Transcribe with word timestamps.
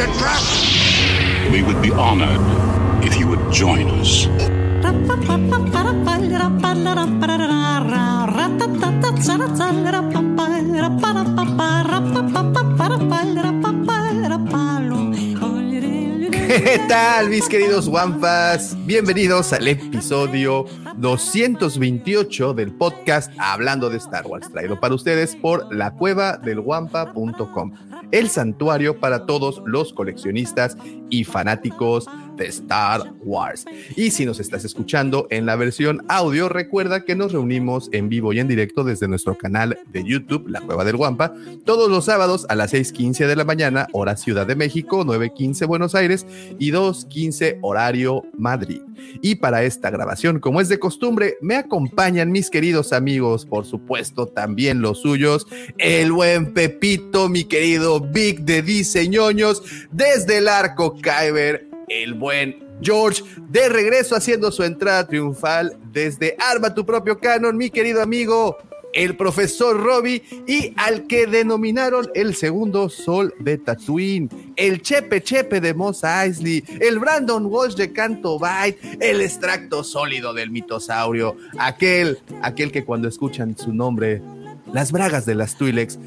It's 0.00 0.06
a 0.06 0.18
trap! 0.20 1.52
We 1.52 1.64
would 1.64 1.82
be 1.82 1.90
honored 1.90 2.38
if 3.04 3.18
you 3.18 3.26
would 3.26 3.52
join 3.52 3.90
us. 3.98 4.28
¿Qué 16.48 16.80
tal, 16.88 17.28
mis 17.28 17.46
queridos 17.46 17.88
Wampas? 17.88 18.74
Bienvenidos 18.86 19.52
al 19.52 19.68
episodio 19.68 20.64
228 20.96 22.54
del 22.54 22.72
podcast 22.72 23.30
Hablando 23.38 23.90
de 23.90 23.98
Star 23.98 24.26
Wars, 24.26 24.50
traído 24.50 24.80
para 24.80 24.94
ustedes 24.94 25.36
por 25.36 25.70
la 25.74 25.90
cueva 25.90 26.38
del 26.38 26.60
Wampa.com, 26.60 27.72
el 28.12 28.30
santuario 28.30 28.98
para 28.98 29.26
todos 29.26 29.62
los 29.66 29.92
coleccionistas 29.92 30.78
y 31.10 31.24
fanáticos 31.24 32.06
de 32.38 32.46
Star 32.46 33.12
Wars. 33.20 33.66
Y 33.96 34.10
si 34.10 34.24
nos 34.24 34.40
estás 34.40 34.64
escuchando 34.64 35.26
en 35.30 35.44
la 35.44 35.56
versión 35.56 36.04
audio, 36.08 36.48
recuerda 36.48 37.04
que 37.04 37.14
nos 37.14 37.32
reunimos 37.32 37.90
en 37.92 38.08
vivo 38.08 38.32
y 38.32 38.40
en 38.40 38.48
directo 38.48 38.84
desde 38.84 39.08
nuestro 39.08 39.36
canal 39.36 39.78
de 39.92 40.04
YouTube, 40.04 40.48
La 40.48 40.60
Cueva 40.60 40.84
del 40.84 40.96
Guampa, 40.96 41.34
todos 41.64 41.90
los 41.90 42.06
sábados 42.06 42.46
a 42.48 42.54
las 42.54 42.72
6:15 42.72 43.26
de 43.26 43.36
la 43.36 43.44
mañana, 43.44 43.88
hora 43.92 44.16
Ciudad 44.16 44.46
de 44.46 44.56
México, 44.56 45.04
9:15 45.04 45.66
Buenos 45.66 45.94
Aires 45.94 46.26
y 46.58 46.70
2:15 46.70 47.58
horario 47.60 48.22
Madrid. 48.36 48.80
Y 49.22 49.36
para 49.36 49.62
esta 49.62 49.90
grabación, 49.90 50.40
como 50.40 50.60
es 50.60 50.68
de 50.68 50.78
costumbre, 50.78 51.36
me 51.40 51.56
acompañan 51.56 52.30
mis 52.32 52.50
queridos 52.50 52.92
amigos, 52.92 53.46
por 53.46 53.64
supuesto, 53.64 54.26
también 54.26 54.80
los 54.80 55.00
suyos, 55.00 55.46
el 55.78 56.12
buen 56.12 56.52
Pepito, 56.52 57.28
mi 57.28 57.44
querido 57.44 58.00
Big 58.00 58.40
de 58.40 58.62
Diseñoños, 58.62 59.62
desde 59.92 60.38
el 60.38 60.48
arco 60.48 60.96
Kyber, 60.96 61.67
el 61.88 62.14
buen 62.14 62.68
George, 62.80 63.22
de 63.48 63.68
regreso 63.68 64.14
haciendo 64.14 64.52
su 64.52 64.62
entrada 64.62 65.06
triunfal 65.06 65.76
desde 65.92 66.36
Arma 66.38 66.74
tu 66.74 66.86
propio 66.86 67.18
canon, 67.18 67.56
mi 67.56 67.70
querido 67.70 68.02
amigo, 68.02 68.56
el 68.92 69.16
profesor 69.16 69.80
Robbie, 69.80 70.22
y 70.46 70.72
al 70.76 71.06
que 71.06 71.26
denominaron 71.26 72.08
el 72.14 72.34
segundo 72.34 72.88
sol 72.88 73.34
de 73.40 73.58
Tatooine, 73.58 74.28
el 74.56 74.80
Chepe 74.82 75.22
Chepe 75.22 75.60
de 75.60 75.74
Mos 75.74 76.02
Eisley, 76.04 76.64
el 76.80 76.98
Brandon 76.98 77.46
Walsh 77.46 77.74
de 77.74 77.92
Canto 77.92 78.38
Bight, 78.38 78.76
el 79.00 79.20
extracto 79.20 79.84
sólido 79.84 80.32
del 80.32 80.50
mitosaurio, 80.50 81.36
aquel, 81.58 82.18
aquel 82.42 82.72
que 82.72 82.84
cuando 82.84 83.08
escuchan 83.08 83.56
su 83.58 83.72
nombre, 83.72 84.22
las 84.72 84.92
bragas 84.92 85.26
de 85.26 85.34
las 85.34 85.56
Twi'leks 85.56 85.98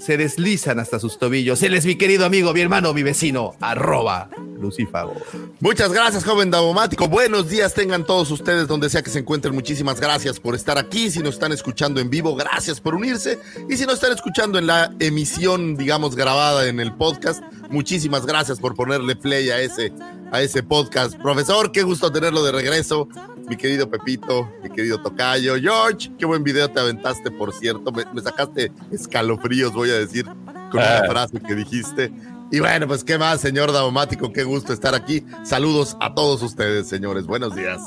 se 0.00 0.16
deslizan 0.16 0.78
hasta 0.78 0.98
sus 0.98 1.18
tobillos. 1.18 1.62
Él 1.62 1.74
es 1.74 1.86
mi 1.86 1.96
querido 1.96 2.24
amigo, 2.24 2.52
mi 2.52 2.60
hermano, 2.60 2.92
mi 2.94 3.02
vecino, 3.02 3.54
arroba 3.60 4.30
Lucifago. 4.58 5.14
Muchas 5.60 5.92
gracias, 5.92 6.24
joven 6.24 6.50
Daumático. 6.50 7.08
Buenos 7.08 7.48
días 7.48 7.74
tengan 7.74 8.04
todos 8.04 8.30
ustedes 8.30 8.66
donde 8.66 8.88
sea 8.90 9.02
que 9.02 9.10
se 9.10 9.20
encuentren. 9.20 9.54
Muchísimas 9.54 10.00
gracias 10.00 10.40
por 10.40 10.54
estar 10.54 10.78
aquí. 10.78 11.10
Si 11.10 11.20
nos 11.20 11.34
están 11.34 11.52
escuchando 11.52 12.00
en 12.00 12.10
vivo, 12.10 12.34
gracias 12.34 12.80
por 12.80 12.94
unirse. 12.94 13.38
Y 13.68 13.76
si 13.76 13.84
nos 13.84 13.94
están 13.94 14.12
escuchando 14.12 14.58
en 14.58 14.66
la 14.66 14.92
emisión, 14.98 15.76
digamos, 15.76 16.16
grabada 16.16 16.66
en 16.68 16.80
el 16.80 16.94
podcast, 16.94 17.42
muchísimas 17.70 18.26
gracias 18.26 18.58
por 18.58 18.74
ponerle 18.74 19.16
play 19.16 19.50
a 19.50 19.60
ese, 19.60 19.92
a 20.32 20.40
ese 20.40 20.62
podcast. 20.62 21.16
Profesor, 21.16 21.72
qué 21.72 21.82
gusto 21.82 22.10
tenerlo 22.10 22.42
de 22.42 22.52
regreso. 22.52 23.08
Mi 23.48 23.56
querido 23.56 23.90
Pepito, 23.90 24.48
mi 24.62 24.70
querido 24.70 25.00
Tocayo. 25.00 25.56
George, 25.56 26.10
qué 26.18 26.24
buen 26.24 26.44
video 26.44 26.70
te 26.70 26.80
aventaste, 26.80 27.30
por 27.30 27.52
cierto. 27.52 27.90
Me, 27.92 28.04
me 28.12 28.20
sacaste 28.20 28.72
escalofríos, 28.92 29.72
voy 29.72 29.90
a 29.90 29.98
decir, 29.98 30.24
con 30.24 30.80
una 30.80 31.04
frase 31.08 31.40
que 31.40 31.54
dijiste. 31.54 32.12
Y 32.52 32.58
bueno, 32.58 32.88
pues 32.88 33.04
qué 33.04 33.16
más, 33.16 33.40
señor 33.40 33.70
Daumático, 33.70 34.32
qué 34.32 34.42
gusto 34.42 34.72
estar 34.72 34.92
aquí. 34.92 35.24
Saludos 35.44 35.96
a 36.00 36.14
todos 36.14 36.42
ustedes, 36.42 36.88
señores. 36.88 37.26
Buenos 37.26 37.54
días. 37.54 37.80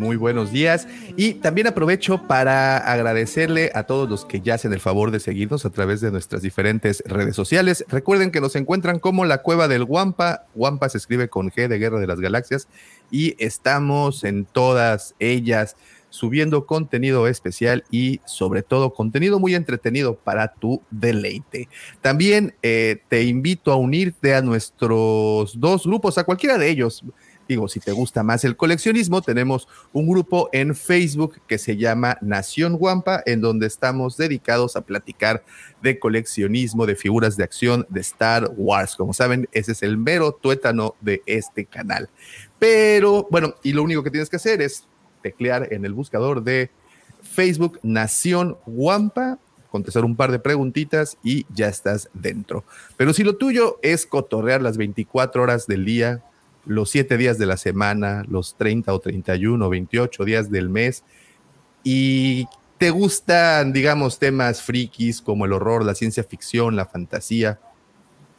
Muy 0.00 0.16
buenos 0.16 0.50
días. 0.50 0.88
Y 1.16 1.34
también 1.34 1.68
aprovecho 1.68 2.26
para 2.26 2.78
agradecerle 2.78 3.70
a 3.72 3.84
todos 3.84 4.10
los 4.10 4.24
que 4.24 4.40
ya 4.40 4.54
hacen 4.54 4.72
el 4.72 4.80
favor 4.80 5.12
de 5.12 5.20
seguirnos 5.20 5.64
a 5.64 5.70
través 5.70 6.00
de 6.00 6.10
nuestras 6.10 6.42
diferentes 6.42 7.04
redes 7.06 7.36
sociales. 7.36 7.84
Recuerden 7.88 8.32
que 8.32 8.40
nos 8.40 8.56
encuentran 8.56 8.98
como 8.98 9.24
la 9.24 9.42
Cueva 9.42 9.68
del 9.68 9.84
Guampa. 9.84 10.46
Guampa 10.56 10.88
se 10.88 10.98
escribe 10.98 11.28
con 11.28 11.52
G 11.52 11.68
de 11.68 11.78
Guerra 11.78 12.00
de 12.00 12.08
las 12.08 12.18
Galaxias. 12.18 12.66
Y 13.12 13.36
estamos 13.38 14.24
en 14.24 14.44
todas 14.44 15.14
ellas 15.20 15.76
subiendo 16.14 16.64
contenido 16.64 17.26
especial 17.26 17.82
y 17.90 18.20
sobre 18.24 18.62
todo 18.62 18.94
contenido 18.94 19.40
muy 19.40 19.56
entretenido 19.56 20.14
para 20.14 20.54
tu 20.54 20.80
deleite. 20.88 21.68
También 22.02 22.54
eh, 22.62 23.00
te 23.08 23.24
invito 23.24 23.72
a 23.72 23.76
unirte 23.76 24.32
a 24.32 24.40
nuestros 24.40 25.58
dos 25.58 25.84
grupos, 25.84 26.16
a 26.16 26.22
cualquiera 26.22 26.56
de 26.56 26.70
ellos. 26.70 27.04
Digo, 27.48 27.66
si 27.66 27.80
te 27.80 27.90
gusta 27.90 28.22
más 28.22 28.44
el 28.44 28.56
coleccionismo, 28.56 29.22
tenemos 29.22 29.66
un 29.92 30.08
grupo 30.08 30.48
en 30.52 30.76
Facebook 30.76 31.40
que 31.48 31.58
se 31.58 31.76
llama 31.76 32.16
Nación 32.20 32.78
Guampa, 32.78 33.20
en 33.26 33.40
donde 33.40 33.66
estamos 33.66 34.16
dedicados 34.16 34.76
a 34.76 34.82
platicar 34.82 35.44
de 35.82 35.98
coleccionismo, 35.98 36.86
de 36.86 36.94
figuras 36.94 37.36
de 37.36 37.42
acción, 37.42 37.86
de 37.90 38.00
Star 38.02 38.52
Wars. 38.56 38.94
Como 38.94 39.12
saben, 39.12 39.48
ese 39.50 39.72
es 39.72 39.82
el 39.82 39.98
mero 39.98 40.32
tuétano 40.32 40.94
de 41.00 41.22
este 41.26 41.66
canal. 41.66 42.08
Pero 42.60 43.26
bueno, 43.32 43.56
y 43.64 43.72
lo 43.72 43.82
único 43.82 44.04
que 44.04 44.12
tienes 44.12 44.30
que 44.30 44.36
hacer 44.36 44.62
es 44.62 44.86
teclear 45.24 45.72
en 45.72 45.86
el 45.86 45.94
buscador 45.94 46.44
de 46.44 46.70
Facebook 47.22 47.80
Nación 47.82 48.58
Guampa, 48.66 49.38
contestar 49.70 50.04
un 50.04 50.16
par 50.16 50.30
de 50.30 50.38
preguntitas 50.38 51.16
y 51.24 51.46
ya 51.52 51.66
estás 51.68 52.10
dentro. 52.12 52.62
Pero 52.98 53.14
si 53.14 53.24
lo 53.24 53.36
tuyo 53.36 53.78
es 53.82 54.06
cotorrear 54.06 54.60
las 54.60 54.76
24 54.76 55.42
horas 55.42 55.66
del 55.66 55.86
día, 55.86 56.22
los 56.66 56.90
7 56.90 57.16
días 57.16 57.38
de 57.38 57.46
la 57.46 57.56
semana, 57.56 58.24
los 58.28 58.54
30 58.56 58.92
o 58.92 59.00
31 59.00 59.66
o 59.66 59.70
28 59.70 60.24
días 60.24 60.50
del 60.50 60.68
mes 60.68 61.02
y 61.82 62.46
te 62.76 62.90
gustan, 62.90 63.72
digamos, 63.72 64.18
temas 64.18 64.60
frikis 64.60 65.22
como 65.22 65.46
el 65.46 65.54
horror, 65.54 65.84
la 65.84 65.94
ciencia 65.94 66.22
ficción, 66.22 66.76
la 66.76 66.84
fantasía, 66.84 67.58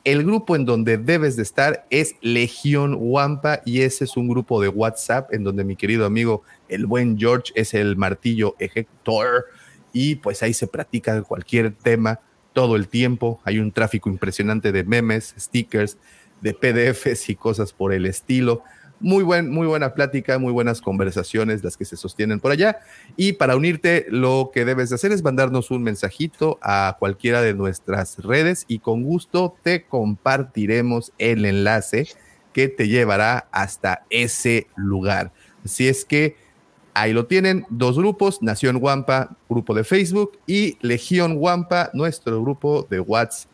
el 0.06 0.24
grupo 0.24 0.56
en 0.56 0.66
donde 0.66 1.00
debes 1.00 1.36
de 1.36 1.42
estar 1.42 1.88
es 1.90 2.16
Legión 2.22 2.96
Wampa 2.98 3.62
y 3.66 3.82
ese 3.82 4.04
es 4.04 4.16
un 4.16 4.28
grupo 4.28 4.62
de 4.62 4.70
WhatsApp 4.70 5.34
en 5.34 5.44
donde 5.44 5.64
mi 5.64 5.76
querido 5.76 6.06
amigo, 6.06 6.44
el 6.70 6.86
buen 6.86 7.18
George, 7.18 7.52
es 7.56 7.74
el 7.74 7.98
martillo 7.98 8.56
ejecutor 8.60 9.46
y 9.92 10.16
pues 10.16 10.44
ahí 10.44 10.54
se 10.54 10.68
practica 10.68 11.24
cualquier 11.24 11.74
tema 11.74 12.20
todo 12.54 12.76
el 12.76 12.88
tiempo. 12.88 13.42
Hay 13.44 13.58
un 13.58 13.72
tráfico 13.72 14.08
impresionante 14.08 14.72
de 14.72 14.84
memes, 14.84 15.34
stickers, 15.40 15.98
de 16.40 16.54
PDFs 16.54 17.30
y 17.30 17.36
cosas 17.36 17.74
por 17.74 17.92
el 17.92 18.06
estilo. 18.06 18.62
Muy, 19.00 19.24
buen, 19.24 19.50
muy 19.50 19.68
buena 19.68 19.94
plática, 19.94 20.40
muy 20.40 20.54
buenas 20.54 20.82
conversaciones 20.82 21.64
las 21.64 21.76
que 21.76 21.84
se 21.86 21.98
sostienen 21.98 22.40
por 22.40 22.52
allá. 22.52 22.80
Y 23.18 23.34
para 23.34 23.56
unirte, 23.56 24.06
lo 24.10 24.52
que 24.54 24.64
debes 24.64 24.90
de 24.90 24.96
hacer 24.96 25.12
es 25.12 25.22
mandarnos 25.22 25.70
un 25.70 25.84
mensajito 25.84 26.58
a 26.62 26.96
cualquiera 26.98 27.42
de 27.42 27.54
nuestras 27.54 28.18
redes 28.20 28.64
y 28.68 28.80
con 28.80 29.04
gusto 29.04 29.56
te 29.64 29.84
compartiremos 29.84 31.12
el 31.18 31.46
enlace 31.46 32.08
que 32.54 32.70
te 32.70 32.88
llevará 32.88 33.50
hasta 33.52 34.06
ese 34.10 34.68
lugar. 34.78 35.34
Así 35.66 35.90
es 35.90 36.06
que 36.06 36.38
ahí 36.94 37.12
lo 37.12 37.26
tienen, 37.26 37.66
dos 37.70 37.98
grupos, 37.98 38.42
Nación 38.42 38.80
Guampa, 38.80 39.36
grupo 39.50 39.74
de 39.74 39.84
Facebook, 39.84 40.40
y 40.48 40.78
Legión 40.82 41.36
Guampa, 41.36 41.90
nuestro 41.94 42.42
grupo 42.42 42.88
de 42.90 43.02
WhatsApp. 43.02 43.52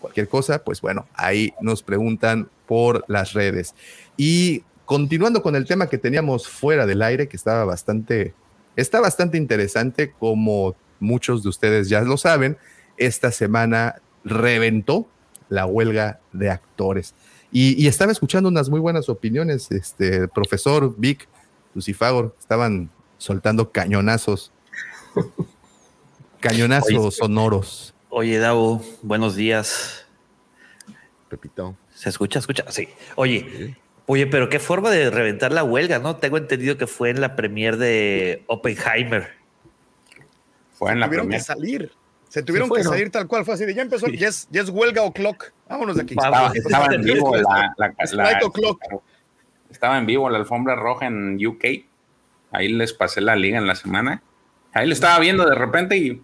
Cualquier 0.00 0.28
cosa, 0.28 0.62
pues 0.62 0.80
bueno, 0.80 1.08
ahí 1.14 1.52
nos 1.60 1.82
preguntan 1.82 2.48
por 2.66 3.04
las 3.08 3.32
redes. 3.32 3.74
Y 4.16 4.62
continuando 4.84 5.42
con 5.42 5.56
el 5.56 5.66
tema 5.66 5.88
que 5.88 5.98
teníamos 5.98 6.48
fuera 6.48 6.86
del 6.86 7.02
aire, 7.02 7.28
que 7.28 7.36
estaba 7.36 7.64
bastante, 7.64 8.34
está 8.76 9.00
bastante 9.00 9.38
interesante, 9.38 10.12
como 10.18 10.74
muchos 11.00 11.42
de 11.42 11.48
ustedes 11.48 11.88
ya 11.88 12.00
lo 12.02 12.16
saben, 12.16 12.56
esta 12.96 13.30
semana 13.30 13.96
reventó 14.24 15.06
la 15.48 15.66
huelga 15.66 16.20
de 16.32 16.50
actores. 16.50 17.14
Y, 17.52 17.82
y 17.82 17.86
estaba 17.86 18.12
escuchando 18.12 18.48
unas 18.48 18.68
muy 18.68 18.80
buenas 18.80 19.08
opiniones, 19.08 19.70
este 19.70 20.28
profesor 20.28 20.94
Vic, 20.96 21.28
Lucifagor, 21.74 22.34
estaban 22.38 22.90
soltando 23.18 23.70
cañonazos, 23.70 24.52
cañonazos 26.40 26.92
Oye, 26.92 27.10
sonoros. 27.10 27.94
Oye, 28.10 28.38
Davo, 28.38 28.82
buenos 29.02 29.34
días. 29.34 30.04
Pepito. 31.28 31.76
¿Se 31.94 32.08
escucha? 32.08 32.38
¿Escucha? 32.38 32.64
Sí. 32.70 32.88
Oye, 33.16 33.76
oye, 34.06 34.26
pero 34.26 34.48
qué 34.48 34.58
forma 34.58 34.90
de 34.90 35.10
reventar 35.10 35.52
la 35.52 35.64
huelga, 35.64 35.98
¿no? 35.98 36.16
Tengo 36.16 36.36
entendido 36.38 36.76
que 36.76 36.86
fue 36.86 37.10
en 37.10 37.20
la 37.20 37.36
premier 37.36 37.76
de 37.76 38.42
Oppenheimer. 38.46 39.32
Fue 40.72 40.92
en 40.92 41.00
la 41.00 41.06
tuvieron 41.06 41.28
que 41.28 41.40
salir. 41.40 41.92
Se 42.28 42.42
tuvieron 42.42 42.68
que 42.68 42.82
salir 42.82 43.10
tal 43.10 43.28
cual. 43.28 43.44
Fue 43.44 43.54
así 43.54 43.64
de 43.64 43.74
ya 43.74 43.82
empezó. 43.82 44.08
Ya, 44.08 44.28
es, 44.28 44.48
ya, 44.50 44.62
es, 44.62 44.68
huelga 44.68 45.02
o 45.02 45.12
clock. 45.12 45.52
Vámonos 45.68 45.96
de 45.96 46.02
aquí. 46.02 46.14
Estaba, 46.14 46.50
en 46.92 47.02
vivo 47.02 47.36
la, 47.36 47.74
la, 47.76 48.40
Estaba 49.70 49.98
en 49.98 50.06
vivo 50.06 50.28
la 50.28 50.38
alfombra 50.38 50.74
roja 50.74 51.06
en 51.06 51.38
UK. 51.44 51.64
Ahí 52.50 52.68
les 52.68 52.92
pasé 52.92 53.20
la 53.20 53.36
liga 53.36 53.58
en 53.58 53.66
la 53.66 53.76
semana. 53.76 54.22
Ahí 54.72 54.86
lo 54.88 54.92
estaba 54.92 55.18
viendo 55.20 55.48
de 55.48 55.54
repente 55.54 55.96
y 55.96 56.22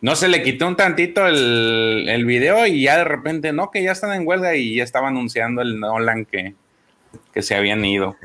no 0.00 0.14
se 0.14 0.28
le 0.28 0.42
quitó 0.42 0.68
un 0.68 0.76
tantito 0.76 1.26
el, 1.26 2.06
el, 2.08 2.24
video 2.24 2.66
y 2.66 2.82
ya 2.82 2.98
de 2.98 3.04
repente, 3.04 3.52
no, 3.52 3.70
que 3.70 3.82
ya 3.82 3.92
están 3.92 4.12
en 4.12 4.26
huelga 4.26 4.54
y 4.54 4.76
ya 4.76 4.84
estaba 4.84 5.08
anunciando 5.08 5.62
el 5.62 5.80
Nolan 5.80 6.24
que, 6.24 6.54
que 7.32 7.42
se 7.42 7.54
habían 7.54 7.84
ido. 7.84 8.16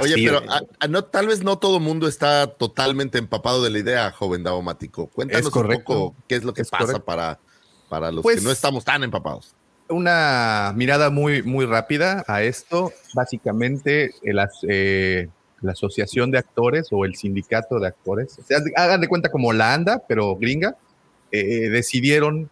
Oye, 0.00 0.14
pero 0.24 0.40
no, 0.88 1.04
tal 1.04 1.26
vez 1.26 1.42
no 1.42 1.58
todo 1.58 1.78
el 1.78 1.82
mundo 1.82 2.06
está 2.06 2.46
totalmente 2.46 3.18
empapado 3.18 3.62
de 3.62 3.70
la 3.70 3.78
idea, 3.78 4.10
joven 4.12 4.42
Daumático. 4.42 5.08
Cuéntanos 5.08 5.54
un 5.54 5.68
poco 5.68 6.14
qué 6.28 6.36
es 6.36 6.44
lo 6.44 6.54
que 6.54 6.64
pasa 6.64 6.98
para, 7.00 7.38
para 7.88 8.10
los 8.12 8.22
que 8.22 8.34
pues 8.34 8.42
no 8.42 8.50
estamos 8.50 8.84
tan 8.84 9.02
empapados. 9.02 9.54
Una 9.88 10.72
mirada 10.76 11.10
muy, 11.10 11.42
muy 11.42 11.66
rápida 11.66 12.24
a 12.28 12.42
esto. 12.42 12.92
Básicamente, 13.14 14.14
las, 14.22 14.60
eh, 14.68 15.28
la 15.60 15.72
Asociación 15.72 16.30
de 16.30 16.38
Actores 16.38 16.88
o 16.90 17.04
el 17.04 17.16
Sindicato 17.16 17.78
de 17.78 17.88
Actores, 17.88 18.38
o 18.38 18.42
sea, 18.42 18.58
hagan 18.76 19.00
de 19.00 19.08
cuenta 19.08 19.30
como 19.30 19.52
la 19.52 19.74
ANDA, 19.74 20.02
pero 20.06 20.36
gringa, 20.36 20.76
eh, 21.30 21.70
decidieron 21.70 22.50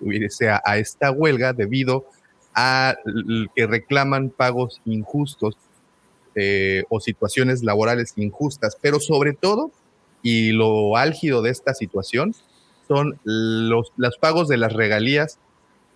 irse 0.00 0.48
a, 0.48 0.78
esta 0.78 1.10
huelga 1.10 1.52
debido 1.52 2.06
a 2.06 2.19
que 2.54 3.66
reclaman 3.66 4.30
pagos 4.30 4.80
injustos 4.84 5.56
eh, 6.34 6.84
o 6.88 7.00
situaciones 7.00 7.62
laborales 7.62 8.12
injustas, 8.16 8.76
pero 8.80 9.00
sobre 9.00 9.32
todo, 9.32 9.70
y 10.22 10.52
lo 10.52 10.96
álgido 10.96 11.42
de 11.42 11.50
esta 11.50 11.74
situación, 11.74 12.34
son 12.86 13.18
los, 13.24 13.92
los 13.96 14.18
pagos 14.18 14.48
de 14.48 14.56
las 14.56 14.72
regalías 14.72 15.38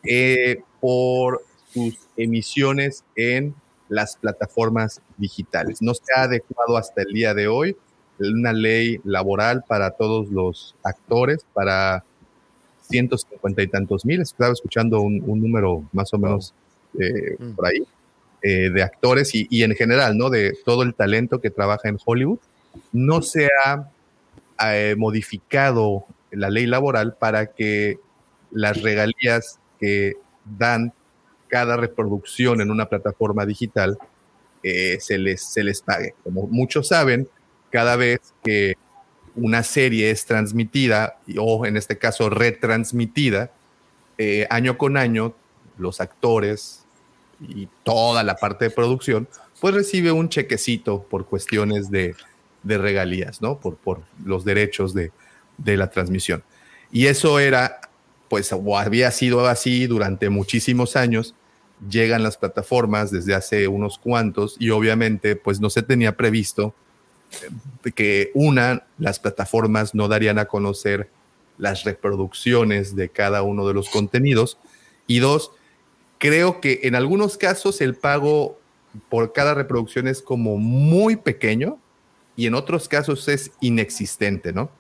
eh, 0.05 0.63
por 0.81 1.43
sus 1.73 1.97
emisiones 2.17 3.05
en 3.17 3.55
las 3.89 4.17
plataformas 4.17 5.01
digitales. 5.17 5.83
No 5.83 5.95
se 5.95 6.03
ha 6.17 6.23
adecuado 6.23 6.77
hasta 6.77 7.03
el 7.03 7.13
día 7.13 7.35
de 7.35 7.49
hoy 7.49 7.77
una 8.19 8.53
ley 8.53 9.01
laboral 9.05 9.65
para 9.67 9.91
todos 9.93 10.29
los 10.29 10.77
actores, 10.85 11.45
para 11.53 12.05
150 12.89 13.63
y 13.63 13.67
tantos 13.69 14.05
mil, 14.05 14.21
estaba 14.21 14.53
escuchando 14.53 15.01
un, 15.01 15.23
número 15.27 15.85
más 15.93 16.13
o 16.13 16.19
menos 16.19 16.55
eh, 16.99 17.37
mm. 17.39 17.53
por 17.53 17.67
ahí, 17.67 17.83
eh, 18.43 18.71
de 18.71 18.83
actores 18.83 19.31
y, 19.35 19.63
en 19.63 19.75
general, 19.75 20.17
¿no? 20.17 20.31
De 20.31 20.57
todo 20.65 20.83
el 20.83 20.95
talento 20.95 21.41
que 21.41 21.51
trabaja 21.51 21.89
en 21.89 21.99
Hollywood. 22.05 22.39
No 22.93 23.23
se 23.23 23.49
ha 23.65 23.91
eh, 24.73 24.95
modificado 24.99 26.07
la 26.31 26.51
ley 26.51 26.67
laboral 26.67 27.15
para 27.15 27.47
que 27.47 27.99
las 28.51 28.83
regalías 28.83 29.59
que 29.81 30.15
dan 30.45 30.93
cada 31.49 31.77
reproducción 31.77 32.61
en 32.61 32.71
una 32.71 32.89
plataforma 32.89 33.47
digital 33.47 33.99
se, 34.63 35.19
les, 35.19 35.45
se 35.45 35.63
les 35.63 35.83
pague. 35.83 36.15
Como 36.25 36.47
muchos 36.47 36.89
saben, 36.89 37.29
cada 37.71 37.97
vez 37.97 38.21
que 38.43 38.77
una 39.37 39.63
serie 39.63 40.11
es 40.11 40.27
transmitida 40.27 41.19
o 41.39 41.67
en 41.67 41.77
este 41.77 41.99
caso 41.99 42.31
retransmitida, 42.31 43.51
eh, 44.19 44.47
año 44.51 44.79
con 44.79 44.97
año, 44.97 45.35
los 45.77 46.01
actores 46.01 46.85
y 47.41 47.69
toda 47.83 48.23
la 48.23 48.37
parte 48.37 48.67
de 48.67 48.71
producción, 48.71 49.29
pues 49.61 49.75
recibe 49.75 50.13
un 50.13 50.29
chequecito 50.29 51.03
por 51.03 51.27
cuestiones 51.27 51.91
de, 51.91 52.15
regalías, 52.65 53.43
¿no? 53.43 53.59
Por, 53.59 53.77
por 53.77 54.03
los 54.25 54.45
derechos 54.45 54.95
de, 54.95 55.11
de, 55.59 55.77
la 55.77 55.91
transmisión. 55.91 56.43
Y 56.93 57.07
eso 57.07 57.39
era, 57.39 57.81
pues, 58.29 58.53
o 58.53 58.79
había 58.79 59.11
sido 59.11 59.47
así 59.47 59.87
durante 59.87 60.31
muchísimos 60.31 60.97
años. 60.97 61.35
Llegan 61.91 62.23
las 62.23 62.37
plataformas 62.39 63.11
desde 63.11 63.35
hace 63.35 63.69
unos 63.69 63.99
cuantos 63.99 64.57
y 64.59 64.71
obviamente, 64.71 65.37
pues, 65.37 65.61
no 65.61 65.71
se 65.71 65.83
tenía 65.83 66.17
previsto 66.17 66.75
que 67.95 68.31
una, 68.35 68.87
las 68.99 69.19
plataformas 69.19 69.95
no 69.95 70.09
darían 70.09 70.39
a 70.39 70.47
conocer 70.47 71.09
las 71.59 71.85
reproducciones 71.85 72.97
de 72.97 73.09
cada 73.09 73.43
uno 73.43 73.67
de 73.67 73.75
los 73.75 73.89
contenidos. 73.89 74.59
Y 75.07 75.19
dos, 75.19 75.53
creo 76.19 76.61
que 76.61 76.81
en 76.85 76.95
algunos 76.95 77.37
casos 77.37 77.81
el 77.81 77.95
pago 77.95 78.59
por 79.09 79.33
cada 79.33 79.55
reproducción 79.55 80.09
es 80.09 80.23
como 80.23 80.57
muy 80.57 81.17
pequeño 81.17 81.79
y 82.37 82.47
en 82.47 82.55
otros 82.55 82.89
casos 82.89 83.29
es 83.29 83.53
inexistente, 83.61 84.53
¿no? 84.53 84.71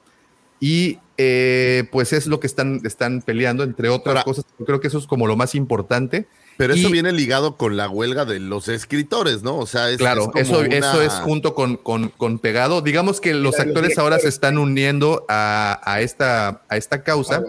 Y 0.60 0.98
eh, 1.16 1.84
pues 1.92 2.12
es 2.12 2.26
lo 2.26 2.40
que 2.40 2.46
están, 2.46 2.80
están 2.84 3.22
peleando, 3.22 3.62
entre 3.62 3.88
otras 3.88 4.24
cosas. 4.24 4.44
creo 4.64 4.80
que 4.80 4.88
eso 4.88 4.98
es 4.98 5.06
como 5.06 5.26
lo 5.26 5.36
más 5.36 5.54
importante. 5.54 6.26
Pero 6.56 6.74
eso 6.74 6.88
viene 6.88 7.10
ligado 7.10 7.56
con 7.56 7.76
la 7.76 7.88
huelga 7.88 8.24
de 8.24 8.38
los 8.38 8.68
escritores, 8.68 9.42
¿no? 9.42 9.58
O 9.58 9.66
sea, 9.66 9.90
es, 9.90 9.96
claro, 9.96 10.30
eso, 10.36 10.62
eso 10.62 11.02
es 11.02 11.12
junto 11.14 11.52
con, 11.54 11.76
con, 11.76 12.38
pegado. 12.38 12.80
Digamos 12.80 13.20
que 13.20 13.34
los 13.34 13.58
actores 13.58 13.98
ahora 13.98 14.20
se 14.20 14.28
están 14.28 14.58
uniendo 14.58 15.24
a, 15.28 15.98
esta, 16.00 16.62
a 16.68 16.76
esta 16.76 17.02
causa 17.02 17.42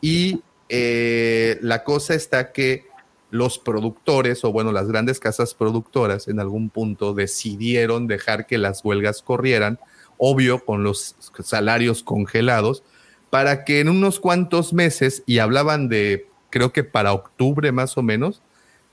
y 0.00 0.40
eh, 0.70 1.58
la 1.60 1.84
cosa 1.84 2.14
está 2.14 2.52
que 2.52 2.86
los 3.30 3.58
productores 3.58 4.44
o 4.44 4.52
bueno, 4.52 4.72
las 4.72 4.88
grandes 4.88 5.20
casas 5.20 5.54
productoras 5.54 6.28
en 6.28 6.40
algún 6.40 6.70
punto 6.70 7.12
decidieron 7.12 8.06
dejar 8.06 8.46
que 8.46 8.56
las 8.56 8.84
huelgas 8.84 9.22
corrieran, 9.22 9.78
obvio, 10.16 10.64
con 10.64 10.82
los 10.82 11.16
salarios 11.42 12.02
congelados, 12.02 12.82
para 13.30 13.64
que 13.64 13.80
en 13.80 13.88
unos 13.88 14.20
cuantos 14.20 14.72
meses, 14.72 15.22
y 15.26 15.38
hablaban 15.38 15.88
de, 15.88 16.28
creo 16.50 16.72
que 16.72 16.84
para 16.84 17.12
octubre 17.12 17.72
más 17.72 17.96
o 17.98 18.02
menos, 18.02 18.42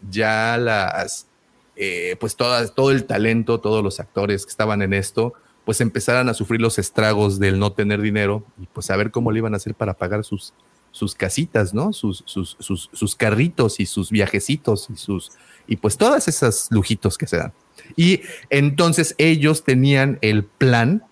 ya 0.10 0.58
las, 0.58 1.28
eh, 1.76 2.16
pues 2.20 2.36
todas, 2.36 2.74
todo 2.76 2.92
el 2.92 3.06
talento, 3.06 3.60
todos 3.60 3.84
los 3.84 4.00
actores 4.00 4.46
que 4.46 4.52
estaban 4.52 4.82
en 4.82 4.94
esto, 4.94 5.34
pues 5.66 5.80
empezaran 5.82 6.28
a 6.30 6.34
sufrir 6.34 6.62
los 6.62 6.78
estragos 6.78 7.40
del 7.40 7.58
no 7.58 7.72
tener 7.72 8.02
dinero 8.02 8.44
y 8.62 8.66
pues 8.68 8.90
a 8.92 8.98
ver 8.98 9.12
cómo 9.12 9.32
le 9.32 9.40
iban 9.40 9.54
a 9.54 9.58
hacer 9.58 9.76
para 9.76 9.94
pagar 9.94 10.24
sus, 10.26 10.54
sus 10.92 11.16
casitas, 11.16 11.74
¿no? 11.74 11.94
Sus, 11.94 12.24
sus, 12.26 12.58
sus, 12.60 12.90
sus 12.92 13.16
carritos 13.16 13.80
y 13.80 13.86
sus 13.86 14.12
viajecitos 14.12 14.90
y 14.94 14.98
sus, 14.98 15.32
y 15.68 15.78
pues 15.78 15.98
todas 15.98 16.28
esas 16.28 16.68
lujitos 16.70 17.18
que 17.18 17.28
se 17.28 17.38
dan. 17.38 17.54
Y 17.96 18.22
entonces 18.50 19.16
ellos 19.18 19.64
tenían 19.64 20.20
el 20.22 20.44
plan 20.44 21.06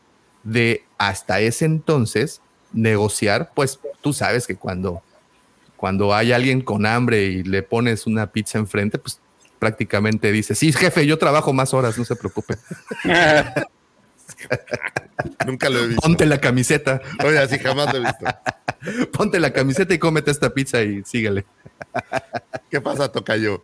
de 0.44 0.84
hasta 0.98 1.40
ese 1.40 1.66
entonces 1.66 2.42
negociar, 2.74 3.52
pues 3.54 3.80
tú 4.02 4.14
sabes 4.14 4.48
que 4.48 4.56
cuando 4.56 5.04
cuando 5.82 6.14
hay 6.14 6.32
alguien 6.32 6.62
con 6.62 6.86
hambre 6.86 7.24
y 7.24 7.44
le 7.44 7.64
pones 7.64 8.06
una 8.06 8.32
pizza 8.32 8.60
enfrente, 8.60 9.00
pues 9.00 9.20
prácticamente 9.58 10.32
dice, 10.32 10.54
sí, 10.54 10.72
jefe, 10.72 11.08
yo 11.08 11.18
trabajo 11.18 11.54
más 11.54 11.74
horas, 11.74 11.98
no 11.98 12.06
se 12.06 12.16
preocupe. 12.16 12.56
Nunca 15.48 15.70
lo 15.70 15.80
he 15.80 15.88
visto. 15.88 16.02
Ponte 16.04 16.28
la 16.28 16.40
camiseta. 16.40 17.02
Oye, 17.26 17.40
así 17.40 17.58
jamás 17.58 17.92
lo 17.92 17.98
he 17.98 18.02
visto. 18.02 18.26
Ponte 19.12 19.40
la 19.40 19.54
camiseta 19.54 19.96
y 19.96 19.98
cómete 19.98 20.30
esta 20.30 20.54
pizza 20.54 20.84
y 20.84 21.02
síguele. 21.04 21.48
¿Qué 22.70 22.80
pasa, 22.80 23.12
Tocayo? 23.12 23.64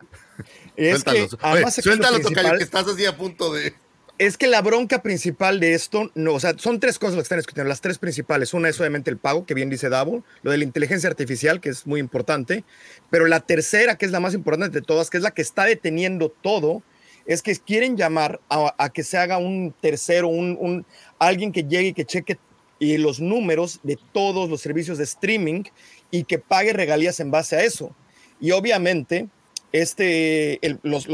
Es 0.74 1.02
suéltalo, 1.02 1.28
que, 1.28 1.82
suéltalo, 1.82 2.20
Tocayo, 2.20 2.58
que 2.58 2.64
estás 2.64 2.88
así 2.88 3.06
a 3.06 3.16
punto 3.16 3.52
de 3.52 3.74
es 4.18 4.36
que 4.36 4.48
la 4.48 4.62
bronca 4.62 5.00
principal 5.00 5.60
de 5.60 5.74
esto, 5.74 6.10
o 6.28 6.40
sea, 6.40 6.54
son 6.58 6.80
tres 6.80 6.98
cosas 6.98 7.14
las 7.14 7.22
que 7.22 7.26
están 7.26 7.38
discutiendo, 7.38 7.68
las 7.68 7.80
tres 7.80 7.98
principales. 7.98 8.52
Una 8.52 8.68
es 8.68 8.78
obviamente 8.80 9.10
el 9.10 9.16
pago, 9.16 9.46
que 9.46 9.54
bien 9.54 9.70
dice 9.70 9.88
Davo, 9.88 10.24
lo 10.42 10.50
de 10.50 10.58
la 10.58 10.64
inteligencia 10.64 11.08
artificial, 11.08 11.60
que 11.60 11.68
es 11.68 11.86
muy 11.86 12.00
importante, 12.00 12.64
pero 13.10 13.26
la 13.26 13.40
tercera, 13.40 13.96
que 13.96 14.06
es 14.06 14.12
la 14.12 14.18
más 14.18 14.34
importante 14.34 14.80
de 14.80 14.84
todas, 14.84 15.08
que 15.08 15.18
es 15.18 15.22
la 15.22 15.30
que 15.30 15.42
está 15.42 15.64
deteniendo 15.66 16.30
todo, 16.30 16.82
es 17.26 17.42
que 17.42 17.54
quieren 17.56 17.96
llamar 17.96 18.40
a, 18.48 18.90
que 18.92 19.04
se 19.04 19.18
haga 19.18 19.38
un 19.38 19.72
tercero, 19.80 20.28
un, 20.28 20.84
alguien 21.18 21.52
que 21.52 21.62
llegue 21.62 21.88
y 21.88 21.92
que 21.92 22.04
cheque 22.04 22.38
y 22.80 22.96
los 22.96 23.20
números 23.20 23.80
de 23.82 23.98
todos 24.12 24.50
los 24.50 24.60
servicios 24.60 24.98
de 24.98 25.04
streaming 25.04 25.64
y 26.10 26.24
que 26.24 26.38
pague 26.38 26.72
regalías 26.72 27.20
en 27.20 27.30
base 27.30 27.56
a 27.56 27.62
eso. 27.62 27.94
Y 28.40 28.52
obviamente, 28.52 29.28
este, 29.72 30.58
los 30.82 31.06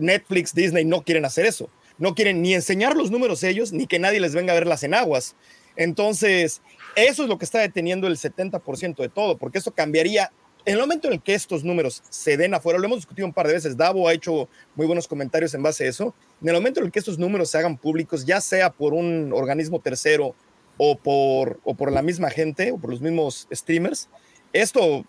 Netflix, 0.00 0.54
Disney 0.54 0.84
no 0.84 1.02
quieren 1.02 1.24
hacer 1.24 1.44
eso 1.44 1.70
no 1.98 2.14
quieren 2.14 2.42
ni 2.42 2.54
enseñar 2.54 2.96
los 2.96 3.10
números 3.10 3.42
ellos, 3.42 3.72
ni 3.72 3.86
que 3.86 3.98
nadie 3.98 4.20
les 4.20 4.34
venga 4.34 4.52
a 4.52 4.56
ver 4.56 4.66
las 4.66 4.82
enaguas. 4.82 5.34
Entonces, 5.76 6.62
eso 6.94 7.22
es 7.22 7.28
lo 7.28 7.38
que 7.38 7.44
está 7.44 7.58
deteniendo 7.58 8.06
el 8.06 8.16
70% 8.16 8.96
de 8.96 9.08
todo, 9.08 9.36
porque 9.36 9.58
eso 9.58 9.72
cambiaría. 9.72 10.32
En 10.64 10.74
el 10.74 10.80
momento 10.80 11.06
en 11.06 11.14
el 11.14 11.22
que 11.22 11.34
estos 11.34 11.62
números 11.62 12.02
se 12.10 12.36
den 12.36 12.52
afuera, 12.54 12.78
lo 12.78 12.86
hemos 12.86 12.98
discutido 12.98 13.26
un 13.26 13.32
par 13.32 13.46
de 13.46 13.52
veces, 13.52 13.76
Davo 13.76 14.08
ha 14.08 14.12
hecho 14.12 14.48
muy 14.74 14.86
buenos 14.86 15.06
comentarios 15.06 15.54
en 15.54 15.62
base 15.62 15.84
a 15.84 15.88
eso, 15.88 16.12
en 16.42 16.48
el 16.48 16.54
momento 16.54 16.80
en 16.80 16.86
el 16.86 16.92
que 16.92 16.98
estos 16.98 17.18
números 17.18 17.50
se 17.50 17.58
hagan 17.58 17.76
públicos, 17.76 18.26
ya 18.26 18.40
sea 18.40 18.70
por 18.70 18.92
un 18.92 19.32
organismo 19.32 19.78
tercero 19.78 20.34
o 20.76 20.96
por, 20.98 21.60
o 21.62 21.74
por 21.74 21.92
la 21.92 22.02
misma 22.02 22.30
gente 22.30 22.72
o 22.72 22.78
por 22.78 22.90
los 22.90 23.00
mismos 23.00 23.46
streamers, 23.52 24.08
esto 24.52 25.04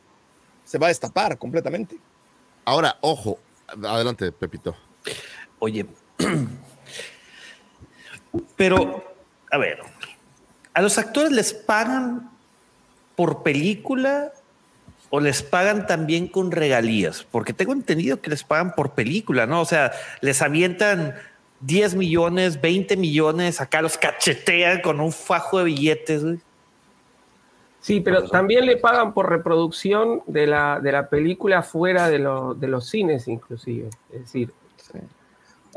se 0.64 0.78
va 0.78 0.88
a 0.88 0.90
destapar 0.90 1.38
completamente. 1.40 1.98
Ahora, 2.66 2.98
ojo, 3.02 3.40
adelante, 3.68 4.32
Pepito. 4.32 4.76
Oye, 5.60 5.88
pero, 8.56 9.04
a 9.52 9.58
ver, 9.58 9.80
¿a 10.74 10.82
los 10.82 10.98
actores 10.98 11.32
les 11.32 11.54
pagan 11.54 12.30
por 13.16 13.44
película 13.44 14.32
o 15.10 15.20
les 15.20 15.42
pagan 15.44 15.88
también 15.88 16.28
con 16.28 16.52
regalías? 16.52 17.24
Porque 17.30 17.54
tengo 17.54 17.74
entendido 17.74 18.22
que 18.22 18.30
les 18.30 18.44
pagan 18.44 18.74
por 18.76 18.92
película, 18.92 19.46
¿no? 19.46 19.62
O 19.62 19.66
sea, 19.66 19.92
les 20.22 20.42
avientan 20.42 21.16
10 21.62 21.96
millones, 21.96 22.62
20 22.62 22.98
millones, 22.98 23.62
acá 23.62 23.82
los 23.82 23.98
cachetean 23.98 24.82
con 24.82 25.00
un 25.00 25.12
fajo 25.12 25.60
de 25.60 25.64
billetes. 25.66 26.24
güey. 26.24 26.40
Sí, 27.80 28.02
pero 28.02 28.28
también 28.28 28.66
le 28.66 28.76
pagan 28.78 29.14
por 29.14 29.30
reproducción 29.30 30.22
de 30.28 30.46
la, 30.46 30.80
de 30.82 30.92
la 30.92 31.08
película 31.10 31.64
fuera 31.64 32.10
de, 32.10 32.20
lo- 32.20 32.54
de 32.54 32.68
los 32.68 32.90
cines, 32.90 33.28
inclusive. 33.28 33.90
Es 34.12 34.20
decir, 34.22 34.52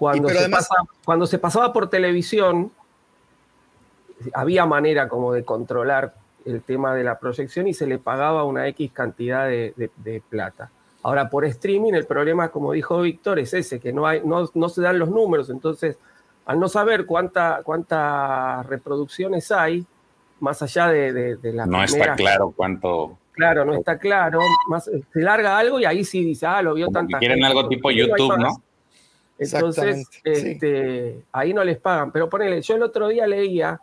cuando, 0.00 0.28
se 0.30 0.38
además- 0.38 0.66
pasa- 0.68 0.82
cuando 1.04 1.26
se 1.26 1.38
pasaba 1.38 1.72
por 1.72 1.88
televisión, 1.90 2.72
había 4.34 4.66
manera 4.66 5.08
como 5.08 5.32
de 5.32 5.44
controlar 5.44 6.14
el 6.44 6.62
tema 6.62 6.94
de 6.94 7.04
la 7.04 7.18
proyección 7.18 7.68
y 7.68 7.74
se 7.74 7.86
le 7.86 7.98
pagaba 7.98 8.44
una 8.44 8.66
X 8.68 8.90
cantidad 8.92 9.46
de, 9.46 9.74
de- 9.76 9.90
de 9.96 10.22
plata. 10.26 10.70
Ahora, 11.02 11.28
por 11.30 11.44
streaming, 11.44 11.92
el 11.94 12.06
problema, 12.06 12.48
como 12.48 12.72
dijo 12.72 13.00
Víctor, 13.00 13.38
es 13.38 13.52
ese, 13.54 13.80
que 13.80 13.92
no, 13.92 14.06
hay, 14.06 14.22
no, 14.24 14.48
no 14.54 14.68
se 14.68 14.82
dan 14.82 14.98
los 14.98 15.10
números. 15.10 15.48
Entonces, 15.50 15.96
al 16.46 16.58
no 16.58 16.68
saber 16.68 17.06
cuánta, 17.06 17.60
cuántas 17.64 18.66
reproducciones 18.66 19.50
hay, 19.52 19.84
más 20.40 20.62
allá 20.62 20.88
de, 20.88 21.12
de, 21.12 21.36
de 21.36 21.52
la 21.52 21.66
No 21.66 21.82
está 21.82 22.14
claro 22.14 22.52
cuánto. 22.56 23.18
Claro, 23.32 23.64
no 23.64 23.74
está 23.74 23.98
claro. 23.98 24.40
Más, 24.68 24.84
se 24.84 25.20
larga 25.20 25.56
algo 25.58 25.78
y 25.80 25.84
ahí 25.86 26.04
sí 26.04 26.22
dice, 26.24 26.46
ah, 26.46 26.60
lo 26.62 26.74
vio 26.74 26.88
tanta 26.88 27.18
quieren 27.18 27.38
gente. 27.38 27.48
algo 27.48 27.68
tipo 27.68 27.90
YouTube, 27.90 28.28
más. 28.28 28.38
¿no? 28.38 28.62
Entonces, 29.40 30.06
sí. 30.10 30.20
este, 30.24 31.24
ahí 31.32 31.54
no 31.54 31.64
les 31.64 31.78
pagan. 31.78 32.12
Pero 32.12 32.28
ponele, 32.28 32.60
yo 32.62 32.74
el 32.76 32.82
otro 32.82 33.08
día 33.08 33.26
leía 33.26 33.80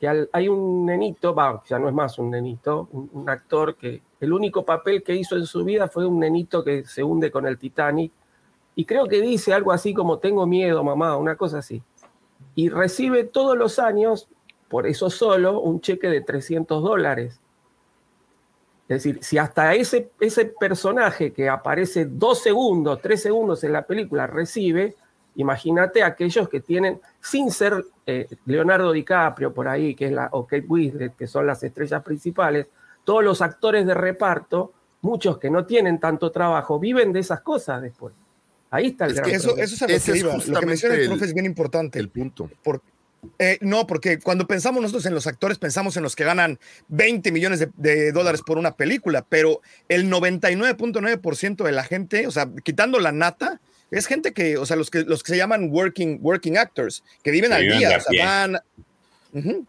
que 0.00 0.08
al- 0.08 0.30
hay 0.32 0.48
un 0.48 0.86
nenito, 0.86 1.34
va, 1.34 1.62
ya 1.68 1.78
no 1.78 1.88
es 1.88 1.94
más 1.94 2.18
un 2.18 2.30
nenito, 2.30 2.88
un, 2.92 3.10
un 3.12 3.28
actor 3.28 3.76
que 3.76 4.00
el 4.20 4.32
único 4.32 4.64
papel 4.64 5.02
que 5.02 5.14
hizo 5.14 5.36
en 5.36 5.46
su 5.46 5.64
vida 5.64 5.88
fue 5.88 6.06
un 6.06 6.18
nenito 6.20 6.62
que 6.64 6.84
se 6.84 7.02
hunde 7.02 7.30
con 7.30 7.46
el 7.46 7.58
Titanic. 7.58 8.12
Y 8.74 8.84
creo 8.84 9.06
que 9.06 9.20
dice 9.20 9.52
algo 9.52 9.72
así 9.72 9.92
como 9.92 10.18
tengo 10.18 10.46
miedo, 10.46 10.82
mamá, 10.82 11.16
una 11.16 11.36
cosa 11.36 11.58
así. 11.58 11.82
Y 12.54 12.68
recibe 12.68 13.24
todos 13.24 13.56
los 13.56 13.78
años, 13.78 14.28
por 14.68 14.86
eso 14.86 15.10
solo, 15.10 15.60
un 15.60 15.80
cheque 15.80 16.08
de 16.08 16.20
300 16.22 16.82
dólares. 16.82 17.40
Es 18.92 19.02
decir, 19.02 19.18
si 19.22 19.38
hasta 19.38 19.74
ese, 19.74 20.10
ese 20.20 20.44
personaje 20.46 21.32
que 21.32 21.48
aparece 21.48 22.04
dos 22.04 22.42
segundos, 22.42 23.00
tres 23.00 23.22
segundos 23.22 23.64
en 23.64 23.72
la 23.72 23.82
película 23.86 24.26
recibe, 24.26 24.96
imagínate 25.36 26.02
aquellos 26.02 26.48
que 26.48 26.60
tienen, 26.60 27.00
sin 27.20 27.50
ser 27.50 27.84
eh, 28.06 28.26
Leonardo 28.44 28.92
DiCaprio 28.92 29.54
por 29.54 29.66
ahí, 29.68 29.94
que 29.94 30.06
es 30.06 30.12
la, 30.12 30.28
o 30.32 30.46
Kate 30.46 30.66
Winslet, 30.68 31.16
que 31.16 31.26
son 31.26 31.46
las 31.46 31.62
estrellas 31.62 32.02
principales, 32.02 32.66
todos 33.04 33.24
los 33.24 33.40
actores 33.40 33.86
de 33.86 33.94
reparto, 33.94 34.72
muchos 35.00 35.38
que 35.38 35.48
no 35.48 35.64
tienen 35.64 35.98
tanto 35.98 36.30
trabajo, 36.30 36.78
viven 36.78 37.12
de 37.12 37.20
esas 37.20 37.40
cosas 37.40 37.80
después. 37.80 38.12
Ahí 38.70 38.88
está 38.88 39.04
el 39.06 39.10
Es 39.12 39.16
gran 39.16 39.30
que 39.30 39.36
Eso, 39.36 39.46
problema. 39.48 39.64
eso 39.64 39.74
es 39.74 39.82
a 39.82 39.84
lo 39.84 39.88
que 39.88 39.94
es 39.96 40.08
iba. 40.08 40.16
Lo 40.16 40.22
que 40.22 40.34
justamente 40.34 40.66
menciona 40.66 40.94
el 40.96 41.00
el- 41.02 41.08
profe 41.08 41.24
es 41.24 41.34
bien 41.34 41.46
importante. 41.46 41.98
El 41.98 42.08
punto. 42.10 42.50
Por- 42.62 42.82
eh, 43.38 43.58
no, 43.60 43.86
porque 43.86 44.18
cuando 44.18 44.46
pensamos 44.46 44.82
nosotros 44.82 45.06
en 45.06 45.14
los 45.14 45.26
actores, 45.26 45.58
pensamos 45.58 45.96
en 45.96 46.02
los 46.02 46.16
que 46.16 46.24
ganan 46.24 46.58
20 46.88 47.30
millones 47.32 47.60
de, 47.60 47.70
de 47.76 48.12
dólares 48.12 48.42
por 48.44 48.58
una 48.58 48.76
película, 48.76 49.24
pero 49.28 49.60
el 49.88 50.10
99.9% 50.10 51.64
de 51.64 51.72
la 51.72 51.84
gente, 51.84 52.26
o 52.26 52.30
sea, 52.30 52.48
quitando 52.64 52.98
la 52.98 53.12
nata, 53.12 53.60
es 53.92 54.06
gente 54.06 54.32
que, 54.32 54.56
o 54.56 54.66
sea, 54.66 54.76
los 54.76 54.90
que, 54.90 55.02
los 55.02 55.22
que 55.22 55.32
se 55.32 55.36
llaman 55.36 55.70
working, 55.70 56.18
working 56.22 56.56
actors, 56.56 57.04
que 57.22 57.30
viven 57.30 57.50
Que 57.50 57.56
al 57.56 57.62
viven 57.62 57.78
día, 57.78 57.94
a 57.94 57.98
o 57.98 58.00
sea, 58.00 58.10
pie. 58.48 58.58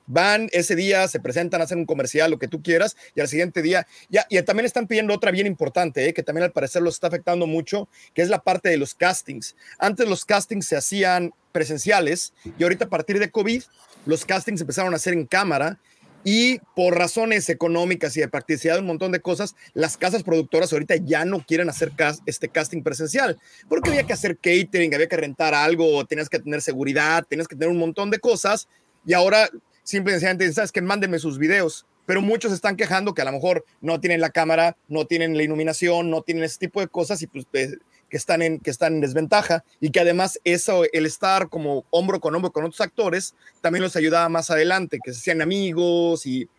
Van, 0.05 0.50
ese 0.51 0.75
día, 0.75 1.08
se 1.08 1.20
presentan, 1.20 1.62
hacen 1.62 1.79
un 1.79 1.86
comercial, 1.86 2.32
lo 2.32 2.39
que 2.39 2.48
tú 2.48 2.62
quieras, 2.62 2.96
y 3.15 3.22
al 3.22 3.27
siguiente 3.27 3.62
día, 3.62 3.88
ya, 4.10 4.25
y 4.29 4.41
también 4.41 4.65
están 4.65 4.88
pidiendo 4.88 5.13
otra 5.13 5.32
bien 5.32 5.48
importante, 5.48 6.08
eh, 6.08 6.13
que 6.13 6.24
también 6.24 6.43
al 6.43 6.51
parecer 6.51 6.82
los 6.82 6.96
está 6.96 7.08
afectando 7.08 7.48
mucho, 7.48 7.88
que 8.13 8.22
es 8.22 8.29
la 8.29 8.39
parte 8.39 8.70
de 8.70 8.77
los 8.77 8.93
castings. 8.93 9.55
Antes 9.79 10.08
los 10.08 10.25
castings 10.25 10.65
se 10.65 10.75
hacían 10.75 11.34
presenciales 11.51 12.34
y 12.58 12.63
ahorita 12.63 12.86
a 12.86 12.89
partir 12.89 13.20
de 13.20 13.32
COVID 13.32 13.63
los 14.05 14.25
castings 14.25 14.62
empezaron 14.62 14.93
a 14.93 14.98
hacer 14.98 15.13
en 15.13 15.25
cámara 15.25 15.79
y 16.25 16.60
por 16.75 16.98
razones 16.98 17.50
económicas 17.50 18.15
y 18.15 18.22
de 18.22 18.27
practicidad 18.27 18.79
un 18.79 18.86
montón 18.86 19.12
de 19.12 19.20
cosas, 19.20 19.55
las 19.74 19.98
casas 19.98 20.24
productoras 20.24 20.72
ahorita 20.72 20.96
ya 20.96 21.25
no 21.25 21.46
quieren 21.46 21.70
hacer 21.70 21.91
este 22.25 22.50
casting 22.50 22.82
presencial 22.82 23.38
porque 23.67 23.89
había 23.89 24.03
que 24.03 24.13
hacer 24.13 24.38
catering, 24.38 24.93
había 24.93 25.08
que 25.08 25.17
rentar 25.17 25.53
algo, 25.53 26.05
tenías 26.05 26.29
que 26.29 26.39
tener 26.39 26.62
seguridad, 26.62 27.25
tenías 27.27 27.48
que 27.48 27.55
tener 27.55 27.70
un 27.70 27.77
montón 27.77 28.10
de 28.10 28.20
cosas 28.20 28.67
y 29.05 29.13
ahora 29.13 29.50
simple 29.83 30.12
y 30.12 30.15
sencillamente 30.15 30.45
dicen, 30.45 30.55
sabes 30.55 30.72
que 30.72 30.81
mándenme 30.81 31.19
sus 31.19 31.38
videos. 31.38 31.86
Pero 32.05 32.22
muchos 32.22 32.51
están 32.51 32.75
quejando 32.75 33.13
que 33.13 33.22
a 33.22 33.25
lo 33.25 33.31
mejor 33.31 33.65
no 33.79 34.01
tienen 34.01 34.19
la 34.19 34.29
cámara, 34.29 34.75
no 34.89 35.05
tienen 35.05 35.38
la 35.38 35.43
iluminación, 35.43 36.10
no 36.10 36.22
tienen 36.22 36.43
ese 36.43 36.60
tipo 36.60 36.81
de 36.81 36.89
cosas 36.89 37.22
y 37.22 37.27
pues 37.27 37.45
eh, 37.53 37.77
que 38.10 38.17
están 38.17 38.41
en, 38.41 38.60
que 38.60 38.69
están 38.69 38.95
en 38.95 39.01
desventaja 39.01 39.63
y 39.79 39.89
que 39.89 40.01
además 40.01 40.39
eso, 40.43 40.83
el 40.91 41.05
estar 41.05 41.48
como 41.48 41.86
hombro 41.91 42.19
con 42.19 42.36
hombro 42.36 42.51
con 42.51 42.65
otros 42.65 42.81
actores, 42.81 43.36
también 43.62 43.83
los 43.83 43.95
ayudaba 43.95 44.27
más 44.27 44.51
adelante, 44.51 45.00
que 45.03 45.13
se 45.13 45.19
hacían 45.19 45.41
amigos 45.41 46.25
y 46.25 46.50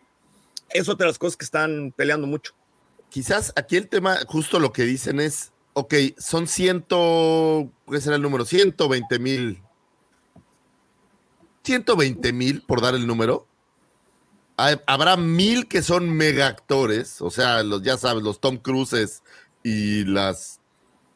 es 0.71 0.89
otra 0.89 1.05
de 1.05 1.11
las 1.11 1.19
cosas 1.19 1.37
que 1.37 1.45
están 1.45 1.93
peleando 1.95 2.25
mucho. 2.25 2.53
Quizás 3.09 3.53
aquí 3.55 3.77
el 3.77 3.87
tema, 3.87 4.17
justo 4.27 4.59
lo 4.59 4.73
que 4.73 4.83
dicen 4.83 5.19
es, 5.19 5.53
ok, 5.73 5.93
son 6.17 6.47
ciento, 6.47 7.71
¿cuál 7.85 8.01
será 8.01 8.15
el 8.15 8.21
número? 8.21 8.45
120 8.45 9.19
mil. 9.19 9.64
120 11.65 12.33
mil, 12.33 12.61
por 12.61 12.81
dar 12.81 12.95
el 12.95 13.07
número. 13.07 13.47
Habrá 14.57 15.17
mil 15.17 15.67
que 15.67 15.81
son 15.81 16.09
mega 16.15 16.47
actores, 16.47 17.21
o 17.21 17.29
sea, 17.29 17.61
los, 17.63 17.81
ya 17.81 17.97
sabes, 17.97 18.23
los 18.23 18.39
Tom 18.39 18.57
Cruises 18.57 19.21
y 19.63 20.05
las, 20.05 20.61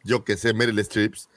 yo 0.03 0.25
que 0.25 0.35
sé, 0.35 0.53
Meryl 0.53 0.83
Streeps. 0.83 1.29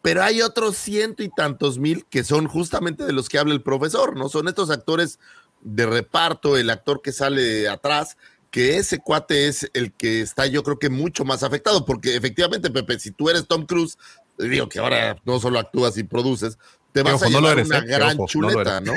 Pero 0.00 0.22
hay 0.22 0.40
otros 0.40 0.76
ciento 0.76 1.22
y 1.22 1.28
tantos 1.28 1.78
mil 1.78 2.06
que 2.06 2.24
son 2.24 2.46
justamente 2.46 3.04
de 3.04 3.12
los 3.12 3.28
que 3.28 3.38
habla 3.38 3.52
el 3.52 3.62
profesor, 3.62 4.16
¿no? 4.16 4.30
Son 4.30 4.48
estos 4.48 4.70
actores 4.70 5.18
de 5.60 5.84
reparto, 5.84 6.56
el 6.56 6.70
actor 6.70 7.02
que 7.02 7.12
sale 7.12 7.68
atrás, 7.68 8.16
que 8.50 8.78
ese 8.78 8.98
cuate 8.98 9.46
es 9.46 9.70
el 9.74 9.92
que 9.92 10.22
está 10.22 10.46
yo 10.46 10.62
creo 10.62 10.78
que 10.78 10.90
mucho 10.90 11.24
más 11.24 11.42
afectado, 11.42 11.84
porque 11.84 12.16
efectivamente, 12.16 12.70
Pepe, 12.70 12.98
si 12.98 13.10
tú 13.10 13.28
eres 13.28 13.46
Tom 13.46 13.66
Cruise, 13.66 13.98
digo 14.38 14.68
que 14.68 14.78
ahora 14.78 15.16
no 15.24 15.38
solo 15.38 15.58
actúas 15.58 15.96
y 15.98 16.04
produces, 16.04 16.58
te 16.92 17.02
vas 17.02 17.14
ojo, 17.14 17.26
a 17.26 17.28
no 17.30 17.40
llevar 17.40 17.52
eres, 17.58 17.68
una 17.68 17.78
¿eh? 17.78 17.84
Gran 17.86 18.02
ojo, 18.02 18.16
no 18.16 18.20
lo 18.20 18.26
chuleta, 18.50 18.76
eres. 18.78 18.88
¿no? 18.88 18.94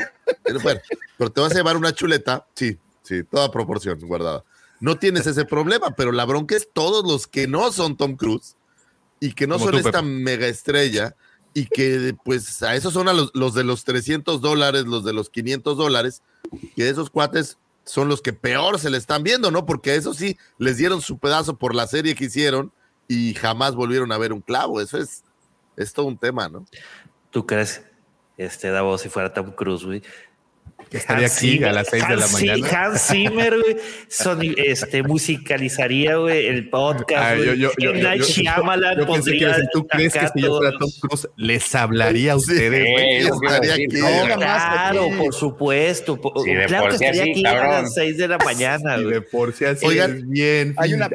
Pero, 1.18 1.32
te 1.32 1.42
vas 1.42 1.52
a 1.52 1.56
llevar 1.56 1.78
una 1.78 1.94
chuleta, 1.94 2.48
sí, 2.56 2.78
sí, 3.04 3.24
toda 3.24 3.52
proporción 3.52 4.00
guardada. 4.02 4.44
No 4.80 4.98
tienes 4.98 5.28
ese 5.28 5.46
problema, 5.46 5.92
pero 5.92 6.12
la 6.12 6.26
bronca 6.26 6.56
es 6.56 6.70
todos 6.72 7.06
los 7.10 7.28
que 7.28 7.48
no 7.48 7.72
son 7.72 7.96
Tom 7.96 8.16
Cruise 8.16 8.56
y 9.20 9.34
que 9.34 9.48
no 9.48 9.56
Como 9.56 9.66
son 9.66 9.72
tú, 9.74 9.88
esta 9.88 10.02
Pepe. 10.02 10.04
mega 10.04 10.48
estrella 10.48 11.16
y 11.54 11.68
que 11.68 12.16
pues 12.26 12.62
a 12.64 12.76
esos 12.76 12.94
son 12.94 13.08
a 13.08 13.14
los, 13.14 13.32
los 13.34 13.54
de 13.54 13.64
los 13.64 13.84
300 13.86 14.42
dólares, 14.42 14.86
los 14.86 15.06
de 15.06 15.14
los 15.14 15.30
500 15.30 15.78
dólares, 15.78 16.22
que 16.76 16.90
esos 16.90 17.10
cuates 17.10 17.58
son 17.86 18.08
los 18.08 18.22
que 18.22 18.34
peor 18.34 18.80
se 18.80 18.90
le 18.90 18.98
están 18.98 19.24
viendo, 19.24 19.52
¿no? 19.52 19.66
Porque 19.66 19.96
eso 19.96 20.14
sí 20.14 20.38
les 20.58 20.78
dieron 20.78 21.02
su 21.02 21.18
pedazo 21.18 21.58
por 21.58 21.76
la 21.76 21.88
serie 21.88 22.16
que 22.16 22.26
hicieron 22.26 22.72
y 23.08 23.34
jamás 23.36 23.76
volvieron 23.76 24.12
a 24.12 24.18
ver 24.18 24.34
un 24.34 24.42
clavo. 24.42 24.82
Eso 24.82 24.98
es, 24.98 25.24
es 25.76 25.94
todo 25.94 26.08
un 26.08 26.18
tema, 26.18 26.50
¿no? 26.50 26.66
¿Tú 27.34 27.46
crees, 27.46 27.84
este 28.38 28.70
Davo, 28.70 28.98
si 28.98 29.10
fuera 29.10 29.34
Tom 29.34 29.52
Cruise, 29.52 29.84
güey? 29.84 30.02
Estaría 30.92 31.26
Hans 31.26 31.38
aquí 31.38 31.58
Zimmer- 31.58 31.68
a 31.70 31.72
las 31.74 31.88
seis 31.88 32.08
de 32.08 32.16
la 32.16 32.28
mañana. 32.28 32.68
Hans 32.86 33.02
Zimmer, 33.08 33.60
güey, 33.60 33.78
soni- 34.10 34.54
este, 34.58 35.02
musicalizaría, 35.02 36.18
güey, 36.18 36.46
el 36.46 36.70
podcast. 36.70 37.24
Ay, 37.24 37.38
güey. 37.38 37.58
yo, 37.58 37.72
yo, 37.80 37.94
yo, 37.96 38.14
yo, 38.16 38.24
Shyamalan 38.24 39.00
yo 39.00 39.08
pensé 39.08 39.32
que 39.40 39.46
decir, 39.48 39.66
¿tú 39.74 39.88
crees 39.88 40.14
que 40.14 40.28
si 40.28 40.42
yo 40.42 40.58
fuera 40.58 40.78
Tom 40.78 40.92
Cruise 41.02 41.28
les 41.36 41.74
hablaría 41.74 42.34
a 42.34 42.36
ustedes? 42.36 42.92
güey? 42.92 43.18
Estaría 43.18 43.74
aquí. 43.74 43.88
no, 43.94 44.36
Claro, 44.36 45.06
aquí. 45.06 45.16
por 45.18 45.34
supuesto. 45.34 46.22
po- 46.22 46.44
Sí, 46.44 46.54
de 46.54 46.66
claro 46.66 46.84
por 46.84 46.90
que 46.92 46.96
estaría 47.06 47.22
así, 47.24 47.32
aquí 47.32 47.46
a 47.48 47.54
las 47.82 47.94
6 47.96 48.18
de 48.18 48.28
la 48.28 48.38
mañana, 48.38 48.98
güey. 48.98 49.14
de 49.14 49.22
por 49.22 49.54
sí 49.54 49.66
así 49.66 49.86
Oigan, 49.88 50.18
es 50.18 50.30
bien. 50.30 50.76
Hay 50.78 50.94
una, 50.94 51.10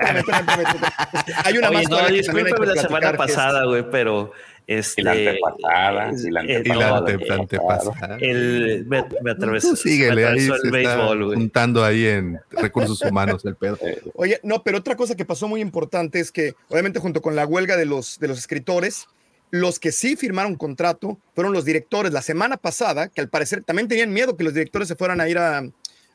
hay 1.45 1.57
una 1.59 1.69
Oye, 1.69 1.79
más 1.79 1.89
no, 1.91 2.09
discúlpame 2.09 2.67
la 2.67 2.83
semana 2.83 3.13
pasada, 3.13 3.65
güey, 3.67 3.85
pero 3.91 4.33
este. 4.69 5.01
Y 5.01 5.05
la 5.05 5.13
antepasada, 5.13 6.13
y 6.13 6.31
la 6.31 6.43
eh, 6.45 6.63
Y 6.65 6.69
la 6.69 6.97
antepasada. 6.99 7.19
claro. 7.19 7.43
antepasada. 7.43 8.17
El, 8.21 8.85
me, 8.87 9.05
me 9.23 9.31
atravesó, 9.33 9.75
síguele, 9.75 10.15
me 10.15 10.25
ahí 10.29 10.47
atravesó 10.47 10.55
el 10.55 10.77
está 10.77 10.97
béisbol, 10.97 11.25
güey. 11.25 11.37
juntando 11.39 11.85
ahí 11.85 12.07
en 12.07 12.39
recursos 12.51 13.01
humanos 13.03 13.45
el 13.45 13.57
pedo. 13.57 13.79
Oye, 14.15 14.39
no, 14.45 14.63
pero 14.63 14.79
otra 14.79 14.95
cosa 14.95 15.17
que 15.17 15.25
pasó 15.25 15.49
muy 15.49 15.61
importante 15.61 16.21
es 16.21 16.31
que, 16.31 16.55
obviamente, 16.69 17.01
junto 17.01 17.21
con 17.21 17.35
la 17.35 17.47
huelga 17.47 17.77
de 17.77 17.87
los, 17.87 18.19
de 18.21 18.29
los 18.29 18.39
escritores, 18.39 19.07
los 19.51 19.79
que 19.81 19.93
sí 19.93 20.15
firmaron 20.15 20.55
contrato 20.57 21.19
fueron 21.35 21.53
los 21.55 21.65
directores. 21.65 22.13
La 22.13 22.23
semana 22.23 22.57
pasada, 22.59 23.09
que 23.09 23.21
al 23.23 23.29
parecer 23.31 23.65
también 23.65 23.89
tenían 23.89 24.13
miedo 24.13 24.37
que 24.37 24.45
los 24.45 24.53
directores 24.55 24.87
se 24.89 24.95
fueran 24.97 25.21
a 25.23 25.29
ir 25.29 25.39
a, 25.39 25.63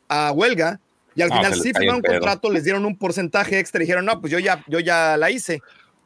a 0.07 0.31
huelga, 0.31 0.79
Y 1.15 1.21
al 1.23 1.29
No, 1.29 1.35
final 1.37 1.53
sí 1.55 1.71
firmaron 1.73 1.95
un 1.95 2.01
contrato, 2.03 2.51
les 2.51 2.63
dieron 2.63 2.85
un 2.85 2.95
porcentaje 2.97 3.57
extra 3.57 3.81
y 3.81 3.85
dijeron, 3.85 4.05
no, 4.05 4.21
pues 4.21 4.31
yo 4.31 4.37
ya, 4.39 4.63
yo 4.67 4.79
ya 4.79 5.17
la 5.17 5.31
hice. 5.31 5.61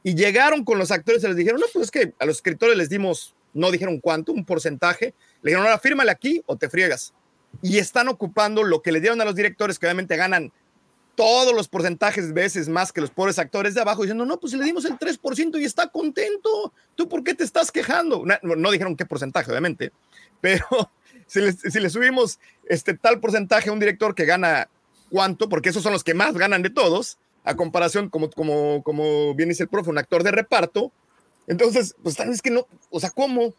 Y 0.07 0.15
llegaron 0.15 0.63
con 0.63 0.79
los 0.79 0.91
actores 0.91 1.21
y 1.21 1.27
les 1.27 1.35
dijeron, 1.35 1.59
no, 1.59 1.65
pues 1.73 1.83
es 1.83 1.91
que 1.91 2.13
a 2.17 2.25
los 2.25 2.37
escritores 2.37 2.77
les 2.77 2.87
dimos, 2.87 3.35
no 3.53 3.71
dijeron 3.71 3.99
cuánto, 3.99 4.31
un 4.31 4.45
porcentaje. 4.45 5.13
Le 5.41 5.51
dijeron, 5.51 5.65
ahora 5.65 5.79
fírmale 5.79 6.09
aquí 6.11 6.41
o 6.45 6.55
te 6.55 6.69
friegas. 6.69 7.13
Y 7.61 7.77
están 7.77 8.07
ocupando 8.07 8.63
lo 8.63 8.81
que 8.81 8.93
le 8.93 9.01
dieron 9.01 9.19
a 9.19 9.25
los 9.25 9.35
directores, 9.35 9.77
que 9.77 9.85
obviamente 9.85 10.15
ganan 10.15 10.53
todos 11.15 11.53
los 11.53 11.67
porcentajes 11.67 12.33
veces 12.33 12.69
más 12.69 12.93
que 12.93 13.01
los 13.01 13.11
pobres 13.11 13.37
actores 13.37 13.73
de 13.73 13.81
abajo, 13.81 14.03
diciendo, 14.03 14.23
no, 14.23 14.39
pues 14.39 14.53
le 14.53 14.63
dimos 14.63 14.85
el 14.85 14.97
3% 14.97 15.59
y 15.59 15.65
está 15.65 15.89
contento. 15.89 16.71
¿Tú 16.95 17.09
por 17.09 17.25
qué 17.25 17.33
te 17.33 17.43
estás 17.43 17.69
quejando? 17.69 18.23
No, 18.25 18.55
no 18.55 18.71
dijeron 18.71 18.95
qué 18.95 19.05
porcentaje, 19.05 19.51
obviamente, 19.51 19.91
pero 20.39 20.89
si 21.25 21.41
le, 21.41 21.51
si 21.51 21.81
le 21.81 21.89
subimos 21.89 22.39
este 22.69 22.93
tal 22.93 23.19
porcentaje 23.19 23.69
a 23.69 23.73
un 23.73 23.79
director 23.81 24.15
que 24.15 24.23
gana 24.23 24.69
cuánto, 25.09 25.49
porque 25.49 25.67
esos 25.67 25.83
son 25.83 25.91
los 25.91 26.05
que 26.05 26.13
más 26.13 26.33
ganan 26.37 26.61
de 26.61 26.69
todos, 26.69 27.17
a 27.47 27.55
comparación, 27.55 28.09
como, 28.09 28.29
como, 28.29 28.83
como 28.83 29.33
bien 29.35 29.49
dice 29.49 29.63
el 29.63 29.69
profe, 29.69 29.89
un 29.89 29.97
actor 29.97 30.23
de 30.23 30.31
reparto. 30.31 30.91
Entonces, 31.47 31.95
pues 32.03 32.15
tal 32.15 32.29
vez 32.29 32.41
que 32.41 32.51
no, 32.51 32.67
o 32.89 32.99
sea, 32.99 33.09
¿cómo? 33.09 33.53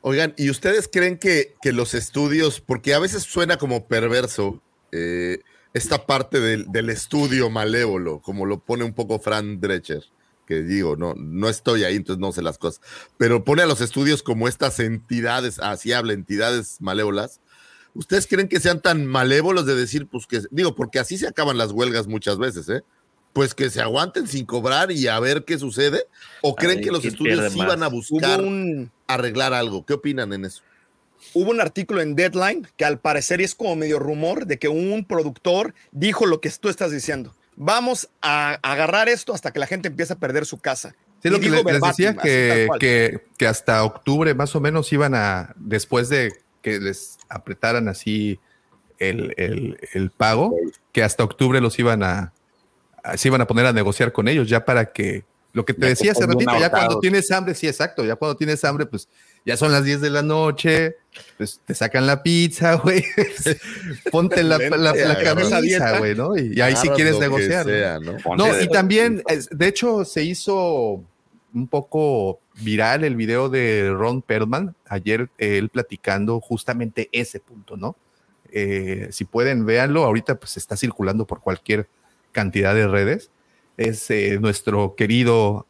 Oigan, 0.00 0.32
¿y 0.36 0.48
ustedes 0.48 0.88
creen 0.90 1.18
que, 1.18 1.54
que 1.60 1.72
los 1.72 1.92
estudios, 1.94 2.60
porque 2.60 2.94
a 2.94 2.98
veces 2.98 3.24
suena 3.24 3.58
como 3.58 3.86
perverso 3.86 4.62
eh, 4.92 5.40
esta 5.74 6.06
parte 6.06 6.40
del, 6.40 6.70
del 6.72 6.88
estudio 6.88 7.50
malévolo, 7.50 8.20
como 8.20 8.46
lo 8.46 8.60
pone 8.60 8.84
un 8.84 8.94
poco 8.94 9.18
Fran 9.18 9.60
Drecher, 9.60 10.04
que 10.46 10.62
digo, 10.62 10.96
no, 10.96 11.14
no 11.14 11.50
estoy 11.50 11.84
ahí, 11.84 11.96
entonces 11.96 12.20
no 12.20 12.32
sé 12.32 12.40
las 12.40 12.56
cosas, 12.56 12.80
pero 13.18 13.44
pone 13.44 13.62
a 13.62 13.66
los 13.66 13.82
estudios 13.82 14.22
como 14.22 14.48
estas 14.48 14.80
entidades, 14.80 15.58
así 15.58 15.92
habla, 15.92 16.14
entidades 16.14 16.80
malévolas. 16.80 17.40
¿Ustedes 17.98 18.28
creen 18.28 18.46
que 18.46 18.60
sean 18.60 18.80
tan 18.80 19.04
malévolos 19.06 19.66
de 19.66 19.74
decir, 19.74 20.06
pues 20.06 20.28
que, 20.28 20.42
digo, 20.52 20.76
porque 20.76 21.00
así 21.00 21.18
se 21.18 21.26
acaban 21.26 21.58
las 21.58 21.72
huelgas 21.72 22.06
muchas 22.06 22.38
veces, 22.38 22.68
¿eh? 22.68 22.82
Pues 23.32 23.56
que 23.56 23.70
se 23.70 23.80
aguanten 23.80 24.28
sin 24.28 24.46
cobrar 24.46 24.92
y 24.92 25.08
a 25.08 25.18
ver 25.18 25.44
qué 25.44 25.58
sucede, 25.58 26.04
o 26.40 26.54
creen 26.54 26.78
Ay, 26.78 26.84
que 26.84 26.90
los 26.92 27.00
¿quién 27.00 27.12
estudios 27.12 27.52
sí 27.52 27.58
van 27.58 27.82
a 27.82 27.88
buscar 27.88 28.40
un, 28.40 28.92
arreglar 29.08 29.52
algo. 29.52 29.84
¿Qué 29.84 29.94
opinan 29.94 30.32
en 30.32 30.44
eso? 30.44 30.62
hubo 31.34 31.50
un 31.50 31.60
artículo 31.60 32.00
en 32.00 32.14
Deadline 32.14 32.68
que 32.76 32.84
al 32.84 33.00
parecer 33.00 33.40
es 33.40 33.56
como 33.56 33.74
medio 33.74 33.98
rumor 33.98 34.46
de 34.46 34.60
que 34.60 34.68
un 34.68 35.04
productor 35.04 35.74
dijo 35.90 36.24
lo 36.24 36.40
que 36.40 36.48
tú 36.50 36.68
estás 36.68 36.92
diciendo. 36.92 37.34
Vamos 37.56 38.08
a 38.22 38.60
agarrar 38.62 39.08
esto 39.08 39.34
hasta 39.34 39.52
que 39.52 39.58
la 39.58 39.66
gente 39.66 39.88
empiece 39.88 40.12
a 40.12 40.16
perder 40.16 40.46
su 40.46 40.58
casa. 40.58 40.94
Sí, 41.20 41.30
lo 41.30 41.40
que 41.40 41.50
les 41.50 41.80
decía 41.80 42.16
que, 42.16 43.24
que 43.36 43.46
hasta 43.48 43.82
octubre 43.82 44.34
más 44.34 44.54
o 44.54 44.60
menos 44.60 44.92
iban 44.92 45.16
a, 45.16 45.52
después 45.56 46.08
de 46.08 46.32
que 46.62 46.78
les 46.80 47.18
apretaran 47.28 47.88
así 47.88 48.38
el, 48.98 49.34
el- 49.36 49.78
el 49.92 50.10
pago, 50.10 50.56
que 50.92 51.02
hasta 51.02 51.22
octubre 51.24 51.60
los 51.60 51.78
iban 51.78 52.02
a, 52.02 52.32
a- 53.02 53.16
se 53.16 53.28
iban 53.28 53.40
a 53.40 53.46
poner 53.46 53.66
a 53.66 53.72
negociar 53.72 54.12
con 54.12 54.28
ellos 54.28 54.48
ya 54.48 54.64
para 54.64 54.92
que, 54.92 55.24
lo 55.52 55.64
que 55.64 55.72
te 55.72 55.80
Ya 55.82 55.88
decía 55.88 56.12
hace 56.12 56.26
ratito, 56.26 56.58
ya 56.58 56.70
cuando 56.70 57.00
tienes 57.00 57.30
hambre, 57.30 57.54
sí, 57.54 57.66
exacto, 57.66 58.04
ya 58.04 58.16
cuando 58.16 58.36
tienes 58.36 58.62
hambre, 58.64 58.86
pues 58.86 59.08
ya 59.46 59.56
son 59.56 59.72
las 59.72 59.82
10 59.84 60.00
de 60.02 60.10
la 60.10 60.22
noche, 60.22 60.96
pues 61.38 61.60
te 61.64 61.74
sacan 61.74 62.06
la 62.06 62.22
pizza, 62.22 62.74
güey, 62.84 63.02
ponte 64.10 64.42
la, 64.42 64.58
la, 64.58 64.76
la 64.76 64.92
dieta. 64.92 65.22
camisa, 65.24 65.98
güey, 65.98 66.14
¿no? 66.14 66.36
Y, 66.36 66.52
y 66.56 66.60
ahí 66.60 66.72
sí 66.74 66.88
Agarras 66.88 66.96
quieres 66.96 67.18
negociar. 67.18 67.66
¿no? 67.66 67.72
sea, 67.72 67.98
¿no? 68.36 68.60
Y 68.60 68.68
también, 68.68 69.22
de 69.50 69.66
hecho, 69.66 70.04
se 70.04 70.22
hizo 70.24 71.02
un 71.54 71.68
poco 71.68 72.40
viral 72.62 73.04
el 73.04 73.16
video 73.16 73.48
de 73.48 73.90
Ron 73.90 74.22
Perlman, 74.22 74.74
ayer 74.86 75.30
eh, 75.38 75.58
él 75.58 75.68
platicando 75.68 76.40
justamente 76.40 77.08
ese 77.12 77.40
punto, 77.40 77.76
¿no? 77.76 77.96
Eh, 78.50 79.08
si 79.10 79.24
pueden, 79.24 79.66
véanlo, 79.66 80.04
ahorita 80.04 80.36
pues 80.36 80.56
está 80.56 80.76
circulando 80.76 81.26
por 81.26 81.40
cualquier 81.40 81.88
cantidad 82.32 82.74
de 82.74 82.88
redes. 82.88 83.30
Es 83.76 84.10
eh, 84.10 84.38
nuestro 84.40 84.94
querido 84.96 85.66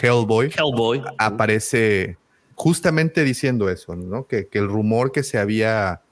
Hellboy, 0.00 0.52
Hellboy. 0.56 1.02
aparece 1.18 2.16
justamente 2.54 3.24
diciendo 3.24 3.68
eso, 3.68 3.96
¿no? 3.96 4.26
Que, 4.26 4.46
que 4.46 4.58
el 4.58 4.68
rumor 4.68 5.12
que 5.12 5.22
se 5.22 5.38
había 5.38 6.02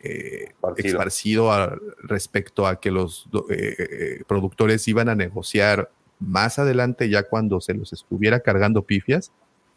eh, 0.00 0.48
Esparcido. 0.76 1.52
a- 1.52 1.76
respecto 2.02 2.66
a 2.66 2.80
que 2.80 2.90
los 2.90 3.28
eh, 3.50 3.76
eh, 3.78 4.22
productores 4.26 4.88
iban 4.88 5.08
a 5.08 5.14
negociar 5.14 5.90
más 6.18 6.58
adelante, 6.58 7.08
ya 7.08 7.24
cuando 7.24 7.60
se 7.60 7.74
los 7.74 7.92
estuviera 7.92 8.40
cargando 8.40 8.82
pifias 8.82 9.32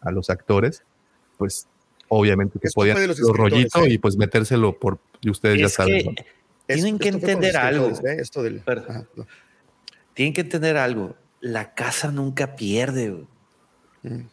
a 0.05 0.11
los 0.11 0.29
actores, 0.29 0.83
pues 1.37 1.67
obviamente 2.07 2.59
que 2.59 2.69
podían 2.73 3.05
los 3.07 3.19
rollitos 3.19 3.83
¿eh? 3.85 3.89
y 3.93 3.97
pues 3.97 4.15
metérselo 4.15 4.79
por, 4.79 4.99
y 5.21 5.29
ustedes 5.29 5.59
ya 5.59 5.69
saben. 5.69 5.97
que 5.99 6.03
¿no? 6.05 6.13
tienen 6.67 6.85
Esto- 6.95 6.99
que 6.99 7.09
entender 7.09 7.57
algo. 7.57 7.89
¿eh? 7.89 8.17
Esto 8.19 8.41
del, 8.43 8.59
Perdón. 8.61 8.85
Ajá, 8.89 9.07
no. 9.15 9.27
Tienen 10.13 10.33
que 10.33 10.41
entender 10.41 10.77
algo. 10.77 11.15
La 11.41 11.73
casa 11.73 12.11
nunca 12.11 12.55
pierde. 12.55 13.09
güey. 13.09 13.27
Mm. 14.03 14.27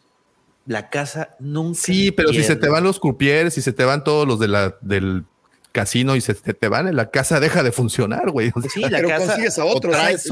La 0.66 0.90
casa 0.90 1.34
nunca 1.40 1.80
Sí, 1.80 2.12
pero 2.12 2.28
si 2.28 2.36
se 2.36 2.42
pierde. 2.54 2.60
te 2.60 2.68
van 2.68 2.84
los 2.84 3.00
croupiers, 3.00 3.52
si 3.54 3.62
se 3.62 3.72
te 3.72 3.84
van 3.84 4.04
todos 4.04 4.28
los 4.28 4.38
de 4.38 4.46
la, 4.48 4.76
del 4.80 5.24
casino 5.72 6.14
y 6.16 6.20
se 6.20 6.34
te, 6.34 6.54
te 6.54 6.68
van, 6.68 6.94
la 6.94 7.10
casa 7.10 7.40
deja 7.40 7.62
de 7.62 7.72
funcionar, 7.72 8.30
güey. 8.30 8.52
O 8.54 8.60
sea, 8.60 8.70
Sí, 8.70 8.80
la 8.82 8.88
Pero 8.98 9.08
casa. 9.08 9.26
consigues 9.26 9.58
a 9.58 9.64
otros. 9.64 9.92
traes 9.96 10.24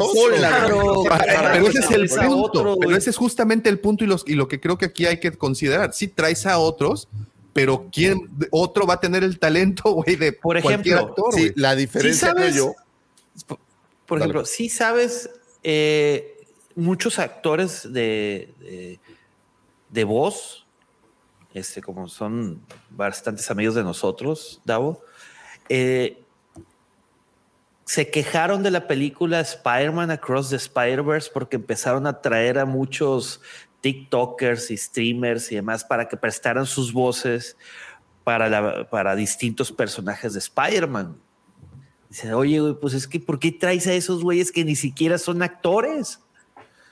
pero 1.53 1.66
ese 1.68 1.79
es 1.81 1.90
el 1.90 2.09
punto. 2.09 2.42
otro, 2.42 2.76
pero 2.79 2.96
ese 2.96 3.11
es 3.11 3.16
justamente 3.16 3.68
el 3.68 3.81
punto 3.81 4.05
y, 4.05 4.07
los, 4.07 4.24
y 4.26 4.35
lo 4.35 4.46
que 4.48 4.61
creo 4.61 4.79
que 4.79 4.87
aquí 4.87 5.07
hay 5.07 5.18
que 5.18 5.33
considerar. 5.33 5.92
Si 5.92 6.09
traes 6.09 6.46
a 6.46 6.59
otros, 6.59 7.09
pero 7.53 7.88
¿quién 7.92 8.29
otro 8.50 8.87
va 8.87 8.94
a 8.94 9.00
tener 9.00 9.24
el 9.24 9.38
talento, 9.38 9.90
güey, 9.94 10.16
de 10.16 10.33
Por 10.33 10.61
cualquier 10.62 10.96
ejemplo, 10.96 11.11
actor, 11.11 11.35
Sí, 11.35 11.40
güey? 11.40 11.53
la 11.57 11.74
diferencia 11.74 12.33
creo 12.33 12.38
sabes? 12.50 12.55
yo. 12.57 12.74
Por, 14.07 14.18
ejemplo, 14.18 14.44
si 14.44 14.68
sabes, 14.68 15.31
eh, 15.62 16.37
muchos 16.74 17.18
actores 17.18 17.85
de, 17.92 18.53
de, 18.61 18.98
de 19.88 20.05
voz, 20.05 20.66
este, 21.55 21.81
como 21.81 22.09
son 22.09 22.61
bastantes 22.90 23.50
amigos 23.50 23.74
de 23.76 23.83
nosotros, 23.85 24.61
Davo, 24.64 25.03
eh, 25.70 26.24
se 27.85 28.11
quejaron 28.11 28.62
de 28.62 28.72
la 28.72 28.88
película 28.88 29.40
Spider-Man 29.40 30.11
Across 30.11 30.50
the 30.50 30.56
Spider-Verse 30.56 31.30
porque 31.33 31.56
empezaron 31.56 32.06
a 32.09 32.20
traer 32.20 32.59
a 32.59 32.66
muchos 32.66 33.40
TikTokers 33.80 34.70
y 34.72 34.76
streamers 34.76 35.50
y 35.52 35.54
demás 35.54 35.85
para 35.85 36.09
que 36.09 36.16
prestaran 36.16 36.66
sus 36.66 36.92
voces 36.92 37.56
para, 38.24 38.90
para 38.90 39.14
distintos 39.14 39.70
personajes 39.70 40.33
de 40.33 40.40
Spider-Man. 40.40 41.16
Dice, 42.09 42.35
oye, 42.35 42.74
pues 42.80 42.94
es 42.94 43.06
que 43.06 43.20
¿por 43.20 43.38
qué 43.38 43.52
traes 43.52 43.87
a 43.87 43.92
esos 43.92 44.24
güeyes 44.24 44.50
que 44.50 44.64
ni 44.64 44.74
siquiera 44.74 45.18
son 45.18 45.40
actores? 45.40 46.20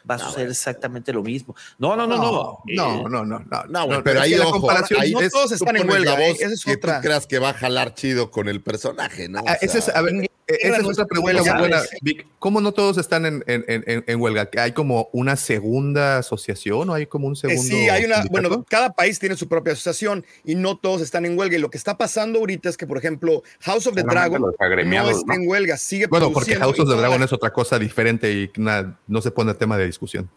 Va 0.08 0.14
a 0.14 0.18
suceder 0.18 0.48
exactamente 0.48 1.12
lo 1.12 1.22
mismo. 1.22 1.54
No, 1.78 1.96
no, 1.96 2.06
no, 2.06 2.16
no. 2.16 2.22
no, 2.22 2.58
Eh, 2.66 2.74
no, 2.76 3.08
no, 3.08 3.24
no, 3.24 3.40
No, 3.68 3.84
güey, 3.86 3.98
no, 3.98 4.04
pero 4.04 4.20
ahí 4.20 4.34
la 4.34 4.44
ojo, 4.46 4.60
comparación 4.60 5.00
ahí 5.00 5.12
no 5.12 5.20
es- 5.20 5.32
todos 5.32 5.52
están 5.52 5.76
en 5.76 5.88
huelga, 5.88 6.14
¿eh? 6.26 6.36
que 6.64 6.72
otra. 6.72 6.96
tú 7.00 7.02
creas 7.02 7.26
que 7.26 7.38
va 7.38 7.50
a 7.50 7.54
jalar 7.54 7.94
chido 7.94 8.30
con 8.30 8.48
el 8.48 8.62
personaje, 8.62 9.28
¿no? 9.28 9.40
O 9.40 9.44
Ah, 9.48 9.58
es, 9.60 9.88
a 9.88 10.00
ver, 10.02 10.14
eh, 10.14 10.30
esa 10.48 10.76
es 10.78 10.84
otra 10.86 11.04
pregunta 11.06 11.42
muy 11.42 11.58
buena, 11.60 11.82
Vic. 12.02 12.26
¿Cómo 12.38 12.60
no 12.60 12.72
todos 12.72 12.98
están 12.98 13.26
en, 13.26 13.44
en- 13.46 13.64
en- 13.68 14.04
en 14.06 14.20
huelga? 14.20 14.46
¿Que 14.50 14.60
¿Hay 14.60 14.72
como 14.72 15.08
una 15.12 15.36
segunda 15.36 16.18
asociación 16.18 16.88
o 16.90 16.94
hay 16.94 17.06
como 17.06 17.26
un 17.26 17.34
Eh, 17.34 17.36
segundo? 17.36 17.62
sí, 17.62 17.88
hay 17.88 18.04
una, 18.04 18.22
sindicato? 18.22 18.48
bueno, 18.48 18.66
cada 18.68 18.92
país 18.92 19.18
tiene 19.18 19.36
su 19.36 19.48
propia 19.48 19.74
asociación 19.74 20.24
y 20.44 20.54
no 20.54 20.76
todos 20.78 21.02
están 21.02 21.26
en 21.26 21.38
huelga. 21.38 21.56
Y 21.56 21.60
lo 21.60 21.70
que 21.70 21.78
está 21.78 21.98
pasando 21.98 22.38
ahorita 22.38 22.68
es 22.68 22.76
que, 22.76 22.86
por 22.86 22.98
ejemplo, 22.98 23.42
House 23.60 23.86
of 23.86 23.94
the 23.94 24.02
Dragon 24.02 24.40
no 24.40 24.50
está 24.50 24.68
¿no? 24.68 25.34
en 25.34 25.48
huelga, 25.48 25.76
sigue 25.76 26.06
Bueno, 26.06 26.32
porque 26.32 26.56
House 26.56 26.78
of 26.80 26.88
the 26.88 26.96
Dragon 26.96 27.22
es 27.22 27.32
otra 27.32 27.52
cosa 27.52 27.78
diferente 27.78 28.32
y 28.32 28.50
na- 28.56 28.98
no 29.06 29.20
se 29.20 29.30
pone 29.30 29.52
tema 29.54 29.76
de 29.76 29.86
discusión. 29.86 30.28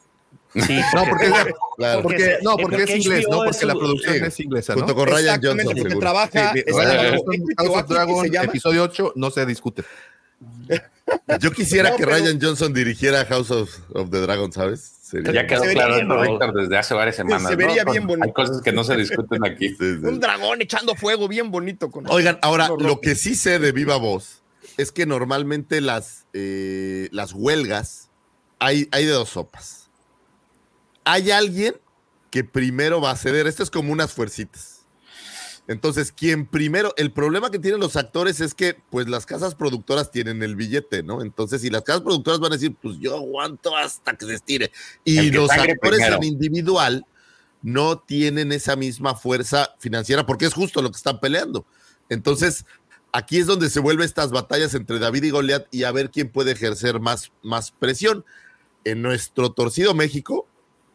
Sí, 0.53 0.79
No, 0.93 1.05
porque, 1.05 1.31
claro. 1.77 2.01
porque- 2.01 2.37
no, 2.41 2.57
porque 2.57 2.77
porque 2.77 2.83
es 2.83 3.05
inglés, 3.05 3.25
¿no? 3.29 3.43
Es 3.45 3.51
Porque 3.51 3.65
la 3.65 3.73
producción 3.73 4.15
sí, 4.15 4.21
es 4.25 4.39
inglesa, 4.41 4.73
junto 4.73 4.87
¿no? 4.89 4.95
con 4.95 5.07
Ryan 5.07 5.39
Johnson, 5.41 5.65
porque 5.65 5.81
seguro. 5.81 5.99
trabaja. 5.99 6.53
Sí, 6.53 6.63
House 7.57 7.69
of 7.77 7.87
Dragon, 7.87 8.25
episodio 8.35 8.83
8, 8.83 9.13
no 9.15 9.31
se 9.31 9.45
discute. 9.45 9.83
Yo 11.39 11.51
quisiera 11.51 11.91
No, 11.91 11.95
que 11.97 12.03
pero- 12.05 12.17
Ryan 12.17 12.39
Johnson 12.41 12.73
dirigiera 12.73 13.25
House 13.25 13.51
of, 13.51 13.69
of 13.93 14.09
the 14.09 14.19
Dragon, 14.19 14.51
¿sabes? 14.51 14.79
Sería- 15.01 15.33
Ya 15.33 15.47
quedó 15.47 15.63
Se 15.63 15.73
claro 15.73 15.95
bien, 15.95 16.07
¿no? 16.07 16.21
Víctor, 16.21 16.53
desde 16.53 16.77
hace 16.77 16.93
varias 16.93 17.15
semanas. 17.17 17.49
Se 17.49 17.55
vería 17.55 17.83
¿no? 17.83 17.91
bien 17.91 18.07
bonito. 18.07 18.25
Hay 18.27 18.33
cosas 18.33 18.61
que 18.61 18.71
no 18.71 18.83
se 18.83 18.95
discuten 18.95 19.45
aquí. 19.45 19.69
Sí, 19.69 19.75
sí. 19.79 20.05
Un 20.05 20.19
dragón 20.19 20.61
echando 20.61 20.95
fuego 20.95 21.27
bien 21.27 21.51
bonito. 21.51 21.91
Con 21.91 22.09
Oigan, 22.09 22.39
ahora 22.41 22.69
Lo 22.79 23.01
que 23.01 23.15
sí 23.15 23.35
sé 23.35 23.59
de 23.59 23.71
viva 23.73 23.97
voz 23.97 24.41
es 24.77 24.91
que 24.93 25.05
normalmente 25.05 25.81
las, 25.81 26.25
eh, 26.33 27.09
las 27.11 27.33
huelgas 27.33 28.09
hay, 28.59 28.87
hay 28.91 29.05
de 29.05 29.11
dos 29.11 29.29
sopas. 29.29 29.80
Hay 31.03 31.31
alguien 31.31 31.75
que 32.29 32.43
primero 32.43 33.01
va 33.01 33.11
a 33.11 33.17
ceder. 33.17 33.47
Esto 33.47 33.63
es 33.63 33.69
como 33.69 33.91
unas 33.91 34.13
fuercitas. 34.13 34.81
Entonces, 35.67 36.11
quien 36.11 36.47
primero, 36.47 36.93
el 36.97 37.11
problema 37.11 37.51
que 37.51 37.59
tienen 37.59 37.79
los 37.79 37.95
actores 37.95 38.41
es 38.41 38.53
que, 38.53 38.75
pues, 38.89 39.07
las 39.07 39.25
casas 39.25 39.55
productoras 39.55 40.11
tienen 40.11 40.41
el 40.41 40.55
billete, 40.55 41.03
¿no? 41.03 41.21
Entonces, 41.21 41.61
si 41.61 41.69
las 41.69 41.83
casas 41.83 42.01
productoras 42.01 42.39
van 42.39 42.51
a 42.51 42.55
decir, 42.55 42.75
pues 42.81 42.97
yo 42.99 43.15
aguanto 43.15 43.75
hasta 43.77 44.13
que 44.15 44.25
se 44.25 44.33
estire. 44.33 44.71
Y 45.05 45.31
los 45.31 45.49
actores 45.51 45.79
primero. 45.79 46.15
en 46.17 46.23
individual 46.23 47.05
no 47.61 47.99
tienen 47.99 48.51
esa 48.51 48.75
misma 48.75 49.15
fuerza 49.15 49.75
financiera, 49.79 50.25
porque 50.25 50.45
es 50.45 50.53
justo 50.53 50.81
lo 50.81 50.91
que 50.91 50.97
están 50.97 51.19
peleando. 51.19 51.65
Entonces, 52.09 52.65
aquí 53.11 53.37
es 53.37 53.45
donde 53.45 53.69
se 53.69 53.79
vuelven 53.79 54.05
estas 54.05 54.31
batallas 54.31 54.73
entre 54.73 54.99
David 54.99 55.23
y 55.23 55.29
Goliat 55.29 55.67
y 55.71 55.83
a 55.83 55.91
ver 55.91 56.09
quién 56.09 56.29
puede 56.29 56.51
ejercer 56.51 56.99
más, 56.99 57.31
más 57.43 57.71
presión. 57.71 58.25
En 58.83 59.03
nuestro 59.03 59.51
torcido 59.51 59.93
México, 59.93 60.47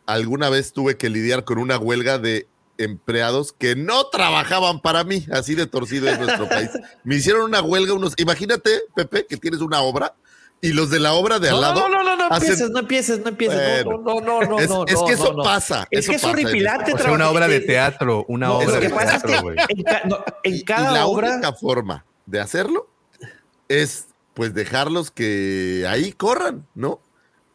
alguna 0.07 0.49
vez 0.51 0.73
tuve 0.73 0.97
que 0.97 1.09
lidiar 1.11 1.45
con 1.45 1.59
una 1.59 1.79
huelga 1.79 2.19
de 2.19 2.49
empleados 2.79 3.53
que 3.53 3.75
no 3.75 4.05
trabajaban 4.09 4.81
para 4.81 5.03
mí, 5.05 5.27
así 5.33 5.55
de 5.55 5.67
torcido 5.67 6.09
es 6.11 6.19
nuestro 6.19 6.49
país. 6.49 6.71
Me 7.05 7.17
hicieron 7.17 7.43
una 7.43 7.63
huelga 7.63 7.95
unos, 7.95 8.13
imagínate, 8.19 8.83
Pepe, 8.95 9.27
que 9.27 9.37
tienes 9.39 9.61
una 9.61 9.81
obra 9.81 10.15
y 10.61 10.73
los 10.73 10.91
de 10.91 11.01
la 11.01 11.13
obra 11.15 11.39
de 11.39 11.49
al 11.49 11.55
No, 11.57 11.61
lado. 11.61 11.81
no, 11.81 11.89
no, 11.89 12.03
no, 12.05 12.17
no 12.17 12.25
hacen- 12.29 12.43
empieces, 12.51 12.71
no 12.71 12.79
empieces, 12.81 13.19
no 13.21 13.29
empieces. 13.29 13.85
Bueno, 13.85 14.03
no, 14.03 14.21
no, 14.21 14.41
no, 14.41 14.47
no, 14.51 14.59
es, 14.59 14.69
no, 14.69 14.85
es 14.87 14.95
no, 14.95 15.05
que 15.07 15.13
eso 15.15 15.31
no, 15.33 15.39
no. 15.39 15.43
pasa. 15.43 15.87
Es 15.91 16.01
eso 16.01 16.11
que 16.11 16.17
es 16.17 16.25
horripilante 16.25 16.93
O 16.93 16.99
sea, 16.99 17.13
una 17.13 17.31
obra 17.31 17.49
de 17.49 17.61
teatro, 17.61 18.25
una 18.29 18.49
no, 18.49 18.59
obra 18.59 18.79
de 18.81 18.89
teatro, 18.91 19.31
que 19.31 19.41
güey. 19.41 19.57
en, 19.69 19.83
ca- 19.83 20.03
no, 20.07 20.25
en 20.43 20.55
Y- 20.55 20.65
cada 20.65 20.91
y 20.91 20.95
la 20.95 21.07
obra 21.07 21.31
única 21.33 21.53
forma 21.53 22.05
de 22.27 22.41
hacerlo 22.41 22.89
es 23.69 24.07
pues 24.35 24.53
dejarlos 24.53 25.11
que 25.11 25.87
ahí 25.89 26.13
corran, 26.13 26.67
¿no? 26.75 27.01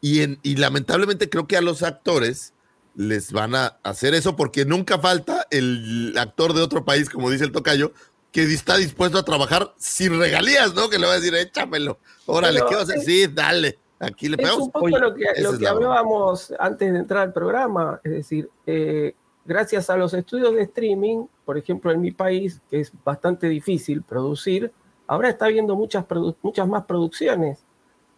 Y, 0.01 0.21
en, 0.21 0.39
y 0.43 0.55
lamentablemente 0.55 1.29
creo 1.29 1.47
que 1.47 1.57
a 1.57 1.61
los 1.61 1.83
actores 1.83 2.53
les 2.95 3.31
van 3.31 3.55
a 3.55 3.77
hacer 3.83 4.13
eso 4.15 4.35
porque 4.35 4.65
nunca 4.65 4.97
falta 4.99 5.47
el 5.51 6.13
actor 6.17 6.53
de 6.53 6.61
otro 6.61 6.83
país, 6.83 7.09
como 7.09 7.29
dice 7.29 7.45
el 7.45 7.51
tocayo, 7.51 7.93
que 8.31 8.43
está 8.43 8.77
dispuesto 8.77 9.17
a 9.17 9.23
trabajar 9.23 9.73
sin 9.77 10.17
regalías, 10.19 10.73
¿no? 10.73 10.89
Que 10.89 10.97
le 10.99 11.05
va 11.05 11.13
a 11.13 11.19
decir, 11.19 11.35
échamelo, 11.35 11.99
órale, 12.25 12.59
Pero 12.59 12.69
¿qué 12.69 12.75
vas 12.75 12.89
a 12.89 12.95
es- 12.95 13.05
Sí, 13.05 13.27
dale, 13.27 13.77
aquí 13.99 14.27
le 14.27 14.35
Es 14.35 14.41
pegamos. 14.41 14.63
un 14.63 14.71
poco 14.71 14.85
Oye, 14.85 14.99
lo 14.99 15.13
que, 15.13 15.25
lo 15.41 15.53
es 15.53 15.59
que 15.59 15.67
hablábamos 15.67 16.53
antes 16.59 16.91
de 16.91 16.99
entrar 16.99 17.21
al 17.23 17.33
programa, 17.33 17.99
es 18.03 18.11
decir, 18.11 18.49
eh, 18.65 19.13
gracias 19.45 19.89
a 19.89 19.97
los 19.97 20.13
estudios 20.13 20.53
de 20.55 20.63
streaming, 20.63 21.25
por 21.45 21.57
ejemplo, 21.57 21.91
en 21.91 22.01
mi 22.01 22.11
país, 22.11 22.59
que 22.69 22.79
es 22.79 22.91
bastante 23.03 23.47
difícil 23.49 24.01
producir, 24.01 24.71
ahora 25.07 25.29
está 25.29 25.45
habiendo 25.45 25.75
muchas, 25.75 26.05
produ- 26.07 26.35
muchas 26.41 26.67
más 26.67 26.85
producciones. 26.85 27.59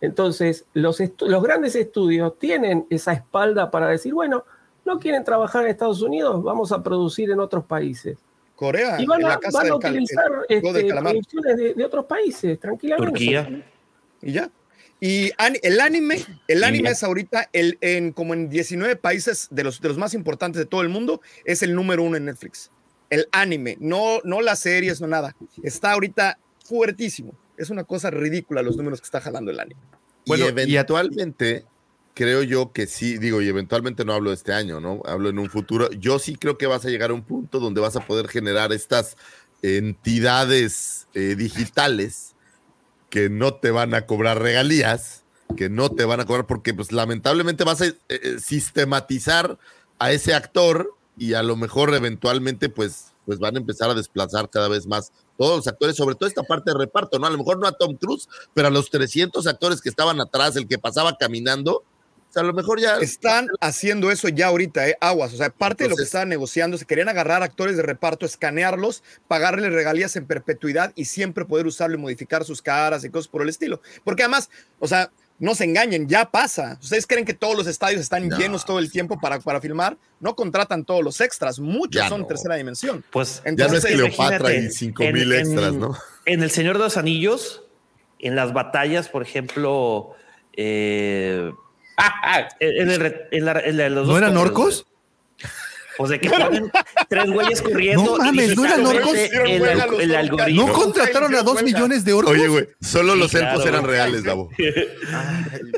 Entonces, 0.04 0.66
los, 0.74 1.00
estu- 1.00 1.28
los 1.28 1.42
grandes 1.42 1.76
estudios 1.76 2.38
tienen 2.38 2.86
esa 2.90 3.14
espalda 3.14 3.72
para 3.72 3.88
decir, 3.88 4.14
bueno, 4.14 4.44
no 4.84 5.00
quieren 5.00 5.24
trabajar 5.24 5.64
en 5.64 5.72
Estados 5.72 6.02
Unidos, 6.02 6.44
vamos 6.44 6.74
a 6.74 6.84
producir 6.84 7.32
en 7.32 7.40
otros 7.40 7.64
países. 7.64 8.18
Corea, 8.58 9.00
Y 9.00 9.06
van 9.06 9.22
en 9.22 9.28
a, 9.28 9.30
la 9.30 9.40
casa 9.40 9.60
van 9.60 9.72
a 9.72 9.76
utilizar 9.76 10.26
este, 10.50 10.88
calamar. 10.90 11.14
producciones 11.14 11.56
de, 11.58 11.74
de 11.74 11.86
otros 11.86 12.04
países, 12.06 12.60
tranquilamente. 12.60 13.08
Y 14.22 14.32
ya. 14.34 14.52
Y 15.00 15.32
el 15.64 15.80
anime, 15.80 16.18
el 16.50 16.64
anime 16.66 16.90
es 16.90 17.02
ahorita, 17.04 17.50
el, 17.54 17.78
en, 17.80 18.12
como 18.12 18.34
en 18.34 18.50
19 18.50 18.98
países 18.98 19.48
de 19.52 19.64
los, 19.64 19.80
de 19.80 19.88
los 19.88 19.98
más 19.98 20.14
importantes 20.14 20.60
de 20.60 20.66
todo 20.66 20.82
el 20.82 20.90
mundo, 20.90 21.22
es 21.46 21.64
el 21.64 21.74
número 21.76 22.04
uno 22.04 22.18
en 22.18 22.26
Netflix. 22.26 22.72
El 23.10 23.28
anime, 23.32 23.78
no, 23.80 24.20
no 24.26 24.42
las 24.42 24.60
series, 24.60 25.00
no 25.00 25.08
nada. 25.08 25.34
Está 25.64 25.94
ahorita 25.94 26.38
fuertísimo. 26.66 27.34
Es 27.58 27.70
una 27.70 27.84
cosa 27.84 28.10
ridícula 28.10 28.62
los 28.62 28.78
números 28.78 29.00
que 29.02 29.06
está 29.06 29.22
jalando 29.22 29.52
el 29.52 29.60
anime. 29.60 29.80
y 30.26 30.42
eventualmente, 30.42 31.66
creo 32.14 32.44
yo 32.44 32.72
que 32.72 32.88
sí, 32.88 33.18
digo, 33.18 33.42
y 33.42 33.48
eventualmente 33.48 34.06
no 34.06 34.14
hablo 34.14 34.30
de 34.30 34.36
este 34.36 34.54
año, 34.54 34.80
¿no? 34.80 35.02
Hablo 35.06 35.30
en 35.30 35.40
un 35.40 35.50
futuro. 35.50 35.92
Yo 35.92 36.20
sí 36.20 36.36
creo 36.36 36.58
que 36.58 36.68
vas 36.68 36.86
a 36.86 36.90
llegar 36.90 37.12
a 37.12 37.14
un 37.14 37.24
punto 37.24 37.60
donde 37.60 37.82
vas 37.82 37.96
a 37.96 38.06
poder 38.06 38.28
generar 38.28 38.72
estas 38.74 39.18
entidades 39.62 41.08
eh, 41.14 41.36
digitales 41.36 42.36
que 43.10 43.30
no 43.30 43.54
te 43.54 43.72
van 43.72 43.94
a 43.94 44.06
cobrar 44.06 44.42
regalías, 44.42 45.24
que 45.56 45.70
no 45.70 45.90
te 45.90 46.04
van 46.06 46.20
a 46.20 46.26
cobrar, 46.26 46.48
porque 46.48 46.74
pues 46.74 46.92
lamentablemente 46.92 47.64
vas 47.64 47.82
a 47.82 47.86
eh, 47.86 47.96
eh, 48.10 48.38
sistematizar 48.40 49.58
a 50.00 50.12
ese 50.12 50.34
actor 50.34 50.94
y 51.18 51.34
a 51.34 51.44
lo 51.44 51.56
mejor 51.56 51.94
eventualmente 51.94 52.70
pues, 52.70 53.14
pues 53.26 53.40
van 53.40 53.56
a 53.56 53.60
empezar 53.60 53.90
a 53.90 53.94
desplazar 53.94 54.50
cada 54.50 54.68
vez 54.68 54.88
más 54.88 55.12
todos 55.38 55.58
los 55.58 55.68
actores, 55.68 55.96
sobre 55.96 56.16
todo 56.16 56.28
esta 56.28 56.44
parte 56.44 56.72
de 56.72 56.78
reparto, 56.78 57.20
¿no? 57.20 57.28
A 57.28 57.30
lo 57.30 57.38
mejor 57.38 57.60
no 57.60 57.68
a 57.68 57.72
Tom 57.72 57.96
Cruise, 57.96 58.28
pero 58.54 58.68
a 58.68 58.72
los 58.72 58.90
300 58.90 59.46
actores 59.48 59.82
que 59.82 59.90
estaban 59.90 60.20
atrás, 60.22 60.56
el 60.56 60.68
que 60.68 60.78
pasaba 60.78 61.18
caminando, 61.18 61.84
o 62.30 62.34
sea, 62.34 62.42
a 62.42 62.46
lo 62.48 62.54
mejor 62.54 62.80
ya... 62.80 62.98
Están 62.98 63.48
haciendo 63.62 64.10
eso 64.10 64.28
ya 64.28 64.48
ahorita, 64.48 64.88
¿eh? 64.88 64.98
Aguas. 65.00 65.34
O 65.36 65.38
sea, 65.38 65.52
parte 65.52 65.84
de 65.84 65.92
lo 65.92 65.96
que 65.96 66.02
estaban 66.02 66.30
negociando, 66.30 66.80
se 66.80 66.86
querían 66.86 67.08
agarrar 67.08 67.44
actores 67.44 67.78
de 67.78 67.84
reparto, 67.84 68.26
escanearlos, 68.26 69.04
pagarles 69.28 69.72
regalías 69.72 70.16
en 70.16 70.26
perpetuidad 70.26 70.94
y 70.96 71.06
siempre 71.06 71.46
poder 71.46 71.68
usarlo 71.68 71.96
y 71.96 72.00
modificar 72.00 72.44
sus 72.44 72.64
caras 72.64 73.04
y 73.04 73.12
cosas 73.12 73.28
por 73.28 73.44
el 73.44 73.50
estilo. 73.50 73.82
Porque 74.04 74.24
además, 74.24 74.50
o 74.80 74.88
sea, 74.88 75.12
no 75.40 75.56
se 75.56 75.66
engañen, 75.66 76.08
ya 76.08 76.30
pasa. 76.32 76.78
¿Ustedes 76.82 77.06
creen 77.08 77.26
que 77.26 77.34
todos 77.34 77.58
los 77.58 77.68
estadios 77.68 78.00
están 78.02 78.30
No. 78.30 78.38
llenos 78.38 78.66
todo 78.66 78.80
el 78.80 78.92
tiempo 78.92 79.20
para, 79.20 79.40
para 79.40 79.60
filmar? 79.60 79.98
No 80.20 80.36
contratan 80.36 80.86
todos 80.86 81.04
los 81.04 81.20
extras, 81.22 81.60
muchos 81.60 82.02
Ya 82.02 82.08
son 82.10 82.22
no. 82.22 82.28
tercera 82.28 82.56
dimensión. 82.56 83.04
Pues 83.12 83.42
Ya 83.46 83.68
no 83.68 83.76
es 83.76 83.86
Cleopatra 83.86 84.54
y 84.54 84.70
5 84.70 85.04
en- 85.04 85.14
mil 85.14 85.32
en- 85.34 85.40
extras, 85.40 85.74
¿no? 85.74 85.98
En 86.26 86.44
El 86.44 86.52
Señor 86.52 86.78
de 86.78 86.84
los 86.86 86.96
Anillos, 86.98 87.64
en 88.20 88.36
las 88.36 88.54
batallas, 88.54 89.10
por 89.10 89.22
ejemplo, 89.24 90.12
eh, 90.56 91.52
en, 92.60 92.90
el 92.90 93.00
re- 93.00 93.28
en 93.32 93.46
la- 93.46 93.60
en 93.60 93.78
la 93.78 93.84
de 93.84 93.90
los 93.90 94.08
¿No 94.08 94.14
dos 94.14 94.22
eran 94.22 94.38
orcos? 94.38 94.86
Pues 95.98 96.10
de 96.10 96.20
que 96.20 96.30
ponen 96.30 96.72
tres 97.10 97.30
güeyes 97.32 97.62
corriendo. 97.62 98.04
No 98.04 98.18
mames, 98.18 98.52
y 98.52 98.56
¿no 98.56 98.66
eran 98.66 98.86
orcos? 98.86 99.14
digitalmente 99.14 99.56
El, 99.56 99.62
el, 99.64 100.02
el 100.02 100.16
algoritmo. 100.16 100.68
¿No 100.68 100.74
contrataron 100.74 101.36
a 101.36 101.44
dos 101.44 101.62
millones 101.64 102.04
de 102.04 102.14
orcos? 102.14 102.34
Oye, 102.34 102.48
güey, 102.48 102.68
solo 102.82 103.16
los 103.16 103.32
Sí, 103.32 103.38
elfos 103.38 103.62
claro. 103.64 103.70
eran 103.70 103.86
reales, 103.86 104.24
Davo. 104.24 104.50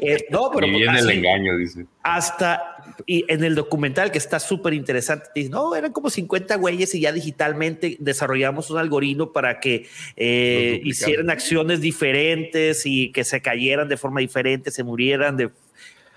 Eh, 0.01 0.17
no, 0.30 0.51
pero 0.54 0.67
Y 0.67 0.71
viene 0.71 0.99
el 0.99 1.10
engaño, 1.10 1.58
dice. 1.58 1.86
hasta 2.04 2.71
y 3.06 3.25
en 3.28 3.43
el 3.43 3.56
documental 3.56 4.12
que 4.12 4.17
está 4.17 4.39
súper 4.39 4.73
interesante, 4.73 5.25
te 5.34 5.39
dice, 5.41 5.49
no, 5.51 5.75
eran 5.75 5.91
como 5.91 6.10
50 6.10 6.56
güeyes 6.56 6.93
y 6.95 7.01
ya 7.01 7.12
digitalmente 7.12 7.97
desarrollamos 7.99 8.69
un 8.69 8.78
algoritmo 8.78 9.34
para 9.34 9.60
que 9.60 9.88
eh, 10.15 10.80
hicieran 10.84 11.30
acciones 11.30 11.82
diferentes 11.82 12.86
y 12.86 13.12
que 13.12 13.23
se 13.23 13.41
cayeran 13.41 13.89
de 13.89 13.97
forma 13.97 14.19
diferente, 14.21 14.71
se 14.71 14.84
murieran 14.84 15.36
de 15.38 15.49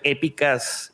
épicas 0.02 0.92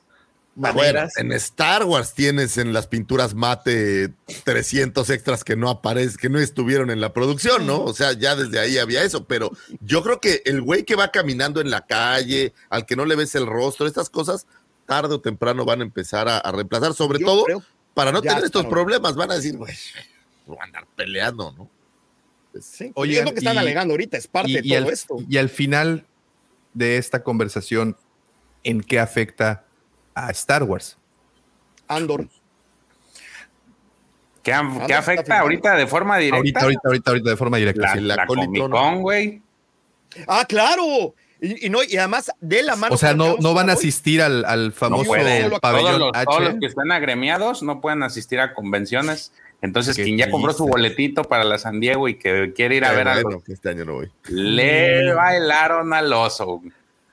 Bueno, 0.57 1.09
en 1.17 1.33
Star 1.33 1.85
Wars 1.85 2.14
tienes 2.14 2.59
en 2.59 2.73
las 2.73 2.87
pinturas 2.87 3.35
mate 3.35 4.12
300 4.45 5.11
extras 5.11 5.43
que 5.43 5.57
no 5.57 5.69
aparecen, 5.69 6.17
que 6.17 6.29
no 6.29 6.38
estuvieron 6.38 6.90
en 6.90 7.01
la 7.01 7.12
producción, 7.12 7.67
¿no? 7.67 7.83
O 7.83 7.93
sea, 7.93 8.12
ya 8.12 8.37
desde 8.37 8.61
ahí 8.61 8.79
había 8.79 9.03
eso, 9.03 9.25
pero 9.27 9.51
yo 9.81 10.03
creo 10.05 10.21
que 10.21 10.43
el 10.45 10.62
güey 10.62 10.85
que 10.85 10.95
va 10.95 11.11
caminando 11.11 11.61
en 11.61 11.71
la 11.71 11.85
calle, 11.87 12.53
al 12.71 12.87
que 12.87 12.95
no 12.95 13.05
le 13.05 13.17
ves 13.17 13.35
el 13.35 13.47
rostro, 13.47 13.87
estas 13.87 14.11
cosas, 14.11 14.47
tarde 14.87 15.14
o 15.14 15.21
temprano 15.21 15.64
van 15.64 15.81
a 15.81 15.85
empezar 15.85 16.29
a, 16.29 16.38
a 16.38 16.53
reemplazar, 16.53 16.95
sobre 16.95 17.19
Yo 17.19 17.27
todo 17.27 17.47
para 17.95 18.12
no 18.12 18.23
tener 18.23 18.45
estos 18.45 18.67
problemas, 18.67 19.17
van 19.17 19.31
a 19.33 19.35
decir, 19.37 19.57
güey, 19.57 19.75
voy 20.47 20.59
a 20.61 20.64
andar 20.64 20.87
peleando, 20.95 21.53
¿no? 21.53 21.69
Pues, 22.53 22.64
Sí, 22.64 22.93
Oye, 22.95 23.19
es 23.19 23.25
lo 23.25 23.33
que 23.33 23.38
están 23.38 23.57
y- 23.57 23.59
alegando 23.59 23.95
ahorita, 23.95 24.17
es 24.17 24.29
parte 24.29 24.51
y, 24.51 24.55
de 24.55 24.61
y 24.64 24.69
todo 24.71 24.79
al, 24.79 24.93
esto. 24.93 25.17
y 25.29 25.37
al 25.38 25.49
final 25.49 26.07
de 26.75 26.97
esta 26.99 27.25
conversación, 27.25 27.97
¿en 28.62 28.81
qué 28.83 29.01
afecta 29.01 29.64
a 30.14 30.31
Star 30.31 30.62
Wars? 30.62 30.96
Andor. 31.88 32.27
¿Qué, 34.42 34.50
qué 34.53 34.62
no, 34.62 34.81
está 34.83 34.98
afecta 34.98 35.40
ahorita 35.40 35.74
de 35.74 35.87
forma 35.87 36.18
directa? 36.18 36.37
Ahorita, 36.37 36.61
ahorita, 36.61 36.81
ahorita, 36.88 37.11
ahorita, 37.11 37.31
de 37.31 37.37
forma 37.37 37.57
directa. 37.57 37.81
La, 37.83 37.92
sí. 37.94 38.00
la 38.00 38.16
la 38.16 38.27
Comic 38.27 38.46
Comic 38.46 38.70
Con. 38.70 39.03
Güey. 39.03 39.42
Ah, 40.29 40.44
claro. 40.46 41.14
Y, 41.40 41.66
y 41.66 41.70
no, 41.70 41.83
y 41.83 41.96
además 41.96 42.31
de 42.40 42.62
la 42.62 42.77
mano. 42.77 42.94
O 42.94 42.98
sea, 42.98 43.14
no, 43.14 43.37
que 43.37 43.42
no 43.42 43.55
van 43.55 43.70
a 43.70 43.72
asistir 43.72 44.20
al, 44.22 44.44
al 44.44 44.72
famoso 44.72 45.11
pabellón 45.11 45.61
Todos 45.61 45.98
los, 45.98 46.11
H. 46.14 46.24
todos 46.27 46.42
los 46.42 46.55
que 46.61 46.66
están 46.66 46.92
agremiados 46.92 47.62
no 47.62 47.81
pueden 47.81 48.03
asistir 48.03 48.38
a 48.40 48.55
convenciones. 48.55 49.33
Entonces, 49.62 49.96
quien 49.96 50.18
ya 50.18 50.31
compró 50.31 50.53
su 50.53 50.66
boletito 50.66 51.24
para 51.24 51.42
la 51.42 51.57
San 51.57 51.81
Diego 51.81 52.07
y 52.09 52.18
que 52.18 52.53
quiere 52.55 52.77
ir 52.77 52.85
a 52.85 52.90
Qué 52.90 52.96
ver 52.96 53.09
a 53.09 53.14
bueno 53.14 53.31
los- 53.31 53.44
que 53.44 53.55
este 53.55 53.70
año 53.70 53.87
no 53.87 53.94
voy. 53.94 54.11
le 54.29 55.14
bailaron 55.14 55.94
al 55.94 56.12
oso. 56.12 56.61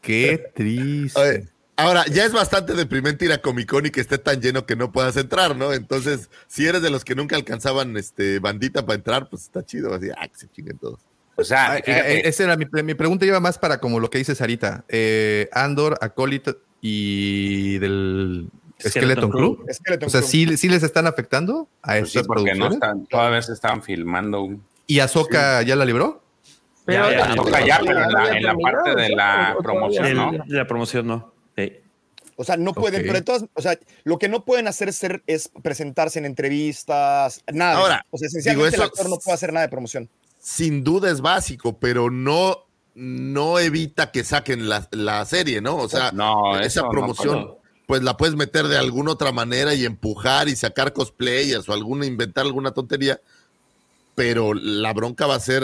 Qué 0.01 0.51
triste. 0.53 1.17
Oye, 1.19 1.47
Ahora, 1.77 2.05
ya 2.12 2.25
es 2.25 2.34
bastante 2.34 2.73
deprimente 2.73 3.25
ir 3.25 3.31
a 3.31 3.39
Comic 3.39 3.69
Con 3.69 3.86
y 3.86 3.89
que 3.89 4.01
esté 4.01 4.17
tan 4.17 4.39
lleno 4.41 4.65
que 4.65 4.75
no 4.75 4.91
puedas 4.91 5.17
entrar, 5.17 5.55
¿no? 5.55 5.73
Entonces, 5.73 6.29
si 6.47 6.67
eres 6.67 6.81
de 6.81 6.89
los 6.91 7.03
que 7.03 7.15
nunca 7.15 7.36
alcanzaban 7.36 7.95
este 7.97 8.39
bandita 8.39 8.86
para 8.86 8.95
entrar, 8.97 9.29
pues 9.29 9.43
está 9.43 9.65
chido. 9.65 9.93
Así, 9.93 10.10
ah, 10.15 10.27
que 10.27 10.36
se 10.38 10.49
chinguen 10.49 10.77
todos. 10.77 10.99
O 11.38 11.43
sea, 11.43 11.81
fíjate, 11.84 12.17
eh, 12.17 12.21
esa 12.25 12.43
era 12.43 12.57
mi, 12.57 12.65
mi 12.84 12.93
pregunta, 12.93 13.25
iba 13.25 13.39
más 13.39 13.57
para 13.57 13.79
como 13.79 13.99
lo 13.99 14.10
que 14.10 14.19
dice 14.19 14.36
Sarita. 14.36 14.84
Eh, 14.89 15.49
Andor, 15.53 15.97
Acolyte 16.01 16.55
y 16.81 17.79
del 17.79 18.49
Skeleton, 18.79 18.91
Skeleton 18.91 19.31
Crew. 19.31 19.65
Skeleton 19.73 20.07
O 20.07 20.10
sea. 20.12 20.21
¿sí, 20.21 20.57
sí 20.57 20.69
les 20.69 20.84
están 20.84 21.07
afectando 21.07 21.67
a 21.81 21.93
pues 21.99 22.12
sí, 22.12 22.17
estas 22.19 22.27
porque 22.27 22.53
no 22.53 22.67
están, 22.67 23.05
todavía 23.07 23.41
se 23.41 23.53
estaban 23.53 23.81
filmando. 23.81 24.49
¿Y 24.88 24.99
Ahsoka 24.99 25.62
ya 25.63 25.75
la 25.75 25.86
libró? 25.86 26.21
Pero 26.86 27.10
Ya, 27.12 27.25
Ahsoka 27.25 27.65
ya, 27.65 27.79
pero 27.86 28.03
en 28.03 28.12
la- 28.12 28.38
en 28.51 28.60
parte 28.60 28.95
de 28.95 29.10
la 29.10 29.55
¿O 29.57 29.62
todavía 29.63 29.63
promoción, 29.63 30.15
¿no? 30.17 30.31
de 30.45 30.57
la 30.57 30.67
promoción 30.67 31.07
no. 31.07 31.31
O 32.37 32.43
sea, 32.43 32.57
no 32.57 32.73
pueden, 32.73 33.01
pero 33.01 33.13
de 33.13 33.21
todas, 33.21 33.45
o 33.53 33.61
sea, 33.61 33.77
lo 34.03 34.17
que 34.17 34.27
no 34.29 34.45
pueden 34.45 34.67
hacer 34.67 34.89
es, 34.89 34.95
ser- 34.95 35.21
es 35.27 35.49
presentarse 35.61 36.17
en 36.17 36.25
entrevistas, 36.25 37.43
nada. 37.51 37.77
Ahora, 37.77 38.05
o 38.09 38.17
sea, 38.17 38.27
esencialmente 38.27 38.71
digo, 38.71 38.83
el 38.83 38.89
actor 38.89 39.09
no 39.09 39.17
puede 39.17 39.35
hacer 39.35 39.53
nada 39.53 39.65
de 39.67 39.69
promoción. 39.69 40.09
Sin 40.39 40.83
duda 40.83 41.11
es 41.11 41.21
básico, 41.21 41.77
pero 41.77 42.09
no, 42.09 42.57
no 42.95 43.59
evita 43.59 44.11
que 44.11 44.23
saquen 44.23 44.69
la, 44.69 44.87
la 44.91 45.23
serie, 45.25 45.61
¿no? 45.61 45.75
O 45.77 45.87
sea, 45.89 46.11
No, 46.13 46.59
esa 46.59 46.81
no 46.81 46.89
promoción, 46.89 47.41
puedo. 47.43 47.61
pues 47.85 48.01
la 48.01 48.17
puedes 48.17 48.35
meter 48.35 48.67
de 48.67 48.77
alguna 48.77 49.11
otra 49.11 49.31
manera 49.31 49.75
y 49.75 49.85
empujar 49.85 50.47
y 50.49 50.55
sacar 50.55 50.93
cosplayers 50.93 51.69
o 51.69 51.73
alguna, 51.73 52.07
inventar 52.07 52.45
alguna 52.45 52.71
tontería. 52.71 53.21
pero 54.15 54.53
la 54.55 54.93
bronca 54.93 55.27
va 55.27 55.35
a 55.35 55.39
ser 55.39 55.63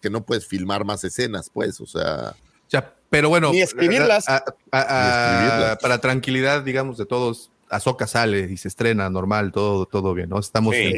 que 0.00 0.08
no 0.08 0.24
puedes 0.24 0.46
filmar 0.46 0.84
más 0.86 1.04
escenas, 1.04 1.50
pues, 1.52 1.80
o 1.80 1.86
sea. 1.86 2.30
O 2.66 2.70
sea, 2.70 2.94
pero 3.10 3.28
bueno. 3.28 3.52
Ni 3.52 3.62
escribirlas. 3.62 4.28
a- 4.28 4.36
a- 4.36 4.44
a- 4.72 5.40
Ni 5.40 5.46
escribirlas. 5.46 5.78
para 5.78 5.98
tranquilidad, 6.00 6.62
digamos, 6.62 6.98
de 6.98 7.06
todos, 7.06 7.50
Azoka 7.68 8.06
sale 8.06 8.48
y 8.50 8.56
se 8.56 8.68
estrena 8.68 9.10
normal, 9.10 9.50
todo, 9.52 9.86
todo 9.86 10.14
bien, 10.14 10.28
¿no? 10.28 10.38
Estamos 10.38 10.74
Sí. 10.74 10.92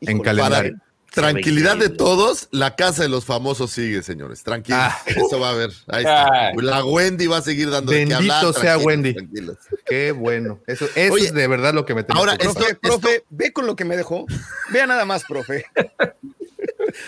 en, 0.00 0.20
calendario. 0.20 0.76
Tranquilidad 1.10 1.76
de 1.76 1.90
todos, 1.90 2.48
la 2.52 2.74
casa 2.74 3.02
de 3.02 3.10
los 3.10 3.26
famosos 3.26 3.70
sigue, 3.70 4.02
señores. 4.02 4.42
Tranquilos. 4.42 4.80
Ah. 4.82 4.98
Eso 5.04 5.38
va 5.38 5.48
a 5.48 5.52
haber. 5.52 5.70
Ahí 5.88 5.98
está. 6.04 6.46
Ay. 6.48 6.54
La 6.62 6.82
Wendy 6.86 7.26
va 7.26 7.36
a 7.36 7.42
seguir 7.42 7.68
dando 7.68 7.92
de 7.92 8.06
qué 8.06 8.14
Bendito 8.14 8.32
hablar. 8.34 8.54
sea 8.54 8.78
Wendy. 8.78 9.12
tranquilos. 9.12 9.58
Qué 9.84 10.12
bueno. 10.12 10.60
Eso, 10.66 10.86
eso 10.94 11.12
Oye, 11.12 11.26
es 11.26 11.34
de 11.34 11.46
verdad 11.48 11.74
lo 11.74 11.84
que 11.84 11.94
me 11.94 12.02
tenía 12.02 12.18
ahora, 12.18 12.38
que 12.38 12.46
esto- 12.46 12.60
Profe, 12.60 12.76
profe, 12.76 13.24
ve 13.28 13.52
con 13.52 13.66
lo 13.66 13.76
que 13.76 13.84
me 13.84 13.94
dejó. 13.98 14.24
Vea 14.70 14.86
nada 14.86 15.04
más, 15.04 15.24
profe. 15.24 15.66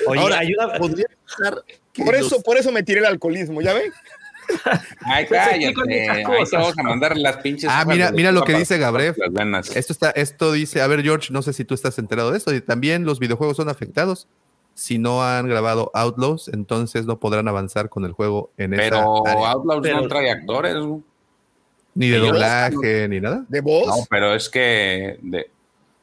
Oye, 0.07 0.21
Ahora, 0.21 0.39
ayuda. 0.39 0.77
podría 0.79 1.07
Por 1.97 2.15
los- 2.19 2.27
eso, 2.27 2.43
por 2.43 2.59
eso 2.59 2.73
me 2.73 2.83
tiré 2.83 3.01
el 3.01 3.07
alcoholismo, 3.07 3.63
¿ya 3.63 3.73
ven? 3.73 3.91
Ay, 5.05 5.27
cállate. 5.31 6.09
Ahí 6.11 6.25
te 6.51 6.57
vamos 6.57 6.79
a 6.79 6.83
mandar 6.83 7.17
las 7.17 7.37
pinches. 7.39 7.69
Ah, 7.73 7.85
mira, 7.87 8.11
mira 8.13 8.33
lo 8.33 8.43
que 8.45 8.55
dice 8.55 8.79
Gabref. 8.79 9.17
Esto 9.75 9.93
está, 9.93 10.11
esto 10.11 10.53
dice, 10.53 10.81
a 10.83 10.87
ver, 10.87 11.03
George, 11.03 11.33
no 11.33 11.43
sé 11.43 11.53
si 11.53 11.65
tú 11.65 11.75
estás 11.75 11.99
enterado 11.99 12.31
de 12.31 12.39
esto, 12.39 12.55
y 12.55 12.61
también 12.61 13.05
los 13.05 13.19
videojuegos 13.19 13.57
son 13.57 13.69
afectados. 13.69 14.29
Si 14.77 14.99
no 14.99 15.23
han 15.23 15.49
grabado 15.49 15.91
Outlaws, 15.95 16.49
entonces 16.49 17.07
no 17.07 17.21
podrán 17.21 17.47
avanzar 17.47 17.89
con 17.89 18.05
el 18.05 18.13
juego 18.13 18.51
en 18.57 18.73
Pero 18.73 19.23
esa 19.25 19.33
área. 19.33 19.51
Outlaws 19.53 19.81
Pero- 19.83 20.01
no 20.01 20.09
trae 20.09 20.31
actores. 20.31 20.75
Ni 21.95 22.09
de 22.09 22.19
doblaje, 22.19 23.09
ni 23.09 23.21
nada. 23.21 23.45
De 23.49 23.61
voz, 23.61 23.87
No, 23.87 24.05
pero 24.11 24.35
es 24.35 24.49
que. 24.49 25.17
de- 25.23 25.49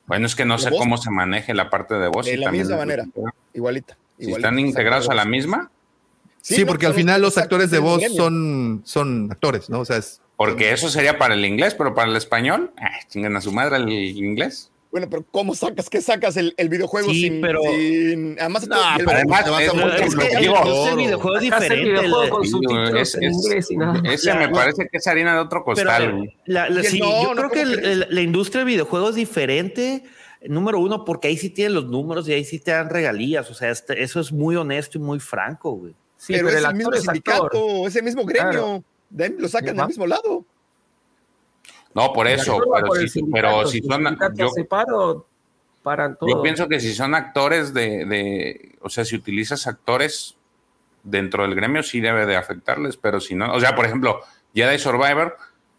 bueno, 0.06 0.25
es 0.25 0.36
que 0.36 0.45
no 0.45 0.56
¿De 0.56 0.63
sé 0.63 0.69
voz? 0.69 0.80
cómo 0.80 0.95
se 0.97 1.10
maneje 1.12 1.54
la 1.54 1.69
parte 1.69 1.95
de 1.95 2.08
voz. 2.08 2.25
de 2.27 2.34
y 2.34 2.38
la 2.38 2.49
misma 2.51 2.77
manera. 2.77 3.06
Igualita. 3.54 3.97
Si 4.17 4.32
están 4.32 4.58
integrados 4.60 5.10
a 5.10 5.15
la 5.15 5.25
misma, 5.25 5.69
Sí, 6.41 6.62
no, 6.62 6.67
porque 6.67 6.86
al 6.88 6.93
final 6.93 7.21
los 7.21 7.38
actores 7.38 7.69
de 7.71 7.80
voz 7.80 8.01
son, 8.15 8.82
son 8.86 9.30
actores, 9.32 9.69
¿no? 9.69 9.80
O 9.82 9.86
sea, 9.86 9.97
es, 9.97 10.21
porque 10.38 10.71
eso 10.71 10.89
sería 10.89 11.17
para 11.17 11.36
el 11.36 11.45
inglés, 11.45 11.75
pero 11.75 11.93
para 11.93 12.10
el 12.10 12.17
español, 12.17 12.71
ah, 12.77 12.89
chingan 13.08 13.36
a 13.38 13.41
su 13.41 13.51
madre 13.51 13.77
el 13.77 13.89
inglés. 13.91 14.69
Bueno, 14.91 15.08
pero 15.10 15.23
¿cómo 15.32 15.56
sacas? 15.56 15.89
¿Qué 15.89 16.01
sacas 16.01 16.36
el, 16.36 16.54
el 16.58 16.67
videojuego 16.67 17.12
Sí, 17.12 17.21
sin, 17.21 17.39
pero- 17.41 17.62
sin- 17.62 18.36
Además, 18.39 18.67
No, 18.67 18.75
el- 18.97 19.06
pero 19.06 19.12
además, 19.17 19.43
te 19.45 19.49
vas 19.51 19.60
a 19.62 19.63
es- 19.65 19.73
mucho 19.73 19.88
Es 19.88 20.15
que 20.15 20.27
el 20.36 20.41
digo, 20.41 20.56
industria 20.58 20.86
del 20.89 20.97
videojuego 20.97 21.38
es 21.38 21.43
el 21.43 21.49
diferente. 21.51 21.84
videojuego 21.86 22.23
la- 22.23 22.30
con 22.30 22.43
Sí, 22.43 22.49
subtítulos 22.49 22.89
es- 23.01 23.15
en 23.15 23.23
es- 23.23 23.34
inglés 23.34 23.71
y 23.71 23.77
nada. 23.77 24.01
Ese 24.12 24.34
me 24.34 24.49
parece 24.49 24.88
que 24.91 24.97
es 24.97 25.08
harina 25.08 25.34
de 25.36 25.39
otro 25.39 25.63
costal. 25.63 26.12
güey. 26.17 26.36
la- 26.45 26.69
la- 26.69 26.80
el- 26.82 26.86
sí, 26.88 26.99
no, 26.99 27.23
yo 27.23 27.30
no, 27.36 27.36
creo 27.36 27.49
que 27.51 27.62
¿cómo 27.62 27.73
el- 27.73 27.86
el- 27.86 28.08
la 28.10 28.21
industria 28.21 28.60
del 28.65 28.73
videojuego 28.73 29.10
es 29.10 29.15
diferente. 29.15 30.04
Número 30.43 30.80
uno, 30.80 31.06
porque 31.06 31.27
ahí 31.30 31.38
sí 31.38 31.51
tienen 31.51 31.75
los 31.75 31.86
números 31.86 32.27
y 32.27 32.34
ahí 32.34 32.43
sí 32.43 32.60
te 32.60 32.71
dan 32.71 32.89
regalías. 32.89 33.49
O 33.49 33.54
sea, 33.54 33.69
este- 33.69 34.01
eso 34.04 34.19
es 34.19 34.32
muy 34.34 34.56
honesto 34.56 34.97
y 34.97 35.01
muy 35.01 35.19
franco, 35.19 35.71
güey. 35.73 35.93
Sí, 36.21 36.34
pero, 36.34 36.49
pero, 36.49 36.57
es 36.60 36.63
el 36.63 36.69
el 36.69 36.75
mismo 36.75 36.93
es 36.93 37.01
sindicato, 37.01 37.45
actor. 37.45 37.88
es 37.88 37.95
el 37.95 38.03
mismo 38.03 38.25
gremio. 38.25 38.51
Claro. 38.51 38.84
De 39.10 39.23
ahí 39.23 39.36
lo 39.39 39.47
sacan 39.47 39.75
del 39.75 39.88
mismo 39.88 40.05
lado. 40.05 40.45
No, 41.95 42.13
por 42.13 42.27
eso, 42.27 42.60
pero 42.71 42.88
por 42.88 43.10
si, 43.10 43.23
pero 43.23 43.65
si 43.65 43.81
son. 43.81 44.17
Yo, 44.36 44.49
todo. 44.69 45.25
yo 46.27 46.41
pienso 46.43 46.69
que 46.69 46.79
si 46.79 46.93
son 46.93 47.15
actores 47.15 47.73
de, 47.73 48.05
de. 48.05 48.75
O 48.81 48.89
sea, 48.91 49.03
si 49.03 49.15
utilizas 49.15 49.65
actores 49.65 50.38
dentro 51.01 51.41
del 51.41 51.55
gremio, 51.55 51.81
sí 51.81 51.99
debe 52.01 52.27
de 52.27 52.36
afectarles, 52.38 52.97
pero 52.97 53.19
si 53.19 53.34
no. 53.34 53.51
O 53.51 53.60
sea, 53.60 53.75
por 53.75 53.86
ejemplo, 53.86 54.21
Jedi 54.53 54.77
Survivor. 54.77 55.38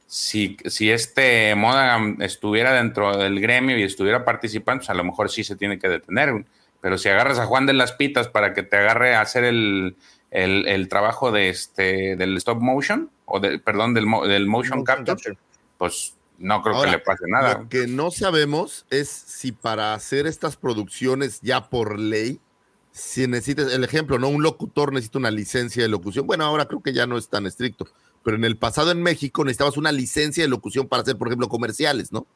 Si, 0.09 0.57
si 0.67 0.91
este 0.91 1.55
Monaghan 1.55 2.17
estuviera 2.21 2.73
dentro 2.73 3.17
del 3.17 3.41
gremio 3.41 3.79
y 3.79 3.85
estuviera 3.85 4.25
participando, 4.25 4.81
pues 4.81 4.91
a 4.91 4.95
lo 4.95 5.05
mejor 5.05 5.31
sí 5.31 5.45
se 5.45 5.55
tiene 5.55 5.79
que 5.79 5.89
detener. 5.89 6.45
Pero 6.83 6.99
si 6.99 7.09
agarras 7.09 7.39
a 7.39 7.47
Juan 7.47 7.65
de 7.65 7.75
las 7.75 7.93
Pitas 7.93 8.27
para 8.29 8.53
que 8.53 8.65
te 8.65 8.77
agarre 8.77 9.15
a 9.15 9.21
hacer 9.21 9.45
el, 9.45 9.97
el, 10.33 10.67
el 10.67 10.89
trabajo 10.89 11.31
de 11.31 11.51
este 11.51 12.17
del 12.17 12.37
stop 12.39 12.61
motion, 12.61 13.11
o 13.27 13.39
de, 13.39 13.59
perdón, 13.59 13.95
del, 13.95 14.07
del 14.27 14.47
motion, 14.49 14.81
Motion 14.81 14.85
capture, 14.85 15.07
capture. 15.15 15.39
pues 15.79 16.15
no 16.39 16.63
creo 16.63 16.75
Ahora, 16.75 16.91
que 16.91 16.97
le 16.97 17.03
pase 17.05 17.25
nada. 17.29 17.59
Lo 17.59 17.69
que 17.69 17.87
no 17.87 18.11
sabemos 18.11 18.85
es 18.91 19.09
si 19.09 19.53
para 19.53 19.95
hacer 19.95 20.27
estas 20.27 20.57
producciones 20.57 21.41
ya 21.43 21.69
por 21.69 22.01
ley, 22.01 22.41
si 22.91 23.27
necesitas, 23.27 23.73
el 23.73 23.85
ejemplo, 23.85 24.19
¿no? 24.19 24.29
Un 24.29 24.43
locutor 24.43 24.93
necesita 24.93 25.19
una 25.19 25.31
licencia 25.31 25.83
de 25.83 25.89
locución. 25.89 26.27
Bueno, 26.27 26.45
ahora 26.45 26.67
creo 26.67 26.83
que 26.83 26.93
ya 26.93 27.07
no 27.07 27.17
es 27.17 27.29
tan 27.29 27.47
estricto, 27.47 27.87
pero 28.25 28.37
en 28.37 28.45
el 28.45 28.57
pasado 28.57 28.91
en 28.91 29.03
México 29.03 29.45
necesitabas 29.45 29.77
una 29.77 29.93
licencia 29.93 30.43
de 30.43 30.49
locución 30.49 30.89
para 30.89 31.03
hacer, 31.03 31.17
por 31.17 31.29
ejemplo, 31.29 31.49
comerciales, 31.49 32.11
¿no? 32.11 32.27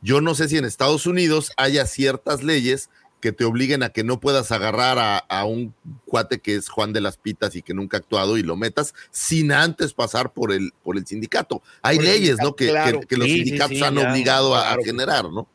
Yo 0.00 0.20
no 0.20 0.34
sé 0.34 0.48
si 0.48 0.56
en 0.58 0.64
Estados 0.64 1.06
Unidos 1.06 1.52
haya 1.56 1.86
ciertas 1.86 2.42
leyes 2.42 2.90
que 3.24 3.32
te 3.32 3.46
obliguen 3.46 3.82
a 3.82 3.88
que 3.88 4.04
no 4.04 4.20
puedas 4.20 4.52
agarrar 4.52 4.98
a, 4.98 5.16
a 5.16 5.46
un 5.46 5.74
cuate 6.04 6.40
que 6.40 6.56
es 6.56 6.68
Juan 6.68 6.92
de 6.92 7.00
las 7.00 7.16
Pitas 7.16 7.56
y 7.56 7.62
que 7.62 7.72
nunca 7.72 7.96
ha 7.96 8.00
actuado 8.00 8.36
y 8.36 8.42
lo 8.42 8.54
metas 8.54 8.92
sin 9.10 9.50
antes 9.50 9.94
pasar 9.94 10.34
por 10.34 10.52
el, 10.52 10.72
por 10.82 10.98
el 10.98 11.06
sindicato. 11.06 11.62
Hay 11.80 11.96
Por 11.96 12.04
leyes, 12.04 12.36
¿no? 12.36 12.54
Que, 12.54 12.66
sindicato, 12.66 13.00
que- 13.00 13.06
que 13.06 13.16
los 13.16 13.26
Sí, 13.28 13.34
sindicatos 13.44 13.78
sí, 13.78 13.82
han 13.82 13.94
ya. 13.94 14.10
obligado 14.10 14.54
a- 14.54 14.64
Claro 14.64 14.82
generar, 14.84 15.24
¿no? 15.30 15.48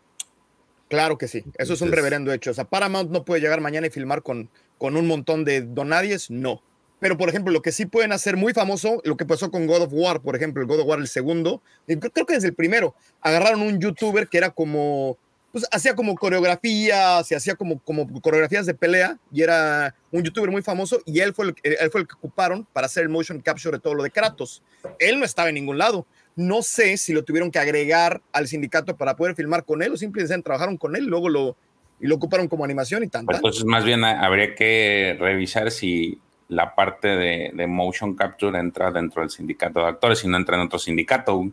Claro 0.88 1.20
que 1.20 1.28
sí. 1.28 1.44
Eso 1.60 1.74
es 1.76 1.82
un 1.82 1.92
reverendo 1.92 2.34
hecho. 2.34 2.50
O 2.50 2.54
sea, 2.56 2.66
Paramount 2.66 3.12
no 3.12 3.24
puede 3.24 3.40
llegar 3.40 3.62
mañana 3.62 3.86
y 3.86 3.92
filmar 3.92 4.24
con, 4.24 4.50
con 4.80 4.98
un 4.98 5.06
montón 5.06 5.46
de 5.46 5.62
donadies, 5.62 6.32
no. 6.32 6.64
Pero, 7.00 7.20
por 7.20 7.30
ejemplo, 7.30 7.54
lo 7.54 7.62
que 7.62 7.72
sí 7.72 7.86
pueden 7.86 8.14
hacer 8.14 8.36
muy 8.36 8.54
famoso, 8.54 9.00
lo 9.06 9.16
que 9.16 9.28
pasó 9.28 9.52
con 9.52 9.68
God 9.68 9.84
of 9.84 9.90
War, 9.94 10.22
por 10.24 10.36
ejemplo, 10.36 10.64
el 10.64 10.68
God 10.68 10.80
of 10.80 10.88
War 10.88 10.98
el 10.98 11.08
segundo, 11.08 11.62
creo 11.86 12.26
que 12.26 12.34
desde 12.34 12.48
el 12.48 12.56
primero, 12.56 12.96
agarraron 13.22 13.62
un 13.62 13.80
youtuber 13.80 14.28
que 14.28 14.40
era 14.40 14.50
como, 14.50 15.20
pues 15.52 15.66
hacía 15.72 15.96
como 15.96 16.16
coreografías 16.16 17.32
y 17.32 17.36
hacía 17.36 17.56
como, 17.56 17.80
como 17.80 18.08
coreografías 18.22 18.66
de 18.66 18.74
pelea, 18.74 19.18
y 19.32 19.42
era 19.42 19.96
un 20.12 20.24
youtuber 20.24 20.52
muy 20.52 20.62
famoso, 20.62 21.02
y 21.06 21.20
él 21.20 21.34
fue, 21.34 21.46
el, 21.48 21.56
él 21.64 21.90
fue 21.92 22.02
el 22.02 22.08
que 22.08 22.14
ocuparon 22.16 22.66
para 22.74 22.86
hacer 22.86 23.04
el 23.04 23.10
motion 23.10 23.40
capture 23.42 23.78
de 23.78 23.82
todo 23.82 23.96
lo 23.96 24.04
de 24.04 24.12
Kratos. 24.12 24.62
Él 25.00 25.20
no 25.20 25.26
estaba 25.26 25.50
en 25.50 25.56
ningún 25.56 25.78
lado. 25.78 26.06
No 26.36 26.62
sé 26.62 26.98
si 26.98 27.14
lo 27.14 27.24
tuvieron 27.24 27.52
que 27.52 27.60
agregar 27.60 28.22
al 28.32 28.48
sindicato 28.48 28.96
para 28.96 29.16
poder 29.16 29.36
filmar 29.36 29.66
con 29.66 29.82
él 29.82 29.92
o 29.94 29.98
simplemente 29.98 30.42
trabajaron 30.44 30.78
con 30.78 30.96
él, 30.96 31.06
luego 31.06 31.28
lo, 31.30 31.58
y 32.00 32.08
lo 32.08 32.16
ocuparon 32.16 32.48
como 32.48 32.64
animación 32.64 33.04
y 33.04 33.08
tan, 33.08 33.26
Pues 33.26 33.38
tan. 33.38 33.46
Entonces, 33.46 33.66
más 33.66 33.84
bien 33.84 34.04
ha- 34.04 34.24
habría 34.26 34.56
que 34.56 35.18
revisar 35.20 35.72
si 35.72 36.20
la 36.48 36.74
parte 36.76 37.10
de, 37.10 37.52
de 37.54 37.68
motion 37.68 38.16
capture 38.16 38.58
entra 38.58 38.92
dentro 38.92 39.22
del 39.22 39.30
sindicato 39.30 39.80
de 39.82 39.88
actores 39.88 40.24
y 40.24 40.28
no 40.28 40.38
entra 40.38 40.56
en 40.56 40.62
otro 40.62 40.80
sindicato. 40.80 41.50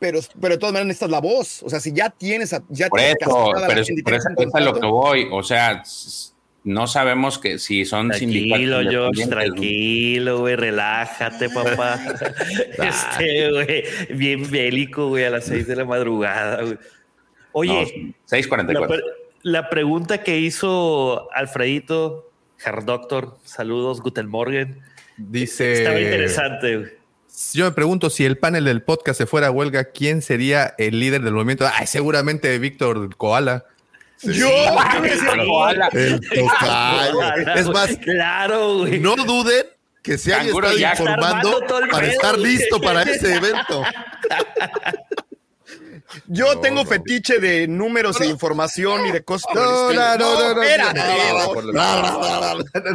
Pero, 0.00 0.20
pero 0.40 0.54
de 0.54 0.58
todas 0.58 0.72
maneras 0.72 0.88
necesitas 0.88 1.10
la 1.10 1.20
voz. 1.20 1.62
O 1.62 1.70
sea, 1.70 1.80
si 1.80 1.92
ya 1.92 2.10
tienes, 2.10 2.52
a- 2.52 2.62
ya 2.68 2.88
Por 2.88 2.98
tienes 3.00 3.16
eso, 3.20 3.52
pero 3.68 3.80
es, 3.80 3.90
por 4.02 4.14
eso 4.14 4.28
es 4.36 4.54
a 4.54 4.60
lo 4.60 4.74
que 4.74 4.86
voy. 4.86 5.28
O 5.30 5.42
sea, 5.42 5.82
no 6.64 6.86
sabemos 6.86 7.38
que 7.38 7.58
si 7.58 7.84
son 7.84 8.08
Tranquilo, 8.08 8.78
sindicatos. 8.80 8.90
George, 8.90 9.26
tranquilo, 9.28 10.38
güey, 10.40 10.56
relájate, 10.56 11.48
papá. 11.48 12.00
este, 12.78 13.50
güey, 13.50 13.84
bien 14.16 14.50
bélico, 14.50 15.08
güey, 15.08 15.24
a 15.24 15.30
las 15.30 15.44
6 15.46 15.66
de 15.66 15.76
la 15.76 15.84
madrugada, 15.84 16.62
güey. 16.62 16.78
Oye, 17.52 18.14
No, 18.30 18.36
6:44. 18.36 18.88
la, 18.88 19.00
la 19.60 19.70
pregunta 19.70 20.22
que 20.22 20.38
hizo 20.38 21.28
Alfredito, 21.32 22.30
Herr 22.64 22.84
Doctor, 22.84 23.38
saludos, 23.44 24.00
Guten 24.00 24.26
Morgen, 24.28 24.80
dice. 25.16 25.72
estaba 25.74 26.00
interesante, 26.00 26.76
güey. 26.78 26.90
Yo 27.52 27.64
me 27.64 27.72
pregunto 27.72 28.10
si 28.10 28.24
el 28.24 28.38
panel 28.38 28.64
del 28.64 28.82
podcast 28.82 29.18
se 29.18 29.26
fuera 29.26 29.48
a 29.48 29.50
huelga, 29.50 29.84
¿quién 29.84 30.22
sería 30.22 30.74
el 30.78 31.00
líder 31.00 31.22
del 31.22 31.34
movimiento? 31.34 31.68
Ay, 31.72 31.86
seguramente 31.86 32.58
Víctor 32.58 33.16
Koala. 33.16 33.64
Yo, 34.22 34.32
yo. 34.32 34.48
El 35.92 36.20
tocayo. 36.20 37.20
Es 37.56 37.68
más, 37.68 37.96
claro, 37.98 38.78
güey. 38.78 39.00
no 39.00 39.16
duden 39.16 39.66
que 40.02 40.18
se 40.18 40.32
haya 40.34 40.50
estado 40.50 40.78
informando 40.78 41.60
para 41.90 42.06
estar 42.06 42.38
listo 42.38 42.80
para 42.80 43.02
ese 43.02 43.34
evento. 43.36 43.82
Yo 46.26 46.54
No, 46.54 46.60
tengo 46.60 46.84
no. 46.84 46.88
fetiche 46.88 47.38
de 47.38 47.66
números 47.66 48.18
y 48.20 48.24
de 48.24 48.30
información 48.30 49.06
y 49.06 49.10
de 49.12 49.22
cosas. 49.22 49.54
No, 49.54 49.92
no, 49.92 50.16
no, 50.16 50.18
no, 50.18 50.54
no. 50.54 50.62
espérate. 50.62 51.00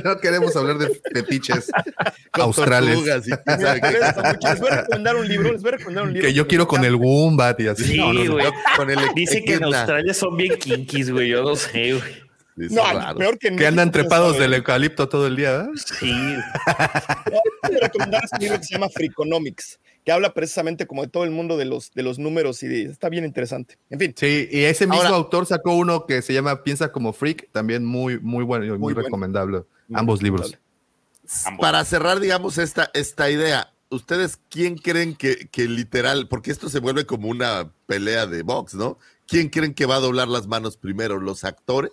No, 0.04 0.18
queremos 0.20 0.56
hablar 0.56 0.78
de 0.78 0.90
fetiches 1.14 1.70
australes. 2.34 3.00
Les 3.06 4.60
voy 4.60 4.70
a 4.70 4.76
recomendar 4.82 5.16
un 5.16 5.28
libro. 5.28 5.52
Les 5.52 5.62
voy 5.62 5.70
a 5.70 5.78
recomendar 5.78 6.04
un 6.06 6.14
libro. 6.14 6.28
Que 6.28 6.34
yo 6.34 6.48
quiero 6.48 6.68
con 6.68 6.86
el 6.86 6.96
Wombat 6.96 7.60
y 7.60 7.68
así. 7.68 7.84
Sí, 7.84 8.28
güey. 8.28 8.46
Con 8.76 8.90
el 8.90 9.00
Dice 9.16 9.44
que 9.44 9.56
en. 9.56 9.64
Australia 9.66 10.14
son 10.14 10.38
bien 10.38 10.58
kinkis, 10.58 11.12
güey. 11.12 11.30
Yo 11.30 11.44
no 11.44 11.56
sé, 11.56 11.94
güey. 11.94 12.29
Es 12.60 12.72
No, 12.72 12.84
raro. 12.84 13.18
peor 13.18 13.38
que 13.40 13.48
en 13.50 13.56
Que 13.58 13.68
andan 13.68 13.92
trepados 13.92 14.38
del 14.38 14.54
eucalipto 14.54 15.08
todo 15.08 15.28
el 15.28 15.36
día. 15.36 15.62
¿eh? 15.62 15.68
Sí. 16.00 16.12
Recomendar 17.82 18.24
este 18.24 18.40
libro 18.40 18.58
que 18.58 18.64
se 18.64 18.74
llama 18.74 18.90
Freakonomics, 18.90 19.80
que 20.06 20.12
habla 20.12 20.34
precisamente 20.34 20.88
como 20.88 21.04
de 21.04 21.08
todo 21.10 21.24
el 21.24 21.32
mundo 21.32 21.58
de 21.58 21.66
los, 21.66 21.92
de 21.92 22.04
los 22.04 22.20
números 22.20 22.64
y 22.64 22.68
de, 22.68 22.84
está 22.84 23.10
bien 23.10 23.26
interesante. 23.26 23.78
En 23.90 24.00
fin, 24.00 24.14
Sí, 24.18 24.48
y 24.52 24.62
ese 24.64 24.86
mismo 24.88 25.02
Ahora- 25.04 25.16
autor 25.16 25.46
sacó 25.46 25.74
uno 25.76 26.06
que 26.06 26.22
se 26.22 26.34
llama 26.34 26.64
Piensa 26.64 26.92
como 26.92 27.14
Freak, 27.14 27.50
también 27.52 27.86
muy, 27.86 28.20
muy 28.20 28.44
bueno 28.44 28.66
y 28.66 28.70
muy, 28.70 28.78
Muy 28.80 28.94
bueno. 28.94 29.06
recomendable. 29.08 29.64
Muy 29.88 30.00
Ambos 30.00 30.22
recomendable. 30.22 30.58
libros. 30.58 31.58
Para 31.60 31.86
cerrar, 31.86 32.20
digamos, 32.20 32.58
esta, 32.58 32.90
esta 32.94 33.30
idea, 33.30 33.72
¿ustedes 33.90 34.40
quién 34.50 34.78
creen 34.78 35.16
que, 35.16 35.48
que 35.52 35.66
literal, 35.68 36.28
porque 36.28 36.52
esto 36.52 36.70
se 36.70 36.80
vuelve 36.80 37.06
como 37.06 37.28
una 37.30 37.72
pelea 37.86 38.26
de 38.26 38.42
box, 38.42 38.74
¿no? 38.74 38.98
¿Quién 39.28 39.50
creen 39.50 39.76
que 39.76 39.86
va 39.86 39.98
a 39.98 40.00
doblar 40.00 40.28
las 40.28 40.48
manos 40.48 40.76
primero, 40.78 41.20
los 41.20 41.44
actores 41.44 41.92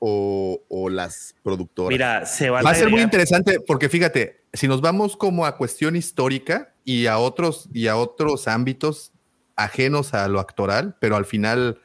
o, 0.00 0.60
o 0.68 0.88
las 0.90 1.34
productoras? 1.44 1.90
Mira, 1.92 2.26
se 2.26 2.50
van 2.50 2.66
Va 2.66 2.70
a 2.70 2.74
ser 2.74 2.90
muy 2.90 3.00
interesante 3.02 3.60
porque 3.64 3.88
fíjate, 3.88 4.40
si 4.52 4.66
nos 4.66 4.80
vamos 4.80 5.16
como 5.16 5.46
a 5.46 5.56
cuestión 5.56 5.94
histórica 5.94 6.74
y 6.84 7.06
a 7.06 7.18
otros 7.18 7.68
y 7.72 7.86
a 7.86 7.96
otros 7.96 8.48
ámbitos 8.48 9.12
ajenos 9.54 10.12
a 10.14 10.26
lo 10.28 10.40
actoral, 10.40 10.96
pero 11.00 11.16
al 11.16 11.26
final 11.26 11.78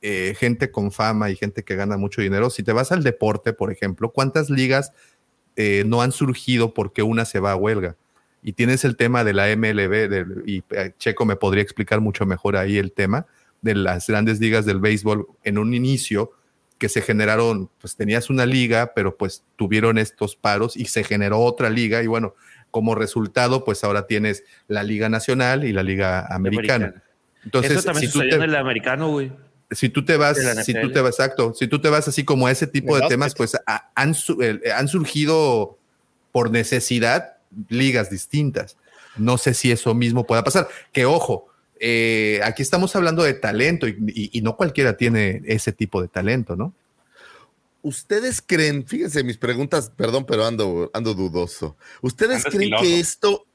eh, 0.00 0.34
gente 0.38 0.70
con 0.70 0.92
fama 0.92 1.28
y 1.30 1.36
gente 1.36 1.64
que 1.64 1.74
gana 1.74 1.96
mucho 1.96 2.22
dinero, 2.22 2.48
si 2.50 2.62
te 2.62 2.72
vas 2.72 2.92
al 2.92 3.02
deporte, 3.02 3.52
por 3.52 3.72
ejemplo, 3.72 4.10
¿cuántas 4.12 4.48
ligas 4.48 4.92
eh, 5.56 5.82
no 5.86 6.02
han 6.02 6.12
surgido 6.12 6.72
porque 6.72 7.02
una 7.02 7.24
se 7.24 7.40
va 7.40 7.52
a 7.52 7.56
huelga? 7.56 7.96
Y 8.42 8.52
tienes 8.52 8.84
el 8.84 8.96
tema 8.96 9.24
de 9.24 9.32
la 9.34 9.48
MLB, 9.50 10.08
del- 10.08 10.42
y 10.46 10.62
eh, 10.70 10.92
Checo 10.98 11.24
me 11.24 11.34
podría 11.34 11.62
explicar 11.64 12.00
mucho 12.00 12.24
mejor 12.26 12.56
ahí 12.56 12.78
el 12.78 12.92
tema 12.92 13.26
de 13.60 13.74
las 13.74 14.06
grandes 14.06 14.38
ligas 14.38 14.64
del 14.66 14.78
béisbol 14.78 15.26
en 15.42 15.58
un 15.58 15.74
inicio 15.74 16.30
que 16.78 16.88
se 16.88 17.00
generaron, 17.02 17.70
pues 17.80 17.96
tenías 17.96 18.28
una 18.30 18.44
liga, 18.46 18.92
pero 18.94 19.16
pues 19.16 19.44
tuvieron 19.56 19.98
estos 19.98 20.36
paros 20.36 20.76
y 20.76 20.86
se 20.86 21.04
generó 21.04 21.40
otra 21.40 21.70
liga 21.70 22.02
y 22.02 22.06
bueno, 22.06 22.34
como 22.70 22.94
resultado, 22.94 23.64
pues 23.64 23.82
ahora 23.84 24.06
tienes 24.06 24.44
la 24.68 24.82
Liga 24.82 25.08
Nacional 25.08 25.64
y 25.64 25.72
la 25.72 25.82
Liga 25.82 26.26
Americana. 26.28 26.86
Americana. 26.86 27.04
Entonces, 27.44 27.70
Eso 27.72 27.82
también 27.82 28.10
si 28.10 28.18
tú, 28.18 28.28
te, 28.28 28.34
en 28.34 28.42
el 28.42 28.54
americano, 28.56 29.08
güey. 29.10 29.32
si 29.70 29.88
tú 29.88 30.04
te 30.04 30.16
vas, 30.16 30.36
si 30.64 30.74
tú 30.74 30.92
te 30.92 31.00
vas, 31.00 31.12
exacto, 31.14 31.54
si 31.54 31.68
tú 31.68 31.80
te 31.80 31.88
vas 31.88 32.06
así 32.08 32.24
como 32.24 32.46
a 32.46 32.50
ese 32.50 32.66
tipo 32.66 32.96
De 32.96 33.02
de 33.02 33.08
temas, 33.08 33.34
pues 33.34 33.54
a- 33.66 33.90
han, 33.94 34.14
eh, 34.42 34.60
han 34.74 34.88
surgido 34.88 35.78
por 36.32 36.50
necesidad 36.50 37.36
ligas 37.68 38.10
distintas. 38.10 38.76
No 39.16 39.38
sé 39.38 39.54
si 39.54 39.70
eso 39.72 39.94
mismo 39.94 40.26
pueda 40.26 40.44
pasar. 40.44 40.68
Que 40.92 41.06
ojo, 41.06 41.48
eh, 41.80 42.40
aquí 42.44 42.62
estamos 42.62 42.94
hablando 42.96 43.22
de 43.22 43.34
talento 43.34 43.86
y, 43.88 43.96
y- 44.08 44.30
y 44.38 44.42
no 44.42 44.56
cualquiera 44.56 44.96
tiene 44.96 45.42
ese 45.46 45.72
tipo 45.72 46.00
de 46.02 46.08
talento, 46.08 46.56
¿no? 46.56 46.72
¿Ustedes 47.82 48.42
creen, 48.44 48.84
fíjense 48.86 49.22
mis 49.22 49.36
preguntas, 49.38 49.92
perdón, 49.96 50.24
pero 50.26 50.44
ando, 50.44 50.90
ando 50.92 51.14
dudoso. 51.14 51.76
¿Ustedes 52.02 52.42
creen 52.50 52.70
que 52.82 52.98
esto 52.98 53.46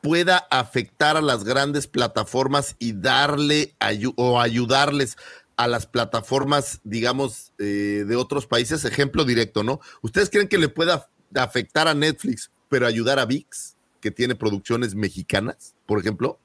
pueda 0.00 0.38
afectar 0.50 1.16
a 1.16 1.20
las 1.20 1.44
grandes 1.44 1.86
plataformas 1.86 2.74
y 2.78 2.92
darle 2.92 3.74
ayu- 3.80 4.14
o 4.16 4.40
ayudarles 4.40 5.16
a 5.56 5.66
las 5.68 5.86
plataformas, 5.86 6.80
digamos, 6.84 7.52
eh, 7.58 8.04
de 8.06 8.16
otros 8.16 8.46
países? 8.46 8.84
Ejemplo 8.86 9.24
directo, 9.26 9.62
¿no? 9.62 9.80
¿Ustedes 10.00 10.30
creen 10.30 10.48
que 10.48 10.58
le 10.58 10.68
pueda 10.70 11.10
afectar 11.34 11.86
a 11.86 11.94
Netflix, 11.94 12.50
pero 12.70 12.86
ayudar 12.86 13.18
a 13.18 13.26
VIX, 13.26 13.76
que 14.00 14.10
tiene 14.10 14.36
producciones 14.36 14.94
mexicanas, 14.94 15.74
por 15.84 15.98
ejemplo? 15.98 16.38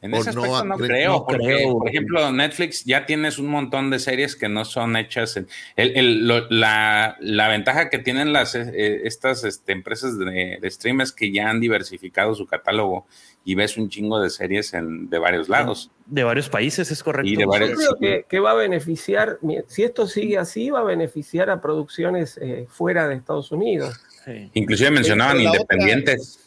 En 0.00 0.14
ese 0.14 0.32
no, 0.32 0.42
aspecto 0.44 0.64
no, 0.64 0.76
¿creen- 0.76 0.86
creo, 0.86 1.12
no 1.12 1.24
porque, 1.26 1.44
creo. 1.44 1.72
por 1.78 1.88
ejemplo, 1.88 2.32
Netflix 2.32 2.84
ya 2.84 3.04
tienes 3.04 3.38
un 3.40 3.48
montón 3.48 3.90
de 3.90 3.98
series 3.98 4.36
que 4.36 4.48
no 4.48 4.64
son 4.64 4.96
hechas. 4.96 5.36
En, 5.36 5.48
el- 5.74 5.96
el- 5.96 6.28
lo- 6.28 6.48
la, 6.50 7.16
la 7.20 7.48
ventaja 7.48 7.90
que 7.90 7.98
tienen 7.98 8.32
las 8.32 8.54
eh, 8.54 9.00
estas 9.04 9.42
este, 9.42 9.72
empresas 9.72 10.16
de, 10.16 10.58
de 10.60 10.70
stream 10.70 11.00
es 11.00 11.10
que 11.12 11.32
ya 11.32 11.50
han 11.50 11.58
diversificado 11.60 12.34
su 12.36 12.46
catálogo 12.46 13.06
y 13.44 13.56
ves 13.56 13.76
un 13.76 13.88
chingo 13.88 14.20
de 14.20 14.30
series 14.30 14.72
en, 14.74 15.10
de 15.10 15.18
varios 15.18 15.48
lados. 15.48 15.90
De 16.06 16.22
varios 16.22 16.48
países, 16.48 16.90
es 16.92 17.02
correcto. 17.02 17.28
Y 17.28 17.34
de 17.34 17.42
Yo 17.42 17.48
varios- 17.48 17.76
creo 17.76 17.96
que, 17.98 18.24
que 18.28 18.38
va 18.40 18.52
a 18.52 18.54
beneficiar, 18.54 19.38
si 19.66 19.82
esto 19.82 20.06
sigue 20.06 20.38
así, 20.38 20.70
va 20.70 20.80
a 20.80 20.84
beneficiar 20.84 21.50
a 21.50 21.60
producciones 21.60 22.38
eh, 22.40 22.66
fuera 22.68 23.08
de 23.08 23.16
Estados 23.16 23.50
Unidos. 23.50 24.00
Sí. 24.24 24.50
Inclusive 24.54 24.90
mencionaban 24.92 25.40
independientes. 25.40 26.44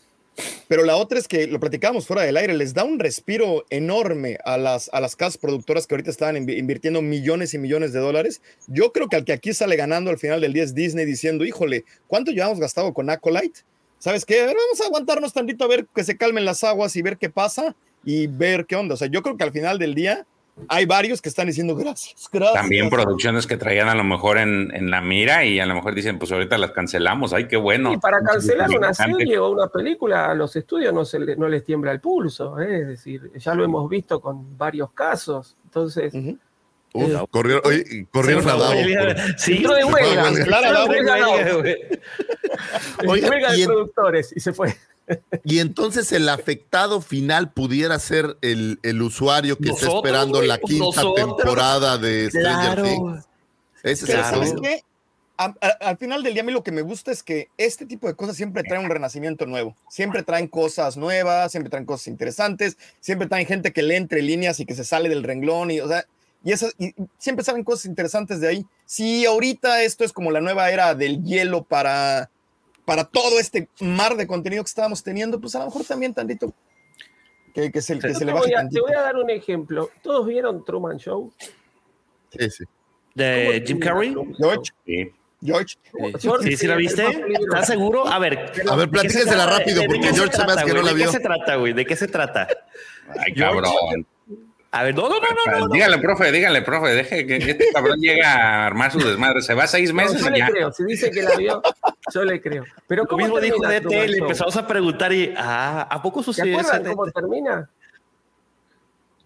Pero 0.68 0.84
la 0.86 0.96
otra 0.96 1.20
es 1.20 1.28
que 1.28 1.48
lo 1.48 1.60
platicábamos 1.60 2.08
fuera 2.08 2.24
del 2.24 2.38
aire, 2.38 2.54
les 2.54 2.74
da 2.74 2.84
un 2.84 3.00
respiro 3.00 3.66
enorme 3.70 4.38
a 4.46 4.58
las, 4.58 4.90
a 4.94 5.02
las 5.02 5.16
casas 5.16 5.38
productoras 5.38 5.88
que 5.88 5.96
ahorita 5.96 6.12
invi- 6.34 6.58
invirtiendo 6.58 7.02
millones 7.02 7.54
y 7.54 7.58
millones 7.58 7.94
de 7.94 8.00
dólares. 8.00 8.42
Yo 8.68 8.92
creo 8.92 9.08
que 9.08 9.18
al 9.18 9.26
que 9.26 9.34
aquí 9.34 9.54
sale 9.54 9.76
ganando 9.76 10.12
al 10.12 10.18
final 10.18 10.42
del 10.42 10.54
día 10.54 10.64
es 10.64 10.74
Disney 10.74 11.06
diciendo, 11.06 11.46
híjole, 11.46 11.86
¿cuánto 12.08 12.32
llevamos 12.32 12.60
gastado 12.60 12.94
con 12.94 13.10
Acolyte? 13.10 13.62
¿Sabes 14.00 14.26
qué? 14.26 14.44
Vamos 14.46 14.82
a 14.82 14.86
aguantarnos 14.86 15.34
tantito 15.34 15.64
a 15.64 15.68
ver 15.68 15.86
que 15.94 16.04
se 16.04 16.18
calmen 16.18 16.46
las 16.46 16.64
aguas 16.64 16.96
y 16.96 17.02
ver 17.02 17.18
qué 17.18 17.30
pasa 17.30 17.76
y 18.04 18.28
ver 18.28 18.66
qué 18.66 18.76
onda. 18.76 18.96
O 18.96 18.98
sea, 18.98 19.08
yo 19.08 19.22
creo 19.22 19.38
que 19.38 19.44
al 19.44 19.52
final 19.52 19.78
del 19.78 19.94
día 19.94 20.26
hay 20.68 20.86
varios 20.86 21.22
que 21.22 21.30
están 21.30 21.48
diciendo 21.48 21.76
gracias, 21.76 22.30
gracias. 22.32 22.54
También 22.62 22.90
producciones 22.90 23.48
que 23.48 23.58
traían 23.58 23.88
a 23.90 23.96
lo 23.96 24.04
mejor 24.04 24.38
en, 24.38 24.70
en 24.76 24.92
la 24.92 25.02
mira 25.02 25.44
y 25.46 25.60
a 25.60 25.66
lo 25.66 25.74
mejor 25.74 25.96
dicen, 25.96 26.20
pues 26.20 26.32
ahorita 26.32 26.58
las 26.58 26.72
cancelamos. 26.72 27.34
Ay, 27.34 27.48
qué 27.48 27.58
bueno. 27.58 27.94
Y 27.94 27.98
para 27.98 28.22
cancelar 28.22 28.70
una 28.70 28.94
serie 28.94 29.38
o 29.40 29.50
una 29.50 29.68
película, 29.68 30.30
a 30.30 30.36
los 30.36 30.56
estudios 30.56 30.94
no, 30.94 31.04
se 31.06 31.20
le- 31.20 31.36
no 31.36 31.48
les 31.48 31.64
tiembla 31.64 31.92
el 31.92 32.00
pulso. 32.00 32.60
¿eh? 32.60 32.82
Es 32.82 32.88
decir, 32.88 33.32
ya 33.38 33.56
lo 33.56 33.64
hemos 33.64 33.90
visto 33.90 34.20
con 34.22 34.58
varios 34.58 34.92
casos. 34.94 35.56
Entonces, 35.66 36.14
Ujú. 36.14 36.38
Uf, 36.94 37.10
Eh, 37.10 37.26
corrieron, 37.32 37.62
oye, 37.66 38.06
corrieron 38.12 38.44
a 38.50 38.52
Davo. 38.58 38.74
por- 38.74 39.40
Sí, 39.40 39.54
entró 39.58 39.76
de 39.76 39.86
huelga, 39.86 40.24
Claro, 40.44 40.68
de 40.68 40.74
Davo, 40.74 40.92
huelga, 43.06 43.52
de 43.52 43.62
en- 43.62 43.66
productores 43.68 44.34
y 44.36 44.40
se 44.42 44.52
fue. 44.54 44.76
Y 45.44 45.60
entonces 45.60 46.12
el 46.12 46.28
afectado 46.30 47.02
final 47.02 47.52
pudiera 47.52 47.98
ser 48.00 48.38
el, 48.42 48.80
el 48.84 49.02
usuario 49.02 49.58
que 49.58 49.70
está 49.70 49.88
esperando 49.88 50.42
la 50.42 50.58
quinta 50.58 50.86
nosotros. 50.86 51.16
temporada 51.16 51.98
de 51.98 52.30
Stranger 52.30 52.74
Claro. 52.76 52.84
Things. 52.84 53.26
Ese 53.84 53.92
es 54.06 54.12
Pero 54.12 54.20
el 54.20 54.26
¿sabes 54.26 54.42
asunto. 54.50 54.62
qué? 54.64 54.82
A- 55.38 55.56
a- 55.60 55.90
al 55.90 55.98
final 55.98 56.22
del 56.24 56.34
día, 56.34 56.44
a 56.44 56.46
mí 56.46 56.52
lo 56.52 56.64
que 56.64 56.72
me 56.72 56.84
gusta 56.84 57.12
es 57.12 57.24
que 57.24 57.48
este 57.58 57.86
tipo 57.86 58.08
de 58.08 58.14
cosas 58.16 58.36
siempre 58.38 58.64
traen 58.64 58.84
un 58.86 58.92
renacimiento 58.92 59.46
nuevo. 59.46 59.76
Siempre 59.90 60.24
traen 60.24 60.48
cosas 60.48 60.98
nuevas, 60.98 61.52
siempre 61.52 61.70
traen 61.70 61.86
cosas 61.86 62.08
interesantes, 62.08 62.78
siempre 63.00 63.28
traen 63.28 63.46
gente 63.48 63.74
que 63.74 63.82
lee 63.84 63.96
entre 63.96 64.22
líneas 64.22 64.60
y 64.60 64.66
que 64.66 64.76
se 64.76 64.84
sale 64.84 65.10
del 65.10 65.24
renglón. 65.24 65.72
Y, 65.72 65.80
o 65.80 65.88
sea, 65.88 66.06
y, 66.44 66.54
y 66.86 66.96
siempre 67.20 67.44
salen 67.46 67.64
cosas 67.64 67.86
interesantes 67.86 68.40
de 68.40 68.48
ahí. 68.48 68.66
Si 68.86 69.26
ahorita 69.28 69.84
esto 69.84 70.04
es 70.04 70.12
como 70.14 70.32
la 70.32 70.42
nueva 70.42 70.72
era 70.72 70.96
del 70.96 71.24
hielo 71.24 71.64
para, 71.64 72.31
para 72.92 73.06
todo 73.06 73.40
este 73.40 73.70
mar 73.80 74.18
de 74.18 74.28
contenido 74.28 74.62
que 74.66 74.68
estábamos 74.68 75.02
teniendo, 75.02 75.40
pues 75.40 75.56
a 75.56 75.60
lo 75.60 75.66
mejor 75.68 75.86
también 75.86 76.14
tantito 76.14 76.54
que, 77.54 77.72
que 77.72 77.82
se, 77.82 77.98
que 77.98 78.14
se 78.14 78.26
le 78.26 78.34
voy 78.34 78.52
baje 78.52 78.56
a, 78.58 78.68
te 78.68 78.82
voy 78.82 78.92
a 78.94 79.00
dar 79.00 79.16
un 79.16 79.30
ejemplo. 79.30 79.90
¿Todos 80.04 80.28
vieron 80.28 80.66
Truman 80.66 80.98
Show? 80.98 81.32
Sí, 82.38 82.50
sí. 82.50 82.66
De 83.16 83.64
Jim 83.66 83.80
Carrey. 83.80 84.14
George, 84.38 84.74
Sí. 84.86 85.10
George, 85.42 85.78
George, 86.20 86.50
Sí, 86.50 86.58
sí 86.58 86.68
la 86.68 86.76
viste. 86.76 87.06
¿Estás 87.08 87.68
seguro? 87.68 88.06
A 88.06 88.20
ver. 88.20 88.52
A 88.70 88.76
ver, 88.76 88.88
¿de 88.88 88.92
platíquensela 88.92 89.46
rápido, 89.46 89.78
¿De- 89.84 89.88
de 89.88 89.94
porque 89.96 90.14
George 90.14 90.36
se 90.36 90.38
me 90.40 90.52
hace 90.52 90.54
trata, 90.56 90.66
que 90.66 90.74
no 90.74 90.82
la 90.82 90.90
¿De 90.90 90.96
vio. 90.96 91.06
qué 91.06 91.12
se 91.14 91.20
trata, 91.22 91.56
güey? 91.56 91.72
¿De 91.72 91.86
qué 91.86 91.96
se 91.96 92.08
trata? 92.10 92.48
Ay, 93.18 93.34
cabrón. 93.36 94.06
A 94.74 94.84
ver, 94.84 94.96
no, 94.96 95.10
no, 95.10 95.16
no, 95.20 95.60
no. 95.60 95.68
Dígale, 95.68 95.98
profe, 95.98 96.32
dígale, 96.32 96.62
profe, 96.62 96.90
deje 96.92 97.28
que 97.28 97.36
este 97.36 97.66
cabrón 97.74 98.00
llegue 98.00 98.24
a 98.24 98.66
armar 98.68 98.90
su 98.92 99.00
desmadre. 99.00 99.42
Se 99.42 99.54
va 99.54 99.68
seis 99.68 99.90
No, 99.90 99.96
meses 100.02 100.22
yo 100.22 100.30
le 100.30 100.40
ya. 100.40 100.48
creo. 100.48 100.72
Si 100.72 100.86
dice 100.86 101.12
que 101.12 101.22
la 101.24 101.36
vio, 101.36 101.62
yo 102.14 102.24
le 102.24 102.42
creo. 102.42 102.64
Pero 102.88 103.04
Lo 103.04 103.10
¿cómo 103.10 103.24
mismo 103.26 103.40
dijo 103.42 103.58
termina 103.60 103.80
DT, 103.80 103.82
Truman 103.82 104.08
le 104.08 104.18
Show? 104.18 104.26
empezamos 104.28 104.56
a 104.58 104.68
preguntar 104.68 105.12
y, 105.12 105.34
ah, 105.36 105.88
¿a 105.92 106.02
poco 106.02 106.22
¿Se 106.22 106.26
sucedió 106.28 106.60
eso? 106.60 106.72
cómo 106.86 107.06
termina? 107.12 107.70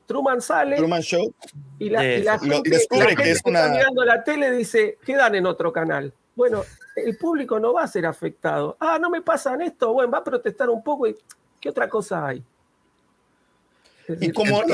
Truman 0.08 0.41
sale 0.41 0.77
Truman 0.77 1.01
Show. 1.01 1.34
y 1.79 1.89
la, 1.89 2.03
y 2.03 2.23
la 2.23 2.36
Eso. 2.36 2.45
Lo- 2.45 2.53
gente, 2.55 2.69
descubre 2.71 3.10
la 3.10 3.15
que 3.15 3.31
es 3.31 3.41
una- 3.45 3.67
mirando 3.69 4.03
la 4.05 4.23
tele 4.23 4.51
dice, 4.51 4.97
¿qué 5.05 5.15
dan 5.15 5.36
en 5.36 5.45
otro 5.45 5.71
canal? 5.73 6.13
Bueno, 6.36 6.63
el 6.95 7.17
público 7.17 7.60
no 7.60 7.73
va 7.73 7.84
a 7.84 7.88
ser 7.88 8.05
afectado. 8.05 8.77
Ah, 8.79 8.97
no 8.99 9.10
me 9.10 9.21
pasan 9.21 9.62
esto. 9.62 9.93
Bueno, 9.93 10.12
va 10.12 10.19
a 10.19 10.23
protestar 10.23 10.69
un 10.69 10.84
poco 10.84 11.08
y 11.08 11.15
¿qué 11.60 11.69
otra 11.69 11.88
cosa 11.89 12.25
hay? 12.27 12.43
Y 14.21 14.31
como 14.31 14.61
el 14.63 14.69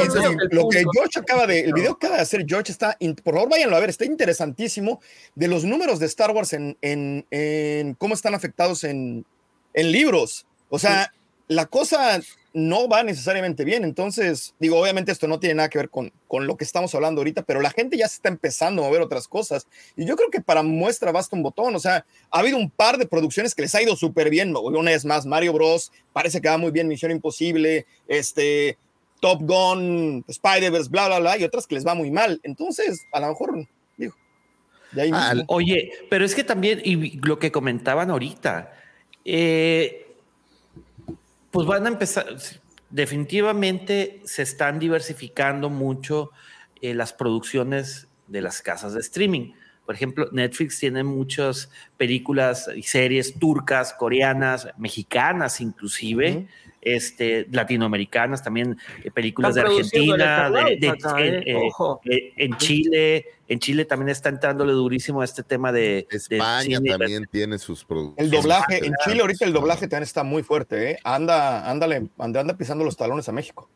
lo 0.51 0.67
que 0.69 0.83
George 0.93 1.19
acaba 1.19 1.47
de, 1.47 1.61
el 1.61 1.73
video 1.73 1.97
que 1.97 2.05
acaba 2.07 2.17
de 2.17 2.23
hacer 2.23 2.45
George 2.47 2.71
está, 2.71 2.97
in- 2.99 3.15
por 3.15 3.33
favor 3.35 3.49
váyanlo 3.49 3.75
a 3.77 3.79
ver, 3.79 3.89
está 3.89 4.05
interesantísimo 4.05 5.01
de 5.35 5.47
los 5.47 5.63
números 5.63 5.99
de 5.99 6.05
Star 6.07 6.31
Wars 6.31 6.53
en, 6.53 6.77
en, 6.81 7.25
en 7.31 7.93
cómo 7.95 8.13
están 8.13 8.35
afectados 8.35 8.83
en, 8.83 9.25
en 9.73 9.91
libros. 9.91 10.45
O 10.69 10.79
sea, 10.79 11.13
la 11.47 11.65
cosa 11.65 12.21
no 12.53 12.89
va 12.89 13.03
necesariamente 13.03 13.63
bien. 13.63 13.85
Entonces, 13.85 14.53
digo, 14.59 14.77
obviamente 14.77 15.11
esto 15.13 15.27
no 15.27 15.39
tiene 15.39 15.55
nada 15.55 15.69
que 15.69 15.77
ver 15.77 15.89
con, 15.89 16.11
con 16.27 16.47
lo 16.47 16.57
que 16.57 16.65
estamos 16.65 16.93
hablando 16.95 17.21
ahorita, 17.21 17.43
pero 17.43 17.61
la 17.61 17.69
gente 17.71 17.97
ya 17.97 18.07
se 18.09 18.15
está 18.15 18.27
empezando 18.29 18.83
a 18.83 18.87
mover 18.87 19.01
otras 19.01 19.27
cosas. 19.29 19.67
Y 19.95 20.05
yo 20.05 20.17
creo 20.17 20.29
que 20.29 20.41
para 20.41 20.61
muestra 20.63 21.13
basta 21.13 21.35
un 21.35 21.43
botón. 21.43 21.75
O 21.75 21.79
sea, 21.79 22.05
ha 22.29 22.39
habido 22.39 22.57
un 22.57 22.69
par 22.69 22.97
de 22.97 23.05
producciones 23.05 23.55
que 23.55 23.61
les 23.61 23.75
ha 23.75 23.81
ido 23.81 23.95
súper 23.95 24.29
bien. 24.29 24.53
Una 24.55 24.91
es 24.91 25.05
más, 25.05 25.25
Mario 25.25 25.53
Bros. 25.53 25.91
Parece 26.11 26.41
que 26.41 26.49
va 26.49 26.57
muy 26.57 26.71
bien, 26.71 26.89
Misión 26.89 27.11
Imposible, 27.11 27.85
este, 28.07 28.77
Top 29.21 29.43
Gun, 29.43 30.25
Spider-Verse, 30.27 30.89
bla, 30.89 31.07
bla, 31.07 31.19
bla, 31.19 31.37
y 31.37 31.43
otras 31.43 31.67
que 31.67 31.75
les 31.75 31.87
va 31.87 31.95
muy 31.95 32.11
mal. 32.11 32.41
Entonces, 32.43 33.05
a 33.13 33.21
lo 33.21 33.29
mejor, 33.29 33.67
digo, 33.95 34.15
de 34.91 35.01
ahí 35.03 35.11
Ah. 35.13 35.35
Oye, 35.47 35.91
pero 36.09 36.25
es 36.25 36.35
que 36.35 36.43
también, 36.43 36.81
y 36.83 37.19
lo 37.25 37.39
que 37.39 37.51
comentaban 37.51 38.09
ahorita, 38.09 38.73
eh, 39.23 40.07
pues 41.51 41.67
van 41.67 41.85
a 41.85 41.89
empezar, 41.89 42.35
definitivamente 42.89 44.21
se 44.25 44.41
están 44.41 44.79
diversificando 44.79 45.69
mucho 45.69 46.31
eh, 46.81 46.95
las 46.95 47.13
producciones 47.13 48.07
de 48.27 48.41
las 48.41 48.61
casas 48.61 48.93
de 48.93 49.01
streaming. 49.01 49.53
Por 49.91 49.95
ejemplo, 49.97 50.29
Netflix 50.31 50.79
tiene 50.79 51.03
muchas 51.03 51.69
películas 51.97 52.69
y 52.73 52.81
series 52.83 53.37
turcas, 53.37 53.91
coreanas, 53.91 54.69
mexicanas 54.77 55.59
inclusive, 55.59 56.47
este, 56.81 57.45
latinoamericanas, 57.51 58.41
también 58.41 58.77
eh, 59.03 59.11
películas 59.11 59.53
de 59.55 59.61
Argentina, 59.63 60.49
de, 60.49 60.73
en, 61.17 61.33
eh, 61.35 61.43
eh, 61.45 61.69
eh, 62.05 62.33
en 62.37 62.55
Chile. 62.55 63.25
En 63.49 63.59
Chile 63.59 63.83
también 63.83 64.07
está 64.07 64.29
entrándole 64.29 64.71
durísimo 64.71 65.19
a 65.19 65.25
este 65.25 65.43
tema 65.43 65.73
de 65.73 66.07
España 66.09 66.79
también 66.87 67.27
tiene 67.29 67.59
sus 67.59 67.83
productos. 67.83 68.23
El 68.23 68.31
doblaje, 68.31 68.77
en 68.85 68.93
Chile 69.03 69.19
ahorita 69.19 69.43
el 69.43 69.51
doblaje 69.51 69.89
también 69.89 70.03
está 70.03 70.23
muy 70.23 70.41
fuerte, 70.41 70.91
¿eh? 70.91 70.99
Anda, 71.03 71.69
ándale, 71.69 72.07
anda, 72.17 72.39
anda 72.39 72.55
pisando 72.55 72.85
los 72.85 72.95
talones 72.95 73.27
a 73.27 73.33
México. 73.33 73.69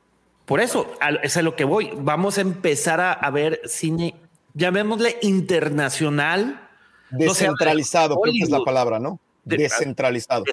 Por 0.45 0.61
eso, 0.61 0.93
a- 1.01 1.09
es 1.23 1.35
a 1.35 1.41
lo 1.41 1.55
que 1.57 1.65
voy. 1.65 1.89
Vamos 1.97 2.37
a 2.37 2.41
empezar 2.41 3.01
a, 3.01 3.11
a 3.11 3.31
ver 3.31 3.59
cine, 3.65 4.13
llamémosle 4.55 5.19
internacional. 5.21 6.67
No 7.11 7.19
Descentralizado, 7.19 8.19
creo 8.19 8.33
que 8.33 8.43
es 8.43 8.49
la 8.49 8.63
palabra, 8.63 8.99
¿no? 8.99 9.19
De- 9.43 9.57
Descentralizado. 9.57 10.43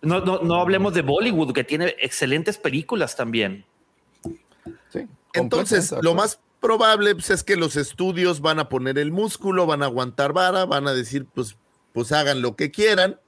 No, 0.00 0.20
no, 0.20 0.40
no 0.40 0.54
hablemos 0.54 0.94
de 0.94 1.02
Bollywood, 1.02 1.52
que 1.52 1.64
tiene 1.64 1.94
excelentes 2.00 2.56
películas 2.56 3.14
también. 3.14 3.66
Entonces, 5.34 5.90
completamente 5.90 5.96
de 5.96 6.02
lo 6.02 6.14
más 6.14 6.40
probable 6.60 7.14
pues, 7.14 7.30
es 7.30 7.42
que 7.42 7.56
los 7.56 7.76
estudios 7.76 8.40
van 8.40 8.58
a 8.58 8.68
poner 8.68 8.98
el 8.98 9.12
músculo, 9.12 9.66
van 9.66 9.82
a 9.82 9.86
aguantar 9.86 10.32
vara, 10.32 10.64
van 10.64 10.86
a 10.88 10.94
decir, 10.94 11.26
pues, 11.34 11.56
pues 11.92 12.12
hagan 12.12 12.40
lo 12.40 12.56
que 12.56 12.70
quieran. 12.70 13.18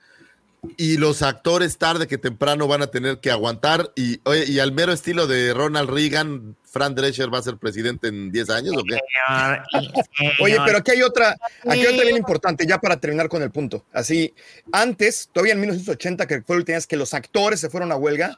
Y 0.78 0.96
los 0.96 1.20
actores 1.20 1.76
tarde 1.76 2.06
que 2.06 2.16
temprano 2.16 2.66
van 2.66 2.80
a 2.80 2.86
tener 2.86 3.20
que 3.20 3.30
aguantar. 3.30 3.92
Y 3.96 4.58
al 4.58 4.72
mero 4.72 4.92
estilo 4.92 5.26
de 5.26 5.52
Ronald 5.52 5.90
Reagan, 5.90 6.56
Fran 6.74 6.92
Drescher 6.92 7.32
va 7.32 7.38
a 7.38 7.42
ser 7.42 7.56
presidente 7.56 8.08
en 8.08 8.32
10 8.32 8.50
años 8.50 8.74
o 8.76 8.82
qué? 8.82 8.98
Oye, 10.42 10.58
pero 10.66 10.78
aquí 10.78 10.90
hay 10.90 11.02
otra, 11.02 11.36
aquí 11.68 11.80
hay 11.80 11.86
otra 11.86 12.02
bien 12.02 12.16
importante, 12.16 12.66
ya 12.66 12.80
para 12.80 12.98
terminar 12.98 13.28
con 13.28 13.42
el 13.42 13.52
punto. 13.52 13.84
Así, 13.92 14.34
antes, 14.72 15.30
todavía 15.32 15.52
en 15.52 15.60
1980, 15.60 16.26
que 16.26 16.42
fue 16.42 16.56
última 16.56 16.76
vez 16.76 16.88
que 16.88 16.96
los 16.96 17.14
actores 17.14 17.60
se 17.60 17.70
fueron 17.70 17.92
a 17.92 17.96
huelga, 17.96 18.36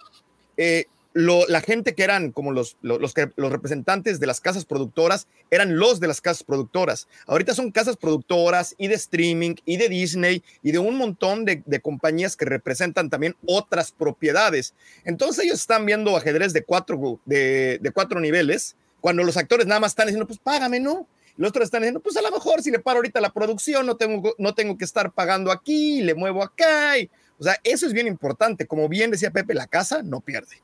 eh, 0.59 0.85
lo- 1.19 1.47
la 1.49 1.63
gente 1.63 1.95
que 1.95 2.05
eran 2.05 2.31
como 2.31 2.53
los, 2.53 2.77
lo- 2.83 2.99
los, 2.99 3.15
que, 3.15 3.31
los 3.37 3.51
representantes 3.51 4.21
de 4.21 4.27
las 4.27 4.43
casas 4.43 4.67
productoras 4.67 5.29
eran 5.51 5.79
los 5.79 5.99
de 5.99 6.09
las 6.09 6.21
casas 6.21 6.43
productoras. 6.45 7.09
Ahorita 7.27 7.55
son 7.55 7.71
casas 7.71 7.97
productoras 7.97 8.75
y 8.77 8.89
de 8.89 8.97
streaming 8.97 9.55
y 9.65 9.79
de 9.79 9.89
Disney 9.89 10.43
y 10.63 10.73
de 10.73 10.79
un 10.79 10.97
montón 10.99 11.47
de, 11.47 11.63
de 11.65 11.81
compañías 11.81 12.37
que 12.37 12.45
representan 12.45 13.09
también 13.09 13.35
otras 13.47 13.93
propiedades. 13.93 14.75
Entonces 15.07 15.45
ellos 15.45 15.59
están 15.61 15.87
viendo 15.87 16.15
ajedrez 16.17 16.53
de 16.53 16.63
cuatro, 16.65 17.19
de, 17.25 17.79
de 17.81 17.91
cuatro 17.93 18.21
niveles, 18.21 18.77
cuando 19.01 19.23
los 19.25 19.39
actores 19.39 19.67
nada 19.67 19.81
más 19.81 19.93
están 19.93 20.09
diciendo, 20.09 20.27
pues 20.27 20.39
págame, 20.39 20.81
¿no? 20.81 21.09
Los 21.39 21.49
otros 21.51 21.65
están 21.65 21.81
diciendo, 21.83 22.01
pues 22.01 22.17
a 22.19 22.23
lo 22.23 22.31
mejor 22.31 22.63
si 22.63 22.71
le 22.71 22.79
paro 22.79 22.97
ahorita 22.99 23.21
la 23.23 23.33
producción, 23.33 23.87
no 23.87 23.97
tengo, 23.97 24.35
no 24.37 24.55
tengo 24.55 24.77
que 24.77 24.85
estar 24.85 25.13
pagando 25.13 25.51
aquí, 25.51 26.03
le 26.03 26.15
muevo 26.15 26.43
acá. 26.43 26.99
y- 26.99 27.09
o 27.39 27.43
sea, 27.45 27.59
eso 27.65 27.87
es 27.87 27.93
bien 27.93 28.07
importante. 28.07 28.67
Como 28.67 28.89
bien 28.89 29.11
decía 29.11 29.31
Pepe, 29.31 29.55
la 29.55 29.67
casa 29.67 30.03
no 30.03 30.21
pierde. 30.21 30.57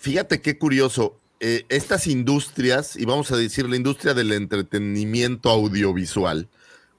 Fíjate 0.00 0.40
qué 0.40 0.58
curioso. 0.58 1.16
eh, 1.42 1.64
estas 1.70 2.06
industrias, 2.06 2.96
y 2.96 3.06
vamos 3.06 3.32
a 3.32 3.36
decir 3.36 3.68
la 3.68 3.76
industria 3.76 4.12
del 4.12 4.32
entretenimiento 4.32 5.48
audiovisual, 5.48 6.48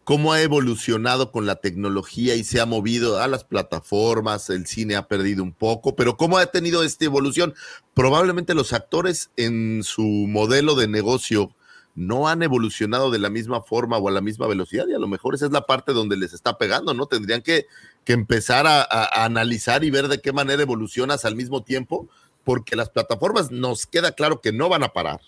cómo 0.03 0.33
ha 0.33 0.41
evolucionado 0.41 1.31
con 1.31 1.45
la 1.45 1.55
tecnología 1.55 2.35
y 2.35 2.43
se 2.43 2.59
ha 2.59 2.65
movido 2.65 3.19
a 3.19 3.27
las 3.27 3.43
plataformas, 3.43 4.49
el 4.49 4.65
cine 4.65 4.95
ha 4.95 5.07
perdido 5.07 5.43
un 5.43 5.51
poco, 5.51 5.95
pero 5.95 6.17
cómo 6.17 6.37
ha 6.37 6.45
tenido 6.47 6.83
esta 6.83 7.05
evolución. 7.05 7.53
Probablemente 7.93 8.53
los 8.53 8.73
actores 8.73 9.31
en 9.37 9.83
su 9.83 10.03
modelo 10.03 10.75
de 10.75 10.87
negocio 10.87 11.55
no 11.95 12.27
han 12.27 12.41
evolucionado 12.41 13.11
de 13.11 13.19
la 13.19 13.29
misma 13.29 13.61
forma 13.61 13.97
o 13.97 14.07
a 14.07 14.11
la 14.11 14.21
misma 14.21 14.47
velocidad 14.47 14.85
y 14.87 14.93
a 14.93 14.99
lo 14.99 15.07
mejor 15.07 15.35
esa 15.35 15.45
es 15.45 15.51
la 15.51 15.65
parte 15.65 15.93
donde 15.93 16.17
les 16.17 16.33
está 16.33 16.57
pegando, 16.57 16.93
¿no? 16.93 17.05
Tendrían 17.05 17.41
que, 17.41 17.67
que 18.05 18.13
empezar 18.13 18.65
a, 18.67 19.23
analizar 19.23 19.83
y 19.83 19.91
ver 19.91 20.07
de 20.07 20.21
qué 20.21 20.31
manera 20.31 20.61
evolucionas 20.61 21.25
al 21.25 21.35
mismo 21.35 21.63
tiempo, 21.63 22.07
porque 22.43 22.75
las 22.75 22.89
plataformas 22.89 23.51
nos 23.51 23.85
queda 23.85 24.11
claro 24.13 24.41
que 24.41 24.51
no 24.51 24.69
van 24.69 24.83
a 24.83 24.89
parar. 24.93 25.19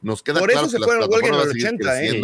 Nos 0.00 0.22
queda 0.22 0.40
Por 0.40 0.50
claro 0.50 0.66
eso 0.66 0.70
se 0.70 0.76
que 0.76 0.80
las 0.80 0.86
fueron 0.86 1.02
a 1.04 1.06
huelga 1.06 1.28
en 1.28 1.34
el 1.34 1.48
seguir 1.48 1.66
80, 1.66 2.02
¿eh? 2.04 2.20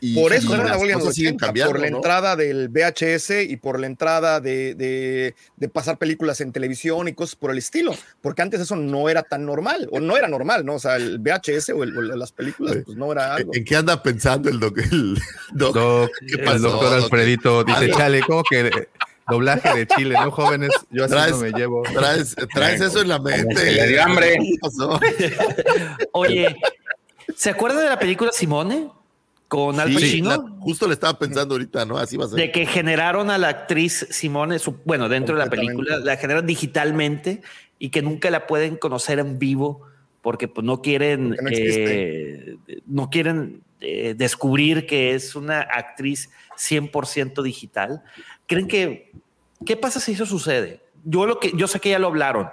y- 0.00 0.14
por 0.14 0.32
eso 0.34 0.44
y 0.44 0.46
fueron 0.48 0.66
a 0.66 0.70
las 0.70 0.78
huelga 0.78 0.92
en 0.92 0.98
el 0.98 1.02
cosas 1.04 1.14
siguen 1.14 1.34
80, 1.36 1.46
cambiando, 1.46 1.72
por 1.72 1.80
la 1.80 1.90
¿no? 1.90 1.96
entrada 1.96 2.36
del 2.36 2.68
VHS 2.68 3.30
y 3.48 3.56
por 3.56 3.80
la 3.80 3.86
entrada 3.86 4.40
de, 4.40 4.74
de- 4.74 5.34
de 5.56 5.68
pasar 5.70 5.96
películas 5.96 6.40
en 6.42 6.52
televisión 6.52 7.08
y 7.08 7.14
cosas 7.14 7.34
por 7.36 7.50
el 7.50 7.56
estilo, 7.58 7.94
porque 8.20 8.42
antes 8.42 8.60
eso 8.60 8.76
no 8.76 9.08
era 9.08 9.22
tan 9.22 9.46
normal, 9.46 9.88
o 9.90 9.98
no 10.00 10.16
era 10.18 10.28
normal, 10.28 10.66
¿no? 10.66 10.74
O 10.74 10.78
sea, 10.78 10.96
el 10.96 11.18
VHS 11.18 11.70
o, 11.70 11.82
el- 11.82 11.96
o 11.96 12.02
las 12.02 12.30
películas, 12.32 12.76
pues 12.84 12.96
no 12.96 13.10
era 13.10 13.34
algo. 13.36 13.52
¿En 13.54 13.64
qué 13.64 13.74
anda 13.76 14.02
pensando 14.02 14.50
el 14.50 14.60
doc? 14.60 14.76
El 14.78 15.18
doc? 15.54 15.74
Doc, 15.74 16.10
¿Qué 16.28 16.34
el 16.40 16.44
pasó, 16.44 16.58
doctor 16.60 16.90
doc? 16.90 17.02
Alfredito 17.04 17.64
dice, 17.64 17.78
Algo- 17.86 17.96
chale, 17.96 18.20
¿cómo 18.20 18.42
que 18.48 18.88
doblaje 19.28 19.76
de 19.76 19.86
Chile, 19.86 20.14
no 20.22 20.30
jóvenes? 20.30 20.70
Yo 20.90 21.04
así 21.04 21.14
Traes- 21.14 21.30
no 21.32 21.36
me 21.38 21.50
llevo. 21.52 21.82
Traes, 21.82 22.34
traes 22.54 22.80
eso 22.80 23.00
en 23.02 23.08
la 23.08 23.18
mente. 23.18 23.72
le 23.72 23.86
dio 23.88 24.02
hambre. 24.02 24.36
Oye, 26.12 26.56
¿se 27.34 27.50
acuerdan 27.50 27.82
de 27.82 27.88
la 27.90 27.98
película 27.98 28.30
Simone? 28.32 28.88
Con 29.48 29.78
Al 29.78 29.88
Sí, 29.90 29.94
Pacino. 29.94 30.28
la- 30.30 30.44
justo 30.60 30.88
le 30.88 30.94
estaba 30.94 31.16
pensando 31.18 31.54
ahorita, 31.54 31.84
¿no? 31.84 31.98
Así 31.98 32.16
va 32.16 32.24
a 32.24 32.28
ser. 32.28 32.36
De 32.36 32.50
que 32.50 32.66
generaron 32.66 33.30
a 33.30 33.38
la 33.38 33.48
actriz 33.48 34.06
Simone, 34.10 34.58
su- 34.58 34.78
bueno, 34.84 35.08
dentro 35.08 35.36
de 35.36 35.44
la 35.44 35.48
película, 35.50 35.98
la 35.98 36.16
generan 36.16 36.44
digitalmente 36.46 37.42
y 37.78 37.90
que 37.90 38.02
nunca 38.02 38.28
la 38.30 38.48
pueden 38.48 38.76
conocer 38.76 39.20
en 39.20 39.38
vivo 39.38 39.82
porque 40.20 40.48
pues 40.48 40.64
no 40.64 40.82
quieren, 40.82 41.36
Porque 41.40 41.42
no 41.44 41.48
eh, 41.52 42.80
no 42.86 43.10
quieren 43.10 43.60
eh, 43.80 44.14
descubrir 44.16 44.84
que 44.84 45.14
es 45.14 45.36
una 45.36 45.60
actriz 45.60 46.28
100% 46.56 47.40
digital. 47.44 48.02
¿Creen 48.46 48.68
que 48.68 49.12
qué 49.64 49.76
pasa 49.76 50.00
si 50.00 50.12
eso 50.12 50.26
sucede? 50.26 50.82
Yo 51.04 51.26
lo 51.26 51.38
que 51.40 51.52
yo 51.54 51.68
sé 51.68 51.80
que 51.80 51.90
ya 51.90 51.98
lo 51.98 52.08
hablaron, 52.08 52.48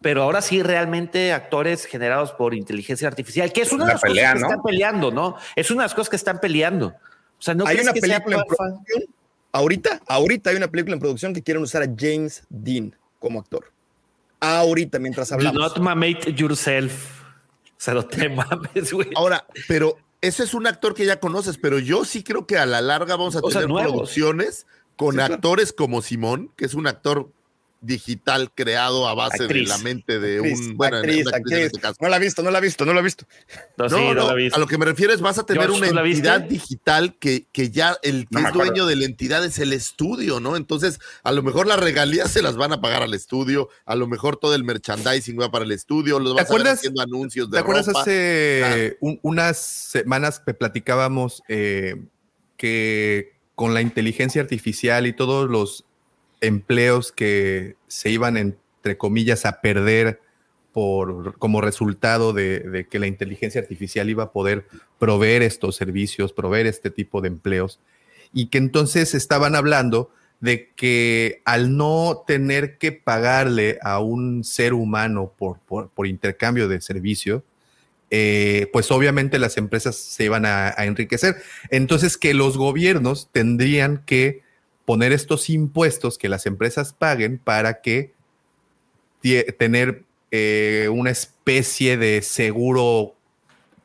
pero 0.00 0.22
ahora 0.22 0.42
sí 0.42 0.62
realmente 0.62 1.32
actores 1.32 1.84
generados 1.84 2.32
por 2.32 2.54
inteligencia 2.54 3.06
artificial, 3.08 3.52
que 3.52 3.62
es 3.62 3.72
una 3.72 3.84
de 3.84 3.90
Una 3.90 3.92
las 3.94 4.02
pelea, 4.02 4.32
cosas 4.32 4.34
que 4.34 4.40
¿no? 4.40 4.46
están 4.48 4.62
peleando, 4.62 5.10
¿no? 5.10 5.36
Es 5.56 5.70
una 5.70 5.82
de 5.82 5.84
las 5.86 5.94
cosas 5.94 6.10
que 6.10 6.16
están 6.16 6.40
peleando. 6.40 6.88
O 6.88 7.42
sea, 7.42 7.54
no 7.54 7.66
hay 7.66 7.78
una 7.78 7.92
que 7.92 8.00
sea 8.00 8.18
película 8.22 8.36
en 8.36 8.42
producción, 8.56 9.04
ahorita, 9.52 10.00
ahorita 10.06 10.50
hay 10.50 10.56
una 10.56 10.68
película 10.68 10.94
en 10.94 11.00
producción 11.00 11.32
que 11.32 11.42
quieren 11.42 11.62
usar 11.62 11.82
a 11.82 11.86
James 11.96 12.44
Dean 12.48 12.94
como 13.18 13.40
actor. 13.40 13.72
Ahorita, 14.40 14.98
mientras 14.98 15.28
Do 15.28 15.34
hablamos. 15.36 15.60
not 15.60 15.78
mamate 15.78 16.32
yourself. 16.34 17.20
O 17.22 17.82
sea, 17.82 17.94
no 17.94 18.04
te 18.04 18.28
mames, 18.28 18.92
güey. 18.92 19.08
Ahora, 19.14 19.46
pero 19.68 19.96
ese 20.20 20.44
es 20.44 20.54
un 20.54 20.66
actor 20.66 20.94
que 20.94 21.04
ya 21.06 21.18
conoces, 21.20 21.56
pero 21.58 21.78
yo 21.78 22.04
sí 22.04 22.22
creo 22.22 22.46
que 22.46 22.58
a 22.58 22.66
la 22.66 22.80
larga 22.80 23.16
vamos 23.16 23.36
a 23.36 23.40
O 23.42 23.50
sea, 23.50 23.62
tener 23.62 23.68
nuevos. 23.72 23.92
producciones 23.92 24.66
con 25.00 25.12
Sí, 25.12 25.16
claro. 25.16 25.34
actores 25.34 25.72
como 25.72 26.02
Simón, 26.02 26.50
que 26.56 26.66
es 26.66 26.74
un 26.74 26.86
actor 26.86 27.30
digital 27.82 28.52
creado 28.54 29.08
a 29.08 29.14
base 29.14 29.44
Actriz. 29.44 29.62
de 29.66 29.68
la 29.74 29.78
mente 29.78 30.20
de 30.20 30.36
Actriz, 30.36 30.60
un 30.68 30.76
bueno, 30.76 30.98
actriz, 30.98 31.26
una 31.26 31.36
actriz 31.38 31.56
en 31.58 31.64
este 31.64 31.80
caso. 31.80 31.96
No 32.02 32.08
la 32.10 32.16
ha 32.16 32.18
visto, 32.18 32.42
no 32.42 32.50
la 32.50 32.58
ha 32.58 32.60
visto, 32.60 32.84
no 32.84 32.92
la 32.92 33.00
ha 33.00 33.02
visto. 33.02 33.24
No, 33.78 33.84
No, 33.88 33.96
sí, 33.96 34.04
no, 34.04 34.14
no 34.14 34.26
la 34.26 34.34
viste. 34.34 34.54
a 34.54 34.58
lo 34.58 34.66
que 34.66 34.76
me 34.76 34.84
refiero 34.84 35.14
es 35.14 35.22
vas 35.22 35.38
a 35.38 35.46
tener 35.46 35.62
George, 35.66 35.90
una 35.90 36.02
entidad 36.02 36.42
digital 36.42 37.16
que, 37.18 37.46
que 37.52 37.70
ya 37.70 37.96
el 38.02 38.28
que 38.28 38.38
es 38.42 38.52
dueño 38.52 38.84
de 38.84 38.96
la 38.96 39.06
entidad 39.06 39.42
es 39.46 39.58
el 39.60 39.72
estudio, 39.72 40.40
¿no? 40.40 40.56
Entonces, 40.56 41.00
a 41.22 41.32
lo 41.32 41.42
mejor 41.42 41.66
las 41.66 41.80
regalías 41.80 42.30
se 42.30 42.42
las 42.42 42.58
van 42.58 42.74
a 42.74 42.82
pagar 42.82 43.02
al 43.02 43.14
estudio, 43.14 43.70
a 43.86 43.94
lo 43.96 44.06
mejor 44.06 44.36
todo 44.36 44.54
el 44.54 44.62
merchandising 44.62 45.40
va 45.40 45.50
para 45.50 45.64
el 45.64 45.72
estudio, 45.72 46.18
los 46.20 46.34
vas 46.34 46.50
a 46.50 46.54
ver 46.58 46.68
haciendo 46.68 47.00
anuncios 47.00 47.50
de 47.50 47.56
¿Te 47.56 47.60
acuerdas 47.62 47.86
ropa. 47.86 48.02
hace 48.02 48.98
un- 49.00 49.18
unas 49.22 49.56
semanas 49.56 50.38
que 50.44 50.52
platicábamos 50.52 51.42
eh, 51.48 51.96
que 52.58 53.39
con 53.60 53.74
la 53.74 53.82
inteligencia 53.82 54.40
artificial 54.40 55.06
y 55.06 55.12
todos 55.12 55.50
los 55.50 55.84
empleos 56.40 57.12
que 57.12 57.76
se 57.88 58.08
iban, 58.08 58.38
entre 58.38 58.96
comillas, 58.96 59.44
a 59.44 59.60
perder 59.60 60.22
por, 60.72 61.36
como 61.36 61.60
resultado 61.60 62.32
de, 62.32 62.86
que 62.88 62.98
la 62.98 63.06
inteligencia 63.06 63.60
artificial 63.60 64.08
iba 64.08 64.22
a 64.22 64.32
poder 64.32 64.64
proveer 64.98 65.42
estos 65.42 65.76
servicios, 65.76 66.32
proveer 66.32 66.66
este 66.68 66.90
tipo 66.90 67.20
de 67.20 67.28
empleos, 67.28 67.80
y 68.32 68.46
que 68.46 68.56
entonces 68.56 69.14
estaban 69.14 69.54
hablando 69.54 70.10
de 70.40 70.70
que 70.74 71.42
al 71.44 71.76
no 71.76 72.24
tener 72.26 72.78
que 72.78 72.92
pagarle 72.92 73.78
a 73.82 74.00
un 74.00 74.42
ser 74.42 74.72
humano 74.72 75.34
por, 75.36 75.58
por, 75.58 75.90
por 75.90 76.06
intercambio 76.06 76.66
de 76.66 76.80
servicio, 76.80 77.44
eh, 78.10 78.68
pues 78.72 78.90
obviamente 78.90 79.38
las 79.38 79.56
empresas 79.56 79.96
se 79.96 80.24
iban 80.24 80.44
a, 80.44 80.70
enriquecer. 80.78 81.36
Entonces 81.70 82.16
que 82.16 82.34
los 82.34 82.56
gobiernos 82.56 83.28
tendrían 83.32 84.02
que 84.04 84.42
poner 84.84 85.12
estos 85.12 85.48
impuestos 85.50 86.18
que 86.18 86.28
las 86.28 86.46
empresas 86.46 86.92
paguen 86.92 87.38
para 87.38 87.80
que 87.80 88.12
tener 89.58 90.04
eh, 90.30 90.88
una 90.90 91.10
especie 91.10 91.96
de 91.96 92.22
seguro 92.22 93.14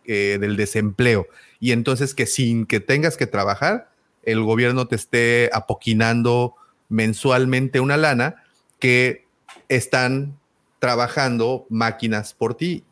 eh, 0.05 0.37
del 0.39 0.55
desempleo. 0.55 1.27
Y 1.59 1.71
entonces 1.71 2.15
que 2.15 2.25
sin 2.25 2.65
que 2.65 2.79
tengas 2.79 3.17
que 3.17 3.27
trabajar, 3.27 3.91
el 4.23 4.41
gobierno 4.41 4.87
te 4.87 4.95
esté 4.95 5.49
apoquinando 5.53 6.55
mensualmente 6.89 7.79
una 7.79 7.97
lana 7.97 8.43
que 8.79 9.25
están 9.69 10.37
trabajando 10.79 11.65
máquinas 11.69 12.33
por 12.33 12.55
ti. 12.55 12.83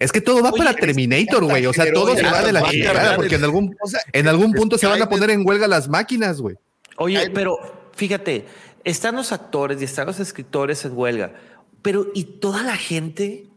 Es 0.00 0.12
que 0.12 0.22
todo 0.22 0.42
va 0.42 0.48
Oye, 0.48 0.58
para 0.58 0.74
Terminator, 0.74 1.44
güey. 1.44 1.66
O 1.66 1.74
sea, 1.74 1.92
todo 1.92 2.16
se 2.16 2.22
va 2.22 2.42
de 2.42 2.52
la 2.52 2.62
chingada 2.62 3.16
porque 3.16 3.34
en 3.34 3.44
algún, 3.44 3.76
O 3.80 3.86
sea, 3.86 4.00
en 4.12 4.26
algún 4.26 4.52
punto 4.52 4.78
se 4.78 4.86
van 4.86 5.00
a 5.00 5.08
poner 5.08 5.30
en 5.30 5.46
huelga 5.46 5.68
las 5.68 5.88
máquinas, 5.88 6.40
güey. 6.40 6.56
Oye, 6.96 7.30
pero 7.30 7.90
fíjate, 7.94 8.46
están 8.82 9.14
los 9.16 9.30
actores 9.30 9.80
y 9.80 9.84
están 9.84 10.06
los 10.06 10.18
escritores 10.18 10.84
en 10.86 10.96
huelga, 10.96 11.34
pero 11.82 12.06
¿y 12.14 12.24
toda 12.24 12.62
la 12.62 12.76
gente? 12.76 13.49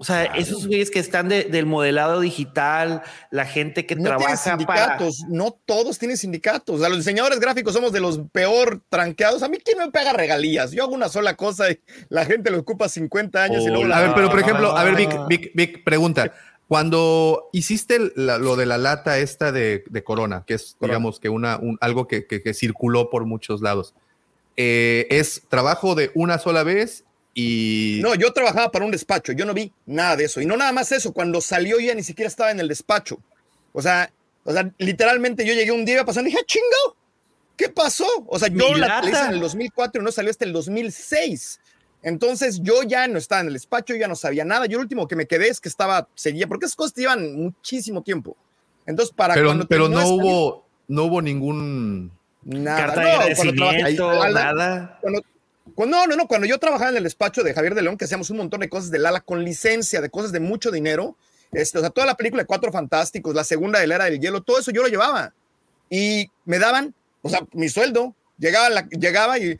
O 0.00 0.04
sea, 0.04 0.26
esos 0.26 0.68
güeyes 0.68 0.92
que 0.92 1.00
están 1.00 1.28
de- 1.28 1.44
del 1.44 1.66
modelado 1.66 2.20
digital, 2.20 3.02
la 3.32 3.44
gente 3.46 3.84
que 3.84 3.96
no 3.96 4.02
tienen 4.04 4.18
trabaja 4.18 4.56
para... 4.64 4.78
sindicatos, 4.96 5.24
no 5.28 5.58
todos 5.66 5.98
tienen 5.98 6.16
sindicatos. 6.16 6.76
O 6.76 6.78
sea, 6.78 6.88
los 6.88 6.98
diseñadores 6.98 7.40
gráficos 7.40 7.72
somos 7.74 7.90
de 7.90 7.98
los 7.98 8.20
peor 8.30 8.80
tranqueados. 8.88 9.42
A 9.42 9.48
mí, 9.48 9.58
¿quién 9.58 9.76
me 9.78 9.90
paga 9.90 10.12
regalías? 10.12 10.70
Yo 10.70 10.84
hago 10.84 10.94
una 10.94 11.08
sola 11.08 11.34
cosa 11.34 11.70
y 11.72 11.80
la 12.10 12.24
gente 12.24 12.50
lo 12.52 12.60
ocupa 12.60 12.88
50 12.88 13.42
años 13.42 13.64
y 13.64 13.68
luego 13.68 13.84
A 13.86 13.88
la- 13.88 14.00
ver, 14.02 14.12
pero 14.14 14.30
por 14.30 14.38
ejemplo, 14.38 14.76
a 14.76 14.84
ver, 14.84 14.94
Vic, 14.94 15.10
Vic, 15.28 15.50
Vic, 15.54 15.82
pregunta. 15.84 16.32
Cuando 16.68 17.48
hiciste 17.52 17.98
la- 18.14 18.38
lo 18.38 18.54
de 18.54 18.66
la 18.66 18.78
lata 18.78 19.18
esta 19.18 19.50
de, 19.50 19.82
de 19.90 20.04
Corona, 20.04 20.44
que 20.46 20.54
es, 20.54 20.76
Corona. 20.78 20.92
digamos, 20.98 21.18
que 21.18 21.28
una, 21.28 21.56
un- 21.56 21.76
algo 21.80 22.06
que, 22.06 22.24
que- 22.26 22.40
que 22.40 22.54
circuló 22.54 23.10
por 23.10 23.24
muchos 23.24 23.62
lados, 23.62 23.94
eh, 24.56 25.06
¿es 25.10 25.42
trabajo 25.48 25.94
de 25.94 26.10
una 26.14 26.38
sola 26.38 26.62
vez 26.62 27.04
y... 27.40 28.00
No, 28.02 28.16
yo 28.16 28.32
trabajaba 28.32 28.72
para 28.72 28.84
un 28.84 28.90
despacho, 28.90 29.30
yo 29.30 29.46
no 29.46 29.54
vi 29.54 29.72
nada 29.86 30.16
de 30.16 30.24
eso. 30.24 30.40
Y 30.40 30.46
no 30.46 30.56
nada 30.56 30.72
más 30.72 30.90
eso, 30.90 31.12
cuando 31.12 31.40
salió 31.40 31.78
ya 31.78 31.94
ni 31.94 32.02
siquiera 32.02 32.26
estaba 32.26 32.50
en 32.50 32.58
el 32.58 32.66
despacho. 32.66 33.20
O 33.72 33.80
sea, 33.80 34.10
o 34.42 34.52
sea 34.52 34.68
literalmente 34.78 35.46
yo 35.46 35.54
llegué 35.54 35.70
un 35.70 35.84
día 35.84 36.04
pasando 36.04 36.28
y 36.28 36.32
dije, 36.32 36.42
"Ah, 36.42 36.46
chingo, 36.46 36.96
¿qué 37.56 37.68
pasó? 37.68 38.08
O 38.26 38.40
sea, 38.40 38.48
yo 38.48 38.74
la 38.74 39.00
hice 39.04 39.24
en 39.26 39.34
el 39.34 39.40
2004 39.40 40.02
y 40.02 40.04
no 40.04 40.10
salió 40.10 40.32
hasta 40.32 40.46
el 40.46 40.52
2006. 40.52 41.60
Entonces 42.02 42.60
yo 42.60 42.82
ya 42.82 43.06
no 43.06 43.18
estaba 43.18 43.42
en 43.42 43.48
el 43.48 43.52
despacho, 43.52 43.94
ya 43.94 44.08
no 44.08 44.16
sabía 44.16 44.44
nada. 44.44 44.66
Yo 44.66 44.78
lo 44.78 44.82
último 44.82 45.06
que 45.06 45.14
me 45.14 45.26
quedé 45.26 45.48
es 45.48 45.60
que 45.60 45.68
estaba, 45.68 46.08
seguía, 46.16 46.48
porque 46.48 46.66
esas 46.66 46.74
cosas 46.74 46.96
llevan 46.96 47.36
muchísimo 47.36 48.02
tiempo. 48.02 48.36
Entonces, 48.84 49.14
para 49.14 49.34
pero 49.34 49.48
cuando 49.48 49.68
pero 49.68 49.88
no 49.88 50.00
salir, 50.00 50.12
hubo, 50.12 50.66
no 50.88 51.04
hubo 51.04 51.22
ningún... 51.22 52.10
nada. 52.42 52.86
Carta 52.86 53.00
de 53.00 53.34
No, 53.94 54.06
cuando 54.16 54.40
nada. 54.40 54.98
cuando, 55.00 55.22
cuando- 55.78 55.96
no, 55.96 56.06
no, 56.08 56.16
no, 56.16 56.26
cuando 56.26 56.46
yo 56.46 56.58
trabajaba 56.58 56.90
en 56.90 56.96
el 56.96 57.04
despacho 57.04 57.42
de 57.44 57.54
Javier 57.54 57.74
de 57.74 57.82
León, 57.82 57.96
que 57.96 58.04
hacíamos 58.04 58.30
un 58.30 58.38
montón 58.38 58.60
de 58.60 58.68
cosas 58.68 58.90
de 58.90 58.98
Lala 58.98 59.20
con 59.20 59.44
licencia, 59.44 60.00
de 60.00 60.10
cosas 60.10 60.32
de 60.32 60.40
mucho 60.40 60.70
dinero, 60.70 61.16
este, 61.52 61.78
o 61.78 61.80
sea, 61.80 61.90
toda 61.90 62.06
la 62.06 62.16
película 62.16 62.42
de 62.42 62.46
Cuatro 62.46 62.72
Fantásticos, 62.72 63.34
la 63.34 63.44
segunda 63.44 63.78
de 63.78 63.86
la 63.86 63.94
Era 63.94 64.04
del 64.06 64.18
Hielo, 64.20 64.42
todo 64.42 64.58
eso 64.58 64.70
yo 64.72 64.82
lo 64.82 64.88
llevaba. 64.88 65.32
Y 65.88 66.30
me 66.44 66.58
daban, 66.58 66.94
o 67.22 67.28
sea, 67.28 67.40
mi 67.52 67.68
sueldo, 67.68 68.14
llegaba, 68.38 68.68
la- 68.70 68.88
llegaba 68.88 69.38
y 69.38 69.58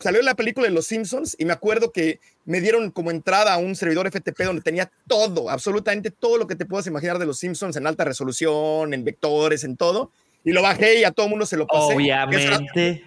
salió 0.00 0.22
la 0.22 0.34
película 0.34 0.66
de 0.66 0.72
Los 0.72 0.86
Simpsons 0.86 1.36
y 1.38 1.44
me 1.44 1.52
acuerdo 1.52 1.92
que 1.92 2.18
me 2.44 2.60
dieron 2.60 2.90
como 2.90 3.10
entrada 3.10 3.52
a 3.52 3.58
un 3.58 3.76
servidor 3.76 4.06
FTP 4.06 4.44
donde 4.44 4.62
tenía 4.62 4.90
todo, 5.06 5.50
absolutamente 5.50 6.10
todo 6.10 6.38
lo 6.38 6.46
que 6.46 6.56
te 6.56 6.64
puedas 6.66 6.86
imaginar 6.86 7.18
de 7.18 7.26
Los 7.26 7.38
Simpsons 7.40 7.76
en 7.76 7.86
alta 7.86 8.04
resolución, 8.04 8.94
en 8.94 9.04
vectores, 9.04 9.64
en 9.64 9.76
todo. 9.76 10.10
Y 10.44 10.52
lo 10.52 10.62
bajé 10.62 11.00
y 11.00 11.04
a 11.04 11.10
todo 11.10 11.26
el 11.26 11.30
mundo 11.30 11.44
se 11.46 11.56
lo 11.58 11.66
pasé. 11.66 11.94
Obviamente. 11.94 13.04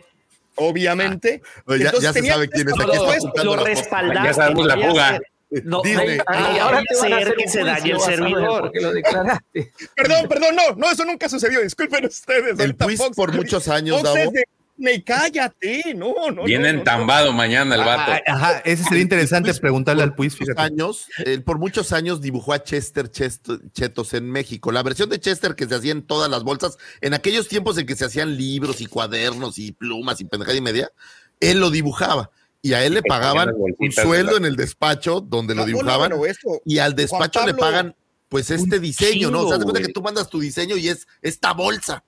Obviamente. 0.56 1.42
Oye, 1.66 1.84
ya- 1.86 1.92
ya 2.00 2.14
se 2.14 2.24
sabe 2.24 2.50
quién 2.50 2.68
es 2.70 2.74
aquí, 2.80 2.92
está 3.26 3.44
Lo 3.44 3.56
respaldaste. 3.58 4.28
Ya 4.28 4.34
sabemos 4.34 4.66
la 4.68 4.78
fuga. 4.78 5.20
No, 5.66 5.82
Disney. 5.82 6.18
no 6.18 6.24
Ah, 6.28 6.58
ahora 6.62 6.82
te 6.88 6.96
van 6.96 7.14
a 7.14 7.18
ser 7.18 7.24
hacer 7.24 7.36
que 7.36 7.48
se 7.50 7.64
dañe 7.64 7.92
el 7.92 8.00
servidor. 8.00 8.62
Porque 8.62 8.80
lo 8.80 8.94
declaraste. 8.94 9.72
Perdón, 9.98 10.30
perdón, 10.30 10.56
no, 10.56 10.76
no, 10.78 10.90
eso 10.92 11.04
nunca 11.04 11.28
sucedió. 11.28 11.62
Disculpen 11.62 12.06
ustedes. 12.06 12.58
El 12.58 12.74
quiz 12.78 12.98
Fox- 12.98 13.16
por 13.18 13.34
muchos 13.34 13.68
años, 13.68 13.98
Fox 13.98 14.10
es 14.12 14.16
Davo. 14.16 14.32
de- 14.32 14.44
Me 14.82 15.04
cállate, 15.04 15.94
no, 15.96 16.32
no. 16.32 16.44
Viene 16.44 16.64
no, 16.70 16.74
no, 16.74 16.80
entambado 16.80 17.32
mañana 17.34 17.76
el 17.76 17.82
vato. 17.82 18.12
Ah, 18.14 18.22
Ajá, 18.26 18.62
ese 18.66 18.84
sería 18.84 19.04
interesante 19.04 19.54
preguntarle 19.54 20.02
al 20.02 20.16
Puis, 20.16 20.36
fíjate. 20.36 20.60
años, 20.60 21.06
él 21.24 21.44
por 21.44 21.60
muchos 21.60 21.94
años 21.94 22.20
dibujó 22.20 22.54
a 22.54 22.64
Chester 22.64 23.12
Chest- 23.12 23.62
Chetos 23.74 24.16
en 24.16 24.30
México. 24.32 24.72
La 24.72 24.82
versión 24.82 25.10
de 25.10 25.20
Chester 25.20 25.54
que 25.56 25.68
se 25.68 25.76
hacía 25.76 25.92
en 25.92 26.02
todas 26.02 26.32
las 26.32 26.44
bolsas, 26.44 26.78
en 27.00 27.14
aquellos 27.14 27.48
tiempos 27.48 27.78
en 27.78 27.86
que 27.86 27.96
se 27.96 28.06
hacían 28.06 28.36
libros 28.38 28.82
y 28.82 28.88
cuadernos 28.88 29.60
y 29.60 29.72
plumas 29.72 30.20
y 30.20 30.26
pendejada 30.26 30.58
y 30.58 30.62
media, 30.62 30.92
él 31.40 31.60
lo 31.60 31.70
dibujaba. 31.70 32.32
Y 32.64 32.74
a 32.74 32.84
él 32.84 32.96
le 32.96 33.04
pagaban 33.04 33.52
un 33.56 33.92
sueldo 33.92 34.36
en 34.38 34.46
el 34.46 34.56
despacho 34.56 35.22
donde 35.22 35.54
lo 35.54 35.62
no, 35.62 35.68
dibujaban. 35.68 36.10
bueno, 36.10 36.26
eso, 36.26 36.60
y 36.66 36.80
al 36.80 36.96
despacho 36.96 37.46
le 37.46 37.54
pagan 37.54 37.96
pues 38.30 38.50
este 38.50 38.80
diseño, 38.80 39.30
¿no? 39.30 39.42
O 39.42 39.48
sea, 39.50 39.58
de 39.58 39.64
cuenta 39.64 39.82
que 39.82 39.92
tú 39.94 40.02
mandas 40.02 40.28
tu 40.30 40.40
diseño 40.40 40.76
y 40.78 40.88
es 40.90 41.08
esta 41.22 41.54
bolsa. 41.54 42.04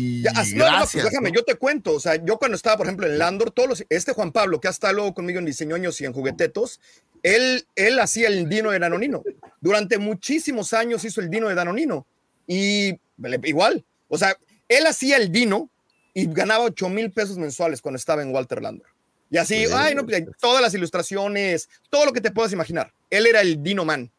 Y 0.00 0.22
Ya, 0.22 0.30
así- 0.36 0.54
no, 0.54 0.64
no, 0.64 0.70
no, 0.70 0.76
pues 0.78 0.92
gracias. 0.92 1.04
déjame, 1.06 1.30
¿no? 1.30 1.34
yo 1.36 1.44
te 1.44 1.56
cuento. 1.56 1.94
O 1.94 2.00
sea, 2.00 2.22
yo 2.24 2.38
cuando 2.38 2.56
estaba, 2.56 2.76
por 2.76 2.86
ejemplo, 2.86 3.06
en 3.06 3.18
Landor, 3.18 3.50
todos 3.50 3.68
los- 3.68 3.84
este 3.88 4.12
Juan 4.12 4.30
Pablo, 4.32 4.60
que 4.60 4.68
ha 4.68 4.70
estado 4.70 4.92
luego 4.94 5.14
conmigo 5.14 5.38
en 5.40 5.44
diseñoños 5.44 6.00
y 6.00 6.04
en 6.04 6.12
juguetetos, 6.12 6.80
él, 7.22 7.66
él 7.74 7.98
hacía 7.98 8.28
el 8.28 8.48
dino 8.48 8.70
de 8.70 8.78
Danonino. 8.78 9.24
Durante 9.60 9.98
muchísimos 9.98 10.72
años 10.72 11.04
hizo 11.04 11.20
el 11.20 11.30
dino 11.30 11.48
de 11.48 11.54
Danonino. 11.56 12.06
Y 12.46 12.98
igual, 13.44 13.84
o 14.08 14.16
sea, 14.16 14.36
él 14.68 14.86
hacía 14.86 15.16
el 15.16 15.32
dino 15.32 15.68
y 16.14 16.26
ganaba 16.32 16.64
8 16.64 16.88
mil 16.88 17.10
pesos 17.10 17.36
mensuales 17.38 17.82
cuando 17.82 17.96
estaba 17.96 18.22
en 18.22 18.32
Walter 18.32 18.62
Landor. 18.62 18.86
Y 19.30 19.36
así, 19.36 19.66
Sí. 19.66 19.72
ay, 19.74 19.94
no, 19.94 20.06
pues, 20.06 20.24
todas 20.40 20.62
las 20.62 20.72
ilustraciones, 20.74 21.68
todo 21.90 22.06
lo 22.06 22.12
que 22.12 22.20
te 22.20 22.30
puedas 22.30 22.52
imaginar. 22.52 22.92
Él 23.10 23.26
era 23.26 23.40
el 23.40 23.62
Dino 23.62 23.84
Man. 23.84 24.10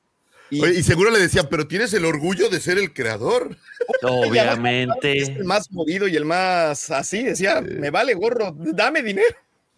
Y, 0.52 0.62
Oye, 0.62 0.80
y 0.80 0.84
seguro 0.84 1.12
le 1.12 1.20
decían, 1.20 1.48
pero 1.50 1.68
tienes 1.68 1.94
el 1.94 2.06
orgullo 2.06 2.50
de 2.50 2.60
ser 2.60 2.78
el 2.78 2.94
creador. 2.94 3.56
es 3.80 3.98
Obviamente. 4.04 5.22
el 5.22 5.46
más 5.46 5.72
movido 5.72 6.08
y 6.08 6.16
el 6.16 6.26
más 6.26 6.90
así, 6.92 7.24
decía, 7.24 7.62
me 7.62 7.90
vale 7.92 8.14
gorro, 8.16 8.56
dame 8.58 9.02
dinero. 9.04 9.28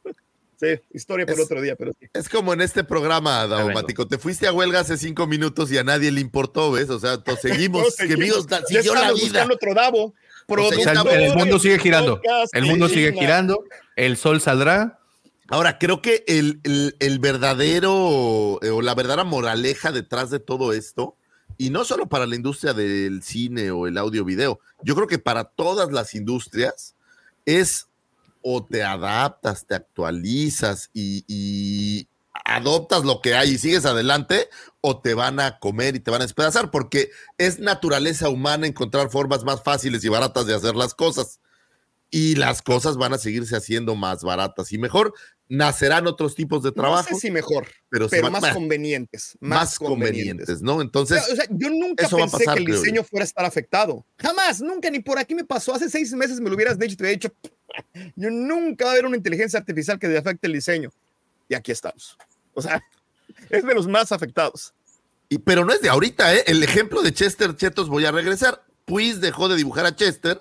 Sí, 0.62 0.80
historia 0.94 1.26
por 1.26 1.34
Es- 1.40 1.46
otro 1.46 1.60
día, 1.60 1.76
pero 1.76 1.92
sí. 2.00 2.06
Es 2.14 2.30
como 2.30 2.54
en 2.54 2.62
este 2.62 2.84
programa, 2.84 3.48
Daumático. 3.48 4.08
Te 4.08 4.20
fuiste 4.20 4.46
a 4.46 4.54
huelga 4.54 4.82
hace 4.82 4.96
cinco 4.96 5.26
minutos 5.26 5.72
y 5.72 5.80
a 5.80 5.84
nadie 5.84 6.12
le 6.12 6.22
importó, 6.22 6.72
¿ves? 6.72 6.88
O 6.92 7.00
sea, 7.00 7.18
seguimos, 7.42 7.82
Todos 7.82 7.96
que 7.96 8.08
Ya 8.72 8.84
siguió 8.84 8.94
la 8.94 9.12
vida. 9.12 9.48
otro 9.52 9.74
Davo. 9.74 10.14
O 10.48 10.70
sea, 10.72 10.94
el- 10.94 11.34
mundo 11.36 11.58
sigue 11.58 11.80
girando. 11.80 12.22
El 12.54 12.66
mundo 12.68 12.90
sigue 12.90 13.12
girando. 13.12 13.64
El 13.96 14.18
sol 14.18 14.40
saldrá. 14.40 15.00
Ahora, 15.52 15.78
creo 15.78 16.02
que 16.02 16.24
el, 16.28 16.62
el- 16.64 17.20
verdadero 17.20 18.58
eh, 18.62 18.70
o 18.70 18.82
la 18.82 18.96
verdadera 18.96 19.26
moraleja 19.26 19.92
detrás 19.92 20.30
de 20.30 20.40
todo 20.40 20.72
esto, 20.72 21.18
y 21.58 21.70
no 21.72 21.84
solo 21.84 22.08
para 22.08 22.26
la 22.26 22.38
industria 22.38 22.74
del 22.74 23.22
cine 23.22 23.70
o 23.70 23.86
el 23.86 23.98
audio 23.98 24.24
video, 24.24 24.62
yo 24.82 24.96
creo 24.96 25.08
que 25.08 25.20
para 25.20 25.44
todas 25.44 25.92
las 25.92 26.16
industrias 26.16 26.96
es 27.46 27.88
o 28.42 28.66
te 28.66 28.82
adaptas, 28.82 29.68
te 29.68 29.76
actualizas 29.76 30.90
y, 30.94 31.26
y 31.28 32.08
adoptas 32.46 33.04
lo 33.04 33.22
que 33.22 33.36
hay 33.36 33.52
y 33.52 33.58
sigues 33.58 33.86
adelante, 33.86 34.50
o 34.80 35.02
te 35.02 35.14
van 35.16 35.42
a 35.42 35.60
comer 35.60 35.98
y 35.98 36.00
te 36.00 36.12
van 36.12 36.22
a 36.22 36.26
despedazar, 36.26 36.72
porque 36.72 37.12
es 37.38 37.60
naturaleza 37.60 38.30
humana 38.30 38.68
encontrar 38.68 39.12
formas 39.12 39.44
más 39.44 39.62
fáciles 39.62 40.04
y 40.06 40.10
baratas 40.10 40.46
de 40.48 40.56
hacer 40.56 40.76
las 40.78 40.96
cosas. 40.96 41.42
Y 42.14 42.36
las 42.36 42.62
cosas 42.62 42.98
van 42.98 43.14
a 43.14 43.18
seguirse 43.18 43.56
haciendo 43.56 43.96
más 43.96 44.22
baratas 44.24 44.74
y 44.74 44.78
mejor. 44.78 45.14
Nacerán 45.54 46.08
otros 46.08 46.34
tipos 46.34 46.64
de 46.64 46.70
No 46.70 46.76
trabajo, 46.76 47.10
sé 47.10 47.16
si 47.16 47.30
mejor, 47.30 47.68
pero, 47.90 48.08
pero, 48.08 48.32
más 48.32 48.42
bah, 48.42 48.54
convenientes. 48.54 49.38
Más, 49.42 49.60
más 49.60 49.80
convenientes, 49.80 50.62
¿no? 50.62 50.82
Entonces, 50.82 51.22
o 51.30 51.36
sea, 51.36 51.46
yo 51.50 51.70
nunca 51.70 52.08
pensé 52.08 52.38
pasar, 52.38 52.56
que 52.56 52.64
el 52.64 52.68
diseño 52.68 53.04
fuera 53.04 53.26
a 53.26 53.28
estar 53.28 53.44
afectado. 53.44 54.06
Jamás, 54.18 54.62
nunca, 54.62 54.90
ni 54.90 55.00
por 55.02 55.20
aquí 55.20 55.36
me 55.36 55.44
pasó. 55.44 55.74
Hace 55.74 55.90
seis 55.90 56.14
meses 56.14 56.40
me 56.40 56.50
lo 56.50 56.56
hubieras 56.56 56.80
dicho 56.80 56.94
y 56.94 56.96
te 56.96 57.04
hubiera 57.04 57.20
dicho, 57.20 57.34
yo 58.16 58.30
nunca 58.30 58.86
va 58.86 58.92
a 58.92 58.94
haber 58.94 59.06
una 59.06 59.18
inteligencia 59.18 59.60
artificial 59.60 60.00
que 60.00 60.18
afecte 60.18 60.48
el 60.48 60.54
diseño. 60.54 60.90
Y 61.50 61.54
aquí 61.54 61.74
estamos. 61.74 62.18
O 62.54 62.62
sea, 62.62 62.82
es 63.50 63.66
de 63.66 63.76
los 63.76 63.90
más 63.90 64.14
afectados. 64.14 64.74
y- 65.28 65.38
pero 65.40 65.66
no 65.66 65.74
es 65.74 65.82
de 65.82 65.90
ahorita, 65.90 66.34
¿eh? 66.34 66.46
El 66.48 66.64
ejemplo 66.64 67.02
de 67.02 67.14
Chester 67.14 67.58
Chetos, 67.58 67.90
voy 67.90 68.06
a 68.06 68.14
regresar. 68.14 68.64
Puis 68.86 69.20
dejó 69.20 69.50
de 69.50 69.58
dibujar 69.58 69.86
a 69.86 69.94
Chester 69.94 70.40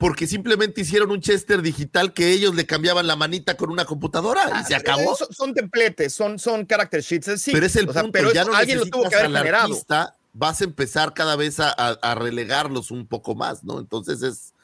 porque 0.00 0.26
simplemente 0.26 0.80
hicieron 0.80 1.10
un 1.10 1.20
Chester 1.20 1.60
digital 1.60 2.14
que 2.14 2.32
ellos 2.32 2.54
le 2.54 2.64
cambiaban 2.64 3.06
la 3.06 3.16
manita 3.16 3.58
con 3.58 3.68
una 3.68 3.84
computadora 3.84 4.40
y 4.58 4.64
se 4.64 4.74
acabó. 4.74 5.12
Eh, 5.12 5.16
Son, 5.18 5.28
son 5.30 5.52
templates, 5.54 6.14
son, 6.14 6.38
son 6.38 6.64
character 6.64 7.02
sheets. 7.02 7.28
eh, 7.28 7.36
Sí, 7.36 7.52
pero 7.52 7.66
es 7.66 7.76
el 7.76 7.86
o 7.86 7.92
sea, 7.92 8.00
punto, 8.00 8.12
pero 8.12 8.32
ya 8.32 8.40
eso 8.40 8.50
no 8.50 8.56
alguien 8.56 8.78
lo 8.78 8.86
tuvo 8.86 9.02
que 9.02 9.08
necesitas 9.10 9.24
haber 9.26 9.36
al 9.36 9.42
generado. 9.44 9.64
artista, 9.74 10.16
vas 10.32 10.58
a 10.62 10.64
empezar 10.64 11.12
cada 11.12 11.36
vez 11.36 11.60
a, 11.60 11.68
a- 11.68 11.98
a 12.00 12.14
relegarlos 12.14 12.90
un 12.90 13.06
poco 13.06 13.34
más, 13.34 13.62
¿no? 13.62 13.78
Entonces 13.78 14.22
es, 14.22 14.54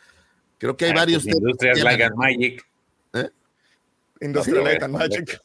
creo 0.56 0.74
que 0.74 0.86
hay 0.86 0.92
Ah, 0.92 0.94
varios... 0.94 1.24
pues, 1.24 1.36
Industrias 1.36 1.76
temas 1.76 1.92
que 1.92 1.98
Light 1.98 2.10
and 2.10 2.16
Magic. 2.18 2.66
Industrial 4.22 4.58
Sí, 4.60 4.64
Light 4.64 4.82
and 4.84 4.94
Magic. 4.94 5.40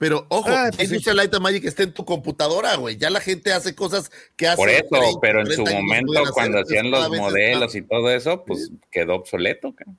Pero 0.00 0.24
ojo, 0.30 0.48
Ah, 0.48 0.70
pues 0.74 0.88
sí. 0.88 0.98
Light 1.12 1.34
and 1.34 1.42
Magic 1.42 1.62
está 1.66 1.82
en 1.82 1.92
tu 1.92 2.06
computadora, 2.06 2.74
güey. 2.76 2.96
Ya 2.96 3.10
la 3.10 3.20
gente 3.20 3.52
hace 3.52 3.74
cosas 3.74 4.10
que 4.34 4.48
hace. 4.48 4.56
Por 4.56 4.70
eso, 4.70 4.88
30, 4.88 5.20
pero 5.20 5.40
en 5.40 5.46
su 5.52 5.62
40 5.62 5.70
años 5.70 5.84
no 5.84 5.84
momento, 5.84 6.22
hacer, 6.22 6.32
cuando 6.32 6.58
hacían 6.60 6.90
los 6.90 7.08
modelos 7.10 7.74
y 7.74 7.82
todo 7.82 8.10
eso, 8.10 8.42
pues 8.46 8.70
quedó 8.90 9.16
obsoleto. 9.16 9.74
cara. 9.74 9.92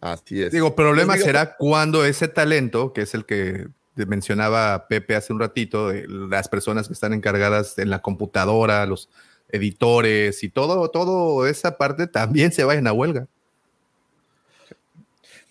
Así 0.00 0.40
es. 0.40 0.52
Digo, 0.52 0.76
problema 0.76 1.16
será 1.16 1.56
cuando 1.56 2.04
ese 2.04 2.28
talento, 2.28 2.92
que 2.92 3.00
es 3.02 3.12
el 3.12 3.26
que 3.26 3.66
mencionaba 3.96 4.86
Pepe 4.86 5.16
hace 5.16 5.32
un 5.32 5.40
ratito, 5.40 5.88
de 5.88 6.06
las 6.06 6.48
personas 6.48 6.86
que 6.86 6.94
están 6.94 7.12
encargadas 7.12 7.76
en 7.78 7.90
la 7.90 8.00
computadora, 8.00 8.86
los 8.86 9.08
editores 9.48 10.44
y 10.44 10.48
todo, 10.48 10.92
todo 10.92 11.44
esa 11.48 11.76
parte 11.76 12.06
también 12.06 12.52
se 12.52 12.62
vayan 12.62 12.86
a 12.86 12.92
huelga. 12.92 13.26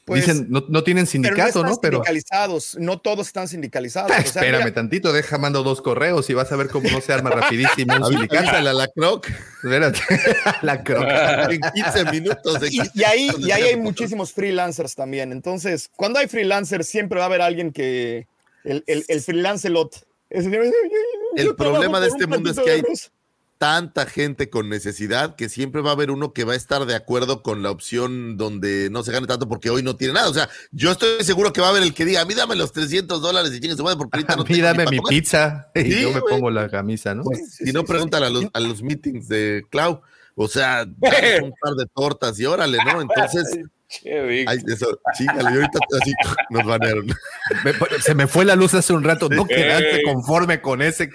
Pues, 0.08 0.26
Dicen, 0.26 0.48
no, 0.50 0.64
no 0.70 0.86
tienen 0.86 1.06
pero 1.06 1.20
no 1.22 1.28
sindicato, 1.28 1.48
están 1.50 1.64
¿no? 1.66 1.78
Pero 1.82 1.98
sindicalizados, 1.98 2.78
no 2.80 2.98
todos 3.02 3.28
están 3.28 3.50
sindicalizados. 3.50 4.10
Ah, 4.10 4.20
O 4.20 4.22
sea, 4.22 4.42
espérame 4.42 4.64
mira, 4.64 4.74
tantito, 4.74 5.12
deja, 5.12 5.38
mando 5.38 5.64
dos 5.64 5.82
correos 5.82 6.30
y 6.30 6.34
vas 6.34 6.50
a 6.50 6.56
ver 6.56 6.70
cómo 6.70 6.90
no 6.90 7.02
se 7.02 7.12
arma 7.12 7.30
rapidísimo 7.30 7.94
un 7.94 8.06
sindicato. 8.08 8.40
Avísale 8.48 8.70
a 8.70 8.74
la 8.74 8.88
Croc 8.88 9.28
Espérate, 9.62 10.00
la 10.62 10.82
croc. 10.82 11.04
en 11.52 11.60
15 11.60 12.06
minutos. 12.06 12.56
en 12.62 12.68
y, 12.68 12.80
15 12.80 12.92
y 12.94 13.04
ahí, 13.04 13.22
minutos 13.24 13.48
y 13.48 13.52
ahí 13.52 13.64
hay 13.64 13.76
muchísimos 13.76 14.32
freelancers 14.32 14.96
también. 14.96 15.34
Entonces, 15.34 15.90
cuando 15.94 16.20
hay 16.20 16.30
freelancers, 16.30 16.88
siempre 16.88 17.18
va 17.20 17.26
a 17.26 17.28
haber 17.28 17.42
alguien 17.42 17.74
que. 17.74 18.28
El, 18.64 18.86
el, 18.88 19.04
el 19.10 19.22
freelancelot. 19.22 20.08
El 20.30 20.46
El 20.54 20.72
"Yo 21.36 21.56
trabajo 21.56 21.56
problema 21.58 22.00
de 22.00 22.08
este 22.08 22.28
mundo 22.28 22.50
es 22.50 22.58
que 22.60 22.70
hay 22.72 22.80
arroz". 22.80 23.12
Tanta 23.58 24.06
gente 24.06 24.50
con 24.50 24.70
necesidad 24.70 25.36
que 25.36 25.50
siempre 25.50 25.82
va 25.82 25.90
a 25.92 25.94
haber 25.94 26.12
uno 26.12 26.34
que 26.34 26.44
va 26.44 26.54
a 26.54 26.56
estar 26.56 26.86
de 26.86 26.96
acuerdo 26.96 27.42
con 27.42 27.64
la 27.64 27.72
opción 27.72 28.38
donde 28.38 28.90
no 28.92 29.04
se 29.04 29.12
gane 29.12 29.28
tanto 29.28 29.48
porque 29.48 29.70
hoy 29.70 29.84
no 29.84 29.96
tiene 29.96 30.14
nada. 30.14 30.30
O 30.30 30.34
sea, 30.34 30.50
yo 30.72 30.92
estoy 30.92 31.24
seguro 31.24 31.54
que 31.54 31.62
va 31.62 31.68
a 31.68 31.70
haber 31.72 31.84
el 31.84 31.94
que 31.94 32.06
diga, 32.06 32.22
a 32.22 32.26
mí 32.26 32.34
dame 32.34 32.56
los 32.56 32.72
300 32.72 33.22
dólares 33.22 33.52
y 33.54 33.60
chingue 33.60 33.76
su 33.76 33.84
madre 33.84 33.98
porque 33.98 34.18
ahorita 34.18 34.36
no 34.38 34.42
A 34.42 34.46
mí 34.46 34.54
tengo 34.54 34.68
dame 34.68 34.86
mi 34.92 34.98
comer". 34.98 35.10
pizza 35.10 35.68
y 35.76 35.82
Sí, 35.92 36.02
yo 36.02 36.12
me 36.12 36.22
pongo 36.22 36.50
la 36.52 36.70
camisa, 36.70 37.16
¿no? 37.16 37.24
Pues, 37.24 37.56
si 37.56 37.72
no, 37.72 37.84
pregúntale 37.84 38.28
a 38.28 38.30
los, 38.30 38.46
a 38.54 38.60
los 38.60 38.82
meetings 38.84 39.28
de 39.28 39.66
Clau. 39.70 40.02
O 40.36 40.48
sea, 40.48 40.84
un 41.42 41.54
par 41.60 41.74
de 41.74 41.88
tortas 41.96 42.40
y 42.40 42.46
órale, 42.46 42.78
¿no? 42.86 43.02
Entonces, 43.02 43.60
ay, 44.46 44.60
eso, 44.68 45.00
chíngale, 45.18 45.50
y 45.52 45.54
ahorita 45.56 45.80
así 46.00 46.14
nos 46.52 46.64
banearon. 46.64 47.08
Se 48.02 48.14
me 48.14 48.28
fue 48.28 48.46
la 48.46 48.56
luz 48.56 48.76
hace 48.76 48.94
un 48.94 49.04
rato, 49.04 49.30
no 49.30 49.48
quedaste 49.48 50.04
conforme 50.04 50.62
con 50.62 50.84
ese. 50.84 51.10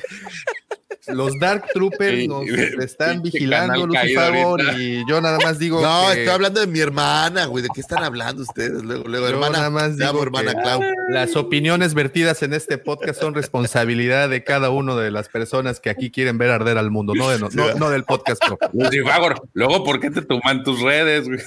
Los 1.08 1.36
Dark 1.40 1.64
Troopers 1.74 2.28
nos 2.28 2.44
están 2.80 3.22
vigilando, 3.22 3.74
ahorita. 3.80 4.72
y 4.78 5.02
yo 5.08 5.20
nada 5.20 5.38
más 5.42 5.58
digo 5.58 5.82
No, 5.82 6.06
que 6.12 6.20
estoy 6.20 6.28
hablando 6.34 6.60
de 6.60 6.66
mi 6.68 6.78
hermana, 6.78 7.46
güey. 7.46 7.62
¿De 7.62 7.68
qué 7.74 7.80
están 7.80 8.04
hablando 8.04 8.42
ustedes? 8.42 8.82
Luego, 8.84 9.04
luego, 9.08 9.26
Yo 9.28 9.34
hermana. 9.34 9.58
nada 9.58 9.70
más 9.70 9.84
amo, 9.84 9.96
digo 9.96 10.22
hermana 10.22 10.52
que- 10.54 10.60
Clau. 10.62 10.80
las 11.08 11.34
opiniones 11.34 11.94
vertidas 11.94 12.42
en 12.44 12.54
este 12.54 12.78
podcast 12.78 13.20
son 13.20 13.34
responsabilidad 13.34 14.28
de 14.28 14.44
cada 14.44 14.70
uno 14.70 14.96
de 14.96 15.10
las 15.10 15.28
personas 15.28 15.80
que 15.80 15.90
aquí 15.90 16.10
quieren 16.12 16.38
ver 16.38 16.50
arder 16.50 16.78
al 16.78 16.90
mundo, 16.92 17.14
no, 17.16 17.30
de 17.30 17.38
no, 17.40 17.48
no- 17.52 17.74
no 17.74 17.90
del 17.90 18.04
podcast. 18.04 18.40
propio. 18.44 18.68
Lucy 18.72 19.00
Fagor, 19.00 19.42
luego, 19.54 19.84
¿por 19.84 19.98
qué 19.98 20.10
te 20.10 20.22
toman 20.22 20.62
tus 20.62 20.80
redes, 20.80 21.26
güey? 21.26 21.40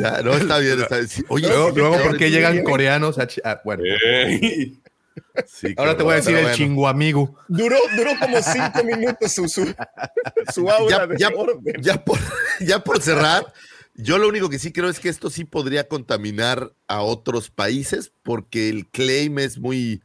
Ya, 0.00 0.22
no, 0.22 0.32
está 0.32 0.58
bien, 0.58 0.80
está 0.80 0.96
bien. 0.96 1.08
Oye, 1.28 1.48
Luego, 1.48 1.70
luego 1.76 1.98
porque 2.02 2.28
sí, 2.28 2.30
llegan 2.32 2.62
coreanos 2.64 3.18
a 3.18 3.28
ah, 3.44 3.60
bueno. 3.62 3.82
Sí, 5.46 5.74
ahora 5.76 5.96
te 5.96 6.02
voy 6.02 6.12
a 6.12 6.16
decir 6.16 6.34
el 6.36 6.42
bueno. 6.42 6.56
chinguamigo. 6.56 7.36
Duró, 7.48 7.76
duró 7.96 8.10
como 8.20 8.38
cinco 8.42 8.84
minutos 8.84 9.32
su, 9.32 9.48
su, 9.48 9.74
su 10.52 10.70
aura 10.70 10.98
Ya, 10.98 11.06
de 11.06 11.16
ya- 11.18 11.28
orden. 11.34 11.82
ya 11.82 12.04
por, 12.04 12.18
ya 12.60 12.78
por 12.84 13.00
cerrar, 13.02 13.52
yo 13.94 14.18
lo 14.18 14.28
único 14.28 14.48
que 14.48 14.58
sí 14.58 14.72
creo 14.72 14.88
es 14.88 15.00
que 15.00 15.08
esto 15.08 15.30
sí 15.30 15.44
podría 15.44 15.88
contaminar 15.88 16.72
a 16.88 17.02
otros 17.02 17.50
países 17.50 18.12
porque 18.22 18.68
el 18.70 18.86
claim 18.88 19.38
es 19.38 19.58
muy, 19.58 20.02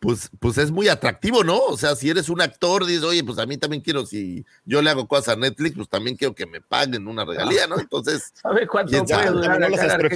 pues, 0.00 0.30
pues 0.40 0.58
es 0.58 0.70
muy 0.70 0.88
atractivo, 0.88 1.44
¿no? 1.44 1.58
O 1.58 1.76
sea, 1.76 1.94
si 1.96 2.10
eres 2.10 2.28
un 2.28 2.40
actor, 2.40 2.84
dices, 2.84 3.04
oye, 3.04 3.22
pues 3.24 3.38
a 3.38 3.46
mí 3.46 3.56
también 3.56 3.82
quiero, 3.82 4.04
si 4.04 4.44
yo 4.64 4.82
le 4.82 4.90
hago 4.90 5.06
cosas 5.08 5.28
a 5.28 5.36
Netflix, 5.36 5.76
pues 5.76 5.88
también 5.88 6.16
quiero 6.16 6.34
que 6.34 6.44
me 6.46 6.60
paguen 6.60 7.06
una 7.08 7.24
regalía, 7.24 7.66
¿no? 7.66 7.78
Entonces, 7.78 8.32
¿Sabes 8.42 8.68
cuánto 8.68 8.90
¿Quién 8.90 9.04
puede 9.04 9.24
sabe? 9.24 9.30
durar 9.36 9.50
acá 9.52 9.68
las 9.70 9.98
de 9.98 10.08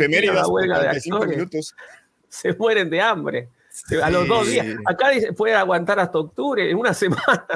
45 0.44 1.16
actores? 1.16 1.36
minutos. 1.36 1.74
Se 2.28 2.52
mueren 2.54 2.90
de 2.90 3.00
hambre. 3.00 3.48
A 4.02 4.10
los 4.10 4.26
dos 4.28 4.46
días. 4.48 4.66
Acá 4.86 5.10
puede 5.36 5.54
aguantar 5.54 5.98
hasta 6.00 6.18
octubre, 6.18 6.70
en 6.70 6.76
una 6.76 6.92
semana. 6.94 7.46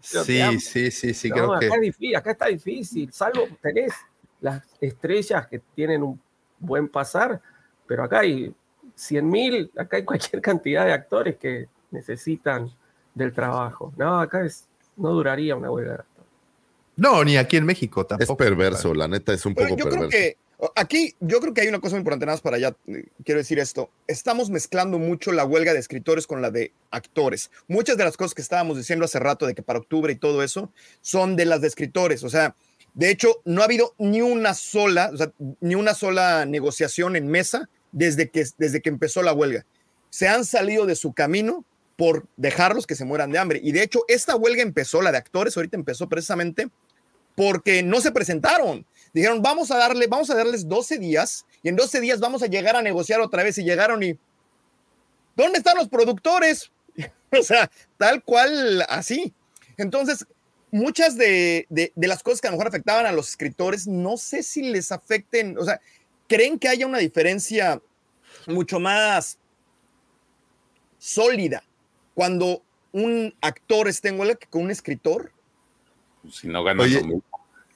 Sí, 0.00 0.60
sí, 0.60 0.90
sí, 0.90 1.14
sí, 1.14 1.28
No, 1.28 1.34
creo 1.34 1.52
acá, 1.54 1.60
que 1.60 1.66
es 1.66 1.80
difícil, 1.80 2.16
acá 2.16 2.30
está 2.32 2.46
difícil, 2.46 3.12
salvo 3.12 3.48
tenés 3.60 3.92
las 4.40 4.62
estrellas 4.80 5.46
que 5.46 5.60
tienen 5.74 6.02
un 6.02 6.20
buen 6.58 6.88
pasar, 6.88 7.40
pero 7.86 8.04
acá 8.04 8.20
hay 8.20 8.54
100 8.94 9.28
mil, 9.28 9.70
acá 9.76 9.96
hay 9.98 10.04
cualquier 10.04 10.42
cantidad 10.42 10.84
de 10.86 10.92
actores 10.92 11.36
que 11.36 11.68
necesitan 11.90 12.70
del 13.14 13.32
trabajo. 13.32 13.92
No, 13.96 14.20
acá 14.20 14.44
es, 14.44 14.68
no 14.96 15.10
duraría 15.10 15.54
una 15.56 15.70
huelga 15.70 15.92
de 15.92 15.98
actores. 16.00 16.30
no, 16.96 17.24
ni 17.24 17.36
aquí 17.36 17.56
en 17.56 17.64
México 17.66 18.02
es 18.02 18.08
tampoco. 18.08 18.36
perverso, 18.36 18.94
la 18.94 19.06
neta 19.08 19.32
es 19.32 19.44
un 19.46 19.54
Pero 19.54 19.68
poco 19.68 19.78
yo 19.78 19.84
creo 19.84 20.08
perverso. 20.08 20.10
que 20.18 20.36
aquí, 20.76 21.14
yo 21.20 21.40
creo 21.40 21.54
que 21.54 21.62
hay 21.62 21.68
una 21.68 21.80
cosa 21.80 21.96
importante, 21.96 22.26
nada 22.26 22.36
más 22.36 22.42
para 22.42 22.56
allá, 22.56 22.76
eh, 22.86 23.06
quiero 23.24 23.38
decir 23.38 23.58
esto. 23.58 23.90
Estamos 24.06 24.50
mezclando 24.50 24.98
mucho 24.98 25.32
la 25.32 25.44
huelga 25.44 25.72
de 25.72 25.80
escritores 25.80 26.26
con 26.26 26.42
la 26.42 26.50
de 26.50 26.72
actores. 26.90 27.50
Muchas 27.68 27.96
de 27.96 28.04
las 28.04 28.16
cosas 28.16 28.34
que 28.34 28.42
estábamos 28.42 28.76
diciendo 28.76 29.04
hace 29.04 29.18
rato 29.18 29.46
de 29.46 29.54
que 29.54 29.62
para 29.62 29.78
octubre 29.78 30.12
y 30.12 30.16
todo 30.16 30.42
eso 30.42 30.72
son 31.00 31.36
de 31.36 31.46
las 31.46 31.60
de 31.60 31.68
escritores. 31.68 32.22
O 32.22 32.28
sea, 32.28 32.54
de 32.94 33.10
hecho, 33.10 33.40
no 33.44 33.62
ha 33.62 33.64
habido 33.64 33.94
ni 33.98 34.22
una 34.22 34.54
sola, 34.54 35.10
ni 35.60 35.74
una 35.74 35.94
sola 35.94 36.44
negociación 36.44 37.16
en 37.16 37.28
mesa 37.28 37.68
desde 37.90 38.28
que, 38.28 38.44
desde 38.58 38.82
que 38.82 38.88
empezó 38.88 39.22
la 39.22 39.32
huelga. 39.32 39.64
Se 40.10 40.28
han 40.28 40.44
salido 40.44 40.86
de 40.86 40.94
su 40.94 41.12
camino 41.12 41.64
por 41.96 42.26
dejarlos 42.36 42.86
que 42.86 42.94
se 42.94 43.04
mueran 43.04 43.30
de 43.30 43.38
hambre. 43.38 43.60
Y 43.62 43.72
de 43.72 43.82
hecho, 43.82 44.04
esta 44.08 44.36
huelga 44.36 44.62
empezó, 44.62 45.02
la 45.02 45.12
de 45.12 45.18
actores, 45.18 45.56
ahorita 45.56 45.76
empezó 45.76 46.08
precisamente 46.08 46.68
porque 47.34 47.82
no 47.82 48.00
se 48.00 48.12
presentaron. 48.12 48.86
Dijeron, 49.12 49.42
vamos 49.42 49.70
a 49.70 49.76
darle, 49.76 50.06
vamos 50.06 50.30
a 50.30 50.34
darles 50.34 50.66
12 50.66 50.98
días 50.98 51.44
y 51.62 51.68
en 51.68 51.76
12 51.76 52.00
días 52.00 52.20
vamos 52.20 52.42
a 52.42 52.46
llegar 52.46 52.76
a 52.76 52.82
negociar 52.82 53.20
otra 53.20 53.42
vez 53.42 53.58
y 53.58 53.64
llegaron 53.64 54.02
y 54.02 54.18
¿dónde 55.36 55.58
están 55.58 55.76
los 55.76 55.88
productores? 55.88 56.70
o 57.38 57.42
sea, 57.42 57.70
tal 57.98 58.22
cual 58.22 58.84
así. 58.88 59.32
Entonces, 59.76 60.26
muchas 60.70 61.16
de, 61.16 61.66
de, 61.68 61.92
de, 61.94 62.06
las 62.08 62.22
cosas 62.22 62.40
que 62.40 62.48
a 62.48 62.50
lo 62.50 62.56
mejor 62.56 62.68
afectaban 62.68 63.06
a 63.06 63.12
los 63.12 63.28
escritores, 63.28 63.86
no 63.86 64.16
sé 64.16 64.42
si 64.42 64.62
les 64.62 64.92
afecten, 64.92 65.58
o 65.58 65.64
sea, 65.64 65.80
¿creen 66.26 66.58
que 66.58 66.68
haya 66.68 66.86
una 66.86 66.98
diferencia 66.98 67.80
mucho 68.46 68.80
más 68.80 69.38
sólida 70.98 71.62
cuando 72.14 72.62
un 72.92 73.34
actor 73.40 73.88
está 73.88 74.08
en 74.08 74.18
huelga 74.18 74.36
que 74.36 74.46
con 74.46 74.62
un 74.62 74.70
escritor? 74.70 75.32
Si 76.30 76.48
no 76.48 76.62
ganas 76.62 76.86
Oye, 76.86 77.00
lo 77.00 77.06
mismo. 77.06 77.22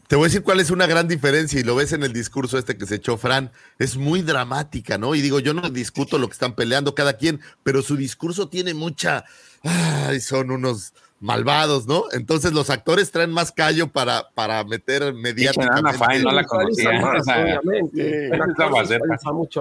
Te 0.08 0.14
voy 0.14 0.26
a 0.26 0.28
decir 0.28 0.42
cuál 0.42 0.60
es 0.60 0.70
una 0.70 0.86
gran 0.86 1.08
diferencia 1.08 1.58
y 1.58 1.64
lo 1.64 1.74
ves 1.74 1.92
en 1.92 2.04
el 2.04 2.12
discurso 2.12 2.58
este 2.58 2.78
que 2.78 2.86
se 2.86 2.96
echó 2.96 3.16
Fran. 3.16 3.50
Es 3.78 3.96
muy 3.96 4.22
dramática, 4.22 4.98
¿no? 4.98 5.16
Y 5.16 5.20
digo, 5.20 5.40
yo 5.40 5.52
no 5.52 5.68
discuto 5.68 6.18
lo 6.18 6.28
que 6.28 6.34
están 6.34 6.54
peleando 6.54 6.94
cada 6.94 7.14
quien, 7.14 7.40
pero 7.64 7.82
su 7.82 7.96
discurso 7.96 8.48
tiene 8.48 8.72
mucha... 8.72 9.24
Ay, 9.62 10.20
son 10.20 10.52
unos 10.52 10.94
malvados, 11.20 11.86
¿no? 11.86 12.04
Entonces 12.12 12.52
los 12.52 12.68
actores 12.70 13.10
traen 13.10 13.30
más 13.30 13.50
callo 13.50 13.88
para, 13.88 14.28
para 14.34 14.62
meter 14.64 15.14
mediáticamente. 15.14 15.98
Fine, 15.98 16.22
no 16.24 16.32
la 16.32 16.44
conocía. 16.44 16.92
Más, 17.00 17.22
Esa- 17.22 17.40
obviamente. 17.40 18.30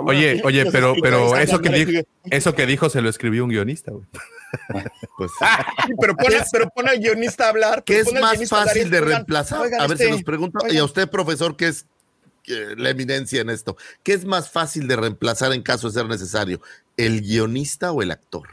Oye, 0.09 0.41
oye, 0.43 0.65
pero, 0.71 0.93
pero 1.01 1.37
eso 1.37 1.59
que 1.59 1.69
dijo, 1.69 2.07
eso 2.29 2.53
que 2.53 2.65
dijo 2.65 2.89
se 2.89 3.01
lo 3.01 3.09
escribió 3.09 3.43
un 3.43 3.49
guionista, 3.49 3.91
güey. 3.91 4.05
Pues, 5.17 5.31
Sí, 5.85 5.93
pero 5.99 6.15
pone, 6.15 6.37
pero 6.51 6.69
pone 6.69 6.89
al 6.91 6.99
guionista 6.99 7.45
a 7.45 7.49
hablar. 7.49 7.83
¿Qué 7.83 7.99
es 7.99 8.13
más 8.13 8.47
fácil 8.47 8.89
de 8.89 9.01
reemplazar? 9.01 9.59
oigan, 9.61 9.81
a 9.81 9.83
ver, 9.87 9.93
este, 9.93 10.05
se 10.05 10.11
los 10.11 10.23
pregunto, 10.23 10.59
y 10.69 10.77
a 10.77 10.83
usted, 10.85 11.09
profesor, 11.09 11.57
que 11.57 11.67
es 11.67 11.85
eh, 12.47 12.75
la 12.77 12.89
eminencia 12.91 13.41
en 13.41 13.49
esto, 13.49 13.75
¿qué 14.03 14.13
es 14.13 14.23
más 14.23 14.49
fácil 14.49 14.87
de 14.87 14.95
reemplazar 14.95 15.51
en 15.51 15.61
caso 15.61 15.87
de 15.87 15.93
ser 15.93 16.05
necesario? 16.07 16.61
¿El 16.95 17.21
guionista 17.21 17.91
o 17.91 18.01
el 18.01 18.11
actor? 18.11 18.47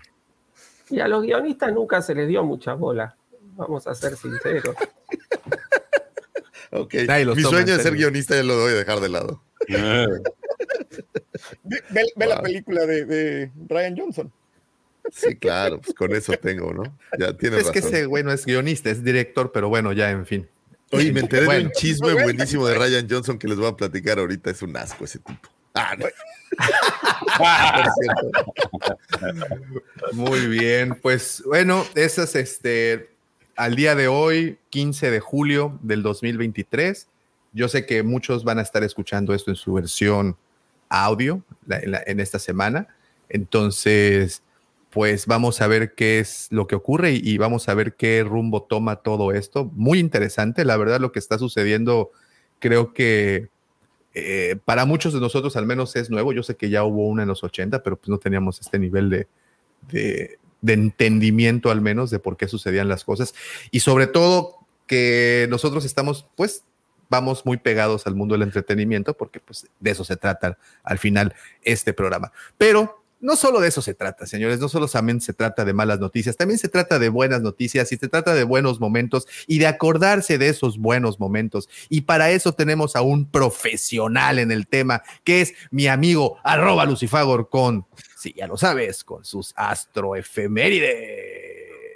Y 0.93 1.01
a 1.01 1.09
los 1.09 1.23
guionistas 1.25 1.73
nunca 1.73 2.03
se 2.03 2.15
les 2.15 2.29
dio 2.29 2.45
mucha 2.45 2.75
bola. 2.75 3.17
Vamos 3.57 3.87
a 3.87 3.95
ser 3.95 4.17
sinceros. 4.17 4.75
Ok. 6.75 6.95
Mi 7.37 7.43
sueño 7.43 7.77
de 7.77 7.83
ser 7.83 7.95
guionista 7.95 8.35
ya 8.35 8.43
lo 8.43 8.59
voy 8.59 8.73
a 8.73 8.77
dejar 8.77 9.01
de 9.01 9.09
lado. 9.11 9.43
Ve, 9.69 10.07
ve- 11.91 12.13
ve 12.17 12.27
la 12.27 12.37
Wow. 12.37 12.43
película 12.45 12.87
de, 12.87 13.05
de 13.05 13.53
Ryan 13.69 13.95
Johnson. 13.97 14.33
Sí, 15.11 15.37
claro, 15.37 15.81
pues 15.83 15.95
con 15.95 16.15
eso 16.15 16.33
tengo, 16.41 16.73
¿no? 16.73 16.83
Ya 17.19 17.37
tienes 17.37 17.67
Es 17.67 17.71
que 17.71 17.81
ese 17.81 18.07
güey 18.07 18.25
no 18.25 18.33
es 18.33 18.47
guionista, 18.47 18.89
es 18.89 19.05
director, 19.05 19.53
pero 19.53 19.69
bueno, 19.69 19.93
ya, 19.93 20.11
en 20.11 20.25
fin. 20.25 20.49
Oye, 20.93 21.13
me 21.13 21.21
enteré 21.21 21.45
Bueno. 21.45 21.61
de 21.61 21.67
un 21.67 21.73
chisme 21.73 22.15
buenísimo 22.15 22.67
de 22.67 22.75
Ryan 22.75 23.07
Johnson 23.11 23.39
que 23.39 23.49
les 23.49 23.59
voy 23.59 23.67
a 23.69 23.77
platicar 23.77 24.19
ahorita. 24.19 24.51
Es 24.51 24.63
un 24.63 24.75
asco 24.77 25.05
ese 25.05 25.19
tipo. 25.19 25.49
Ah, 25.75 25.97
no. 25.99 26.07
Muy 30.13 30.47
bien, 30.47 30.99
pues 31.01 31.43
bueno, 31.47 31.85
eso 31.95 32.23
es 32.23 32.37
este, 32.37 33.11
al 33.57 33.75
día 33.75 33.95
de 33.95 34.09
hoy, 34.09 34.59
15 34.71 35.11
de 35.11 35.21
julio 35.21 35.79
del 35.83 36.03
2023. 36.03 37.09
Yo 37.53 37.69
sé 37.69 37.87
que 37.87 38.03
muchos 38.03 38.45
van 38.45 38.59
a 38.59 38.63
estar 38.63 38.83
escuchando 38.83 39.35
esto 39.35 39.51
en 39.51 39.57
su 39.57 39.75
versión 39.75 40.37
audio 40.89 41.43
en, 41.69 42.21
esta 42.21 42.39
semana. 42.39 42.89
Entonces, 43.29 44.43
pues 44.91 45.27
vamos 45.27 45.61
a 45.63 45.67
ver 45.67 45.95
qué 45.95 46.19
es 46.19 46.49
lo 46.51 46.67
que 46.67 46.75
ocurre 46.75 47.13
y 47.13 47.39
vamos 47.39 47.69
a 47.69 47.75
ver 47.75 47.95
qué 47.95 48.25
rumbo 48.25 48.63
toma 48.63 48.97
todo 48.97 49.33
esto. 49.33 49.71
Muy 49.75 49.99
interesante, 49.99 50.65
la 50.65 50.77
verdad, 50.77 51.01
lo 51.01 51.13
que 51.13 51.19
está 51.19 51.39
sucediendo, 51.39 52.11
creo 52.59 52.93
que 52.93 53.49
eh, 54.15 54.57
para 54.65 54.85
muchos 54.85 55.15
de 55.15 55.21
nosotros 55.21 55.57
al 55.57 55.67
menos 55.67 55.97
es 55.97 56.11
nuevo. 56.11 56.33
Yo 56.33 56.43
sé 56.43 56.57
que 56.57 56.71
ya 56.71 56.85
hubo 56.85 57.07
una 57.07 57.23
en 57.23 57.29
los 57.29 57.45
80, 57.45 57.83
pero 57.83 57.97
pues 57.97 58.09
no 58.09 58.19
teníamos 58.19 58.61
este 58.61 58.79
nivel 58.79 59.11
de, 59.11 59.27
de, 59.91 60.39
de 60.61 60.73
entendimiento 60.73 61.71
al 61.71 61.81
menos 61.81 62.11
de 62.11 62.19
por 62.19 62.37
qué 62.37 62.49
sucedían 62.49 62.89
las 62.89 63.05
cosas. 63.05 63.35
Y 63.71 63.81
sobre 63.81 64.07
todo 64.07 64.57
que 64.87 65.47
nosotros 65.51 65.85
estamos 65.85 66.27
pues 66.37 66.65
vamos 67.09 67.45
muy 67.45 67.59
pegados 67.59 68.07
al 68.07 68.15
mundo 68.15 68.35
del 68.35 68.43
entretenimiento 68.43 69.15
porque 69.15 69.39
pues 69.39 69.67
de 69.81 69.91
eso 69.91 70.03
se 70.03 70.17
trata 70.17 70.57
al 70.83 70.99
final 70.99 71.35
este 71.63 71.93
programa. 71.93 72.33
Pero 72.57 73.02
no 73.23 73.37
solo 73.37 73.61
de 73.61 73.69
eso 73.69 73.81
se 73.81 73.95
trata, 73.95 74.27
señores, 74.27 74.59
no 74.59 74.69
solo 74.69 74.89
se 74.89 75.33
trata 75.33 75.65
de 75.65 75.73
malas 75.73 76.01
noticias, 76.01 76.37
también 76.37 76.59
se 76.59 76.69
trata 76.69 76.99
de 76.99 77.09
buenas 77.09 77.41
noticias 77.41 77.91
y 77.93 77.97
se 77.97 78.09
trata 78.09 78.35
de 78.35 78.45
buenos 78.45 78.81
momentos 78.81 79.29
y 79.47 79.59
de 79.59 79.69
acordarse 79.69 80.39
de 80.39 80.49
esos 80.49 80.77
buenos 80.77 81.21
momentos. 81.21 81.69
Y 81.89 82.03
para 82.03 82.33
eso 82.33 82.53
tenemos 82.53 82.97
a 82.97 83.03
un 83.03 83.31
profesional 83.31 84.41
en 84.41 84.51
el 84.51 84.67
tema, 84.67 85.03
que 85.25 85.41
es 85.41 85.55
mi 85.71 85.87
amigo 85.87 86.39
arroba 86.43 86.85
Lucifagor 86.85 87.49
con, 87.49 87.87
si 88.19 88.35
ya 88.35 88.49
lo 88.49 88.57
sabes, 88.57 89.05
con 89.05 89.25
sus 89.25 89.53
astroefemérides. 89.57 91.53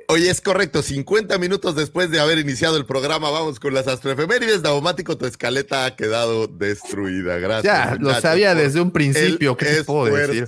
Oye, 0.08 0.30
es 0.30 0.40
correcto, 0.40 0.82
50 0.82 1.36
minutos 1.38 1.74
después 1.74 2.12
de 2.12 2.20
haber 2.20 2.38
iniciado 2.38 2.76
el 2.76 2.86
programa, 2.86 3.28
vamos 3.30 3.58
con 3.58 3.74
las 3.74 3.88
astroefemérides. 3.88 4.62
Daumático, 4.62 5.18
tu 5.18 5.26
escaleta 5.26 5.84
ha 5.84 5.96
quedado 5.96 6.46
destruida. 6.46 7.38
Gracias. 7.38 7.74
Ya, 7.74 7.96
lo 7.98 8.14
sabía 8.20 8.54
desde 8.54 8.80
un 8.80 8.92
principio. 8.92 9.56
¿Qué 9.56 9.66
te 9.66 9.84
puedo 9.84 10.04
decir? 10.04 10.46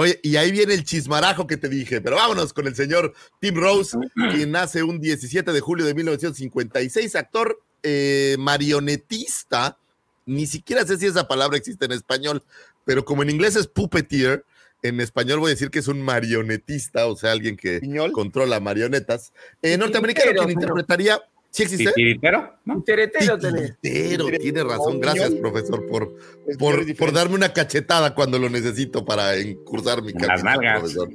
Oye, 0.00 0.20
y 0.22 0.36
ahí 0.36 0.52
viene 0.52 0.74
el 0.74 0.84
chismarajo 0.84 1.48
que 1.48 1.56
te 1.56 1.68
dije, 1.68 2.00
pero 2.00 2.14
vámonos 2.14 2.52
con 2.52 2.68
el 2.68 2.76
señor 2.76 3.14
Tim 3.40 3.56
Rose, 3.56 3.98
quien 4.32 4.52
nace 4.52 4.84
un 4.84 5.00
17 5.00 5.52
de 5.52 5.58
julio 5.58 5.84
de 5.84 5.94
1956, 5.94 7.16
actor 7.16 7.60
eh, 7.82 8.36
marionetista. 8.38 9.76
Ni 10.24 10.46
siquiera 10.46 10.86
sé 10.86 10.98
si 10.98 11.06
esa 11.06 11.26
palabra 11.26 11.58
existe 11.58 11.86
en 11.86 11.90
español, 11.90 12.44
pero 12.84 13.04
como 13.04 13.24
en 13.24 13.30
inglés 13.30 13.56
es 13.56 13.66
puppeteer, 13.66 14.44
en 14.84 15.00
español 15.00 15.40
voy 15.40 15.48
a 15.48 15.54
decir 15.54 15.70
que 15.70 15.80
es 15.80 15.88
un 15.88 16.00
marionetista, 16.00 17.08
o 17.08 17.16
sea, 17.16 17.32
alguien 17.32 17.56
que 17.56 17.80
controla 18.12 18.60
marionetas. 18.60 19.32
Eh, 19.62 19.76
norteamericano, 19.78 20.30
quien 20.30 20.50
interpretaría. 20.50 21.20
¿Sí 21.50 21.62
existe? 21.62 21.92
¿Titiritero? 21.92 22.58
¿no? 22.64 22.82
Titiritero, 22.82 24.26
tiene 24.38 24.64
razón. 24.64 25.00
Gracias, 25.00 25.30
profesor, 25.34 25.86
por, 25.86 26.14
por, 26.58 26.96
por, 26.96 27.12
darme 27.12 27.34
una 27.34 27.52
cachetada 27.52 28.14
cuando 28.14 28.38
lo 28.38 28.50
necesito 28.50 29.04
para 29.04 29.38
incursar 29.38 30.02
mi 30.02 30.12
carrera, 30.12 30.78
profesor. 30.78 31.08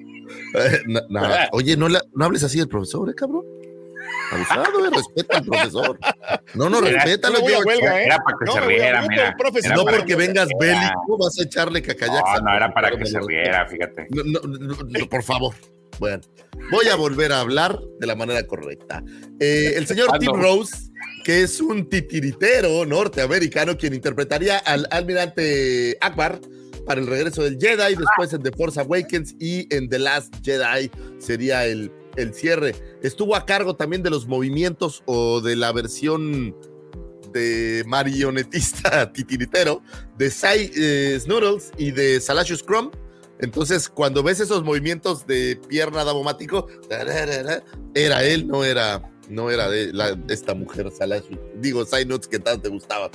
Eh, 0.55 0.81
Oye, 1.51 1.77
no, 1.77 1.87
no 1.89 2.25
hables 2.25 2.43
así 2.43 2.57
del 2.57 2.67
profesor, 2.67 3.09
¿eh, 3.09 3.13
cabrón? 3.15 3.45
Abusado, 4.31 4.85
eh, 4.85 4.89
respeta 4.95 5.37
al 5.37 5.45
profesor. 5.45 5.99
No, 6.55 6.69
no, 6.69 6.81
respeta 6.81 7.29
No 7.29 7.37
Era 7.37 8.17
para 8.17 8.37
que 8.39 8.51
se 8.51 8.61
riera, 8.61 9.05
mira. 9.07 9.35
No 9.75 9.85
porque 9.85 10.15
vengas 10.15 10.47
bélico, 10.59 11.17
vas 11.17 11.39
a 11.39 11.43
echarle 11.43 11.81
cacayax. 11.81 12.23
No, 12.35 12.41
no, 12.41 12.55
era 12.55 12.73
para 12.73 12.91
que 12.97 13.05
se 13.05 13.19
riera, 13.19 13.67
fíjate. 13.67 14.07
No, 14.09 14.23
no, 14.41 15.09
por 15.09 15.23
favor. 15.23 15.53
Bueno, 15.99 16.21
voy 16.71 16.87
a 16.87 16.95
volver 16.95 17.31
a 17.31 17.41
hablar 17.41 17.79
de 17.99 18.07
la 18.07 18.15
manera 18.15 18.45
correcta. 18.45 19.03
Eh, 19.39 19.73
el 19.75 19.87
señor 19.87 20.17
Tim 20.19 20.33
Rose, 20.33 20.75
que 21.23 21.43
es 21.43 21.61
un 21.61 21.89
titiritero 21.89 22.85
norteamericano, 22.85 23.77
quien 23.77 23.93
interpretaría 23.93 24.57
al 24.57 24.87
almirante 24.91 25.97
Akbar 26.01 26.39
para 26.85 26.99
el 26.99 27.07
regreso 27.07 27.43
del 27.43 27.57
Jedi, 27.59 27.95
después 27.95 28.33
en 28.33 28.43
The 28.43 28.51
Force 28.51 28.79
Awakens 28.79 29.35
y 29.39 29.73
en 29.73 29.87
The 29.89 29.99
Last 29.99 30.35
Jedi 30.43 30.91
sería 31.19 31.65
el 31.65 31.91
el 32.15 32.33
cierre. 32.33 32.75
Estuvo 33.01 33.35
a 33.35 33.45
cargo 33.45 33.75
también 33.75 34.03
de 34.03 34.09
los 34.09 34.27
movimientos 34.27 35.03
o 35.05 35.41
de 35.41 35.55
la 35.55 35.71
versión 35.71 36.55
de 37.31 37.83
marionetista 37.87 39.11
titiritero 39.13 39.81
de 40.17 40.29
Sai 40.29 40.71
eh, 40.75 41.17
Snoodles 41.19 41.71
y 41.77 41.91
de 41.91 42.21
Salacious 42.21 42.63
Crumb. 42.63 42.91
Entonces, 43.43 43.89
cuando 43.89 44.23
ves 44.23 44.39
esos 44.39 44.63
movimientos 44.63 45.27
de 45.27 45.59
pierna 45.67 46.05
dabomático, 46.05 46.67
era 47.93 48.23
él, 48.23 48.47
no 48.47 48.63
era, 48.63 49.11
no 49.27 49.51
era 49.51 49.67
esta 50.29 50.53
mujer 50.53 50.89
Salacious. 50.97 51.37
Digo, 51.55 51.85
Sai 51.85 52.05
Nuts 52.05 52.29
que 52.29 52.39
tanto 52.39 52.61
te 52.61 52.69
gustaba. 52.69 53.11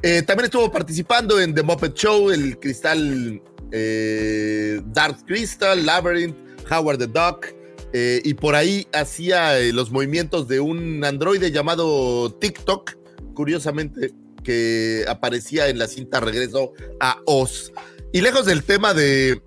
Eh, 0.00 0.22
también 0.22 0.46
estuvo 0.46 0.72
participando 0.72 1.38
en 1.38 1.54
The 1.54 1.62
Muppet 1.62 1.94
Show, 1.94 2.30
el 2.30 2.58
Cristal 2.58 3.42
eh, 3.70 4.80
Dark 4.86 5.26
Crystal, 5.26 5.84
Labyrinth, 5.84 6.36
Howard 6.70 6.98
the 6.98 7.06
Duck, 7.06 7.48
eh, 7.92 8.22
y 8.24 8.32
por 8.32 8.54
ahí 8.54 8.86
hacía 8.94 9.58
los 9.74 9.90
movimientos 9.90 10.48
de 10.48 10.60
un 10.60 11.04
androide 11.04 11.50
llamado 11.50 12.32
TikTok, 12.32 12.96
curiosamente, 13.34 14.14
que 14.42 15.04
aparecía 15.06 15.68
en 15.68 15.78
la 15.78 15.88
cinta 15.88 16.20
Regreso 16.20 16.72
a 17.00 17.20
Oz. 17.26 17.70
Y 18.12 18.22
lejos 18.22 18.46
del 18.46 18.62
tema 18.64 18.94
de 18.94 19.42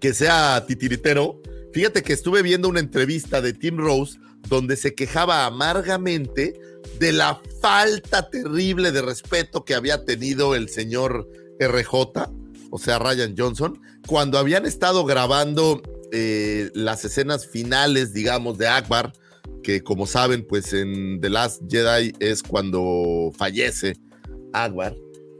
que 0.00 0.14
sea 0.14 0.64
titiritero, 0.66 1.40
fíjate 1.72 2.02
que 2.02 2.12
estuve 2.12 2.42
viendo 2.42 2.68
una 2.68 2.80
entrevista 2.80 3.40
de 3.40 3.52
Tim 3.52 3.78
Rose 3.78 4.18
donde 4.48 4.76
se 4.76 4.94
quejaba 4.94 5.46
amargamente 5.46 6.60
de 6.98 7.12
la 7.12 7.40
falta 7.60 8.28
terrible 8.30 8.92
de 8.92 9.02
respeto 9.02 9.64
que 9.64 9.74
había 9.74 10.04
tenido 10.04 10.54
el 10.54 10.68
señor 10.68 11.28
RJ, 11.58 11.94
o 12.70 12.78
sea, 12.78 12.98
Ryan 12.98 13.34
Johnson, 13.36 13.80
cuando 14.06 14.38
habían 14.38 14.66
estado 14.66 15.04
grabando 15.04 15.82
eh, 16.12 16.70
las 16.74 17.04
escenas 17.04 17.46
finales, 17.46 18.12
digamos, 18.12 18.58
de 18.58 18.68
Akbar, 18.68 19.12
que 19.62 19.82
como 19.82 20.06
saben, 20.06 20.46
pues 20.46 20.72
en 20.72 21.20
The 21.20 21.30
Last 21.30 21.62
Jedi 21.68 22.12
es 22.20 22.42
cuando 22.42 23.32
fallece 23.36 23.96
Akbar, 24.52 24.94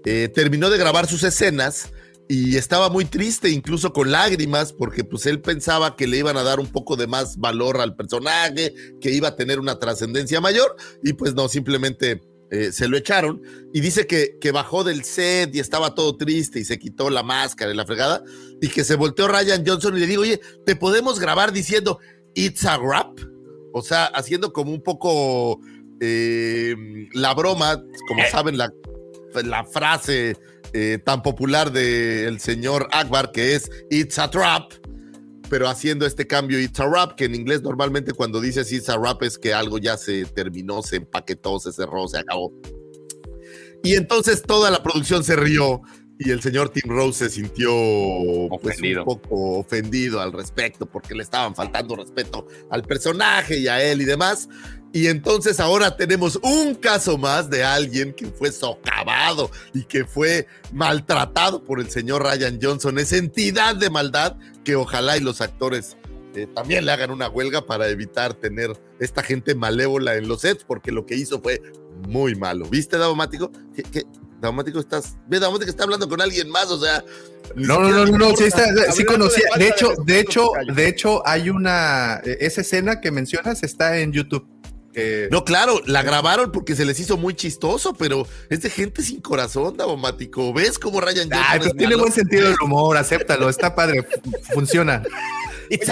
eh, 0.04 0.28
terminó 0.34 0.70
de 0.70 0.78
grabar 0.78 1.06
sus 1.06 1.22
escenas 1.22 1.90
y 2.28 2.56
estaba 2.56 2.88
muy 2.88 3.04
triste, 3.04 3.50
incluso 3.50 3.92
con 3.92 4.10
lágrimas, 4.10 4.72
porque 4.72 5.04
pues 5.04 5.26
él 5.26 5.40
pensaba 5.40 5.94
que 5.96 6.06
le 6.06 6.18
iban 6.18 6.36
a 6.36 6.42
dar 6.42 6.58
un 6.58 6.68
poco 6.68 6.96
de 6.96 7.06
más 7.06 7.36
valor 7.36 7.80
al 7.80 7.96
personaje, 7.96 8.74
que 9.00 9.10
iba 9.10 9.28
a 9.28 9.36
tener 9.36 9.60
una 9.60 9.78
trascendencia 9.78 10.40
mayor, 10.40 10.74
y 11.02 11.12
pues 11.12 11.34
no, 11.34 11.48
simplemente 11.48 12.22
eh, 12.50 12.72
se 12.72 12.88
lo 12.88 12.96
echaron 12.96 13.42
y 13.72 13.80
dice 13.80 14.06
que, 14.06 14.38
que, 14.40 14.52
bajó 14.52 14.84
del 14.84 15.04
set 15.04 15.54
y 15.54 15.60
estaba 15.60 15.94
todo 15.94 16.16
triste 16.16 16.60
y 16.60 16.64
se 16.64 16.78
quitó 16.78 17.10
la 17.10 17.22
máscara 17.22 17.72
y 17.72 17.74
la 17.74 17.86
fregada 17.86 18.22
y 18.60 18.68
que 18.68 18.84
se 18.84 18.96
volteó 18.96 19.26
Ryan 19.28 19.64
Johnson 19.66 19.96
y 19.96 20.00
le 20.00 20.06
digo, 20.06 20.22
oye, 20.22 20.40
¿te 20.64 20.76
podemos 20.76 21.18
grabar 21.18 21.52
diciendo 21.52 21.98
It's 22.34 22.64
a 22.64 22.76
rap? 22.78 23.18
O 23.72 23.82
sea, 23.82 24.04
haciendo 24.06 24.52
como 24.52 24.72
un 24.72 24.82
poco 24.82 25.58
eh, 26.00 26.76
la 27.12 27.34
broma, 27.34 27.82
como 28.06 28.22
eh. 28.22 28.30
saben, 28.30 28.56
la, 28.56 28.72
la 29.42 29.64
frase 29.64 30.36
tan 31.04 31.22
popular 31.22 31.70
del 31.70 32.40
señor 32.40 32.88
Akbar 32.90 33.30
que 33.30 33.54
es 33.54 33.70
It's 33.90 34.18
a 34.18 34.30
trap 34.30 34.72
pero 35.48 35.68
haciendo 35.68 36.06
este 36.06 36.26
cambio 36.26 36.58
It's 36.58 36.80
a 36.80 36.86
Rap, 36.86 37.14
que 37.14 37.26
en 37.26 37.34
inglés 37.34 37.62
normalmente 37.62 38.12
cuando 38.12 38.40
dices 38.40 38.72
It's 38.72 38.88
a 38.88 38.96
Rap 38.96 39.22
es 39.22 39.38
que 39.38 39.54
algo 39.54 39.78
ya 39.78 39.96
se 39.96 40.24
terminó, 40.24 40.82
se 40.82 40.96
empaquetó, 40.96 41.58
se 41.58 41.72
cerró, 41.72 42.08
se 42.08 42.18
acabó. 42.18 42.52
Y 43.82 43.94
entonces 43.94 44.42
toda 44.42 44.70
la 44.70 44.82
producción 44.82 45.22
se 45.22 45.36
rió 45.36 45.82
y 46.18 46.30
el 46.30 46.40
señor 46.40 46.70
Tim 46.70 46.90
Rose 46.90 47.28
se 47.28 47.30
sintió 47.30 47.70
pues, 48.62 48.80
un 48.80 49.04
poco 49.04 49.58
ofendido 49.58 50.20
al 50.20 50.32
respecto 50.32 50.86
porque 50.86 51.14
le 51.14 51.22
estaban 51.22 51.54
faltando 51.54 51.96
respeto 51.96 52.46
al 52.70 52.82
personaje 52.82 53.58
y 53.58 53.68
a 53.68 53.82
él 53.82 54.00
y 54.00 54.04
demás. 54.04 54.48
Y 54.95 55.09
entonces 55.09 55.59
ahora 55.59 55.97
tenemos 55.97 56.38
un 56.40 56.76
caso 56.76 57.18
más 57.18 57.51
de 57.51 57.64
alguien 57.64 58.12
que 58.14 58.26
fue 58.26 58.53
socavado 58.53 59.51
y 59.72 59.82
que 59.82 60.05
fue 60.05 60.47
maltratado 60.72 61.64
por 61.64 61.80
el 61.80 61.90
señor 61.90 62.22
Ryan 62.22 62.61
Johnson. 62.62 63.01
Esa 63.01 63.16
entidad 63.16 63.74
de 63.74 63.90
maldad 63.90 64.36
que 64.62 64.76
ojalá 64.76 65.16
y 65.16 65.20
los 65.20 65.40
actores 65.40 65.97
eh, 66.36 66.47
también 66.55 66.86
le 66.86 66.92
hagan 66.92 67.11
una 67.11 67.28
huelga 67.28 67.66
para 67.66 67.88
evitar 67.88 68.34
tener 68.34 68.70
esta 69.01 69.24
gente 69.24 69.57
malévola 69.57 70.14
en 70.14 70.28
los 70.28 70.42
sets, 70.42 70.62
porque 70.62 70.92
lo 70.92 71.07
que 71.07 71.16
hizo 71.16 71.42
fue 71.42 71.61
muy 72.07 72.36
malo. 72.36 72.64
¿Viste, 72.66 72.97
Daumático? 72.97 73.51
¿Qué, 73.74 74.05
Daumático 74.40 74.78
estás. 74.78 75.16
Ve, 75.26 75.40
Daumático 75.40 75.70
está 75.70 75.82
hablando 75.82 76.09
con 76.09 76.20
alguien 76.20 76.49
más, 76.49 76.70
o 76.70 76.80
sea. 76.80 77.05
No, 77.57 77.80
no, 77.80 78.07
no, 78.07 78.16
no, 78.16 78.36
sí, 78.36 78.45
sí 78.92 79.05
conocía. 79.05 79.45
De 79.59 79.66
hecho, 79.66 79.92
de 80.05 80.20
hecho, 80.20 80.51
de 80.72 80.86
hecho, 80.86 81.26
hay 81.26 81.51
una. 81.51 82.20
E, 82.24 82.38
esa 82.40 82.61
escena 82.61 83.01
que 83.01 83.11
mencionas 83.11 83.64
está 83.64 83.99
en 83.99 84.12
YouTube. 84.12 84.53
No, 85.30 85.45
claro, 85.45 85.80
la 85.86 86.03
grabaron 86.03 86.53
porque 86.53 86.76
se 86.76 86.84
les 86.84 86.99
hizo 87.01 87.16
muy 87.16 87.34
chistoso, 87.34 87.95
pero 87.95 88.26
es 88.49 88.62
de 88.62 88.70
gente 88.70 89.03
sin 89.03 89.20
corazón, 89.20 89.76
Davomático. 89.76 90.53
¿Ves 90.53 90.78
cómo 90.78 91.01
Ryan 91.01 91.28
Johnson 91.30 91.47
Ay, 91.49 91.59
pero 91.61 91.74
tiene 91.74 91.97
buen 91.97 92.12
sentido 92.12 92.49
del 92.49 92.57
humor, 92.62 92.97
acéptalo, 92.97 93.49
está 93.49 93.74
padre, 93.74 94.07
funciona. 94.53 95.03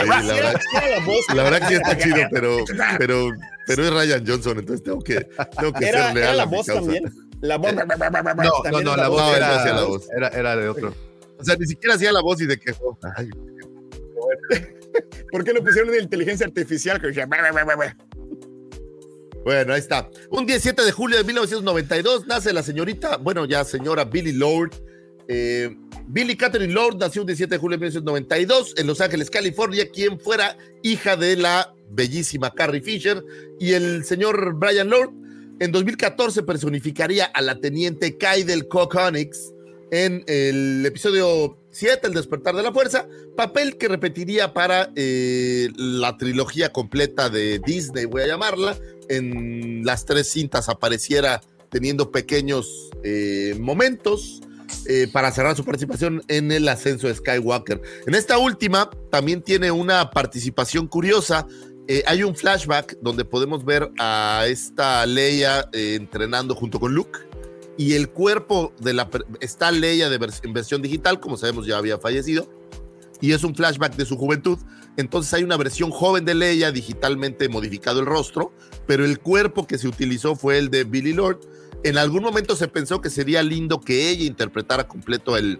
la, 0.06 1.42
verdad, 1.42 1.60
que 1.60 1.68
sí 1.68 1.74
está 1.74 1.98
chido, 1.98 2.16
pero, 2.30 2.58
pero, 2.98 3.30
pero 3.66 3.84
es 3.84 3.92
Ryan 3.92 4.24
Johnson, 4.26 4.58
entonces 4.58 4.84
tengo 4.84 5.00
que, 5.00 5.26
tengo 5.58 5.72
que 5.72 5.88
era, 5.88 6.06
ser 6.06 6.14
leal 6.14 6.36
la 6.36 6.44
voz 6.44 6.66
también. 6.66 7.04
La 7.40 7.56
voz. 7.56 7.74
no, 7.74 7.82
no, 7.82 8.82
no, 8.82 8.96
la 8.96 9.08
voz, 9.08 9.36
era, 9.36 9.64
la 9.64 9.84
voz. 9.84 10.08
Era, 10.16 10.28
era, 10.28 10.56
de 10.56 10.68
otro. 10.68 10.94
O 11.38 11.44
sea, 11.44 11.56
ni 11.56 11.66
siquiera 11.66 11.96
hacía 11.96 12.12
la 12.12 12.20
voz 12.20 12.40
y 12.40 12.46
de 12.46 12.58
quejó. 12.58 12.96
Ay, 13.16 13.28
¿Por 15.32 15.44
qué 15.44 15.52
no 15.52 15.62
pusieron 15.62 15.90
de 15.90 16.00
inteligencia 16.00 16.46
artificial 16.46 17.00
que 17.00 17.08
decía, 17.08 17.26
bueno, 19.44 19.72
ahí 19.72 19.80
está. 19.80 20.08
Un 20.30 20.46
17 20.46 20.82
de 20.82 20.92
julio 20.92 21.18
de 21.18 21.24
1992 21.24 22.26
nace 22.26 22.52
la 22.52 22.62
señorita, 22.62 23.16
bueno, 23.16 23.44
ya 23.44 23.64
señora 23.64 24.04
Billy 24.04 24.32
Lord. 24.32 24.70
Eh, 25.28 25.74
Billy 26.08 26.36
Catherine 26.36 26.72
Lord 26.72 26.98
nació 26.98 27.22
un 27.22 27.26
17 27.26 27.54
de 27.54 27.58
julio 27.58 27.78
de 27.78 27.86
1992 27.86 28.74
en 28.76 28.86
Los 28.86 29.00
Ángeles, 29.00 29.30
California, 29.30 29.88
quien 29.90 30.18
fuera 30.18 30.56
hija 30.82 31.16
de 31.16 31.36
la 31.36 31.74
bellísima 31.90 32.52
Carrie 32.52 32.82
Fisher. 32.82 33.22
Y 33.58 33.72
el 33.72 34.04
señor 34.04 34.54
Brian 34.54 34.90
Lord 34.90 35.10
En 35.60 35.70
2014 35.70 36.42
personificaría 36.42 37.26
a 37.26 37.40
la 37.40 37.60
teniente 37.60 38.18
Kaidel 38.18 38.66
Kokonix 38.66 39.52
en 39.92 40.24
el 40.26 40.84
episodio 40.84 41.61
7, 41.72 42.06
El 42.06 42.14
despertar 42.14 42.54
de 42.54 42.62
la 42.62 42.72
fuerza, 42.72 43.08
papel 43.34 43.78
que 43.78 43.88
repetiría 43.88 44.52
para 44.52 44.90
eh, 44.94 45.70
la 45.76 46.18
trilogía 46.18 46.70
completa 46.70 47.30
de 47.30 47.58
Disney, 47.60 48.04
voy 48.04 48.22
a 48.22 48.26
llamarla. 48.26 48.76
En 49.08 49.84
las 49.84 50.04
tres 50.04 50.30
cintas 50.30 50.68
apareciera 50.68 51.40
teniendo 51.70 52.12
pequeños 52.12 52.90
eh, 53.02 53.56
momentos 53.58 54.42
eh, 54.86 55.08
para 55.10 55.32
cerrar 55.32 55.56
su 55.56 55.64
participación 55.64 56.22
en 56.28 56.52
el 56.52 56.68
ascenso 56.68 57.08
de 57.08 57.14
Skywalker. 57.14 57.80
En 58.06 58.14
esta 58.14 58.36
última 58.36 58.90
también 59.10 59.42
tiene 59.42 59.70
una 59.70 60.10
participación 60.10 60.86
curiosa. 60.86 61.46
Hay 62.06 62.22
un 62.22 62.34
flashback 62.34 62.96
donde 63.02 63.24
podemos 63.24 63.66
ver 63.66 63.90
a 63.98 64.44
esta 64.46 65.04
Leia 65.04 65.68
entrenando 65.72 66.54
junto 66.54 66.80
con 66.80 66.94
Luke 66.94 67.18
y 67.78 67.94
el 67.94 68.10
cuerpo 68.10 68.72
de 68.80 68.92
la 68.92 69.08
está 69.40 69.70
Leia 69.70 70.08
de 70.10 70.18
vers 70.18 70.40
en 70.44 70.52
versión 70.52 70.82
digital, 70.82 71.20
como 71.20 71.36
sabemos 71.36 71.66
ya 71.66 71.78
había 71.78 71.98
fallecido, 71.98 72.48
y 73.20 73.32
es 73.32 73.44
un 73.44 73.54
flashback 73.54 73.96
de 73.96 74.04
su 74.04 74.16
juventud. 74.16 74.58
Entonces 74.96 75.32
hay 75.32 75.42
una 75.42 75.56
versión 75.56 75.90
joven 75.90 76.24
de 76.24 76.34
Leia, 76.34 76.70
digitalmente 76.70 77.48
modificado 77.48 78.00
el 78.00 78.06
rostro, 78.06 78.52
pero 78.86 79.04
el 79.04 79.20
cuerpo 79.20 79.66
que 79.66 79.78
se 79.78 79.88
utilizó 79.88 80.36
fue 80.36 80.58
el 80.58 80.70
de 80.70 80.84
Billy 80.84 81.14
Lord. 81.14 81.40
En 81.84 81.96
algún 81.96 82.22
momento 82.22 82.56
se 82.56 82.68
pensó 82.68 83.00
que 83.00 83.10
sería 83.10 83.42
lindo 83.42 83.80
que 83.80 84.10
ella 84.10 84.24
interpretara 84.24 84.86
completo 84.86 85.36
el, 85.36 85.58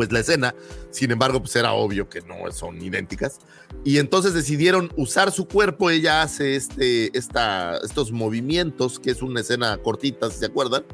pues 0.00 0.10
la 0.10 0.20
escena. 0.20 0.54
Sin 0.90 1.10
embargo, 1.10 1.40
pues 1.40 1.54
era 1.56 1.74
obvio 1.74 2.08
que 2.08 2.22
no 2.22 2.50
son 2.52 2.80
idénticas. 2.82 3.38
Y 3.84 3.98
entonces 3.98 4.34
decidieron 4.34 4.90
usar 4.96 5.30
su 5.30 5.46
cuerpo. 5.46 5.90
Ella 5.90 6.22
hace 6.22 6.56
este, 6.56 7.16
esta, 7.16 7.76
estos 7.84 8.10
movimientos, 8.10 8.98
que 8.98 9.10
es 9.10 9.22
una 9.22 9.40
escena 9.40 9.76
cortita, 9.76 10.30
si 10.30 10.38
se 10.38 10.46
acuerdan. 10.46 10.84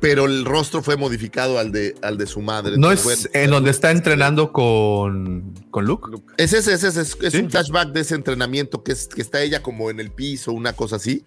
Pero 0.00 0.26
el 0.26 0.44
rostro 0.44 0.82
fue 0.82 0.96
modificado 0.96 1.58
al 1.58 1.72
de, 1.72 1.94
al 2.02 2.18
de 2.18 2.26
su 2.26 2.40
madre. 2.40 2.76
¿No 2.76 2.92
es 2.92 3.02
bueno, 3.02 3.22
en 3.32 3.50
donde 3.50 3.70
está 3.70 3.90
entrenando 3.90 4.52
con, 4.52 5.54
con 5.70 5.86
Luke? 5.86 6.10
es 6.36 6.52
ese, 6.52 6.74
es 6.74 6.84
ese, 6.84 7.00
es, 7.00 7.16
es 7.20 7.32
¿Sí? 7.32 7.38
un 7.38 7.50
flashback 7.50 7.92
de 7.92 8.00
ese 8.00 8.14
entrenamiento 8.14 8.82
que, 8.82 8.92
es, 8.92 9.08
que 9.08 9.22
está 9.22 9.42
ella 9.42 9.62
como 9.62 9.90
en 9.90 9.98
el 9.98 10.10
piso, 10.10 10.52
una 10.52 10.74
cosa 10.74 10.96
así. 10.96 11.22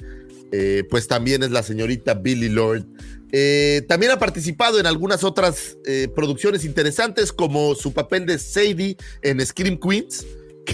Eh, 0.51 0.83
pues 0.89 1.07
también 1.07 1.43
es 1.43 1.51
la 1.51 1.63
señorita 1.63 2.15
Billy 2.15 2.49
Lord. 2.49 2.85
Eh, 3.31 3.83
también 3.87 4.11
ha 4.11 4.19
participado 4.19 4.79
en 4.79 4.87
algunas 4.87 5.23
otras 5.23 5.77
eh, 5.85 6.07
producciones 6.15 6.65
interesantes, 6.65 7.31
como 7.31 7.75
su 7.75 7.93
papel 7.93 8.25
de 8.25 8.39
Sadie 8.39 8.97
en 9.21 9.45
Scream 9.45 9.77
Queens, 9.79 10.25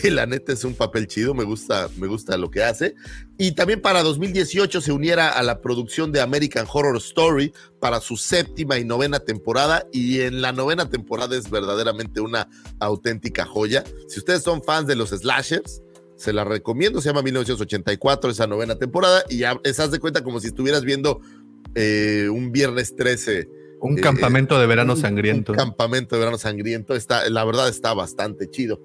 que 0.02 0.12
la 0.12 0.26
neta 0.26 0.54
es 0.54 0.64
un 0.64 0.74
papel 0.74 1.08
chido, 1.08 1.34
me 1.34 1.44
gusta, 1.44 1.90
me 1.98 2.08
gusta 2.08 2.38
lo 2.38 2.52
que 2.52 2.64
hace. 2.64 2.96
Y 3.38 3.54
también 3.54 3.82
para 3.82 4.04
2018 4.04 4.82
se 4.82 4.92
uniera 4.92 5.30
a 5.30 5.42
la 5.44 5.62
producción 5.62 6.12
de 6.12 6.22
American 6.22 6.66
Horror 6.72 6.98
Story 6.98 7.54
para 7.80 8.00
su 8.02 8.18
séptima 8.18 8.78
y 8.78 8.86
novena 8.86 9.20
temporada. 9.20 9.86
Y 9.92 10.22
en 10.22 10.42
la 10.42 10.52
novena 10.52 10.90
temporada 10.90 11.36
es 11.38 11.50
verdaderamente 11.50 12.22
una 12.22 12.50
auténtica 12.80 13.46
joya. 13.46 13.84
Si 14.08 14.20
ustedes 14.20 14.44
son 14.44 14.62
fans 14.64 14.88
de 14.88 14.96
los 14.96 15.10
slashers, 15.10 15.82
se 16.16 16.32
la 16.34 16.44
recomiendo. 16.44 17.02
Se 17.02 17.10
llama 17.10 17.22
1984, 17.22 18.30
esa 18.32 18.48
novena 18.48 18.76
temporada. 18.76 19.24
Y 19.30 19.40
ya 19.40 19.60
estás 19.64 19.92
de 19.92 20.00
cuenta 20.00 20.24
como 20.24 20.40
si 20.40 20.48
estuvieras 20.48 20.84
viendo 20.84 21.20
eh, 21.76 22.30
un 22.32 22.52
viernes 22.52 22.96
13. 22.96 23.50
Un 23.82 23.98
eh, 23.98 24.02
campamento 24.02 24.58
de 24.60 24.66
verano 24.66 24.94
un- 24.94 25.00
sangriento. 25.02 25.52
Un 25.52 25.58
campamento 25.58 26.16
de 26.16 26.20
verano 26.20 26.38
sangriento. 26.38 26.96
Está, 26.96 27.30
la 27.30 27.44
verdad 27.44 27.68
está 27.68 27.94
bastante 27.94 28.50
chido. 28.50 28.82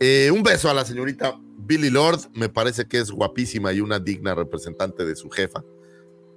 Eh, 0.00 0.30
un 0.30 0.42
beso 0.42 0.70
a 0.70 0.74
la 0.74 0.84
señorita 0.84 1.38
Billy 1.58 1.90
Lord. 1.90 2.20
Me 2.34 2.48
parece 2.48 2.86
que 2.86 2.98
es 2.98 3.10
guapísima 3.10 3.72
y 3.72 3.80
una 3.80 3.98
digna 3.98 4.34
representante 4.34 5.04
de 5.04 5.16
su 5.16 5.30
jefa. 5.30 5.64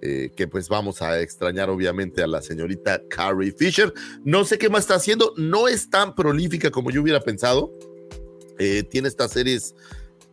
eh, 0.04 0.32
que 0.36 0.48
pues 0.48 0.68
vamos 0.68 1.04
a 1.04 1.22
extrañar 1.22 1.70
obviamente 1.70 2.24
a 2.24 2.28
la 2.28 2.42
señorita 2.42 3.04
Carrie 3.08 3.52
Fisher. 3.52 3.94
No 4.26 4.46
sé 4.46 4.58
qué 4.58 4.68
más 4.68 4.82
está 4.82 4.96
haciendo. 4.96 5.34
No 5.38 5.68
es 5.68 5.92
tan 5.92 6.16
prolífica 6.16 6.72
como 6.72 6.90
yo 6.90 7.04
hubiera 7.04 7.20
pensado. 7.20 7.72
Eh, 8.58 8.82
tiene 8.82 9.08
estas 9.08 9.32
series 9.32 9.76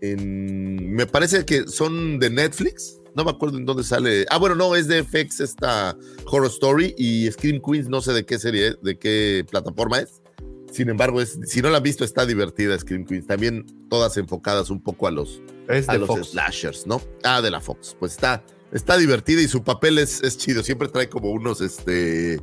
me 0.00 1.06
parece 1.06 1.44
que 1.44 1.66
son 1.66 2.18
de 2.18 2.30
Netflix. 2.30 3.00
No 3.14 3.24
me 3.24 3.30
acuerdo 3.30 3.58
en 3.58 3.66
dónde 3.66 3.82
sale. 3.82 4.26
Ah, 4.30 4.38
bueno, 4.38 4.54
no, 4.54 4.76
es 4.76 4.86
de 4.86 5.02
FX 5.02 5.40
esta 5.40 5.96
Horror 6.26 6.50
Story 6.50 6.94
y 6.96 7.30
Scream 7.30 7.60
Queens, 7.60 7.88
no 7.88 8.00
sé 8.00 8.12
de 8.12 8.24
qué 8.24 8.38
serie, 8.38 8.74
de 8.80 8.98
qué 8.98 9.44
plataforma 9.50 9.98
es. 10.00 10.22
Sin 10.70 10.88
embargo, 10.90 11.20
es, 11.20 11.38
si 11.46 11.62
no 11.62 11.70
la 11.70 11.78
han 11.78 11.82
visto, 11.82 12.04
está 12.04 12.26
divertida 12.26 12.78
Scream 12.78 13.04
Queens. 13.04 13.26
También 13.26 13.64
todas 13.88 14.16
enfocadas 14.16 14.70
un 14.70 14.80
poco 14.80 15.06
a 15.06 15.10
los, 15.10 15.42
Es 15.68 15.88
a 15.88 15.92
de 15.92 15.98
los 16.00 16.08
Fox. 16.08 16.28
slashers, 16.30 16.86
¿no? 16.86 17.00
Ah, 17.24 17.40
de 17.40 17.50
la 17.50 17.60
Fox. 17.60 17.96
Pues 17.98 18.12
está, 18.12 18.44
está 18.72 18.96
divertida 18.96 19.40
y 19.40 19.48
su 19.48 19.64
papel 19.64 19.98
es, 19.98 20.22
es 20.22 20.36
chido. 20.36 20.62
Siempre 20.62 20.88
trae 20.88 21.08
como 21.08 21.30
unos, 21.30 21.60
este, 21.60 22.38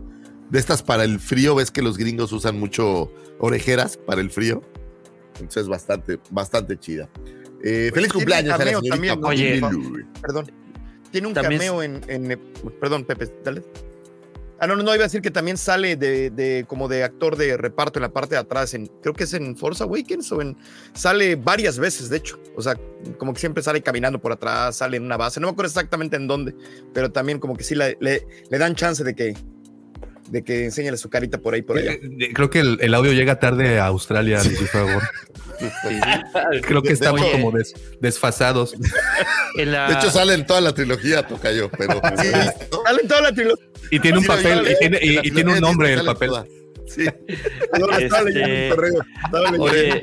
de 0.49 0.59
estas 0.59 0.81
para 0.81 1.03
el 1.03 1.19
frío. 1.19 1.55
Ves 1.55 1.71
que 1.71 1.81
los 1.81 1.97
gringos 1.97 2.31
usan 2.31 2.59
mucho 2.59 3.11
orejeras 3.39 3.97
para 3.97 4.21
el 4.21 4.31
frío. 4.31 4.61
Entonces 5.35 5.63
es 5.63 5.67
bastante, 5.67 6.19
bastante 6.31 6.77
chida. 6.79 7.09
Eh, 7.63 7.91
feliz 7.93 7.93
Tiene 7.93 8.05
un 8.05 8.11
cumpleaños 8.11 8.53
a 8.53 8.57
la 8.57 8.65
señorita 8.65 8.93
también, 8.95 9.19
¿no? 9.19 9.27
Oye. 9.27 9.61
Perdón. 10.21 10.51
Tiene 11.11 11.27
un 11.27 11.33
También 11.33 11.59
cameo 11.61 11.83
en, 11.83 12.01
en, 12.07 12.39
Perdón, 12.79 13.05
Pepe, 13.05 13.31
dale. 13.43 13.63
Ah, 14.59 14.67
no, 14.67 14.75
no, 14.75 14.83
no, 14.83 14.95
iba 14.95 15.03
a 15.03 15.07
decir 15.07 15.21
que 15.21 15.31
también 15.31 15.57
sale 15.57 15.97
de, 15.97 16.65
como 16.67 16.87
de 16.87 17.03
actor 17.03 17.35
de 17.35 17.57
reparto 17.57 17.99
en 17.99 18.03
la 18.03 18.13
parte 18.13 18.35
de 18.35 18.41
atrás, 18.41 18.73
en, 18.73 18.87
creo 19.01 19.13
que 19.13 19.25
es 19.25 19.33
en 19.33 19.57
Force 19.57 19.83
Awakens 19.83 20.31
o 20.31 20.41
en. 20.41 20.57
Sale 20.93 21.35
varias 21.35 21.77
veces, 21.77 22.09
de 22.09 22.17
hecho. 22.17 22.39
O 22.55 22.61
sea, 22.61 22.75
como 23.17 23.33
que 23.33 23.39
siempre 23.39 23.61
sale 23.61 23.81
caminando 23.81 24.21
por 24.21 24.31
atrás, 24.31 24.77
sale 24.77 24.97
en 24.97 25.03
una 25.03 25.17
base. 25.17 25.39
No 25.39 25.47
me 25.47 25.51
acuerdo 25.51 25.69
exactamente 25.69 26.15
en 26.15 26.27
dónde, 26.27 26.55
pero 26.93 27.11
también 27.11 27.39
como 27.39 27.55
que 27.55 27.63
sí 27.63 27.75
le, 27.75 27.97
le 27.99 28.57
dan 28.57 28.75
chance 28.75 29.03
de 29.03 29.13
que, 29.13 29.35
de 30.29 30.43
que 30.43 30.65
enseñale 30.65 30.97
su 30.97 31.09
carita 31.09 31.37
por 31.39 31.53
ahí, 31.53 31.61
por 31.61 31.77
allá. 31.77 31.91
Eh, 31.93 31.99
eh, 32.19 32.33
Creo 32.33 32.49
que 32.49 32.59
el, 32.59 32.77
el 32.81 32.93
audio 32.93 33.13
llega 33.13 33.39
tarde 33.39 33.79
a 33.79 33.85
Australia, 33.87 34.39
por 34.39 34.67
favor. 34.67 35.03
Creo 36.63 36.81
que 36.81 36.89
de 36.89 36.95
hecho- 36.95 37.31
como 37.31 37.51
des- 37.51 37.73
desfasados. 38.01 38.75
En 39.57 39.71
la- 39.71 39.87
De 39.87 39.93
hecho, 39.95 40.09
sale 40.11 40.33
en 40.33 40.45
toda 40.45 40.59
la 40.59 40.73
trilogía, 40.73 41.25
toca 41.25 41.49
yo, 41.53 41.69
pero 41.69 41.93
sí, 42.21 42.27
¿no? 42.71 42.83
Sale 42.83 43.01
en 43.03 43.07
toda 43.07 43.21
la 43.21 43.31
trilogía. 43.33 43.65
Y 43.89 43.99
tiene 43.99 44.17
un 44.17 44.23
Sí, 44.23 44.27
papel, 44.27 44.67
y 44.69 44.77
tiene, 44.79 44.99
y- 45.01 45.07
en 45.09 45.15
la 45.15 45.21
y 45.25 45.31
tiene 45.31 45.53
un 45.53 45.59
nombre 45.61 45.93
el 45.93 45.99
sale 45.99 46.07
papel. 46.13 46.29
toda. 46.29 46.45
Sí. 46.87 47.05
Este- 47.99 49.57
Oye, 49.59 50.01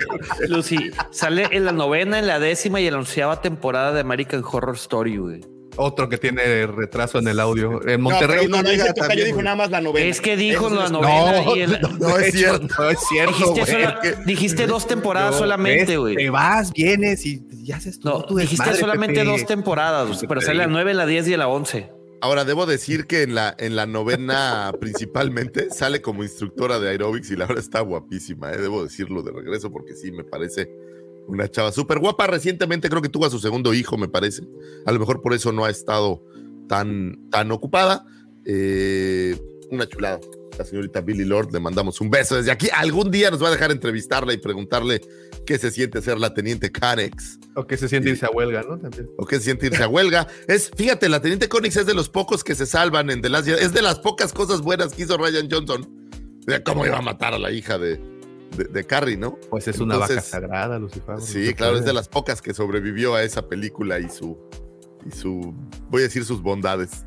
Lucy, 0.49 0.91
sale 1.11 1.49
en 1.53 1.65
la 1.65 1.73
novena, 1.73 2.19
en 2.19 2.27
la 2.27 2.39
décima 2.39 2.81
y 2.81 2.87
en 2.87 2.95
la 2.95 2.99
onceava 3.01 3.41
temporada 3.41 3.93
de 3.93 4.01
American 4.01 4.43
Horror 4.51 4.75
Story, 4.77 5.17
güey. 5.17 5.41
Otro 5.77 6.09
que 6.09 6.19
tiene 6.19 6.67
retraso 6.67 7.19
en 7.19 7.29
el 7.29 7.41
audio. 7.41 7.81
En 7.89 8.01
No, 8.03 8.11
Monterrey 8.11 8.47
pero 8.47 8.49
no, 8.51 8.63
no, 8.63 8.69
diga 8.71 8.85
dice 8.85 8.95
también, 8.95 9.25
dijo 9.25 9.35
güey. 9.37 9.45
nada 9.45 9.57
más 9.57 9.71
la 9.71 9.81
novena. 9.81 10.07
Es 10.07 10.21
que 10.21 10.37
dijo 10.37 10.67
Eso 10.67 10.77
la 10.77 10.85
es- 10.85 10.91
novena 10.91 11.43
No, 11.45 11.57
y 11.57 11.61
el- 11.61 11.81
No 11.99 12.19
es 12.19 12.33
cierto. 12.35 12.67
No 12.79 12.91
es 12.91 12.99
cierto. 13.09 13.33
dijiste, 13.33 13.61
güey. 13.61 13.67
sola- 13.85 14.01
dijiste 14.27 14.67
dos 14.67 14.87
temporadas 14.87 15.33
No, 15.33 15.39
solamente, 15.39 15.97
güey. 15.97 16.17
Te 16.17 16.31
vas, 16.31 16.73
vienes 16.73 17.25
y 17.25 17.43
ya 17.65 17.77
haces 17.77 17.99
todo 18.01 18.19
No, 18.21 18.25
tu 18.27 18.37
dijiste 18.37 18.63
desmadre, 18.65 18.81
solamente 18.81 19.21
Pepe. 19.21 19.31
dos 19.31 19.47
temporadas, 19.47 20.09
güey, 20.09 20.19
pero 20.29 20.41
sale 20.41 20.59
la 20.59 20.67
nueve, 20.67 20.93
la 20.95 21.07
diez 21.07 21.27
y 21.29 21.37
la 21.37 21.49
once. 21.49 21.91
Ahora, 22.21 22.45
debo 22.45 22.67
decir 22.67 23.07
que 23.07 23.23
en 23.23 23.35
la, 23.35 23.53
en 23.59 23.75
la 23.75 23.87
novena 23.87 24.73
principalmente 24.81 25.71
sale 25.71 26.03
como 26.03 26.23
instructora 26.23 26.79
de 26.79 26.91
aerobics 26.91 27.31
y 27.33 27.37
la 27.37 27.47
verdad 27.47 27.65
está 27.65 27.81
guapísima, 27.81 28.53
¿eh? 28.53 28.59
debo 28.59 28.85
decirlo 28.85 29.23
de 29.23 29.33
regreso 29.33 29.73
porque 29.73 29.95
sí, 29.97 30.13
me 30.13 30.23
parece 30.23 30.71
una 31.27 31.51
chava 31.51 31.73
súper 31.73 31.99
guapa. 31.99 32.27
Recientemente 32.27 32.89
creo 32.89 33.03
que 33.03 33.09
tuvo 33.09 33.27
a 33.27 33.31
su 33.31 33.39
segundo 33.39 33.75
hijo, 33.75 33.97
me 33.97 34.09
parece. 34.09 34.43
A 34.87 34.93
lo 34.93 34.99
mejor 34.99 35.23
por 35.23 35.35
eso 35.35 35.53
no 35.53 35.65
ha 35.65 35.71
estado 35.71 36.23
tan, 36.69 37.29
tan 37.31 37.51
ocupada. 37.53 38.05
Eh, 38.45 39.39
una 39.71 39.87
chulada. 39.87 40.21
La 40.59 40.67
señorita 40.67 41.01
Billy 41.01 41.25
Lord, 41.25 41.51
le 41.53 41.61
mandamos 41.61 42.01
un 42.01 42.11
beso 42.11 42.37
desde 42.37 42.51
aquí. 42.51 42.69
Algún 42.75 43.11
día 43.11 43.31
nos 43.31 43.43
va 43.43 43.49
a 43.49 43.51
dejar 43.53 43.71
entrevistarla 43.71 44.35
y 44.35 44.37
preguntarle 44.37 45.01
qué 45.47 45.57
se 45.57 45.71
siente 45.71 46.03
ser 46.03 46.19
la 46.19 46.35
teniente 46.35 46.71
Canex. 46.71 47.39
O 47.55 47.67
que 47.67 47.79
se 47.79 47.89
siente 47.89 48.11
irse 48.11 48.27
a 48.27 48.31
huelga, 48.31 48.63
¿no? 48.63 48.79
También. 48.79 49.09
o 49.17 49.25
qué 49.25 49.37
se 49.37 49.45
siente 49.45 49.67
irse 49.67 49.83
a 49.83 49.89
huelga. 49.89 50.27
Es, 50.49 50.71
fíjate, 50.77 51.09
la 51.09 51.21
Teniente 51.21 51.49
Conix 51.49 51.77
es 51.77 51.87
de 51.87 51.95
los 51.95 52.09
pocos 52.09 52.45
que 52.45 52.55
se 52.55 52.67
salvan 52.67 53.11
en 53.11 53.23
The 53.23 53.31
Last 53.31 53.47
Jedi. 53.47 53.63
Es 53.63 53.73
de 53.73 53.83
las 53.83 53.99
pocas 53.99 54.33
cosas 54.33 54.61
buenas 54.61 54.93
que 54.93 55.03
hizo 55.03 55.17
Ryan 55.17 55.49
Johnson. 55.51 55.89
De 56.47 56.63
cómo 56.63 56.85
iba 56.85 56.99
a 56.99 57.03
matar 57.03 57.35
a 57.35 57.39
la 57.39 57.51
hija 57.51 57.79
de, 57.79 58.01
de, 58.57 58.65
de 58.65 58.85
Carrie, 58.85 59.17
¿no? 59.17 59.39
Pues 59.51 59.69
es 59.69 59.79
una 59.79 59.95
Entonces, 59.95 60.17
vaca 60.17 60.29
sagrada, 60.29 60.79
Lucifer. 60.79 61.21
Sí, 61.21 61.55
claro, 61.55 61.79
es 61.79 61.85
de 61.85 61.93
las 61.93 62.09
pocas 62.09 62.41
que 62.43 62.55
sobrevivió 62.55 63.15
a 63.15 63.23
esa 63.23 63.49
película 63.49 63.99
y 63.99 64.09
su, 64.09 64.39
y 65.07 65.11
su, 65.11 65.55
voy 65.91 66.03
a 66.03 66.05
decir 66.05 66.25
sus 66.25 66.43
bondades. 66.43 67.05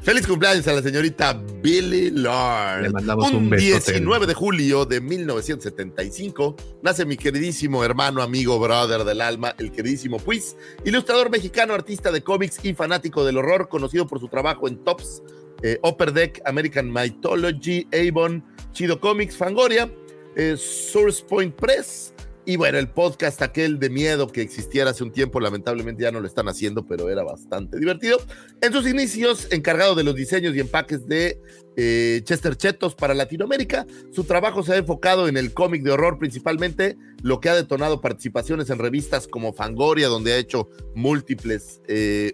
Feliz 0.00 0.28
cumpleaños 0.28 0.66
a 0.68 0.74
la 0.74 0.82
señorita 0.82 1.42
Billy 1.60 2.10
Lord. 2.10 2.82
Le 2.82 2.90
mandamos 2.90 3.32
un 3.32 3.50
besote. 3.50 3.92
19 3.92 4.26
de 4.28 4.34
julio 4.34 4.84
de 4.84 5.00
1975 5.00 6.54
nace 6.82 7.04
mi 7.04 7.16
queridísimo 7.16 7.82
hermano, 7.82 8.22
amigo, 8.22 8.60
brother 8.60 9.02
del 9.02 9.20
alma, 9.20 9.56
el 9.58 9.72
queridísimo 9.72 10.18
Puis, 10.18 10.56
ilustrador 10.84 11.30
mexicano, 11.30 11.74
artista 11.74 12.12
de 12.12 12.22
cómics 12.22 12.64
y 12.64 12.74
fanático 12.74 13.24
del 13.24 13.38
horror, 13.38 13.68
conocido 13.68 14.06
por 14.06 14.20
su 14.20 14.28
trabajo 14.28 14.68
en 14.68 14.84
Tops, 14.84 15.20
eh, 15.62 15.80
Upper 15.82 16.12
Deck, 16.12 16.42
American 16.44 16.92
Mythology, 16.92 17.88
Avon, 17.92 18.44
Chido 18.70 19.00
Comics, 19.00 19.36
Fangoria, 19.36 19.90
eh, 20.38 20.56
Source 20.56 21.22
Point 21.22 21.54
Press 21.54 22.14
Y 22.46 22.56
bueno, 22.56 22.78
el 22.78 22.88
podcast 22.88 23.42
aquel 23.42 23.78
de 23.78 23.90
miedo 23.90 24.28
que 24.28 24.40
existiera 24.40 24.92
hace 24.92 25.04
un 25.04 25.12
tiempo, 25.12 25.38
lamentablemente 25.40 26.04
ya 26.04 26.10
no 26.10 26.20
lo 26.20 26.26
están 26.26 26.48
haciendo, 26.48 26.86
pero 26.86 27.10
era 27.10 27.22
bastante 27.22 27.78
divertido. 27.78 28.18
En 28.62 28.72
sus 28.72 28.88
inicios, 28.88 29.48
encargado 29.50 29.94
de 29.94 30.04
los 30.04 30.14
diseños 30.14 30.56
y 30.56 30.60
empaques 30.60 31.06
de 31.06 31.38
eh, 31.76 32.22
Chester 32.24 32.56
Chetos 32.56 32.94
para 32.94 33.12
Latinoamérica, 33.12 33.86
su 34.12 34.24
trabajo 34.24 34.62
se 34.62 34.72
ha 34.72 34.76
enfocado 34.76 35.28
en 35.28 35.36
el 35.36 35.52
cómic 35.52 35.82
de 35.82 35.90
horror 35.90 36.18
principalmente, 36.18 36.96
lo 37.22 37.40
que 37.40 37.50
ha 37.50 37.54
detonado 37.54 38.00
participaciones 38.00 38.70
en 38.70 38.78
revistas 38.78 39.28
como 39.28 39.52
Fangoria, 39.52 40.08
donde 40.08 40.32
ha 40.32 40.38
hecho 40.38 40.70
múltiples... 40.94 41.82
eh, 41.86 42.32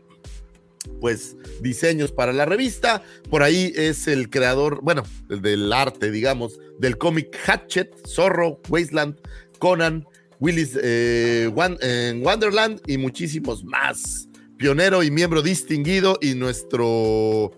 pues 1.00 1.36
diseños 1.60 2.12
para 2.12 2.32
la 2.32 2.44
revista. 2.44 3.02
Por 3.30 3.42
ahí 3.42 3.72
es 3.74 4.08
el 4.08 4.30
creador, 4.30 4.80
bueno, 4.82 5.02
el 5.30 5.42
del 5.42 5.72
arte, 5.72 6.10
digamos, 6.10 6.58
del 6.78 6.98
cómic 6.98 7.36
Hatchet, 7.44 7.94
Zorro, 8.06 8.60
Wasteland, 8.68 9.18
Conan, 9.58 10.06
Willis 10.40 10.78
eh, 10.82 11.50
Wonderland 11.54 12.80
y 12.86 12.98
muchísimos 12.98 13.64
más. 13.64 14.28
Pionero 14.56 15.02
y 15.02 15.10
miembro 15.10 15.42
distinguido 15.42 16.18
y 16.20 16.34
nuestro 16.34 17.52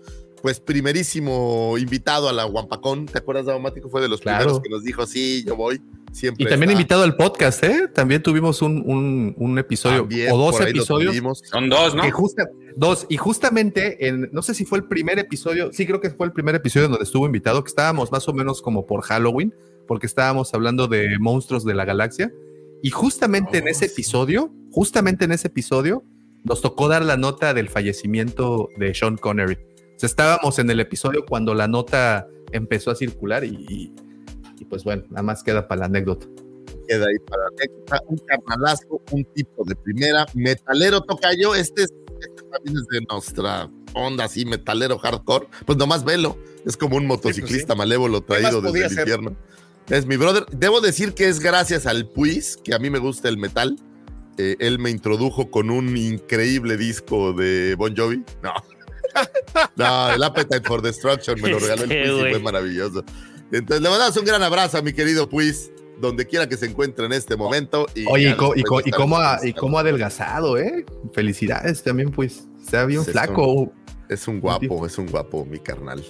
pues 0.47 0.61
primerísimo 0.61 1.77
invitado 1.77 2.29
a 2.29 2.31
la 2.31 2.45
Guampacón. 2.45 3.05
¿Te 3.05 3.17
acuerdas, 3.17 3.47
Daumático? 3.47 3.89
Fue 3.89 3.99
de 4.01 4.07
los 4.07 4.21
Claro. 4.21 4.37
primeros 4.45 4.61
que 4.63 4.69
nos 4.69 4.81
dijo, 4.85 5.05
sí, 5.05 5.43
yo 5.45 5.57
voy. 5.57 5.81
Siempre 6.13 6.45
Y 6.45 6.47
también 6.47 6.69
está. 6.69 6.79
invitado 6.79 7.03
al 7.03 7.17
podcast, 7.17 7.61
¿eh? 7.65 7.89
También 7.93 8.23
tuvimos 8.23 8.61
un, 8.61 8.81
un- 8.85 9.35
un 9.37 9.59
episodio 9.59 9.99
También 10.03 10.31
o 10.31 10.37
dos 10.37 10.61
episodios. 10.61 11.13
Son 11.43 11.67
dos, 11.67 11.93
¿no? 11.95 12.01
Que 12.01 12.11
justa- 12.11 12.47
dos. 12.77 13.05
Y 13.09 13.17
justamente, 13.17 14.07
en, 14.07 14.29
no 14.31 14.41
sé 14.41 14.53
si 14.53 14.63
fue 14.63 14.77
el 14.77 14.85
primer 14.85 15.19
episodio, 15.19 15.69
sí 15.73 15.85
creo 15.85 15.99
que 15.99 16.11
fue 16.11 16.25
el 16.25 16.31
primer 16.31 16.55
episodio 16.55 16.85
en 16.85 16.91
donde 16.93 17.03
estuvo 17.03 17.25
invitado, 17.25 17.61
que 17.61 17.67
estábamos 17.67 18.09
más 18.09 18.25
o 18.29 18.33
menos 18.33 18.61
como 18.61 18.85
por 18.85 19.01
Halloween, 19.01 19.53
porque 19.85 20.05
estábamos 20.07 20.53
hablando 20.53 20.87
de 20.87 21.19
monstruos 21.19 21.65
de 21.65 21.73
la 21.73 21.83
galaxia. 21.83 22.31
Y 22.81 22.89
justamente 22.91 23.57
en 23.57 23.67
ese 23.67 23.87
episodio, 23.87 24.49
justamente 24.71 25.25
en 25.25 25.33
ese 25.33 25.49
episodio, 25.49 26.05
nos 26.45 26.61
tocó 26.61 26.87
dar 26.87 27.03
la 27.03 27.17
nota 27.17 27.53
del 27.53 27.67
fallecimiento 27.67 28.69
de 28.77 28.93
Sean 28.95 29.17
Connery. 29.17 29.57
Sea, 29.97 30.07
estábamos 30.07 30.57
en 30.59 30.69
el 30.69 30.79
episodio 30.79 31.25
cuando 31.25 31.53
la 31.53 31.67
nota 31.67 32.27
empezó 32.51 32.91
a 32.91 32.95
circular 32.95 33.43
y, 33.43 33.65
y- 33.69 33.93
y 34.59 34.65
pues 34.65 34.83
bueno, 34.83 35.03
nada 35.09 35.21
más 35.23 35.43
queda 35.43 35.67
para 35.67 35.79
la 35.81 35.85
anécdota. 35.85 36.25
queda 36.87 37.05
ahí 37.07 37.19
para 37.29 37.43
la 37.43 37.49
anécdota. 37.49 38.01
Un 38.07 38.17
carnalazo, 38.19 39.01
un 39.11 39.23
tipo 39.33 39.63
de 39.65 39.75
primera, 39.75 40.25
metalero 40.33 41.01
tocayo. 41.01 41.53
Este, 41.53 41.83
es, 41.83 41.89
este 42.19 42.43
también 42.51 42.77
es 42.77 42.85
de 42.87 43.01
nuestra 43.11 43.69
onda 43.93 44.23
así, 44.25 44.45
metalero 44.45 44.97
hardcore. 44.97 45.47
Pues 45.65 45.77
nomás 45.77 46.03
velo, 46.05 46.37
es 46.65 46.77
como 46.77 46.95
un 46.97 47.05
motociclista 47.05 47.75
malévolo 47.75 48.21
traído 48.21 48.61
desde 48.61 48.83
el 48.85 48.89
ser? 48.89 48.99
infierno. 48.99 49.35
Es 49.89 50.05
mi 50.05 50.15
brother. 50.17 50.45
Debo 50.51 50.81
decir 50.81 51.13
que 51.13 51.27
es 51.27 51.39
gracias 51.39 51.85
al 51.85 52.09
Puis, 52.09 52.57
que 52.63 52.73
a 52.73 52.79
mí 52.79 52.89
me 52.89 52.99
gusta 52.99 53.29
el 53.29 53.37
metal. 53.37 53.77
Eh, 54.37 54.55
él 54.59 54.79
me 54.79 54.89
introdujo 54.89 55.49
con 55.51 55.69
un 55.69 55.95
increíble 55.97 56.77
disco 56.77 57.33
de 57.33 57.75
Bon 57.75 57.95
Jovi. 57.95 58.23
No. 58.43 58.51
No, 59.75 60.11
el 60.13 60.23
Appetite 60.23 60.67
for 60.67 60.81
Destruction 60.81 61.39
me 61.41 61.49
lo 61.49 61.59
regaló 61.59 61.83
el 61.83 61.89
Puis 61.89 62.07
y 62.27 62.29
fue 62.31 62.39
maravilloso. 62.39 63.03
Entonces, 63.51 63.81
le 63.81 63.89
mandamos 63.89 64.17
un 64.17 64.25
gran 64.25 64.43
abrazo 64.43 64.77
a 64.77 64.81
mi 64.81 64.93
querido 64.93 65.29
Puis, 65.29 65.71
donde 65.99 66.25
quiera 66.27 66.47
que 66.49 66.57
se 66.57 66.65
encuentre 66.67 67.05
en 67.05 67.13
este 67.13 67.35
momento. 67.37 67.87
Y 67.95 68.05
Oye, 68.07 68.29
y, 68.31 68.33
co- 68.35 68.53
y, 68.55 68.63
co- 68.63 68.81
cómo 68.95 69.17
ha, 69.17 69.39
y 69.43 69.53
cómo 69.53 69.77
ha 69.77 69.81
adelgazado, 69.81 70.57
¿eh? 70.57 70.85
Felicidades 71.13 71.81
también, 71.83 72.11
pues. 72.11 72.47
Está 72.63 72.85
bien 72.85 73.01
Es 73.01 73.11
flaco. 73.11 73.71
Es 74.09 74.27
un 74.27 74.39
guapo, 74.39 74.85
es 74.85 74.97
un 74.97 75.07
guapo, 75.07 75.45
mi 75.45 75.59
carnal. 75.59 76.03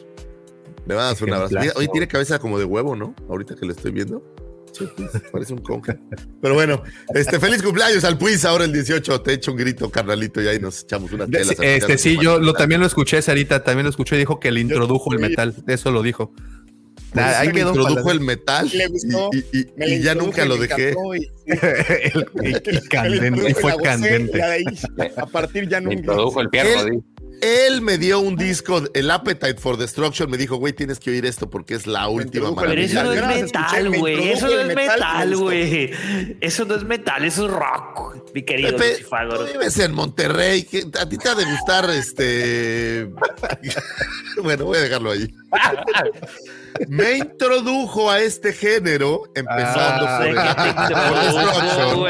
Le 0.85 0.95
mandas 0.95 1.21
un 1.21 1.33
abrazo. 1.33 1.55
Oye, 1.77 1.87
tiene 1.89 2.07
cabeza 2.07 2.39
como 2.39 2.57
de 2.59 2.65
huevo, 2.65 2.95
¿no? 2.95 3.13
Ahorita 3.29 3.55
que 3.55 3.65
lo 3.65 3.71
estoy 3.73 3.91
viendo. 3.91 4.23
Parece 5.31 5.53
un 5.53 5.59
conja. 5.59 5.97
Pero 6.41 6.53
bueno, 6.53 6.83
este, 7.13 7.39
feliz 7.39 7.61
cumpleaños 7.61 8.03
al 8.03 8.17
Puis 8.17 8.45
ahora 8.45 8.65
el 8.65 8.73
18. 8.73 9.21
Te 9.21 9.33
echo 9.33 9.51
un 9.51 9.57
grito, 9.57 9.89
carnalito, 9.89 10.41
y 10.41 10.47
ahí 10.47 10.59
nos 10.59 10.83
echamos 10.83 11.11
unas 11.13 11.29
De- 11.29 11.39
telas. 11.39 11.55
Este, 11.61 11.97
sí, 11.97 12.17
yo 12.21 12.39
lo, 12.39 12.53
también 12.53 12.81
lo 12.81 12.87
escuché, 12.87 13.21
Sarita, 13.21 13.63
también 13.63 13.83
lo 13.85 13.89
escuché, 13.89 14.17
dijo 14.17 14.39
que 14.39 14.51
le 14.51 14.59
introdujo 14.61 15.13
el 15.13 15.19
metal, 15.19 15.55
eso 15.67 15.91
lo 15.91 16.01
dijo. 16.01 16.33
Pues 17.13 17.25
Ah, 17.25 17.39
ahí 17.39 17.47
me 17.47 17.53
quedó 17.53 17.69
introdujo 17.69 18.11
el 18.11 18.19
metal 18.19 18.69
Le 18.73 18.87
gustó, 18.87 19.29
y, 19.31 19.37
y- 19.37 19.59
y- 19.61 19.65
me 19.77 19.87
y 19.87 19.89
le 19.91 20.01
ya 20.01 20.13
nunca 20.13 20.43
lo 20.45 20.57
me 20.57 20.67
dejé. 20.67 20.93
y- 21.15 21.51
y, 21.53 22.75
y 22.75 22.87
candente, 22.89 23.31
me 23.31 23.37
y 23.37 23.53
le 23.53 23.55
fue 23.55 23.75
candente. 23.81 24.43
ahí, 24.43 24.63
a 25.15 25.25
partir 25.25 25.69
ya 25.69 25.79
Me 25.79 25.85
nunca. 25.95 25.99
introdujo 25.99 26.41
el 26.41 26.49
pierro. 26.49 26.69
Él- 27.41 27.81
me 27.81 27.97
dio 27.97 28.19
un 28.19 28.35
disco, 28.35 28.81
el 28.93 29.11
Appetite 29.11 29.55
for 29.55 29.77
Destruction. 29.77 30.29
Me 30.29 30.37
dijo, 30.37 30.55
güey, 30.57 30.73
tienes 30.73 30.99
que 30.99 31.11
oír 31.11 31.25
esto 31.25 31.49
porque 31.49 31.75
es 31.75 31.85
la 31.87 32.07
última 32.07 32.49
introdujo 32.49 32.61
Pero 32.61 32.81
eso 32.81 33.03
no 33.03 33.09
maravilla. 33.13 33.35
es 33.35 33.43
metal, 33.43 33.89
me 33.89 33.97
güey. 33.99 34.29
Eso 34.29 34.47
no 34.47 34.59
es 34.61 34.75
metal, 34.75 35.35
güey. 35.37 35.91
Eso 36.41 36.65
no 36.65 36.75
es 36.75 36.83
metal, 36.83 37.25
eso 37.25 37.45
es 37.45 37.51
rock, 37.51 38.33
mi 38.33 38.43
querido 38.43 38.71
Pepe, 38.77 38.89
Lucifagor. 38.91 39.37
tú 39.45 39.45
vives 39.53 39.77
en 39.79 39.93
Monterrey, 39.93 40.63
que 40.63 40.85
a 40.99 41.07
ti 41.07 41.17
te 41.17 41.29
ha 41.29 41.35
de 41.35 41.45
gustar 41.45 41.89
este. 41.91 43.09
bueno, 44.43 44.65
voy 44.65 44.77
a 44.77 44.81
dejarlo 44.81 45.11
ahí. 45.11 45.27
me 46.87 47.17
introdujo 47.17 48.09
a 48.09 48.21
este 48.21 48.53
género 48.53 49.23
empezando 49.35 50.05
por, 50.17 50.35
Destruction. 51.23 52.07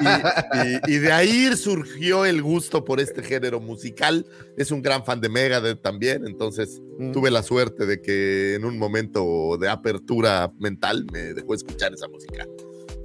Y, 0.00 0.92
y, 0.92 0.94
y, 0.94 0.98
de 0.98 1.12
ahí 1.12 1.56
surgió 1.56 2.24
el 2.24 2.42
gusto 2.42 2.84
por 2.84 3.00
este 3.00 3.22
género 3.22 3.60
musical. 3.60 4.26
Es 4.56 4.70
un 4.70 4.82
gran 4.82 5.04
fan 5.04 5.20
de 5.20 5.28
Megadeth 5.28 5.82
también, 5.82 6.26
entonces 6.26 6.80
mm. 6.98 7.12
tuve 7.12 7.30
la 7.30 7.42
suerte 7.42 7.86
de 7.86 8.00
que 8.00 8.54
en 8.54 8.64
un 8.64 8.78
momento 8.78 9.56
de 9.58 9.68
apertura 9.68 10.52
mental 10.58 11.06
me 11.12 11.34
dejó 11.34 11.54
escuchar 11.54 11.92
esa 11.94 12.08
música. 12.08 12.46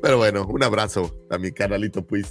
Pero 0.01 0.17
bueno, 0.17 0.45
un 0.45 0.63
abrazo 0.63 1.25
a 1.29 1.37
mi 1.37 1.51
canalito 1.51 2.05
Puis. 2.05 2.25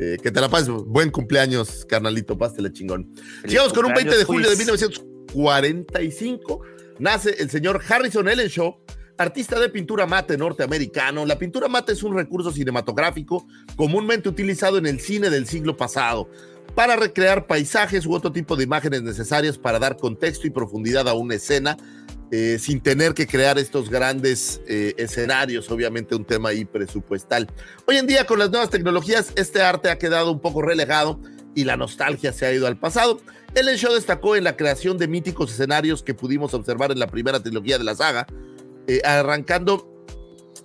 Eh, 0.00 0.16
que 0.22 0.30
te 0.30 0.40
la 0.40 0.48
pases. 0.48 0.68
Buen 0.68 1.10
cumpleaños, 1.10 1.84
carnalito. 1.86 2.36
Pástele 2.36 2.72
chingón. 2.72 3.12
Llegamos 3.44 3.72
con 3.72 3.86
un 3.86 3.94
20 3.94 4.16
de 4.16 4.24
julio 4.24 4.50
de 4.50 4.56
1940. 4.56 5.17
45 5.32 6.60
nace 6.98 7.36
el 7.38 7.50
señor 7.50 7.80
Harrison 7.88 8.28
Ellenshaw, 8.28 8.76
artista 9.16 9.58
de 9.58 9.68
pintura 9.68 10.06
mate 10.06 10.36
norteamericano. 10.36 11.26
La 11.26 11.38
pintura 11.38 11.68
mate 11.68 11.92
es 11.92 12.02
un 12.02 12.14
recurso 12.16 12.52
cinematográfico 12.52 13.46
comúnmente 13.76 14.28
utilizado 14.28 14.78
en 14.78 14.86
el 14.86 15.00
cine 15.00 15.30
del 15.30 15.46
siglo 15.46 15.76
pasado 15.76 16.28
para 16.74 16.96
recrear 16.96 17.46
paisajes 17.46 18.06
u 18.06 18.14
otro 18.14 18.32
tipo 18.32 18.54
de 18.54 18.64
imágenes 18.64 19.02
necesarias 19.02 19.58
para 19.58 19.78
dar 19.78 19.96
contexto 19.96 20.46
y 20.46 20.50
profundidad 20.50 21.08
a 21.08 21.14
una 21.14 21.34
escena 21.34 21.76
eh, 22.30 22.58
sin 22.60 22.80
tener 22.82 23.14
que 23.14 23.26
crear 23.26 23.58
estos 23.58 23.88
grandes 23.88 24.60
eh, 24.68 24.94
escenarios, 24.98 25.70
obviamente 25.70 26.14
un 26.14 26.26
tema 26.26 26.50
ahí 26.50 26.66
presupuestal. 26.66 27.48
Hoy 27.86 27.96
en 27.96 28.06
día 28.06 28.26
con 28.26 28.38
las 28.38 28.50
nuevas 28.50 28.68
tecnologías 28.68 29.32
este 29.34 29.62
arte 29.62 29.88
ha 29.88 29.98
quedado 29.98 30.30
un 30.30 30.40
poco 30.40 30.60
relegado 30.60 31.20
y 31.58 31.64
la 31.64 31.76
nostalgia 31.76 32.32
se 32.32 32.46
ha 32.46 32.52
ido 32.52 32.68
al 32.68 32.78
pasado. 32.78 33.20
Ellen 33.52 33.74
Shaw 33.74 33.92
destacó 33.92 34.36
en 34.36 34.44
la 34.44 34.56
creación 34.56 34.96
de 34.96 35.08
míticos 35.08 35.50
escenarios 35.50 36.04
que 36.04 36.14
pudimos 36.14 36.54
observar 36.54 36.92
en 36.92 37.00
la 37.00 37.08
primera 37.08 37.42
trilogía 37.42 37.78
de 37.78 37.84
la 37.84 37.96
saga, 37.96 38.28
eh, 38.86 39.00
arrancando 39.04 39.98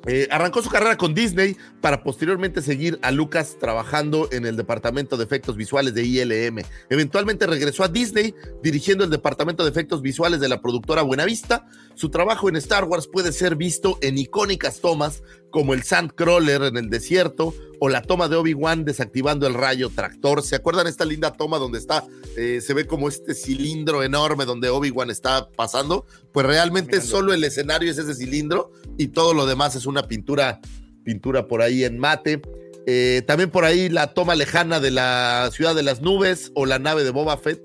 eh, 0.05 0.27
arrancó 0.29 0.61
su 0.61 0.69
carrera 0.69 0.97
con 0.97 1.13
Disney 1.13 1.55
para 1.79 2.03
posteriormente 2.03 2.61
seguir 2.61 2.99
a 3.03 3.11
Lucas 3.11 3.55
trabajando 3.57 4.27
en 4.33 4.45
el 4.45 4.57
departamento 4.57 5.15
de 5.15 5.23
efectos 5.23 5.55
visuales 5.55 5.93
de 5.93 6.03
ILM. 6.03 6.61
Eventualmente 6.89 7.47
regresó 7.47 7.85
a 7.85 7.87
Disney 7.87 8.35
dirigiendo 8.61 9.05
el 9.05 9.09
departamento 9.09 9.63
de 9.63 9.69
efectos 9.69 10.01
visuales 10.01 10.41
de 10.41 10.49
la 10.49 10.61
productora 10.61 11.03
Buenavista. 11.03 11.65
Su 11.95 12.09
trabajo 12.09 12.49
en 12.49 12.57
Star 12.57 12.83
Wars 12.83 13.07
puede 13.07 13.31
ser 13.31 13.55
visto 13.55 13.97
en 14.01 14.17
icónicas 14.17 14.81
tomas 14.81 15.23
como 15.53 15.75
el 15.75 15.83
Sandcrawler 15.83 16.63
en 16.63 16.77
el 16.77 16.89
desierto 16.89 17.53
o 17.79 17.87
la 17.87 18.01
toma 18.01 18.27
de 18.27 18.35
Obi-Wan 18.35 18.85
desactivando 18.85 19.45
el 19.45 19.53
rayo 19.53 19.91
tractor. 19.93 20.41
¿Se 20.41 20.55
acuerdan 20.55 20.87
esta 20.87 21.05
linda 21.05 21.33
toma 21.33 21.59
donde 21.59 21.77
está, 21.77 22.03
eh, 22.35 22.59
se 22.59 22.73
ve 22.73 22.87
como 22.87 23.07
este 23.07 23.35
cilindro 23.35 24.01
enorme 24.01 24.45
donde 24.45 24.69
Obi-Wan 24.69 25.11
está 25.11 25.47
pasando? 25.51 26.07
Pues 26.31 26.47
realmente 26.47 27.01
solo 27.01 27.33
el 27.33 27.43
escenario 27.43 27.91
es 27.91 27.99
ese 27.99 28.15
cilindro 28.15 28.71
y 28.97 29.09
todo 29.09 29.35
lo 29.35 29.45
demás 29.45 29.75
es 29.75 29.85
una 29.85 30.07
pintura, 30.07 30.59
pintura 31.03 31.47
por 31.47 31.61
ahí 31.61 31.83
en 31.83 31.99
mate. 31.99 32.41
Eh, 32.87 33.21
también 33.27 33.51
por 33.51 33.63
ahí 33.63 33.89
la 33.89 34.15
toma 34.15 34.33
lejana 34.33 34.79
de 34.79 34.89
la 34.89 35.51
ciudad 35.53 35.75
de 35.75 35.83
las 35.83 36.01
nubes 36.01 36.51
o 36.55 36.65
la 36.65 36.79
nave 36.79 37.03
de 37.03 37.11
Boba 37.11 37.37
Fett. 37.37 37.61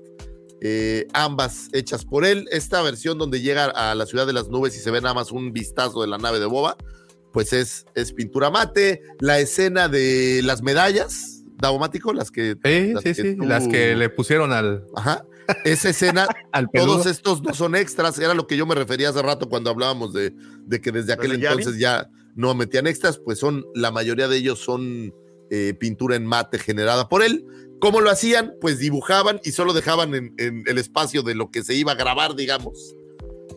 eh, 0.61 1.07
ambas 1.13 1.69
hechas 1.73 2.05
por 2.05 2.23
él. 2.23 2.47
Esta 2.51 2.83
versión 2.83 3.17
donde 3.17 3.41
llega 3.41 3.65
a 3.65 3.95
la 3.95 4.05
ciudad 4.05 4.27
de 4.27 4.33
las 4.33 4.49
nubes 4.49 4.75
y 4.75 4.79
se 4.79 4.91
ve 4.91 5.01
nada 5.01 5.15
más 5.15 5.31
un 5.31 5.53
vistazo 5.53 6.01
de 6.01 6.07
la 6.07 6.17
nave 6.17 6.39
de 6.39 6.45
Boba, 6.45 6.77
pues 7.31 7.53
es, 7.53 7.85
es 7.95 8.13
pintura 8.13 8.49
mate. 8.49 9.01
La 9.19 9.39
escena 9.39 9.87
de 9.87 10.41
las 10.43 10.61
medallas, 10.61 11.35
Daumático, 11.61 12.13
las 12.13 12.31
que... 12.31 12.55
Sí, 12.63 12.93
las 12.93 13.03
sí, 13.03 13.09
que 13.09 13.13
sí, 13.15 13.35
tú- 13.35 13.43
las 13.45 13.67
que 13.67 13.95
le 13.95 14.09
pusieron 14.09 14.53
al, 14.53 14.85
Ajá. 14.95 15.25
Esa 15.65 15.89
escena, 15.89 16.25
al 16.53 16.69
peludo. 16.69 16.93
todos 16.93 17.05
estos 17.07 17.41
no 17.43 17.53
son 17.53 17.75
extras, 17.75 18.17
era 18.19 18.33
lo 18.33 18.47
que 18.47 18.55
yo 18.55 18.65
me 18.65 18.75
refería 18.75 19.09
hace 19.09 19.21
rato 19.21 19.49
cuando 19.49 19.69
hablábamos 19.69 20.13
de, 20.13 20.31
de 20.65 20.79
que 20.79 20.91
desde 20.93 21.11
aquel 21.11 21.33
entonces 21.33 21.77
ya 21.77 22.07
no 22.35 22.53
metían 22.55 22.87
extras, 22.87 23.17
pues 23.19 23.39
son, 23.39 23.65
la 23.75 23.91
mayoría 23.91 24.27
de 24.29 24.37
ellos 24.37 24.59
son 24.59 25.13
eh, 25.49 25.73
pintura 25.77 26.15
en 26.15 26.25
mate 26.25 26.59
generada 26.59 27.09
por 27.09 27.23
él. 27.23 27.43
¿Cómo 27.81 27.99
lo 28.01 28.09
hacían? 28.09 28.53
Pues 28.61 28.79
dibujaban 28.79 29.41
y 29.43 29.51
solo 29.51 29.73
dejaban 29.73 30.13
en, 30.13 30.33
en 30.37 30.63
el 30.67 30.77
espacio 30.77 31.23
de 31.23 31.33
lo 31.35 31.49
que 31.51 31.63
se 31.63 31.73
iba 31.73 31.91
a 31.93 31.95
grabar, 31.95 32.35
digamos. 32.35 32.95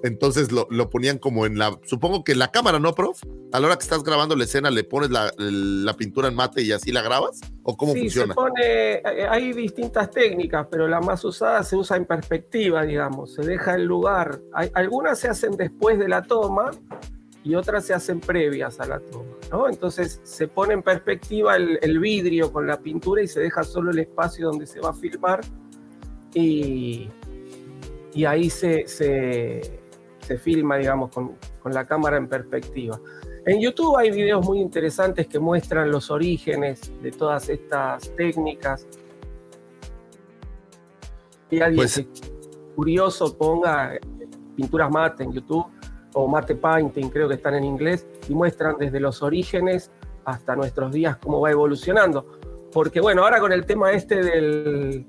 Entonces 0.02 0.50
lo, 0.52 0.66
lo 0.70 0.90
ponían 0.90 1.18
como 1.18 1.46
en 1.46 1.58
la, 1.58 1.78
supongo 1.84 2.24
que 2.24 2.32
en 2.32 2.38
la 2.38 2.50
cámara, 2.50 2.78
¿no, 2.78 2.94
prof? 2.94 3.22
A 3.52 3.60
la 3.60 3.66
hora 3.66 3.76
que 3.76 3.84
estás 3.84 4.02
grabando 4.02 4.34
la 4.36 4.44
escena, 4.44 4.70
le 4.70 4.84
pones 4.84 5.10
la, 5.10 5.32
la 5.38 5.94
pintura 5.96 6.28
en 6.28 6.34
mate 6.34 6.62
y 6.62 6.72
así 6.72 6.90
la 6.92 7.02
grabas, 7.02 7.40
¿o 7.62 7.76
cómo 7.76 7.92
sí, 7.92 8.00
funciona? 8.00 8.32
se 8.32 8.34
pone, 8.34 8.92
eh, 8.94 9.26
hay 9.28 9.52
distintas 9.52 10.10
técnicas, 10.10 10.66
pero 10.70 10.88
la 10.88 11.00
más 11.00 11.24
usada 11.24 11.62
se 11.62 11.76
usa 11.76 11.96
en 11.96 12.04
perspectiva, 12.06 12.82
digamos, 12.84 13.34
se 13.34 13.42
deja 13.42 13.74
el 13.74 13.84
lugar. 13.84 14.40
Hay- 14.54 14.70
algunas 14.74 15.18
se 15.18 15.28
hacen 15.28 15.56
después 15.56 15.98
de 15.98 16.08
la 16.08 16.22
toma 16.22 16.70
y 17.44 17.54
otras 17.56 17.84
se 17.84 17.92
hacen 17.94 18.20
previas 18.20 18.78
a 18.80 18.86
la 18.86 19.00
toma, 19.00 19.30
¿no? 19.50 19.68
Entonces 19.68 20.20
se 20.22 20.48
pone 20.48 20.74
en 20.74 20.82
perspectiva 20.82 21.56
el, 21.56 21.78
el 21.82 21.98
vidrio 21.98 22.52
con 22.52 22.66
la 22.66 22.80
pintura 22.80 23.22
y 23.22 23.28
se 23.28 23.40
deja 23.40 23.64
solo 23.64 23.90
el 23.90 23.98
espacio 23.98 24.46
donde 24.48 24.66
se 24.66 24.80
va 24.80 24.90
a 24.90 24.94
filmar 24.94 25.40
y, 26.34 27.08
y 28.14 28.24
ahí 28.24 28.48
se, 28.48 28.86
se, 28.86 29.81
se 30.22 30.38
filma, 30.38 30.76
digamos, 30.76 31.10
con, 31.10 31.36
con 31.62 31.72
la 31.74 31.86
cámara 31.86 32.16
en 32.16 32.28
perspectiva. 32.28 32.98
En 33.44 33.60
YouTube 33.60 33.96
hay 33.98 34.10
videos 34.10 34.44
muy 34.46 34.60
interesantes 34.60 35.26
que 35.26 35.38
muestran 35.38 35.90
los 35.90 36.10
orígenes 36.10 36.92
de 37.02 37.10
todas 37.10 37.48
estas 37.48 38.10
técnicas. 38.16 38.86
Y 41.50 41.60
alguien 41.60 41.76
Pues- 41.76 41.96
que 41.96 42.06
curioso 42.74 43.36
ponga 43.36 43.94
eh, 43.94 44.00
pinturas 44.56 44.90
mate 44.90 45.24
en 45.24 45.32
YouTube 45.32 45.66
o 46.14 46.28
mate 46.28 46.54
painting, 46.54 47.08
creo 47.08 47.28
que 47.28 47.34
están 47.34 47.54
en 47.54 47.64
inglés, 47.64 48.06
y 48.28 48.34
muestran 48.34 48.76
desde 48.78 49.00
los 49.00 49.22
orígenes 49.22 49.90
hasta 50.24 50.54
nuestros 50.54 50.92
días 50.92 51.16
cómo 51.16 51.40
va 51.40 51.50
evolucionando. 51.50 52.38
Porque 52.72 53.00
bueno, 53.00 53.22
ahora 53.24 53.40
con 53.40 53.52
el 53.52 53.66
tema 53.66 53.92
este 53.92 54.22
del, 54.22 55.06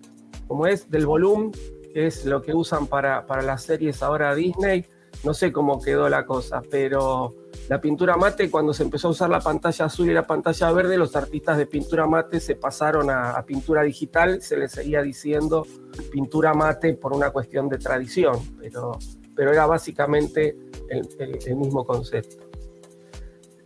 ¿cómo 0.48 0.66
es? 0.66 0.90
Del 0.90 1.06
volumen, 1.06 1.52
que 1.94 2.08
es 2.08 2.26
lo 2.26 2.42
que 2.42 2.54
usan 2.54 2.88
para, 2.88 3.26
para 3.26 3.42
las 3.42 3.64
series 3.64 4.02
ahora 4.02 4.34
Disney, 4.34 4.86
no 5.24 5.34
sé 5.34 5.52
cómo 5.52 5.82
quedó 5.82 6.10
la 6.10 6.26
cosa, 6.26 6.62
pero 6.70 7.36
la 7.70 7.80
pintura 7.80 8.18
mate, 8.18 8.52
cuando 8.52 8.74
se 8.74 8.84
empezó 8.84 9.08
a 9.08 9.12
usar 9.12 9.30
la 9.30 9.40
pantalla 9.40 9.86
azul 9.86 10.10
y 10.10 10.14
la 10.14 10.28
pantalla 10.28 10.72
verde, 10.72 10.98
los 10.98 11.16
artistas 11.16 11.58
de 11.58 11.66
pintura 11.66 12.06
mate 12.06 12.40
se 12.40 12.56
pasaron 12.56 13.10
a, 13.10 13.42
pintura 13.46 13.84
digital, 13.84 14.42
se 14.42 14.58
les 14.58 14.72
seguía 14.72 15.02
diciendo 15.02 15.66
pintura 16.12 16.54
mate 16.54 16.94
por 16.96 17.14
una 17.14 17.30
cuestión 17.30 17.70
de 17.70 17.78
tradición, 17.78 18.38
pero, 18.60 18.98
pero 19.36 19.52
era 19.52 19.66
básicamente 19.66 20.58
el, 20.90 21.56
mismo 21.56 21.86
concepto. 21.86 22.44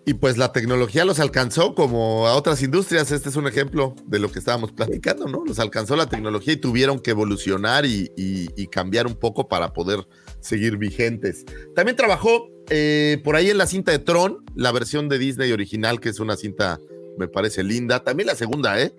Y 0.05 0.13
pues 0.13 0.37
la 0.37 0.53
tecnología 0.53 1.03
los 1.03 1.19
alcanzó 1.19 1.75
como 1.75 2.27
a 2.27 2.35
otras 2.35 2.63
industrias. 2.63 3.11
Este 3.11 3.27
es 3.27 3.35
un 3.35 3.45
ejemplo 3.45 3.93
de 4.05 4.19
lo 4.19 4.31
que 4.31 4.39
estábamos 4.39 4.71
platicando, 4.71 5.27
¿no? 5.27 5.43
Los 5.43 5.59
alcanzó 5.59 5.97
la 5.97 6.07
tecnología 6.07 6.53
y 6.53 6.57
tuvieron 6.57 7.01
que 7.01 7.11
evolucionar 7.11 7.83
y 7.85 8.67
cambiar 8.67 9.05
un 9.05 9.15
poco 9.15 9.49
para 9.49 9.73
poder 9.73 10.07
seguir 10.47 10.77
vigentes. 10.77 11.45
También 11.75 11.95
trabajó 11.95 12.49
eh, 12.69 13.21
por 13.23 13.35
ahí 13.35 13.49
en 13.49 13.57
la 13.57 13.67
cinta 13.67 13.91
de 13.91 13.99
Tron, 13.99 14.43
la 14.55 14.71
versión 14.71 15.09
de 15.09 15.17
Disney 15.19 15.51
original, 15.51 15.99
que 15.99 16.09
es 16.09 16.19
una 16.19 16.35
cinta, 16.35 16.79
me 17.17 17.27
parece 17.27 17.63
linda. 17.63 18.03
También 18.03 18.27
la 18.27 18.35
segunda, 18.35 18.79
¿eh? 18.81 18.93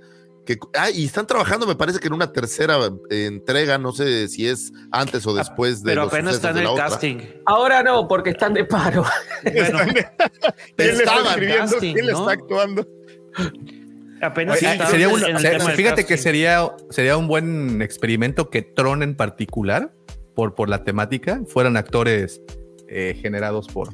Que, 0.46 0.56
ah, 0.78 0.88
y 0.90 1.04
están 1.04 1.26
trabajando, 1.26 1.66
me 1.66 1.76
parece 1.76 1.98
que 1.98 2.06
en 2.06 2.14
una 2.14 2.32
tercera 2.32 2.78
eh, 3.10 3.26
entrega, 3.26 3.76
no 3.76 3.92
sé 3.92 4.28
si 4.28 4.48
es 4.48 4.72
antes 4.90 5.26
o 5.26 5.34
después 5.34 5.82
de 5.82 5.90
Pero 5.90 6.04
los 6.04 6.12
apenas 6.12 6.36
está 6.36 6.48
sucesos 6.52 6.60
en 6.62 6.66
el 6.66 6.72
otra. 6.72 6.88
casting. 6.88 7.16
Ahora 7.44 7.82
no, 7.82 8.08
porque 8.08 8.30
están 8.30 8.54
de 8.54 8.64
paro. 8.64 9.04
Bueno, 9.44 9.78
¿Quién 9.84 9.94
le 9.94 10.84
está 10.86 11.02
Estaban 11.02 11.26
escribiendo? 11.26 11.70
casting, 11.72 11.92
¿Quién 11.94 12.06
le 12.06 12.12
¿no? 12.12 12.18
está 12.20 12.32
actuando? 12.32 12.88
apenas 14.22 14.58
Sí, 14.58 14.66
está 14.66 14.86
sería 14.86 15.06
en 15.06 15.12
un- 15.12 15.24
el 15.24 15.36
o 15.36 15.38
sea, 15.38 15.50
tema 15.52 15.64
del 15.66 15.76
fíjate 15.76 16.06
que 16.06 16.16
sería, 16.16 16.70
sería 16.90 17.16
un 17.16 17.28
buen 17.28 17.82
experimento 17.82 18.50
que 18.50 18.62
Tron 18.62 19.02
en 19.02 19.16
particular, 19.16 19.92
por, 20.38 20.54
por 20.54 20.68
la 20.68 20.84
temática, 20.84 21.40
fueran 21.48 21.76
actores 21.76 22.40
eh, 22.86 23.18
generados 23.20 23.66
por 23.66 23.88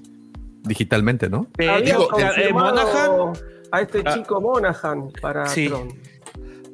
digitalmente, 0.63 1.31
¿no? 1.31 1.49
Habían 1.57 1.85
hecho, 1.85 2.07
eh, 2.37 2.53
Monaghan, 2.53 3.33
a 3.73 3.81
este 3.81 4.03
Ah. 4.05 4.13
chico 4.15 4.43
Monaghan 4.43 5.11
para 5.23 5.47
Sí. 5.47 5.69
Tron. 5.69 5.89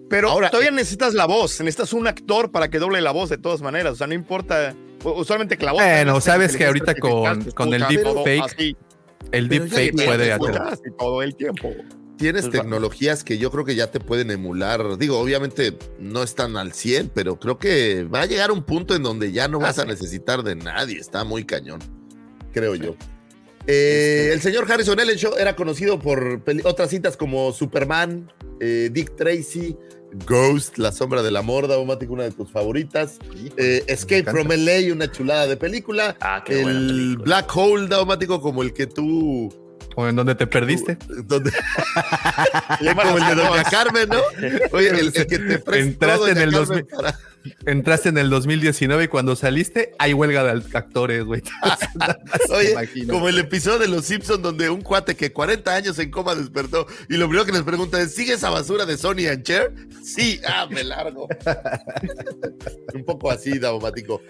Pero 0.08 0.28
Ahora, 0.30 0.50
todavía 0.50 0.72
necesitas 0.72 1.14
la 1.14 1.24
voz, 1.26 1.60
necesitas 1.60 1.92
un 1.92 2.08
actor 2.08 2.50
para 2.50 2.68
que 2.68 2.80
doble 2.80 3.00
la 3.00 3.12
voz 3.12 3.30
de 3.30 3.38
todas 3.38 3.62
maneras. 3.62 3.92
O 3.92 3.94
sea, 3.94 4.08
no 4.08 4.14
importa. 4.14 4.74
Usualmente 5.04 5.56
que 5.56 5.64
la 5.64 5.70
voz. 5.70 5.82
Bueno, 5.84 6.16
es 6.18 6.24
sabes 6.24 6.56
que 6.56 6.66
ahorita 6.66 6.96
con- 6.96 7.44
con 7.52 7.72
el 7.72 7.84
deepfake, 7.88 8.76
El 9.30 9.48
Pero 9.48 9.64
deepfake 9.66 9.94
puede 10.04 10.32
hacer. 10.32 10.92
todo 10.98 11.22
el 11.22 11.36
tiempo. 11.36 11.70
Tienes 12.20 12.42
Pues 12.42 12.54
va- 12.58 12.62
tecnologías 12.62 13.24
que 13.24 13.38
yo 13.38 13.50
creo 13.50 13.64
que 13.64 13.74
ya 13.74 13.90
te 13.90 13.98
pueden 13.98 14.30
emular. 14.30 14.98
Digo, 14.98 15.18
obviamente 15.18 15.76
no 15.98 16.22
están 16.22 16.56
al 16.56 16.72
100, 16.72 17.10
pero 17.14 17.40
creo 17.40 17.58
que 17.58 18.04
va 18.04 18.20
a 18.22 18.26
llegar 18.26 18.52
un 18.52 18.62
punto 18.62 18.94
en 18.94 19.02
donde 19.02 19.32
ya 19.32 19.48
no 19.48 19.58
vas 19.58 19.78
a 19.78 19.84
necesitar 19.86 20.42
de 20.42 20.54
nadie. 20.54 20.98
Está 21.00 21.24
muy 21.24 21.44
cañón, 21.44 21.80
creo 22.52 22.74
yo. 22.74 22.94
Eh, 23.66 24.30
el 24.32 24.40
señor 24.40 24.70
Harrison 24.70 24.98
Ellenshaw 25.00 25.34
era 25.38 25.54
conocido 25.56 25.98
por 25.98 26.42
otras 26.64 26.90
cintas 26.90 27.16
como 27.16 27.52
Superman, 27.52 28.30
eh, 28.60 28.88
Dick 28.92 29.16
Tracy, 29.16 29.76
Ghost, 30.26 30.78
La 30.78 30.90
Sombra 30.92 31.22
del 31.22 31.36
Amor, 31.36 31.68
Daumático, 31.68 32.12
una 32.14 32.24
de 32.24 32.32
tus 32.32 32.50
favoritas. 32.50 33.18
eh, 33.56 33.84
Escape 33.86 34.24
from 34.24 34.48
LA, 34.50 34.92
una 34.92 35.10
chulada 35.12 35.46
de 35.46 35.56
película. 35.56 36.16
Ah, 36.20 36.42
qué 36.44 36.62
buena 36.62 36.78
el 36.80 36.86
película. 36.86 37.24
Black 37.24 37.56
Hole, 37.56 37.86
Daumático, 37.88 38.40
como 38.40 38.62
el 38.62 38.72
que 38.72 38.86
tú 38.86 39.48
O 40.00 40.08
en 40.08 40.16
donde 40.16 40.34
te 40.34 40.46
perdiste. 40.46 40.96
como 41.26 43.18
el 43.18 43.26
de 43.26 43.34
Doña 43.34 43.64
Carmen, 43.64 44.08
¿no? 44.08 44.20
Oye, 44.72 44.88
el, 44.90 44.98
el 44.98 45.12
que 45.12 45.24
te 45.24 45.58
prestó 45.58 45.74
Entraste 45.74 46.30
en 46.30 46.38
el 46.38 46.50
Carmen 46.52 46.68
2000. 46.68 46.86
para- 46.86 47.18
Entraste 47.66 48.08
en 48.10 48.18
el 48.18 48.28
2019 48.28 49.04
y 49.04 49.08
cuando 49.08 49.34
saliste 49.34 49.92
hay 49.98 50.12
huelga 50.12 50.42
de 50.54 50.62
actores, 50.76 51.24
güey. 51.24 51.42
Oye, 52.50 53.06
como 53.08 53.28
el 53.28 53.38
episodio 53.38 53.78
de 53.78 53.88
Los 53.88 54.04
Simpsons 54.04 54.42
donde 54.42 54.68
un 54.68 54.82
cuate 54.82 55.16
que 55.16 55.32
40 55.32 55.74
años 55.74 55.98
en 55.98 56.10
coma 56.10 56.34
despertó 56.34 56.86
y 57.08 57.16
lo 57.16 57.26
primero 57.28 57.46
que 57.46 57.52
les 57.52 57.62
pregunta 57.62 58.00
es, 58.00 58.14
¿sigue 58.14 58.34
esa 58.34 58.50
basura 58.50 58.84
de 58.84 58.96
Sony 58.98 59.26
and 59.30 59.42
Cher? 59.42 59.72
Sí, 60.04 60.40
ah, 60.46 60.66
me 60.70 60.84
largo. 60.84 61.28
un 62.94 63.04
poco 63.04 63.30
así, 63.30 63.58
Daumático. 63.58 64.20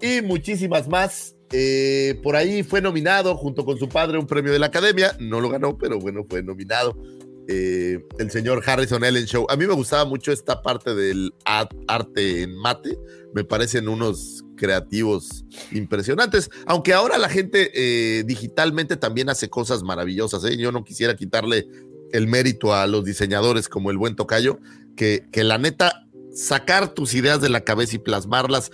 Y 0.00 0.22
muchísimas 0.22 0.88
más. 0.88 1.34
Eh, 1.52 2.20
por 2.22 2.36
ahí 2.36 2.62
fue 2.62 2.80
nominado 2.80 3.36
junto 3.36 3.64
con 3.64 3.76
su 3.78 3.88
padre 3.88 4.18
un 4.18 4.26
premio 4.26 4.52
de 4.52 4.58
la 4.58 4.66
academia. 4.66 5.16
No 5.18 5.40
lo 5.40 5.48
ganó, 5.48 5.76
pero 5.76 5.98
bueno, 5.98 6.24
fue 6.28 6.42
nominado. 6.42 6.96
Eh, 7.48 7.98
el 8.18 8.30
señor 8.30 8.62
Harrison 8.64 9.04
Ellen 9.04 9.24
Show. 9.24 9.46
A 9.50 9.56
mí 9.56 9.66
me 9.66 9.74
gustaba 9.74 10.04
mucho 10.04 10.30
esta 10.30 10.62
parte 10.62 10.94
del 10.94 11.34
arte 11.44 12.42
en 12.42 12.54
mate. 12.56 12.96
Me 13.34 13.42
parecen 13.42 13.88
unos 13.88 14.44
creativos 14.56 15.44
impresionantes. 15.72 16.50
Aunque 16.66 16.92
ahora 16.92 17.18
la 17.18 17.28
gente 17.28 17.70
eh, 17.74 18.22
digitalmente 18.24 18.96
también 18.96 19.28
hace 19.30 19.48
cosas 19.48 19.82
maravillosas. 19.82 20.42
Yo 20.56 20.70
no 20.70 20.84
quisiera 20.84 21.16
quitarle 21.16 21.66
el 22.12 22.28
mérito 22.28 22.74
a 22.74 22.86
los 22.86 23.04
diseñadores 23.04 23.68
como 23.68 23.90
el 23.90 23.98
buen 23.98 24.14
Tocayo, 24.14 24.60
que 24.96 25.28
la 25.34 25.58
neta, 25.58 26.06
sacar 26.32 26.94
tus 26.94 27.14
ideas 27.14 27.40
de 27.40 27.48
la 27.48 27.62
cabeza 27.62 27.96
y 27.96 27.98
plasmarlas 27.98 28.70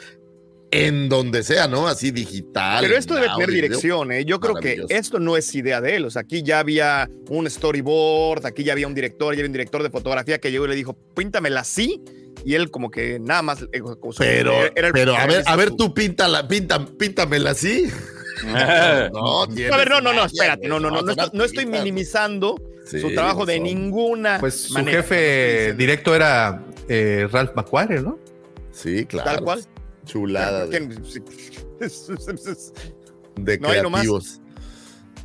en 0.71 1.09
donde 1.09 1.43
sea, 1.43 1.69
¿no? 1.69 1.87
Así 1.87 2.11
digital. 2.11 2.83
Pero 2.85 2.97
esto 2.97 3.15
debe 3.15 3.29
audio, 3.29 3.47
tener 3.47 3.63
dirección, 3.63 4.11
¿eh? 4.13 4.25
Yo 4.25 4.41
creo 4.41 4.57
que 4.57 4.85
esto 4.89 5.19
no 5.21 5.37
es 5.37 5.55
idea 5.55 5.81
de 5.81 5.97
él. 5.97 6.05
O 6.05 6.11
sea, 6.11 6.23
aquí 6.23 6.43
ya 6.43 6.59
había 6.59 7.09
un 7.29 7.49
storyboard, 7.49 8.45
aquí 8.47 8.65
ya 8.65 8.73
había 8.73 8.87
un 8.87 8.95
director, 8.95 9.33
ya 9.35 9.39
había 9.41 9.47
un 9.47 9.53
director 9.53 9.83
de 9.83 9.91
fotografía 9.91 10.39
que 10.39 10.51
llegó 10.51 10.67
y 10.67 10.69
le 10.69 10.75
dijo, 10.75 10.97
píntamela 11.15 11.61
así. 11.61 12.03
Y 12.45 12.55
él 12.55 12.71
como 12.71 12.91
que 12.91 13.19
nada 13.19 13.43
más... 13.43 13.63
eh, 13.73 13.81
Pero, 14.19 14.53
era 14.77 14.89
el- 14.89 14.93
pero 14.93 15.17
a 15.17 15.27
ver, 15.27 15.43
a 15.47 15.57
ver, 15.57 15.69
su- 15.71 15.77
tú 15.77 15.95
píntala, 15.95 16.47
pinta, 16.47 16.85
píntamela 16.85 17.51
así. 17.51 17.91
no, 19.13 19.47
tienes 19.49 19.73
A 19.73 19.77
ver, 19.79 19.91
no, 19.91 20.01
no, 20.01 20.13
no, 20.13 20.25
espérate, 20.25 20.69
no, 20.69 20.79
no, 20.79 20.91
no, 20.91 21.01
no, 21.01 21.45
estoy, 21.45 21.65
no 21.65 21.71
minimizando 21.73 22.57
Sí, 22.87 23.01
su 23.01 23.13
trabajo 23.15 23.47
de 23.47 23.59
ninguna 23.59 24.39
Pues 24.39 24.55
su 24.69 24.75
manera. 24.75 24.99
jefe 25.03 25.75
directo 25.75 26.15
era 26.15 26.63
eh, 26.89 27.27
Ralph 27.33 27.53
McQuarrie, 27.57 28.01
¿no? 28.01 28.19
Sí, 28.71 29.07
claro. 29.07 29.31
Tal 29.31 29.41
cual. 29.43 29.65
Chulada 30.07 30.67
de, 30.67 30.79
¿Quién- 30.79 31.05
sí. 31.05 31.21
de 33.37 33.59
No 33.59 33.69
hay 33.69 33.83
nomás. 33.83 34.01
creativos. 34.03 34.41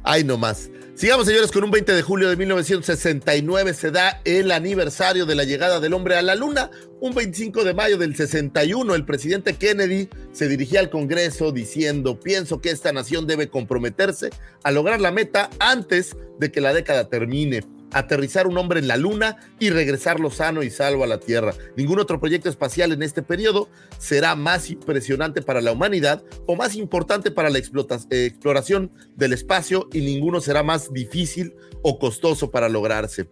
Ay, 0.03 0.23
no 0.23 0.37
más. 0.37 0.69
Sigamos, 0.95 1.25
señores, 1.25 1.51
con 1.51 1.63
un 1.63 1.71
20 1.71 1.93
de 1.93 2.01
julio 2.01 2.29
de 2.29 2.35
1969 2.35 3.73
se 3.73 3.91
da 3.91 4.21
el 4.25 4.51
aniversario 4.51 5.25
de 5.25 5.35
la 5.35 5.43
llegada 5.45 5.79
del 5.79 5.93
hombre 5.93 6.15
a 6.15 6.21
la 6.21 6.35
luna. 6.35 6.69
Un 6.99 7.15
25 7.15 7.63
de 7.63 7.73
mayo 7.73 7.97
del 7.97 8.15
61, 8.15 8.93
el 8.93 9.05
presidente 9.05 9.55
Kennedy 9.55 10.09
se 10.31 10.47
dirigía 10.47 10.79
al 10.79 10.89
Congreso 10.89 11.51
diciendo, 11.51 12.19
pienso 12.19 12.61
que 12.61 12.69
esta 12.71 12.91
nación 12.91 13.25
debe 13.25 13.49
comprometerse 13.49 14.29
a 14.63 14.71
lograr 14.71 14.99
la 15.01 15.11
meta 15.11 15.49
antes 15.59 16.15
de 16.39 16.51
que 16.51 16.61
la 16.61 16.73
década 16.73 17.07
termine. 17.09 17.63
Aterrizar 17.93 18.47
un 18.47 18.57
hombre 18.57 18.79
en 18.79 18.87
la 18.87 18.97
luna 18.97 19.37
y 19.59 19.69
regresarlo 19.69 20.31
sano 20.31 20.63
y 20.63 20.69
salvo 20.69 21.03
a 21.03 21.07
la 21.07 21.19
Tierra. 21.19 21.53
Ningún 21.75 21.99
otro 21.99 22.19
proyecto 22.19 22.49
espacial 22.49 22.91
en 22.91 23.03
este 23.03 23.21
periodo 23.21 23.69
será 23.97 24.35
más 24.35 24.69
impresionante 24.69 25.41
para 25.41 25.61
la 25.61 25.71
humanidad 25.71 26.23
o 26.47 26.55
más 26.55 26.75
importante 26.75 27.31
para 27.31 27.49
la 27.49 27.59
eh, 27.59 28.25
exploración 28.25 28.91
del 29.15 29.33
espacio 29.33 29.89
y 29.93 30.01
ninguno 30.01 30.41
será 30.41 30.63
más 30.63 30.91
difícil 30.93 31.53
o 31.81 31.99
costoso 31.99 32.51
para 32.51 32.69
lograrse. 32.69 33.29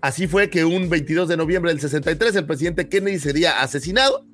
Así 0.00 0.26
fue 0.26 0.50
que 0.50 0.64
un 0.64 0.90
22 0.90 1.28
de 1.28 1.36
noviembre 1.36 1.70
del 1.70 1.80
63 1.80 2.34
el 2.34 2.46
presidente 2.46 2.88
Kennedy 2.88 3.20
sería 3.20 3.62
asesinado 3.62 4.26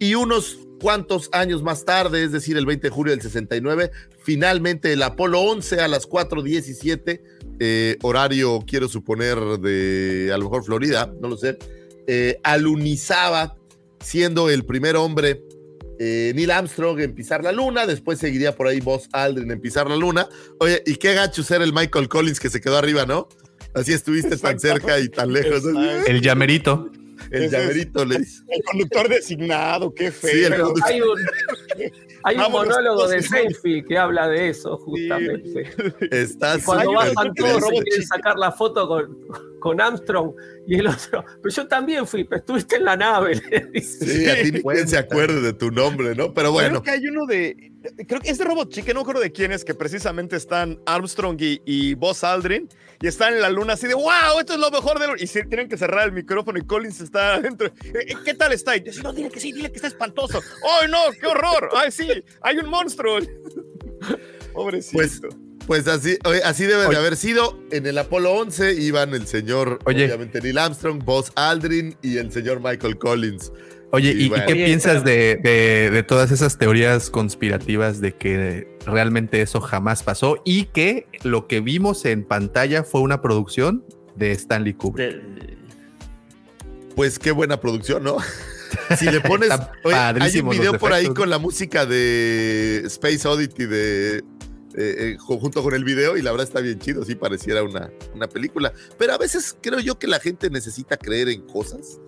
y 0.00 0.14
unos 0.16 0.58
cuántos 0.80 1.28
años 1.32 1.62
más 1.62 1.84
tarde, 1.84 2.24
es 2.24 2.32
decir, 2.32 2.56
el 2.56 2.66
20 2.66 2.88
de 2.88 2.90
julio 2.90 3.12
del 3.12 3.22
69, 3.22 3.92
finalmente 4.24 4.92
el 4.92 5.02
Apolo 5.02 5.40
11 5.40 5.80
a 5.80 5.88
las 5.88 6.08
4.17, 6.08 7.20
eh, 7.60 7.96
horario, 8.02 8.64
quiero 8.66 8.88
suponer, 8.88 9.38
de 9.60 10.30
a 10.34 10.38
lo 10.38 10.44
mejor 10.44 10.64
Florida, 10.64 11.12
no 11.20 11.28
lo 11.28 11.36
sé, 11.36 11.58
eh, 12.06 12.40
alunizaba 12.42 13.56
siendo 14.00 14.48
el 14.48 14.64
primer 14.64 14.96
hombre 14.96 15.44
eh, 15.98 16.32
Neil 16.34 16.50
Armstrong 16.50 16.98
en 17.00 17.14
pisar 17.14 17.44
la 17.44 17.52
luna, 17.52 17.86
después 17.86 18.18
seguiría 18.18 18.56
por 18.56 18.66
ahí 18.66 18.80
Buzz 18.80 19.06
Aldrin 19.12 19.50
en 19.50 19.60
pisar 19.60 19.86
la 19.86 19.96
luna. 19.96 20.26
Oye, 20.58 20.82
y 20.86 20.96
qué 20.96 21.12
gacho 21.12 21.42
ser 21.42 21.60
el 21.60 21.74
Michael 21.74 22.08
Collins 22.08 22.40
que 22.40 22.48
se 22.48 22.62
quedó 22.62 22.78
arriba, 22.78 23.04
¿no? 23.04 23.28
Así 23.74 23.92
estuviste 23.92 24.38
tan 24.38 24.58
cerca 24.58 24.98
y 24.98 25.10
tan 25.10 25.30
lejos. 25.30 25.62
El 26.06 26.22
llamerito. 26.22 26.90
El 27.30 27.50
llamerito 27.50 28.04
le 28.04 28.18
dice. 28.18 28.42
El 28.48 28.62
conductor 28.64 29.08
designado, 29.08 29.94
qué 29.94 30.10
feo. 30.10 30.30
Sí, 30.30 30.44
el 30.44 30.60
conductor. 30.60 30.84
Hay 30.86 31.00
un, 31.00 31.18
hay 32.24 32.36
un 32.36 32.42
Vámonos 32.42 32.68
monólogo 32.68 33.08
de. 33.08 33.22
Seinfeld 33.22 33.86
que 33.86 33.98
habla 33.98 34.28
de 34.28 34.48
eso, 34.48 34.76
justamente. 34.78 35.70
Está 36.10 36.58
Y 36.58 36.62
cuando 36.62 36.92
bajan 36.92 37.34
todos 37.34 37.64
se 37.64 37.82
quieren 37.82 38.06
sacar 38.06 38.36
la 38.36 38.52
foto 38.52 38.88
con, 38.88 39.18
con 39.60 39.80
Armstrong 39.80 40.32
y 40.66 40.76
el 40.76 40.86
otro. 40.88 41.24
Pero 41.42 41.54
yo 41.54 41.68
también 41.68 42.06
fui, 42.06 42.24
pero 42.24 42.40
estuviste 42.40 42.76
en 42.76 42.84
la 42.84 42.96
nave. 42.96 43.36
Sí, 43.80 44.28
a 44.28 44.42
ti 44.42 44.50
ni 44.52 44.62
quien 44.62 44.88
se 44.88 44.98
acuerde 44.98 45.40
de 45.40 45.52
tu 45.52 45.70
nombre, 45.70 46.14
¿no? 46.16 46.34
Pero 46.34 46.50
bueno, 46.50 46.70
Creo 46.70 46.82
que 46.82 46.90
hay 46.90 47.06
uno 47.06 47.26
de. 47.26 47.70
Creo 48.06 48.20
que 48.20 48.30
es 48.30 48.38
de 48.38 48.44
Robot 48.44 48.70
Chicken, 48.70 48.94
no 48.94 49.00
me 49.00 49.02
acuerdo 49.02 49.20
de 49.22 49.32
quién 49.32 49.52
es, 49.52 49.64
que 49.64 49.74
precisamente 49.74 50.36
están 50.36 50.80
Armstrong 50.86 51.40
y, 51.40 51.62
y 51.64 51.94
Buzz 51.94 52.24
Aldrin 52.24 52.68
y 53.00 53.06
están 53.06 53.32
en 53.34 53.40
la 53.40 53.48
luna 53.48 53.72
así 53.72 53.86
de 53.86 53.94
¡Wow! 53.94 54.38
Esto 54.40 54.52
es 54.54 54.58
lo 54.58 54.70
mejor 54.70 54.98
de. 54.98 55.22
Y 55.22 55.26
sí, 55.26 55.40
tienen 55.48 55.68
que 55.68 55.78
cerrar 55.78 56.06
el 56.06 56.12
micrófono 56.12 56.58
y 56.58 56.62
Collins 56.66 57.00
está 57.00 57.34
adentro. 57.34 57.68
"Eh, 57.84 58.14
¿Qué 58.24 58.34
tal 58.34 58.52
está? 58.52 58.76
Y 58.76 58.80
dice, 58.80 59.02
no, 59.02 59.12
dile 59.12 59.30
que 59.30 59.40
sí, 59.40 59.52
dile 59.52 59.70
que 59.70 59.76
está 59.76 59.88
espantoso. 59.88 60.40
¡Ay, 60.80 60.90
no! 60.90 60.98
¡Qué 61.18 61.26
horror! 61.26 61.70
¡Ay, 61.74 61.90
sí! 61.90 62.08
¡Hay 62.42 62.58
un 62.58 62.68
monstruo! 62.68 63.18
Pobrecito. 64.52 64.96
pues, 64.98 65.20
pues 65.66 65.86
así, 65.88 66.18
así 66.44 66.64
debe 66.64 66.88
de 66.88 66.96
haber 66.96 67.16
sido. 67.16 67.58
En 67.70 67.86
el 67.86 67.96
Apolo 67.98 68.32
11 68.32 68.74
iban 68.74 69.14
el 69.14 69.26
señor, 69.26 69.78
Oye. 69.84 70.04
obviamente, 70.06 70.40
Neil 70.40 70.58
Armstrong, 70.58 71.02
Buzz 71.04 71.30
Aldrin 71.36 71.96
y 72.02 72.16
el 72.18 72.32
señor 72.32 72.60
Michael 72.62 72.98
Collins. 72.98 73.52
Oye, 73.92 74.12
¿y, 74.12 74.24
y 74.24 74.28
bueno. 74.28 74.44
qué 74.46 74.54
piensas 74.54 75.04
de, 75.04 75.36
de- 75.42 75.90
de 75.90 76.02
todas 76.04 76.30
esas 76.30 76.58
teorías 76.58 77.10
conspirativas 77.10 78.00
de 78.00 78.12
que 78.14 78.76
realmente 78.86 79.42
eso 79.42 79.60
jamás 79.60 80.02
pasó 80.04 80.40
y 80.44 80.66
que 80.66 81.06
lo 81.24 81.48
que 81.48 81.60
vimos 81.60 82.04
en 82.04 82.24
pantalla 82.24 82.84
fue 82.84 83.00
una 83.00 83.20
producción 83.20 83.84
de 84.14 84.30
Stanley 84.32 84.74
Kubrick? 84.74 85.10
De- 85.20 85.56
Pues 86.94 87.18
qué 87.18 87.32
buena 87.32 87.60
producción, 87.60 88.02
¿no? 88.04 88.16
Si 88.96 89.04
le 89.06 89.20
pones. 89.20 89.50
Oye, 89.82 89.96
hay 89.96 90.38
un 90.40 90.48
video 90.50 90.78
por 90.78 90.92
ahí 90.92 91.08
con 91.08 91.28
la 91.28 91.38
música 91.38 91.86
de 91.86 92.82
Space 92.86 93.26
Oddity 93.26 93.66
de. 93.66 94.22
Eh, 94.76 94.94
eh, 94.98 95.16
ju- 95.18 95.38
junto 95.40 95.62
con 95.62 95.74
el 95.74 95.84
video 95.84 96.16
y 96.16 96.22
la 96.22 96.30
verdad 96.30 96.46
está 96.46 96.60
bien 96.60 96.78
chido, 96.78 97.04
sí 97.04 97.14
pareciera 97.14 97.62
una, 97.62 97.90
una 98.14 98.28
película, 98.28 98.72
pero 98.98 99.12
a 99.14 99.18
veces 99.18 99.56
creo 99.60 99.80
yo 99.80 99.98
que 99.98 100.06
la 100.06 100.20
gente 100.20 100.48
necesita 100.50 100.96
creer 100.96 101.28
en 101.28 101.42
cosas. 101.42 102.00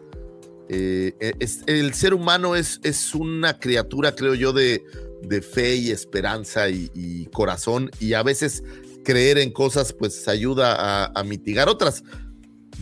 Eh, 0.68 1.12
es- 1.40 1.62
el 1.66 1.93
ser 1.94 2.14
humano 2.14 2.55
es, 2.56 2.80
es 2.82 3.14
una 3.14 3.59
criatura, 3.59 4.14
creo 4.14 4.34
yo, 4.34 4.52
de, 4.52 4.84
de 5.22 5.43
fe 5.43 5.74
y 5.76 5.90
esperanza 5.90 6.68
y, 6.68 6.90
y 6.94 7.26
corazón 7.26 7.90
y 8.01 8.14
a 8.14 8.22
veces 8.22 8.62
creer 9.05 9.39
en 9.39 9.51
cosas 9.52 9.93
pues 9.93 10.28
ayuda 10.28 10.76
a, 10.76 11.12
a 11.18 11.24
mitigar 11.24 11.68
otras. 11.68 12.05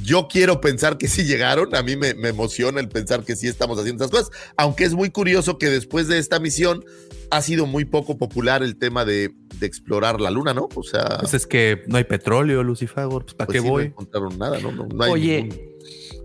Yo 0.05 0.29
quiero 0.29 0.61
pensar 0.61 0.99
que 0.99 1.09
sí 1.09 1.25
llegaron, 1.25 1.75
a 1.75 1.83
mí 1.83 1.97
me, 1.97 2.15
me 2.15 2.29
emociona 2.29 2.81
el 2.81 2.89
pensar 2.89 3.25
que 3.25 3.37
sí 3.37 3.47
estamos 3.49 3.79
haciendo 3.79 4.05
estas 4.05 4.21
cosas, 4.21 4.37
aunque 4.57 4.85
es 4.85 4.95
muy 4.95 5.11
curioso 5.11 5.59
que 5.59 5.67
después 5.69 6.09
de 6.09 6.19
esta 6.19 6.39
misión 6.41 6.85
ha 7.31 7.43
sido 7.43 7.67
muy 7.67 7.85
poco 7.85 8.17
popular 8.19 8.63
el 8.63 8.77
tema 8.77 9.05
de, 9.05 9.31
de 9.59 9.67
explorar 9.67 10.21
la 10.21 10.31
luna, 10.31 10.53
¿no? 10.55 10.69
O 10.75 10.83
sea, 10.83 11.19
Pues 11.21 11.35
es 11.35 11.47
que 11.47 11.83
no 11.87 11.97
hay 11.99 12.05
petróleo, 12.05 12.63
Lucifer, 12.63 13.07
pues 13.09 13.35
¿para 13.35 13.47
pues 13.47 13.57
qué 13.57 13.61
sí, 13.61 13.67
no 13.67 13.73
voy? 13.73 13.85
encontraron 13.87 14.39
nada, 14.39 14.59
¿no? 14.61 14.73
No, 14.73 14.87
no 14.87 15.05
hay 15.05 15.11
Oye, 15.13 15.43
ningún- 15.43 15.71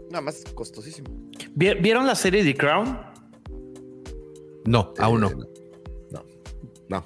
Nada 0.10 0.22
más 0.22 0.44
costosísimo. 0.54 1.08
¿vi- 1.56 1.74
¿vieron 1.76 2.06
la 2.08 2.16
serie 2.16 2.44
The 2.44 2.56
Crown? 2.56 2.98
No, 4.66 4.94
aún 4.98 5.22
no. 5.22 5.30
Eh, 5.30 5.36
no. 6.12 6.24
No, 6.88 7.04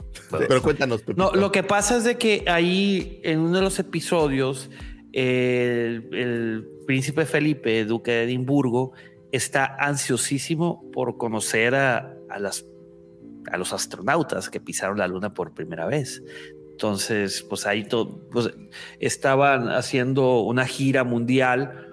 pero 0.48 0.62
cuéntanos. 0.62 1.02
Pepito. 1.02 1.32
No, 1.32 1.32
lo 1.40 1.52
que 1.52 1.64
pasa 1.64 1.98
es 1.98 2.04
de 2.04 2.18
que 2.18 2.44
ahí 2.48 3.22
en 3.24 3.40
uno 3.40 3.58
de 3.58 3.62
los 3.64 3.80
episodios 3.80 4.70
el, 5.14 6.68
príncipe 6.86 7.26
Felipe, 7.26 7.86
duque 7.86 8.12
de 8.12 8.24
Edimburgo, 8.24 8.94
está 9.32 9.76
ansiosísimo 9.80 10.90
por 10.92 11.18
conocer 11.18 11.76
a, 11.76 12.16
los 12.40 13.74
astronautas 13.74 14.50
que 14.50 14.60
pisaron 14.60 14.98
la 14.98 15.08
luna 15.08 15.34
por 15.34 15.54
primera 15.54 15.86
vez. 15.86 16.24
Entonces, 16.72 17.44
pues 17.44 17.66
ahí 17.66 17.88
pues, 18.32 18.52
estaban 19.00 19.68
haciendo 19.70 20.42
una 20.42 20.66
gira 20.66 21.04
mundial 21.04 21.90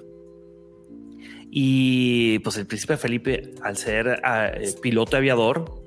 y 1.51 2.39
pues 2.41 2.57
el 2.59 2.67
príncipe 2.67 2.97
Felipe, 2.97 3.55
al 3.63 3.77
ser 3.77 4.21
ah, 4.25 4.49
eh, 4.49 4.75
piloto 4.83 5.17
aviador, 5.17 5.83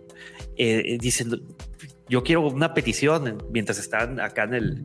eh, 0.58 0.82
eh, 0.84 0.98
diciendo, 1.00 1.40
yo 2.10 2.24
quiero 2.24 2.48
una 2.48 2.74
petición 2.74 3.28
en- 3.28 3.38
mientras 3.52 3.78
están 3.78 4.20
acá 4.20 4.44
en 4.46 4.54
el 4.56 4.84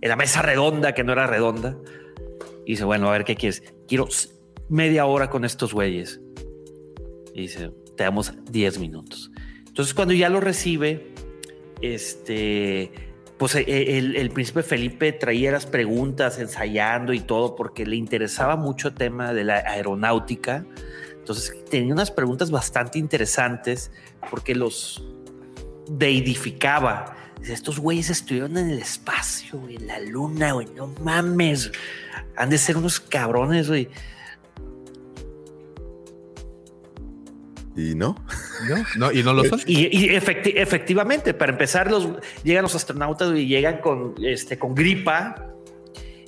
en 0.00 0.08
la 0.08 0.16
mesa 0.16 0.42
redonda 0.42 0.94
que 0.94 1.04
no 1.04 1.12
era 1.12 1.26
redonda 1.26 1.76
y 2.64 2.72
dice 2.72 2.84
bueno 2.84 3.08
a 3.08 3.12
ver 3.12 3.24
qué 3.24 3.36
quieres 3.36 3.62
quiero 3.88 4.08
media 4.68 5.06
hora 5.06 5.30
con 5.30 5.44
estos 5.44 5.72
güeyes 5.72 6.20
y 7.34 7.42
dice 7.42 7.70
te 7.96 8.04
damos 8.04 8.32
10 8.50 8.78
minutos 8.78 9.30
entonces 9.66 9.94
cuando 9.94 10.14
ya 10.14 10.28
lo 10.28 10.40
recibe 10.40 11.12
este 11.80 12.92
pues 13.38 13.54
eh, 13.54 13.98
el, 13.98 14.16
el 14.16 14.30
príncipe 14.30 14.62
Felipe 14.62 15.12
traía 15.12 15.52
las 15.52 15.66
preguntas 15.66 16.38
ensayando 16.38 17.12
y 17.12 17.20
todo 17.20 17.54
porque 17.54 17.84
le 17.84 17.96
interesaba 17.96 18.56
mucho 18.56 18.88
el 18.88 18.94
tema 18.94 19.34
de 19.34 19.44
la 19.44 19.56
aeronáutica. 19.56 20.64
Entonces 21.18 21.54
tenía 21.68 21.92
unas 21.92 22.10
preguntas 22.10 22.50
bastante 22.50 22.98
interesantes 22.98 23.90
porque 24.30 24.54
los 24.54 25.04
deidificaba. 25.88 27.14
Estos 27.44 27.78
güeyes 27.78 28.10
estuvieron 28.10 28.56
en 28.56 28.70
el 28.70 28.78
espacio, 28.80 29.58
güey, 29.60 29.76
en 29.76 29.86
la 29.86 30.00
luna, 30.00 30.52
güey, 30.52 30.66
no 30.74 30.88
mames. 31.02 31.70
Han 32.36 32.50
de 32.50 32.58
ser 32.58 32.76
unos 32.76 32.98
cabrones, 32.98 33.68
güey. 33.68 33.88
¿Y 37.76 37.94
no? 37.94 38.16
¿No? 38.68 38.84
No, 38.96 39.12
y 39.12 39.22
no 39.22 39.34
lo 39.34 39.44
son. 39.44 39.60
Y, 39.66 39.86
y 39.96 40.08
efecti- 40.08 40.54
efectivamente, 40.56 41.34
para 41.34 41.52
empezar, 41.52 41.90
los, 41.90 42.08
llegan 42.42 42.62
los 42.62 42.74
astronautas 42.74 43.36
y 43.36 43.46
llegan 43.46 43.78
con, 43.78 44.14
este, 44.22 44.58
con 44.58 44.74
gripa. 44.74 45.52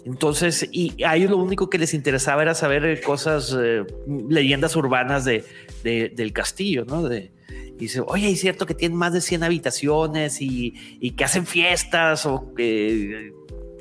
Entonces, 0.05 0.69
y 0.71 1.03
a 1.03 1.17
ellos 1.17 1.31
lo 1.31 1.39
único 1.39 1.69
que 1.71 1.79
les 1.79 1.95
interesaba 1.95 2.43
era 2.43 2.55
saber 2.55 2.85
eh, 2.85 3.01
cosas, 3.01 3.57
eh, 3.59 3.85
leyendas 4.29 4.77
urbanas 4.77 5.25
de, 5.25 5.45
de- 5.83 6.09
del 6.11 6.33
castillo, 6.33 6.85
¿no? 6.85 7.09
De, 7.09 7.33
y 7.77 7.83
dice, 7.83 8.03
oye, 8.07 8.29
es 8.31 8.41
cierto 8.41 8.67
que 8.67 8.75
tienen 8.75 8.99
más 8.99 9.13
de 9.13 9.21
100 9.21 9.43
habitaciones 9.45 10.41
y, 10.43 10.75
y 11.01 11.13
que 11.13 11.25
hacen 11.25 11.47
fiestas 11.47 12.27
o 12.27 12.53
que 12.55 13.33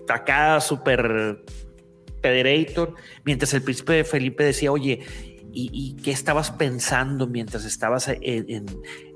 acá 0.08 0.62
super 0.62 1.44
pederator, 2.22 2.96
mientras 3.26 3.54
el 3.54 3.62
príncipe 3.62 4.04
Felipe 4.04 4.44
decía, 4.44 4.72
oye, 4.72 5.00
¿y, 5.52 5.70
y 5.74 5.96
qué 6.02 6.12
estabas 6.12 6.52
pensando 6.52 7.28
mientras 7.28 7.66
estabas 7.66 8.08
en, 8.08 8.20
en, 8.22 8.66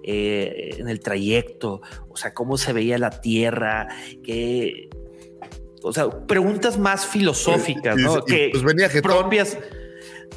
eh, 0.04 0.76
en 0.78 0.88
el 0.90 1.00
trayecto? 1.00 1.82
O 2.10 2.18
sea, 2.18 2.34
¿cómo 2.34 2.58
se 2.58 2.74
veía 2.74 2.98
la 2.98 3.10
Tierra? 3.22 3.88
¿Qué, 4.24 4.90
o 5.84 5.94
sea, 5.94 6.10
preguntas 6.28 6.78
más 6.78 7.06
filosóficas, 7.06 7.98
Y- 7.98 8.04
¿no? 8.04 8.18
y- 8.20 8.26
que 8.26 8.50
pues 8.52 8.64
venía 8.64 8.90
propias. 9.02 9.58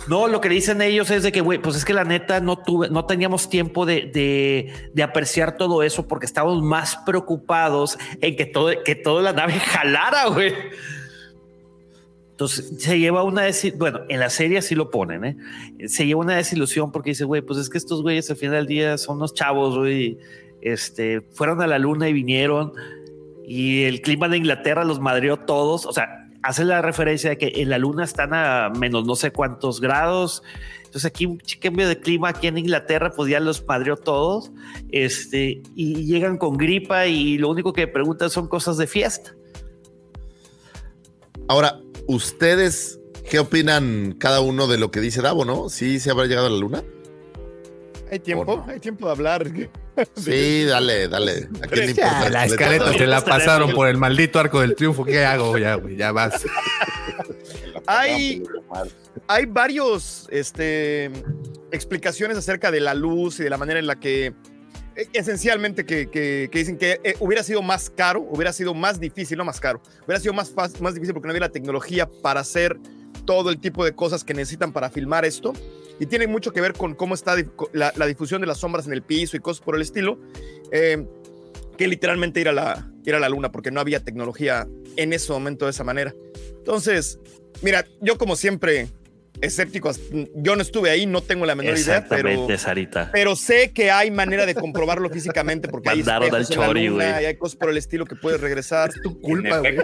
No, 0.09 0.29
lo 0.29 0.41
que 0.41 0.49
dicen 0.49 0.83
ellos 0.83 1.11
es 1.11 1.23
de 1.23 1.33
que, 1.33 1.41
güey, 1.41 1.59
pues 1.59 1.77
es 1.77 1.85
que 1.85 1.95
la 1.95 2.05
neta 2.05 2.41
no 2.41 2.59
tuve, 2.59 2.91
no 2.91 3.07
teníamos 3.07 3.49
tiempo 3.49 3.87
de, 3.87 4.11
de, 4.13 4.91
de 4.93 5.03
apreciar 5.03 5.57
todo 5.57 5.83
eso 5.83 6.07
porque 6.07 6.27
estábamos 6.27 6.63
más 6.63 6.97
preocupados 7.07 7.99
en 8.21 8.37
que 8.37 8.45
todo, 8.45 8.71
que 8.85 8.95
toda 8.95 9.23
la 9.23 9.33
nave 9.33 9.53
jalara, 9.61 10.27
güey. 10.27 10.53
Entonces 12.35 12.83
se 12.83 12.99
lleva 12.99 13.23
una 13.23 13.43
desilusión. 13.43 13.79
Bueno, 13.79 14.01
en 14.09 14.19
la 14.21 14.29
serie 14.29 14.59
así 14.59 14.75
lo 14.75 14.91
ponen, 14.91 15.25
¿eh? 15.25 15.37
Se 15.87 16.05
lleva 16.05 16.21
una 16.21 16.35
desilusión 16.35 16.91
porque 16.91 17.11
dice, 17.11 17.25
güey, 17.25 17.43
pues 17.43 17.61
es 17.61 17.71
que 17.71 17.79
estos 17.79 18.03
güeyes 18.03 18.29
al 18.29 18.37
final 18.37 18.57
del 18.57 18.67
día 18.67 18.99
son 18.99 19.19
unos 19.19 19.35
chavos, 19.35 19.79
güey. 19.79 20.19
Este 20.61 21.21
fueron 21.21 21.63
a 21.63 21.67
la 21.67 21.79
luna 21.79 22.09
y 22.09 22.13
vinieron 22.13 22.73
y 23.47 23.85
el 23.85 24.01
clima 24.01 24.29
de 24.29 24.39
Inglaterra 24.39 24.85
los 24.85 24.99
madreó 24.99 25.39
todos. 25.39 25.87
O 25.87 25.93
sea, 25.93 26.24
hace 26.45 26.65
la 26.65 26.83
referencia 26.83 27.31
de 27.31 27.39
que 27.39 27.53
en 27.57 27.71
la 27.71 27.79
luna 27.79 28.05
están 28.05 28.35
a 28.35 28.69
menos 28.69 29.07
no 29.07 29.17
sé 29.17 29.33
cuántos 29.33 29.81
grados. 29.81 30.43
Entonces 30.85 31.07
aquí 31.07 31.25
un 31.25 31.41
cambio 31.61 31.89
de 31.89 31.99
clima 31.99 32.29
aquí 32.29 32.47
en 32.47 32.59
Inglaterra 32.59 33.13
pues 33.17 33.31
ya 33.31 33.41
los 33.41 33.67
madreó 33.67 33.97
todos. 33.97 34.53
Este 34.93 35.63
y 35.75 36.05
llegan 36.05 36.37
con 36.37 36.59
gripa 36.59 37.07
y 37.07 37.39
lo 37.39 37.49
único 37.49 37.73
que 37.73 37.89
preguntan 37.89 38.29
son 38.29 38.47
cosas 38.47 38.77
de 38.77 38.87
fiesta. 38.87 39.35
Ahora, 41.49 41.81
¿ustedes 42.07 43.01
qué 43.29 43.39
opinan 43.39 44.15
cada 44.19 44.41
uno 44.41 44.67
de 44.67 44.77
lo 44.77 44.91
que 44.91 45.01
dice 45.01 45.23
Davo, 45.23 45.47
no? 45.47 45.71
¿Sí 45.71 45.99
se 45.99 46.11
habrá 46.11 46.27
llegado 46.27 46.49
a 46.49 46.51
la 46.51 46.59
luna? 46.59 46.85
Hay 48.15 48.21
tiempo, 48.21 48.65
hay 48.69 48.79
tiempo 48.79 49.07
de 49.07 49.13
hablar. 49.13 49.45
Sí, 50.17 50.65
dale, 50.65 51.07
dale. 51.07 51.49
¿A 51.63 51.67
quién 51.69 51.87
le 51.87 51.91
importa? 51.93 52.29
la 52.31 52.45
escaleta 52.47 52.93
se 52.93 53.07
la 53.07 53.21
pasaron 53.21 53.73
por 53.73 53.87
el 53.89 53.97
maldito 53.97 54.41
arco 54.41 54.61
del 54.61 54.75
triunfo. 54.75 55.05
¿Qué 55.05 55.25
hago 55.25 55.57
ya, 55.57 55.77
güey? 55.77 55.95
Ya 55.97 56.11
vas. 56.11 56.45
Hay, 57.87 58.43
hay 59.29 59.47
varios 59.47 60.27
este, 60.31 61.11
explicaciones 61.71 62.37
acerca 62.39 62.71
de 62.71 62.81
la 62.81 62.95
luz 62.95 63.41
y 63.41 63.45
de 63.45 63.51
la 63.51 63.59
manera 63.59 63.79
en 63.79 63.87
la 63.87 63.97
que 63.97 64.27
eh, 64.97 65.07
esencialmente 65.13 65.85
que, 65.85 66.09
que- 66.11 66.49
que 66.51 66.59
dicen 66.59 66.79
que 66.79 67.01
eh, 67.05 67.15
hubiera 67.21 67.43
sido 67.43 67.63
más 67.63 67.91
caro, 67.91 68.21
hubiera 68.31 68.53
sido 68.53 68.75
más 68.75 68.99
difícil, 68.99 69.37
no 69.39 69.45
más 69.45 69.61
caro, 69.61 69.83
hubiera 70.07 70.21
sido 70.21 70.33
más, 70.33 70.51
fácil, 70.51 70.81
más 70.83 70.95
difícil 70.95 71.13
porque 71.15 71.27
no 71.27 71.33
había 71.33 71.41
la 71.41 71.53
tecnología 71.53 72.09
para 72.23 72.41
hacer 72.41 72.79
todo 73.25 73.51
el 73.51 73.59
tipo 73.59 73.85
de 73.85 73.93
cosas 73.93 74.25
que 74.25 74.35
necesitan 74.35 74.73
para 74.73 74.91
filmar 74.91 75.25
esto. 75.25 75.53
Y 76.01 76.07
tiene 76.07 76.27
mucho 76.27 76.53
que 76.53 76.61
ver 76.61 76.73
con 76.73 76.95
cómo 76.95 77.15
está 77.15 77.37
la, 77.73 77.93
la 77.95 78.07
difusión 78.07 78.41
de 78.41 78.47
las 78.47 78.59
sombras 78.59 78.87
en 78.87 78.93
el 78.93 79.03
piso 79.03 79.37
y 79.37 79.41
cosas 79.41 79.65
por 79.65 79.77
el 79.77 79.83
estilo, 79.83 80.19
eh, 80.73 81.07
que 81.79 81.87
literalmente 81.87 82.41
ir 82.41 82.49
a, 82.49 82.53
la, 82.53 82.91
ir 83.05 83.15
a 83.15 83.21
la 83.21 83.29
luna, 83.29 83.53
porque 83.53 83.71
no 83.71 83.81
había 83.81 84.01
tecnología 84.01 84.67
en 84.97 85.13
ese 85.13 85.33
momento 85.33 85.67
de 85.67 85.71
esa 85.71 85.85
manera. 85.85 86.13
Entonces, 86.51 87.21
mira, 87.63 87.85
yo 88.01 88.19
como 88.19 88.35
siempre, 88.35 88.89
escéptico, 89.41 89.93
yo 90.35 90.57
no 90.57 90.63
estuve 90.63 90.91
ahí, 90.91 91.07
no 91.07 91.21
tengo 91.21 91.47
la 91.47 91.55
menor 91.55 91.79
idea, 91.79 92.07
pero... 92.09 92.29
Exactamente, 92.29 92.59
Sarita. 92.59 93.11
Pero 93.13 93.37
sé 93.37 93.73
que 93.73 93.91
hay 93.91 94.11
manera 94.11 94.47
de 94.47 94.55
comprobarlo 94.55 95.11
físicamente 95.11 95.69
porque 95.69 95.91
hay 95.91 96.01
espejos 96.01 96.23
al 96.23 96.27
en 96.27 96.33
la 96.33 96.45
chori, 96.45 96.89
luna 96.89 97.23
y 97.23 97.25
hay 97.27 97.37
cosas 97.37 97.57
por 97.57 97.71
el 97.71 97.77
estilo 97.77 98.05
que 98.05 98.17
puedes 98.17 98.41
regresar. 98.41 98.91
Es 98.91 99.01
tu 99.03 99.21
culpa, 99.21 99.59
güey. 99.59 99.77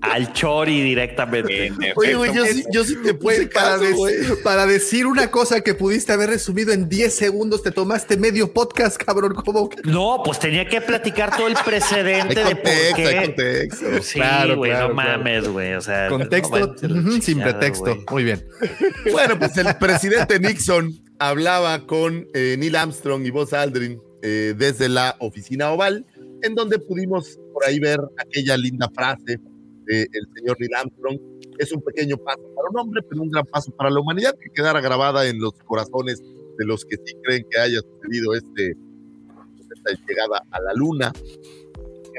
Al 0.00 0.32
Chori 0.32 0.82
directamente. 0.82 1.72
Oye, 1.96 2.14
güey, 2.14 2.34
yo 2.34 2.44
sí, 2.44 2.64
yo 2.72 2.84
sí 2.84 2.96
te 3.02 3.14
puse 3.14 3.46
para, 3.48 3.78
caso, 3.78 4.66
decir 4.66 5.06
una 5.06 5.30
cosa 5.30 5.60
que 5.62 5.74
pudiste 5.74 6.12
haber 6.12 6.30
resumido 6.30 6.72
en 6.72 6.88
10 6.88 7.14
segundos, 7.14 7.62
te 7.62 7.70
tomaste 7.70 8.16
medio 8.16 8.52
podcast, 8.52 8.96
cabrón. 8.96 9.34
¿Cómo? 9.34 9.68
que- 9.68 9.82
No, 9.84 10.22
pues 10.24 10.38
tenía 10.38 10.66
que 10.66 10.80
platicar 10.80 11.36
todo 11.36 11.46
el 11.48 11.54
precedente 11.64 12.40
Hay 12.40 12.54
de 12.54 12.56
por 12.56 12.64
contexto, 12.64 12.96
qué. 12.96 13.06
hay 13.08 13.26
contexto. 13.26 14.02
Sí, 14.02 14.14
Claro, 14.18 14.56
güey, 14.56 14.70
claro, 14.70 14.88
no 14.88 14.94
claro. 14.94 15.18
mames, 15.18 15.48
güey. 15.48 15.74
O 15.74 15.80
sea, 15.80 16.08
Contexto 16.08 16.58
no 16.58 16.66
manches, 16.66 17.12
sin 17.14 17.20
chingada, 17.20 17.58
pretexto. 17.58 17.96
Muy 18.10 18.24
bien. 18.24 18.44
Bueno, 19.10 19.38
pues 19.38 19.56
el 19.56 19.74
presidente 19.76 20.38
Nixon 20.40 20.92
hablaba 21.18 21.86
con 21.86 22.26
eh, 22.34 22.56
Neil 22.58 22.76
Armstrong 22.76 23.24
y 23.24 23.30
Buzz 23.30 23.52
Aldrin 23.52 23.98
eh, 24.22 24.54
desde 24.56 24.88
la 24.88 25.16
oficina 25.20 25.70
oval, 25.70 26.04
en 26.42 26.54
donde 26.54 26.78
pudimos 26.78 27.38
por 27.52 27.64
ahí 27.66 27.78
ver 27.78 28.00
aquella 28.18 28.56
linda 28.56 28.90
frase 28.94 29.38
del 29.86 30.28
señor 30.34 30.56
Neil 30.58 30.74
Armstrong. 30.74 31.18
Es 31.58 31.72
un 31.72 31.82
pequeño 31.82 32.16
paso 32.16 32.42
para 32.54 32.68
un 32.70 32.78
hombre, 32.78 33.02
pero 33.08 33.22
un 33.22 33.30
gran 33.30 33.44
paso 33.46 33.70
para 33.76 33.90
la 33.90 34.00
humanidad 34.00 34.34
que 34.38 34.50
quedará 34.50 34.80
grabada 34.80 35.26
en 35.26 35.40
los 35.40 35.52
corazones 35.64 36.22
de 36.58 36.64
los 36.64 36.84
que 36.84 36.96
sí 37.04 37.14
creen 37.22 37.46
que 37.50 37.58
haya 37.58 37.80
sucedido 37.80 38.34
este, 38.34 38.76
esta 39.74 40.06
llegada 40.06 40.42
a 40.50 40.60
la 40.60 40.72
luna. 40.74 41.12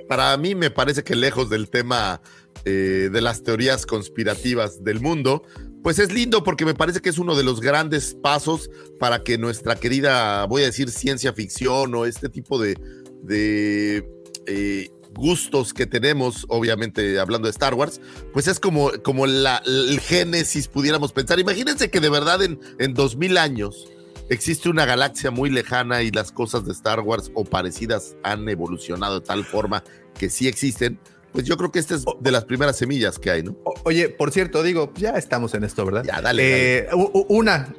Para 0.07 0.35
mí 0.37 0.55
me 0.55 0.71
parece 0.71 1.03
que 1.03 1.15
lejos 1.15 1.49
del 1.49 1.69
tema 1.69 2.21
eh, 2.65 3.09
de 3.11 3.21
las 3.21 3.43
teorías 3.43 3.85
conspirativas 3.85 4.83
del 4.83 4.99
mundo, 4.99 5.43
pues 5.83 5.99
es 5.99 6.11
lindo 6.11 6.43
porque 6.43 6.65
me 6.65 6.73
parece 6.73 6.99
que 6.99 7.09
es 7.09 7.17
uno 7.17 7.35
de 7.35 7.43
los 7.43 7.61
grandes 7.61 8.15
pasos 8.15 8.69
para 8.99 9.23
que 9.23 9.37
nuestra 9.37 9.75
querida, 9.75 10.45
voy 10.45 10.63
a 10.63 10.65
decir, 10.65 10.89
ciencia 10.89 11.33
ficción 11.33 11.93
o 11.95 12.05
este 12.05 12.27
tipo 12.29 12.59
de, 12.59 12.75
de, 13.21 14.09
eh, 14.47 14.89
gustos 15.15 15.73
que 15.73 15.85
tenemos, 15.85 16.45
obviamente 16.49 17.19
hablando 17.19 17.47
de 17.47 17.51
Star 17.51 17.73
Wars, 17.73 17.99
pues 18.33 18.47
es 18.47 18.59
como, 18.59 18.91
como 19.03 19.25
la, 19.25 19.61
el 19.65 19.99
génesis, 19.99 20.67
pudiéramos 20.67 21.11
pensar. 21.13 21.39
Imagínense 21.39 21.89
que 21.89 21.99
de 21.99 22.09
verdad 22.09 22.43
en, 22.43 22.59
en 22.79 22.93
2000 22.93 23.37
años 23.37 23.87
existe 24.29 24.69
una 24.69 24.85
galaxia 24.85 25.31
muy 25.31 25.49
lejana 25.49 26.01
y 26.01 26.11
las 26.11 26.31
cosas 26.31 26.65
de 26.65 26.71
Star 26.71 26.99
Wars 26.99 27.31
o 27.33 27.43
parecidas 27.45 28.15
han 28.23 28.47
evolucionado 28.49 29.19
de 29.19 29.25
tal 29.25 29.45
forma 29.45 29.83
que 30.17 30.29
sí 30.29 30.47
existen. 30.47 30.99
Pues 31.31 31.45
yo 31.45 31.57
creo 31.57 31.71
que 31.71 31.79
esta 31.79 31.95
es 31.95 32.05
de 32.21 32.31
las 32.31 32.45
primeras 32.45 32.77
semillas 32.77 33.19
que 33.19 33.29
hay, 33.29 33.43
¿no? 33.43 33.57
Oye, 33.83 34.07
por 34.07 34.31
cierto, 34.31 34.63
digo, 34.63 34.93
ya 34.95 35.11
estamos 35.11 35.53
en 35.53 35.65
esto, 35.65 35.85
¿verdad? 35.85 36.03
Ya, 36.05 36.21
dale, 36.21 36.77
Eh, 36.77 36.87
Una, 37.27 37.75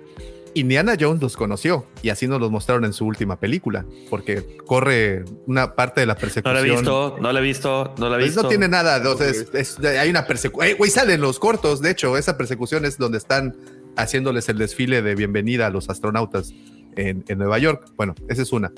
Indiana 0.61 0.97
Jones 0.99 1.21
los 1.23 1.37
conoció 1.37 1.87
y 2.03 2.09
así 2.09 2.27
nos 2.27 2.41
los 2.41 2.51
mostraron 2.51 2.85
en 2.85 2.93
su 2.93 3.05
última 3.07 3.39
película, 3.39 3.85
porque 4.11 4.57
corre 4.67 5.25
una 5.47 5.75
parte 5.75 6.01
de 6.01 6.07
la 6.07 6.15
No 6.15 6.21
persecución. 6.21 6.55
lo 6.55 6.61
he 6.61 6.71
visto, 6.71 7.17
no 7.21 7.33
lo 7.33 7.39
he 7.39 7.43
visto, 7.43 7.95
no 7.99 8.09
lo 8.09 8.15
he 8.15 8.19
Pues 8.19 8.27
visto. 8.29 8.43
no 8.43 8.49
tiene 8.49 8.69
nada, 8.69 9.03
o 9.11 9.17
sea, 9.17 9.29
es- 9.29 9.47
es- 9.53 9.79
hay 9.85 10.09
una 10.11 10.27
persecución. 10.27 10.77
Güey, 10.79 10.91
salen 10.91 11.21
los 11.21 11.39
cortos, 11.39 11.81
de 11.81 11.91
hecho, 11.91 12.17
esa 12.17 12.37
persecución 12.37 12.85
es 12.85 12.99
donde 12.99 13.19
están 13.19 13.57
haciéndoles 13.97 14.49
el 14.49 14.59
desfile 14.59 15.03
de 15.03 15.15
bienvenida 15.15 15.67
a 15.67 15.71
los 15.71 15.89
astronautas 15.89 16.53
en, 16.97 17.25
en 17.29 17.39
Nueva 17.39 17.59
York. 17.59 17.87
Bueno, 17.97 18.15
esa 18.29 18.43
es 18.43 18.53
una. 18.53 18.73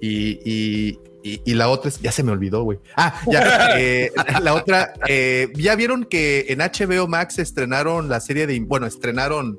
Y, 0.00 0.38
y- 0.44 0.98
y- 1.22 1.40
y 1.44 1.54
la 1.54 1.68
otra 1.68 1.88
es, 1.88 2.00
ya 2.00 2.12
se 2.12 2.22
me 2.22 2.32
olvidó, 2.32 2.62
güey. 2.62 2.78
Ah, 2.96 3.20
ya. 3.30 3.68
eh, 3.80 4.12
la 4.42 4.54
otra, 4.54 4.92
eh, 5.08 5.48
ya 5.56 5.74
vieron 5.74 6.04
que 6.04 6.46
en 6.48 6.58
HBO 6.60 7.08
Max 7.08 7.38
estrenaron 7.38 8.08
la 8.08 8.20
serie 8.20 8.46
de, 8.46 8.60
bueno, 8.60 8.86
estrenaron, 8.86 9.58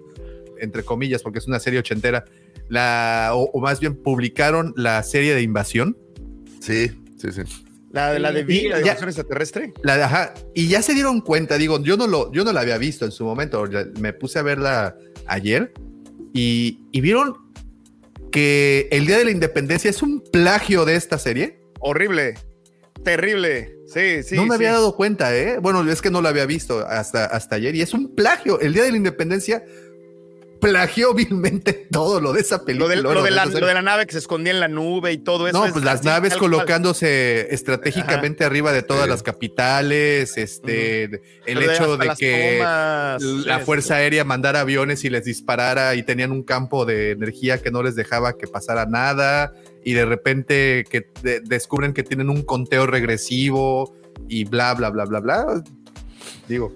entre 0.60 0.84
comillas, 0.84 1.22
porque 1.22 1.40
es 1.40 1.48
una 1.48 1.60
serie 1.60 1.80
ochentera, 1.80 2.26
la, 2.70 3.32
o, 3.34 3.50
o 3.52 3.60
más 3.60 3.80
bien 3.80 3.96
publicaron 3.96 4.74
la 4.76 5.02
serie 5.04 5.36
de 5.36 5.42
Invasión. 5.42 5.98
Sí, 6.60 6.92
sí, 7.18 7.32
sí. 7.32 7.42
La, 7.92 8.12
de 8.12 8.20
la 8.20 8.32
de 8.34 8.44
Vi, 8.44 8.68
la 8.68 8.78
de 8.78 8.84
Ya. 8.84 8.88
invasión 8.92 9.08
extraterrestre. 9.10 9.74
La 9.84 9.96
de- 9.96 10.04
ajá, 10.04 10.34
y 10.54 10.68
ya 10.68 10.82
se 10.82 10.94
dieron 10.94 11.22
cuenta, 11.22 11.58
digo, 11.58 11.82
yo 11.82 11.96
no 11.96 12.08
lo, 12.08 12.32
yo 12.34 12.44
no 12.44 12.52
la 12.52 12.60
había 12.62 12.78
visto 12.78 13.06
en 13.06 13.12
su 13.12 13.24
momento, 13.24 13.64
me 14.02 14.12
puse 14.12 14.38
a 14.40 14.42
verla 14.42 14.98
ayer 15.28 15.72
y, 16.34 16.82
y 16.92 17.00
vieron 17.00 17.38
que 18.34 18.90
el 18.92 19.06
Día 19.06 19.18
de 19.18 19.24
la 19.26 19.32
Independencia 19.32 19.90
es 19.90 20.02
un 20.02 20.22
plagio 20.22 20.84
de 20.84 20.96
esta 20.96 21.18
serie. 21.18 21.62
Horrible. 21.80 22.34
Terrible. 23.04 23.78
Sí, 23.88 24.24
sí. 24.24 24.36
no 24.36 24.44
me 24.44 24.50
sí. 24.50 24.56
había 24.56 24.72
dado 24.74 24.96
cuenta, 24.96 25.34
¿eh? 25.38 25.60
Bueno, 25.60 25.90
es 25.90 26.02
que 26.02 26.10
no 26.10 26.22
lo 26.22 26.28
había 26.28 26.46
visto 26.46 26.80
hasta, 26.86 27.26
hasta 27.26 27.56
ayer 27.56 27.76
y 27.76 27.82
es 27.82 27.94
un 27.94 28.14
plagio. 28.14 28.60
El 28.60 28.74
Día 28.74 28.84
de 28.84 28.92
la 28.92 28.98
Independencia 28.98 29.64
plagió 30.70 31.14
vilmente 31.14 31.74
todo 31.92 32.20
lo 32.20 32.34
de 32.34 32.42
esa 32.42 32.58
Lo, 32.58 32.66
película. 32.66 32.96
lo 33.14 33.24
de 33.24 33.32
la, 33.32 33.44
esa 33.44 33.46
serie. 33.52 33.62
lo 33.62 33.68
de 33.68 33.74
la 33.76 33.82
nave 33.82 34.06
que 34.06 34.14
se 34.14 34.18
escondía 34.20 34.52
en 34.54 34.60
la 34.60 34.68
nube 34.68 35.12
y 35.12 35.18
todo 35.18 35.48
eso. 35.48 35.58
No, 35.58 35.66
es 35.66 35.72
pues 35.72 35.84
las 35.86 36.04
naves 36.04 36.32
cual. 36.34 36.52
colocándose 36.52 37.54
estratégicamente 37.54 38.44
arriba 38.44 38.72
de 38.74 38.82
todas 38.84 39.04
Sí. 39.06 39.10
las 39.10 39.24
capitales, 39.24 40.38
este, 40.38 41.04
el 41.46 41.62
hecho 41.64 41.98
de 41.98 42.10
que 42.18 42.58
tomas, 42.60 43.22
la 43.22 43.60
sí, 43.60 43.66
Fuerza 43.66 43.96
Aérea 43.96 44.24
mandara 44.24 44.62
aviones 44.62 45.04
y 45.04 45.10
les 45.10 45.26
disparara 45.26 45.96
y 45.96 46.04
tenían 46.04 46.32
un 46.32 46.44
campo 46.44 46.86
de 46.86 47.12
energía 47.12 47.62
que 47.62 47.72
no 47.72 47.84
les 47.84 47.96
dejaba 47.96 48.38
que 48.38 48.48
pasara 48.48 48.86
nada 48.86 49.54
y 49.84 49.94
de 49.94 50.06
repente 50.06 50.84
que 50.90 51.08
de- 51.22 51.40
descubren 51.42 51.94
que 51.94 52.04
tienen 52.04 52.30
un 52.30 52.42
conteo 52.44 52.88
regresivo 52.88 53.96
y 54.28 54.46
bla, 54.46 54.74
bla, 54.74 54.90
bla, 54.90 55.06
bla, 55.06 55.20
bla. 55.20 55.64
Digo, 56.48 56.72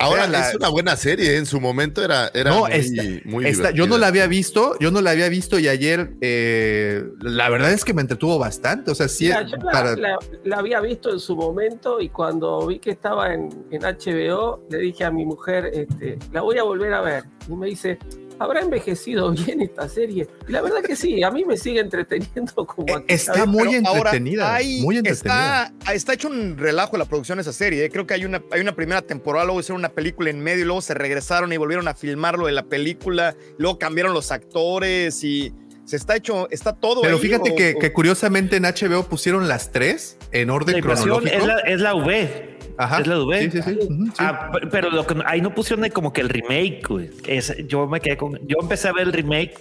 Ahora 0.00 0.22
Véanla. 0.26 0.48
es 0.48 0.54
una 0.54 0.68
buena 0.68 0.96
serie, 0.96 1.34
¿eh? 1.34 1.36
en 1.36 1.46
su 1.46 1.60
momento 1.60 2.02
era, 2.02 2.30
era 2.34 2.50
no, 2.50 2.60
muy, 2.60 2.72
esta- 2.72 3.02
muy 3.26 3.46
esta- 3.46 3.70
yo 3.70 3.86
no 3.86 3.98
la 3.98 4.06
había 4.06 4.26
visto, 4.26 4.76
yo 4.80 4.90
no 4.90 5.00
la 5.02 5.10
había 5.10 5.28
visto 5.28 5.58
y 5.58 5.68
ayer 5.68 6.12
eh, 6.20 7.04
la 7.20 7.48
verdad 7.50 7.72
es 7.72 7.84
que 7.84 7.92
me 7.94 8.00
entretuvo 8.00 8.38
bastante. 8.38 8.90
O 8.90 8.94
sea, 8.94 9.08
sí, 9.08 9.24
Mira, 9.26 9.42
yo 9.42 9.56
la, 9.58 9.94
la- 9.96 10.18
la 10.44 10.56
había 10.56 10.80
visto 10.80 11.10
en 11.12 11.20
su 11.20 11.36
momento 11.36 12.00
y 12.00 12.08
cuando 12.08 12.66
vi 12.66 12.78
que 12.78 12.90
estaba 12.90 13.32
en, 13.34 13.50
en 13.70 13.82
HBO, 13.82 14.64
le 14.70 14.78
dije 14.78 15.04
a 15.04 15.10
mi 15.10 15.24
mujer, 15.24 15.70
este, 15.72 16.18
la 16.32 16.40
voy 16.42 16.58
a 16.58 16.62
volver 16.62 16.94
a 16.94 17.00
ver. 17.02 17.24
Y 17.48 17.52
me 17.54 17.66
dice, 17.66 17.98
¿habrá 18.40 18.60
envejecido 18.62 19.30
bien 19.46 19.60
esta 19.60 19.88
serie? 19.88 20.26
Y 20.48 20.52
la 20.52 20.60
verdad 20.62 20.82
que 20.82 20.96
sí, 20.96 21.22
a 21.22 21.30
mí 21.30 21.44
me 21.44 21.56
sigue 21.56 21.78
entreteniendo 21.80 22.66
como 22.66 22.88
Eh, 22.88 22.94
aquí. 22.96 23.04
está 23.14 23.46
muy 23.46 23.76
ahora 23.84 24.00
entretenida, 24.10 24.54
hay- 24.54 24.80
muy 24.80 24.96
entretenida. 24.98 25.72
Está, 25.78 25.92
está 25.94 26.12
hecho 26.14 26.28
un 26.28 26.56
relajo 26.58 26.96
la 26.96 27.04
producción 27.04 27.36
de 27.38 27.42
esa 27.42 27.52
serie. 27.52 27.84
¿eh? 27.84 27.90
Creo 27.90 28.06
que 28.06 28.14
hay 28.14 28.24
una, 28.24 28.42
hay 28.50 28.60
una 28.60 28.74
primera 28.74 29.02
temporada, 29.02 29.44
luego 29.44 29.60
hicieron 29.60 29.80
una 29.80 29.90
película 29.90 30.30
en 30.30 30.40
medio 30.40 30.62
y 30.62 30.66
luego 30.66 30.80
se 30.80 30.94
regresaron 30.94 31.52
y 31.52 31.56
volvieron 31.56 31.86
a 31.86 31.94
filmarlo 31.94 32.46
de 32.46 32.52
la 32.52 32.64
película. 32.64 33.36
Luego 33.58 33.78
cambiaron 33.78 34.12
los 34.14 34.32
actores 34.32 35.22
y 35.22 35.52
se 35.84 35.96
está 35.96 36.16
hecho, 36.16 36.48
está 36.50 36.72
todo. 36.72 37.02
Pero 37.02 37.16
ahí, 37.16 37.22
fíjate 37.22 37.50
o- 37.52 37.56
que, 37.56 37.74
o- 37.76 37.78
que 37.78 37.92
curiosamente 37.92 38.56
en 38.56 38.64
HBO 38.64 39.04
pusieron 39.04 39.48
las 39.48 39.70
tres 39.72 40.16
en 40.32 40.50
orden 40.50 40.80
cronológico. 40.80 41.36
es 41.36 41.46
la, 41.46 41.58
es 41.60 41.80
la 41.80 41.94
V. 41.94 42.49
Ajá. 42.82 43.00
Es 43.00 43.06
la 43.06 43.22
V. 43.22 43.50
Sí, 43.50 43.50
sí, 43.50 43.62
sí. 43.62 43.88
Ah, 44.18 44.50
pero 44.70 44.88
lo 44.90 45.06
que 45.06 45.14
no- 45.14 45.22
ahí 45.26 45.40
no 45.42 45.54
pusieron 45.54 45.88
como 45.90 46.12
que 46.12 46.20
el 46.22 46.28
remake, 46.30 46.82
güey. 46.88 47.10
Es, 47.26 47.54
yo 47.66 47.86
me 47.86 48.00
quedé 48.00 48.16
con. 48.16 48.38
Yo 48.46 48.56
empecé 48.60 48.88
a 48.88 48.92
ver 48.92 49.06
el 49.08 49.12
remake, 49.12 49.52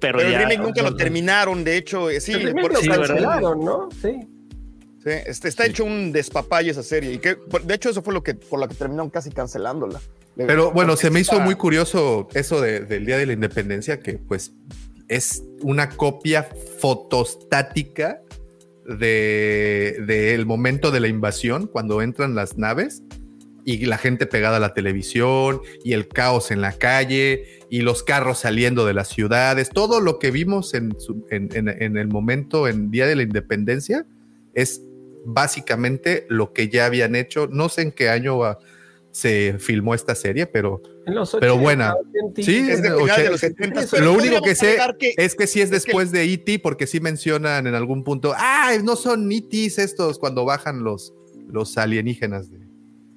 pero, 0.00 0.18
pero 0.18 0.20
el 0.22 0.32
ya- 0.32 0.38
remake 0.40 0.58
nunca 0.60 0.82
lo 0.82 0.96
terminaron, 0.96 1.62
de 1.62 1.76
hecho, 1.76 2.10
eh, 2.10 2.20
sí. 2.20 2.32
El 2.32 2.42
remake 2.42 2.62
por- 2.62 2.72
lo 2.74 2.80
sí, 2.80 2.88
¿verdad? 2.88 3.06
cancelaron, 3.06 3.60
¿no? 3.64 3.88
Sí. 4.02 4.18
sí, 5.04 5.10
este, 5.26 5.48
está 5.48 5.66
hecho 5.66 5.84
un 5.84 6.10
despapalle 6.10 6.70
esa 6.70 6.82
serie. 6.82 7.12
Y 7.12 7.18
que, 7.18 7.36
de 7.64 7.74
hecho, 7.74 7.90
eso 7.90 8.02
fue 8.02 8.12
lo 8.12 8.22
que, 8.24 8.34
por 8.34 8.58
lo 8.58 8.66
que 8.66 8.74
terminaron 8.74 9.08
casi 9.10 9.30
cancelándola. 9.30 10.00
Pero 10.36 10.72
bueno, 10.72 10.96
se 10.96 11.10
me 11.10 11.20
hizo 11.20 11.38
muy 11.40 11.54
curioso 11.54 12.26
eso 12.34 12.60
de- 12.60 12.80
del 12.80 13.04
Día 13.06 13.18
de 13.18 13.26
la 13.26 13.34
Independencia, 13.34 14.00
que 14.00 14.14
pues 14.14 14.52
es 15.08 15.42
una 15.62 15.90
copia 15.90 16.48
fotostática 16.78 18.20
de 18.98 19.96
del 20.06 20.46
momento 20.46 20.90
de 20.90 21.00
la 21.00 21.08
invasión, 21.08 21.66
cuando 21.66 22.02
entran 22.02 22.34
las 22.34 22.56
naves. 22.58 23.02
y 23.62 23.84
la 23.84 23.98
gente 23.98 24.26
pegada 24.26 24.56
a 24.56 24.60
la 24.60 24.72
televisión 24.72 25.60
y 25.84 25.92
el 25.92 26.08
caos 26.08 26.50
en 26.50 26.62
la 26.62 26.72
calle 26.72 27.44
y 27.68 27.82
los 27.82 28.02
carros 28.02 28.38
saliendo 28.38 28.86
de 28.86 28.94
las 28.94 29.08
ciudades, 29.08 29.68
todo 29.68 30.00
lo 30.00 30.18
que 30.18 30.30
vimos 30.30 30.72
en, 30.72 30.98
su- 30.98 31.26
en- 31.30 31.50
en- 31.54 31.96
el 31.98 32.08
momento, 32.08 32.66
en 32.68 32.90
Día 32.90 33.06
de 33.06 33.16
la 33.16 33.22
Independencia, 33.22 34.06
es 34.54 34.80
básicamente 35.26 36.24
lo 36.30 36.52
que 36.54 36.68
ya 36.70 36.86
habían 36.86 37.14
hecho. 37.14 37.48
No 37.52 37.68
sé 37.68 37.82
en 37.82 37.92
qué 37.92 38.08
año 38.08 38.42
ah, 38.44 38.58
se 39.12 39.56
filmó 39.58 39.94
esta 39.94 40.14
serie, 40.14 40.46
pero, 40.46 40.80
En 41.06 41.14
los 41.14 41.30
pero 41.40 41.54
80, 41.54 41.62
buena. 41.62 41.94
80. 41.94 42.42
Sí, 42.42 42.70
Es 42.70 42.82
de 42.82 42.90
los 42.90 43.40
70. 43.40 43.80
Eso, 43.80 43.90
pero 43.96 44.06
lo 44.06 44.12
único 44.14 44.40
que 44.42 44.54
sé 44.54 44.78
que- 44.98 45.14
es 45.16 45.34
que 45.34 45.46
sí 45.46 45.60
es 45.60 45.70
es 45.72 45.84
que- 45.84 45.88
después 45.88 46.12
de 46.12 46.24
E.T., 46.24 46.60
porque 46.60 46.86
sí 46.86 47.00
mencionan 47.00 47.66
en 47.66 47.74
algún 47.74 48.04
punto, 48.04 48.32
ah, 48.36 48.72
no 48.84 48.94
son 48.96 49.30
E.T.s 49.32 49.82
estos 49.82 50.18
cuando 50.18 50.44
bajan 50.44 50.84
los, 50.84 51.12
los 51.48 51.76
alienígenas. 51.78 52.50
de- 52.50 52.60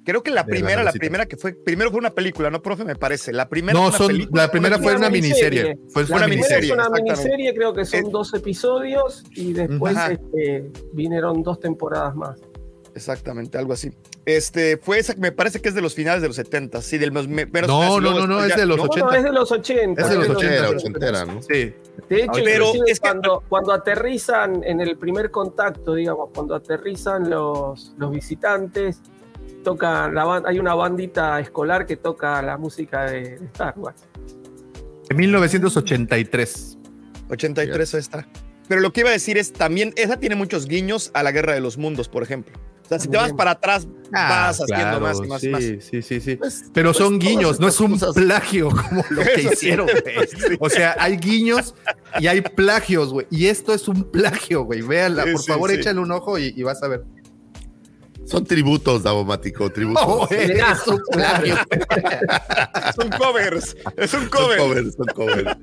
Creo 0.04 0.22
que 0.22 0.30
la 0.30 0.44
primera, 0.44 0.82
la 0.82 0.92
primera 0.92 1.24
que 1.24 1.38
fue, 1.38 1.54
primero 1.54 1.90
fue 1.90 1.98
una 1.98 2.10
película, 2.10 2.50
¿no, 2.50 2.60
profe? 2.60 2.84
Me 2.84 2.94
parece. 2.94 3.32
La 3.32 3.48
primera 3.48 3.72
No, 3.72 3.84
fue 3.84 3.88
una 3.88 3.96
son, 3.98 4.06
película, 4.08 4.42
la 4.42 4.50
primera 4.50 4.78
fue 4.78 4.96
una 4.96 5.08
miniserie. 5.08 5.78
Fue 5.88 6.02
Una 6.04 6.16
una 6.16 6.20
La 6.20 6.26
primera 6.26 6.26
miniserie. 6.28 6.70
es 6.70 6.76
una 6.76 6.90
miniserie, 6.90 7.54
creo 7.54 7.72
que 7.72 7.84
son 7.86 8.10
dos 8.10 8.34
episodios 8.34 9.24
y 9.34 9.54
después 9.54 9.96
este, 10.10 10.70
vinieron 10.92 11.42
dos 11.42 11.58
temporadas 11.58 12.14
más. 12.16 12.38
Exactamente, 12.94 13.58
algo 13.58 13.72
así. 13.72 13.90
Este, 14.24 14.76
fue 14.76 14.98
esa, 15.00 15.14
me 15.16 15.32
parece 15.32 15.60
que 15.60 15.68
es 15.68 15.74
de 15.74 15.82
los 15.82 15.94
finales 15.94 16.22
de 16.22 16.28
los 16.28 16.36
70, 16.36 16.80
sí, 16.80 16.96
del 16.96 17.10
menos, 17.10 17.26
me- 17.28 17.46
menos 17.46 17.68
No, 17.68 18.00
no, 18.00 18.12
no, 18.12 18.26
no, 18.26 18.44
es 18.44 18.54
de 18.54 18.66
los 18.66 18.76
No, 18.76 18.84
80. 18.84 19.06
no, 19.10 19.12
es 19.16 19.24
de 19.24 19.32
los 19.32 19.50
80. 19.50 20.02
Es 20.02 20.08
de 20.10 20.14
los 20.16 20.28
80. 20.28 20.36
Ochentera, 20.36 20.68
80. 20.68 20.76
ochentera, 20.76 21.24
¿no? 21.24 21.42
Sí. 21.42 21.74
De 22.08 22.22
hecho, 22.22 22.32
Pero 22.44 22.72
es 22.86 23.00
que- 23.00 23.00
cuando, 23.00 23.42
cuando 23.48 23.72
aterrizan 23.72 24.62
en 24.62 24.80
el 24.80 24.96
primer 24.96 25.30
contacto, 25.32 25.94
digamos, 25.94 26.30
cuando 26.32 26.54
aterrizan 26.54 27.28
los, 27.28 27.94
los 27.98 28.10
visitantes, 28.12 29.00
toca 29.64 30.08
la 30.08 30.42
hay 30.46 30.58
una 30.58 30.74
bandita 30.74 31.40
escolar 31.40 31.86
que 31.86 31.96
toca 31.96 32.40
la 32.42 32.56
música 32.58 33.04
de, 33.10 33.38
de 33.38 33.46
Star 33.46 33.74
Wars. 33.76 34.04
En 35.10 35.16
1983. 35.16 36.78
83 37.30 37.94
está. 37.94 38.28
Pero 38.68 38.80
lo 38.80 38.92
que 38.92 39.00
iba 39.00 39.10
a 39.10 39.12
decir 39.12 39.36
es 39.36 39.52
también, 39.52 39.92
esa 39.96 40.18
tiene 40.18 40.36
muchos 40.36 40.66
guiños 40.66 41.10
a 41.14 41.22
la 41.22 41.32
Guerra 41.32 41.52
de 41.54 41.60
los 41.60 41.76
Mundos, 41.76 42.08
por 42.08 42.22
ejemplo. 42.22 42.54
O 42.84 42.88
sea, 42.88 42.98
si 42.98 43.08
te 43.08 43.16
vas 43.16 43.32
para 43.32 43.52
atrás, 43.52 43.86
Ah, 44.16 44.46
vas 44.46 44.60
haciendo 44.60 45.00
más 45.00 45.18
y 45.18 45.26
más 45.26 45.40
sí, 45.40 45.46
y 45.48 45.50
más. 45.50 45.62
Sí, 45.64 46.02
sí, 46.02 46.20
sí. 46.20 46.36
Pues- 46.36 46.64
Pero 46.72 46.90
pues 46.92 46.98
son 46.98 47.18
guiños, 47.18 47.58
no 47.58 47.66
es 47.66 47.80
un 47.80 47.92
cosas- 47.98 48.14
plagio 48.14 48.68
como 48.68 49.02
lo 49.10 49.22
que 49.22 49.42
hicieron, 49.52 49.86
güey. 49.86 50.56
O 50.60 50.68
sea, 50.70 50.94
hay 51.00 51.16
guiños 51.16 51.74
y 52.20 52.26
hay 52.28 52.40
plagios, 52.42 53.12
güey. 53.12 53.26
Y 53.30 53.46
esto 53.46 53.72
es 53.74 53.88
un 53.88 54.04
plagio, 54.12 54.64
güey. 54.64 54.82
Véanla, 54.82 55.24
por 55.32 55.42
favor, 55.42 55.70
échale 55.72 55.98
un 55.98 56.12
ojo 56.12 56.38
y, 56.38 56.52
y 56.56 56.62
vas 56.62 56.82
a 56.82 56.88
ver. 56.88 57.04
Son 58.26 58.44
tributos, 58.44 59.02
Davomático, 59.02 59.70
tributos. 59.70 60.06
No, 60.06 60.26
güey, 60.26 60.52
es 60.52 60.86
un 60.86 61.00
plagio. 61.12 61.56
Son 62.96 63.10
covers, 63.10 63.76
es 63.96 64.14
un 64.14 64.20
Son 64.20 64.28
cover. 64.28 64.58
covers, 64.58 64.94
son 64.94 65.06
covers. 65.14 65.56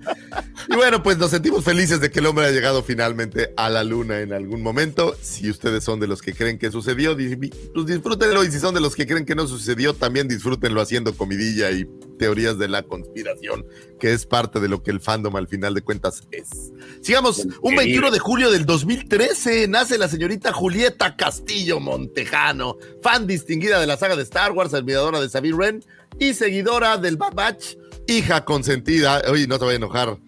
Y 0.69 0.75
bueno, 0.75 1.01
pues 1.01 1.17
nos 1.17 1.31
sentimos 1.31 1.63
felices 1.63 1.99
de 2.01 2.11
que 2.11 2.19
el 2.19 2.25
hombre 2.25 2.45
haya 2.45 2.53
llegado 2.53 2.83
finalmente 2.83 3.53
a 3.57 3.69
la 3.69 3.83
luna 3.83 4.19
en 4.19 4.33
algún 4.33 4.61
momento. 4.61 5.15
Si 5.21 5.49
ustedes 5.49 5.83
son 5.83 5.99
de 5.99 6.07
los 6.07 6.21
que 6.21 6.33
creen 6.33 6.57
que 6.57 6.71
sucedió, 6.71 7.15
di- 7.15 7.35
pues 7.35 7.85
disfrútenlo. 7.85 8.43
Y 8.43 8.51
si 8.51 8.59
son 8.59 8.73
de 8.73 8.81
los 8.81 8.95
que 8.95 9.07
creen 9.07 9.25
que 9.25 9.35
no 9.35 9.47
sucedió, 9.47 9.93
también 9.93 10.27
disfrútenlo 10.27 10.81
haciendo 10.81 11.13
comidilla 11.15 11.71
y 11.71 11.87
teorías 12.21 12.59
de 12.59 12.67
la 12.67 12.83
conspiración, 12.83 13.65
que 13.99 14.13
es 14.13 14.27
parte 14.27 14.59
de 14.59 14.69
lo 14.69 14.83
que 14.83 14.91
el 14.91 14.99
fandom 14.99 15.35
al 15.37 15.47
final 15.47 15.73
de 15.73 15.81
cuentas 15.81 16.21
es. 16.29 16.71
Sigamos, 17.01 17.47
un 17.63 17.75
21 17.75 18.11
de 18.11 18.19
julio 18.19 18.51
del 18.51 18.67
2013 18.67 19.67
nace 19.67 19.97
la 19.97 20.07
señorita 20.07 20.53
Julieta 20.53 21.15
Castillo 21.15 21.79
Montejano, 21.79 22.77
fan 23.01 23.25
distinguida 23.25 23.79
de 23.79 23.87
la 23.87 23.97
saga 23.97 24.15
de 24.15 24.21
Star 24.21 24.51
Wars, 24.51 24.75
admiradora 24.75 25.19
de 25.19 25.29
Sabine 25.29 25.55
Wren 25.55 25.83
y 26.19 26.35
seguidora 26.35 26.99
del 26.99 27.17
Bad 27.17 27.33
Batch, 27.33 27.75
hija 28.05 28.45
consentida. 28.45 29.23
Oye, 29.27 29.47
no 29.47 29.57
te 29.57 29.65
voy 29.65 29.73
a 29.73 29.77
enojar. 29.77 30.19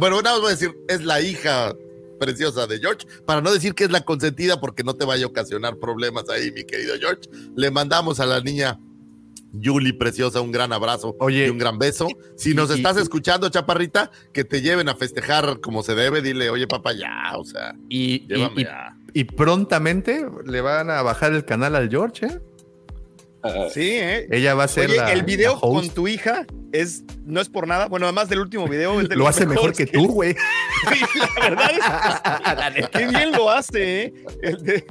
Bueno, 0.00 0.20
nada 0.20 0.32
más 0.32 0.40
voy 0.40 0.48
a 0.48 0.56
decir, 0.56 0.76
es 0.88 1.04
la 1.04 1.20
hija 1.20 1.72
preciosa 2.18 2.66
de 2.66 2.80
George, 2.80 3.06
para 3.24 3.40
no 3.40 3.52
decir 3.52 3.76
que 3.76 3.84
es 3.84 3.92
la 3.92 4.00
consentida 4.00 4.58
porque 4.58 4.82
no 4.82 4.96
te 4.96 5.04
vaya 5.04 5.26
a 5.26 5.28
ocasionar 5.28 5.76
problemas 5.76 6.28
ahí, 6.30 6.50
mi 6.50 6.64
querido 6.64 6.96
George. 6.98 7.30
Le 7.54 7.70
mandamos 7.70 8.18
a 8.18 8.26
la 8.26 8.40
niña 8.40 8.80
Julie 9.62 9.94
preciosa 9.94 10.40
un 10.40 10.52
gran 10.52 10.72
abrazo 10.72 11.16
Oye, 11.20 11.46
y 11.46 11.50
un 11.50 11.58
gran 11.58 11.78
beso. 11.78 12.06
Si 12.36 12.54
nos 12.54 12.70
y- 12.70 12.74
estás 12.74 12.96
y- 12.98 13.00
escuchando, 13.00 13.48
chaparrita, 13.48 14.10
que 14.32 14.44
te 14.44 14.60
lleven 14.60 14.88
a 14.88 14.94
festejar 14.94 15.60
como 15.60 15.82
se 15.82 15.94
debe, 15.94 16.20
dile, 16.22 16.50
oye 16.50 16.66
papá, 16.66 16.92
ya, 16.92 17.32
o 17.36 17.44
sea, 17.44 17.74
Y, 17.88 18.14
y- 18.14 18.26
llévame 18.28 18.60
y- 18.60 18.64
ya. 18.64 18.96
y 19.14 19.24
prontamente 19.24 20.26
le 20.44 20.60
van 20.60 20.90
a 20.90 21.02
bajar 21.02 21.32
el 21.32 21.44
canal 21.44 21.76
al 21.76 21.88
George, 21.88 22.26
¿eh? 22.26 22.40
Sí, 23.72 23.92
¿eh? 23.92 24.26
Ella 24.30 24.54
va 24.54 24.64
a 24.64 24.68
ser 24.68 24.90
Oye, 24.90 24.96
la, 24.98 25.12
el 25.12 25.22
video 25.22 25.52
la 25.52 25.58
host. 25.60 25.86
con 25.86 25.94
tu 25.94 26.08
hija 26.08 26.44
es, 26.72 27.04
no 27.24 27.40
es 27.40 27.48
por 27.48 27.66
nada, 27.66 27.86
bueno, 27.86 28.04
además 28.04 28.28
del 28.28 28.40
último 28.40 28.66
video, 28.68 29.00
es 29.00 29.08
de 29.08 29.16
Lo 29.16 29.26
hace 29.28 29.46
mejor 29.46 29.72
que 29.74 29.86
tú, 29.86 30.08
güey. 30.08 30.34
Sí, 30.92 31.18
la 31.40 31.48
verdad 31.48 31.70
es 32.76 32.88
que 32.88 32.90
qué 32.98 33.06
bien 33.06 33.32
lo 33.32 33.48
hace, 33.50 34.02
¿eh? 34.02 34.14
El 34.42 34.62
de 34.62 34.86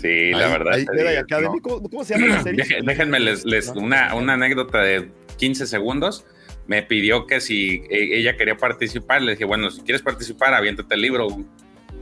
Sí, 0.00 0.30
la 0.32 0.48
verdad. 0.48 0.74
ahí- 0.74 0.84
te 0.86 0.92
Jedi 0.96 1.08
digo, 1.08 1.20
Academy, 1.20 1.56
no. 1.56 1.62
¿cómo, 1.62 1.82
cómo 1.90 2.04
se 2.04 2.14
llama 2.18 2.26
la 2.36 2.42
serie? 2.42 2.64
Déjenme 2.84 3.20
les, 3.20 3.44
les- 3.44 3.68
una, 3.68 4.14
una 4.14 4.34
anécdota 4.34 4.80
de 4.82 5.10
15 5.36 5.66
segundos. 5.66 6.24
Me 6.66 6.82
pidió 6.82 7.26
que 7.26 7.40
si 7.40 7.82
e- 7.90 8.18
ella 8.18 8.36
quería 8.36 8.56
participar, 8.56 9.22
le 9.22 9.32
dije, 9.32 9.44
bueno, 9.44 9.70
si 9.70 9.80
quieres 9.82 10.02
participar, 10.02 10.52
aviéntate 10.54 10.94
el 10.94 11.00
libro. 11.02 11.28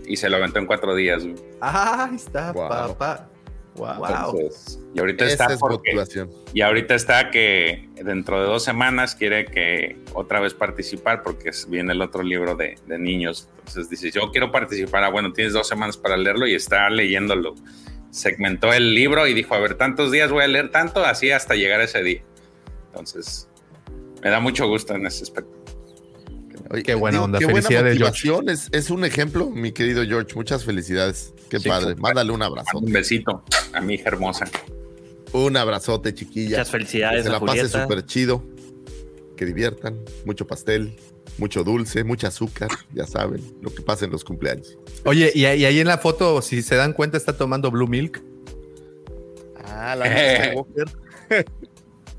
Y 0.08 0.16
se 0.16 0.28
lo 0.30 0.36
aventó 0.36 0.58
en 0.60 0.66
cuatro 0.66 0.94
días. 0.94 1.24
Ah, 1.60 2.06
ahí 2.10 2.16
está, 2.16 2.52
Wow. 2.52 2.68
papá. 2.68 3.28
Wow. 3.76 4.04
Entonces, 4.06 4.80
y 4.94 4.98
ahorita 5.00 5.24
Esa 5.26 5.32
está 5.44 5.54
es 5.54 5.60
porque- 5.60 5.92
y 6.54 6.60
ahorita 6.62 6.94
está 6.94 7.30
que 7.30 7.88
dentro 8.02 8.40
de 8.40 8.46
dos 8.46 8.64
semanas 8.64 9.14
quiere 9.14 9.44
que 9.46 9.98
otra 10.14 10.40
vez 10.40 10.54
participar 10.54 11.22
porque 11.22 11.50
es- 11.50 11.68
viene 11.68 11.92
el 11.92 12.00
otro 12.02 12.22
libro 12.22 12.54
de, 12.56 12.76
de 12.86 12.98
niños. 12.98 13.48
Entonces 13.58 13.90
dice, 13.90 14.10
yo 14.10 14.30
quiero 14.30 14.50
participar. 14.50 15.04
Ah, 15.04 15.10
bueno, 15.10 15.32
tienes 15.32 15.52
dos 15.52 15.68
semanas 15.68 15.96
para 15.96 16.16
leerlo 16.16 16.46
y 16.46 16.54
está 16.54 16.88
leyéndolo. 16.90 17.54
Segmentó 18.10 18.72
el 18.72 18.94
libro 18.94 19.26
y 19.26 19.34
dijo, 19.34 19.54
a 19.54 19.58
ver, 19.58 19.74
tantos 19.74 20.10
días 20.10 20.30
voy 20.30 20.44
a 20.44 20.48
leer 20.48 20.70
tanto, 20.70 21.04
así 21.04 21.30
hasta 21.30 21.54
llegar 21.54 21.80
a 21.80 21.84
ese 21.84 22.02
día. 22.02 22.22
Entonces, 22.88 23.48
me 24.22 24.30
da 24.30 24.40
mucho 24.40 24.66
gusto 24.68 24.94
en 24.94 25.04
ese 25.06 25.22
aspecto. 25.24 25.52
Oye, 26.70 26.82
Qué 26.82 26.94
buena 26.94 27.22
onda, 27.24 27.38
Qué 27.38 27.46
buena 27.46 27.68
motivación, 27.70 28.48
es, 28.48 28.68
es 28.72 28.90
un 28.90 29.04
ejemplo, 29.04 29.50
mi 29.50 29.72
querido 29.72 30.04
George. 30.04 30.34
Muchas 30.34 30.64
felicidades. 30.64 31.32
Qué 31.48 31.58
Sí, 31.60 31.68
padre. 31.68 31.94
Mándale 31.96 32.32
un 32.32 32.42
abrazo. 32.42 32.78
Un 32.78 32.92
besito 32.92 33.42
a 33.72 33.80
mi 33.80 33.94
hija 33.94 34.08
hermosa. 34.08 34.46
Un 35.32 35.56
abrazote, 35.56 36.14
chiquilla. 36.14 36.50
Muchas 36.58 36.70
felicidades 36.70 37.18
Que 37.18 37.22
se 37.24 37.30
la 37.30 37.40
pase 37.40 37.68
súper 37.68 38.04
chido. 38.06 38.42
Que 39.36 39.44
diviertan. 39.44 39.98
Mucho 40.24 40.46
pastel, 40.46 40.96
mucho 41.38 41.62
dulce, 41.62 42.04
mucho 42.04 42.26
azúcar. 42.26 42.68
Ya 42.94 43.06
saben 43.06 43.40
lo 43.60 43.72
que 43.74 43.82
pasa 43.82 44.04
en 44.06 44.10
los 44.12 44.24
cumpleaños. 44.24 44.78
Oye, 45.04 45.30
y, 45.34 45.44
ahí- 45.44 45.60
y 45.60 45.64
ahí 45.66 45.78
en 45.80 45.86
la 45.86 45.98
foto, 45.98 46.40
si 46.42 46.62
se 46.62 46.74
dan 46.76 46.92
cuenta, 46.94 47.16
está 47.16 47.36
tomando 47.36 47.70
Blue 47.70 47.86
Milk. 47.86 48.22
Ah, 49.64 49.94
la 49.96 50.08
de 50.08 50.36
Skywalker. 50.46 51.46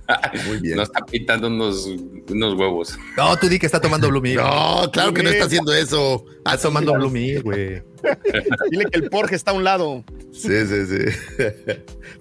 Muy 0.48 0.60
bien. 0.60 0.78
Nos 0.78 0.88
está 0.90 1.06
pintando 1.06 1.48
unos, 1.48 1.86
unos 2.30 2.54
huevos. 2.56 2.98
No, 3.16 3.38
tú 3.38 3.48
di 3.48 3.60
que 3.60 3.66
está 3.66 3.80
tomando 3.80 4.10
Blue 4.10 4.22
Milk. 4.22 4.42
No, 4.48 4.90
claro 4.92 5.14
que 5.14 5.24
no 5.24 5.30
está 5.30 5.46
haciendo 5.46 5.74
eso. 5.74 6.26
Está 6.38 6.58
tomando 6.58 6.94
Blue 6.94 7.10
Milk, 7.10 7.44
güey. 7.44 7.84
Dile 8.72 8.86
que 8.86 9.00
el 9.00 9.10
Porge 9.10 9.36
está 9.36 9.52
a 9.52 9.54
un 9.54 9.64
lado. 9.64 10.04
Sí, 10.32 10.66
sí, 10.66 10.86
sí. 10.86 11.44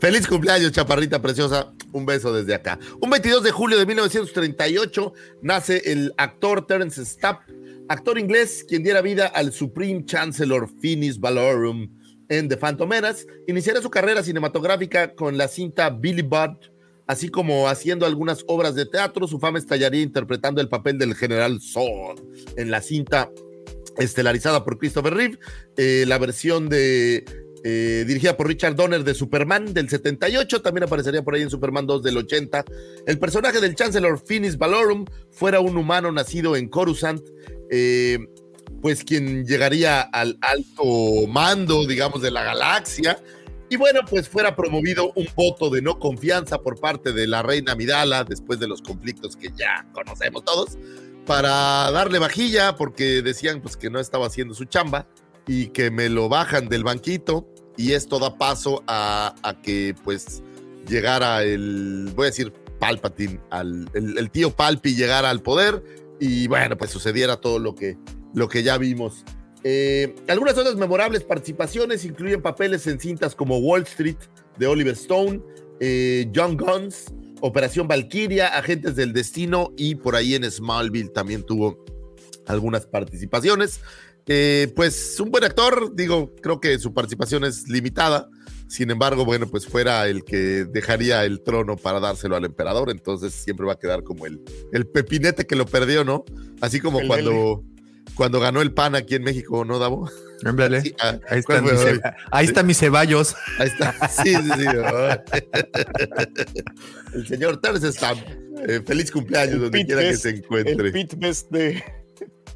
Feliz 0.01 0.27
cumpleaños, 0.27 0.73
chaparrita 0.73 1.21
preciosa. 1.21 1.73
Un 1.93 2.07
beso 2.07 2.33
desde 2.33 2.55
acá. 2.55 2.79
Un 3.01 3.11
22 3.11 3.43
de 3.43 3.51
julio 3.51 3.79
de 3.79 3.87
1938 3.87 5.13
nace 5.43 5.83
el 5.85 6.13
actor 6.17 6.67
Terence 6.67 7.05
Stamp, 7.05 7.41
actor 7.89 8.19
inglés 8.19 8.65
quien 8.69 8.83
diera 8.83 9.01
vida 9.01 9.27
al 9.27 9.53
Supreme 9.53 10.05
Chancellor 10.05 10.69
Finis 10.81 11.21
Valorum 11.21 11.89
en 12.29 12.49
The 12.49 12.57
Phantom 12.57 12.89
Menace. 12.89 13.27
Iniciará 13.47 13.81
su 13.81 13.91
carrera 13.91 14.23
cinematográfica 14.23 15.15
con 15.15 15.39
la 15.39 15.49
cinta 15.49 15.91
Billy 15.91 16.23
Budd, 16.23 16.57
así 17.07 17.29
como 17.29 17.69
haciendo 17.69 18.07
algunas 18.07 18.45
obras 18.47 18.75
de 18.75 18.87
teatro. 18.87 19.27
Su 19.27 19.39
fama 19.39 19.59
estallaría 19.59 20.03
interpretando 20.03 20.61
el 20.61 20.69
papel 20.69 20.99
del 20.99 21.15
general 21.15 21.61
Zod 21.61 22.21
en 22.57 22.71
la 22.71 22.81
cinta 22.83 23.31
estelarizada 23.99 24.65
por 24.65 24.79
Christopher 24.79 25.15
Reeve, 25.15 25.39
eh, 25.77 26.05
la 26.07 26.19
versión 26.19 26.69
de 26.69 27.25
eh, 27.69 28.05
dirigida 28.07 28.37
por 28.37 28.47
Richard 28.47 28.77
Donner 28.77 29.03
de 29.03 29.13
Superman 29.13 29.75
del 29.75 29.89
78, 29.89 30.63
también 30.63 30.85
aparecería 30.85 31.25
por 31.25 31.35
ahí 31.35 31.43
en 31.43 31.51
Superman 31.51 31.85
2 31.85 32.03
del 32.03 32.19
80. 32.19 32.65
El 33.07 33.19
personaje 33.19 33.61
del 33.61 33.75
Chancellor 33.75 34.23
Finis 34.25 34.57
Valorum 34.57 35.05
fuera 35.33 35.59
un 35.59 35.77
humano 35.77 36.13
nacido 36.13 36.55
en 36.55 36.69
Coruscant, 36.69 37.23
eh, 37.71 38.19
pues 38.81 39.03
quien 39.03 39.45
llegaría 39.45 40.01
al 40.01 40.39
alto 40.43 41.27
mando, 41.27 41.87
digamos, 41.87 42.23
de 42.23 42.31
la 42.31 42.45
galaxia. 42.45 43.19
Y 43.69 43.77
bueno, 43.77 44.01
pues 44.09 44.29
fuera 44.29 44.55
promovido 44.55 45.13
un 45.15 45.27
voto 45.35 45.71
de 45.71 45.83
no 45.83 45.99
confianza 45.99 46.59
por 46.59 46.79
parte 46.79 47.13
de 47.13 47.27
la 47.27 47.43
reina 47.43 47.75
Midala 47.75 48.25
después 48.25 48.61
de 48.61 48.69
los 48.69 48.81
conflictos 48.81 49.37
que 49.37 49.51
ya 49.57 49.87
conocemos 49.93 50.45
todos 50.45 50.79
para 51.27 51.91
darle 51.91 52.21
vajilla 52.21 52.77
porque 52.77 53.23
decían 53.23 53.61
pues 53.61 53.77
que 53.77 53.91
no 53.91 53.99
estaba 53.99 54.27
haciendo 54.27 54.55
su 54.55 54.65
chamba 54.67 55.09
y 55.49 55.69
que 55.69 55.91
me 55.91 56.09
lo 56.09 56.29
bajan 56.29 56.69
del 56.69 56.85
banquito 56.85 57.49
y 57.77 57.93
esto 57.93 58.19
da 58.19 58.39
paso 58.39 58.85
a, 58.87 59.35
que 59.63 59.95
pues 60.05 60.43
llegara 60.89 61.43
el, 61.43 62.13
voy 62.15 62.27
a 62.27 62.31
decir 62.31 62.53
Palpatine, 62.79 63.41
al, 63.51 63.91
el, 63.95 64.17
el 64.17 64.31
tío 64.31 64.55
Palpi 64.55 64.95
llegara 64.95 65.31
al 65.31 65.43
poder 65.43 65.83
y 66.21 66.47
bueno, 66.47 66.77
pues 66.77 66.91
sucediera 66.91 67.37
todo 67.37 67.59
lo 67.59 67.75
que, 67.75 67.99
lo 68.35 68.49
que 68.49 68.63
ya 68.63 68.79
vimos. 68.79 69.25
Eh, 69.69 70.15
algunas 70.29 70.57
otras 70.57 70.77
memorables 70.77 71.25
participaciones 71.25 72.05
incluyen 72.05 72.41
papeles 72.41 72.87
en 72.87 73.01
cintas 73.01 73.35
como 73.35 73.59
Wall 73.59 73.83
Street 73.83 74.17
de 74.57 74.67
Oliver 74.69 74.95
Stone, 74.95 75.43
eh, 75.81 76.31
John 76.33 76.57
Guns, 76.57 77.07
Operación 77.41 77.89
Valkyria, 77.89 78.47
Agentes 78.47 78.95
del 78.95 79.13
Destino 79.13 79.73
y 79.77 79.97
por 79.97 80.15
ahí 80.15 80.37
en 80.37 80.49
Smallville 80.49 81.09
también 81.09 81.43
tuvo 81.43 81.85
algunas 82.47 82.87
participaciones. 82.87 83.81
Eh, 84.29 84.73
pues 84.77 85.19
un 85.19 85.33
buen 85.33 85.43
actor, 85.43 85.97
digo, 85.97 86.33
creo 86.41 86.61
que 86.61 86.79
su 86.79 86.95
participación 86.95 87.43
es 87.43 87.67
limitada. 87.67 88.29
Sin 88.69 88.93
embargo, 88.93 89.25
bueno, 89.25 89.49
pues 89.49 89.67
fuera 89.67 90.07
el 90.07 90.23
que 90.23 90.65
dejaría 90.65 91.25
el 91.25 91.43
trono 91.43 91.75
para 91.75 91.99
dárselo 91.99 92.37
al 92.37 92.45
emperador, 92.45 92.89
entonces 92.91 93.33
siempre 93.33 93.67
va 93.67 93.73
a 93.73 93.79
quedar 93.81 94.05
como 94.05 94.27
el, 94.27 94.41
el 94.73 94.87
pepinete 94.87 95.45
que 95.45 95.57
lo 95.57 95.67
perdió, 95.67 96.05
¿no? 96.05 96.25
Así 96.61 96.79
como 96.79 97.01
El 97.01 97.09
cuando, 97.09 97.65
cuando 98.17 98.41
ganó 98.41 98.63
el 98.63 98.73
PAN 98.73 98.95
aquí 98.95 99.15
en 99.15 99.23
México, 99.23 99.65
¿no, 99.65 99.79
Davo? 99.79 100.11
Ándale. 100.45 100.81
Sí, 100.83 100.95
ah, 101.01 101.19
ahí, 101.29 101.43
¿cuál 101.43 101.59
están 101.59 101.65
fue 101.65 101.73
mis, 101.73 101.81
hoy? 101.83 101.91
ceba- 101.99 102.15
ahí 102.31 102.47
están 102.47 102.67
mis 102.67 102.79
ceballos. 102.79 103.35
Ahí 103.59 103.69
está. 103.69 104.09
Sí, 104.09 104.35
sí, 104.35 104.51
sí. 104.59 104.67
El 107.15 107.27
señor 107.27 107.61
Terce 107.61 107.89
está. 107.89 108.13
eh, 108.69 108.81
feliz 108.85 109.11
cumpleaños 109.11 109.55
El 109.55 109.61
donde 109.63 109.79
Pit 109.79 109.87
quiera 109.87 110.03
que 110.03 110.17
se 110.17 110.29
El 110.31 110.37
encuentre. 110.39 110.93
pit 110.93 111.15
best 111.19 111.51
de. 111.51 111.83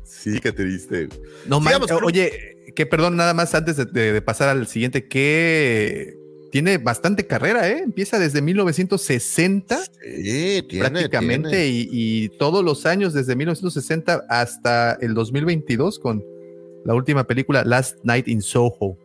Sí, 0.04 0.38
qué 0.40 0.52
triste. 0.52 1.08
No 1.46 1.60
un- 1.98 2.04
oye, 2.04 2.56
que 2.76 2.84
perdón, 2.84 3.16
nada 3.16 3.32
más 3.32 3.54
antes 3.54 3.76
de, 3.78 3.86
de- 3.86 4.12
de 4.12 4.20
pasar 4.22 4.50
al 4.50 4.66
siguiente, 4.66 5.08
que 5.08 6.18
tiene 6.50 6.78
bastante 6.78 7.26
carrera, 7.26 7.68
¿eh? 7.68 7.78
Empieza 7.78 8.18
desde 8.18 8.42
1960 8.42 9.78
Sí, 9.84 10.64
tiene, 10.68 10.90
prácticamente 10.90 11.50
tiene. 11.50 11.66
Y, 11.68 11.88
y 11.90 12.28
todos 12.38 12.64
los 12.64 12.86
años 12.86 13.12
desde 13.12 13.36
1960 13.36 14.24
hasta 14.28 14.94
el 15.00 15.14
2022 15.14 15.98
con 15.98 16.24
la 16.84 16.94
última 16.94 17.24
película 17.24 17.64
Last 17.64 17.98
Night 18.04 18.28
in 18.28 18.42
Soho. 18.42 18.96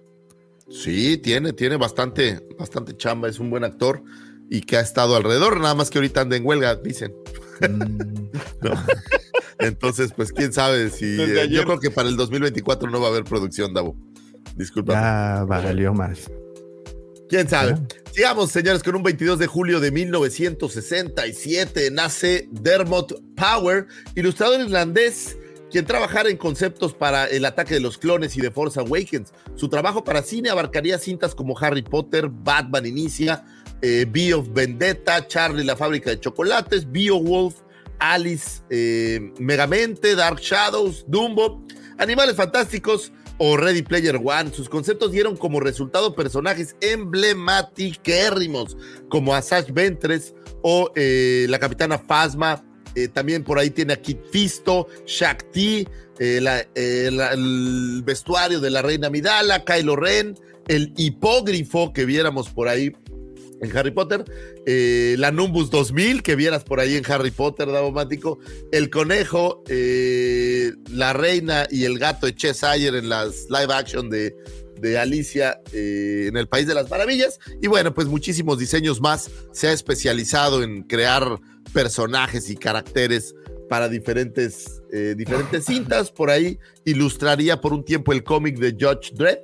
Sí, 0.69 1.17
tiene, 1.17 1.53
tiene 1.53 1.77
bastante, 1.77 2.39
bastante 2.57 2.95
chamba. 2.97 3.27
Es 3.27 3.39
un 3.39 3.49
buen 3.49 3.63
actor 3.63 4.01
y 4.49 4.61
que 4.61 4.77
ha 4.77 4.81
estado 4.81 5.15
alrededor. 5.15 5.59
Nada 5.59 5.76
más 5.76 5.89
que 5.89 5.99
ahorita 5.99 6.22
anda 6.22 6.35
en 6.35 6.45
huelga, 6.45 6.76
dicen. 6.76 7.13
Mm, 7.61 8.30
¿no? 8.61 8.72
Entonces, 9.59 10.11
pues 10.15 10.31
quién 10.31 10.51
sabe 10.51 10.89
si. 10.89 11.22
Eh, 11.22 11.47
yo 11.49 11.63
creo 11.63 11.80
que 11.80 11.91
para 11.91 12.09
el 12.09 12.17
2024 12.17 12.89
no 12.89 12.99
va 12.99 13.07
a 13.07 13.09
haber 13.11 13.23
producción, 13.23 13.73
Davo. 13.73 13.95
Disculpa. 14.55 14.93
ya 14.93 15.45
valió 15.45 15.93
más. 15.93 16.30
¿Quién 17.27 17.49
sabe? 17.49 17.76
Sigamos, 18.11 18.52
señores, 18.52 18.84
con 18.84 18.95
un 18.95 19.03
22 19.03 19.39
de 19.39 19.47
julio 19.47 19.80
de 19.80 19.89
1967 19.91 21.89
nace 21.91 22.47
Dermot 22.52 23.19
Power, 23.35 23.88
ilustrador 24.14 24.61
irlandés, 24.61 25.35
quien 25.72 25.85
trabajara 25.85 26.30
en 26.30 26.38
conceptos 26.38 26.93
para 26.93 27.26
el 27.26 27.43
ataque 27.45 27.73
de 27.73 27.80
los 27.80 27.97
clones 27.97 28.38
y 28.38 28.41
de 28.41 28.52
Force 28.52 28.80
Awakens. 28.80 29.34
Su 29.56 29.69
trabajo 29.69 30.03
para 30.03 30.22
cine 30.22 30.49
abarcaría 30.49 30.99
cintas 30.99 31.34
como 31.34 31.57
Harry 31.57 31.81
Potter, 31.81 32.30
Batman 32.30 32.85
Inicia, 32.85 33.43
eh, 33.81 34.06
Bee 34.07 34.34
of 34.34 34.47
Vendetta, 34.53 35.27
Charlie 35.27 35.64
la 35.64 35.76
fábrica 35.76 36.11
de 36.11 36.19
chocolates, 36.19 36.89
Beowulf, 36.89 37.56
Alice, 37.99 38.61
eh, 38.69 39.34
Megamente, 39.39 40.15
Dark 40.15 40.39
Shadows, 40.39 41.06
Dumbo, 41.07 41.65
Animales 41.97 42.35
Fantásticos 42.35 43.11
o 43.37 43.57
Ready 43.57 43.81
Player 43.81 44.19
One. 44.23 44.51
Sus 44.53 44.69
conceptos 44.69 45.11
dieron 45.11 45.35
como 45.37 45.59
resultado 45.59 46.15
personajes 46.15 46.75
emblematiquérrimos 46.81 48.77
como 49.09 49.35
Asajj 49.35 49.71
Ventress 49.71 50.33
o 50.61 50.91
eh, 50.95 51.45
la 51.49 51.59
Capitana 51.59 51.97
Phasma. 51.97 52.63
Eh, 52.95 53.09
también 53.09 53.43
por 53.43 53.59
ahí 53.59 53.69
tiene 53.69 53.93
a 53.93 54.01
Kit 54.01 54.19
Fisto, 54.31 54.87
Shakti, 55.05 55.85
eh, 56.17 56.65
el 56.75 58.01
vestuario 58.05 58.61
de 58.61 58.69
la 58.69 58.81
Reina 58.81 59.09
Midala, 59.09 59.65
Kylo 59.65 59.97
Ren, 59.97 60.35
el 60.67 60.93
hipógrifo 60.95 61.91
que 61.91 62.05
viéramos 62.05 62.49
por 62.49 62.69
ahí 62.69 62.95
en 63.61 63.77
Harry 63.77 63.91
Potter, 63.91 64.26
eh, 64.65 65.15
la 65.18 65.32
Numbus 65.32 65.69
2000 65.69 66.23
que 66.23 66.36
vieras 66.36 66.64
por 66.64 66.80
ahí 66.80 66.95
en 66.95 67.10
Harry 67.10 67.32
Potter, 67.32 67.72
Davomático, 67.72 68.40
el 68.72 68.90
conejo, 68.90 69.64
eh, 69.69 70.73
la 70.91 71.14
reina 71.14 71.68
y 71.69 71.86
el 71.86 71.98
gato 71.99 72.26
de 72.26 72.36
Cheshire 72.36 72.98
en 72.98 73.10
las 73.10 73.48
live 73.49 73.73
action 73.73 74.10
de, 74.10 74.36
de 74.80 74.98
Alicia 74.98 75.61
eh, 75.73 76.26
en 76.27 76.38
el 76.38 76.48
País 76.48 76.68
de 76.68 76.76
las 76.76 76.90
Maravillas. 76.90 77.40
Y 77.61 77.68
bueno, 77.68 77.94
pues 77.94 78.07
muchísimos 78.07 78.60
diseños 78.60 79.02
más. 79.02 79.30
Se 79.52 79.68
ha 79.68 79.72
especializado 79.72 80.64
en 80.64 80.84
crear 80.84 81.40
personajes 81.73 82.49
y 82.49 82.56
caracteres 82.56 83.36
para 83.69 83.90
diferentes, 83.90 84.82
diferentes 85.18 85.65
cintas. 85.68 86.11
Por 86.11 86.30
ahí 86.30 86.60
ilustraría 86.86 87.60
por 87.60 87.73
un 87.73 87.84
tiempo 87.84 88.14
el 88.14 88.23
cómic 88.23 88.60
de 88.60 88.72
Judge 88.72 89.11
Dredd 89.15 89.40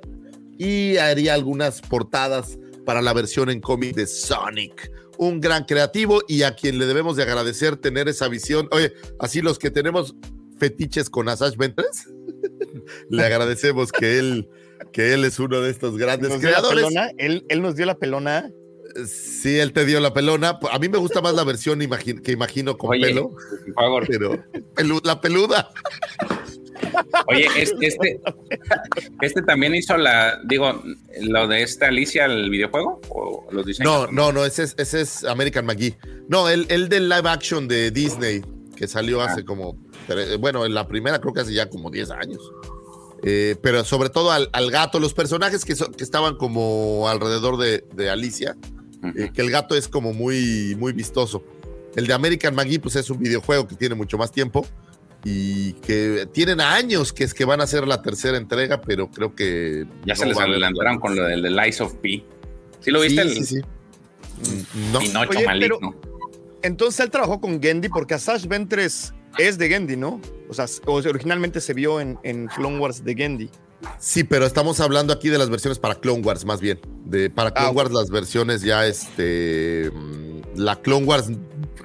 y 0.58 0.96
haría 0.98 1.34
algunas 1.34 1.80
portadas 1.80 2.58
para 2.84 3.02
la 3.02 3.12
versión 3.12 3.50
en 3.50 3.60
cómic 3.60 3.94
de 3.94 4.06
Sonic. 4.06 4.90
Un 5.18 5.40
gran 5.40 5.64
creativo 5.64 6.22
y 6.26 6.42
a 6.42 6.54
quien 6.54 6.78
le 6.78 6.86
debemos 6.86 7.16
de 7.16 7.22
agradecer 7.22 7.76
tener 7.76 8.08
esa 8.08 8.28
visión. 8.28 8.68
Oye, 8.72 8.92
así 9.18 9.40
los 9.42 9.58
que 9.58 9.70
tenemos 9.70 10.14
fetiches 10.58 11.10
con 11.10 11.28
Asajj 11.28 11.56
Ventress, 11.56 12.08
le 13.10 13.24
agradecemos 13.24 13.92
que 13.92 14.18
él, 14.18 14.48
que 14.92 15.12
él 15.14 15.24
es 15.24 15.38
uno 15.38 15.60
de 15.60 15.70
estos 15.70 15.96
grandes 15.98 16.30
Nos 16.30 16.40
dio 16.40 16.50
la 16.50 16.56
creadores. 16.58 16.86
él, 17.18 17.44
él 17.48 17.62
nos 17.62 17.76
dio 17.76 17.86
la 17.86 17.96
pelona. 17.98 18.50
Sí, 19.06 19.58
él 19.58 19.72
te 19.72 19.86
dio 19.86 20.00
la 20.00 20.12
pelona. 20.12 20.58
A 20.70 20.78
mí 20.78 20.88
me 20.88 20.98
gusta 20.98 21.20
más 21.22 21.34
la 21.34 21.44
versión 21.44 21.80
imagi- 21.80 22.20
que 22.20 22.32
imagino 22.32 22.76
con 22.76 22.90
Oye, 22.90 23.06
pelo, 23.06 23.30
por 23.30 23.74
favor. 23.74 24.04
pero 24.08 24.32
pelu- 24.74 25.00
la 25.04 25.20
peluda. 25.20 25.70
Oye, 27.28 27.46
este, 27.56 27.86
este, 27.86 28.20
este 29.20 29.42
también 29.42 29.74
hizo 29.74 29.96
la, 29.96 30.40
digo, 30.44 30.82
lo 31.20 31.46
de 31.48 31.62
esta 31.62 31.88
Alicia, 31.88 32.24
el 32.26 32.50
videojuego, 32.50 33.00
o 33.08 33.46
los 33.50 33.64
diseños. 33.66 34.10
No, 34.10 34.12
no, 34.12 34.32
no, 34.32 34.44
ese 34.44 34.64
es, 34.64 34.74
ese 34.78 35.00
es 35.02 35.24
American 35.24 35.66
McGee. 35.66 35.96
No, 36.28 36.48
el, 36.48 36.66
el 36.70 36.88
del 36.88 37.08
live 37.08 37.28
action 37.28 37.68
de 37.68 37.90
Disney, 37.90 38.42
que 38.76 38.88
salió 38.88 39.20
Ah. 39.20 39.26
hace 39.26 39.44
como, 39.44 39.76
bueno, 40.40 40.64
en 40.66 40.74
la 40.74 40.88
primera 40.88 41.20
creo 41.20 41.32
que 41.32 41.40
hace 41.40 41.52
ya 41.54 41.68
como 41.68 41.90
10 41.90 42.10
años. 42.10 42.40
Eh, 43.24 43.54
pero 43.62 43.84
sobre 43.84 44.08
todo 44.08 44.32
al, 44.32 44.48
al 44.52 44.70
gato, 44.72 44.98
los 44.98 45.14
personajes 45.14 45.64
que, 45.64 45.76
so- 45.76 45.92
que 45.92 46.02
estaban 46.02 46.36
como 46.36 47.08
alrededor 47.08 47.56
de, 47.56 47.84
de 47.94 48.10
Alicia, 48.10 48.56
eh, 49.16 49.30
que 49.32 49.42
el 49.42 49.50
gato 49.50 49.76
es 49.76 49.86
como 49.86 50.12
muy, 50.12 50.74
muy 50.76 50.92
vistoso. 50.92 51.44
El 51.94 52.06
de 52.06 52.14
American 52.14 52.54
McGee, 52.56 52.78
pues 52.80 52.96
es 52.96 53.10
un 53.10 53.18
videojuego 53.18 53.68
que 53.68 53.76
tiene 53.76 53.94
mucho 53.94 54.16
más 54.18 54.32
tiempo 54.32 54.66
y 55.24 55.74
que 55.74 56.26
tienen 56.32 56.60
años 56.60 57.12
que 57.12 57.24
es 57.24 57.32
que 57.34 57.44
van 57.44 57.60
a 57.60 57.64
hacer 57.64 57.86
la 57.86 58.02
tercera 58.02 58.36
entrega, 58.36 58.80
pero 58.80 59.08
creo 59.10 59.34
que 59.34 59.86
Ya 60.04 60.16
se 60.16 60.26
les 60.26 60.38
adelantaron 60.38 60.98
con 60.98 61.14
lo 61.14 61.24
del, 61.24 61.42
del 61.42 61.54
Lies 61.56 61.80
of 61.80 61.94
P. 61.94 62.24
¿Sí 62.80 62.90
lo 62.90 63.00
viste? 63.00 63.22
Sí, 63.22 63.28
el 63.28 63.34
sí, 63.34 63.44
sí. 63.44 63.60
Mm, 63.60 64.92
No. 64.92 64.98
Pinocho 64.98 65.30
Oye, 65.30 65.46
maligno. 65.46 65.78
pero- 65.80 66.12
Entonces 66.62 67.00
él 67.00 67.10
trabajó 67.10 67.40
con 67.40 67.60
Gendy 67.62 67.88
porque 67.88 68.14
Asajj 68.14 68.46
Ventress 68.46 69.14
es 69.38 69.58
de 69.58 69.68
Gendy, 69.68 69.96
¿no? 69.96 70.20
O 70.48 70.54
sea, 70.54 70.66
originalmente 70.86 71.60
se 71.60 71.72
vio 71.74 72.00
en, 72.00 72.18
en 72.24 72.46
Clone 72.48 72.78
Wars 72.78 73.04
de 73.04 73.14
Gendy. 73.14 73.50
Sí, 73.98 74.22
pero 74.24 74.46
estamos 74.46 74.78
hablando 74.80 75.12
aquí 75.12 75.28
de 75.28 75.38
las 75.38 75.50
versiones 75.50 75.78
para 75.78 75.96
Clone 75.96 76.22
Wars, 76.22 76.44
más 76.44 76.60
bien. 76.60 76.78
De, 77.04 77.30
para 77.30 77.50
Clone 77.52 77.68
Ah, 77.68 77.72
Wars, 77.72 77.90
las 77.92 78.10
versiones 78.10 78.62
ya, 78.62 78.86
este. 78.86 79.90
mm, 79.92 80.40
La 80.56 80.76
Clone 80.80 81.06
Wars 81.06 81.30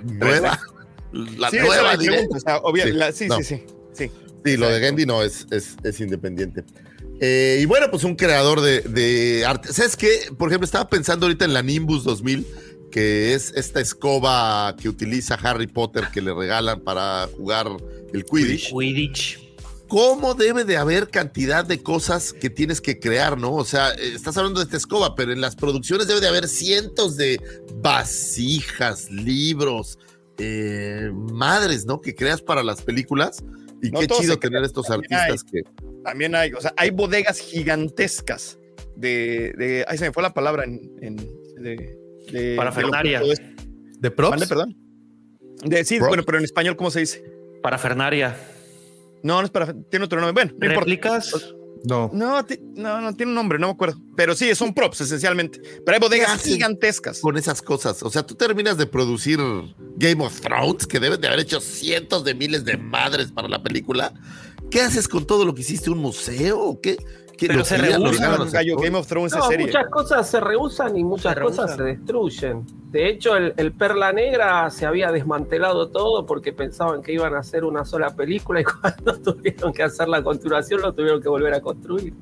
nueva. 0.03 0.59
La 1.11 1.49
sí, 1.49 1.57
nueva, 1.57 1.84
la 1.84 1.97
diré. 1.97 2.13
pregunta, 2.17 2.38
o 2.38 2.39
sea, 2.39 2.57
obvia- 2.57 2.84
Sí, 2.85 2.91
la- 2.91 3.11
sí, 3.11 3.27
no. 3.27 3.38
sí, 3.38 3.43
sí, 3.43 3.63
sí. 3.93 4.11
Sí, 4.45 4.57
lo 4.57 4.69
de 4.69 4.79
Gendy 4.79 5.05
no 5.05 5.23
es, 5.23 5.45
es, 5.51 5.75
es 5.84 5.99
independiente. 5.99 6.63
Eh, 7.19 7.59
y 7.61 7.65
bueno, 7.65 7.88
pues 7.89 8.03
un 8.03 8.15
creador 8.15 8.61
de, 8.61 8.81
de 8.81 9.43
arte. 9.45 9.73
¿Sabes 9.73 9.95
qué? 9.97 10.29
Por 10.38 10.49
ejemplo, 10.49 10.65
estaba 10.65 10.88
pensando 10.89 11.25
ahorita 11.25 11.45
en 11.45 11.53
la 11.53 11.63
Nimbus 11.63 12.03
2000, 12.03 12.45
que 12.91 13.34
es 13.34 13.51
esta 13.55 13.81
escoba 13.81 14.75
que 14.79 14.88
utiliza 14.88 15.35
Harry 15.35 15.67
Potter 15.67 16.05
que 16.13 16.21
le 16.21 16.34
regalan 16.34 16.79
para 16.81 17.27
jugar 17.35 17.67
el 18.13 18.23
Quidditch. 18.23 18.69
Quidditch. 18.71 19.39
¿Cómo 19.89 20.34
debe 20.35 20.63
de 20.65 20.77
haber 20.77 21.09
cantidad 21.09 21.65
de 21.65 21.81
cosas 21.81 22.34
que 22.34 22.49
tienes 22.49 22.79
que 22.81 22.99
crear, 22.99 23.38
no? 23.38 23.53
O 23.55 23.65
sea, 23.65 23.91
eh, 23.93 24.13
estás 24.15 24.38
hablando 24.38 24.59
de 24.59 24.65
esta 24.65 24.77
escoba, 24.77 25.15
pero 25.15 25.31
en 25.34 25.41
las 25.41 25.55
producciones 25.55 26.07
debe 26.07 26.19
de 26.21 26.27
haber 26.27 26.47
cientos 26.47 27.15
de 27.17 27.39
vasijas, 28.01 29.09
libros, 29.11 29.97
eh, 30.39 31.11
madres, 31.14 31.85
¿no? 31.85 31.99
Que 32.01 32.14
creas 32.15 32.41
para 32.41 32.64
las 32.64 32.81
películas. 32.81 33.43
Y 33.81 33.91
No 33.91 33.99
qué 33.99 34.07
chido 34.07 34.38
tener 34.39 34.64
estos 34.64 34.88
también 34.88 35.14
artistas 35.14 35.43
que... 35.51 35.61
También 36.03 36.34
hay, 36.35 36.51
o 36.53 36.61
sea, 36.61 36.73
hay 36.77 36.89
bodegas 36.89 37.39
gigantescas 37.39 38.57
de, 38.95 39.53
de 39.57 39.85
ay, 39.88 39.97
se 39.97 40.05
me 40.05 40.11
fue 40.11 40.23
la 40.23 40.34
palabra 40.34 40.64
en, 40.64 40.80
en 41.01 41.15
de, 41.61 41.97
de- 42.31 42.55
Parafernalia. 42.55 43.19
de 43.19 43.27
lo 43.27 43.35
que 43.35 43.41
todo 43.43 43.51
¿De 43.99 44.07
esto- 44.07 44.15
props? 44.15 44.30
¿Mande, 44.31 44.47
perdón? 44.47 44.77
De, 45.64 45.84
sí, 45.85 45.97
Props. 45.97 46.07
bueno, 46.09 46.23
pero 46.23 46.38
en 46.39 46.43
español, 46.45 46.76
¿cómo 46.76 46.89
se 46.91 47.01
dice? 47.01 47.23
Parafernaria. 47.61 48.35
No, 49.23 49.39
no 49.39 49.45
es 49.45 49.49
para, 49.51 49.73
tiene 49.89 50.05
otro 50.05 50.22
nombre. 50.22 50.45
Bueno, 50.45 50.55
no 50.59 50.65
importa. 50.68 51.56
No. 51.84 52.10
No, 52.14 52.45
no, 52.76 53.02
no 53.02 53.16
tiene 53.16 53.32
un 53.32 53.36
nombre, 53.36 53.60
no 53.60 53.68
me 53.68 53.74
acuerdo. 53.74 53.99
Pero 54.16 54.36
sí, 54.36 54.54
son 54.56 54.74
props 54.74 55.02
esencialmente. 55.02 55.62
Pero 55.86 55.95
hay 55.95 55.99
bodegas 55.99 56.44
gigantescas. 56.44 57.20
Con 57.20 57.38
esas 57.38 57.62
cosas. 57.62 58.04
O 58.04 58.10
sea, 58.10 58.26
tú 58.26 58.36
terminas 58.36 58.78
de 58.78 58.86
producir 58.86 59.40
Game 59.98 60.24
of 60.24 60.40
Thrones, 60.41 60.88
que 60.88 60.99
deben 60.99 61.20
de 61.22 61.28
haber 61.28 61.40
hecho 61.40 61.62
cientos 61.62 62.24
de 62.24 62.34
miles 62.34 62.66
de 62.66 62.78
madres 62.78 63.32
para 63.32 63.48
la 63.48 63.62
película. 63.62 64.14
¿Qué 64.70 64.82
haces 64.82 65.08
con 65.08 65.26
todo 65.26 65.45
lo 65.45 65.56
que 65.56 65.62
hiciste? 65.62 65.90
¿Un 65.90 65.99
museo 65.99 66.60
o 66.60 66.82
qué? 66.82 66.98
Game 67.38 68.97
of 68.97 69.07
Thrones 69.07 69.34
No, 69.35 69.47
serie. 69.47 69.65
muchas 69.68 69.88
cosas 69.89 70.30
se 70.30 70.39
rehusan 70.39 70.97
y 70.97 71.03
muchas 71.03 71.35
Se 71.35 71.41
cosas 71.41 71.76
se 71.76 71.84
destruyen. 71.84 72.65
De 72.91 73.09
hecho, 73.09 73.35
el, 73.35 73.53
el 73.57 73.73
Perla 73.73 74.11
Negra 74.14 74.69
se 74.69 74.85
había 74.85 75.11
desmantelado 75.11 75.89
todo 75.89 76.26
porque 76.26 76.53
pensaban 76.53 77.01
que 77.01 77.14
iban 77.14 77.35
a 77.35 77.39
hacer 77.39 77.64
una 77.64 77.85
sola 77.85 78.15
película 78.15 78.61
y 78.61 78.64
cuando 78.81 79.19
tuvieron 79.22 79.72
que 79.73 79.84
hacer 79.84 80.07
la 80.07 80.23
continuación 80.23 80.81
lo 80.81 80.93
tuvieron 80.93 81.22
que 81.22 81.30
volver 81.30 81.53
a 81.53 81.61
construir. 81.61 82.14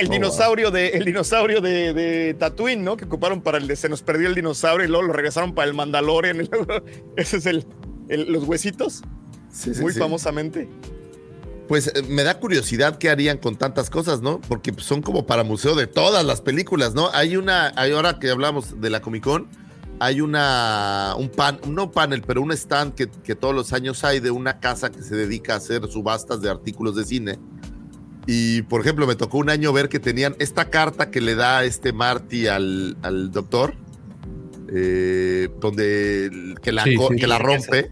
El 0.00 0.08
dinosaurio 0.08 0.70
de 0.70 0.90
el 0.90 1.04
dinosaurio 1.04 1.60
de, 1.60 1.92
de 1.92 2.34
Tatooine, 2.34 2.84
¿no? 2.84 2.96
Que 2.96 3.04
ocuparon 3.04 3.40
para 3.40 3.58
el 3.58 3.66
de 3.66 3.74
se 3.74 3.88
nos 3.88 4.00
perdió 4.02 4.28
el 4.28 4.34
dinosaurio 4.36 4.86
y 4.86 4.88
luego 4.88 5.08
lo 5.08 5.12
regresaron 5.12 5.54
para 5.54 5.66
el 5.68 5.74
Mandalorian. 5.74 6.48
ese 7.16 7.38
es 7.38 7.46
el, 7.46 7.66
el- 8.08 8.30
los 8.32 8.44
huesitos, 8.44 9.02
Sí, 9.50 9.74
sí, 9.74 9.82
muy 9.82 9.92
sí. 9.92 9.98
famosamente. 9.98 10.68
Pues 11.68 11.88
eh, 11.94 12.02
me 12.08 12.22
da 12.24 12.38
curiosidad 12.38 12.98
qué 12.98 13.08
harían 13.08 13.38
con 13.38 13.56
tantas 13.56 13.88
cosas, 13.88 14.20
¿no? 14.20 14.40
Porque 14.40 14.72
pues, 14.72 14.84
son 14.86 15.00
como 15.02 15.26
para 15.26 15.44
museo 15.44 15.74
de 15.74 15.86
todas 15.86 16.24
las 16.24 16.40
películas, 16.40 16.94
¿no? 16.94 17.08
Hay 17.12 17.36
una, 17.36 17.72
hay 17.76 17.92
ahora 17.92 18.18
que 18.18 18.30
hablamos 18.30 18.80
de 18.80 18.90
la 18.90 19.00
Comic 19.00 19.24
Con, 19.24 19.48
hay 20.00 20.20
una, 20.20 21.14
un 21.16 21.28
pan, 21.30 21.60
no 21.68 21.92
panel, 21.92 22.22
pero 22.22 22.42
un 22.42 22.50
stand 22.52 22.94
que, 22.94 23.08
que 23.08 23.34
todos 23.36 23.54
los 23.54 23.72
años 23.72 24.02
hay 24.04 24.18
de 24.20 24.30
una 24.32 24.58
casa 24.58 24.90
que 24.90 25.02
se 25.02 25.14
dedica 25.14 25.54
a 25.54 25.56
hacer 25.58 25.86
subastas 25.88 26.40
de 26.42 26.50
artículos 26.50 26.96
de 26.96 27.04
cine. 27.04 27.38
Y 28.26 28.62
por 28.62 28.80
ejemplo, 28.80 29.06
me 29.06 29.14
tocó 29.14 29.38
un 29.38 29.48
año 29.50 29.72
ver 29.72 29.88
que 29.88 29.98
tenían 30.00 30.34
esta 30.40 30.70
carta 30.70 31.10
que 31.10 31.20
le 31.20 31.34
da 31.36 31.64
este 31.64 31.92
Marty 31.92 32.48
al, 32.48 32.96
al 33.02 33.30
doctor, 33.30 33.74
eh, 34.74 35.48
donde 35.60 36.54
que 36.62 36.72
la, 36.72 36.84
Sí, 36.84 36.94
co- 36.96 37.08
sí. 37.10 37.16
que 37.16 37.26
la 37.26 37.38
rompe. 37.38 37.90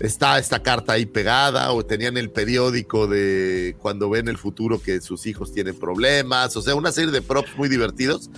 Está 0.00 0.38
esta 0.38 0.60
carta 0.62 0.94
ahí 0.94 1.06
pegada, 1.06 1.70
o 1.72 1.84
tenían 1.86 2.16
el 2.16 2.30
periódico 2.30 3.06
de 3.06 3.76
cuando 3.78 4.10
ven 4.10 4.26
el 4.28 4.36
futuro 4.36 4.80
que 4.82 5.00
sus 5.00 5.24
hijos 5.26 5.52
tienen 5.52 5.76
problemas, 5.76 6.56
o 6.56 6.62
sea, 6.62 6.74
una 6.74 6.90
serie 6.90 7.12
de 7.12 7.22
props 7.22 7.56
muy 7.56 7.68
divertidos. 7.68 8.28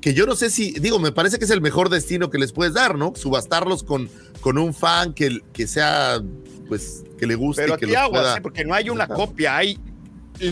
Que 0.00 0.12
yo 0.12 0.26
no 0.26 0.34
sé 0.36 0.50
si, 0.50 0.72
digo, 0.72 0.98
me 0.98 1.12
parece 1.12 1.38
que 1.38 1.44
es 1.46 1.50
el 1.50 1.60
mejor 1.62 1.88
destino 1.88 2.28
que 2.30 2.36
les 2.38 2.52
puedes 2.52 2.74
dar, 2.74 2.98
¿no? 2.98 3.12
Subastarlos 3.16 3.84
con, 3.84 4.10
con 4.40 4.58
un 4.58 4.74
fan 4.74 5.14
que, 5.14 5.40
que 5.52 5.66
sea, 5.66 6.20
pues, 6.68 7.04
que 7.16 7.26
le 7.26 7.36
guste 7.36 7.62
Pero 7.62 7.78
que 7.78 7.86
aquí 7.86 7.94
aguas, 7.94 8.20
pueda- 8.20 8.36
¿eh? 8.36 8.40
porque 8.42 8.64
no 8.64 8.74
hay 8.74 8.90
una 8.90 9.06
copia, 9.06 9.56
hay 9.56 9.78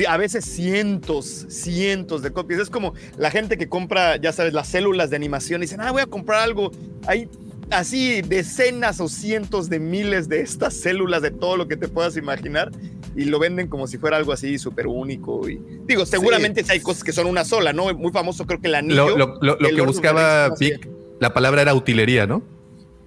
a 0.09 0.17
veces 0.17 0.45
cientos, 0.45 1.45
cientos 1.51 2.23
de 2.23 2.33
copias. 2.33 2.61
Es 2.61 2.71
como 2.71 2.95
la 3.19 3.31
gente 3.31 3.59
que 3.59 3.69
compra, 3.69 4.17
ya 4.17 4.33
sabes, 4.33 4.55
las 4.55 4.69
células 4.69 5.11
de 5.11 5.17
animación 5.17 5.61
y 5.61 5.67
dicen, 5.67 5.81
ah, 5.81 5.91
voy 5.91 6.03
a 6.03 6.07
comprar 6.07 6.41
algo. 6.41 6.71
Hay 7.07 7.29
así 7.73 8.23
decenas 8.23 9.01
o 9.01 9.09
cientos 9.09 9.69
de 9.69 9.79
miles 9.81 10.29
de 10.29 10.41
estas 10.41 10.75
células 10.75 11.23
de 11.23 11.31
todo 11.31 11.57
lo 11.57 11.69
que 11.69 11.77
te 11.77 11.89
puedas 11.89 12.17
imaginar 12.17 12.71
y 13.17 13.25
lo 13.27 13.39
venden 13.39 13.69
como 13.69 13.87
si 13.87 13.99
fuera 13.99 14.17
algo 14.17 14.33
así 14.33 14.59
súper 14.59 14.87
único. 14.87 15.49
Y 15.49 15.61
digo, 15.87 16.07
seguramente 16.07 16.63
sí 16.65 16.73
hay 16.73 16.81
cosas 16.81 17.05
que 17.05 17.13
son 17.13 17.27
una 17.27 17.45
sola, 17.45 17.73
¿no? 17.73 17.93
Muy 17.95 18.13
famoso, 18.13 18.47
creo 18.47 18.61
que 18.61 18.69
el 18.69 18.75
anillo. 18.75 19.09
Lo, 19.11 19.17
lo- 19.19 19.39
lo- 19.43 19.57
lo 19.59 19.69
el 19.69 19.75
que 19.77 19.83
buscaba 19.83 20.51
Vic, 20.59 20.89
la 21.21 21.35
palabra 21.35 21.63
era 21.63 21.75
utilería, 21.75 22.27
¿no? 22.27 22.43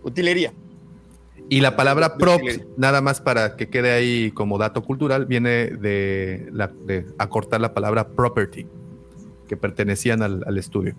Utilería. 0.03 0.53
Y 1.49 1.61
la 1.61 1.75
palabra 1.75 2.15
utilería. 2.17 2.65
nada 2.77 3.01
más 3.01 3.21
para 3.21 3.55
que 3.55 3.69
quede 3.69 3.91
ahí 3.91 4.31
como 4.31 4.57
dato 4.57 4.83
cultural, 4.83 5.25
viene 5.25 5.67
de, 5.67 6.47
la- 6.51 6.71
de 6.85 7.05
acortar 7.17 7.61
la 7.61 7.73
palabra 7.73 8.07
property, 8.09 8.65
que 9.47 9.55
pertenecían 9.57 10.21
al, 10.23 10.43
al 10.47 10.57
estudio. 10.57 10.95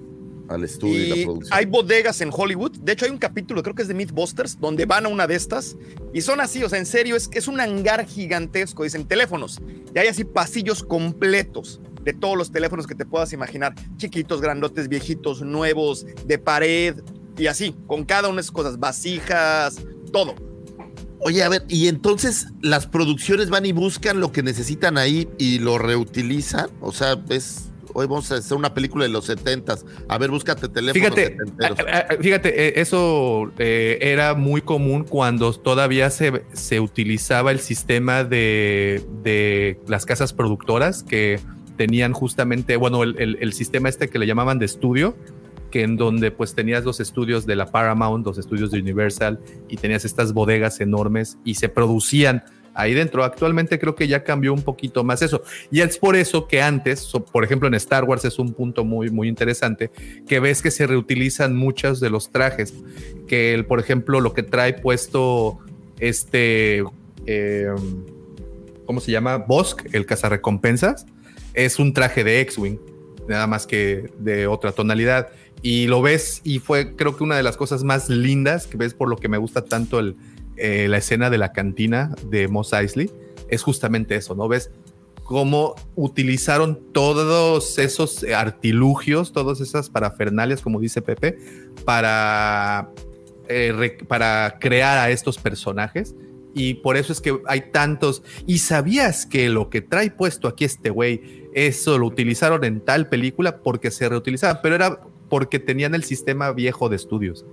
Al 0.48 0.64
estudio 0.64 1.05
y, 1.05 1.09
la 1.09 1.24
producción. 1.24 1.59
hay 1.59 1.66
bodegas 1.66 2.20
en 2.20 2.31
Hollywood. 2.32 2.78
De 2.78 2.93
hecho, 2.93 3.05
hay 3.05 3.10
un 3.10 3.18
capítulo, 3.18 3.62
creo 3.62 3.74
que 3.74 3.82
es 3.82 3.89
de 3.89 3.94
Mythbusters, 3.94 4.60
donde 4.60 4.86
van 4.86 5.06
a 5.06 5.09
una 5.09 5.27
de 5.27 5.35
estas 5.35 5.77
y 6.12 6.20
son 6.23 6.40
así, 6.40 6.62
o 6.62 6.68
sea, 6.68 6.78
en 6.78 6.86
serio, 6.86 7.16
es 7.16 7.28
es 7.32 7.48
un 7.48 7.60
hangar 7.60 8.06
gigantesco, 8.06 8.85
dicen 8.85 9.06
teléfonos. 9.06 9.60
Y 9.94 9.98
hay 9.98 10.09
así 10.09 10.24
pasillos 10.24 10.82
completos 10.82 11.81
de 12.02 12.12
todos 12.12 12.36
los 12.36 12.52
teléfonos 12.52 12.86
que 12.86 12.94
te 12.94 13.05
puedas 13.05 13.32
imaginar: 13.32 13.74
chiquitos, 13.97 14.40
grandotes, 14.40 14.89
viejitos, 14.89 15.43
nuevos, 15.43 16.06
de 16.27 16.39
pared 16.39 16.97
y 17.36 17.48
así, 17.48 17.74
con 17.86 18.05
cada 18.05 18.28
una 18.28 18.36
de 18.36 18.43
esas 18.43 18.52
cosas, 18.52 18.78
vasijas, 18.78 19.77
todo. 20.12 20.35
Oye, 21.20 21.43
a 21.43 21.48
ver, 21.48 21.64
y 21.68 21.89
entonces 21.89 22.48
las 22.60 22.86
producciones 22.86 23.51
van 23.51 23.66
y 23.66 23.73
buscan 23.73 24.20
lo 24.20 24.32
que 24.32 24.43
necesitan 24.43 24.98
ahí 24.98 25.28
y 25.39 25.59
lo 25.59 25.78
reutilizan. 25.78 26.70
O 26.81 26.93
sea, 26.93 27.23
es. 27.28 27.65
Hoy 27.98 28.06
vamos 28.06 28.31
a 28.31 28.35
hacer 28.35 28.56
una 28.59 28.74
película 28.74 29.05
de 29.05 29.10
los 29.10 29.24
setentas. 29.24 29.86
A 30.06 30.18
ver, 30.18 30.31
búscate 30.31 30.68
teléfonos 30.68 31.14
Fíjate, 31.14 31.39
ah, 31.62 32.06
ah, 32.10 32.14
fíjate, 32.20 32.68
eh, 32.68 32.73
eso 32.77 33.51
eh, 33.59 33.97
era 34.02 34.35
muy 34.35 34.60
común 34.60 35.05
cuando 35.05 35.51
todavía 35.55 36.10
se, 36.10 36.44
se 36.52 36.78
utilizaba 36.78 37.52
el 37.52 37.59
sistema 37.60 38.23
de, 38.23 39.02
de 39.23 39.81
las 39.89 40.05
casas 40.05 40.35
productoras 40.35 41.02
que 41.05 41.40
tenían 41.78 42.12
justamente, 42.12 42.77
bueno, 42.77 43.02
el, 43.02 43.16
el- 43.18 43.39
el 43.40 43.52
sistema 43.55 43.89
este 43.89 44.09
que 44.09 44.18
le 44.18 44.27
llamaban 44.27 44.59
de 44.59 44.66
estudio, 44.66 45.16
que 45.70 45.82
en 45.82 45.97
donde 45.97 46.31
pues 46.31 46.55
tenías 46.55 46.85
los 46.85 47.01
estudios 47.01 47.47
de 47.47 47.56
la 47.56 47.66
Paramount, 47.66 48.27
los 48.27 48.36
estudios 48.39 48.70
de 48.70 48.78
Universal 48.78 49.40
y 49.68 49.77
tenías 49.78 50.05
estas 50.05 50.32
bodegas 50.35 50.81
enormes 50.81 51.39
y 51.44 51.55
se 51.55 51.68
producían 51.70 52.44
ahí 52.77 52.94
dentro. 52.94 53.24
Actualmente 53.24 53.78
creo 53.78 53.94
que 53.94 54.07
ya 54.07 54.23
cambió 54.23 54.53
un 54.53 54.62
poquito 54.62 55.03
más 55.03 55.23
eso. 55.23 55.43
Y 55.70 55.81
es 55.81 55.98
por 55.98 56.15
eso 56.15 56.47
que 56.47 56.62
antes, 56.62 57.11
por 57.32 57.43
ejemplo 57.43 57.66
en 57.66 57.74
Star 57.74 58.05
Wars 58.05 58.24
es 58.24 58.39
un 58.39 58.53
punto 58.53 58.85
muy, 58.85 59.11
muy 59.11 59.28
interesante, 59.28 59.90
que 60.28 60.39
ves 60.39 60.62
que 60.62 60.70
se 60.70 60.86
reutilizan 60.86 61.57
muchos 61.57 61.98
de 61.98 62.11
los 62.11 62.31
trajes. 62.31 62.74
Que, 63.27 63.55
el, 63.55 63.65
por 63.65 63.81
ejemplo, 63.81 64.20
lo 64.20 64.35
que 64.35 64.43
trae 64.43 64.74
puesto 64.74 65.59
este, 65.98 66.85
eh, 67.27 67.74
¿cómo 68.85 69.01
se 69.01 69.11
llama? 69.11 69.39
Bosk, 69.39 69.94
el 69.94 70.07
cazarrecompensas, 70.07 71.07
es 71.55 71.78
un 71.78 71.93
traje 71.93 72.23
de 72.23 72.40
X-Wing, 72.40 72.78
nada 73.28 73.47
más 73.47 73.66
que 73.66 74.11
de 74.19 74.47
otra 74.47 74.73
tonalidad. 74.73 75.28
Y 75.62 75.86
lo 75.86 76.03
ves, 76.03 76.43
y 76.44 76.59
fue 76.59 76.94
creo 76.94 77.16
que 77.16 77.24
una 77.24 77.36
de 77.36 77.43
las 77.43 77.57
cosas 77.57 77.82
más 77.82 78.11
lindas 78.11 78.66
que 78.66 78.77
ves 78.77 78.93
por 78.93 79.09
lo 79.09 79.16
que 79.16 79.28
me 79.28 79.39
gusta 79.39 79.65
tanto 79.65 79.98
el, 79.98 80.16
eh, 80.56 80.86
la 80.88 80.98
escena 80.98 81.30
de 81.30 81.38
la 81.38 81.52
cantina 81.52 82.14
de 82.28 82.48
Mos 82.48 82.72
Eisley, 82.72 83.10
es 83.48 83.62
justamente 83.62 84.16
eso, 84.16 84.34
¿no? 84.34 84.48
Ves 84.48 84.70
cómo 85.26 85.74
utilizaron 85.96 86.92
todos 86.92 87.78
esos 87.78 88.24
artilugios, 88.24 89.32
todas 89.32 89.60
esas 89.60 89.90
parafernalias, 89.90 90.62
como 90.62 90.80
dice 90.80 91.02
Pepe, 91.02 91.38
para, 91.84 92.90
eh, 93.48 93.98
para 94.06 94.58
crear 94.60 94.98
a 94.98 95.10
estos 95.10 95.38
personajes. 95.38 96.14
Y 96.54 96.74
por 96.74 96.96
eso 96.96 97.12
es 97.12 97.20
que 97.20 97.38
hay 97.46 97.72
tantos. 97.72 98.22
Y 98.46 98.58
sabías 98.58 99.26
que 99.26 99.48
lo 99.48 99.68
que 99.68 99.82
trae 99.82 100.10
puesto 100.10 100.48
aquí 100.48 100.64
este 100.64 100.90
güey, 100.90 101.48
eso 101.52 101.98
lo 101.98 102.06
utilizaron 102.06 102.64
en 102.64 102.80
tal 102.80 103.08
película 103.08 103.58
porque 103.58 103.90
se 103.90 104.08
reutilizaba, 104.08 104.62
pero 104.62 104.76
era 104.76 105.00
porque 105.28 105.58
tenían 105.58 105.94
el 105.94 106.04
sistema 106.04 106.52
viejo 106.52 106.88
de 106.88 106.96
estudios, 106.96 107.44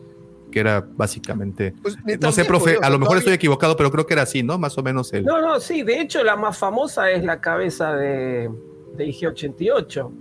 que 0.54 0.60
era 0.60 0.86
básicamente. 0.96 1.74
Pues, 1.82 1.98
ni 2.06 2.14
no 2.16 2.32
sé, 2.32 2.46
profe, 2.46 2.74
¿eh? 2.74 2.78
A 2.82 2.90
lo 2.90 3.00
mejor 3.00 3.16
todavía- 3.16 3.20
estoy 3.20 3.34
equivocado, 3.34 3.76
pero 3.76 3.92
creo 3.92 4.06
que 4.06 4.14
era 4.14 4.22
así, 4.22 4.44
¿no? 4.44 4.60
Más 4.60 4.78
o 4.78 4.84
menos 4.84 5.12
el. 5.14 5.26
No, 5.26 5.42
no, 5.42 5.60
sí, 5.60 5.82
de 5.82 6.00
hecho 6.00 6.24
la 6.24 6.36
más 6.36 6.58
famosa 6.58 7.10
es 7.10 7.24
la 7.24 7.42
cabeza 7.42 7.94
de, 7.96 8.50
de 8.96 9.06
IG-88, 9.08 10.12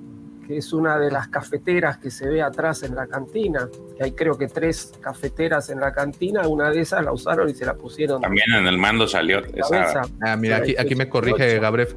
que 0.48 0.56
es 0.56 0.72
una 0.72 0.98
de 0.98 1.10
las 1.10 1.28
cafeteras 1.28 1.98
que 1.98 2.10
se 2.10 2.26
ve 2.28 2.40
atrás 2.42 2.82
en 2.82 2.94
la 2.94 3.06
cantina. 3.06 3.68
Que 3.96 4.04
hay 4.04 4.12
creo 4.12 4.38
que 4.38 4.48
tres 4.48 4.92
cafeteras 5.00 5.68
en 5.70 5.78
la 5.80 5.92
cantina, 5.92 6.48
una 6.48 6.70
de 6.70 6.80
esas 6.80 7.04
la 7.04 7.12
usaron 7.12 7.48
y 7.48 7.54
se 7.54 7.66
la 7.66 7.74
pusieron. 7.74 8.22
También 8.22 8.50
en 8.54 8.66
el 8.66 8.78
mando 8.78 9.06
salió 9.06 9.40
esa. 9.54 10.02
Ah, 10.22 10.36
mira, 10.36 10.56
aquí, 10.56 10.74
aquí 10.78 10.94
me 10.94 11.08
corrige 11.08 11.34
88. 11.58 11.60
Gabref. 11.62 11.94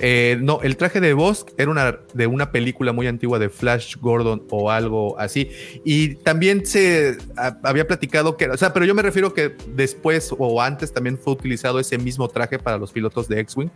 Eh, 0.00 0.38
no, 0.40 0.60
el 0.62 0.76
traje 0.76 1.00
de 1.00 1.12
Bosk 1.12 1.48
era 1.58 1.70
una, 1.70 1.98
de 2.14 2.26
una 2.28 2.52
película 2.52 2.92
muy 2.92 3.08
antigua 3.08 3.38
de 3.40 3.48
Flash 3.48 3.96
Gordon 4.00 4.44
o 4.50 4.70
algo 4.70 5.18
así. 5.18 5.50
Y 5.84 6.14
también 6.16 6.64
se 6.64 7.18
a- 7.36 7.58
había 7.64 7.86
platicado 7.86 8.36
que, 8.36 8.48
o 8.48 8.56
sea, 8.56 8.72
pero 8.72 8.84
yo 8.86 8.94
me 8.94 9.02
refiero 9.02 9.34
que 9.34 9.56
después 9.74 10.32
o 10.38 10.62
antes 10.62 10.92
también 10.92 11.18
fue 11.18 11.32
utilizado 11.32 11.80
ese 11.80 11.98
mismo 11.98 12.28
traje 12.28 12.58
para 12.60 12.78
los 12.78 12.92
pilotos 12.92 13.26
de 13.28 13.40
X-Wing. 13.40 13.70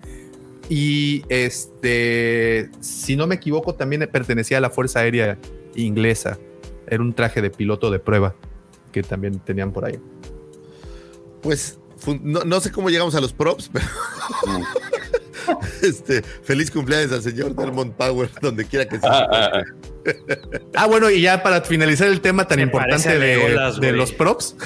Y 0.69 1.25
este, 1.29 2.71
si 2.81 3.17
no 3.17 3.27
me 3.27 3.35
equivoco, 3.35 3.75
también 3.75 4.09
pertenecía 4.13 4.59
a 4.59 4.61
la 4.61 4.71
Fuerza 4.71 5.01
Aérea 5.01 5.39
Inglesa. 5.75 6.39
Era 6.87 7.03
un 7.03 7.13
traje 7.15 7.43
de 7.43 7.51
piloto 7.51 7.91
de 7.91 7.99
prueba 7.99 8.37
que 8.93 9.03
también 9.03 9.41
tenían 9.41 9.73
por 9.73 9.85
ahí. 9.87 9.99
Pues 11.43 11.79
no 12.23 12.61
sé 12.61 12.71
cómo 12.71 12.91
llegamos 12.91 13.15
a 13.17 13.21
los 13.21 13.33
props, 13.33 13.71
pero 13.73 13.85
este, 15.83 16.23
feliz 16.23 16.71
cumpleaños 16.71 17.13
al 17.13 17.23
señor 17.23 17.55
Delmont 17.55 17.95
Power, 17.95 18.29
donde 18.43 18.65
quiera 18.65 18.87
que 18.87 18.97
Ah, 19.03 19.27
ah, 19.31 19.51
sea. 19.51 19.51
ah. 19.55 20.59
Ah, 20.75 20.87
bueno, 20.87 21.11
y 21.11 21.21
ya 21.23 21.43
para 21.43 21.61
finalizar 21.63 22.09
el 22.09 22.21
tema 22.21 22.47
tan 22.47 22.61
importante 22.61 23.19
de, 23.19 23.37
Legolas, 23.37 23.81
de 23.81 23.89
güey. 23.89 23.99
los 23.99 24.13
props, 24.13 24.57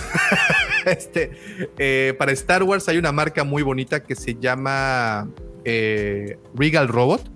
este, 0.87 1.33
eh, 1.79 2.15
para 2.19 2.33
Star 2.33 2.63
Wars 2.63 2.89
hay 2.89 2.97
una 2.99 3.13
marca 3.13 3.45
muy 3.45 3.63
bonita 3.63 4.03
que 4.03 4.15
se 4.15 4.35
llama 4.37 5.29
eh, 5.65 6.39
Regal 6.55 6.89
Robot, 6.89 7.31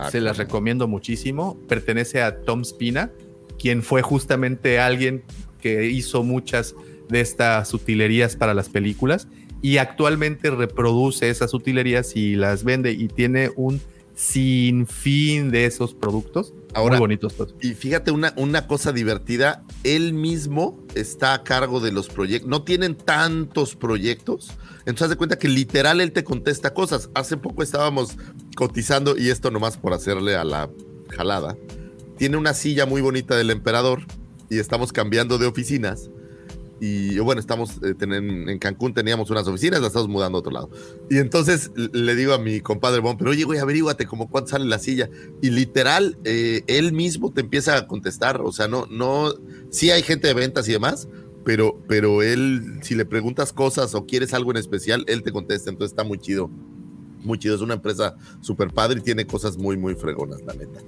Ah, 0.00 0.12
se 0.12 0.20
las 0.20 0.36
claro. 0.36 0.46
recomiendo 0.46 0.86
muchísimo. 0.86 1.58
Pertenece 1.68 2.22
a 2.22 2.42
Tom 2.42 2.62
Spina, 2.64 3.10
quien 3.58 3.82
fue 3.82 4.00
justamente 4.00 4.78
alguien 4.78 5.24
que 5.60 5.86
hizo 5.86 6.22
muchas 6.22 6.76
de 7.08 7.20
estas 7.20 7.74
utilerías 7.74 8.36
para 8.36 8.54
las 8.54 8.68
películas 8.68 9.26
y 9.62 9.78
actualmente 9.78 10.50
reproduce 10.50 11.28
esas 11.30 11.52
utilerías 11.54 12.14
y 12.16 12.36
las 12.36 12.64
vende 12.64 12.92
y 12.92 13.08
tiene 13.08 13.50
un 13.56 13.80
sinfín 14.14 15.50
de 15.50 15.64
esos 15.64 15.94
productos. 15.94 16.52
Ahora- 16.74 16.96
muy 16.96 17.00
bonitos. 17.00 17.32
pues. 17.34 17.54
Y 17.60 17.74
fíjate 17.74 18.10
una, 18.10 18.34
una 18.36 18.66
cosa 18.66 18.92
divertida, 18.92 19.64
él 19.84 20.12
mismo 20.12 20.78
está 20.94 21.34
a 21.34 21.42
cargo 21.44 21.80
de 21.80 21.92
los 21.92 22.08
proyectos, 22.08 22.48
no 22.48 22.62
tienen 22.62 22.94
tantos 22.96 23.74
proyectos, 23.76 24.50
entonces 24.80 25.02
haz 25.02 25.10
de 25.10 25.16
cuenta 25.16 25.38
que 25.38 25.48
literal 25.48 26.00
él 26.00 26.12
te 26.12 26.24
contesta 26.24 26.74
cosas. 26.74 27.10
Hace 27.14 27.36
poco 27.36 27.62
estábamos 27.62 28.16
cotizando, 28.56 29.16
y 29.16 29.30
esto 29.30 29.50
nomás 29.50 29.76
por 29.76 29.92
hacerle 29.92 30.34
a 30.36 30.44
la 30.44 30.68
jalada, 31.10 31.56
tiene 32.16 32.36
una 32.36 32.54
silla 32.54 32.86
muy 32.86 33.00
bonita 33.00 33.36
del 33.36 33.50
emperador 33.50 34.02
y 34.50 34.58
estamos 34.58 34.92
cambiando 34.92 35.38
de 35.38 35.46
oficinas. 35.46 36.10
Y 36.80 37.18
bueno, 37.18 37.40
estamos 37.40 37.78
eh, 37.82 37.94
tenen- 37.98 38.48
en 38.48 38.58
Cancún, 38.58 38.94
teníamos 38.94 39.30
unas 39.30 39.48
oficinas, 39.48 39.80
las 39.80 39.88
estamos 39.88 40.08
mudando 40.08 40.38
a 40.38 40.40
otro 40.40 40.52
lado. 40.52 40.70
Y 41.10 41.18
entonces 41.18 41.72
le 41.74 42.14
digo 42.14 42.32
a 42.34 42.38
mi 42.38 42.60
compadre 42.60 43.00
Bon, 43.00 43.16
pero 43.18 43.30
oye, 43.30 43.42
güey, 43.44 43.58
averíguate 43.58 44.06
como 44.06 44.28
cuánto 44.30 44.50
sale 44.50 44.64
la 44.64 44.78
silla. 44.78 45.10
Y 45.42 45.50
literal, 45.50 46.18
eh, 46.24 46.62
él 46.68 46.92
mismo 46.92 47.32
te 47.32 47.40
empieza 47.40 47.76
a 47.76 47.86
contestar. 47.86 48.40
O 48.42 48.52
sea, 48.52 48.68
no, 48.68 48.86
no, 48.90 49.32
sí 49.70 49.90
hay 49.90 50.02
gente 50.02 50.28
de 50.28 50.34
ventas 50.34 50.68
y 50.68 50.72
demás, 50.72 51.08
pero, 51.44 51.82
pero 51.88 52.22
él, 52.22 52.78
si 52.82 52.94
le 52.94 53.04
preguntas 53.04 53.52
cosas 53.52 53.94
o 53.94 54.06
quieres 54.06 54.32
algo 54.32 54.50
en 54.52 54.58
especial, 54.58 55.04
él 55.08 55.22
te 55.22 55.32
contesta. 55.32 55.70
Entonces 55.70 55.92
está 55.92 56.04
muy 56.04 56.18
chido. 56.18 56.48
Muy 57.24 57.38
chido. 57.38 57.56
Es 57.56 57.60
una 57.60 57.74
empresa 57.74 58.14
súper 58.40 58.68
padre 58.72 59.00
y 59.00 59.02
tiene 59.02 59.26
cosas 59.26 59.56
muy, 59.58 59.76
muy 59.76 59.94
fregonas, 59.96 60.40
la 60.46 60.54
neta. 60.54 60.80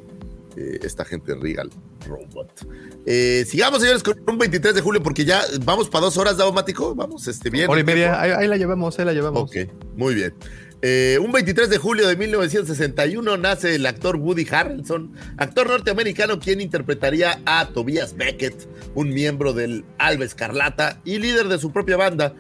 Eh, 0.61 0.79
esta 0.83 1.07
gente 1.07 1.35
Regal 1.35 1.71
Robot. 2.07 2.67
Eh, 3.07 3.47
sigamos, 3.49 3.81
señores, 3.81 4.03
con 4.03 4.19
un 4.27 4.37
23 4.37 4.75
de 4.75 4.83
julio, 4.83 5.03
porque 5.03 5.25
ya 5.25 5.41
vamos 5.65 5.89
para 5.89 6.05
dos 6.05 6.19
horas, 6.19 6.37
Daumático. 6.37 6.95
Vamos, 6.95 7.27
este, 7.29 7.49
bien. 7.49 7.71
Hora 7.71 7.81
y 7.81 7.85
media, 7.85 8.21
ahí, 8.21 8.31
ahí 8.31 8.47
la 8.47 8.59
llevamos, 8.59 8.99
ahí 8.99 9.07
la 9.07 9.15
llevamos. 9.15 9.43
Ok, 9.43 9.57
muy 9.97 10.15
bien. 10.15 10.35
Eh, 10.83 11.19
un 11.23 11.33
23 11.33 11.71
de 11.71 11.79
julio 11.79 12.07
de 12.07 12.17
1961 12.17 13.39
nace 13.39 13.75
el 13.75 13.87
actor 13.87 14.17
Woody 14.17 14.47
Harrelson, 14.51 15.15
actor 15.39 15.69
norteamericano 15.69 16.39
quien 16.39 16.61
interpretaría 16.61 17.41
a 17.47 17.69
Tobias 17.69 18.15
Beckett, 18.15 18.69
un 18.95 19.09
miembro 19.09 19.55
del 19.55 19.87
Alba 19.97 20.27
Escarlata 20.27 21.01
y 21.05 21.19
líder 21.19 21.49
de 21.49 21.59
su 21.59 21.73
propia 21.73 21.97
banda, 21.97 22.35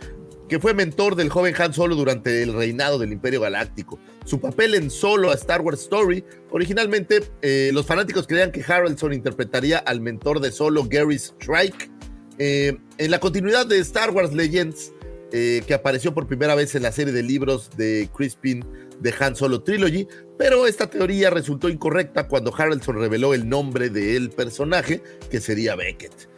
que 0.49 0.59
fue 0.59 0.75
mentor 0.75 1.17
del 1.17 1.31
joven 1.31 1.55
Han 1.59 1.73
Solo 1.73 1.97
durante 1.97 2.43
el 2.43 2.53
reinado 2.53 2.99
del 2.99 3.13
Imperio 3.13 3.41
Galáctico. 3.41 3.99
Su 4.25 4.41
papel 4.41 4.75
en 4.75 4.91
Solo 4.91 5.31
a 5.31 5.35
Star 5.35 5.63
Wars 5.63 5.81
Story, 5.83 6.25
originalmente 6.51 7.23
eh, 7.43 7.71
los 7.73 7.87
fanáticos 7.87 8.27
creían 8.27 8.53
que 8.53 8.63
Harrelson 8.63 9.13
interpretaría 9.13 9.79
al 9.79 10.01
mentor 10.01 10.41
de 10.41 10.53
Solo, 10.53 10.85
Gary 10.85 11.17
Strike. 11.17 11.91
Eh, 12.39 12.77
en 12.99 13.11
la 13.11 13.19
continuidad 13.19 13.67
de 13.67 13.79
Star 13.79 14.11
Wars 14.11 14.33
Legends, 14.33 14.93
eh, 15.33 15.63
que 15.67 15.75
apareció 15.75 16.13
por 16.13 16.27
primera 16.27 16.55
vez 16.55 16.75
en 16.75 16.83
la 16.83 16.93
serie 16.93 17.13
de 17.13 17.23
libros 17.23 17.71
de 17.77 18.09
Crispin 18.15 18.65
de 19.01 19.15
Han 19.19 19.37
Solo 19.37 19.63
Trilogy, 19.63 20.07
pero 20.39 20.67
esta 20.67 20.89
teoría 20.89 21.31
resultó 21.31 21.69
incorrecta 21.69 22.29
cuando 22.29 22.55
Harrelson 22.55 22.97
reveló 22.99 23.33
el 23.33 23.49
nombre 23.49 23.89
del 23.89 24.31
personaje, 24.31 25.03
que 25.31 25.41
sería 25.41 25.77
Beckett. 25.77 26.29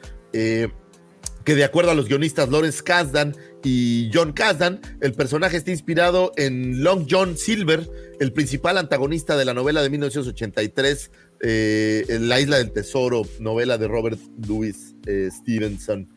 Que 1.45 1.57
de 1.57 1.65
acuerdo 1.65 1.91
a 1.91 1.95
los 1.95 2.09
guionistas 2.09 2.49
Lawrence 2.49 2.83
Kasdan 2.83 3.35
y 3.65 4.11
John 4.13 4.33
Kasdan, 4.33 4.81
el 5.01 5.13
personaje 5.13 5.57
está 5.57 5.71
inspirado 5.71 6.33
en 6.37 6.83
Long 6.83 7.07
John 7.09 7.37
Silver, 7.37 7.89
el 8.21 8.33
principal 8.33 8.79
antagonista 8.79 9.37
de 9.37 9.45
la 9.45 9.55
novela 9.55 9.83
de 9.83 9.91
1983, 9.91 11.11
eh, 11.41 12.05
en 12.09 12.29
La 12.29 12.41
Isla 12.41 12.59
del 12.59 12.73
Tesoro, 12.73 13.23
novela 13.41 13.79
de 13.79 13.89
Robert 13.89 14.19
Louis 14.47 14.95
eh, 15.07 15.29
Stevenson. 15.31 16.09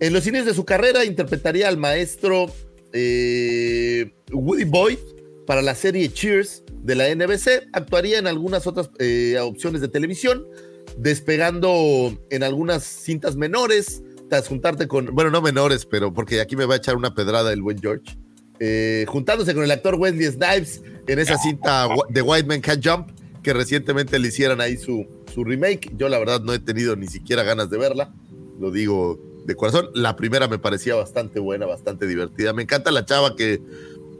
En 0.00 0.12
los 0.12 0.26
inicios 0.26 0.46
de 0.46 0.54
su 0.54 0.64
carrera 0.64 1.04
interpretaría 1.04 1.68
al 1.68 1.76
maestro 1.76 2.52
eh, 2.92 4.12
Woody 4.32 4.64
Boyd 4.64 4.98
para 5.46 5.62
la 5.62 5.74
serie 5.74 6.12
Cheers 6.12 6.64
de 6.82 6.94
la 6.94 7.14
NBC. 7.14 7.68
Actuaría 7.72 8.18
en 8.18 8.26
algunas 8.26 8.66
otras 8.66 8.90
opciones 9.40 9.80
de 9.80 9.88
televisión, 9.88 10.46
despegando 10.98 12.18
en 12.30 12.42
algunas 12.42 12.84
cintas 12.84 13.36
menores, 13.36 14.02
juntarte 14.48 14.88
con, 14.88 15.06
bueno, 15.14 15.30
no 15.30 15.40
menores, 15.42 15.86
pero 15.86 16.12
porque 16.12 16.40
aquí 16.40 16.56
me 16.56 16.64
va 16.64 16.74
a 16.74 16.76
echar 16.78 16.96
una 16.96 17.14
pedrada 17.14 17.52
el 17.52 17.62
buen 17.62 17.78
George. 17.78 18.18
Eh, 18.58 19.04
juntándose 19.08 19.54
con 19.54 19.64
el 19.64 19.70
actor 19.70 19.96
Wesley 19.96 20.26
Snipes 20.26 20.82
en 21.06 21.18
esa 21.18 21.36
cinta 21.36 21.88
The 22.12 22.22
White 22.22 22.48
Man 22.48 22.60
Can't 22.60 22.86
Jump, 22.86 23.10
que 23.42 23.52
recientemente 23.52 24.18
le 24.18 24.28
hicieron 24.28 24.60
ahí 24.60 24.76
su, 24.76 25.06
su 25.32 25.44
remake. 25.44 25.92
Yo 25.96 26.08
la 26.08 26.18
verdad 26.18 26.40
no 26.40 26.52
he 26.54 26.58
tenido 26.58 26.96
ni 26.96 27.06
siquiera 27.06 27.42
ganas 27.42 27.70
de 27.70 27.78
verla, 27.78 28.14
lo 28.58 28.70
digo 28.70 29.20
de 29.44 29.54
corazón. 29.54 29.88
La 29.94 30.16
primera 30.16 30.48
me 30.48 30.58
parecía 30.58 30.94
bastante 30.94 31.38
buena, 31.38 31.66
bastante 31.66 32.06
divertida. 32.06 32.52
Me 32.52 32.62
encanta 32.62 32.90
la 32.90 33.04
chava 33.04 33.36
que, 33.36 33.60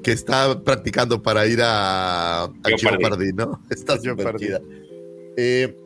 que 0.03 0.13
está 0.13 0.63
practicando 0.63 1.23
para 1.23 1.47
ir 1.47 1.61
a, 1.63 2.45
a 2.45 2.53
Jeopardy. 2.77 3.33
¿no? 3.33 3.61
Está. 3.71 3.99
Eh, 5.37 5.77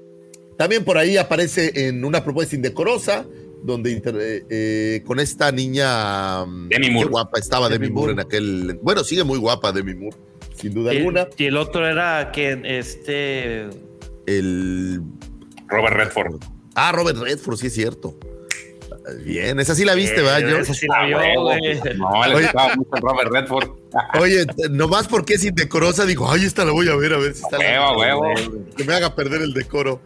también 0.56 0.84
por 0.84 0.98
ahí 0.98 1.16
aparece 1.16 1.88
en 1.88 2.04
una 2.04 2.22
propuesta 2.22 2.54
indecorosa, 2.54 3.24
donde 3.62 3.90
inter- 3.92 4.16
eh, 4.20 4.44
eh, 4.50 5.02
con 5.06 5.20
esta 5.20 5.50
niña 5.52 6.44
mm, 6.46 6.68
Demi 6.68 6.86
qué 6.86 6.92
Moore. 6.92 7.08
guapa 7.10 7.38
estaba 7.38 7.68
Demi, 7.68 7.84
Demi 7.86 7.94
Moore. 7.94 8.12
Moore. 8.14 8.22
en 8.22 8.26
aquel. 8.26 8.78
Bueno, 8.82 9.04
sigue 9.04 9.24
muy 9.24 9.38
guapa 9.38 9.72
Demi 9.72 9.94
Moore, 9.94 10.16
sin 10.54 10.74
duda 10.74 10.92
Y, 10.94 10.98
alguna. 10.98 11.28
y 11.36 11.44
el 11.46 11.56
otro 11.56 11.86
era 11.86 12.30
que 12.32 12.60
este. 12.64 13.68
El 14.26 15.00
Robert 15.68 15.96
Redford. 15.96 16.40
ah 16.74 16.92
Robert 16.92 17.18
Redford, 17.18 17.56
sí 17.56 17.66
es 17.68 17.74
cierto. 17.74 18.16
Bien, 19.24 19.58
esa 19.58 19.74
sí 19.74 19.84
la 19.84 19.94
viste, 19.94 20.20
¿verdad? 20.20 20.40
Yo- 20.40 20.58
ese 20.58 20.74
sí 20.74 20.86
la 20.86 21.00
Ah, 21.00 21.06
vio, 21.06 21.16
huevo. 21.18 21.42
güey. 21.44 21.80
No, 21.96 22.26
le 22.26 22.34
Oye. 22.34 22.42
gustaba 22.44 22.76
mucho 22.76 22.90
Robert 23.00 23.30
Redford. 23.32 23.70
Oye, 24.20 24.46
nomás 24.70 25.08
porque 25.08 25.34
es 25.34 25.44
indecorosa, 25.44 26.04
digo, 26.06 26.30
ay, 26.30 26.44
esta 26.44 26.64
la 26.64 26.72
voy 26.72 26.88
a 26.88 26.96
ver, 26.96 27.14
a 27.14 27.18
ver 27.18 27.34
si 27.34 27.42
está 27.42 27.58
la- 27.58 27.96
Huevo, 27.96 28.20
huevo. 28.22 28.64
que 28.76 28.84
me 28.84 28.94
haga 28.94 29.14
perder 29.16 29.42
el 29.42 29.52
decoro. 29.54 30.00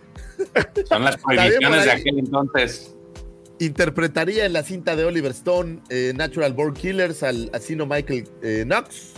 Son 0.89 1.05
las 1.05 1.16
prohibiciones 1.18 1.85
de 1.85 1.90
aquel 1.90 2.18
entonces. 2.18 2.94
Interpretaría 3.60 4.47
en 4.47 4.52
la 4.52 4.62
cinta 4.62 4.97
de 4.97 5.05
Oliver 5.05 5.31
Stone, 5.31 5.81
eh, 5.89 6.12
Natural 6.16 6.52
Born 6.52 6.74
Killers, 6.74 7.22
al 7.22 7.51
asino 7.52 7.86
Michael 7.86 8.28
eh, 8.43 8.64
Knox. 8.64 9.12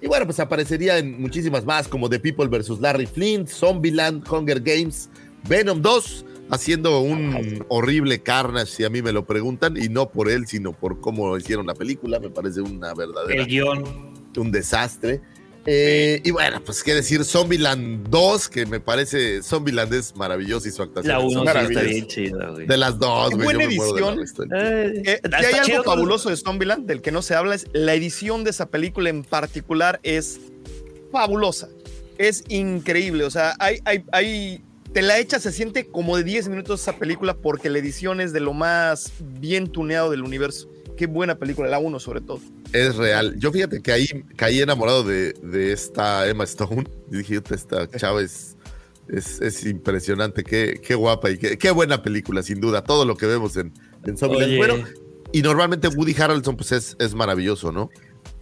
Y 0.00 0.06
bueno, 0.06 0.24
pues 0.26 0.40
aparecería 0.40 0.98
en 0.98 1.20
muchísimas 1.20 1.64
más, 1.64 1.88
como 1.88 2.08
The 2.08 2.18
People 2.18 2.46
vs. 2.46 2.80
Larry 2.80 3.06
Flint, 3.06 3.48
Zombieland, 3.48 4.26
Hunger 4.30 4.60
Games, 4.60 5.08
Venom 5.48 5.80
2, 5.82 6.24
haciendo 6.50 7.00
un 7.00 7.64
horrible 7.68 8.22
Carnage, 8.22 8.66
si 8.66 8.84
a 8.84 8.90
mí 8.90 9.02
me 9.02 9.12
lo 9.12 9.26
preguntan, 9.26 9.76
y 9.76 9.88
no 9.88 10.10
por 10.10 10.30
él, 10.30 10.46
sino 10.46 10.72
por 10.72 11.00
cómo 11.00 11.36
hicieron 11.36 11.66
la 11.66 11.74
película. 11.74 12.20
Me 12.20 12.30
parece 12.30 12.60
una 12.60 12.94
verdadera 12.94 13.42
El 13.42 13.46
guion. 13.46 13.84
un 14.36 14.50
desastre. 14.50 15.20
Eh, 15.66 16.20
y 16.24 16.30
bueno, 16.30 16.62
pues 16.64 16.82
qué 16.82 16.94
decir, 16.94 17.24
Zombieland 17.24 18.08
2, 18.08 18.48
que 18.48 18.66
me 18.66 18.80
parece, 18.80 19.42
Zombieland 19.42 19.92
es 19.94 20.14
maravilloso 20.14 20.68
y 20.68 20.70
su 20.70 20.82
actuación. 20.82 21.12
La 21.16 21.18
es 21.18 21.24
1 21.24 21.30
sí 21.30 21.38
está 21.38 21.54
maravillosa. 21.54 21.86
bien 21.86 22.06
chida, 22.06 22.48
güey. 22.50 22.66
De 22.66 22.76
las 22.76 22.98
dos, 22.98 23.30
güey. 23.30 23.44
buena 23.44 23.64
edición. 23.64 24.20
Eh, 24.20 25.02
Eh, 25.06 25.20
si 25.24 25.34
hay 25.44 25.54
algo 25.54 25.64
chido, 25.64 25.84
fabuloso 25.84 26.30
de 26.30 26.36
Zombieland 26.36 26.86
del 26.86 27.00
que 27.00 27.12
no 27.12 27.22
se 27.22 27.34
habla 27.34 27.54
es 27.54 27.66
la 27.72 27.94
edición 27.94 28.44
de 28.44 28.50
esa 28.50 28.66
película 28.66 29.08
en 29.08 29.24
particular 29.24 30.00
es 30.02 30.38
fabulosa. 31.10 31.68
Es 32.18 32.44
increíble. 32.48 33.24
O 33.24 33.30
sea, 33.30 33.54
hay, 33.58 33.78
hay, 33.84 34.04
hay, 34.12 34.62
te 34.92 35.02
la 35.02 35.18
echa, 35.18 35.40
se 35.40 35.50
siente 35.50 35.86
como 35.86 36.16
de 36.16 36.24
10 36.24 36.48
minutos 36.48 36.82
esa 36.82 36.96
película 36.98 37.34
porque 37.34 37.70
la 37.70 37.78
edición 37.78 38.20
es 38.20 38.32
de 38.32 38.40
lo 38.40 38.52
más 38.52 39.12
bien 39.20 39.68
tuneado 39.68 40.10
del 40.10 40.22
universo. 40.22 40.68
Qué 40.96 41.06
buena 41.06 41.36
película, 41.36 41.68
la 41.68 41.78
1 41.78 41.98
sobre 41.98 42.20
todo. 42.20 42.40
Es 42.72 42.96
real. 42.96 43.34
Yo 43.38 43.50
fíjate 43.52 43.82
que 43.82 43.92
ahí 43.92 44.06
caí 44.36 44.60
enamorado 44.60 45.02
de, 45.02 45.32
de 45.42 45.72
esta 45.72 46.28
Emma 46.28 46.44
Stone. 46.44 46.84
Y 47.10 47.18
dije, 47.18 47.40
"Puta, 47.40 47.54
esta 47.54 47.88
chava 47.90 48.22
es, 48.22 48.56
es, 49.08 49.40
es 49.40 49.64
impresionante. 49.66 50.42
Qué, 50.42 50.80
qué 50.82 50.94
guapa 50.94 51.30
y 51.30 51.38
qué, 51.38 51.58
qué 51.58 51.70
buena 51.70 52.02
película, 52.02 52.42
sin 52.42 52.60
duda. 52.60 52.82
Todo 52.82 53.04
lo 53.04 53.16
que 53.16 53.26
vemos 53.26 53.56
en, 53.56 53.72
en 54.04 54.16
Zombieland. 54.16 54.56
Bueno, 54.56 54.76
y 55.32 55.42
normalmente 55.42 55.88
Woody 55.88 56.14
Harrelson 56.16 56.56
pues 56.56 56.72
es, 56.72 56.96
es 56.98 57.14
maravilloso, 57.14 57.72
¿no? 57.72 57.90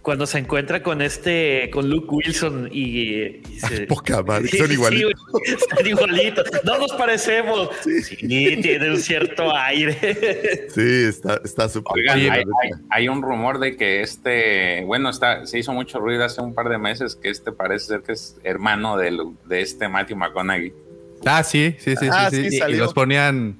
Cuando 0.03 0.27
se 0.27 0.37
encuentra 0.37 0.83
con 0.83 1.01
este, 1.01 1.69
con 1.71 1.89
Luke 1.89 2.07
Wilson 2.11 2.67
y, 2.71 2.81
y 3.15 3.41
se- 3.57 3.81
Poca 3.87 4.21
madre, 4.21 4.49
Sí, 4.49 4.57
son 4.57 4.67
sí, 4.67 4.73
igualitos. 4.73 5.13
güey, 5.31 5.43
son 5.77 5.87
igualitos. 5.87 6.45
No 6.65 6.77
nos 6.77 6.91
parecemos. 6.91 7.69
Sí, 7.83 8.17
tiene 8.61 8.91
un 8.91 8.97
cierto 8.97 9.55
aire. 9.55 10.67
Sí, 10.69 11.05
está 11.07 11.39
está 11.45 11.69
súper. 11.69 11.93
Oigan, 11.93 12.19
bien, 12.19 12.43
hay, 12.89 13.07
un 13.07 13.21
rumor 13.21 13.59
de 13.59 13.77
que 13.77 14.01
este, 14.01 14.83
bueno, 14.83 15.09
está, 15.09 15.45
se 15.47 15.57
hizo 15.59 15.71
mucho 15.71 15.99
ruido 15.99 16.25
hace 16.25 16.41
un 16.41 16.53
par 16.53 16.67
de 16.67 16.77
meses 16.77 17.15
que 17.15 17.29
este 17.29 17.53
parece 17.53 17.85
ser 17.85 18.01
que 18.03 18.11
es 18.11 18.37
hermano 18.43 18.97
del- 18.97 19.21
de 19.45 19.61
este 19.61 19.87
Matthew 19.87 20.17
McConaughey. 20.17 20.73
Ah, 21.25 21.43
sí, 21.43 21.75
sí, 21.79 21.95
sí, 21.95 22.07
Ah, 22.11 22.27
sí. 22.29 22.43
sí, 22.43 22.49
sí. 22.57 22.59
Y- 22.67 22.73
los 22.75 22.93
ponían 22.93 23.57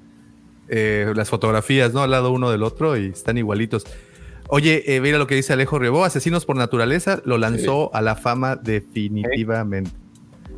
eh, 0.68 1.10
las 1.16 1.30
fotografías, 1.30 1.94
¿no? 1.94 2.02
Al 2.02 2.10
lado 2.10 2.30
uno 2.32 2.50
del 2.50 2.62
otro 2.62 2.98
y 2.98 3.06
están 3.06 3.38
igualitos. 3.38 3.86
Oye, 4.54 4.84
eh, 4.94 5.00
mira 5.00 5.18
lo 5.18 5.26
que 5.26 5.34
dice 5.34 5.52
Alejo 5.52 5.80
Rebó, 5.80 6.04
Asesinos 6.04 6.44
por 6.46 6.54
Naturaleza 6.54 7.20
lo 7.24 7.38
lanzó 7.38 7.92
a 7.92 8.00
la 8.00 8.14
fama 8.14 8.54
definitivamente. 8.54 9.90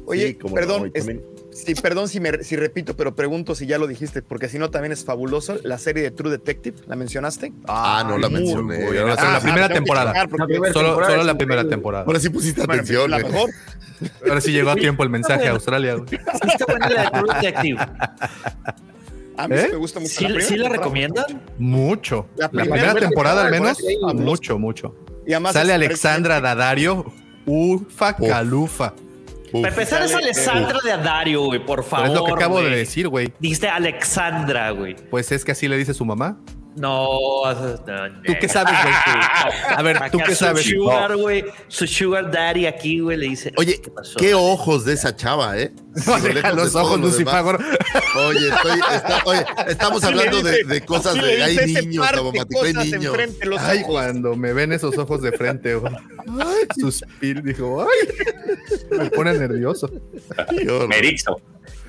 Oye, 0.04 0.36
Sí, 0.38 0.38
perdón, 0.54 0.82
no, 0.82 0.90
es- 0.92 1.06
sí, 1.50 1.74
perdón 1.74 2.06
si, 2.06 2.20
me, 2.20 2.44
si 2.44 2.56
repito, 2.56 2.94
pero 2.94 3.14
pregunto 3.14 3.54
si 3.54 3.66
ya 3.66 3.78
lo 3.78 3.86
dijiste, 3.86 4.20
porque 4.20 4.50
si 4.50 4.58
no 4.58 4.68
también 4.70 4.92
es 4.92 5.02
fabuloso. 5.06 5.56
La 5.62 5.78
serie 5.78 6.02
de 6.02 6.10
True 6.10 6.30
Detective, 6.30 6.76
¿la 6.86 6.94
mencionaste? 6.94 7.54
Ah, 7.68 8.04
no 8.06 8.18
la 8.18 8.28
muy 8.28 8.40
mencioné. 8.40 8.84
Ah, 9.16 9.32
la 9.32 9.40
primera 9.40 9.68
temporada. 9.70 10.12
La 10.12 10.26
primera 10.46 10.72
Solo, 10.74 10.88
temporada 10.88 11.10
solo 11.12 11.20
es 11.22 11.26
la 11.26 11.38
primera 11.38 11.66
temporada. 11.66 12.04
ahora 12.06 12.20
sí 12.20 12.28
pusiste 12.28 12.60
Bueno, 12.66 12.74
atención. 12.82 13.10
la 13.10 13.20
güey. 13.22 13.32
mejor. 13.32 13.50
Ahora 14.28 14.40
sí 14.42 14.52
llegó 14.52 14.68
a 14.70 14.76
tiempo 14.76 15.04
el 15.04 15.08
mensaje 15.08 15.48
a 15.48 15.52
Australia. 15.52 15.94
güey. 15.94 16.06
Sí 16.10 16.16
está 16.52 16.66
buena 16.66 16.90
la 16.90 17.02
de 17.04 17.10
True 17.10 17.34
Detective. 17.40 17.86
A 19.38 19.48
mí 19.48 19.54
¿Eh? 19.56 19.62
sí 19.66 19.68
me 19.72 19.76
gusta 19.76 20.00
mucho. 20.00 20.12
¿Sí, 20.12 20.24
primera 20.24 20.44
¿sí 20.44 20.56
la 20.56 20.62
temporada. 20.64 20.76
recomiendan? 20.82 21.42
Mucho. 21.58 22.26
La 22.36 22.48
La 22.52 22.62
primera 22.62 22.94
temporada 22.94 23.44
al 23.46 23.50
menos, 23.50 23.78
mucho, 24.14 24.58
mucho. 24.58 24.94
Y 25.26 25.32
además 25.32 25.52
Sale 25.54 25.72
Alexandra 25.72 26.40
Daddario, 26.40 27.04
ufa 27.46 28.16
Uf. 28.18 28.28
calufa. 28.28 28.94
Uf. 29.52 29.62
Para 29.62 29.68
empezar 29.68 30.02
es 30.02 30.10
sale, 30.10 30.24
Alessandra 30.24 30.78
de 30.84 30.92
Adario, 30.92 31.44
güey, 31.44 31.64
por 31.64 31.78
Pero 31.80 31.88
favor. 31.88 32.06
es 32.08 32.12
lo 32.14 32.24
que 32.24 32.32
acabo 32.32 32.60
de 32.60 32.70
decir, 32.70 33.08
güey. 33.08 33.32
Dijiste 33.38 33.68
Alexandra, 33.68 34.70
güey. 34.70 34.96
Pues 35.10 35.30
es 35.32 35.44
que 35.44 35.52
así 35.52 35.68
le 35.68 35.76
dice 35.76 35.94
su 35.94 36.04
mamá. 36.04 36.38
No, 36.76 37.42
no, 37.54 38.08
no. 38.08 38.22
¿Tú 38.22 38.34
qué 38.40 38.48
sabes, 38.48 38.74
güey? 38.82 38.94
A 39.76 39.82
ver, 39.82 39.98
¿tú 40.10 40.18
qué 40.18 40.32
su 40.34 40.44
sabes? 40.44 40.64
Sugar, 40.66 41.16
güey, 41.16 41.44
su 41.68 41.86
sugar 41.86 42.30
daddy 42.30 42.66
aquí, 42.66 43.00
güey, 43.00 43.16
le 43.16 43.28
dice. 43.30 43.52
Oye, 43.56 43.80
pasó? 43.90 44.18
qué 44.18 44.34
ojos 44.34 44.84
de 44.84 44.92
esa 44.92 45.16
chava, 45.16 45.58
¿eh? 45.58 45.72
No, 46.06 46.20
deja 46.20 46.50
de 46.50 46.56
los 46.56 46.72
todo 46.72 46.82
ojos, 46.82 47.00
demás. 47.18 47.34
Oye, 48.28 48.48
estoy, 48.48 48.80
está- 48.94 49.22
oye, 49.24 49.44
estamos 49.68 50.04
Así 50.04 50.12
hablando 50.12 50.42
de, 50.42 50.50
dice- 50.50 50.64
de 50.64 50.80
cosas 50.82 51.14
de. 51.14 51.42
Hay 51.42 51.56
niños, 51.56 52.04
par 52.04 52.14
de 52.14 52.16
Tabomático, 52.18 52.62
hay 52.62 52.72
niños. 52.74 53.16
Ay, 53.60 53.78
ojos. 53.78 53.86
cuando 53.90 54.36
me 54.36 54.52
ven 54.52 54.72
esos 54.72 54.98
ojos 54.98 55.22
de 55.22 55.32
frente, 55.32 55.74
güey. 55.76 55.94
Ay, 56.38 56.66
suspiro, 56.78 57.40
dijo, 57.40 57.86
ay, 57.88 58.98
me 58.98 59.10
pone 59.10 59.32
nervioso. 59.32 59.90
Merizo. 60.88 61.40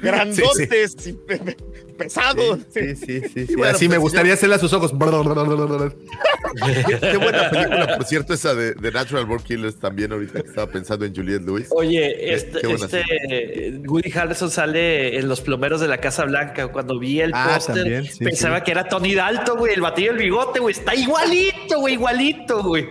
Grandotes 0.01 0.95
y 1.07 1.14
pe- 1.14 1.57
pe- 1.98 2.06
pesados. 2.06 2.60
Sí, 2.69 2.95
sí, 2.95 3.22
sí. 3.34 3.48
sí. 3.48 3.56
bueno, 3.56 3.76
Así 3.76 3.86
me 3.88 3.95
pues, 3.95 4.02
gustaría 4.03 4.34
hacerle 4.34 4.56
a 4.56 4.60
sus 4.60 4.74
ojos. 4.74 4.91
Qué, 4.94 6.98
qué 7.11 7.18
buena 7.18 7.49
película, 7.49 7.98
por 7.98 8.06
cierto, 8.06 8.34
esa 8.34 8.56
de, 8.56 8.74
de 8.74 8.91
Natural 8.91 9.26
Born 9.26 9.44
Killers 9.44 9.78
también, 9.80 10.11
ahorita 10.11 10.41
que 10.41 10.48
estaba 10.48 10.72
pensando 10.72 11.06
en 11.06 11.15
Juliette 11.15 11.44
Lewis. 11.45 11.68
Oye, 11.72 12.34
este, 12.34 12.60
este 12.74 13.82
Woody 13.88 14.11
Harrelson 14.18 14.49
sale 14.49 15.18
en 15.18 15.28
Los 15.28 15.41
Plomeros 15.41 15.82
de 15.82 15.88
la 15.88 15.98
Casa 15.99 16.26
Blanca. 16.26 16.68
Cuando 16.69 16.99
vi 16.99 17.22
el 17.22 17.32
Ah, 17.34 17.52
póster, 17.56 18.06
sí, 18.07 18.24
pensaba 18.24 18.60
sí. 18.60 18.64
que 18.65 18.72
era 18.72 18.88
Tony 18.88 19.14
Dalton, 19.14 19.57
güey. 19.57 19.74
El 19.74 19.82
batillo 19.82 20.14
del 20.14 20.22
bigote, 20.24 20.60
güey. 20.60 20.74
Está 20.74 20.95
igualito, 20.95 21.80
güey, 21.80 21.94
igualito, 21.95 22.64
güey. 22.64 22.88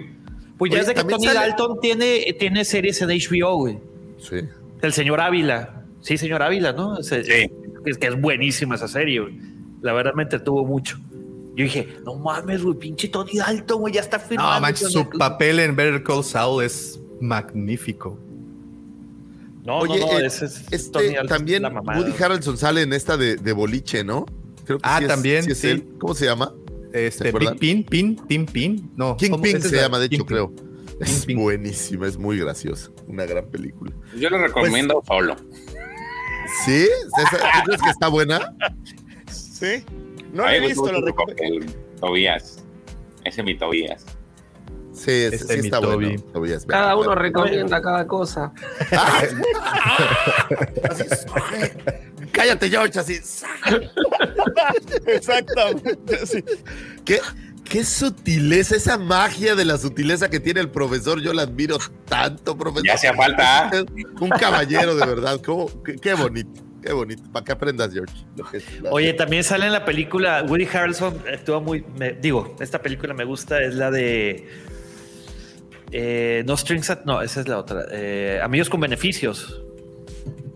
Pues 0.59 0.71
ya 0.73 0.77
Oye, 0.77 0.81
es 0.83 0.87
de 0.89 0.95
que 0.95 1.05
Tony 1.05 1.27
sale- 1.27 1.39
Dalton 1.41 1.81
tiene, 1.81 2.37
tiene 2.39 2.65
series 2.65 3.01
en 3.03 3.09
HBO, 3.11 3.57
güey. 3.59 3.79
Sí. 4.19 4.37
El 4.83 4.93
señor 4.93 5.21
Ávila. 5.21 5.83
Sí, 6.01 6.19
señor 6.19 6.43
Ávila, 6.43 6.73
¿no? 6.73 7.03
Sí. 7.03 7.17
Es 7.87 7.97
que 7.99 8.09
es 8.09 8.21
buenísima 8.21 8.75
esa 8.75 8.89
serie, 8.89 9.21
güey. 9.21 9.39
La 9.81 9.93
verdad 9.95 10.13
me 10.15 10.25
entretuvo 10.25 10.67
mucho. 10.67 10.99
Yo 11.55 11.65
dije, 11.65 11.89
no 12.05 12.17
mames, 12.17 12.63
güey, 12.63 12.77
pinche 12.79 13.09
Tony 13.09 13.39
Dalton, 13.39 13.81
güey, 13.81 13.95
ya 13.95 14.01
está 14.03 14.19
firmando. 14.19 14.69
No, 14.69 14.77
su 14.77 14.99
el- 15.01 15.09
papel 15.19 15.61
en 15.61 15.75
Better 15.75 16.03
Call 16.03 16.23
Saul 16.23 16.63
es 16.65 17.01
magnífico. 17.21 18.19
No, 19.65 19.79
Oye, 19.79 19.99
no, 19.99 20.07
no, 20.13 20.19
eh, 20.19 20.27
ese 20.27 20.45
es 20.47 20.65
este, 20.71 20.91
Tony 20.91 21.07
Dalton, 21.15 21.27
también 21.29 21.63
la 21.63 21.71
mamada. 21.71 21.99
Woody 21.99 22.13
Harrelson 22.23 22.57
sale 22.57 22.83
en 22.83 22.93
esta 22.93 23.17
de, 23.17 23.37
de 23.37 23.53
boliche, 23.53 24.05
¿no? 24.05 24.27
Creo 24.65 24.79
que 24.79 24.83
Ah, 24.87 24.99
sí 24.99 25.05
es- 25.05 25.09
también, 25.09 25.43
sí 25.45 25.53
es 25.53 25.59
sí. 25.59 25.69
él. 25.69 25.87
¿Cómo 25.99 26.15
se 26.15 26.27
llama? 26.27 26.53
¿Se 26.93 27.07
Este? 27.07 27.33
Big 27.33 27.59
Pin, 27.59 27.85
Pin, 27.85 28.17
Tim 28.29 28.47
Pin. 28.47 28.91
No, 28.97 29.17
Esa 29.21 29.37
es 29.59 29.65
se 29.65 29.77
la- 29.77 29.83
llama, 29.83 29.99
de 29.99 30.07
hecho, 30.07 30.25
creo. 30.27 30.53
Es 31.01 31.27
buenísima, 31.27 32.07
es 32.07 32.17
muy 32.17 32.39
graciosa. 32.39 32.91
Una 33.07 33.27
gran 33.27 33.47
película. 33.51 33.93
Yo 34.19 34.31
le 34.31 34.39
recomiendo 34.39 35.03
solo. 35.07 35.37
¿Sí? 36.65 36.89
¿Esa- 37.19 37.39
¿Tú 37.39 37.63
crees 37.67 37.83
que 37.83 37.91
está 37.91 38.09
buena? 38.09 38.55
Sí. 39.31 39.85
No 40.33 40.45
la 40.45 40.57
he 40.57 40.61
visto, 40.61 40.85
tu 40.87 41.01
recomiendo. 41.01 41.73
Tobías. 42.01 42.63
Ese 43.25 43.41
es 43.41 43.45
mi 43.45 43.57
Tobías. 43.57 44.05
Sí, 44.93 45.05
sí, 45.05 45.11
Este 45.25 45.39
sí 45.39 45.45
es 45.55 45.59
mi 45.63 45.67
está 45.67 45.81
Toby. 45.81 46.07
bueno. 46.07 46.23
Tobías, 46.33 46.65
Cada 46.67 46.97
uno 46.97 47.09
vean. 47.11 47.19
recomienda 47.19 47.83
cada 47.83 48.07
cosa. 48.07 48.53
Cállate, 52.33 52.69
George, 52.69 52.99
así. 52.99 53.15
Exactamente. 55.07 56.27
sí. 56.27 56.45
¿Qué, 57.05 57.21
qué 57.69 57.85
sutileza, 57.85 58.77
esa 58.77 58.97
magia 58.99 59.55
de 59.55 59.65
la 59.65 59.77
sutileza 59.79 60.29
que 60.31 60.41
tiene 60.41 60.61
el 60.61 60.71
profesor. 60.71 61.21
Yo 61.21 61.33
la 61.33 61.43
admiro 61.43 61.79
tanto, 62.09 62.57
profesor. 62.57 62.87
Ya 62.87 62.95
hacía 62.95 63.15
falta. 63.15 63.71
Un 64.21 64.31
caballero, 64.31 64.95
de 64.97 65.07
verdad. 65.07 65.41
¿Cómo? 65.45 65.69
Qué, 65.83 65.97
qué 65.97 66.15
bonito, 66.15 66.63
qué 66.83 66.93
bonito. 66.93 67.23
Para 67.33 67.45
que 67.45 67.53
aprendas, 67.53 67.93
George. 67.93 68.15
lo 68.37 68.45
que 68.51 68.59
es 68.59 68.81
la- 68.81 68.91
Oye, 68.91 69.13
también 69.15 69.45
sale 69.45 69.67
en 69.67 69.73
la 69.73 69.85
película 69.85 70.45
Woody 70.49 70.67
Harrelson 70.73 71.21
actúa 71.33 71.61
muy, 71.61 71.85
me- 71.99 72.13
digo, 72.13 72.57
esta 72.61 72.81
película 72.81 73.15
me 73.15 73.25
gusta, 73.25 73.61
es 73.63 73.75
la 73.75 73.91
de 73.91 74.49
eh, 75.93 76.43
No 76.47 76.57
Strings 76.57 76.91
At- 76.91 77.05
no, 77.05 77.23
esa 77.23 77.41
es 77.41 77.49
la 77.49 77.59
otra. 77.59 77.87
eh, 77.93 78.41
Amigos 78.43 78.69
con 78.69 78.81
beneficios. 78.81 79.63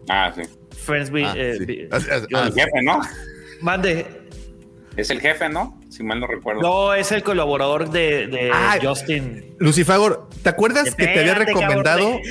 Ah, 0.09 0.33
sí. 0.35 0.43
Friends 0.77 1.11
with, 1.11 1.25
Ah, 1.27 1.35
eh, 1.37 1.55
sí. 1.59 1.65
be- 1.67 1.89
Ah, 1.93 1.99
ah, 2.11 2.21
ah, 2.35 2.47
El 2.47 2.53
jefe, 2.55 2.83
¿no? 2.83 3.01
mande. 3.61 4.20
Es 4.97 5.11
el 5.11 5.21
jefe, 5.21 5.49
¿no? 5.49 5.79
Si 5.89 6.03
mal 6.03 6.21
no 6.21 6.27
recuerdo. 6.27 6.63
No, 6.63 6.95
es 6.95 7.13
el 7.13 7.23
colaborador 7.23 7.91
de, 7.91 8.27
de 8.27 8.51
Ah, 8.53 8.77
Justin. 8.83 9.55
Lucifagor, 9.59 10.29
¿te 10.43 10.49
acuerdas 10.49 10.95
que 10.95 11.07
te 11.07 11.21
había 11.21 11.35
recomendado? 11.35 12.19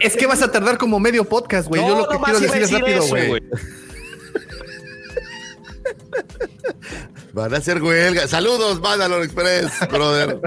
Es 0.00 0.16
que 0.16 0.26
vas 0.26 0.40
a 0.42 0.52
tardar 0.52 0.78
como 0.78 1.00
medio 1.00 1.24
podcast, 1.24 1.66
güey. 1.66 1.82
Yo 1.82 1.98
lo 1.98 2.08
que 2.08 2.18
quiero 2.18 2.38
decir 2.38 2.62
es 2.62 2.70
rápido, 2.70 3.04
güey. 3.08 3.42
Van 7.32 7.52
a 7.54 7.58
hacer 7.58 7.82
huelga. 7.82 8.26
Saludos, 8.26 8.80
Mandalor 8.80 9.22
Express, 9.22 9.70
brother. 9.90 10.40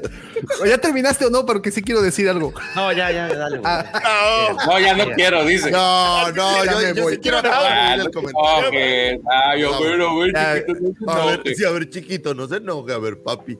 ¿Ya 0.66 0.78
terminaste 0.78 1.26
o 1.26 1.30
no? 1.30 1.44
Pero 1.46 1.60
que 1.62 1.70
sí 1.70 1.82
quiero 1.82 2.00
decir 2.02 2.28
algo. 2.28 2.52
No, 2.74 2.92
ya, 2.92 3.10
ya, 3.10 3.28
dale, 3.28 3.58
güey. 3.58 3.70
Ah, 3.72 4.56
No, 4.66 4.78
ya 4.80 4.94
no 4.94 5.06
quiero, 5.14 5.44
dice. 5.44 5.70
No, 5.70 6.30
no, 6.32 6.64
Ya 6.64 6.72
yo, 6.72 6.78
me 6.78 6.94
yo 6.94 7.02
voy. 7.04 7.14
sí 7.14 7.18
quiero 7.20 7.38
acabar 7.38 7.72
Ah, 7.72 7.94
el 7.94 8.04
no 8.04 8.10
comentario. 8.10 9.20
Ah, 9.30 9.56
yo, 9.56 9.70
No, 9.72 9.78
bueno, 9.78 10.14
bueno, 10.14 10.32
ya, 10.38 10.54
chiquito, 10.64 10.94
no 11.00 11.12
A 11.12 11.26
ver, 11.26 11.42
sí, 11.56 11.64
a 11.64 11.70
ver, 11.70 11.90
chiquito, 11.90 12.34
no 12.34 12.46
se 12.48 12.56
enoje, 12.56 12.92
a 12.92 12.98
ver, 12.98 13.22
papi. 13.22 13.58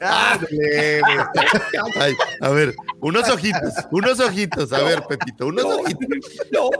ándale, 0.00 1.00
güey. 1.00 1.18
Ay, 2.00 2.14
a 2.40 2.48
ver, 2.50 2.74
unos 3.00 3.28
ojitos, 3.28 3.72
unos 3.90 4.20
ojitos, 4.20 4.72
a 4.72 4.82
ver, 4.82 5.02
Pepito, 5.08 5.46
unos 5.46 5.64
ojitos. 5.64 6.08
No, 6.52 6.70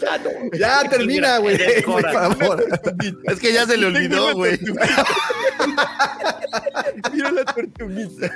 ya 0.00 0.18
no. 0.18 0.30
Ya 0.58 0.88
termina, 0.90 1.38
güey. 1.38 1.82
Por 1.82 2.02
favor. 2.10 2.64
Es 3.24 3.40
que 3.40 3.52
ya 3.52 3.66
se 3.66 3.76
le 3.76 3.86
olvidó, 3.86 4.34
güey. 4.34 4.58
Mira 7.12 7.30
la 7.32 7.44
tortuguita. 7.44 8.32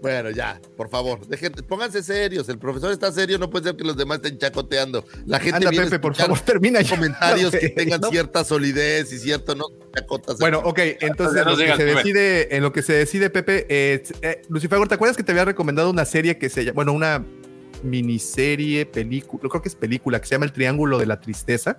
Bueno, 0.00 0.30
ya, 0.30 0.60
por 0.76 0.88
favor, 0.88 1.26
dejen, 1.26 1.52
pónganse 1.68 2.02
serios. 2.02 2.48
El 2.48 2.58
profesor 2.58 2.90
está 2.90 3.12
serio, 3.12 3.38
no 3.38 3.50
puede 3.50 3.66
ser 3.66 3.76
que 3.76 3.84
los 3.84 3.96
demás 3.96 4.16
estén 4.16 4.38
chacoteando. 4.38 5.04
La 5.26 5.38
gente 5.38 5.58
Anda, 5.58 5.70
viene 5.70 5.84
Pepe, 5.86 5.98
por 6.00 6.14
favor, 6.14 6.40
termina 6.40 6.80
ya. 6.80 6.90
comentarios 6.96 7.52
que 7.52 7.68
tengan 7.76 8.00
No. 8.00 8.08
cierta 8.10 8.44
solidez 8.44 9.12
y 9.12 9.18
cierto, 9.18 9.54
no 9.54 9.66
chacotas. 9.94 10.38
Bueno, 10.38 10.60
ok, 10.64 10.78
entonces 11.00 11.40
en 11.42 11.48
lo, 11.48 11.56
que 11.56 11.76
se 11.76 11.84
decide, 11.84 12.56
en 12.56 12.62
lo 12.62 12.72
que 12.72 12.82
se 12.82 12.92
decide, 12.94 13.30
Pepe, 13.30 13.66
eh, 13.68 14.02
eh, 14.22 14.42
Lucifer, 14.48 14.86
¿te 14.88 14.94
acuerdas 14.94 15.16
que 15.16 15.22
te 15.22 15.32
había 15.32 15.44
recomendado 15.44 15.90
una 15.90 16.04
serie 16.04 16.38
que 16.38 16.48
se 16.48 16.64
llama, 16.64 16.74
bueno, 16.74 16.92
una 16.92 17.24
miniserie, 17.82 18.86
película, 18.86 19.48
creo 19.48 19.62
que 19.62 19.68
es 19.68 19.74
película, 19.74 20.20
que 20.20 20.26
se 20.26 20.34
llama 20.34 20.44
El 20.46 20.52
Triángulo 20.52 20.98
de 20.98 21.06
la 21.06 21.20
Tristeza? 21.20 21.78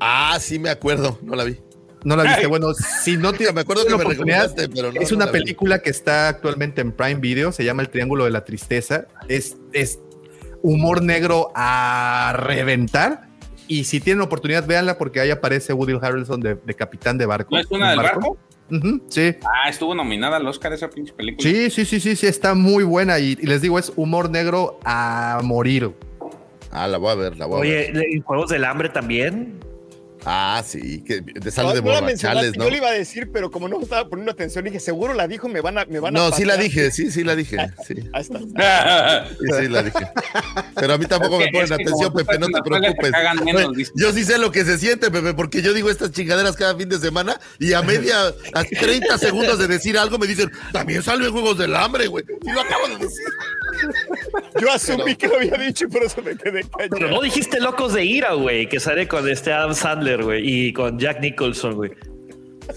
Ah, 0.00 0.38
sí 0.40 0.58
me 0.58 0.70
acuerdo, 0.70 1.18
no 1.22 1.34
la 1.34 1.44
vi. 1.44 1.58
No 2.04 2.16
la 2.16 2.22
viste, 2.22 2.40
Ay. 2.40 2.46
bueno, 2.46 2.72
si 2.74 3.16
no 3.18 3.32
tienes 3.32 3.54
Me 3.54 3.60
acuerdo 3.60 3.84
que 3.84 3.90
la 3.90 3.96
me 3.98 4.02
oportunidad, 4.04 4.48
recomendaste, 4.56 4.74
pero 4.74 4.92
no. 4.92 5.00
es 5.00 5.10
no 5.10 5.16
una 5.16 5.26
vi. 5.26 5.32
película 5.32 5.80
que 5.80 5.90
está 5.90 6.28
actualmente 6.28 6.80
en 6.80 6.92
Prime 6.92 7.20
Video, 7.20 7.52
se 7.52 7.64
llama 7.64 7.82
El 7.82 7.90
Triángulo 7.90 8.24
de 8.24 8.30
la 8.30 8.44
Tristeza. 8.44 9.06
Es, 9.28 9.56
es 9.72 10.00
humor 10.62 11.02
negro 11.02 11.52
a 11.54 12.34
reventar. 12.36 13.28
Y 13.68 13.84
si 13.84 14.00
tienen 14.00 14.22
oportunidad, 14.22 14.66
véanla 14.66 14.98
porque 14.98 15.20
ahí 15.20 15.30
aparece 15.30 15.72
Woody 15.72 15.98
Harrelson 16.00 16.40
de, 16.40 16.54
de 16.56 16.74
capitán 16.74 17.18
de 17.18 17.26
barco. 17.26 17.54
¿No 17.54 17.60
es 17.60 17.70
una 17.70 17.84
¿Un 17.84 17.90
del 17.90 17.98
barco? 17.98 18.38
Sí. 19.08 19.34
Ah, 19.42 19.68
estuvo 19.68 19.94
nominada 19.94 20.36
al 20.36 20.46
Oscar 20.46 20.72
esa 20.72 20.88
pinche 20.88 21.12
película. 21.12 21.48
Sí, 21.48 21.70
sí, 21.70 21.84
sí, 21.84 22.00
sí, 22.00 22.16
sí, 22.16 22.26
está 22.26 22.54
muy 22.54 22.84
buena. 22.84 23.18
Y, 23.18 23.36
y 23.40 23.46
les 23.46 23.60
digo, 23.62 23.78
es 23.78 23.92
humor 23.96 24.30
negro 24.30 24.78
a 24.84 25.40
morir. 25.42 25.92
Ah, 26.70 26.86
la 26.86 26.98
voy 26.98 27.10
a 27.10 27.14
ver, 27.16 27.36
la 27.36 27.46
voy 27.46 27.58
a 27.58 27.70
ver. 27.70 27.96
Oye, 27.96 28.20
Juegos 28.24 28.50
del 28.50 28.64
Hambre 28.64 28.88
también. 28.88 29.58
Ah, 30.24 30.62
sí, 30.66 31.02
que 31.02 31.22
te 31.22 31.50
sale 31.50 31.68
No, 31.68 31.74
de 31.74 31.80
no 31.80 31.84
borrachales, 31.86 32.06
mencionaste, 32.06 32.58
¿no? 32.58 32.64
Yo 32.64 32.70
le 32.70 32.76
iba 32.76 32.88
a 32.88 32.92
decir, 32.92 33.30
pero 33.32 33.50
como 33.50 33.68
no 33.68 33.80
estaba 33.80 34.08
poniendo 34.08 34.32
atención, 34.32 34.64
dije, 34.64 34.78
seguro 34.80 35.14
la 35.14 35.26
dijo, 35.26 35.48
me 35.48 35.60
van 35.60 35.78
a. 35.78 35.84
Me 35.86 35.98
van 35.98 36.16
a 36.16 36.20
No, 36.20 36.32
sí 36.32 36.44
la 36.44 36.56
dije, 36.56 36.90
sí, 36.90 37.10
sí 37.10 37.24
la 37.24 37.34
dije. 37.34 37.56
Sí, 37.86 37.94
Ahí 38.12 38.22
está. 38.22 38.38
sí, 39.28 39.46
sí 39.60 39.68
la 39.68 39.82
dije. 39.82 40.06
Pero 40.74 40.94
a 40.94 40.98
mí 40.98 41.06
tampoco 41.06 41.40
Es 41.40 41.46
me 41.46 41.52
ponen 41.52 41.72
atención, 41.72 42.12
Pepe, 42.12 42.38
no 42.38 42.46
te 42.48 42.62
preocupes. 42.62 43.12
menos. 43.44 43.92
Yo 43.94 44.12
sí 44.12 44.24
sé 44.24 44.38
lo 44.38 44.52
que 44.52 44.64
se 44.64 44.78
siente, 44.78 45.10
Pepe, 45.10 45.34
porque 45.34 45.62
yo 45.62 45.72
digo 45.72 45.90
estas 45.90 46.12
chingaderas 46.12 46.56
cada 46.56 46.76
fin 46.76 46.88
de 46.88 46.98
semana 46.98 47.40
y 47.58 47.72
a 47.72 47.82
media, 47.82 48.26
a 48.54 48.64
30 48.64 49.16
segundos 49.18 49.58
de 49.58 49.68
decir 49.68 49.96
algo 49.98 50.18
me 50.18 50.26
dicen, 50.26 50.50
también 50.72 51.02
salen 51.02 51.30
Juegos 51.32 51.58
del 51.58 51.74
Hambre, 51.74 52.06
güey. 52.08 52.24
Y 52.42 52.52
lo 52.52 52.60
acabo 52.60 52.88
de 52.88 52.96
decir. 52.98 53.26
Yo 54.60 54.70
asumí 54.72 55.14
que 55.16 55.28
lo 55.28 55.36
había 55.36 55.56
dicho 55.56 55.84
y 55.84 55.88
por 55.88 56.02
eso 56.02 56.22
me 56.22 56.36
quedé 56.36 56.62
callado. 56.64 56.88
Pero 56.90 57.08
no 57.10 57.20
dijiste 57.22 57.60
Locos 57.60 57.94
de 57.94 58.04
Ira, 58.04 58.34
güey, 58.34 58.68
que 58.68 58.80
sale 58.80 59.08
con 59.08 59.28
este 59.28 59.52
Adam 59.52 59.74
Sandler, 59.74 60.22
güey, 60.22 60.42
y 60.68 60.72
con 60.72 60.98
Jack 60.98 61.20
Nicholson, 61.20 61.74
güey. 61.74 61.90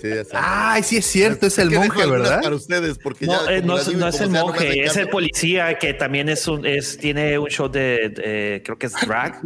Sí. 0.01 0.07
Ay, 0.33 0.81
sí 0.81 0.97
es 0.97 1.05
cierto, 1.05 1.45
es 1.45 1.57
el 1.59 1.69
monje, 1.69 2.05
¿verdad? 2.07 2.41
Para 2.41 2.55
ustedes, 2.55 2.97
porque 2.97 3.27
No, 3.27 3.45
ya. 3.45 3.57
eh, 3.57 3.61
no, 3.61 3.77
es, 3.77 3.85
digo 3.87 3.99
no 3.99 4.07
es 4.07 4.19
el 4.21 4.31
sea, 4.31 4.41
monje, 4.41 4.83
es 4.83 4.97
el 4.97 5.07
policía 5.09 5.77
que 5.77 5.93
también 5.93 6.29
es 6.29 6.47
un, 6.47 6.65
es, 6.65 6.97
tiene 6.97 7.37
un 7.37 7.47
show 7.49 7.69
de, 7.69 8.09
de- 8.09 8.61
creo 8.65 8.77
que 8.79 8.87
es 8.87 8.93
drag. 9.05 9.39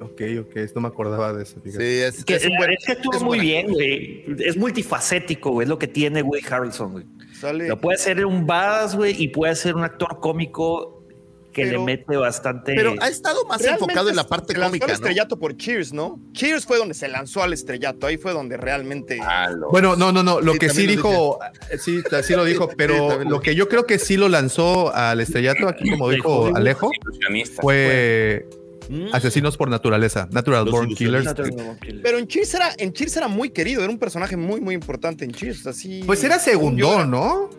Ok, 0.00 0.22
ok, 0.40 0.56
no 0.74 0.80
me 0.80 0.88
acordaba 0.88 1.32
de 1.32 1.42
eso. 1.44 1.56
Sí, 1.64 1.70
es, 1.78 2.24
Que, 2.24 2.36
es 2.36 2.46
un 2.46 2.56
buen. 2.56 2.72
es 2.72 2.84
que 2.86 2.92
actúa 2.92 3.16
es 3.16 3.20
un 3.20 3.26
muy 3.28 3.38
bien, 3.38 3.70
güey. 3.70 4.24
Es 4.38 4.56
multifacético, 4.56 5.50
güey. 5.50 5.66
Es 5.66 5.68
lo 5.68 5.78
que 5.78 5.86
tiene, 5.88 6.22
güey, 6.22 6.42
Harrelson, 6.48 6.92
güey. 6.92 7.04
Sale. 7.40 7.68
Lo 7.68 7.80
puede 7.80 7.98
ser 7.98 8.24
un 8.26 8.46
badass, 8.46 8.94
güey, 8.96 9.14
y 9.20 9.28
puede 9.28 9.54
ser 9.56 9.74
un 9.74 9.84
actor 9.84 10.18
cómico 10.20 10.96
que 11.52 11.62
Pero- 11.64 11.78
le 11.80 11.84
mete 11.84 12.16
bastante. 12.16 12.74
Pero 12.76 12.94
ha 13.00 13.08
estado 13.08 13.44
más 13.46 13.64
enfocado 13.64 14.08
en 14.08 14.14
la 14.14 14.24
parte 14.28 14.52
se 14.52 14.58
lanzó 14.60 14.68
cómica, 14.70 14.84
al 14.84 14.90
¿no? 14.90 14.94
estrellato 14.94 15.36
por 15.36 15.56
Cheers, 15.56 15.92
¿no? 15.92 16.20
Cheers 16.32 16.64
fue 16.64 16.78
donde 16.78 16.94
se 16.94 17.08
lanzó 17.08 17.42
al 17.42 17.52
estrellato. 17.52 18.06
Ahí 18.06 18.18
fue 18.18 18.32
donde 18.32 18.56
realmente. 18.56 19.18
Ah, 19.20 19.50
lo- 19.50 19.68
Bueno, 19.70 19.96
no, 19.96 20.12
no, 20.12 20.22
no. 20.22 20.40
Lo 20.40 20.52
Sí, 20.52 20.58
que 20.60 20.68
sí 20.68 20.86
lo 20.86 20.92
dijo, 20.92 21.38
sí, 21.80 22.02
sí 22.22 22.34
lo 22.34 22.44
dijo, 22.44 22.68
pero 22.76 23.24
lo 23.24 23.40
que 23.40 23.56
yo 23.56 23.68
creo 23.68 23.84
que 23.84 23.98
sí 23.98 24.16
lo 24.16 24.28
lanzó 24.28 24.94
al 24.94 25.20
estrellato, 25.20 25.66
aquí 25.66 25.90
como 25.90 26.08
dijo. 26.10 26.52
Alejo, 26.54 26.90
fue 27.60 28.46
Mm. 28.90 29.14
Asesinos 29.14 29.56
por 29.56 29.70
Naturaleza, 29.70 30.28
Natural 30.32 30.64
Los 30.64 30.72
Born 30.72 30.94
Killers. 30.96 31.32
Pero 32.02 32.18
en 32.18 32.26
Cheers 32.26 32.54
era, 32.54 32.70
en 32.76 32.92
Cheers 32.92 33.16
era 33.18 33.28
muy 33.28 33.50
querido, 33.50 33.82
era 33.82 33.90
un 33.92 33.98
personaje 34.00 34.36
muy, 34.36 34.60
muy 34.60 34.74
importante 34.74 35.24
en 35.24 35.30
Cheers. 35.30 35.64
Así, 35.68 36.02
Pues 36.04 36.24
era 36.24 36.40
segundón, 36.40 37.10
¿no? 37.10 37.50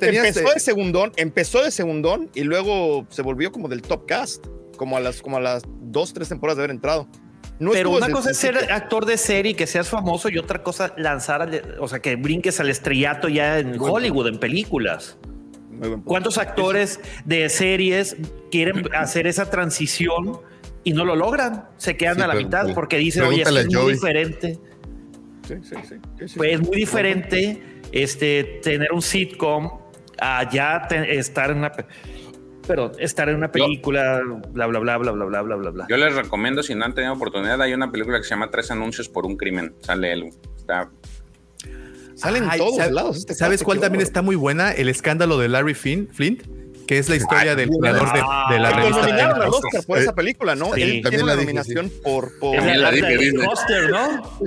Empezó 0.00 0.40
eh, 0.40 0.54
de 0.54 0.60
segundón, 0.60 1.12
empezó 1.16 1.62
de 1.62 1.70
segundón 1.70 2.30
y 2.34 2.42
luego 2.42 3.06
se 3.10 3.20
volvió 3.22 3.52
como 3.52 3.68
del 3.68 3.82
top 3.82 4.06
cast, 4.06 4.46
como 4.76 4.96
a 4.96 5.00
las, 5.00 5.20
como 5.20 5.36
a 5.36 5.40
las 5.40 5.62
dos, 5.82 6.14
tres 6.14 6.28
temporadas 6.30 6.56
de 6.56 6.62
haber 6.64 6.70
entrado. 6.70 7.06
No 7.58 7.70
Pero 7.70 7.90
una 7.90 8.10
cosa 8.10 8.30
es 8.30 8.38
ser 8.38 8.56
actor 8.72 9.04
de 9.04 9.16
serie, 9.18 9.54
que 9.54 9.66
seas 9.68 9.88
famoso, 9.88 10.28
y 10.30 10.38
otra 10.38 10.62
cosa 10.64 10.94
lanzar, 10.96 11.42
al- 11.42 11.76
o 11.78 11.86
sea, 11.86 12.00
que 12.00 12.16
brinques 12.16 12.58
al 12.58 12.70
estrellato 12.70 13.28
ya 13.28 13.58
en 13.60 13.78
Hollywood, 13.78 14.26
en 14.26 14.38
películas. 14.40 15.18
Muy 15.70 15.78
buen 15.80 15.90
punto. 15.92 16.08
¿Cuántos 16.08 16.38
actores 16.38 16.98
de 17.24 17.48
series 17.48 18.16
quieren 18.50 18.82
hacer 18.96 19.28
esa 19.28 19.48
transición 19.48 20.40
y 20.84 20.92
no 20.92 21.04
lo 21.04 21.14
logran? 21.16 21.64
Se 21.76 21.96
quedan 21.96 22.16
Sí, 22.16 22.22
a 22.22 22.26
la 22.26 22.34
mitad 22.34 22.74
porque 22.74 22.98
dicen, 22.98 23.22
oye, 23.24 23.42
es, 23.42 23.72
muy 23.72 23.92
diferente. 23.92 24.58
Sí, 25.46 25.54
sí, 25.62 25.74
sí, 25.82 25.94
sí, 26.18 26.28
sí. 26.28 26.34
Pues 26.36 26.52
es 26.54 26.60
muy 26.60 26.76
diferente 26.76 27.62
este, 27.92 28.60
tener 28.62 28.92
un 28.92 29.02
sitcom 29.02 29.70
a 30.20 30.48
ya 30.50 30.86
te- 30.88 31.18
estar 31.18 31.50
en 31.50 31.58
una... 31.58 31.72
pe- 31.72 31.86
Pero 32.66 32.92
estar 32.98 33.28
en 33.28 33.36
una 33.36 33.50
película, 33.50 34.20
bla, 34.52 34.66
bla, 34.68 34.78
bla, 34.78 34.98
bla, 34.98 35.12
bla, 35.12 35.24
bla, 35.24 35.42
bla, 35.42 35.56
bla, 35.56 35.70
bla. 35.70 35.86
Yo 35.88 35.96
les 35.96 36.14
recomiendo, 36.14 36.62
si 36.62 36.74
no 36.76 36.84
han 36.84 36.94
tenido 36.94 37.12
oportunidad, 37.14 37.60
hay 37.60 37.74
una 37.74 37.90
película 37.90 38.18
que 38.18 38.24
se 38.24 38.30
llama 38.30 38.50
Tres 38.50 38.70
Anuncios 38.70 39.08
por 39.08 39.26
un 39.26 39.36
Crimen. 39.36 39.74
Sale 39.80 40.12
él. 40.12 40.30
Está 40.56 40.90
Salen 42.14 42.44
ay, 42.48 42.58
todos 42.58 42.78
¿sab- 42.78 42.90
lados. 42.90 43.16
este 43.16 43.34
¿Sabes 43.34 43.62
cuál 43.64 43.80
también 43.80 44.02
está 44.02 44.22
muy 44.22 44.36
buena? 44.36 44.70
El 44.70 44.88
escándalo 44.88 45.38
de 45.38 45.48
Larry 45.48 45.74
Finn, 45.74 46.08
Flint, 46.12 46.42
que 46.92 46.98
es 46.98 47.08
la 47.08 47.16
historia 47.16 47.56
del 47.56 47.70
creador 47.70 48.12
de, 48.12 48.20
de 48.54 48.60
la 48.60 48.68
Que 48.68 48.74
lo 48.76 48.82
revista. 48.82 49.00
nominaron 49.00 49.34
al 49.42 49.50
Time. 49.50 49.56
Oscar 49.56 49.82
por 49.86 49.98
esa 49.98 50.14
película, 50.14 50.54
¿no? 50.54 50.74
Sí, 50.74 50.82
Él 50.82 51.02
también 51.02 51.10
tiene 51.10 51.24
la 51.24 51.32
dije, 51.32 51.44
nominación 51.46 51.90
por, 52.02 52.38
por 52.38 52.56
Es 52.56 52.64
de 52.64 52.72
También 52.72 52.82
la 52.82 52.90
dije, 52.90 53.16
de. 53.32 53.44
Foster, 53.44 53.90
¿no? 53.90 54.40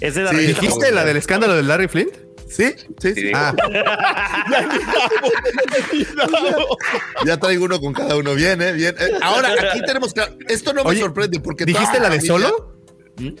Es 0.00 0.14
de 0.16 0.22
la 0.22 0.30
Sí, 0.30 0.36
revista 0.36 0.60
¿Dijiste 0.60 0.90
la 0.92 1.04
del 1.04 1.16
escándalo 1.18 1.54
de 1.54 1.62
Larry 1.62 1.86
Flint? 1.88 2.10
Sí, 2.48 2.74
sí, 3.00 3.14
sí. 3.14 3.30
Ah, 3.34 3.54
Ya 7.26 7.36
traigo 7.38 7.64
uno 7.64 7.80
con 7.80 7.92
cada 7.92 8.16
uno. 8.16 8.34
Bien, 8.34 8.60
¿eh? 8.62 8.72
Bien. 8.72 8.94
Eh, 8.98 9.10
ahora, 9.22 9.50
aquí 9.70 9.80
tenemos 9.86 10.12
que. 10.14 10.22
Esto 10.48 10.72
no 10.72 10.84
me 10.84 10.96
sorprende 10.96 11.40
porque. 11.40 11.64
¿Dijiste 11.64 12.00
la 12.00 12.08
de 12.08 12.20
solo? 12.20 12.74
Sí, 13.16 13.34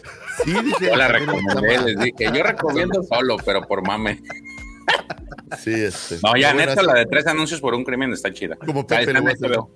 dije. 0.64 0.86
Yo 0.86 0.96
la 0.96 1.08
recomendé, 1.08 1.78
les 1.84 1.98
dije. 1.98 2.32
Yo 2.34 2.42
recomiendo 2.42 3.02
solo, 3.02 3.36
pero 3.44 3.62
por 3.62 3.86
mame. 3.86 4.20
Sí, 5.62 5.72
este. 5.72 6.18
No, 6.24 6.36
ya, 6.36 6.52
neta, 6.54 6.82
la 6.82 6.94
de 6.94 7.06
tres 7.06 7.26
anuncios 7.26 7.60
por 7.60 7.74
un 7.74 7.84
crimen 7.84 8.12
está 8.12 8.32
chida. 8.32 8.56
Como 8.56 8.80
Está- 8.80 8.98
Pepe 8.98 9.12
está 9.32 9.48
lo. 9.48 9.70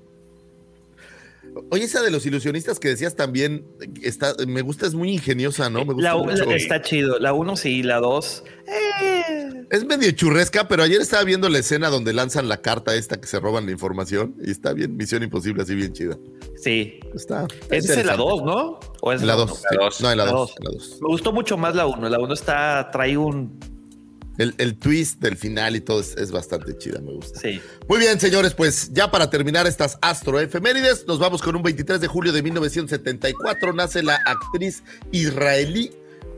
Oye, 1.71 1.85
esa 1.85 2.01
de 2.01 2.13
los 2.13 2.25
ilusionistas 2.27 2.79
que 2.79 2.89
decías 2.89 3.17
también, 3.17 3.67
está, 4.03 4.35
me 4.47 4.63
gusta, 4.63 4.87
es 4.87 4.95
muy 4.95 5.11
ingeniosa, 5.13 5.69
¿no? 5.69 5.85
Me 5.85 5.95
gusta 5.95 6.15
La, 6.15 6.17
mucho. 6.17 6.45
la- 6.45 6.55
está 6.55 6.81
chido. 6.81 7.19
La 7.19 7.33
1 7.33 7.57
sí, 7.57 7.83
la 7.83 7.99
2. 7.99 8.45
Es 9.71 9.85
medio 9.85 10.11
churresca, 10.13 10.69
pero 10.69 10.85
ayer 10.85 11.01
estaba 11.01 11.25
viendo 11.25 11.49
la 11.49 11.59
escena 11.59 11.89
donde 11.89 12.13
lanzan 12.13 12.49
la 12.49 12.59
carta 12.63 12.95
esta 12.95 13.21
que 13.21 13.27
se 13.27 13.41
roban 13.41 13.67
la 13.67 13.73
información 13.73 14.37
y 14.45 14.51
está 14.53 14.73
bien, 14.75 14.97
Misión 14.97 15.23
Imposible, 15.25 15.63
así 15.63 15.75
bien 15.75 15.93
chida. 15.93 16.17
sí. 16.57 17.01
Está. 17.15 17.47
Esa 17.71 17.99
es 18.01 18.07
la 18.07 18.17
2, 18.17 18.43
¿no? 18.45 18.79
¿O 19.01 19.13
es 19.13 19.21
la 19.23 19.35
uno? 19.35 19.47
2. 19.47 19.63
La 19.71 19.85
dos. 19.85 20.01
No, 20.01 20.11
en 20.13 20.19
la 20.19 20.25
La 20.27 20.33
2. 20.33 20.55
dos. 20.61 20.99
Me 21.01 21.09
gustó 21.09 21.33
mucho 21.33 21.57
más 21.57 21.75
la 21.75 21.87
1. 21.87 22.09
La 22.09 22.21
1 22.21 22.33
está, 22.35 22.91
trae 22.93 23.17
un. 23.17 23.59
El, 24.39 24.55
el 24.59 24.79
twist 24.79 25.21
del 25.21 25.37
final 25.37 25.77
y 25.77 25.81
todo 25.81 26.01
es, 26.01 26.17
es 26.17 26.31
bastante 26.31 26.77
chida, 26.79 27.01
me 27.01 27.13
gusta. 27.13 27.41
Sí. 27.41 27.61
Muy 27.89 27.99
bien, 27.99 28.19
señores, 28.19 28.55
pues 28.55 28.91
ya 28.93 29.11
para 29.11 29.29
terminar 29.29 29.67
estas 29.67 29.99
astroefemérides, 30.01 31.07
nos 31.07 31.19
vamos 31.19 31.43
con 31.43 31.57
un 31.57 31.63
23 31.63 32.01
de 32.01 32.07
julio 32.07 32.33
de 32.33 32.43
1974. 32.43 33.73
Nace 33.73 34.03
la 34.03 34.19
actriz 34.25 34.83
israelí 35.13 35.91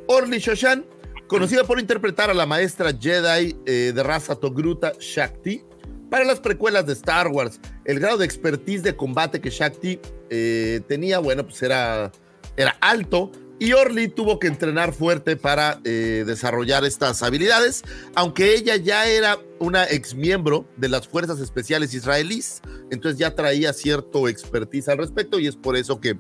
Orly 0.06 0.39
Shoshan, 0.39 0.85
conocida 1.27 1.64
por 1.64 1.78
interpretar 1.78 2.31
a 2.31 2.35
la 2.35 2.47
maestra 2.47 2.93
Jedi 2.93 3.56
eh, 3.66 3.93
de 3.94 4.02
raza 4.02 4.36
Togruta 4.36 4.93
Shakti. 4.98 5.62
Para 6.10 6.24
las 6.24 6.40
precuelas 6.40 6.85
de 6.86 6.93
Star 6.93 7.28
Wars, 7.28 7.59
el 7.86 7.98
grado 7.98 8.19
de 8.19 8.27
expertise 8.27 8.82
de 8.82 8.94
combate 8.94 9.40
que 9.40 9.48
Shakti 9.48 9.98
eh, 10.28 10.82
tenía, 10.86 11.19
bueno, 11.20 11.44
pues 11.44 11.62
era, 11.62 12.12
era 12.56 12.77
alto. 12.82 13.32
Y 13.62 13.74
Orly 13.74 14.09
tuvo 14.09 14.40
que 14.40 14.48
entrenar 14.48 14.93
fuerte 14.93 15.36
para 15.36 15.78
eh, 15.84 16.24
desarrollar 16.26 16.84
estas 16.84 17.22
habilidades, 17.22 17.84
aunque 18.16 18.56
ella 18.56 18.74
ya 18.74 19.06
era 19.06 19.39
una 19.60 19.84
ex 19.89 20.16
miembro 20.16 20.66
de 20.76 20.89
las 20.89 21.06
Fuerzas 21.06 21.39
Especiales 21.39 21.94
Israelíes, 21.94 22.60
entonces 22.90 23.20
ya 23.20 23.36
traía 23.36 23.72
cierto 23.72 24.26
expertise 24.26 24.89
al 24.89 24.98
respecto 24.98 25.39
y 25.39 25.47
es 25.47 25.55
por 25.55 25.76
eso 25.76 26.01
que 26.01 26.18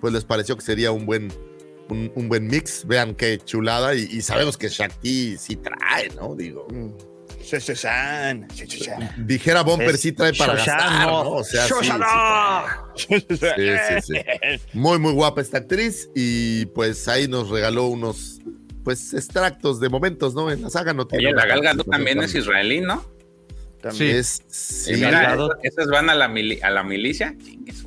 pues 0.00 0.14
les 0.14 0.24
pareció 0.24 0.56
que 0.56 0.64
sería 0.64 0.90
un 0.90 1.04
buen, 1.04 1.30
un, 1.90 2.28
buen 2.30 2.46
mix. 2.46 2.86
Vean 2.86 3.14
qué 3.14 3.36
chulada 3.36 3.94
y, 3.94 4.22
sabemos 4.22 4.56
que 4.56 4.68
Shakti 4.68 5.36
sí 5.36 5.56
trae, 5.56 6.08
¿no? 6.16 6.36
Digo, 6.36 6.68
Shoshan, 6.70 6.96
Shoshan. 7.50 8.46
dijera 9.26 9.62
Bomper 9.62 9.94
Es 9.94 10.00
sí 10.00 10.12
trae 10.12 10.32
para 10.34 10.54
Shoshan, 10.56 10.76
gastar, 10.78 11.06
no. 11.06 11.24
¿no? 11.24 11.30
O 11.32 11.44
sea, 11.44 11.62
sí, 11.66 11.68
sí, 11.68 11.74
Shoshana. 11.86 12.06
Sí, 12.96 13.24
sí, 13.28 14.14
sí. 14.14 14.60
Muy, 14.72 14.98
muy 14.98 15.12
guapa 15.12 15.40
esta 15.40 15.58
actriz 15.58 16.08
y 16.14 16.66
pues 16.66 17.06
ahí 17.08 17.28
nos 17.28 17.48
regaló 17.50 17.86
unos 17.86 18.40
pues 18.84 19.12
extractos 19.14 19.80
de 19.80 19.88
momentos, 19.88 20.34
¿no? 20.34 20.50
En 20.50 20.62
la 20.62 20.70
saga 20.70 20.92
no 20.94 21.06
tiene. 21.06 21.26
Oye, 21.26 21.34
la 21.36 21.42
una 21.42 21.46
Gal 21.46 21.60
Gadot 21.62 21.86
participación 21.86 21.90
también 22.06 22.22
es 22.24 22.34
israelí, 22.34 22.80
¿no? 22.80 23.04
Sí. 23.92 24.04
Es, 24.10 24.42
sí. 24.48 24.94
Mira, 24.94 25.36
esas- 25.62 25.86
van 25.88 26.10
a 26.10 26.14
la, 26.14 26.28
mili- 26.28 26.60
a 26.62 26.70
la 26.70 26.82
milicia. 26.82 27.36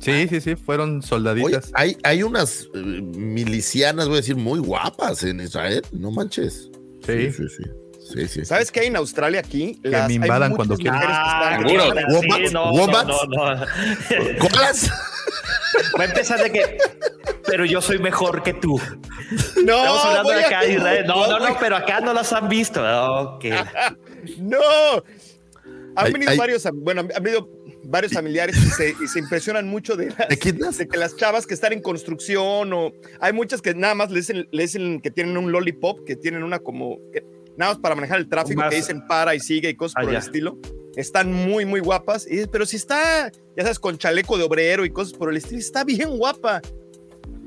Sí, 0.00 0.26
sí, 0.28 0.40
sí, 0.40 0.56
fueron 0.56 0.98
Oye, 0.98 1.06
soldaditas. 1.06 1.70
hay, 1.74 1.98
hay 2.02 2.22
unas 2.22 2.66
eh, 2.74 2.78
milicianas, 2.78 4.06
voy 4.08 4.14
a 4.14 4.20
decir, 4.20 4.36
muy 4.36 4.58
guapas 4.58 5.22
en 5.24 5.40
Israel, 5.40 5.82
no 5.92 6.10
manches. 6.10 6.70
Sí. 7.06 7.30
sí, 7.30 7.32
sí. 7.32 7.44
sí, 7.58 7.62
sí. 8.28 8.44
¿Sabes 8.44 8.70
qué 8.72 8.80
hay 8.80 8.86
en 8.88 8.96
Australia 8.96 9.40
aquí? 9.40 9.80
Que 9.82 9.90
me 9.90 10.14
invadan 10.14 10.54
cuando 10.54 10.76
quieran. 10.76 11.00
Ah, 11.04 11.56
Seguros. 11.58 11.94
sí, 12.20 12.52
no, 12.52 12.72
wombats. 12.72 13.06
no, 13.08 13.24
no, 13.26 13.54
no. 13.54 13.66
¿Colas? 14.38 14.90
Va 15.98 16.02
a 16.04 16.06
empezar 16.06 16.42
de 16.42 16.50
que. 16.52 16.78
Pero 17.46 17.64
yo 17.64 17.80
soy 17.80 17.98
mejor 17.98 18.42
que 18.42 18.54
tú. 18.54 18.80
No, 19.64 19.76
Estamos 19.78 20.04
hablando 20.04 20.30
de 20.30 20.44
acá, 20.44 20.64
Israel. 20.64 21.04
No, 21.06 21.26
no, 21.26 21.38
no, 21.48 21.56
pero 21.58 21.76
acá 21.76 22.00
no 22.00 22.12
las 22.12 22.32
han 22.32 22.48
visto. 22.48 22.80
Ok. 23.34 23.44
No. 24.38 24.58
Han 25.96 26.12
venido 26.12 26.30
hay- 26.30 26.38
varios, 26.38 26.66
bueno, 26.72 27.02
han 27.14 27.22
venido 27.22 27.48
varios 27.84 28.12
familiares 28.12 28.56
y 28.56 28.70
se, 28.70 28.94
y 29.02 29.08
se 29.08 29.18
impresionan 29.18 29.66
mucho 29.68 29.96
de, 29.96 30.08
las- 30.10 30.78
de 30.78 30.86
que 30.88 30.96
las 30.96 31.16
chavas 31.16 31.46
que 31.46 31.52
están 31.54 31.72
en 31.72 31.82
construcción 31.82 32.72
o 32.72 32.92
hay 33.20 33.32
muchas 33.32 33.60
que 33.60 33.74
nada 33.74 33.94
más 33.94 34.10
le 34.10 34.20
dicen, 34.20 34.48
le 34.50 34.62
dicen 34.62 35.00
que 35.00 35.10
tienen 35.10 35.36
un 35.36 35.52
lollipop, 35.52 36.04
que 36.06 36.16
tienen 36.16 36.44
una 36.44 36.60
como, 36.60 36.98
que- 37.12 37.24
nada 37.56 37.72
más 37.72 37.80
para 37.80 37.94
manejar 37.94 38.18
el 38.18 38.28
tráfico, 38.28 38.60
Más- 38.60 38.70
que 38.70 38.76
dicen 38.76 39.06
para 39.06 39.34
y 39.34 39.40
sigue 39.40 39.70
y 39.70 39.74
cosas 39.74 40.02
por 40.02 40.10
el 40.10 40.16
estilo. 40.16 40.58
Están 40.96 41.32
muy, 41.32 41.64
muy 41.64 41.80
guapas, 41.80 42.26
y- 42.30 42.46
pero 42.46 42.66
si 42.66 42.76
está, 42.76 43.30
ya 43.56 43.62
sabes, 43.62 43.78
con 43.78 43.96
chaleco 43.98 44.36
de 44.36 44.44
obrero 44.44 44.84
y 44.84 44.90
cosas 44.90 45.14
por 45.14 45.30
el 45.30 45.36
estilo, 45.38 45.58
está 45.58 45.84
bien 45.84 46.16
guapa. 46.18 46.60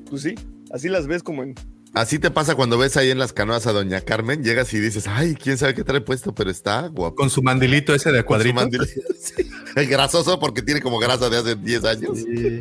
Pues 0.09 0.21
sí, 0.23 0.35
así 0.71 0.89
las 0.89 1.07
ves 1.07 1.21
como 1.23 1.43
en... 1.43 1.53
Así 1.93 2.19
te 2.19 2.29
pasa 2.29 2.55
cuando 2.55 2.77
ves 2.77 2.97
ahí 2.97 3.09
en 3.09 3.19
las 3.19 3.31
canoas 3.31 3.67
a 3.67 3.71
Doña 3.71 4.01
Carmen, 4.01 4.43
llegas 4.43 4.73
y 4.73 4.79
dices, 4.81 5.07
ay, 5.07 5.33
quién 5.35 5.57
sabe 5.57 5.73
qué 5.73 5.83
trae 5.85 6.01
puesto, 6.01 6.35
pero 6.35 6.51
está 6.51 6.87
guapo. 6.89 7.15
Con 7.15 7.29
su 7.29 7.41
mandilito 7.41 7.95
ese 7.95 8.11
de 8.11 8.25
Con 8.25 8.41
su 8.43 8.51
cuadrito. 8.53 8.83
Sí. 9.17 9.49
El 9.77 9.87
grasoso 9.87 10.37
porque 10.39 10.61
tiene 10.61 10.81
como 10.81 10.99
grasa 10.99 11.29
de 11.29 11.37
hace 11.37 11.55
10 11.55 11.85
años. 11.85 12.17
Sí. 12.17 12.59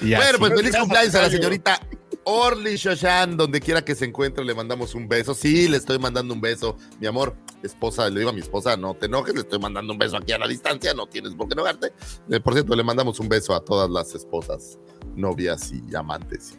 Y 0.00 0.08
Bueno, 0.14 0.22
así. 0.22 0.36
pues 0.38 0.52
feliz 0.54 0.76
cumpleaños 0.76 1.14
a 1.16 1.22
la 1.22 1.30
señorita 1.30 1.80
Orly 2.24 2.76
Shoshan, 2.76 3.36
donde 3.36 3.60
quiera 3.60 3.84
que 3.84 3.94
se 3.94 4.04
encuentre, 4.04 4.44
le 4.44 4.54
mandamos 4.54 4.94
un 4.94 5.08
beso. 5.08 5.34
Sí, 5.34 5.68
le 5.68 5.76
estoy 5.76 5.98
mandando 5.98 6.34
un 6.34 6.40
beso, 6.40 6.76
mi 7.00 7.06
amor. 7.06 7.34
esposa, 7.62 8.08
le 8.08 8.20
digo 8.20 8.30
a 8.30 8.32
mi 8.32 8.40
esposa, 8.40 8.76
no 8.76 8.94
te 8.94 9.06
enojes, 9.06 9.34
le 9.34 9.40
estoy 9.40 9.58
mandando 9.58 9.92
un 9.92 9.98
beso 9.98 10.16
aquí 10.16 10.32
a 10.32 10.38
la 10.38 10.48
distancia, 10.48 10.94
no 10.94 11.06
tienes 11.06 11.34
por 11.34 11.48
qué 11.48 11.54
enojarte. 11.54 11.92
Eh, 12.30 12.40
por 12.40 12.54
cierto, 12.54 12.74
le 12.76 12.82
mandamos 12.82 13.20
un 13.20 13.28
beso 13.28 13.54
a 13.54 13.64
todas 13.64 13.90
las 13.90 14.14
esposas, 14.14 14.78
novias 15.14 15.72
y 15.72 15.94
amantes. 15.94 16.58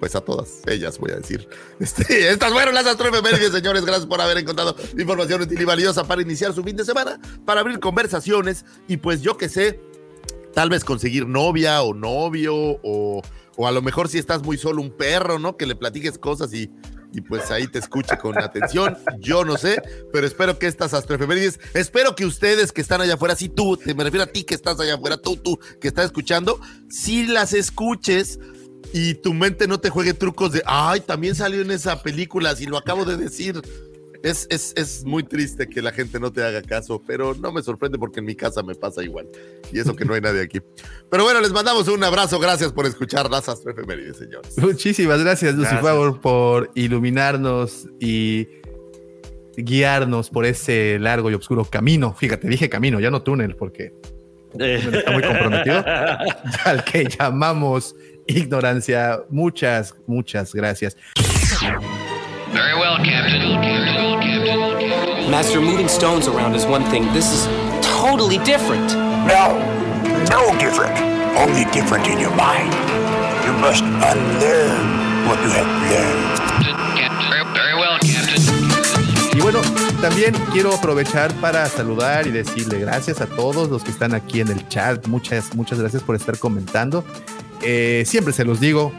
Pues 0.00 0.16
a 0.16 0.20
todas 0.20 0.62
ellas, 0.66 0.98
voy 0.98 1.12
a 1.12 1.16
decir. 1.16 1.48
Este, 1.78 2.30
estas 2.30 2.52
fueron 2.52 2.74
las 2.74 2.86
astroefemérides, 2.86 3.52
señores. 3.52 3.84
Gracias 3.84 4.06
por 4.06 4.20
haber 4.20 4.38
encontrado 4.38 4.74
información 4.98 5.42
útil 5.42 5.60
y 5.60 5.64
valiosa 5.64 6.02
para 6.04 6.22
iniciar 6.22 6.52
su 6.52 6.64
fin 6.64 6.76
de 6.76 6.84
semana, 6.84 7.20
para 7.44 7.60
abrir 7.60 7.78
conversaciones 7.78 8.64
y 8.88 8.96
pues 8.96 9.22
yo 9.22 9.36
que 9.36 9.48
sé, 9.48 9.80
tal 10.52 10.70
vez 10.70 10.84
conseguir 10.84 11.26
novia 11.26 11.82
o 11.82 11.94
novio 11.94 12.54
o, 12.82 13.22
o 13.56 13.66
a 13.66 13.72
lo 13.72 13.82
mejor 13.82 14.08
si 14.08 14.18
estás 14.18 14.42
muy 14.42 14.56
solo 14.56 14.82
un 14.82 14.96
perro, 14.96 15.38
¿no? 15.38 15.56
Que 15.56 15.66
le 15.66 15.74
platiques 15.74 16.18
cosas 16.18 16.52
y, 16.54 16.70
y 17.12 17.20
pues 17.20 17.50
ahí 17.50 17.66
te 17.66 17.78
escuche 17.78 18.16
con 18.18 18.38
atención. 18.38 18.96
Yo 19.18 19.44
no 19.44 19.56
sé, 19.56 19.82
pero 20.12 20.26
espero 20.26 20.58
que 20.58 20.66
estas 20.66 20.94
astroefemérides, 20.94 21.60
espero 21.74 22.14
que 22.14 22.24
ustedes 22.26 22.72
que 22.72 22.80
están 22.80 23.00
allá 23.00 23.14
afuera, 23.14 23.36
sí 23.36 23.48
tú, 23.48 23.76
te 23.76 23.94
me 23.94 24.04
refiero 24.04 24.24
a 24.24 24.28
ti 24.28 24.44
que 24.44 24.54
estás 24.54 24.80
allá 24.80 24.94
afuera, 24.94 25.18
tú, 25.18 25.36
tú, 25.36 25.58
que 25.80 25.88
estás 25.88 26.06
escuchando, 26.06 26.60
si 26.88 27.26
las 27.26 27.52
escuches 27.52 28.38
y 28.92 29.14
tu 29.14 29.34
mente 29.34 29.66
no 29.68 29.80
te 29.80 29.90
juegue 29.90 30.14
trucos 30.14 30.52
de, 30.52 30.62
ay, 30.66 31.00
también 31.00 31.34
salió 31.34 31.60
en 31.60 31.70
esa 31.70 32.02
película, 32.02 32.56
si 32.56 32.66
lo 32.66 32.76
acabo 32.76 33.04
de 33.04 33.16
decir. 33.16 33.62
Es, 34.22 34.46
es, 34.50 34.72
es, 34.76 35.04
muy 35.04 35.24
triste 35.24 35.68
que 35.68 35.82
la 35.82 35.90
gente 35.90 36.20
no 36.20 36.32
te 36.32 36.44
haga 36.44 36.62
caso, 36.62 37.02
pero 37.04 37.34
no 37.34 37.50
me 37.50 37.60
sorprende 37.62 37.98
porque 37.98 38.20
en 38.20 38.26
mi 38.26 38.36
casa 38.36 38.62
me 38.62 38.74
pasa 38.74 39.02
igual. 39.02 39.28
Y 39.72 39.80
eso 39.80 39.96
que 39.96 40.04
no 40.04 40.14
hay 40.14 40.20
nadie 40.20 40.42
aquí. 40.42 40.60
Pero 41.10 41.24
bueno, 41.24 41.40
les 41.40 41.52
mandamos 41.52 41.88
un 41.88 42.04
abrazo. 42.04 42.38
Gracias 42.38 42.72
por 42.72 42.86
escuchar 42.86 43.28
las 43.28 43.48
efemérides, 43.48 44.18
señores. 44.18 44.56
Muchísimas 44.58 45.22
gracias, 45.22 45.54
Lucy 45.56 45.74
Favor, 45.76 46.20
por 46.20 46.70
iluminarnos 46.76 47.88
y 47.98 48.46
guiarnos 49.56 50.30
por 50.30 50.46
ese 50.46 50.98
largo 51.00 51.30
y 51.30 51.34
oscuro 51.34 51.64
camino. 51.64 52.14
Fíjate, 52.14 52.48
dije 52.48 52.68
camino, 52.68 53.00
ya 53.00 53.10
no 53.10 53.22
túnel, 53.22 53.56
porque 53.56 53.92
está 54.58 55.10
muy 55.10 55.22
comprometido. 55.22 55.84
al 56.64 56.84
que 56.84 57.08
llamamos 57.08 57.96
ignorancia. 58.26 59.20
Muchas, 59.30 59.94
muchas 60.06 60.54
gracias. 60.54 60.96
Very 62.52 62.74
well, 62.74 62.98
Captain. 62.98 63.40
Master, 65.30 65.60
moving 65.60 65.88
stones 65.88 66.28
around 66.28 66.54
is 66.54 66.66
one 66.66 66.84
thing. 66.90 67.10
This 67.14 67.32
is 67.32 67.46
totally 67.80 68.36
different. 68.44 68.92
No, 69.26 69.56
no 70.28 70.52
different. 70.58 70.92
Only 71.38 71.64
different 71.72 72.06
in 72.08 72.20
your 72.20 72.34
mind. 72.36 72.72
You 73.46 73.52
must 73.56 73.82
unlearn 73.82 74.84
what 75.26 75.40
you 75.40 75.48
have 75.48 75.70
learned. 75.88 77.54
Very 77.54 77.74
well, 77.74 77.98
Captain. 78.00 78.42
Y 79.34 79.40
bueno, 79.40 79.60
también 80.02 80.34
quiero 80.52 80.74
aprovechar 80.74 81.32
para 81.40 81.64
saludar 81.66 82.26
y 82.26 82.32
decirle 82.32 82.78
gracias 82.80 83.22
a 83.22 83.26
todos 83.26 83.70
los 83.70 83.82
que 83.82 83.90
están 83.90 84.14
aquí 84.14 84.40
en 84.40 84.48
el 84.48 84.68
chat. 84.68 85.06
Muchas, 85.06 85.54
muchas 85.54 85.80
gracias 85.80 86.02
por 86.02 86.16
estar 86.16 86.36
comentando. 86.38 87.02
Eh, 87.62 88.02
siempre 88.06 88.34
se 88.34 88.44
los 88.44 88.60
digo, 88.60 88.92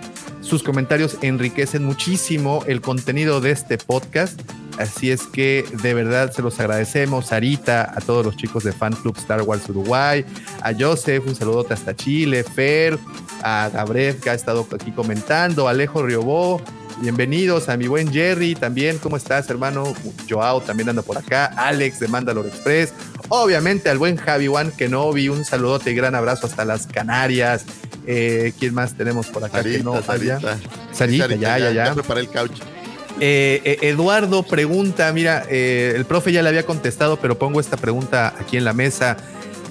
sus 0.43 0.61
comentarios 0.61 1.17
enriquecen 1.21 1.83
muchísimo 1.85 2.63
el 2.67 2.81
contenido 2.81 3.41
de 3.41 3.51
este 3.51 3.77
podcast. 3.77 4.39
Así 4.77 5.09
es 5.09 5.23
que 5.23 5.65
de 5.81 5.93
verdad 5.93 6.31
se 6.33 6.41
los 6.41 6.59
agradecemos. 6.59 7.27
Sarita, 7.27 7.93
a 7.95 8.01
todos 8.01 8.25
los 8.25 8.35
chicos 8.35 8.63
de 8.63 8.73
Fan 8.73 8.93
Club 8.93 9.15
Star 9.17 9.41
Wars 9.43 9.67
Uruguay, 9.69 10.25
a 10.61 10.73
Joseph, 10.77 11.23
un 11.25 11.35
saludote 11.35 11.73
hasta 11.73 11.95
Chile, 11.95 12.43
Fer, 12.43 12.99
a 13.41 13.69
Gabriel 13.73 14.17
que 14.17 14.29
ha 14.29 14.33
estado 14.33 14.67
aquí 14.73 14.91
comentando, 14.91 15.67
Alejo 15.67 16.03
Riobó. 16.03 16.61
Bienvenidos 16.99 17.69
a 17.69 17.77
mi 17.77 17.87
buen 17.87 18.11
Jerry 18.11 18.53
también. 18.53 18.97
¿Cómo 18.99 19.17
estás, 19.17 19.49
hermano? 19.49 19.93
Joao 20.29 20.61
también 20.61 20.89
anda 20.89 21.01
por 21.01 21.17
acá. 21.17 21.45
Alex 21.45 21.99
de 21.99 22.07
Mandalore 22.07 22.49
Express. 22.49 22.93
Obviamente 23.29 23.89
al 23.89 23.97
buen 23.97 24.15
Javi 24.15 24.47
One 24.47 24.71
Kenobi. 24.77 25.29
Un 25.29 25.43
saludote 25.43 25.91
y 25.91 25.95
gran 25.95 26.15
abrazo 26.15 26.47
hasta 26.47 26.65
las 26.65 26.85
Canarias. 26.85 27.65
Eh, 28.05 28.53
¿Quién 28.59 28.73
más 28.73 28.95
tenemos 28.95 29.27
por 29.27 29.43
acá? 29.43 29.57
Sarita, 29.57 29.77
que 29.77 29.83
no, 29.83 30.01
Sarita. 30.01 30.57
Sarita, 30.91 31.27
ya, 31.35 31.57
ya, 31.57 31.71
ya. 31.71 31.85
Ya 31.85 31.93
preparé 31.93 32.21
el 32.21 32.29
couch. 32.29 32.59
Eh, 33.19 33.61
eh, 33.63 33.77
Eduardo 33.81 34.43
pregunta, 34.43 35.11
mira, 35.13 35.43
el 35.49 36.03
profe 36.05 36.31
ya 36.31 36.41
le 36.41 36.49
había 36.49 36.65
contestado, 36.65 37.17
pero 37.17 37.37
pongo 37.37 37.59
esta 37.59 37.77
pregunta 37.77 38.33
aquí 38.39 38.57
en 38.57 38.65
la 38.65 38.73
mesa 38.73 39.17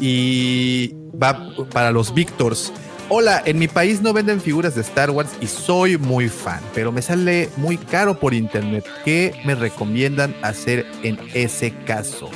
y 0.01 0.95
va 1.21 1.55
para 1.73 1.91
los 1.91 2.15
Victors. 2.15 2.73
Hola, 3.09 3.43
en 3.45 3.59
mi 3.59 3.69
país 3.69 4.01
no 4.01 4.13
venden 4.13 4.41
figuras 4.41 4.75
de 4.75 4.81
Star 4.81 5.11
Wars 5.11 5.31
y 5.41 5.47
soy 5.47 5.99
muy 5.99 6.29
fan, 6.29 6.61
pero 6.75 6.93
me 6.93 7.03
sale 7.03 7.51
muy 7.57 7.77
caro 7.77 8.19
por 8.19 8.33
internet. 8.33 8.87
¿Qué 9.05 9.35
me 9.45 9.55
recomiendan 9.55 10.35
hacer 10.41 10.87
en 11.03 11.19
ese 11.35 11.75
caso? 11.85 12.31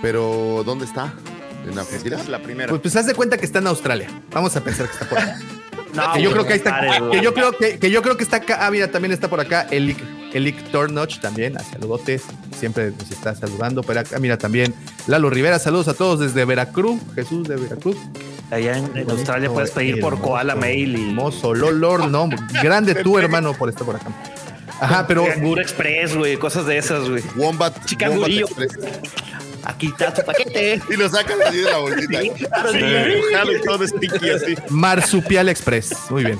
Pero, 0.00 0.64
¿dónde 0.66 0.86
está? 0.86 1.14
¿En 1.66 1.78
Argentina? 1.78 2.16
Es 2.16 2.28
la 2.28 2.42
primera. 2.42 2.68
Pues, 2.68 2.82
pues 2.82 2.96
haz 2.96 3.06
de 3.06 3.14
cuenta 3.14 3.38
que 3.38 3.46
está 3.46 3.58
en 3.58 3.66
Australia. 3.66 4.08
Vamos 4.30 4.54
a 4.56 4.62
pensar 4.62 4.86
que 4.86 4.92
está 4.92 5.08
por 5.08 5.18
acá. 5.18 5.38
No, 5.94 6.10
que 6.14 6.22
yo 6.22 6.32
creo 6.32 6.46
que 6.46 6.54
ahí 6.54 6.58
está. 6.58 6.80
Que 7.10 7.20
yo 7.20 7.34
creo 7.34 7.52
que, 7.52 7.78
que 7.78 7.90
yo 7.90 8.00
creo 8.00 8.16
que 8.16 8.24
está 8.24 8.38
acá. 8.38 8.66
Ah, 8.66 8.70
mira, 8.70 8.90
también 8.90 9.12
está 9.12 9.28
por 9.28 9.40
acá 9.40 9.66
Elic, 9.70 9.98
Elic 10.32 10.70
Tornoch 10.70 11.20
también. 11.20 11.58
A 11.58 11.62
saludotes. 11.62 12.22
Siempre 12.58 12.92
nos 12.92 13.10
está 13.10 13.34
saludando. 13.34 13.82
Pero 13.82 14.00
acá, 14.00 14.18
mira, 14.18 14.38
también 14.38 14.74
Lalo 15.06 15.28
Rivera. 15.28 15.58
Saludos 15.58 15.88
a 15.88 15.94
todos 15.94 16.20
desde 16.20 16.46
Veracruz. 16.46 16.98
Jesús 17.14 17.46
de 17.46 17.56
Veracruz. 17.56 17.98
Allá 18.50 18.78
en, 18.78 18.96
en 18.96 19.10
Australia 19.10 19.50
puedes 19.50 19.70
pedir 19.70 20.00
por 20.00 20.18
Koala 20.18 20.54
Mail 20.54 20.96
y. 20.96 21.08
Hermoso, 21.08 21.54
Lolor, 21.54 22.08
no. 22.08 22.30
Grande 22.62 22.94
tú, 22.94 23.18
hermano, 23.18 23.52
por 23.52 23.68
estar 23.68 23.84
por 23.84 23.96
acá. 23.96 24.08
Ajá, 24.80 25.06
pero. 25.06 25.26
Cangur 25.26 25.60
Express, 25.60 26.16
güey, 26.16 26.38
cosas 26.38 26.64
de 26.66 26.78
esas, 26.78 27.08
güey. 27.08 27.22
Wombat, 27.36 27.84
Chicangurillo. 27.84 28.46
Wombat 28.46 28.64
Express. 28.64 29.00
Aquí 29.64 29.86
está 29.88 30.12
tu 30.12 30.22
paquete. 30.24 30.80
Y 30.90 30.96
lo 30.96 31.08
sacan 31.08 31.40
así 31.42 31.58
de 31.58 31.70
la 31.70 31.78
bolsita. 31.78 32.20
Sí, 32.20 32.30
claro, 32.46 32.72
sí. 32.72 32.78
Dibujado 32.78 33.52
y 33.52 33.60
todo 33.62 33.86
sticky 33.86 34.30
así. 34.30 34.54
Marsupial 34.70 35.48
Express. 35.48 36.10
Muy 36.10 36.24
bien. 36.24 36.38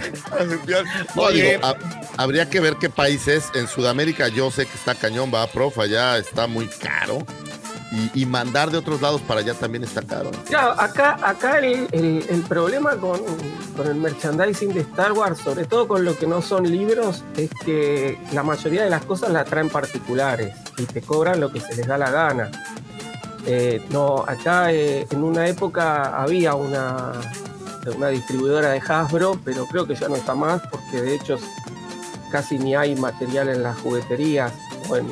No, 1.15 1.23
Oye. 1.23 1.53
digo, 1.57 1.66
ha- 1.66 1.77
habría 2.16 2.49
que 2.51 2.61
ver 2.61 2.77
qué 2.81 2.89
país 2.90 3.28
es. 3.28 3.44
En 3.55 3.69
Sudamérica 3.69 4.28
yo 4.28 4.51
sé 4.51 4.66
que 4.66 4.74
está 4.74 4.94
cañón, 4.94 5.31
va, 5.35 5.47
prof, 5.47 5.78
allá 5.78 6.19
está 6.19 6.47
muy 6.47 6.66
caro. 6.66 7.24
Y, 8.15 8.23
y 8.23 8.24
mandar 8.27 8.70
de 8.70 8.78
otros 8.78 9.03
lados 9.03 9.20
para 9.20 9.40
allá 9.40 9.53
también 9.53 9.85
está 9.85 10.01
caro. 10.01 10.31
Claro, 10.49 10.70
acá, 10.81 11.19
acá 11.23 11.59
el, 11.59 11.86
el- 11.93 12.24
el 12.27 12.40
problema 12.49 12.93
con, 12.97 13.20
con 13.77 13.86
el 13.86 13.97
merchandising 13.97 14.73
de 14.73 14.81
Star 14.81 15.12
Wars, 15.12 15.39
sobre 15.44 15.66
todo 15.66 15.86
con 15.86 16.03
lo 16.03 16.16
que 16.16 16.27
no 16.27 16.40
son 16.40 16.70
libros, 16.70 17.23
es 17.36 17.51
que 17.66 18.19
la 18.32 18.43
mayoría 18.43 18.82
de 18.85 18.89
las 18.89 19.05
cosas 19.05 19.28
las 19.31 19.44
traen 19.47 19.69
particulares 19.69 20.55
y 20.78 20.85
te 20.85 21.03
cobran 21.03 21.39
lo 21.39 21.53
que 21.53 21.61
se 21.61 21.77
les 21.77 21.86
da 21.86 21.99
la 21.99 22.11
gana. 22.11 22.51
Eh, 23.47 23.82
no, 23.90 24.24
acá 24.27 24.73
eh, 24.73 25.06
en 25.10 25.23
una 25.23 25.48
época 25.48 26.20
había 26.23 26.55
una, 26.55 27.12
una 27.97 28.09
distribuidora 28.09 28.70
de 28.70 28.81
Hasbro, 28.81 29.39
pero 29.44 29.66
creo 29.66 29.86
que 29.86 29.94
ya 29.94 30.09
no 30.09 30.16
está 30.16 30.35
más 30.35 30.62
porque 30.70 31.02
de 31.02 31.14
hecho 31.16 31.39
casi 32.31 32.59
ni 32.59 32.74
hay 32.74 32.94
material 32.94 33.48
en 33.48 33.62
las 33.62 33.78
jugueterías 33.81 34.52
o 34.89 34.97
en, 34.97 35.06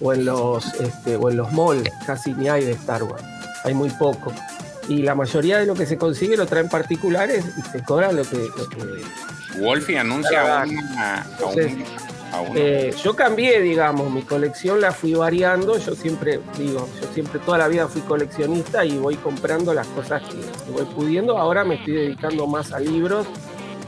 o 0.00 0.12
en 0.12 0.24
los 0.24 0.74
este, 0.80 1.16
o 1.16 1.30
en 1.30 1.36
los 1.36 1.52
malls, 1.52 1.90
casi 2.06 2.32
ni 2.32 2.48
hay 2.48 2.64
de 2.64 2.72
Star 2.72 3.02
Wars. 3.02 3.22
Hay 3.64 3.74
muy 3.74 3.90
poco. 3.90 4.32
Y 4.88 5.02
la 5.02 5.14
mayoría 5.14 5.58
de 5.58 5.66
lo 5.66 5.74
que 5.74 5.86
se 5.86 5.96
consigue 5.96 6.36
lo 6.36 6.46
traen 6.46 6.68
particulares 6.68 7.44
y 7.56 7.62
te 7.72 7.82
cobran 7.82 8.16
lo 8.16 8.24
que, 8.24 8.36
lo 8.36 8.68
que 8.68 9.04
Wolfie 9.58 9.98
anuncia 9.98 10.64
una, 10.66 11.26
Entonces. 11.30 11.72
Eh, 12.54 12.94
yo 13.02 13.14
cambié, 13.14 13.60
digamos, 13.60 14.10
mi 14.10 14.22
colección 14.22 14.80
la 14.80 14.92
fui 14.92 15.14
variando. 15.14 15.78
Yo 15.78 15.94
siempre, 15.94 16.40
digo, 16.58 16.88
yo 17.00 17.08
siempre 17.12 17.38
toda 17.40 17.58
la 17.58 17.68
vida 17.68 17.88
fui 17.88 18.00
coleccionista 18.02 18.84
y 18.84 18.96
voy 18.98 19.16
comprando 19.16 19.72
las 19.74 19.86
cosas 19.88 20.22
que, 20.22 20.36
voy 20.72 20.84
pudiendo. 20.94 21.38
Ahora 21.38 21.64
me 21.64 21.76
estoy 21.76 21.94
dedicando 21.94 22.46
más 22.46 22.72
a 22.72 22.80
libros 22.80 23.26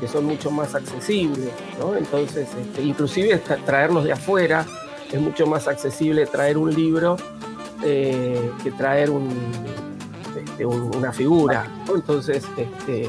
que 0.00 0.06
son 0.08 0.26
mucho 0.26 0.50
más 0.50 0.74
accesibles, 0.74 1.48
¿no? 1.80 1.96
Entonces, 1.96 2.48
este, 2.60 2.82
inclusive 2.82 3.42
tra- 3.42 3.62
traerlos 3.64 4.04
de 4.04 4.12
afuera 4.12 4.66
es 5.10 5.20
mucho 5.20 5.46
más 5.46 5.68
accesible 5.68 6.26
traer 6.26 6.58
un 6.58 6.74
libro 6.74 7.16
eh, 7.84 8.50
que 8.62 8.70
traer 8.72 9.10
un, 9.10 9.28
este, 10.44 10.66
un- 10.66 10.94
una 10.96 11.12
figura. 11.12 11.66
Entonces, 11.94 12.44
este, 12.56 13.08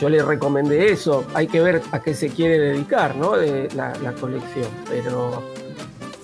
yo 0.00 0.08
le 0.08 0.22
recomendé 0.22 0.92
eso. 0.92 1.26
Hay 1.34 1.46
que 1.46 1.60
ver 1.60 1.82
a 1.92 2.00
qué 2.00 2.14
se 2.14 2.28
quiere 2.28 2.58
dedicar, 2.58 3.16
¿no? 3.16 3.36
De 3.36 3.68
la, 3.74 3.92
colección. 4.20 4.68
Pero, 4.88 5.42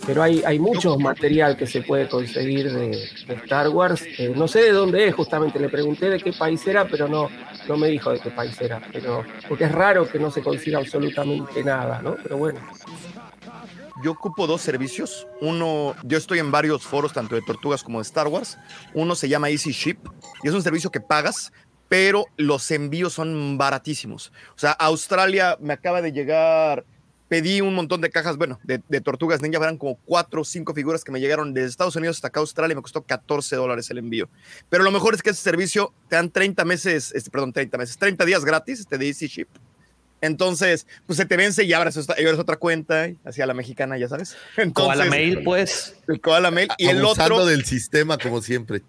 pero 0.07 0.23
hay, 0.23 0.43
hay 0.45 0.59
mucho 0.59 0.99
material 0.99 1.57
que 1.57 1.67
se 1.67 1.83
puede 1.83 2.09
conseguir 2.09 2.73
de, 2.73 3.09
de 3.27 3.35
Star 3.45 3.69
Wars. 3.69 4.03
Eh, 4.19 4.33
no 4.37 4.49
sé 4.49 4.63
de 4.63 4.73
dónde 4.73 5.09
es, 5.09 5.15
justamente. 5.15 5.59
Le 5.59 5.69
pregunté 5.69 6.11
de 6.11 6.19
qué 6.19 6.33
país 6.33 6.67
era, 6.67 6.87
pero 6.87 7.09
no, 7.09 7.29
no 7.69 7.77
me 7.77 7.89
dijo 7.89 8.11
de 8.11 8.21
qué 8.21 8.31
país 8.31 8.61
era. 8.61 8.81
Pero, 8.93 9.25
porque 9.49 9.65
es 9.65 9.73
raro 9.73 10.09
que 10.09 10.19
no 10.19 10.31
se 10.31 10.43
consiga 10.43 10.79
absolutamente 10.79 11.65
nada, 11.65 12.01
¿no? 12.03 12.17
Pero 12.23 12.37
bueno. 12.37 12.61
Yo 14.03 14.11
ocupo 14.11 14.47
dos 14.47 14.61
servicios. 14.61 15.29
Uno, 15.41 15.95
yo 16.03 16.19
estoy 16.19 16.41
en 16.41 16.51
varios 16.51 16.83
foros, 16.83 17.13
tanto 17.13 17.37
de 17.37 17.43
tortugas 17.43 17.83
como 17.85 17.99
de 17.99 18.03
Star 18.03 18.27
Wars. 18.27 18.59
Uno 18.95 19.15
se 19.15 19.29
llama 19.29 19.49
Easy 19.49 19.71
Ship 19.71 19.99
y 20.43 20.49
es 20.49 20.55
un 20.55 20.63
servicio 20.63 20.91
que 20.91 21.01
pagas, 21.01 21.53
pero 21.93 22.25
los 22.39 22.71
envíos 22.71 23.13
son 23.13 23.59
baratísimos. 23.59 24.33
O 24.57 24.59
sea, 24.59 24.71
Australia 24.73 25.59
me 25.61 25.75
acaba 25.75 26.01
de 26.01 26.11
llegar 26.11 26.87
pedí 27.29 27.61
un 27.61 27.75
montón 27.75 28.01
de 28.01 28.09
cajas, 28.09 28.39
bueno, 28.39 28.59
de, 28.63 28.81
de 28.89 29.01
tortugas 29.03 29.43
ninja, 29.43 29.59
eran 29.59 29.77
como 29.77 29.97
cuatro 30.07 30.41
o 30.41 30.45
cinco 30.45 30.73
figuras 30.73 31.05
que 31.05 31.13
me 31.13 31.21
llegaron 31.21 31.53
desde 31.53 31.69
Estados 31.69 31.95
Unidos 31.97 32.17
hasta 32.17 32.29
acá 32.29 32.41
a 32.41 32.43
Australia 32.43 32.73
y 32.73 32.77
me 32.77 32.83
costó 32.83 33.03
14 33.03 33.57
dólares 33.57 33.91
el 33.91 33.99
envío. 33.99 34.31
Pero 34.71 34.85
lo 34.85 34.91
mejor 34.91 35.15
es 35.15 35.23
que 35.23 35.31
ese 35.31 35.43
servicio 35.43 35.93
te 36.09 36.17
dan 36.17 36.31
30 36.31 36.65
meses, 36.65 37.13
este, 37.15 37.31
perdón, 37.31 37.53
30 37.53 37.77
meses, 37.77 37.99
30 37.99 38.25
días 38.25 38.43
gratis, 38.43 38.81
este 38.81 38.97
de 38.97 39.09
Easy 39.09 39.27
Ship. 39.27 39.49
Entonces, 40.23 40.87
pues 41.07 41.17
se 41.19 41.27
te 41.27 41.37
vence 41.37 41.65
y 41.65 41.73
abres, 41.75 41.97
esta- 41.97 42.19
y 42.19 42.25
abres 42.25 42.39
otra 42.39 42.57
cuenta, 42.57 43.09
hacia 43.25 43.45
la 43.45 43.53
mexicana, 43.55 43.99
ya 43.99 44.09
sabes. 44.09 44.37
Entonces, 44.57 44.73
Koala 44.97 45.05
Mail, 45.07 45.43
pues. 45.43 45.97
El 46.09 46.21
Koala 46.23 46.51
Mail. 46.51 46.69
Y 46.79 46.87
el 46.87 46.99
Abusando 47.01 47.35
otro, 47.35 47.47
del 47.47 47.65
sistema, 47.67 48.17
como 48.17 48.41
siempre. 48.41 48.83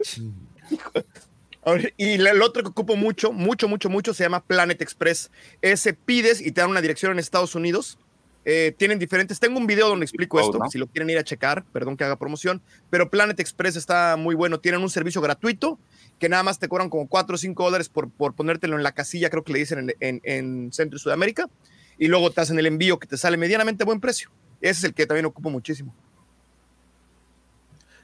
Y 1.97 2.13
el 2.13 2.41
otro 2.41 2.61
que 2.63 2.69
ocupo 2.69 2.95
mucho, 2.95 3.31
mucho, 3.31 3.67
mucho, 3.67 3.89
mucho 3.89 4.13
se 4.13 4.23
llama 4.23 4.43
Planet 4.43 4.81
Express. 4.81 5.31
Ese 5.61 5.93
pides 5.93 6.41
y 6.41 6.51
te 6.51 6.61
dan 6.61 6.69
una 6.69 6.81
dirección 6.81 7.11
en 7.11 7.19
Estados 7.19 7.55
Unidos. 7.55 7.97
Eh, 8.45 8.73
tienen 8.77 8.99
diferentes. 8.99 9.39
Tengo 9.39 9.57
un 9.57 9.67
video 9.67 9.87
donde 9.87 10.03
explico 10.05 10.37
esto, 10.41 10.57
si 10.71 10.77
lo 10.77 10.87
quieren 10.87 11.09
ir 11.09 11.17
a 11.17 11.23
checar, 11.23 11.63
perdón 11.71 11.95
que 11.95 12.03
haga 12.03 12.17
promoción. 12.17 12.61
Pero 12.89 13.09
Planet 13.09 13.39
Express 13.39 13.77
está 13.77 14.17
muy 14.17 14.35
bueno. 14.35 14.59
Tienen 14.59 14.81
un 14.81 14.89
servicio 14.89 15.21
gratuito 15.21 15.79
que 16.19 16.27
nada 16.27 16.43
más 16.43 16.59
te 16.59 16.67
cobran 16.67 16.89
como 16.89 17.07
4 17.07 17.35
o 17.35 17.37
5 17.37 17.63
dólares 17.63 17.87
por, 17.87 18.09
por 18.11 18.33
ponértelo 18.35 18.75
en 18.75 18.83
la 18.83 18.91
casilla, 18.91 19.29
creo 19.29 19.43
que 19.43 19.53
le 19.53 19.59
dicen 19.59 19.79
en, 19.79 19.95
en- 20.01 20.21
en 20.23 20.73
Centro 20.73 20.97
y 20.97 20.99
Sudamérica. 20.99 21.49
Y 21.97 22.07
luego 22.07 22.31
te 22.31 22.41
hacen 22.41 22.59
el 22.59 22.65
envío 22.65 22.99
que 22.99 23.07
te 23.07 23.15
sale 23.17 23.37
medianamente 23.37 23.83
a 23.83 23.85
buen 23.85 24.01
precio. 24.01 24.29
Ese 24.59 24.79
es 24.79 24.83
el 24.83 24.93
que 24.93 25.05
también 25.05 25.25
ocupo 25.25 25.49
muchísimo. 25.49 25.95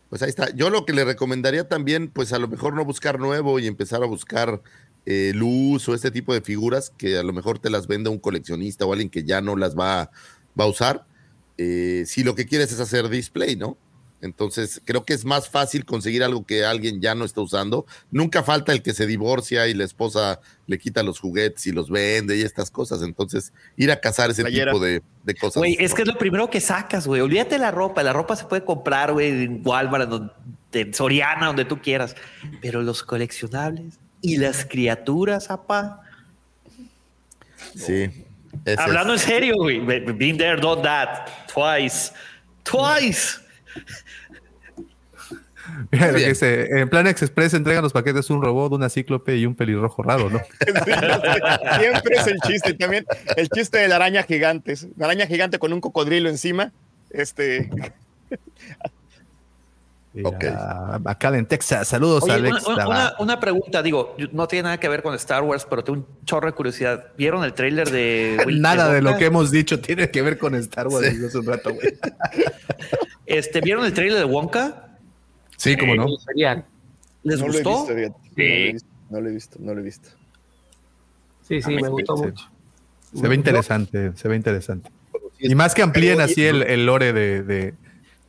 Pues 0.10 0.23
ahí 0.23 0.30
está. 0.30 0.53
Yo 0.56 0.69
lo 0.69 0.86
que 0.86 0.94
le 0.94 1.06
recomendaría 1.06 1.68
también, 1.68 2.10
pues 2.10 2.34
a 2.34 2.40
lo 2.40 2.48
mejor 2.48 2.73
no 2.73 2.84
buscar 2.84 3.19
nuevo 3.19 3.60
y 3.60 3.68
empezar 3.68 4.02
a 4.02 4.07
buscar 4.07 4.61
eh, 5.06 5.31
luz 5.36 5.88
o 5.88 5.94
este 5.94 6.11
tipo 6.11 6.34
de 6.34 6.41
figuras 6.41 6.91
que 6.98 7.18
a 7.18 7.23
lo 7.23 7.31
mejor 7.31 7.60
te 7.60 7.69
las 7.69 7.88
venda 7.88 8.10
un 8.10 8.19
coleccionista 8.19 8.86
o 8.86 8.91
alguien 8.91 9.10
que 9.10 9.23
ya 9.23 9.41
no 9.41 9.56
las 9.56 9.77
va, 9.77 10.10
va 10.60 10.64
a 10.64 10.68
usar. 10.68 11.06
Eh, 11.57 12.03
si 12.07 12.23
lo 12.23 12.36
que 12.36 12.45
quieres 12.45 12.72
es 12.72 12.80
hacer 12.80 13.10
display, 13.10 13.56
¿no? 13.56 13.77
Entonces, 14.21 14.81
creo 14.83 15.05
que 15.05 15.13
es 15.13 15.23
más 15.23 15.47
fácil 15.49 15.85
conseguir 15.85 16.23
algo 16.23 16.45
que 16.45 16.65
alguien 16.65 16.99
ya 17.01 17.15
no 17.15 17.23
está 17.23 17.39
usando. 17.41 17.85
Nunca 18.11 18.43
falta 18.43 18.73
el 18.73 18.81
que 18.81 18.93
se 18.93 19.07
divorcia 19.07 19.67
y 19.67 19.73
la 19.73 19.85
esposa 19.85 20.41
le 20.67 20.77
quita 20.77 21.03
los 21.03 21.19
juguetes 21.19 21.65
y 21.67 21.71
los 21.71 21.89
vende 21.89 22.37
y 22.37 22.41
estas 22.41 22.69
cosas. 22.69 23.01
Entonces, 23.01 23.53
ir 23.77 23.91
a 23.91 23.99
cazar 24.01 24.29
ese 24.29 24.41
Playera. 24.43 24.71
tipo 24.73 24.83
de, 24.83 25.01
de 25.23 25.35
cosas. 25.35 25.61
Güey, 25.61 25.77
es 25.79 25.93
que 25.93 26.01
es 26.01 26.07
lo 26.07 26.17
primero 26.17 26.49
que 26.49 26.59
sacas, 26.59 27.07
güey. 27.07 27.21
Olvídate 27.21 27.55
de 27.55 27.59
la 27.59 27.71
ropa. 27.71 28.03
La 28.03 28.11
ropa 28.13 28.35
se 28.35 28.45
puede 28.45 28.65
comprar, 28.65 29.13
güey, 29.13 29.29
en 29.45 29.61
Walmart, 29.63 30.11
en 30.73 30.93
Soriana, 30.93 31.47
donde 31.47 31.65
tú 31.65 31.81
quieras. 31.81 32.15
Pero 32.61 32.81
los 32.81 33.03
coleccionables 33.03 33.99
y 34.21 34.35
las 34.37 34.65
criaturas, 34.65 35.49
apá. 35.49 36.01
Sí. 37.75 38.09
ese 38.65 38.81
Hablando 38.81 39.13
es. 39.13 39.21
en 39.23 39.27
serio, 39.29 39.55
güey. 39.57 39.79
Been 39.79 40.37
there, 40.37 40.59
done 40.59 40.81
that. 40.81 41.27
Twice. 41.53 42.11
Twice. 42.63 43.39
Mira 45.91 46.07
lo 46.07 46.13
que 46.13 46.17
Bien. 46.19 46.29
dice, 46.29 46.67
en 46.79 46.89
Plan 46.89 47.07
Express 47.07 47.53
entregan 47.53 47.83
los 47.83 47.93
paquetes 47.93 48.29
un 48.29 48.41
robot, 48.41 48.73
una 48.73 48.89
cíclope 48.89 49.35
y 49.37 49.45
un 49.45 49.55
pelirrojo 49.55 50.03
raro, 50.03 50.29
¿no? 50.29 50.39
Siempre 51.79 52.15
es 52.17 52.27
el 52.27 52.39
chiste. 52.41 52.73
También 52.73 53.05
el 53.35 53.49
chiste 53.49 53.77
de 53.79 53.87
la 53.87 53.95
araña 53.97 54.23
gigante. 54.23 54.75
La 54.97 55.05
araña 55.05 55.25
gigante 55.27 55.59
con 55.59 55.73
un 55.73 55.81
cocodrilo 55.81 56.29
encima. 56.29 56.71
Este. 57.09 57.69
Ok. 60.23 60.35
Mira, 60.43 60.99
Acá 61.05 61.29
en 61.37 61.45
Texas. 61.45 61.87
Saludos, 61.87 62.23
Oye, 62.23 62.33
Alex. 62.33 62.65
una, 62.65 62.75
una- 62.75 62.87
una- 62.87 63.13
una 63.19 63.39
pregunta, 63.39 63.81
digo, 63.83 64.15
no 64.31 64.47
tiene 64.47 64.63
nada 64.63 64.79
que 64.79 64.89
ver 64.89 65.03
con 65.03 65.13
Star 65.15 65.43
Wars, 65.43 65.65
pero 65.69 65.83
tengo 65.83 65.99
un 65.99 66.07
chorro 66.25 66.47
de 66.47 66.53
curiosidad. 66.53 67.07
¿Vieron 67.17 67.43
el 67.43 67.53
tráiler 67.53 67.89
de 67.89 68.37
Will- 68.45 68.59
Nada 68.61 68.91
de 68.91 69.01
lo 69.01 69.17
que 69.17 69.25
hemos 69.25 69.51
dicho 69.51 69.79
tiene 69.79 70.09
que 70.09 70.21
ver 70.21 70.37
con 70.37 70.55
Star 70.55 70.87
Wars 70.87 71.07
Sí. 71.07 71.15
digo, 71.15 71.27
hace 71.27 71.37
un 71.37 71.45
rato, 71.45 71.73
güey. 71.73 71.97
Este, 73.27 73.61
¿Vieron 73.61 73.85
el 73.85 73.93
tráiler 73.93 74.17
de 74.17 74.25
Wonka? 74.25 74.89
Sí, 75.60 75.76
como 75.76 75.94
no. 75.95 76.07
El 76.07 76.18
serial. 76.19 76.65
¿Les 77.23 77.40
no 77.40 77.48
Lo 77.48 77.53
he 77.53 77.56
gustó? 77.64 77.86
visto, 77.88 77.95
fíjate. 77.95 78.19
No 78.40 78.40
lo 78.40 78.49
he 78.60 78.72
visto, 78.73 78.90
no 79.10 79.19
lo 79.22 79.30
he 79.30 79.34
visto, 79.34 79.57
no 79.60 79.73
lo 79.73 79.80
he 79.80 79.84
visto. 79.84 80.10
Sí, 81.48 81.61
sí, 81.61 81.72
me 81.76 81.81
sí, 81.84 81.88
gustó 81.90 82.15
sí. 82.18 82.23
mucho. 82.23 82.45
Se 83.14 83.27
ve 83.27 83.36
interesante, 83.36 84.11
se 84.15 84.27
ve 84.27 84.36
interesante. 84.36 84.90
Y 85.40 85.56
más 85.56 85.73
que 85.73 85.81
amplíen 85.81 86.22
así 86.22 86.45
el, 86.45 86.61
el 86.64 86.86
lore 86.86 87.11
de, 87.11 87.44
de, 87.44 87.73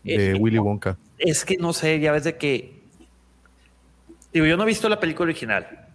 de 0.04 0.30
Eh, 0.32 0.34
Willy 0.34 0.58
Wonka. 0.58 0.96
Es 1.18 1.44
que 1.44 1.56
no 1.56 1.72
sé, 1.72 2.00
ya 2.00 2.12
ves 2.12 2.24
de 2.24 2.36
que. 2.36 2.80
Digo, 4.32 4.46
yo 4.46 4.56
no 4.56 4.62
he 4.64 4.66
visto 4.66 4.88
la 4.88 4.98
película 4.98 5.24
original, 5.28 5.88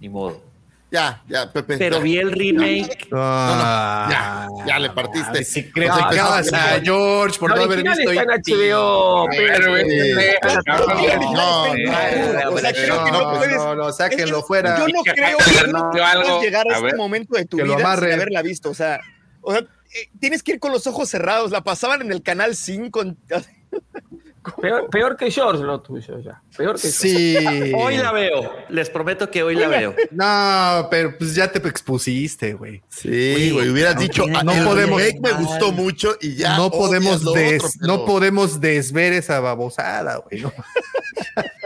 ni 0.00 0.08
modo. 0.08 0.42
Ya, 0.90 1.22
ya, 1.28 1.52
Pepe. 1.52 1.78
Pero 1.78 1.98
ya. 1.98 2.02
vi 2.02 2.18
el 2.18 2.32
remake. 2.32 3.08
Ah, 3.12 4.08
Ya, 4.10 4.48
ya 4.66 4.78
le 4.80 4.90
partiste. 4.90 5.44
Si 5.44 5.70
criticabas 5.70 6.48
empezamos- 6.48 6.52
a 6.52 6.80
George 6.82 7.38
por 7.38 7.50
no 7.56 7.62
haber 7.62 7.82
visto 7.82 8.10
está 8.10 8.22
en. 8.22 8.28
HBO. 8.30 9.26
Pero, 9.30 9.76
este, 9.76 10.38
No, 11.32 11.62
O 12.52 12.58
sea, 12.58 12.72
creo 12.72 13.04
que 13.04 13.10
no 13.12 13.20
No, 13.20 13.46
no, 13.46 13.74
no, 13.76 13.92
sáquenlo 13.92 14.40
que 14.40 14.46
fuera. 14.46 14.78
Yo 14.78 14.88
no 14.88 15.02
Que- 15.04 15.12
creo 15.12 15.38
que 15.38 15.44
que 15.44 15.66
no 15.68 15.78
no 15.78 15.90
puedas 15.92 16.42
llegar 16.42 16.66
a, 16.68 16.78
este 16.78 16.96
momento 16.96 17.36
de 17.36 17.44
tu 17.44 17.56
Que 17.58 17.62
vida 17.64 17.76
sin 17.76 18.12
haberla 18.12 18.42
visto. 18.42 18.70
O 18.70 18.74
sea, 18.74 19.00
o 19.42 19.52
sea, 19.52 19.60
eh, 19.60 20.10
tienes 20.18 20.42
que 20.42 20.52
ir 20.52 20.58
con 20.60 20.72
los 20.72 20.86
ojos 20.88 21.08
cerrados. 21.08 21.50
La 21.52 21.62
pasaban 21.62 22.00
en 22.02 22.10
el 22.10 22.22
canal 22.22 22.56
5. 22.56 23.04
Peor, 24.60 24.88
peor 24.88 25.16
que 25.18 25.30
George 25.30 25.62
lo 25.62 25.80
tuyo 25.82 26.18
ya. 26.20 26.40
Peor 26.56 26.80
que 26.80 26.88
Sí. 26.88 27.36
Hoy 27.76 27.98
la 27.98 28.10
veo. 28.12 28.50
Les 28.70 28.88
prometo 28.88 29.30
que 29.30 29.42
hoy 29.42 29.54
la 29.54 29.68
veo. 29.68 29.94
No, 30.10 30.88
pero 30.90 31.16
pues 31.18 31.34
ya 31.34 31.52
te 31.52 31.58
expusiste, 31.68 32.54
güey. 32.54 32.82
Sí, 32.88 33.50
güey, 33.52 33.68
hubieras 33.68 33.96
no 33.96 34.00
dicho, 34.00 34.24
"Ah, 34.34 34.42
no 34.42 34.52
el 34.52 34.64
podemos- 34.64 35.00
remake 35.02 35.20
me 35.20 35.32
gustó 35.32 35.72
mucho 35.72 36.16
y 36.20 36.36
ya. 36.36 36.56
no 36.56 36.70
podemos 36.70 37.20
des- 37.34 37.62
otro, 37.62 37.70
pero- 37.80 37.86
no 37.86 38.04
podemos 38.06 38.60
desver 38.60 39.12
esa 39.12 39.40
babosada, 39.40 40.16
güey. 40.16 40.40
¿no? 40.42 40.52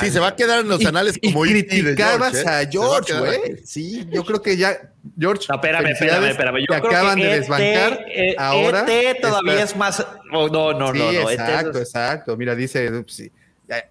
Sí, 0.00 0.10
se 0.10 0.18
va 0.18 0.28
a 0.28 0.36
quedar 0.36 0.60
en 0.60 0.68
los 0.68 0.80
Y- 0.80 0.86
anales 0.86 1.18
y, 1.20 1.30
como 1.32 1.44
E.T. 1.44 1.52
de 1.54 1.66
criticabas 1.66 2.32
George, 2.32 2.48
¿eh? 2.50 2.54
a 2.54 2.70
George, 2.70 3.12
güey. 3.18 3.56
Sí, 3.66 4.06
yo 4.10 4.24
creo 4.24 4.40
que 4.40 4.56
ya 4.56 4.78
George. 5.18 5.44
No, 5.48 5.56
espérame, 5.56 5.86
espérame, 5.88 6.24
espérame. 6.30 6.58
Yo 6.60 6.66
te 6.74 6.80
creo 6.80 6.90
acaban 6.90 7.16
que 7.18 7.24
de 7.24 7.30
ET, 7.32 7.40
desbancar. 7.40 8.06
eh, 8.08 8.34
ahora 8.38 8.86
ET 8.88 9.20
todavía 9.20 9.62
es 9.62 9.76
más. 9.76 10.06
oh, 10.32 10.48
no, 10.48 10.72
no, 10.72 10.92
sí, 10.92 10.98
no, 10.98 11.12
no. 11.12 11.28
ET 11.30 11.38
exacto, 11.38 11.78
es- 11.78 11.88
exacto. 11.88 12.36
Mira, 12.38 12.54
dice, 12.54 12.90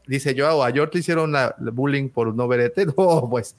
dice 0.08 0.34
yo, 0.34 0.64
a 0.64 0.72
George 0.72 0.92
le 0.96 1.00
hicieron 1.02 1.32
la, 1.32 1.56
la 1.60 1.72
bullying 1.72 2.10
por 2.10 2.34
no 2.34 2.48
ver 2.48 2.60
ET. 2.62 2.78
No, 2.98 3.28
pues 3.30 3.56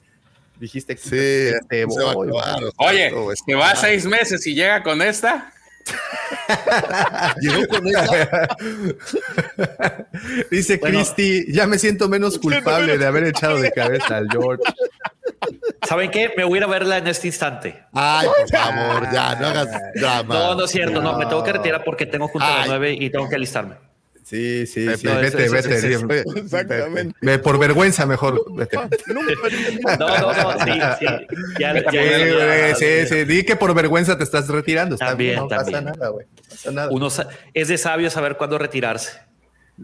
dijiste 0.59 0.95
que 0.95 1.01
Sí, 1.01 1.57
te 1.69 1.85
se 1.89 2.03
va 2.03 2.11
a 2.11 2.13
voy, 2.15 2.27
acabar, 2.29 2.63
Oye, 2.77 3.11
se 3.45 3.55
va 3.55 3.75
seis 3.75 4.05
meses 4.05 4.45
y 4.47 4.55
llega 4.55 4.83
con 4.83 5.01
esta. 5.01 5.53
Llegó 7.41 7.67
con 7.67 7.87
esa. 7.87 8.47
Dice 10.51 10.77
Bueno. 10.77 10.99
Christy, 10.99 11.51
ya 11.51 11.67
me 11.67 11.77
siento 11.77 12.09
menos 12.09 12.39
culpable 12.39 12.97
de 12.97 13.05
haber 13.05 13.25
echado 13.25 13.59
de 13.59 13.71
cabeza 13.71 14.17
al 14.17 14.27
George. 14.31 14.63
¿Saben 15.87 16.09
qué? 16.09 16.31
Me 16.35 16.43
voy 16.43 16.55
a 16.55 16.61
ir 16.61 16.63
a 16.63 16.67
verla 16.67 16.97
en 16.97 17.07
este 17.07 17.27
instante. 17.27 17.83
Ay, 17.93 18.27
por 18.27 18.49
favor, 18.49 19.11
ya, 19.11 19.35
no 19.35 19.47
hagas 19.47 19.67
drama. 19.95 20.33
No, 20.33 20.55
no 20.55 20.65
es 20.65 20.71
cierto. 20.71 21.01
No, 21.01 21.17
me 21.17 21.25
tengo 21.25 21.43
que 21.43 21.53
retirar 21.53 21.83
porque 21.83 22.05
tengo 22.05 22.27
junta 22.27 22.47
a 22.47 22.51
las 22.51 22.61
Ay. 22.63 22.69
nueve 22.69 22.93
y 22.99 23.09
tengo 23.09 23.29
que 23.29 23.35
alistarme. 23.35 23.75
Sí, 24.27 24.65
sí, 24.65 24.87
sí. 24.97 25.05
No, 25.05 25.15
vete, 25.21 25.27
eso- 25.45 25.55
eso- 25.55 25.69
vete. 25.69 25.87
eso- 25.93 26.07
sí, 26.33 26.39
Exactamente. 26.39 27.39
por 27.43 27.59
vergüenza, 27.59 28.07
mejor. 28.07 28.43
Vete. 28.55 28.75
No, 28.75 29.97
no, 29.97 30.33
no. 30.33 30.51
Sí, 30.65 30.71
sí. 30.71 31.05
Ya, 31.59 31.73
ya, 31.75 31.91
Sí, 31.91 31.97
ya- 31.97 32.67
ya- 32.69 32.75
sí, 32.75 32.85
sí. 33.07 33.23
Di 33.25 33.43
que 33.43 33.55
por 33.55 33.75
vergüenza 33.75 34.17
te 34.17 34.23
estás 34.23 34.47
retirando. 34.47 34.95
Está 34.95 35.09
También, 35.09 35.29
bien, 35.33 35.41
no 35.41 35.47
también. 35.47 35.83
pasa 35.85 35.95
nada, 35.99 36.09
güey. 36.09 36.25
No 36.25 36.43
pasa 36.49 36.71
nada. 36.71 36.89
Uno 36.91 37.09
sa- 37.11 37.29
es 37.53 37.67
de 37.67 37.77
sabio 37.77 38.09
saber 38.09 38.35
cuándo 38.35 38.57
retirarse. 38.57 39.19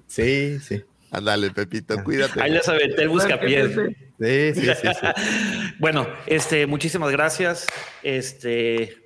Sí, 0.08 0.58
sí. 0.60 0.82
Ándale, 1.12 1.52
Pepito, 1.52 2.02
cuídate. 2.04 2.42
Ahí 2.42 2.50
les 2.52 2.68
aventé 2.68 3.04
el 3.04 3.10
buscapiés. 3.10 3.72
Sí, 4.20 4.54
sí, 4.56 4.62
sí, 4.62 4.88
sí. 4.88 5.08
Bueno, 5.80 6.08
este, 6.26 6.66
muchísimas 6.66 7.12
gracias. 7.12 7.68
Este, 8.02 8.98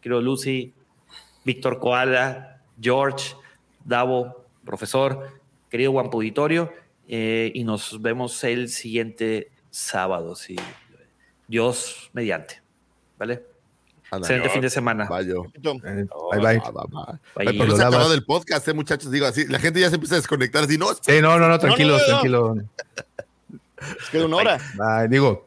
querido 0.00 0.22
Lucy, 0.22 0.72
Víctor 1.44 1.78
Koala, 1.80 2.62
George, 2.80 3.34
Davo, 3.84 4.39
profesor, 4.70 5.40
querido 5.68 5.90
Juan 5.90 6.10
Puditorio, 6.10 6.72
eh, 7.08 7.50
y 7.54 7.64
nos 7.64 8.00
vemos 8.00 8.44
el 8.44 8.68
siguiente 8.68 9.50
sábado, 9.68 10.36
si 10.36 10.54
Dios 11.48 12.08
mediante. 12.12 12.62
¿Vale? 13.18 13.42
Excelente 14.12 14.48
fin 14.48 14.60
de 14.62 14.70
semana. 14.70 15.06
Vaya. 15.08 15.34
Eh, 15.34 15.60
Bye, 15.62 16.40
bye. 16.40 16.58
Bye. 16.60 17.18
Ay, 17.36 17.46
pero 17.46 17.52
Lo 17.52 17.64
no 17.66 17.76
se 17.76 17.82
ha 17.82 17.84
lavas. 17.84 17.94
acabado 17.94 18.14
el 18.14 18.24
podcast, 18.24 18.68
eh, 18.68 18.74
muchachos. 18.74 19.10
Digo 19.10 19.26
así, 19.26 19.46
la 19.48 19.58
gente 19.58 19.80
ya 19.80 19.88
se 19.88 19.96
empieza 19.96 20.14
a 20.14 20.18
desconectar. 20.18 20.64
Así, 20.64 20.78
no, 20.78 20.94
Sí, 20.94 21.20
no, 21.20 21.36
no, 21.38 21.48
no, 21.48 21.58
tranquilo, 21.58 21.94
no, 21.96 21.98
no. 21.98 22.06
tranquilo. 22.06 22.56
Es 24.00 24.08
que 24.10 24.22
una 24.22 24.36
hora. 24.36 24.58
Digo, 25.08 25.46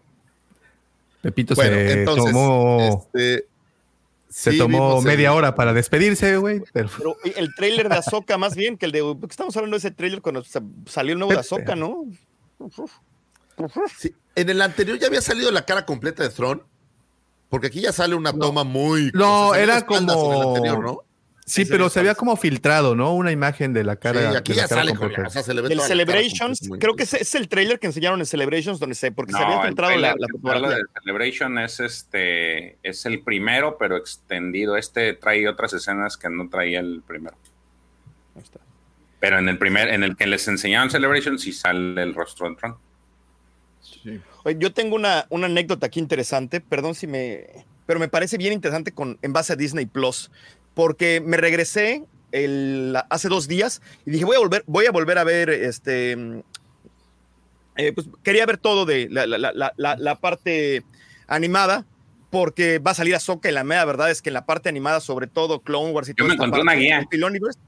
Pepito 1.22 1.56
bueno, 1.56 1.72
se 1.76 1.92
entonces, 1.94 2.26
tomó, 2.26 3.02
este, 3.14 3.48
se 4.36 4.52
sí 4.54 4.58
tomó 4.58 4.98
el- 5.00 5.06
media 5.06 5.32
hora 5.34 5.54
para 5.54 5.74
despedirse, 5.74 6.38
güey. 6.38 6.62
Pero 6.74 6.90
Pero 6.98 7.16
el 7.36 7.54
trailer 7.56 7.88
de 7.88 7.96
Azoka, 7.98 8.38
más 8.40 8.56
bien 8.56 8.78
que 8.78 8.88
el 8.88 8.92
de. 8.92 9.02
¿por 9.02 9.20
qué 9.20 9.28
estamos 9.28 9.56
hablando 9.56 9.76
de 9.76 9.80
ese 9.80 9.92
trailer 9.92 10.22
cuando 10.22 10.44
sa- 10.44 10.64
salió 10.88 11.14
el 11.14 11.20
nuevo 11.20 11.34
de 11.34 11.40
Azoka, 11.40 11.76
no? 11.76 12.06
Sí, 13.98 14.16
en 14.36 14.50
el 14.50 14.62
anterior 14.62 14.98
ya 14.98 15.08
había 15.08 15.22
salido 15.22 15.52
la 15.52 15.66
cara 15.66 15.86
completa 15.86 16.24
de 16.24 16.30
Throne, 16.30 16.62
Porque 17.50 17.68
aquí 17.68 17.82
ya 17.82 17.92
sale 17.92 18.16
una 18.16 18.34
toma 18.34 18.64
muy. 18.64 19.12
No, 19.14 19.54
era 19.54 19.78
espalda 19.78 20.14
sobre 20.16 20.38
el 20.38 20.44
como. 20.44 20.56
anterior, 20.56 20.84
¿no? 20.84 20.98
Sí, 21.46 21.66
pero 21.66 21.90
se 21.90 22.00
veía 22.02 22.16
como 22.16 22.38
filtrado, 22.38 22.96
¿no? 22.96 23.14
Una 23.14 23.32
imagen 23.32 23.74
de 23.74 23.84
la 23.84 23.98
cara. 23.98 24.32
Sí, 24.32 24.38
aquí 24.38 24.52
de 24.54 24.58
la 24.58 24.62
ya 24.64 24.68
cara 24.70 24.82
sale 24.82 24.96
con- 24.96 25.26
o 25.26 25.30
sea, 25.30 25.44
se 25.44 25.54
le 25.54 25.62
ve 25.62 25.68
Del 25.70 25.78
toda 25.78 25.90
la 25.90 26.06
cara 26.06 26.12
Celebrations, 26.22 26.70
creo 26.80 26.96
que 26.96 27.04
ese 27.04 27.22
es 27.22 27.36
el 27.36 27.50
trailer 27.50 27.80
que 27.80 27.88
enseñaron 27.88 28.20
en 28.20 28.26
Celebrations, 28.26 28.80
donde 28.80 28.96
se, 28.96 29.12
porque 29.12 29.34
se 29.34 29.38
había 29.40 29.62
el 29.62 29.68
filtrado 29.68 29.98
la, 29.98 30.14
trailer 30.14 30.20
la 30.20 30.28
fotografía. 30.32 30.78
de 30.78 30.84
Celebration 31.02 31.60
es 31.60 31.80
este 31.82 32.78
es 32.82 33.06
el 33.06 33.22
primero, 33.24 33.78
pero 33.78 33.98
extendido. 33.98 34.78
Este 34.78 35.14
trae 35.14 35.48
otras 35.48 35.74
escenas 35.74 36.16
que 36.18 36.30
no 36.30 36.50
traía 36.50 36.80
el 36.80 37.02
primero. 37.06 37.36
Pero 39.20 39.40
en 39.40 39.48
el 39.48 39.58
primer, 39.58 39.90
en 39.90 40.04
el 40.04 40.16
que 40.16 40.28
les 40.28 40.48
enseñaron 40.48 40.90
Celebration, 40.90 41.40
sí 41.40 41.52
sale 41.54 42.02
el 42.02 42.14
rostro 42.14 42.50
de 42.50 42.56
Tron. 42.56 42.78
Oye, 44.44 44.58
yo 44.60 44.74
tengo 44.74 44.96
una, 44.96 45.26
una 45.30 45.46
anécdota 45.46 45.88
aquí 45.88 46.00
interesante, 46.00 46.60
perdón 46.62 46.96
si 46.96 47.08
me... 47.08 47.48
Pero 47.86 48.00
me 48.00 48.08
parece 48.10 48.38
bien 48.38 48.54
interesante 48.54 48.92
con, 48.92 49.18
en 49.22 49.34
base 49.34 49.54
a 49.54 49.56
Disney 49.56 49.86
Plus, 49.86 50.30
porque 50.74 51.22
me 51.26 51.38
regresé 51.38 52.04
el, 52.32 52.98
hace 53.10 53.30
dos 53.30 53.48
días 53.48 53.82
y 54.06 54.12
dije, 54.12 54.26
voy 54.26 54.36
a 54.36 54.40
volver, 54.40 54.64
voy 54.68 54.86
a, 54.86 54.92
volver 54.92 55.18
a 55.18 55.24
ver 55.24 55.50
este... 55.50 56.14
eh, 57.76 57.92
pues 57.94 58.08
quería 58.24 58.46
ver 58.46 58.58
todo 58.58 58.86
de 58.86 59.08
la, 59.10 59.26
la- 59.26 59.38
la- 59.38 59.52
la- 59.54 59.74
la- 59.78 59.96
la 59.98 60.16
parte 60.16 60.84
animada, 61.28 61.86
porque 62.30 62.80
va 62.80 62.92
a 62.92 62.96
salir 62.96 63.16
Ahsoka 63.16 63.50
y 63.50 63.52
la 63.52 63.64
mera 63.64 63.86
verdad 63.86 64.10
es 64.12 64.22
que 64.22 64.30
en 64.30 64.34
la 64.36 64.46
parte 64.46 64.70
animada, 64.70 65.00
sobre 65.00 65.28
todo 65.28 65.62
Clone 65.62 65.92
Wars 65.92 66.10
y 66.10 66.14
Yo 66.18 66.26
me 66.26 66.34
encontré 66.34 66.62
una 66.62 66.74
guía. 66.74 67.00
el 67.00 67.08
Filoniverse, 67.10 67.60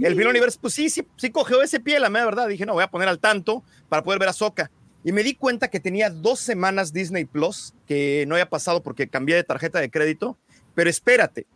el 0.00 0.16
Filoniverse, 0.16 0.58
pues 0.60 0.74
sí, 0.74 0.90
sí, 0.90 1.06
sí 1.16 1.30
cogió 1.30 1.62
ese 1.62 1.80
pie, 1.80 1.98
la 2.00 2.10
mera 2.10 2.24
verdad. 2.26 2.48
Dije, 2.48 2.64
no, 2.66 2.74
voy 2.74 2.82
a 2.84 2.88
poner 2.90 3.08
al 3.08 3.18
tanto 3.18 3.62
para 3.88 4.02
poder 4.02 4.18
ver 4.20 4.28
a 4.28 4.32
Soca. 4.32 4.70
Y 5.04 5.12
me 5.12 5.22
di 5.22 5.34
cuenta 5.34 5.68
que 5.68 5.80
tenía 5.80 6.10
dos 6.10 6.38
semanas 6.40 6.92
Disney 6.92 7.24
Plus 7.24 7.74
que 7.88 8.24
no 8.28 8.34
había 8.36 8.48
pasado 8.48 8.82
porque 8.82 9.08
cambié 9.08 9.34
de 9.36 9.44
tarjeta 9.44 9.80
de 9.80 9.90
crédito. 9.90 10.38
Pero 10.74 10.88
espérate, 10.88 11.46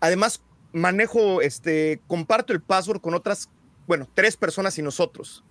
además 0.00 0.42
manejo, 0.72 1.40
este, 1.40 2.00
comparto 2.06 2.52
el 2.52 2.60
password 2.60 3.00
con 3.00 3.14
otras, 3.14 3.48
bueno, 3.86 4.08
tres 4.14 4.36
personas 4.36 4.78
y 4.78 4.82
nosotros, 4.82 5.44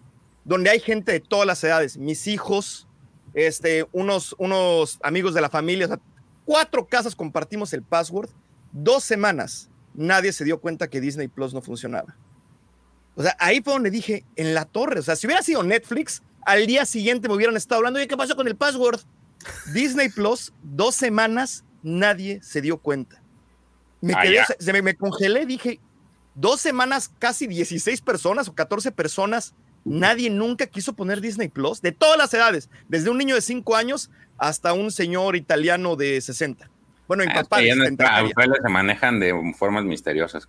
donde 0.43 0.69
hay 0.69 0.79
gente 0.79 1.11
de 1.11 1.19
todas 1.19 1.47
las 1.47 1.63
edades, 1.63 1.97
mis 1.97 2.27
hijos, 2.27 2.87
este, 3.33 3.87
unos, 3.91 4.35
unos 4.37 4.99
amigos 5.01 5.33
de 5.33 5.41
la 5.41 5.49
familia, 5.49 5.85
o 5.85 5.89
sea, 5.89 5.99
cuatro 6.45 6.87
casas 6.87 7.15
compartimos 7.15 7.73
el 7.73 7.81
password, 7.81 8.29
dos 8.71 9.03
semanas, 9.03 9.69
nadie 9.93 10.31
se 10.31 10.43
dio 10.43 10.59
cuenta 10.59 10.89
que 10.89 11.01
Disney 11.01 11.27
Plus 11.27 11.53
no 11.53 11.61
funcionaba. 11.61 12.15
O 13.15 13.23
sea, 13.23 13.35
ahí 13.39 13.61
fue 13.61 13.73
donde 13.73 13.89
dije, 13.89 14.25
en 14.35 14.53
la 14.53 14.65
torre, 14.65 14.99
o 14.99 15.03
sea, 15.03 15.15
si 15.15 15.25
hubiera 15.25 15.41
sido 15.41 15.63
Netflix, 15.63 16.21
al 16.45 16.67
día 16.67 16.85
siguiente 16.85 17.27
me 17.27 17.35
hubieran 17.35 17.57
estado 17.57 17.79
hablando, 17.79 17.97
oye, 17.97 18.07
¿qué 18.07 18.17
pasó 18.17 18.35
con 18.35 18.47
el 18.47 18.55
password? 18.55 18.99
Disney 19.73 20.09
Plus, 20.09 20.53
dos 20.61 20.95
semanas, 20.95 21.63
nadie 21.81 22.41
se 22.43 22.61
dio 22.61 22.77
cuenta. 22.77 23.21
Me 24.01 24.13
Ah, 24.13 24.21
quedé, 24.23 24.39
se, 24.59 24.73
me, 24.73 24.81
me 24.81 24.95
congelé, 24.95 25.45
dije, 25.45 25.79
dos 26.35 26.61
semanas, 26.61 27.09
casi 27.19 27.47
16 27.47 28.01
personas 28.01 28.47
o 28.47 28.53
14 28.53 28.91
personas, 28.91 29.53
nadie 29.83 30.29
nunca 30.29 30.67
quiso 30.67 30.93
poner 30.93 31.21
Disney 31.21 31.47
Plus, 31.47 31.81
de 31.81 31.91
todas 31.91 32.17
las 32.17 32.33
edades, 32.33 32.69
desde 32.87 33.09
un 33.09 33.17
niño 33.17 33.35
de 33.35 33.41
5 33.41 33.75
años 33.75 34.09
hasta 34.37 34.73
un 34.73 34.91
señor 34.91 35.35
italiano 35.35 35.95
de 35.95 36.19
60. 36.21 36.69
Bueno, 37.07 37.23
Ah, 37.27 37.33
papá 37.43 37.59
es 37.61 37.63
que 37.65 37.69
en 37.71 37.77
70 37.79 38.03
nuestra- 38.03 38.07
ya. 38.19 38.25
Australia 38.25 38.55
se 38.63 38.69
manejan 38.69 39.19
de 39.19 39.53
formas 39.57 39.85
misteriosas. 39.85 40.47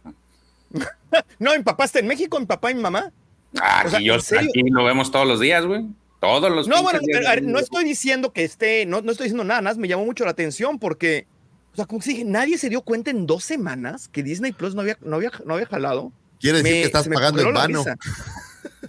No, 1.38 1.52
mi 1.56 1.62
papá 1.62 1.84
está 1.84 2.00
en 2.00 2.06
México, 2.08 2.38
mi 2.40 2.46
papá 2.46 2.70
y 2.70 2.74
mi 2.74 2.82
mamá. 2.82 3.12
Ah, 3.60 3.84
O 3.86 3.88
sea, 3.88 3.98
aquí, 3.98 4.06
yo, 4.06 4.14
¿en 4.14 4.38
aquí 4.38 4.62
lo 4.70 4.84
vemos 4.84 5.10
todos 5.10 5.26
los 5.26 5.40
días, 5.40 5.64
güey. 5.64 5.86
Todos 6.20 6.50
los 6.50 6.66
No, 6.66 6.82
bueno, 6.82 6.98
días 7.02 7.42
no 7.42 7.58
estoy 7.58 7.84
diciendo 7.84 8.32
que 8.32 8.42
esté, 8.44 8.84
no, 8.86 9.00
no 9.02 9.12
estoy 9.12 9.26
diciendo 9.26 9.44
nada, 9.44 9.60
nada 9.62 9.76
me 9.78 9.86
llamó 9.86 10.04
mucho 10.04 10.24
la 10.24 10.30
atención 10.32 10.78
porque, 10.78 11.26
o 11.76 11.78
sea, 11.78 11.84
como 11.84 12.00
que 12.00 12.08
dije, 12.08 12.24
nadie 12.24 12.56
se 12.56 12.70
dio 12.70 12.80
cuenta 12.80 13.10
en 13.10 13.26
dos 13.26 13.44
semanas 13.44 14.08
que 14.08 14.22
Disney 14.22 14.52
Plus 14.52 14.74
no 14.74 14.80
había, 14.80 14.96
no 15.02 15.16
había, 15.16 15.30
no 15.44 15.52
había 15.52 15.66
jalado. 15.66 16.10
Quiere 16.40 16.58
decir 16.62 16.72
Me- 16.72 16.80
que 16.80 16.86
estás 16.86 17.06
pagando 17.06 17.42
en 17.42 17.52
vano. 17.52 17.84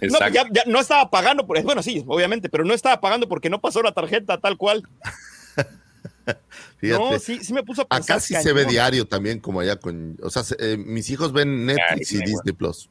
No, 0.00 0.06
Exacto. 0.06 0.32
ya, 0.34 0.44
ya 0.52 0.62
no 0.66 0.78
estaba 0.80 1.10
pagando, 1.10 1.44
por, 1.46 1.60
bueno, 1.64 1.82
sí, 1.82 2.04
obviamente, 2.06 2.48
pero 2.48 2.64
no 2.64 2.72
estaba 2.72 3.00
pagando 3.00 3.28
porque 3.28 3.50
no 3.50 3.60
pasó 3.60 3.82
la 3.82 3.92
tarjeta 3.92 4.38
tal 4.40 4.56
cual. 4.56 4.88
Fíjate. 6.78 7.02
No, 7.02 7.18
sí, 7.18 7.40
sí 7.42 7.52
me 7.52 7.62
puso 7.64 7.82
a 7.82 7.88
pensar. 7.88 8.16
Acá 8.16 8.20
sí 8.24 8.34
se 8.34 8.52
ve 8.52 8.64
diario 8.64 9.06
también, 9.06 9.40
como 9.40 9.60
allá 9.60 9.76
con. 9.76 10.16
O 10.22 10.30
sea, 10.30 10.44
se- 10.44 10.56
eh, 10.60 10.76
mis 10.76 11.10
hijos 11.10 11.32
ven 11.32 11.66
Netflix 11.66 12.12
y 12.12 12.18
Disney, 12.18 12.54
Plus. 12.54 12.88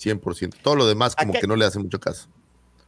100%. 0.00 0.54
Todo 0.62 0.76
lo 0.76 0.86
demás, 0.86 1.14
como 1.14 1.32
Acá- 1.32 1.40
que 1.40 1.46
no 1.46 1.56
le 1.56 1.64
hace 1.66 1.78
mucho 1.78 2.00
caso. 2.00 2.28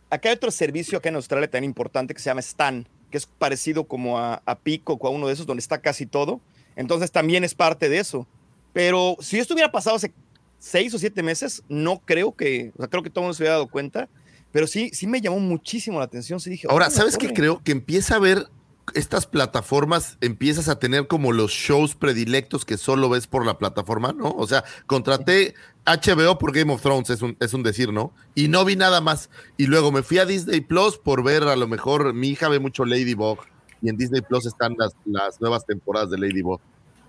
Acá 0.09 0.29
hay 0.31 0.35
otro 0.37 0.51
servicio 0.51 0.99
acá 0.99 1.09
en 1.11 1.17
Australia 1.17 1.51
tan 1.51 1.63
importante 1.65 2.15
que 2.15 2.21
se 2.21 2.31
llama 2.31 2.41
Stan, 2.41 2.89
que 3.11 3.19
es 3.19 3.27
parecido 3.27 3.85
como 3.85 4.19
a, 4.19 4.43
a 4.47 4.59
Pico 4.59 4.95
o 5.01 5.07
a 5.07 5.11
uno 5.11 5.27
de 5.27 5.33
esos 5.33 5.47
donde 5.47 5.61
está 5.61 5.81
casi 5.81 6.07
todo. 6.07 6.41
Entonces 6.77 7.11
también 7.13 7.45
es 7.45 7.55
parte 7.55 7.89
de 7.89 7.99
eso. 7.99 8.27
Pero 8.73 9.17
si 9.21 9.39
esto 9.39 9.55
hubiera 9.55 9.73
pasado 9.73 9.97
hace 9.97 10.13
seis 10.59 10.93
o 10.95 10.99
siete 10.99 11.23
meses, 11.23 11.63
no 11.69 11.99
creo 12.05 12.35
que, 12.35 12.73
o 12.77 12.79
sea, 12.83 12.89
creo 12.89 13.03
que 13.03 13.11
todo 13.11 13.21
el 13.23 13.25
mundo 13.27 13.35
se 13.35 13.43
hubiera 13.43 13.55
dado 13.55 13.69
cuenta. 13.69 14.09
Pero 14.53 14.67
sí, 14.67 14.91
sí 14.93 15.07
me 15.07 15.21
llamó 15.21 15.39
muchísimo 15.41 15.99
la 15.99 16.05
atención. 16.07 16.41
Sí 16.41 16.51
dije, 16.51 16.67
Ahora, 16.71 16.87
"Oh, 16.87 16.89
la 16.89 16.95
¿sabes 16.95 17.17
qué 17.19 17.27
torre". 17.29 17.35
creo? 17.37 17.63
Que 17.63 17.73
empieza 17.73 18.17
a 18.17 18.19
ver 18.19 18.47
estas 18.95 19.27
plataformas, 19.27 20.17
empiezas 20.21 20.69
a 20.69 20.79
tener 20.79 21.07
como 21.07 21.33
los 21.33 21.51
shows 21.51 21.95
predilectos 21.95 22.65
que 22.65 22.77
solo 22.77 23.09
ves 23.09 23.27
por 23.27 23.45
la 23.45 23.59
plataforma, 23.59 24.13
¿no? 24.13 24.31
O 24.31 24.47
sea, 24.47 24.65
contraté 24.87 25.55
HBO 25.85 26.39
por 26.39 26.53
Game 26.53 26.73
of 26.73 26.83
Thrones, 26.83 27.11
es 27.11 27.23
un, 27.23 27.37
es 27.41 27.55
un 27.55 27.63
decir, 27.63 27.93
¿no? 27.93 28.13
Y 28.35 28.49
no 28.49 28.65
vi 28.65 28.77
nada 28.77 29.01
más. 29.01 29.31
Y 29.57 29.67
luego 29.67 29.93
me 29.93 30.03
fui 30.03 30.19
a 30.19 30.27
Disney 30.27 30.61
Plus 30.61 30.99
por 30.99 31.23
ver, 31.23 31.45
a 31.45 31.57
lo 31.57 31.69
mejor, 31.69 32.15
mi 32.15 32.29
hija 32.29 32.49
ve 32.49 32.59
mucho 32.59 32.85
Ladybug 32.85 33.39
y 33.83 33.89
en 33.89 33.97
Disney 33.97 34.23
Plus 34.23 34.47
están 34.47 34.75
las, 34.79 34.95
las 35.05 35.41
nuevas 35.41 35.65
temporadas 35.67 36.11
de 36.11 36.19
Ladybug. 36.19 36.61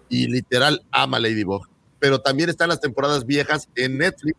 Y 0.09 0.27
literal 0.27 0.83
ama 0.91 1.19
Ladybug. 1.19 1.67
Pero 1.99 2.19
también 2.19 2.49
están 2.49 2.69
las 2.69 2.79
temporadas 2.79 3.25
viejas 3.25 3.67
en 3.75 3.97
Netflix. 3.97 4.37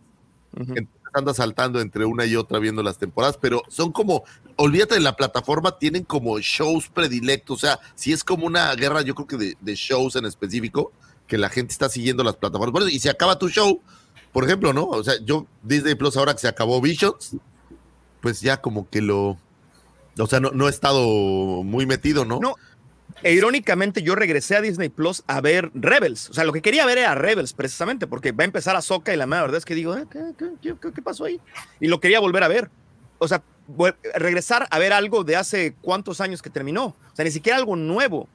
Entonces 0.56 0.88
anda 1.14 1.34
saltando 1.34 1.80
entre 1.80 2.04
una 2.04 2.24
y 2.26 2.36
otra 2.36 2.58
viendo 2.58 2.82
las 2.82 2.98
temporadas, 2.98 3.38
pero 3.40 3.62
son 3.68 3.92
como, 3.92 4.24
olvídate 4.56 4.94
de 4.94 5.00
la 5.00 5.16
plataforma, 5.16 5.78
tienen 5.78 6.04
como 6.04 6.38
shows 6.38 6.88
predilectos, 6.88 7.58
o 7.58 7.60
sea, 7.60 7.78
si 7.94 8.12
es 8.12 8.24
como 8.24 8.46
una 8.46 8.74
guerra, 8.74 9.02
yo 9.02 9.14
creo 9.14 9.26
que 9.26 9.36
de, 9.36 9.56
de 9.60 9.74
shows 9.74 10.16
en 10.16 10.26
específico, 10.26 10.92
que 11.26 11.38
la 11.38 11.48
gente 11.48 11.72
está 11.72 11.88
siguiendo 11.88 12.24
las 12.24 12.36
plataformas. 12.36 12.72
Bueno, 12.72 12.88
y 12.88 12.98
se 12.98 13.10
acaba 13.10 13.38
tu 13.38 13.48
show, 13.48 13.80
por 14.32 14.44
ejemplo, 14.44 14.72
¿no? 14.72 14.86
O 14.86 15.04
sea, 15.04 15.14
yo, 15.24 15.46
Disney 15.62 15.94
Plus, 15.94 16.16
ahora 16.16 16.34
que 16.34 16.40
se 16.40 16.48
acabó 16.48 16.80
Visions, 16.80 17.36
pues 18.20 18.40
ya 18.40 18.60
como 18.60 18.88
que 18.88 19.02
lo, 19.02 19.38
o 20.18 20.26
sea, 20.26 20.40
no, 20.40 20.50
no 20.50 20.66
he 20.66 20.70
estado 20.70 21.06
muy 21.62 21.86
metido, 21.86 22.24
¿no? 22.24 22.40
No, 22.40 22.56
e 23.22 23.32
irónicamente 23.32 24.02
yo 24.02 24.14
regresé 24.14 24.56
a 24.56 24.60
Disney 24.60 24.88
Plus 24.88 25.22
a 25.26 25.40
ver 25.40 25.70
Rebels. 25.74 26.30
O 26.30 26.34
sea, 26.34 26.44
lo 26.44 26.52
que 26.52 26.62
quería 26.62 26.86
ver 26.86 26.98
era 26.98 27.14
Rebels 27.14 27.52
precisamente, 27.52 28.06
porque 28.06 28.32
va 28.32 28.44
a 28.44 28.46
empezar 28.46 28.76
a 28.76 28.82
Soca 28.82 29.12
y 29.12 29.16
la 29.16 29.26
mera 29.26 29.42
verdad 29.42 29.58
es 29.58 29.64
que 29.64 29.74
digo, 29.74 29.96
"Eh, 29.96 30.04
¿qué, 30.10 30.20
qué- 30.38 30.50
qué- 30.62 30.74
qué- 30.80 30.92
qué 30.92 31.02
pasó 31.02 31.24
ahí? 31.24 31.40
Y 31.80 31.88
lo 31.88 32.00
quería 32.00 32.20
volver 32.20 32.42
a 32.44 32.48
ver. 32.48 32.70
O 33.18 33.26
sea, 33.28 33.42
regresar 34.14 34.66
a 34.70 34.78
ver 34.78 34.92
algo 34.92 35.24
de 35.24 35.36
hace 35.36 35.74
cuántos 35.82 36.20
años 36.20 36.40
que 36.42 36.50
terminó. 36.50 36.86
O 36.86 36.96
sea, 37.14 37.24
ni 37.24 37.30
siquiera 37.30 37.58
algo 37.58 37.76
nuevo. 37.76 38.28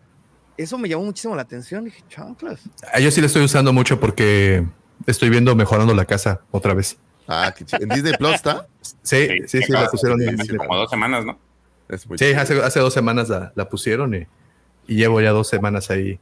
Eso 0.57 0.77
me 0.77 0.87
llamó 0.87 1.03
muchísimo 1.05 1.35
la 1.35 1.41
atención. 1.43 1.85
Dije, 1.85 2.03
chanclas. 2.09 2.59
Ah, 2.93 2.99
Yo 2.99 3.09
sí 3.09 3.21
la 3.21 3.27
estoy 3.27 3.43
usando 3.43 3.73
mucho 3.73 3.99
porque 3.99 4.63
estoy 5.07 5.29
viendo 5.29 5.55
mejorando 5.55 5.93
la 5.95 6.05
casa 6.05 6.41
otra 6.51 6.73
vez. 6.73 6.97
Ah, 7.27 7.53
qué 7.57 7.65
chido. 7.65 7.81
¿En 7.81 7.89
Disney 7.89 8.13
Plus 8.17 8.33
está? 8.35 8.67
Sí, 9.01 9.27
sí, 9.47 9.61
sí, 9.63 9.71
la 9.71 9.87
pusieron 9.87 10.21
Hace 10.21 10.31
Disney. 10.35 10.57
como 10.57 10.75
dos 10.75 10.89
semanas, 10.89 11.25
¿no? 11.25 11.39
Sí, 12.17 12.33
hace, 12.33 12.61
hace 12.61 12.79
dos 12.79 12.93
semanas 12.93 13.29
la, 13.29 13.51
la 13.55 13.69
pusieron 13.69 14.13
y, 14.13 14.27
y 14.87 14.95
llevo 14.95 15.21
ya 15.21 15.31
dos 15.31 15.47
semanas 15.47 15.89
ahí 15.89 16.19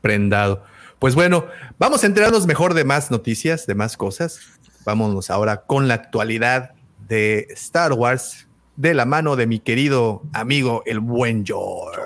prendado. 0.00 0.62
Pues 0.98 1.14
bueno, 1.14 1.46
vamos 1.78 2.02
a 2.02 2.06
enterarnos 2.06 2.46
mejor 2.46 2.74
de 2.74 2.84
más 2.84 3.10
noticias, 3.10 3.66
de 3.66 3.74
más 3.74 3.96
cosas. 3.96 4.40
Vámonos 4.84 5.30
ahora 5.30 5.62
con 5.62 5.88
la 5.88 5.94
actualidad 5.94 6.72
de 7.08 7.46
Star 7.50 7.92
Wars 7.92 8.48
de 8.76 8.92
la 8.94 9.04
mano 9.04 9.36
de 9.36 9.46
mi 9.46 9.60
querido 9.60 10.22
amigo, 10.32 10.82
el 10.86 11.00
buen 11.00 11.44
George. 11.46 12.00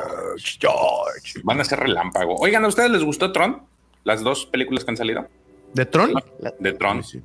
George. 0.60 1.40
Van 1.44 1.60
a 1.60 1.64
ser 1.64 1.80
relámpago. 1.80 2.36
Oigan, 2.36 2.64
¿a 2.64 2.68
ustedes 2.68 2.90
les 2.90 3.02
gustó 3.02 3.32
Tron? 3.32 3.62
Las 4.04 4.22
dos 4.22 4.46
películas 4.46 4.84
que 4.84 4.90
han 4.92 4.96
salido 4.96 5.26
¿De 5.74 5.84
Tron? 5.86 6.14
de 6.60 6.72
Tron. 6.72 7.02
Sí, 7.04 7.22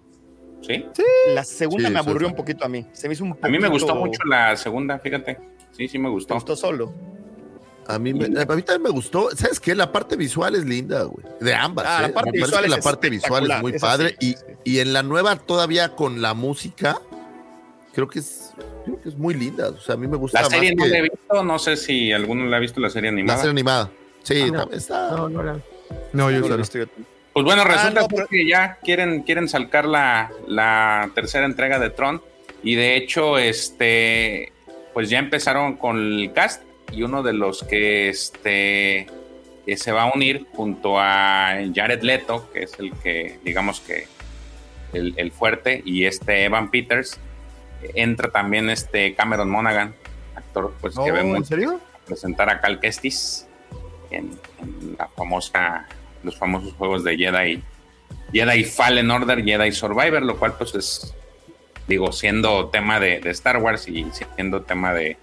¿Sí? 0.61 0.85
La 1.33 1.43
segunda 1.43 1.87
Sí, 1.89 1.93
me 1.93 1.99
aburrió 1.99 2.27
un 2.27 2.35
poquito 2.35 2.65
a 2.65 2.69
mí. 2.69 2.87
Se 2.93 3.07
me 3.07 3.13
hizo 3.13 3.23
un 3.25 3.37
A 3.41 3.47
mí 3.49 3.59
me 3.59 3.67
gustó 3.67 3.87
poquito- 3.89 4.05
mucho 4.05 4.23
la 4.25 4.55
segunda, 4.55 4.97
fíjate. 4.99 5.37
Sí, 5.71 5.87
sí 5.87 5.97
me 5.99 6.05
¿Te 6.05 6.11
gustó. 6.11 6.33
gustó 6.35 6.55
solo? 6.55 6.93
A 7.87 7.99
mí, 7.99 8.13
me- 8.13 8.25
a 8.25 8.45
mí 8.55 8.61
también 8.61 8.81
me 8.83 8.89
gustó. 8.89 9.29
¿Sabes 9.35 9.59
qué? 9.59 9.75
La 9.75 9.91
parte 9.91 10.15
visual 10.15 10.55
es 10.55 10.63
linda, 10.65 11.03
güey. 11.03 11.25
De 11.41 11.53
ambas. 11.53 11.85
Ah, 11.87 12.01
la 12.03 12.07
¿eh? 12.07 12.11
parte 12.13 12.31
Me 12.31 12.37
visual 12.39 12.63
que 12.63 12.69
la 12.69 12.77
es 12.77 12.83
parte 12.83 13.09
visual 13.09 13.51
es 13.51 13.61
muy 13.61 13.73
padre. 13.79 14.15
y, 14.21 14.35
y 14.63 14.79
en 14.79 14.93
la 14.93 15.03
nueva, 15.03 15.35
todavía 15.35 15.89
con 15.95 16.21
la 16.21 16.33
música, 16.33 16.97
creo 17.93 18.07
que 18.07 18.19
es, 18.19 18.53
creo 18.85 19.01
que 19.01 19.09
es 19.09 19.17
muy 19.17 19.33
linda. 19.33 19.69
O 19.69 19.79
sea, 19.79 19.95
a 19.95 19.97
mí 19.97 20.07
me 20.07 20.15
gusta 20.17 20.39
La 20.39 20.43
más 20.49 20.53
serie 20.53 20.73
no 20.75 20.83
que 20.83 20.89
la 20.89 20.97
he 20.97 21.01
visto, 21.01 21.43
no 21.43 21.59
sé 21.59 21.75
si 21.75 22.11
alguno 22.13 22.45
la 22.45 22.57
ha 22.57 22.59
visto 22.59 22.79
la 22.79 22.89
serie 22.89 23.11
la 23.11 23.15
animada. 23.15 23.37
serie 23.39 23.51
animada. 23.51 23.91
Sí, 24.23 24.49
No. 24.51 24.59
también 24.59 24.79
está. 24.79 25.11
No, 25.11 25.27
no 25.29 25.43
la. 25.43 25.53
No, 26.13 26.31
yo 26.31 26.39
No 26.39 26.47
yo. 26.47 26.85
Pues 27.33 27.43
bueno, 27.45 27.63
resulta 27.63 28.01
no, 28.01 28.07
pues 28.07 28.21
pero- 28.21 28.27
que 28.29 28.47
ya 28.47 28.77
quieren, 28.83 29.23
quieren 29.23 29.49
sacar 29.49 29.85
la, 29.85 30.31
la 30.47 31.09
tercera 31.15 31.45
entrega 31.45 31.79
de 31.79 31.89
Tron. 31.89 32.21
Y 32.63 32.75
de 32.75 32.95
hecho, 32.95 33.37
este, 33.39 34.53
pues 34.93 35.09
ya 35.09 35.19
empezaron 35.19 35.75
con 35.75 35.97
el 35.97 36.31
cast. 36.31 36.61
Y 36.93 37.03
uno 37.03 37.23
de 37.23 37.33
los 37.33 37.63
que 37.63 38.09
este, 38.09 39.07
se 39.75 39.91
va 39.91 40.03
a 40.03 40.11
unir 40.13 40.45
junto 40.53 40.99
a 40.99 41.55
Jared 41.73 42.01
Leto, 42.03 42.49
que 42.53 42.63
es 42.63 42.77
el 42.79 42.93
que, 42.93 43.39
digamos 43.43 43.79
que, 43.79 44.07
el, 44.93 45.13
el 45.17 45.31
fuerte, 45.31 45.81
y 45.85 46.05
este 46.05 46.45
Evan 46.45 46.69
Peters. 46.69 47.19
Entra 47.95 48.31
también 48.31 48.69
este 48.69 49.13
Cameron 49.15 49.49
Monaghan, 49.49 49.93
actor 50.35 50.73
pues, 50.79 50.95
que 50.95 51.11
vemos 51.11 51.37
¿en 51.37 51.45
serio? 51.45 51.79
presentar 52.05 52.49
a 52.49 52.61
Cal 52.61 52.79
Kestis 52.79 53.45
en, 54.09 54.39
en 54.61 54.95
la 54.97 55.07
famosa, 55.09 55.87
los 56.23 56.37
famosos 56.37 56.73
juegos 56.73 57.03
de 57.03 57.17
Jedi, 57.17 57.61
Jedi 58.31 58.63
Fallen 58.63 59.11
Order, 59.11 59.43
Jedi 59.43 59.71
Survivor, 59.71 60.21
lo 60.21 60.37
cual 60.37 60.53
pues 60.57 60.73
es, 60.75 61.13
digo, 61.87 62.11
siendo 62.11 62.69
tema 62.69 62.99
de, 62.99 63.19
de 63.19 63.31
Star 63.31 63.57
Wars 63.57 63.87
y 63.87 64.05
siendo 64.35 64.61
tema 64.61 64.93
de 64.93 65.17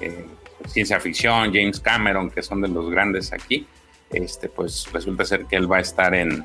eh, 0.00 0.26
ciencia 0.66 1.00
ficción, 1.00 1.52
James 1.52 1.80
Cameron, 1.80 2.30
que 2.30 2.42
son 2.42 2.60
de 2.60 2.68
los 2.68 2.90
grandes 2.90 3.32
aquí, 3.32 3.66
este, 4.10 4.48
pues 4.48 4.88
resulta 4.92 5.24
ser 5.24 5.46
que 5.46 5.56
él 5.56 5.70
va 5.70 5.78
a 5.78 5.80
estar 5.80 6.14
en, 6.14 6.44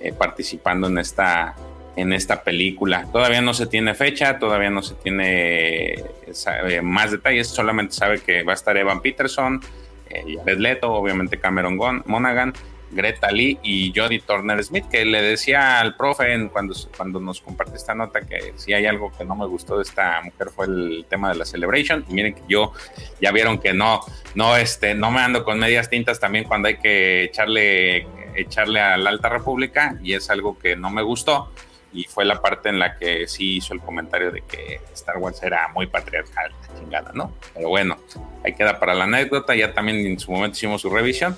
eh, 0.00 0.12
participando 0.12 0.86
en 0.86 0.98
esta, 0.98 1.54
en 1.96 2.12
esta 2.12 2.42
película. 2.42 3.06
Todavía 3.12 3.40
no 3.40 3.54
se 3.54 3.66
tiene 3.66 3.94
fecha, 3.94 4.38
todavía 4.38 4.70
no 4.70 4.82
se 4.82 4.94
tiene 4.94 5.92
eh, 5.92 6.80
más 6.82 7.10
detalles, 7.10 7.48
solamente 7.48 7.94
sabe 7.94 8.20
que 8.20 8.42
va 8.42 8.52
a 8.52 8.54
estar 8.54 8.76
Evan 8.76 9.02
Peterson, 9.02 9.60
eh, 10.08 10.36
Jared 10.38 10.58
Leto, 10.58 10.92
obviamente 10.92 11.38
Cameron 11.38 11.78
Monaghan, 12.06 12.54
Greta 12.90 13.30
Lee 13.30 13.58
y 13.62 13.92
Jodie 13.94 14.20
Turner 14.20 14.62
Smith, 14.64 14.86
que 14.90 15.04
le 15.04 15.22
decía 15.22 15.80
al 15.80 15.96
profe 15.96 16.32
en- 16.32 16.48
cuando, 16.48 16.74
cuando 16.96 17.20
nos 17.20 17.40
compartió 17.40 17.76
esta 17.76 17.94
nota 17.94 18.22
que 18.22 18.52
si 18.56 18.72
hay 18.72 18.86
algo 18.86 19.12
que 19.16 19.24
no 19.24 19.36
me 19.36 19.46
gustó 19.46 19.76
de 19.76 19.82
esta 19.82 20.20
mujer 20.22 20.48
fue 20.50 20.66
el 20.66 21.06
tema 21.08 21.30
de 21.30 21.36
la 21.36 21.44
celebration. 21.44 22.04
Y 22.08 22.14
miren 22.14 22.34
que 22.34 22.42
yo 22.48 22.72
ya 23.20 23.30
vieron 23.32 23.58
que 23.58 23.72
no, 23.72 24.00
no, 24.34 24.56
este, 24.56 24.94
no 24.94 25.10
me 25.10 25.20
ando 25.20 25.44
con 25.44 25.58
medias 25.58 25.88
tintas 25.88 26.18
también 26.20 26.44
cuando 26.44 26.68
hay 26.68 26.78
que 26.78 27.24
echarle, 27.24 28.06
echarle 28.34 28.80
a 28.80 28.96
la 28.96 29.10
Alta 29.10 29.28
República, 29.28 29.96
y 30.02 30.14
es 30.14 30.28
algo 30.30 30.58
que 30.58 30.76
no 30.76 30.90
me 30.90 31.02
gustó. 31.02 31.52
Y 31.92 32.04
fue 32.04 32.24
la 32.24 32.40
parte 32.40 32.68
en 32.68 32.78
la 32.78 32.96
que 32.96 33.26
sí 33.26 33.56
hizo 33.56 33.74
el 33.74 33.80
comentario 33.80 34.30
de 34.30 34.42
que 34.42 34.80
Star 34.94 35.16
Wars 35.18 35.42
era 35.42 35.66
muy 35.74 35.88
patriarcal, 35.88 36.52
chingada, 36.78 37.10
¿no? 37.14 37.32
Pero 37.52 37.68
bueno, 37.68 37.96
ahí 38.44 38.54
queda 38.54 38.78
para 38.78 38.94
la 38.94 39.04
anécdota. 39.04 39.56
Ya 39.56 39.74
también 39.74 39.98
en 40.06 40.18
su 40.20 40.30
momento 40.30 40.56
hicimos 40.56 40.82
su 40.82 40.90
revisión. 40.90 41.36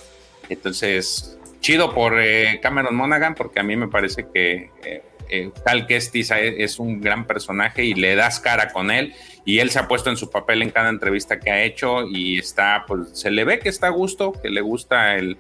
Entonces, 0.51 1.39
chido 1.63 1.95
por 1.95 2.21
eh, 2.21 2.61
Cameron 2.63 2.95
Monaghan, 2.95 3.35
porque 3.35 3.61
a 3.61 3.63
mí 3.63 3.75
me 3.77 3.89
parece 3.89 4.27
que 4.35 4.71
eh, 4.85 5.03
eh, 5.31 5.51
Cal 5.65 5.87
Kestis 5.87 6.31
es 6.37 6.79
un 6.79 7.01
gran 7.01 7.27
personaje 7.27 7.85
y 7.85 7.95
le 7.95 8.15
das 8.17 8.39
cara 8.41 8.71
con 8.73 8.91
él. 8.91 9.15
Y 9.47 9.61
él 9.61 9.71
se 9.71 9.79
ha 9.79 9.89
puesto 9.89 10.11
en 10.11 10.17
su 10.19 10.29
papel 10.31 10.61
en 10.61 10.69
cada 10.71 10.91
entrevista 10.91 11.41
que 11.41 11.51
ha 11.51 11.63
hecho 11.65 12.07
y 12.07 12.39
está, 12.39 12.85
pues 12.87 13.09
se 13.19 13.31
le 13.31 13.45
ve 13.45 13.59
que 13.59 13.71
está 13.71 13.87
a 13.87 13.91
gusto, 13.91 14.33
que 14.33 14.51
le 14.51 14.61
gusta 14.61 15.17
el. 15.17 15.39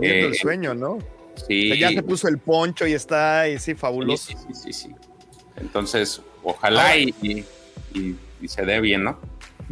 Eh, 0.00 0.26
el 0.26 0.34
sueño, 0.36 0.72
¿no? 0.74 0.98
Sí. 1.48 1.72
O 1.72 1.74
sea, 1.74 1.90
ya 1.90 1.96
se 1.96 2.02
puso 2.04 2.28
el 2.28 2.38
poncho 2.38 2.86
y 2.86 2.92
está, 2.92 3.48
y 3.48 3.58
sí, 3.58 3.74
fabuloso. 3.74 4.28
Sí, 4.28 4.36
sí, 4.36 4.54
sí, 4.54 4.72
sí. 4.72 4.90
Entonces, 5.56 6.22
ojalá 6.42 6.96
y- 6.96 7.44
y 7.92 8.48
se 8.48 8.62
dé 8.64 8.80
bien, 8.80 9.04
¿no? 9.04 9.18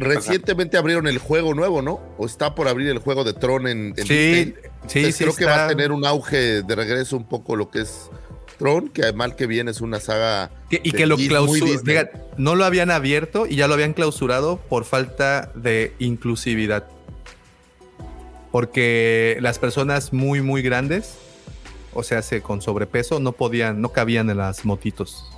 Recientemente 0.01 0.77
abrieron 0.77 1.07
el 1.07 1.17
juego 1.17 1.53
nuevo, 1.53 1.81
¿no? 1.81 1.99
O 2.17 2.25
está 2.25 2.55
por 2.55 2.67
abrir 2.67 2.89
el 2.89 2.99
juego 2.99 3.23
de 3.23 3.33
Tron 3.33 3.67
en, 3.67 3.93
en 3.97 4.05
Sí, 4.07 4.13
Disney. 4.13 4.45
sí, 4.45 4.53
Entonces, 4.73 5.15
sí 5.15 5.23
Creo 5.23 5.35
que 5.35 5.45
va 5.45 5.65
a 5.65 5.67
tener 5.67 5.91
un 5.91 6.05
auge 6.05 6.61
de 6.63 6.75
regreso 6.75 7.15
un 7.17 7.27
poco 7.27 7.55
lo 7.55 7.69
que 7.69 7.81
es 7.81 8.09
Tron, 8.57 8.89
que 8.89 9.11
mal 9.13 9.35
que 9.35 9.47
bien 9.47 9.67
es 9.69 9.81
una 9.81 9.99
saga. 9.99 10.51
Que- 10.69 10.81
y 10.83 10.91
que 10.91 11.05
lo 11.07 11.17
clausuran. 11.17 12.09
No 12.37 12.55
lo 12.55 12.63
habían 12.65 12.91
abierto 12.91 13.47
y 13.47 13.55
ya 13.55 13.67
lo 13.67 13.73
habían 13.73 13.93
clausurado 13.93 14.57
por 14.57 14.85
falta 14.85 15.51
de 15.55 15.93
inclusividad. 15.99 16.85
Porque 18.51 19.37
las 19.39 19.59
personas 19.59 20.11
muy, 20.13 20.41
muy 20.41 20.61
grandes, 20.61 21.15
o 21.93 22.03
sea, 22.03 22.21
se- 22.21 22.41
con 22.41 22.61
sobrepeso, 22.61 23.19
no 23.19 23.31
podían, 23.31 23.81
no 23.81 23.89
cabían 23.93 24.29
en 24.29 24.37
las 24.37 24.65
motitos. 24.65 25.30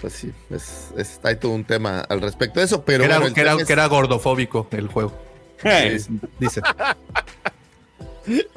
Pues 0.00 0.12
sí, 0.12 0.32
es, 0.50 0.90
es- 0.96 1.20
hay 1.22 1.36
todo 1.36 1.52
un 1.52 1.64
tema 1.64 2.00
al 2.00 2.20
respecto 2.20 2.60
de 2.60 2.66
eso, 2.66 2.84
pero 2.84 3.04
era, 3.04 3.18
bueno, 3.18 3.34
que, 3.34 3.40
era, 3.40 3.50
tema 3.52 3.62
es- 3.62 3.66
que 3.66 3.72
era 3.72 3.86
gordofóbico 3.86 4.66
el 4.72 4.88
juego. 4.88 5.12
Dice. 6.38 6.60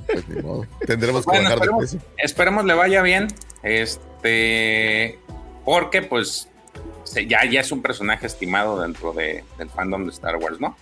pues, 0.08 0.28
ni 0.28 0.42
modo. 0.42 0.66
Tendremos 0.86 1.22
que 1.26 1.30
Bueno, 1.32 1.44
bajar 1.44 1.60
de 1.60 1.66
esperemos, 1.66 1.82
peso. 1.92 2.06
esperemos 2.18 2.66
le 2.66 2.74
vaya 2.74 3.02
bien. 3.02 3.28
Este, 3.64 5.20
porque 5.66 6.02
pues 6.02 6.50
se- 7.04 7.26
ya, 7.28 7.46
ya 7.46 7.62
es 7.62 7.72
un 7.72 7.82
personaje 7.82 8.26
estimado 8.28 8.82
dentro 8.82 9.14
de- 9.14 9.44
del 9.58 9.70
fandom 9.70 10.06
de 10.06 10.12
Star 10.12 10.36
Wars, 10.38 10.60
¿no? 10.60 10.76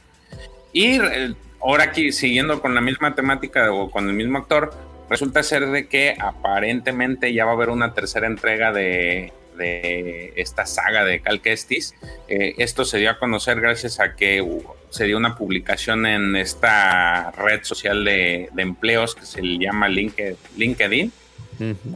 Y 0.73 0.99
eh, 0.99 1.33
ahora 1.61 1.85
aquí, 1.85 2.11
siguiendo 2.11 2.61
con 2.61 2.73
la 2.75 2.81
misma 2.81 3.15
temática 3.15 3.71
o 3.71 3.89
con 3.91 4.07
el 4.09 4.13
mismo 4.15 4.37
actor, 4.39 4.73
resulta 5.09 5.41
ser 5.43 5.67
de 5.67 5.87
que 5.87 6.15
aparentemente 6.19 7.33
ya 7.33 7.45
va 7.45 7.51
a 7.51 7.53
haber 7.55 7.69
una 7.69 7.93
tercera 7.93 8.27
entrega 8.27 8.71
de, 8.71 9.31
de 9.57 10.33
esta 10.35 10.65
saga 10.65 11.03
de 11.03 11.19
Cal 11.19 11.41
Kestis. 11.41 11.95
Eh, 12.27 12.55
esto 12.57 12.85
se 12.85 12.99
dio 12.99 13.09
a 13.09 13.19
conocer 13.19 13.59
gracias 13.59 13.99
a 13.99 14.15
que 14.15 14.45
se 14.89 15.05
dio 15.05 15.17
una 15.17 15.35
publicación 15.35 16.05
en 16.05 16.35
esta 16.35 17.31
red 17.31 17.63
social 17.63 18.05
de, 18.05 18.49
de 18.53 18.61
empleos 18.61 19.15
que 19.15 19.25
se 19.25 19.41
le 19.41 19.57
llama 19.57 19.89
Linke- 19.89 20.37
LinkedIn. 20.55 21.11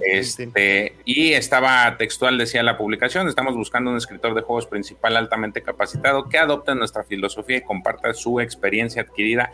Este, 0.02 0.96
y 1.06 1.34
estaba 1.34 1.96
textual, 1.98 2.36
decía 2.40 2.64
la 2.64 2.80
publicación, 2.80 3.28
estamos 3.28 3.56
buscando 3.56 3.92
un 3.92 3.98
escritor 3.98 4.34
de 4.34 4.42
juegos 4.42 4.66
principal 4.66 5.16
altamente 5.16 5.62
capacitado 5.62 6.28
que 6.30 6.40
adopte 6.40 6.74
nuestra 6.74 7.04
filosofía 7.04 7.58
y 7.58 7.62
comparta 7.62 8.12
su 8.16 8.40
experiencia 8.40 9.04
adquirida 9.04 9.52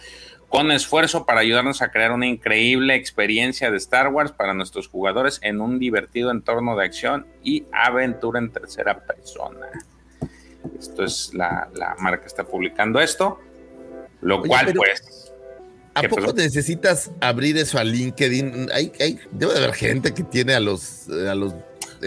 con 0.49 0.71
esfuerzo 0.71 1.25
para 1.25 1.41
ayudarnos 1.41 1.81
a 1.81 1.91
crear 1.91 2.11
una 2.11 2.25
increíble 2.27 2.95
experiencia 2.95 3.69
de 3.69 3.77
Star 3.77 4.07
Wars 4.09 4.31
para 4.31 4.53
nuestros 4.53 4.87
jugadores 4.87 5.39
en 5.43 5.59
un 5.61 5.77
divertido 5.79 6.31
entorno 6.31 6.75
de 6.77 6.85
acción 6.85 7.27
y 7.43 7.65
aventura 7.71 8.39
en 8.39 8.51
tercera 8.51 8.99
persona. 9.05 9.67
Esto 10.79 11.03
es 11.03 11.33
la, 11.33 11.69
la 11.73 11.95
marca 11.99 12.21
que 12.21 12.27
está 12.27 12.45
publicando 12.45 12.99
esto, 12.99 13.39
lo 14.21 14.39
Oye, 14.39 14.47
cual 14.47 14.73
pues... 14.73 15.33
¿A 15.93 16.01
¿Qué 16.01 16.09
poco 16.09 16.21
pasó? 16.21 16.35
necesitas 16.35 17.09
abrir 17.21 17.57
eso 17.57 17.79
a 17.79 17.83
LinkedIn? 17.83 18.69
Hay, 18.71 18.91
hay, 18.99 19.19
debe 19.31 19.53
de 19.53 19.59
haber 19.63 19.73
gente 19.73 20.13
que 20.13 20.21
tiene 20.23 20.53
a 20.53 20.59
los. 20.59 21.09
eh, 21.09 21.27
A 21.27 21.33
los 21.33 21.55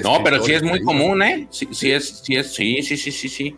No, 0.04 0.22
pero 0.22 0.40
sí 0.44 0.52
es 0.52 0.62
muy 0.62 0.78
ahí. 0.78 0.82
común, 0.84 1.20
¿eh? 1.24 1.48
Sí, 1.50 1.66
sí 1.72 1.90
es, 1.90 2.20
sí 2.24 2.36
es, 2.36 2.54
sí, 2.54 2.82
sí, 2.84 2.96
sí, 2.96 3.10
sí, 3.10 3.28
sí. 3.28 3.56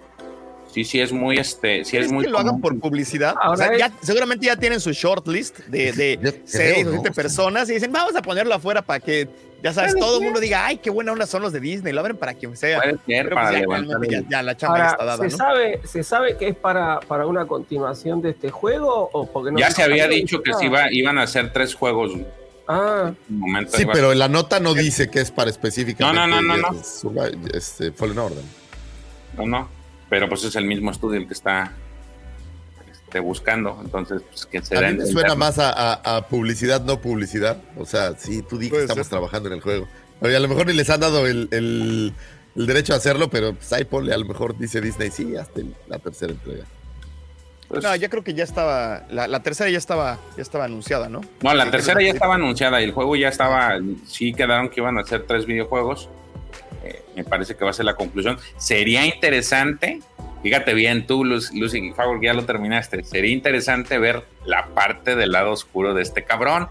Sí, 0.73 0.85
sí 0.85 1.01
es 1.01 1.13
muy, 1.13 1.37
este, 1.37 1.85
sí 1.85 1.97
es 1.99 2.05
¿Crees 2.05 2.13
muy 2.13 2.25
que 2.25 2.31
lo 2.31 2.39
hagan 2.39 2.61
por 2.61 2.79
publicidad? 2.81 3.35
Ahora 3.41 3.53
o 3.53 3.57
sea, 3.57 3.73
es- 3.73 3.79
ya- 3.79 3.93
seguramente 4.01 4.47
ya 4.47 4.57
tienen 4.57 4.81
su 4.81 4.93
shortlist 4.93 5.59
de, 5.67 5.93
de 5.93 6.43
seis 6.47 6.87
o 6.87 6.91
¿no? 6.91 6.93
siete 6.93 7.11
personas 7.13 7.69
y 7.69 7.75
dicen, 7.75 7.93
vamos 7.93 8.17
a 8.17 8.23
ponerlo 8.23 8.55
afuera 8.55 8.81
para 8.81 8.99
que, 9.01 9.29
ya 9.63 9.73
sabes, 9.75 9.95
todo 9.95 10.17
el 10.19 10.25
mundo 10.25 10.41
diga, 10.41 10.65
ay, 10.65 10.79
qué 10.79 10.89
buena 10.89 11.13
onda 11.13 11.27
son 11.27 11.43
los 11.43 11.53
de 11.53 11.61
Disney, 11.61 11.93
lo 11.93 12.01
abren 12.01 12.17
para 12.17 12.33
quien 12.35 12.57
sea. 12.57 12.79
Puede 12.81 12.93
ser 12.93 13.01
Pero 13.07 13.29
pues 13.29 13.35
para 13.35 13.53
ya, 13.53 13.59
levantar 13.61 13.87
realmente 13.89 14.17
el- 14.17 14.23
ya, 14.25 14.29
ya 14.31 14.43
la 14.43 14.57
chamba 14.57 14.79
ya 14.79 14.87
está 14.89 15.05
dada, 15.05 15.19
¿se, 15.19 15.29
¿no? 15.31 15.37
sabe, 15.37 15.81
¿se 15.85 16.03
sabe 16.03 16.37
que 16.39 16.49
es 16.49 16.57
para, 16.57 17.01
para 17.01 17.27
una 17.27 17.47
continuación 17.47 18.23
de 18.23 18.31
este 18.31 18.51
juego? 18.51 19.11
O 19.13 19.27
porque 19.31 19.53
no 19.53 19.59
ya 19.59 19.71
se 19.71 19.83
había 19.83 20.09
dicho 20.09 20.43
que 20.43 20.55
se 20.55 20.65
iba, 20.65 20.91
iban 20.91 21.19
a 21.19 21.23
hacer 21.25 21.53
tres 21.53 21.75
juegos. 21.75 22.13
Ah, 22.67 23.13
momento 23.29 23.77
Sí, 23.77 23.85
pero 23.93 24.15
la 24.15 24.29
nota 24.29 24.59
no 24.59 24.73
dice 24.73 25.11
que 25.11 25.21
es 25.21 25.31
para 25.31 25.51
específicamente. 25.51 26.19
No, 26.19 26.27
no, 26.27 26.41
no, 26.41 26.57
no, 26.57 26.71
no. 26.73 26.79
Survi- 26.81 27.55
Este, 27.55 27.93
Fallen 27.93 28.19
Order. 28.19 28.43
No, 29.37 29.47
no. 29.47 29.82
Pero 30.13 30.29
pues 30.29 30.45
es 30.45 30.55
el 30.57 30.67
mismo 30.67 30.91
estudio 30.91 31.19
el 31.19 31.27
que 31.27 31.33
está 31.33 31.73
este, 32.93 33.19
buscando. 33.19 33.79
Entonces, 33.83 34.21
pues 34.29 34.45
que 34.45 34.61
se 34.63 34.77
A 34.77 34.91
mí 34.91 34.99
me 34.99 35.07
suena 35.07 35.35
más 35.35 35.59
a, 35.59 35.71
a- 35.71 36.17
a 36.17 36.29
publicidad, 36.29 36.83
no 36.85 37.01
publicidad. 37.01 37.57
O 37.79 37.87
sea, 37.87 38.13
sí, 38.19 38.43
tú 38.43 38.59
di 38.59 38.69
que 38.69 38.83
estamos 38.83 39.07
ser. 39.07 39.11
trabajando 39.11 39.49
en 39.49 39.55
el 39.55 39.63
juego. 39.63 39.89
Oye, 40.21 40.37
a 40.37 40.41
lo 40.41 40.49
mejor 40.49 40.67
ni 40.67 40.75
les 40.75 40.91
han 40.91 41.01
dado 41.01 41.27
el, 41.27 41.49
el- 41.51 42.13
el 42.55 42.67
derecho 42.67 42.93
a 42.93 42.97
hacerlo, 42.97 43.31
pero 43.31 43.55
pues 43.55 43.73
ahí 43.73 43.85
ponle, 43.85 44.13
a 44.13 44.19
lo 44.19 44.27
mejor 44.27 44.59
dice 44.59 44.83
Disney, 44.83 45.11
sí, 45.11 45.35
hasta 45.35 45.61
el- 45.61 45.75
la 45.89 45.99
tercera 45.99 46.33
entrega. 46.35 46.65
pues, 47.69 47.83
No, 47.83 47.97
ya 47.97 48.11
creo 48.11 48.23
que 48.23 48.35
ya 48.35 48.45
estaba, 48.45 49.07
la, 49.09 49.27
la 49.29 49.43
tercera 49.43 49.71
ya 49.71 49.79
estaba, 49.79 50.19
ya 50.37 50.43
estaba 50.43 50.67
anunciada, 50.67 51.09
¿no? 51.09 51.23
No, 51.43 51.55
la 51.55 51.65
Sí, 51.65 51.71
tercera 51.71 52.03
ya 52.03 52.11
estaba 52.11 52.35
anunciada 52.35 52.83
y 52.83 52.85
el 52.85 52.93
juego 52.93 53.17
ya 53.17 53.29
estaba. 53.31 53.79
Sí 54.07 54.35
quedaron 54.35 54.69
que 54.69 54.83
iban 54.83 54.99
a 54.99 55.01
hacer 55.01 55.25
tres 55.27 55.47
videojuegos. 55.47 56.11
Eh, 56.85 57.03
me 57.17 57.25
parece 57.25 57.55
que 57.57 57.65
va 57.65 57.71
a 57.71 57.75
ser 57.75 57.85
la 57.85 57.95
conclusión. 57.95 58.39
Sería 58.57 59.07
interesante, 59.07 60.01
fíjate 60.43 60.75
bien 60.75 61.07
tú, 61.07 61.25
Luz- 61.25 61.53
Lucy 61.53 61.93
Favor, 61.93 62.19
que 62.21 62.27
ya 62.27 62.35
lo 62.35 62.45
terminaste. 62.45 63.05
Sería 63.05 63.33
interesante 63.33 63.99
ver 63.99 64.25
la 64.45 64.67
parte 64.69 65.15
del 65.17 65.33
lado 65.33 65.53
oscuro 65.53 65.95
de 65.95 66.03
este 66.03 66.25
cabrón. 66.25 66.69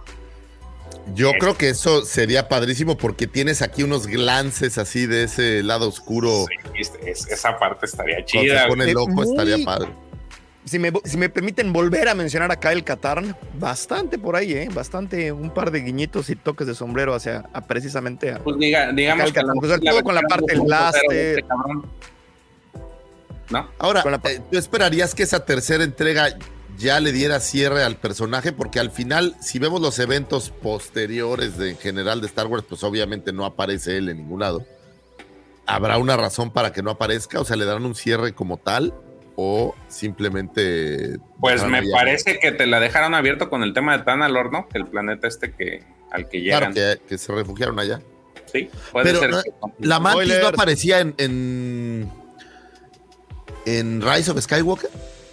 Yo 1.15 1.29
Es- 1.31 1.37
creo 1.39 1.57
que 1.57 1.69
eso 1.69 2.03
sería 2.05 2.47
padrísimo 2.47 2.97
porque 2.97 3.25
tienes 3.25 3.61
aquí 3.61 3.83
unos 3.83 4.07
glances 4.07 4.77
así 4.77 5.05
de 5.07 5.23
ese 5.23 5.63
lado 5.63 5.87
oscuro. 5.87 6.45
Sí, 6.47 6.55
es- 6.79 6.91
es- 7.05 7.27
esa 7.27 7.57
parte 7.57 7.85
estaría 7.85 8.15
Cuando 8.17 8.27
chida. 8.27 8.63
se 8.63 8.67
pone 8.67 8.91
loco, 8.93 9.11
muy- 9.11 9.27
estaría 9.29 9.65
padre. 9.65 9.89
Si 10.71 10.79
me, 10.79 10.93
si 11.03 11.17
me 11.17 11.27
permiten 11.27 11.73
volver 11.73 12.07
a 12.07 12.15
mencionar 12.15 12.49
a 12.49 12.55
Kyle 12.57 12.81
Katarn, 12.85 13.35
bastante 13.59 14.17
por 14.17 14.37
ahí, 14.37 14.53
¿eh? 14.53 14.69
Bastante, 14.73 15.29
un 15.33 15.49
par 15.53 15.69
de 15.69 15.81
guiñitos 15.81 16.29
y 16.29 16.37
toques 16.37 16.65
de 16.65 16.75
sombrero 16.75 17.13
hacia 17.13 17.43
a 17.51 17.59
precisamente 17.67 18.31
a, 18.31 18.39
Pues 18.39 18.55
diga- 18.55 18.95
digamos 18.95 19.31
sobre 19.31 19.43
mejor 19.59 19.79
todo 19.81 20.01
con 20.01 20.15
la 20.15 20.21
parte 20.21 20.45
del 20.53 20.61
2.0 20.61 20.63
de 20.63 20.65
blaster. 20.65 21.39
este. 21.39 21.43
¿No? 23.49 23.67
Ahora, 23.79 24.01
la- 24.09 24.21
eh, 24.31 24.41
¿tú 24.49 24.57
esperarías 24.57 25.13
que 25.13 25.23
esa 25.23 25.43
tercera 25.43 25.83
entrega 25.83 26.29
ya 26.77 27.01
le 27.01 27.11
diera 27.11 27.41
cierre 27.41 27.83
al 27.83 27.97
personaje, 27.97 28.53
porque 28.53 28.79
al 28.79 28.91
final, 28.91 29.35
si 29.41 29.59
vemos 29.59 29.81
los 29.81 29.99
eventos 29.99 30.51
posteriores 30.51 31.57
de, 31.57 31.71
en 31.71 31.77
general 31.79 32.21
de 32.21 32.27
Star 32.27 32.47
Wars, 32.47 32.63
pues 32.69 32.81
obviamente 32.85 33.33
no 33.33 33.43
aparece 33.43 33.97
él 33.97 34.07
en 34.07 34.17
ningún 34.19 34.39
lado. 34.39 34.65
¿Habrá 35.65 35.97
una 35.97 36.15
razón 36.15 36.51
para 36.53 36.71
que 36.71 36.81
no 36.81 36.91
aparezca? 36.91 37.41
O 37.41 37.45
sea, 37.45 37.57
¿le 37.57 37.65
darán 37.65 37.85
un 37.85 37.93
cierre 37.93 38.33
como 38.33 38.55
tal? 38.55 38.93
¿O 39.43 39.73
simplemente... 39.87 41.17
Pues 41.39 41.63
me 41.65 41.81
parece 41.89 42.37
que 42.37 42.51
te 42.51 42.67
la 42.67 42.79
dejaron 42.79 43.15
abierto 43.15 43.49
con 43.49 43.63
el 43.63 43.73
tema 43.73 43.97
de 43.97 44.03
Tanalor, 44.03 44.51
¿no? 44.51 44.67
El 44.73 44.85
planeta 44.85 45.27
este 45.27 45.51
que 45.53 45.83
al 46.11 46.29
que 46.29 46.43
Claro, 46.43 46.69
llegan. 46.69 46.73
que, 46.99 47.01
que 47.07 47.17
se 47.17 47.33
refugiaron 47.33 47.79
allá. 47.79 48.01
Sí, 48.53 48.69
puede 48.91 49.05
Pero 49.05 49.19
ser. 49.19 49.29
no- 49.31 49.41
que- 49.41 49.51
la 49.87 49.99
mantis 49.99 50.37
no 50.39 50.47
aparecía 50.49 50.99
en, 50.99 51.15
en, 51.17 52.11
en 53.65 54.01
Rise 54.01 54.29
of 54.29 54.39
Skywalker. 54.39 54.91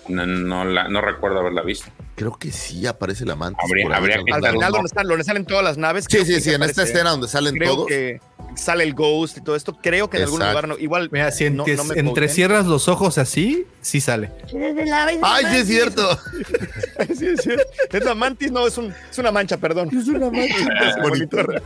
No, 0.08 0.24
no, 0.24 0.64
la- 0.64 0.88
no 0.88 1.02
recuerdo 1.02 1.40
haberla 1.40 1.60
visto. 1.60 1.90
Creo 2.14 2.32
que 2.38 2.50
sí 2.50 2.86
aparece 2.86 3.26
la 3.26 3.36
mantis. 3.36 3.62
Habría- 3.62 3.88
ahí. 3.88 3.92
habría 3.92 4.14
que 4.24 4.32
Al 4.32 4.52
final, 4.52 4.72
donde, 4.72 4.86
están, 4.86 5.06
donde 5.06 5.24
salen 5.24 5.44
todas 5.44 5.64
las 5.64 5.76
naves. 5.76 6.06
Sí, 6.08 6.24
sí, 6.24 6.40
sí, 6.40 6.54
en 6.54 6.62
esta 6.62 6.82
escena 6.82 7.10
donde 7.10 7.28
salen 7.28 7.56
Creo 7.56 7.74
todos. 7.74 7.88
que 7.88 8.20
sale 8.58 8.84
el 8.84 8.94
Ghost 8.94 9.38
y 9.38 9.40
todo 9.40 9.56
esto. 9.56 9.76
Creo 9.80 10.10
que 10.10 10.18
en 10.18 10.24
algún 10.24 10.40
lugar 10.40 10.68
no. 10.68 10.76
Igual. 10.78 11.08
Mira, 11.12 11.30
si 11.30 11.48
no- 11.50 11.64
no 11.66 11.84
me 11.84 11.94
entrecierras 11.98 12.66
los 12.66 12.88
ojos 12.88 13.16
así, 13.18 13.66
sí 13.80 14.00
sale. 14.00 14.30
¡Ay, 15.22 15.44
sí 15.50 15.56
es 15.56 15.66
cierto! 15.66 16.18
Sí, 17.16 17.26
es 17.26 17.40
cierto. 17.42 17.64
Es 17.92 18.04
la 18.04 18.14
mantis, 18.14 18.50
no, 18.50 18.66
es, 18.66 18.76
un, 18.76 18.92
es 19.10 19.18
una 19.18 19.30
mancha, 19.30 19.56
perdón. 19.56 19.88
Es 19.96 20.08
una 20.08 20.30
mancha. 20.30 20.68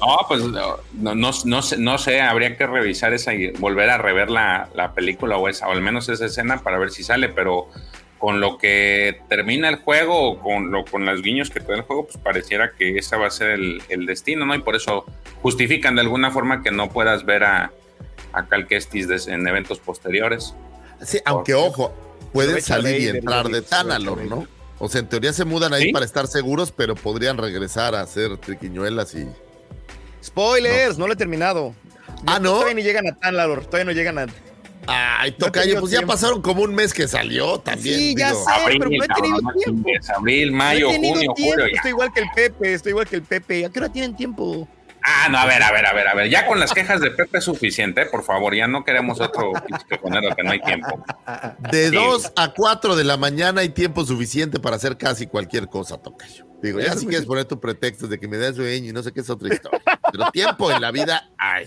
No, 0.00 0.16
pues 0.28 0.42
no, 0.42 0.76
no, 0.94 1.14
no, 1.14 1.30
no 1.44 1.62
sé, 1.62 1.76
no 1.78 1.98
sé, 1.98 2.20
habría 2.20 2.56
que 2.56 2.66
revisar 2.66 3.14
esa 3.14 3.32
y 3.32 3.50
volver 3.52 3.88
a 3.90 3.98
rever 3.98 4.30
la, 4.30 4.68
la 4.74 4.92
película 4.92 5.36
o 5.36 5.48
esa, 5.48 5.68
o 5.68 5.72
al 5.72 5.80
menos 5.80 6.08
esa 6.08 6.26
escena 6.26 6.62
para 6.62 6.78
ver 6.78 6.90
si 6.90 7.02
sale, 7.04 7.28
pero 7.28 7.68
con 8.24 8.40
lo 8.40 8.56
que 8.56 9.20
termina 9.28 9.68
el 9.68 9.76
juego 9.76 10.18
o 10.30 10.40
con, 10.40 10.70
lo, 10.70 10.82
con 10.86 11.04
los 11.04 11.20
guiños 11.20 11.50
que 11.50 11.60
te 11.60 11.66
da 11.72 11.74
el 11.74 11.82
juego, 11.82 12.06
pues 12.06 12.16
pareciera 12.16 12.72
que 12.72 12.96
ese 12.96 13.16
va 13.18 13.26
a 13.26 13.30
ser 13.30 13.50
el, 13.50 13.82
el 13.90 14.06
destino, 14.06 14.46
¿no? 14.46 14.54
Y 14.54 14.60
por 14.60 14.74
eso 14.76 15.04
justifican 15.42 15.94
de 15.96 16.00
alguna 16.00 16.30
forma 16.30 16.62
que 16.62 16.70
no 16.70 16.88
puedas 16.88 17.26
ver 17.26 17.44
a, 17.44 17.70
a 18.32 18.46
Cal 18.46 18.66
Kestis 18.66 19.08
des- 19.08 19.28
en 19.28 19.46
eventos 19.46 19.78
posteriores. 19.78 20.54
Sí, 21.02 21.18
aunque 21.26 21.52
ojo, 21.52 21.92
pueden 22.32 22.62
salir 22.62 22.98
y 23.02 23.08
entrar 23.08 23.46
de 23.48 23.60
Tanalor, 23.60 24.24
¿no? 24.24 24.46
O 24.78 24.88
sea, 24.88 25.02
en 25.02 25.08
teoría 25.10 25.34
se 25.34 25.44
mudan 25.44 25.74
ahí 25.74 25.82
Sí. 25.82 25.92
para 25.92 26.06
estar 26.06 26.26
seguros, 26.26 26.72
pero 26.72 26.94
podrían 26.94 27.36
regresar 27.36 27.94
a 27.94 28.00
hacer 28.00 28.38
triquiñuelas 28.38 29.14
y. 29.16 29.28
Spoilers, 30.24 30.96
no. 30.96 31.06
lo 31.06 31.12
he 31.12 31.16
terminado. 31.16 31.74
Ah, 32.26 32.38
¿no? 32.40 32.52
Todavía 32.54 32.74
no 32.74 32.80
llegan 32.80 33.06
a 33.06 33.14
Tanlador, 33.16 33.66
todavía 33.66 33.84
no 33.84 33.92
llegan 33.92 34.18
a. 34.18 34.26
Ay, 34.86 35.30
No 35.32 35.36
tocayo, 35.36 35.62
tenido 35.64 35.80
pues 35.80 35.92
ya 35.92 36.02
pasaron 36.06 36.42
como 36.42 36.62
un 36.62 36.74
mes 36.74 36.92
que 36.94 37.06
salió 37.08 37.58
también. 37.58 37.96
Sí, 37.98 38.14
ya 38.16 38.28
digo. 38.30 38.44
sé. 38.44 38.50
pero 38.78 38.90
no 38.90 39.04
he 39.04 39.08
tenido 39.08 39.40
no 39.40 39.52
tiempo. 39.52 39.88
abril, 40.16 40.50
No 40.52 40.56
mayo, 40.58 40.88
he 40.90 40.92
tenido 40.92 41.14
junio, 41.14 41.32
tiempo. 41.34 41.52
julio, 41.54 41.66
ya. 41.68 41.76
Estoy 41.76 41.90
igual 41.90 42.12
que 42.12 42.20
el 42.20 42.26
Pepe, 42.34 42.74
estoy 42.74 42.90
igual 42.90 43.06
que 43.08 43.16
el 43.16 43.22
Pepe. 43.22 43.64
¿A 43.66 43.70
qué 43.70 43.78
hora 43.78 43.88
tienen 43.92 44.16
tiempo? 44.16 44.68
Ah, 45.06 45.28
no, 45.28 45.36
a 45.38 45.44
ver, 45.44 45.62
a 45.62 45.70
ver, 45.70 45.84
a 45.84 45.92
ver, 45.92 46.08
a 46.08 46.14
ver. 46.14 46.30
Ya 46.30 46.46
con 46.46 46.58
las 46.58 46.72
quejas 46.72 46.98
de 47.00 47.10
Pepe 47.10 47.36
es 47.38 47.44
suficiente, 47.44 48.02
¿eh? 48.02 48.06
por 48.06 48.22
favor. 48.24 48.54
Ya 48.54 48.66
no 48.66 48.84
queremos 48.84 49.20
otro 49.20 49.52
pinche 49.66 49.84
quejonero 49.88 50.34
que 50.34 50.42
no 50.42 50.52
hay 50.52 50.60
tiempo. 50.62 51.04
De 51.70 51.90
Sí. 51.90 51.94
2 51.96 52.32
a 52.36 52.54
4 52.54 52.96
de 52.96 53.04
la 53.04 53.16
mañana 53.18 53.60
hay 53.60 53.68
tiempo 53.68 54.04
suficiente 54.06 54.58
para 54.60 54.76
hacer 54.76 54.96
casi 54.96 55.26
cualquier 55.26 55.68
cosa, 55.68 55.98
Tocayo. 55.98 56.46
Digo, 56.62 56.80
ya 56.80 56.94
si 56.96 57.06
quieres 57.06 57.26
poner 57.26 57.44
tu 57.44 57.60
pretexto 57.60 58.06
de 58.08 58.18
que 58.18 58.26
me 58.26 58.38
das 58.38 58.56
sueño 58.56 58.88
y 58.88 58.92
no 58.94 59.02
sé 59.02 59.12
qué 59.12 59.20
es 59.20 59.28
otra 59.28 59.52
historia. 59.52 59.82
Pero 60.10 60.30
tiempo 60.32 60.72
en 60.72 60.80
la 60.80 60.90
vida 60.90 61.28
hay. 61.36 61.66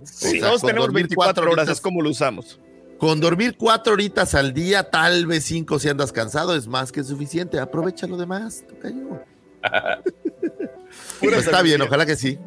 O 0.00 0.06
sea, 0.06 0.40
Todos 0.40 0.62
tenemos 0.62 0.86
dormir 0.86 1.02
24 1.08 1.14
cuatro 1.16 1.42
horas, 1.52 1.64
horitas- 1.68 1.72
es 1.76 1.80
como 1.82 2.00
lo 2.00 2.08
usamos. 2.08 2.58
Con 2.98 3.20
dormir 3.20 3.56
cuatro 3.58 3.92
horitas 3.92 4.34
al 4.34 4.54
día, 4.54 4.88
tal 4.90 5.26
vez 5.26 5.44
cinco 5.44 5.78
si 5.78 5.90
andas 5.90 6.12
cansado, 6.12 6.56
es 6.56 6.66
más 6.66 6.92
que 6.92 7.04
suficiente. 7.04 7.58
Aprovecha 7.60 8.06
lo 8.06 8.16
demás, 8.16 8.64
Tocayo. 8.66 9.22
Pues 11.20 11.34
está 11.44 11.62
bien, 11.62 11.80
ojalá 11.82 12.06
que 12.06 12.16
sí. 12.16 12.38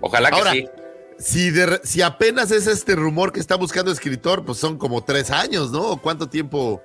Ojalá 0.00 0.30
que 0.30 0.50
sí. 0.50 0.66
Si, 1.18 1.50
de 1.50 1.66
re- 1.66 1.80
si 1.82 2.00
apenas 2.02 2.50
es 2.52 2.66
este 2.68 2.94
rumor 2.94 3.32
que 3.32 3.40
está 3.40 3.56
buscando 3.56 3.90
escritor, 3.90 4.44
pues 4.44 4.58
son 4.58 4.78
como 4.78 5.02
tres 5.02 5.30
años, 5.32 5.72
¿no? 5.72 5.82
¿O 5.92 5.96
¿Cuánto 6.00 6.28
tiempo 6.28 6.80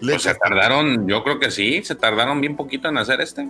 le 0.00 0.12
Pues 0.12 0.22
se 0.24 0.34
tardaron, 0.34 1.08
yo 1.08 1.24
creo 1.24 1.38
que 1.38 1.50
sí, 1.50 1.82
se 1.82 1.94
tardaron 1.94 2.40
bien 2.42 2.56
poquito 2.56 2.88
en 2.88 2.98
hacer 2.98 3.20
este. 3.22 3.48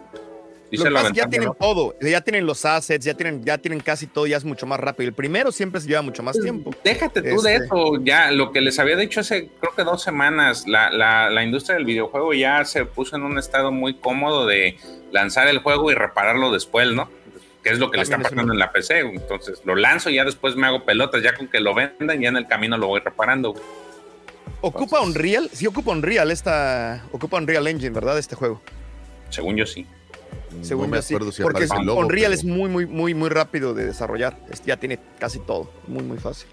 Lo 0.72 0.78
se 0.78 0.84
que 0.84 0.90
lo 0.90 0.94
pasa 0.94 1.06
es 1.08 1.12
que 1.14 1.18
ya 1.18 1.26
tienen 1.28 1.50
todo, 1.58 1.94
ya 2.00 2.20
tienen 2.20 2.46
los 2.46 2.64
assets, 2.64 3.04
ya 3.04 3.14
tienen, 3.14 3.42
ya 3.44 3.58
tienen 3.58 3.80
casi 3.80 4.06
todo, 4.06 4.28
ya 4.28 4.36
es 4.36 4.44
mucho 4.44 4.66
más 4.66 4.78
rápido. 4.78 5.08
El 5.08 5.14
primero 5.14 5.50
siempre 5.50 5.80
se 5.80 5.88
lleva 5.88 6.02
mucho 6.02 6.22
más 6.22 6.38
tiempo. 6.38 6.70
Déjate 6.84 7.22
tú 7.22 7.42
de 7.42 7.54
Este- 7.54 7.64
eso, 7.64 7.94
ya 8.04 8.30
lo 8.30 8.52
que 8.52 8.60
les 8.60 8.78
había 8.78 8.94
dicho 8.94 9.18
hace 9.18 9.50
creo 9.58 9.74
que 9.74 9.82
dos 9.82 10.00
semanas, 10.00 10.68
la, 10.68 10.90
la, 10.92 11.28
la 11.28 11.42
industria 11.42 11.74
del 11.74 11.86
videojuego 11.86 12.34
ya 12.34 12.64
se 12.64 12.84
puso 12.84 13.16
en 13.16 13.24
un 13.24 13.36
estado 13.36 13.72
muy 13.72 13.94
cómodo 13.94 14.46
de 14.46 14.76
lanzar 15.10 15.48
el 15.48 15.58
juego 15.58 15.90
y 15.90 15.94
repararlo 15.96 16.52
después, 16.52 16.92
¿no? 16.92 17.10
Que 17.62 17.70
es 17.70 17.78
lo 17.78 17.90
que 17.90 17.98
le 17.98 18.04
está 18.04 18.16
es 18.16 18.22
pasando 18.22 18.52
en 18.52 18.58
la 18.58 18.72
PC. 18.72 19.00
Entonces 19.00 19.60
lo 19.64 19.74
lanzo 19.76 20.08
y 20.10 20.14
ya 20.14 20.24
después 20.24 20.56
me 20.56 20.66
hago 20.66 20.84
pelotas, 20.84 21.22
ya 21.22 21.34
con 21.34 21.48
que 21.48 21.60
lo 21.60 21.74
vendan, 21.74 22.20
ya 22.20 22.28
en 22.30 22.36
el 22.36 22.46
camino 22.48 22.78
lo 22.78 22.86
voy 22.86 23.00
reparando. 23.00 23.52
güey. 23.52 23.62
Ocupa 24.62 25.00
Unreal, 25.00 25.48
sí 25.52 25.66
ocupa 25.66 25.90
Unreal 25.92 26.30
esta, 26.30 27.04
ocupa 27.12 27.38
Unreal 27.38 27.66
Engine, 27.66 27.90
¿verdad? 27.90 28.18
Este 28.18 28.34
juego. 28.36 28.60
Según 29.30 29.56
yo 29.56 29.66
sí. 29.66 29.86
Según 30.62 30.86
no 30.86 30.90
me 30.92 30.96
yo 30.98 31.02
sí, 31.02 31.14
acuerdo 31.14 31.32
si 31.32 31.42
porque 31.42 31.66
logo, 31.82 32.00
Unreal 32.00 32.32
pero- 32.32 32.34
es 32.34 32.44
muy, 32.44 32.68
muy, 32.68 32.84
muy, 32.86 33.14
muy 33.14 33.28
rápido 33.28 33.72
de 33.74 33.86
desarrollar. 33.86 34.36
Es- 34.50 34.62
ya 34.64 34.76
tiene 34.76 34.98
casi 35.18 35.38
todo, 35.38 35.70
muy, 35.86 36.02
muy 36.02 36.18
fácil. 36.18 36.48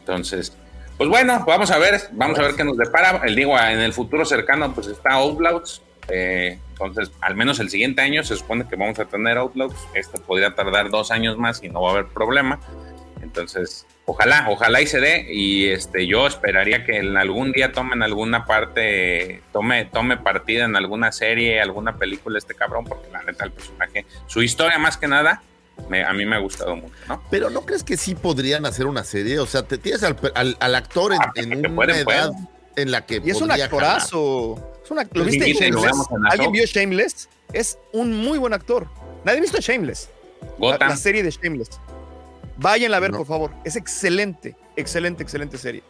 Entonces, 0.00 0.52
pues 0.96 1.08
bueno, 1.08 1.44
vamos 1.46 1.70
a 1.70 1.78
ver, 1.78 2.00
vamos 2.12 2.38
a 2.38 2.42
ver 2.42 2.54
qué 2.54 2.64
nos 2.64 2.76
depara. 2.76 3.22
El 3.24 3.34
digo, 3.36 3.58
en 3.58 3.80
el 3.80 3.92
futuro 3.92 4.24
cercano, 4.24 4.74
pues 4.74 4.88
está 4.88 5.12
Outlaws. 5.14 5.82
Eh, 6.08 6.58
entonces, 6.70 7.12
al 7.20 7.36
menos 7.36 7.60
el 7.60 7.70
siguiente 7.70 8.02
año 8.02 8.24
se 8.24 8.36
supone 8.36 8.66
que 8.68 8.76
vamos 8.76 8.98
a 8.98 9.04
tener 9.04 9.38
Outlaws. 9.38 9.74
Esto 9.94 10.20
podría 10.22 10.54
tardar 10.54 10.90
dos 10.90 11.10
años 11.10 11.38
más 11.38 11.62
y 11.62 11.68
no 11.68 11.80
va 11.82 11.90
a 11.90 11.92
haber 11.92 12.06
problema. 12.06 12.58
Entonces, 13.22 13.86
ojalá, 14.04 14.46
ojalá 14.50 14.80
y 14.80 14.86
se 14.86 15.00
dé. 15.00 15.26
Y 15.32 15.68
este, 15.68 16.06
yo 16.06 16.26
esperaría 16.26 16.84
que 16.84 16.96
en 16.98 17.16
algún 17.16 17.52
día 17.52 17.72
tomen 17.72 18.02
alguna 18.02 18.44
parte, 18.46 19.42
tome, 19.52 19.84
tome 19.86 20.16
partida 20.16 20.64
en 20.64 20.74
alguna 20.76 21.12
serie, 21.12 21.60
alguna 21.60 21.96
película 21.96 22.38
este 22.38 22.54
cabrón, 22.54 22.84
porque 22.84 23.08
la 23.10 23.22
neta 23.22 23.44
el 23.44 23.52
personaje, 23.52 24.04
su 24.26 24.42
historia 24.42 24.78
más 24.78 24.96
que 24.96 25.06
nada, 25.06 25.42
me- 25.88 26.02
a 26.04 26.12
mí 26.12 26.26
me 26.26 26.34
ha 26.36 26.40
gustado 26.40 26.74
mucho, 26.74 26.94
¿no? 27.08 27.22
Pero 27.30 27.48
¿no 27.48 27.62
crees 27.64 27.84
que 27.84 27.96
sí 27.96 28.14
podrían 28.16 28.66
hacer 28.66 28.86
una 28.86 29.04
serie? 29.04 29.38
O 29.38 29.46
sea, 29.46 29.62
te 29.62 29.78
tienes 29.78 30.02
al, 30.02 30.16
al- 30.34 30.56
al 30.58 30.74
actor 30.74 31.12
en, 31.12 31.20
Ah, 31.22 31.32
en 31.36 31.50
que 31.50 31.56
una 31.68 31.74
pueden, 31.76 31.96
edad 31.96 32.04
pueden. 32.04 32.48
En 32.76 32.90
la 32.90 33.04
que 33.06 33.20
Y 33.24 33.30
es 33.30 33.40
un 33.40 33.50
actorazo. 33.50 34.58
Es 34.84 34.90
un 34.90 34.98
¿Lo 35.12 35.24
Sí, 35.24 35.30
viste 35.38 35.50
en 35.50 35.56
sí, 35.56 35.70
lo 35.70 35.80
Shameless? 35.80 36.06
la 36.20 36.28
¿Alguien 36.30 36.52
vio 36.52 36.64
Shameless? 36.66 37.28
Es 37.52 37.78
un 37.92 38.14
muy 38.16 38.38
buen 38.38 38.52
actor. 38.52 38.88
Nadie 39.24 39.38
ha 39.38 39.42
visto 39.42 39.58
Shameless. 39.60 40.08
La, 40.58 40.76
la 40.78 40.96
serie 40.96 41.22
de 41.22 41.30
Shameless. 41.30 41.70
Váyanla 42.56 42.96
a 42.96 43.00
ver, 43.00 43.12
No. 43.12 43.18
por 43.18 43.26
favor. 43.26 43.50
Es 43.64 43.76
excelente, 43.76 44.56
excelente, 44.76 45.22
excelente 45.22 45.56
serie. 45.58 45.82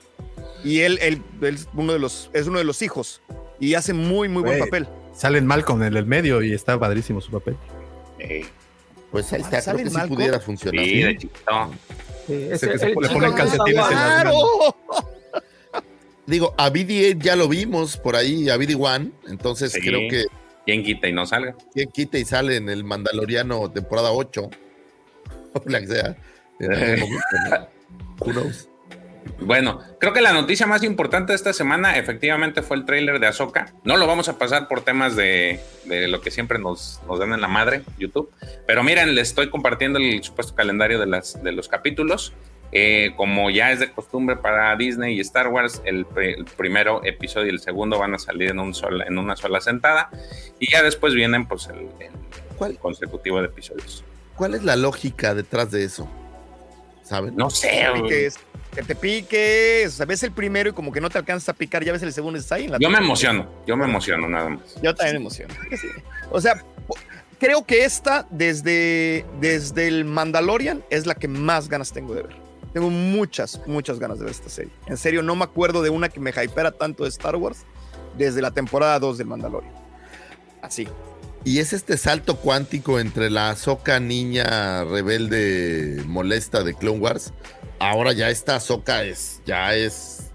Y 0.64 0.80
él, 0.80 0.98
él, 1.02 1.22
él 1.40 1.54
es, 1.56 1.68
uno 1.74 1.92
de 1.92 1.98
los, 1.98 2.30
es 2.32 2.46
uno 2.46 2.59
de 2.59 2.64
los 2.64 2.82
hijos. 2.82 3.20
Y 3.59 3.74
hace 3.74 3.92
muy, 3.92 4.28
muy 4.28 4.42
buen 4.42 4.59
Güey. 4.59 4.70
papel. 4.70 4.88
Salen 5.14 5.46
Malcolm 5.46 5.82
en 5.82 5.96
el 5.96 6.06
medio 6.06 6.42
y 6.42 6.52
está 6.52 6.78
padrísimo 6.78 7.20
su 7.20 7.30
papel. 7.30 7.56
Eh, 8.18 8.44
Pues 9.10 9.32
ahí 9.32 9.40
está, 9.42 9.60
¿Sale 9.60 9.76
creo 9.78 9.84
que 9.84 9.90
sí 9.90 9.96
Malcolm? 9.96 10.16
pudiera 10.16 10.40
funcionar. 10.40 10.84
sí, 10.84 11.02
de 11.02 11.16
chiquito. 11.18 11.70
Sí, 12.26 12.32
Ese 12.34 12.52
ese- 12.54 12.68
que 12.70 12.78
se 12.78 12.86
el 12.86 12.94
le 13.00 13.09
ponen 13.09 13.32
calcetines 13.32 13.68
en 13.68 13.74
guapo. 13.74 13.88
¡Claro! 13.90 14.32
Digo, 16.27 16.55
a 16.57 16.70
BD-8 16.70 17.19
ya 17.20 17.36
lo 17.36 17.49
vimos 17.49 17.97
por 17.97 18.15
ahí, 18.16 18.49
a 18.49 18.57
BD-1, 18.57 19.11
entonces 19.28 19.73
Sí. 19.73 19.81
creo 19.81 20.01
que 20.09 20.24
¿Quién 20.65 20.85
quita 20.85 21.09
y 21.09 21.12
no 21.12 21.27
salga? 21.27 21.57
quien 21.74 21.90
quita 21.90 22.19
y 22.19 22.24
sale 22.24 22.57
en 22.57 22.69
el 22.69 22.85
Mandaloriano 22.85 23.70
temporada 23.70 24.12
8, 24.12 24.49
o 25.55 25.62
la 25.66 25.81
que 25.81 25.86
sea. 25.89 26.16
Who 28.20 28.32
knows? 28.32 28.69
Bueno, 29.40 29.81
creo 30.01 30.12
que 30.12 30.20
la 30.20 30.32
noticia 30.32 30.66
más 30.66 30.82
importante 30.82 31.32
de 31.32 31.36
esta 31.36 31.53
semana 31.53 31.97
efectivamente 31.97 32.61
fue 32.62 32.77
el 32.77 32.85
tráiler 32.85 33.20
de 33.20 33.28
Ahsoka. 33.28 33.73
No 33.85 33.97
lo 33.97 34.07
vamos 34.09 34.28
a 34.28 34.36
pasar 34.39 34.66
por 34.69 34.82
temas 34.82 35.15
de, 35.15 35.61
de 35.85 36.09
lo 36.09 36.20
que 36.20 36.31
siempre 36.32 36.59
nos, 36.59 37.01
nos 37.09 37.20
dan 37.20 37.32
en 37.32 37.40
la 37.40 37.47
madre, 37.49 37.82
YouTube. 37.99 38.31
Pero 38.66 38.82
miren, 38.82 39.15
les 39.15 39.28
estoy 39.28 39.49
compartiendo 39.49 40.01
el 40.01 40.23
supuesto 40.24 40.55
calendario 40.57 40.99
de, 40.99 41.07
las, 41.07 41.40
de 41.43 41.53
los 41.53 41.69
capítulos. 41.69 42.32
Eh, 42.74 43.12
como 43.16 43.51
ya 43.51 43.70
es 43.70 43.81
de 43.81 43.93
costumbre 43.93 44.36
para 44.36 44.74
Disney 44.77 45.16
y 45.16 45.20
Star 45.20 45.49
Wars, 45.49 45.82
el, 45.85 46.07
pre- 46.07 46.32
el 46.35 46.47
primero 46.47 47.05
episodio 47.05 47.49
y 47.49 47.51
el 47.51 47.61
segundo 47.61 47.99
van 47.99 48.15
a 48.15 48.19
salir 48.19 48.51
en, 48.51 48.59
un 48.59 48.73
sola- 48.74 49.05
en 49.07 49.19
una 49.19 49.36
sola 49.36 49.61
sentada. 49.61 50.09
Y 50.59 50.73
ya 50.73 50.82
después 50.82 51.12
vienen 51.15 51.47
pues 51.47 51.66
el, 51.66 51.81
el 52.01 52.12
¿Cuál, 52.57 52.78
consecutivo 52.78 53.40
de 53.40 53.49
episodios. 53.49 54.03
¿Cuál 54.36 54.55
es 54.55 54.65
la 54.65 54.77
lógica 54.77 55.35
detrás 55.35 55.70
de 55.70 55.85
eso? 55.85 56.09
¿Saben? 57.03 57.36
No 57.36 57.51
sé, 57.51 57.89
güey. 57.90 58.03
Piques, 58.05 58.39
que 58.74 58.82
te 58.82 58.94
piques. 58.94 59.89
O 59.89 59.97
sea, 59.97 60.07
ves 60.07 60.23
el 60.23 60.32
primero 60.32 60.70
y 60.70 60.73
como 60.73 60.93
que 60.93 61.01
no 61.03 61.11
te 61.11 61.19
alcanzas 61.19 61.51
a 61.51 61.53
picar, 61.53 61.85
ya 61.85 61.93
ves 61.93 62.03
el 62.03 62.12
segundo 62.12 62.39
y 62.39 62.40
está 62.40 62.55
ahí. 62.55 62.65
En 62.65 62.73
la 62.73 62.78
yo 62.78 62.89
me 62.89 62.99
emociono, 62.99 63.47
yo 63.66 63.77
me 63.77 63.85
emociono 63.85 64.28
nada 64.28 64.49
más. 64.49 64.81
Yo 64.82 64.94
también 64.94 65.16
me 65.16 65.20
emociono. 65.20 65.53
Sí. 65.78 65.89
O 66.31 66.40
sea, 66.40 66.62
creo 67.39 67.66
que 67.66 67.85
esta, 67.85 68.27
desde, 68.31 69.27
desde 69.40 69.89
el 69.89 70.07
Mandalorian, 70.07 70.82
es 70.89 71.05
la 71.07 71.15
que 71.16 71.28
más 71.28 71.69
ganas 71.69 71.93
tengo 71.93 72.15
de 72.15 72.23
ver. 72.23 72.41
Tengo 72.73 72.89
muchas, 72.90 73.61
muchas 73.66 73.99
ganas 73.99 74.19
de 74.19 74.24
ver 74.24 74.35
esta 74.35 74.49
serie. 74.49 74.73
En 74.86 74.97
serio, 74.97 75.23
no 75.23 75.36
me 75.36 75.44
acuerdo 75.44 75.82
de 75.82 75.90
una 75.90 76.09
que 76.09 76.20
me 76.20 76.31
hypera 76.31 76.73
tanto 76.73 77.03
de 77.05 77.11
Star 77.11 77.36
Wars 77.36 77.65
desde 78.16 78.40
la 78.40 78.51
temporada 78.51 78.99
2 78.99 79.19
del 79.19 79.27
Mandalorian. 79.27 79.73
Así. 80.62 80.89
Y 81.44 81.59
es 81.59 81.73
este 81.73 81.97
salto 81.99 82.36
cuántico 82.36 83.01
entre 83.01 83.28
la 83.28 83.57
Soca 83.57 83.99
niña 84.01 84.85
rebelde 84.85 86.03
molesta 86.07 86.62
de 86.62 86.73
Clone 86.74 87.01
Wars. 87.01 87.32
Ahora 87.78 88.12
ya 88.12 88.31
esta 88.31 88.59
Soca 88.61 89.03
es, 89.03 89.43
ya 89.44 89.74
es 89.74 90.31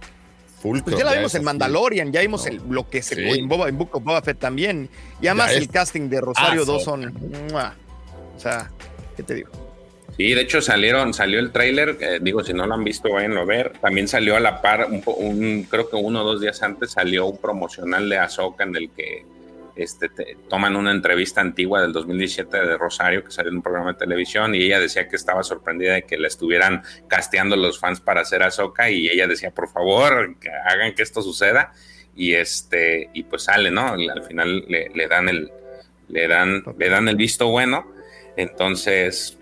full. 0.61 0.81
Pues 0.81 0.97
ya 0.97 1.05
la 1.05 1.14
vimos 1.14 1.34
en 1.34 1.43
Mandalorian, 1.45 2.11
ya 2.11 2.19
vimos 2.22 2.45
el, 2.45 2.61
lo 2.69 2.89
que 2.89 3.01
se 3.01 3.15
Sí. 3.15 3.39
en, 3.39 3.47
Boba, 3.47 3.69
en 3.69 3.77
Book 3.77 3.89
of 3.95 4.03
Boba 4.03 4.22
Fett 4.22 4.38
también. 4.38 4.89
Y 5.22 5.27
además 5.27 5.51
Ya 5.51 5.57
el 5.57 5.69
casting 5.69 6.09
de 6.09 6.19
Rosario 6.19 6.65
2 6.65 6.81
Ahsoka. 6.81 7.01
son. 7.03 7.47
¡mua! 7.51 7.73
O 8.35 8.39
sea, 8.39 8.69
¿qué 9.15 9.23
te 9.23 9.35
digo? 9.35 9.49
Sí, 10.18 10.34
de 10.34 10.41
hecho 10.41 10.61
salieron, 10.61 11.14
salió 11.14 11.39
el 11.39 11.52
tráiler, 11.52 11.95
eh, 11.99 12.18
digo, 12.19 12.44
si 12.44 12.52
no 12.52 12.65
lo 12.65 12.73
han 12.73 12.84
visto, 12.84 13.11
váyanlo 13.11 13.41
a 13.41 13.45
ver. 13.45 13.73
También 13.80 14.07
salió 14.07 14.35
a 14.35 14.39
la 14.39 14.61
par, 14.64 14.88
un, 14.89 15.68
creo 15.69 15.88
que 15.89 15.95
uno 15.95 16.22
o 16.22 16.26
dos 16.26 16.41
días 16.41 16.64
antes 16.64 16.91
salió 16.91 17.27
un 17.27 17.38
promocional 17.38 18.10
de 18.10 18.18
Ahsoka 18.18 18.64
en 18.64 18.76
el 18.76 18.89
que 18.89 19.26
este, 19.76 20.10
te- 20.10 20.35
toman 20.49 20.76
una 20.76 20.89
entrevista 20.89 21.39
antigua 21.41 21.84
del 21.84 21.94
2017 21.94 22.57
de 22.57 22.77
Rosario 22.80 23.23
que 23.23 23.30
salió 23.30 23.52
en 23.52 23.57
un 23.57 23.61
programa 23.61 23.94
de 23.94 23.99
televisión 23.99 24.56
y 24.56 24.64
ella 24.64 24.80
decía 24.80 25.07
que 25.07 25.15
estaba 25.15 25.44
sorprendida 25.44 25.94
de 25.94 26.02
que 26.02 26.18
la 26.18 26.27
estuvieran 26.27 26.81
casteando 27.07 27.56
los 27.56 27.80
fans 27.80 27.99
para 28.02 28.22
hacer 28.22 28.41
Ahsoka 28.41 28.89
y 28.89 29.07
ella 29.07 29.27
decía, 29.27 29.52
por 29.52 29.69
favor, 29.69 30.35
hagan 30.65 30.95
que 30.95 31.03
esto 31.03 31.22
suceda 31.22 31.73
y 32.15 32.34
este 32.34 33.11
y 33.14 33.22
pues 33.22 33.44
sale, 33.44 33.69
¿no? 33.69 33.89
Al 33.89 34.23
final 34.23 34.65
le 34.68 35.07
dan 35.07 35.30
el 35.30 35.52
le 36.10 36.27
dan 36.27 36.64
le 36.76 36.89
dan 36.89 37.07
el 37.07 37.15
visto 37.18 37.49
bueno. 37.49 37.85
Entonces, 38.35 39.36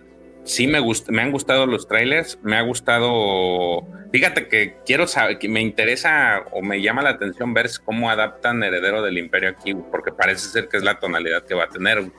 sí 0.46 0.68
me 0.68 0.80
gust 0.80 1.10
me 1.10 1.22
han 1.22 1.32
gustado 1.32 1.66
los 1.66 1.88
trailers, 1.88 2.40
me 2.42 2.56
ha 2.56 2.62
gustado, 2.62 3.86
fíjate 4.12 4.48
que 4.48 4.78
quiero 4.86 5.08
saber, 5.08 5.40
que 5.40 5.50
me 5.50 5.62
interesa 5.62 6.46
o 6.52 6.62
me 6.62 6.82
llama 6.82 7.02
la 7.02 7.10
atención 7.10 7.54
ver 7.54 7.70
cómo 7.84 8.10
adaptan 8.10 8.64
Heredero 8.64 9.02
del 9.02 9.18
Imperio 9.18 9.50
aquí, 9.50 9.74
porque 9.74 10.12
parece 10.12 10.48
ser 10.48 10.70
que 10.70 10.78
es 10.78 10.84
la 10.84 11.00
tonalidad 11.00 11.44
que 11.44 11.56
va 11.56 11.66
a 11.66 11.70
tener. 11.70 12.12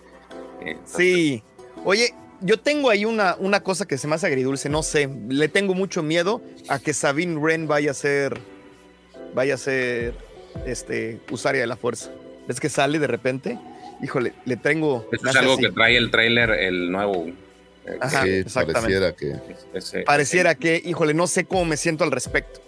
Sí. 0.84 1.42
Oye, 1.84 2.14
yo 2.40 2.58
tengo 2.58 2.90
ahí 2.90 3.04
una, 3.04 3.36
una 3.38 3.62
cosa 3.62 3.86
que 3.86 3.98
se 3.98 4.08
me 4.08 4.16
hace 4.16 4.26
agridulce, 4.26 4.68
no 4.68 4.82
sé. 4.82 5.08
Le 5.28 5.48
tengo 5.48 5.74
mucho 5.74 6.02
miedo 6.02 6.42
a 6.68 6.78
que 6.78 6.92
Sabine 6.92 7.36
Wren 7.36 7.66
vaya 7.68 7.92
a 7.92 7.94
ser. 7.94 8.38
Vaya 9.34 9.54
a 9.54 9.58
ser. 9.58 10.14
Este. 10.66 11.20
Usaria 11.30 11.60
de 11.60 11.66
la 11.66 11.76
fuerza. 11.76 12.10
¿Ves 12.46 12.60
que 12.60 12.68
sale 12.68 12.98
de 12.98 13.06
repente? 13.06 13.58
Híjole, 14.02 14.34
le 14.44 14.56
tengo. 14.56 15.08
Eso 15.12 15.28
es 15.28 15.36
algo 15.36 15.54
así. 15.54 15.62
que 15.62 15.70
trae 15.70 15.96
el 15.96 16.10
trailer, 16.10 16.50
el 16.50 16.90
nuevo. 16.90 17.26
Ajá, 18.00 18.22
Sí, 18.24 18.28
exactamente. 18.30 18.72
pareciera 18.80 19.12
que. 19.16 19.36
ese- 19.74 20.02
Pareciera 20.02 20.54
que, 20.54 20.82
híjole, 20.84 21.14
no 21.14 21.26
sé 21.26 21.44
cómo 21.44 21.64
me 21.64 21.76
siento 21.76 22.04
al 22.04 22.10
respecto. 22.10 22.60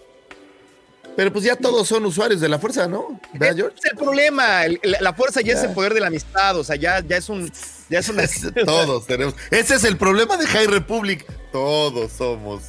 Pero 1.16 1.32
pues 1.32 1.44
ya 1.44 1.56
todos 1.56 1.88
son 1.88 2.04
usuarios 2.06 2.40
de 2.40 2.48
la 2.48 2.60
fuerza, 2.60 2.86
¿no? 2.86 3.20
¿Verdad, 3.32 3.56
George? 3.56 3.76
Es 3.84 3.90
el 3.90 3.98
problema. 3.98 4.64
el- 4.64 4.78
la, 4.84 5.00
la 5.00 5.12
fuerza 5.14 5.40
ya, 5.40 5.54
es 5.54 5.64
el 5.64 5.72
poder 5.72 5.92
de 5.94 6.00
la 6.00 6.06
amistad. 6.06 6.56
O 6.56 6.62
sea, 6.62 6.76
ya, 6.76 7.00
ya 7.00 7.16
es 7.16 7.28
un. 7.28 7.50
Ya 7.88 7.98
es 7.98 8.08
una. 8.08 8.22
Todos 8.64 9.06
tenemos. 9.06 9.34
Ese 9.50 9.74
es 9.74 9.84
el 9.84 9.96
problema 9.96 10.36
de 10.36 10.46
High 10.46 10.68
Republic. 10.68 11.26
Todos 11.50 12.12
somos 12.12 12.62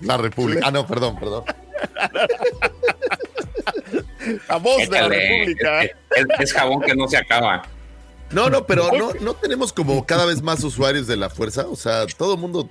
la 0.00 0.16
República. 0.16 0.62
Ah, 0.66 0.70
no, 0.72 0.84
perdón, 0.86 1.16
perdón. 1.20 1.44
La 4.48 4.56
voz 4.56 4.78
de 4.78 5.00
la 5.00 5.08
República. 5.08 5.84
Es, 5.84 5.90
es- 6.16 6.26
es 6.40 6.52
jabón 6.52 6.80
que 6.82 6.94
no 6.94 7.06
se 7.08 7.16
acaba. 7.16 7.62
No, 8.32 8.48
no, 8.50 8.66
pero 8.66 8.90
no, 8.96 9.12
no 9.20 9.34
tenemos 9.34 9.72
como 9.72 10.04
cada 10.06 10.24
vez 10.26 10.42
más 10.42 10.62
usuarios 10.64 11.06
de 11.06 11.16
la 11.16 11.30
fuerza. 11.30 11.66
O 11.68 11.76
sea, 11.76 12.06
todo 12.06 12.34
el 12.34 12.40
mundo. 12.40 12.68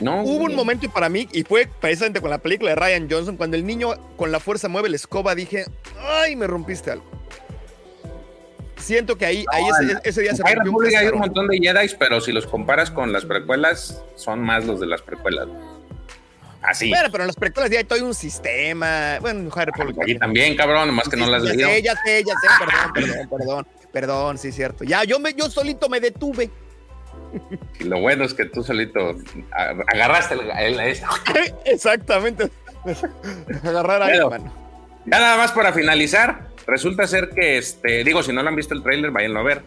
No. 0.00 0.22
Hubo 0.22 0.44
un 0.44 0.56
momento 0.56 0.90
para 0.90 1.08
mí, 1.08 1.28
y 1.32 1.44
fue 1.44 1.68
precisamente 1.80 2.20
con 2.20 2.30
la 2.30 2.38
película 2.38 2.70
de 2.70 2.76
Ryan 2.76 3.08
Johnson, 3.08 3.36
cuando 3.36 3.56
el 3.56 3.64
niño 3.64 3.90
con 4.16 4.32
la 4.32 4.40
fuerza 4.40 4.68
mueve 4.68 4.88
la 4.88 4.96
escoba, 4.96 5.34
dije, 5.34 5.66
ay, 6.00 6.34
me 6.34 6.48
rompiste 6.48 6.90
algo. 6.90 7.04
Siento 8.78 9.16
que 9.16 9.26
ahí, 9.26 9.44
ahí 9.52 9.62
ese, 9.80 10.00
ese 10.02 10.22
día 10.22 10.34
se 10.34 10.42
rompió 10.42 10.72
un 10.72 10.86
hay 10.86 11.06
un 11.06 11.20
montón 11.20 11.46
de 11.46 11.58
Jedi, 11.58 11.94
pero 12.00 12.20
si 12.20 12.32
los 12.32 12.48
comparas 12.48 12.90
con 12.90 13.12
las 13.12 13.24
precuelas, 13.24 14.02
son 14.16 14.40
más 14.40 14.64
los 14.64 14.80
de 14.80 14.86
las 14.86 15.02
precuelas. 15.02 15.46
Así. 16.62 16.88
Bueno, 16.88 17.08
pero 17.10 17.24
en 17.24 17.26
las 17.28 17.36
películas 17.36 17.70
ya 17.70 17.78
hay 17.78 17.84
todo 17.84 18.04
un 18.04 18.14
sistema. 18.14 19.18
Bueno, 19.20 19.40
en 19.40 19.50
High 19.50 19.66
Republic 19.66 19.96
Aquí 20.02 20.18
también, 20.18 20.56
cabrón, 20.56 20.86
nomás 20.88 21.08
que 21.08 21.16
no 21.16 21.26
las 21.26 21.42
ya 21.42 21.50
leído. 21.50 21.68
sé, 21.68 21.82
ya 21.82 21.94
sé, 22.04 22.24
ya 22.24 22.34
sé, 22.34 22.48
perdón, 22.58 22.92
perdón, 22.94 23.28
perdón, 23.28 23.66
perdón, 23.92 24.38
sí, 24.38 24.52
cierto. 24.52 24.84
Ya, 24.84 25.04
yo, 25.04 25.18
me, 25.18 25.34
yo 25.34 25.50
solito 25.50 25.88
me 25.88 26.00
detuve. 26.00 26.50
Y 27.80 27.84
lo 27.84 28.00
bueno 28.00 28.24
es 28.24 28.34
que 28.34 28.44
tú 28.44 28.62
solito 28.62 29.16
agarraste 29.92 30.34
el, 30.34 30.50
el-. 30.80 30.80
Exactamente. 31.64 32.50
Agarrar 33.64 34.02
ahí, 34.02 34.18
Bueno, 34.20 34.30
mano. 34.30 34.54
Ya 35.06 35.18
nada 35.18 35.36
más 35.36 35.50
para 35.52 35.72
finalizar, 35.72 36.48
resulta 36.66 37.06
ser 37.06 37.30
que, 37.30 37.58
este, 37.58 38.04
digo, 38.04 38.22
si 38.22 38.32
no 38.32 38.42
lo 38.42 38.48
han 38.48 38.56
visto 38.56 38.74
el 38.74 38.82
tráiler, 38.82 39.10
váyanlo 39.10 39.40
a 39.40 39.42
ver. 39.42 39.62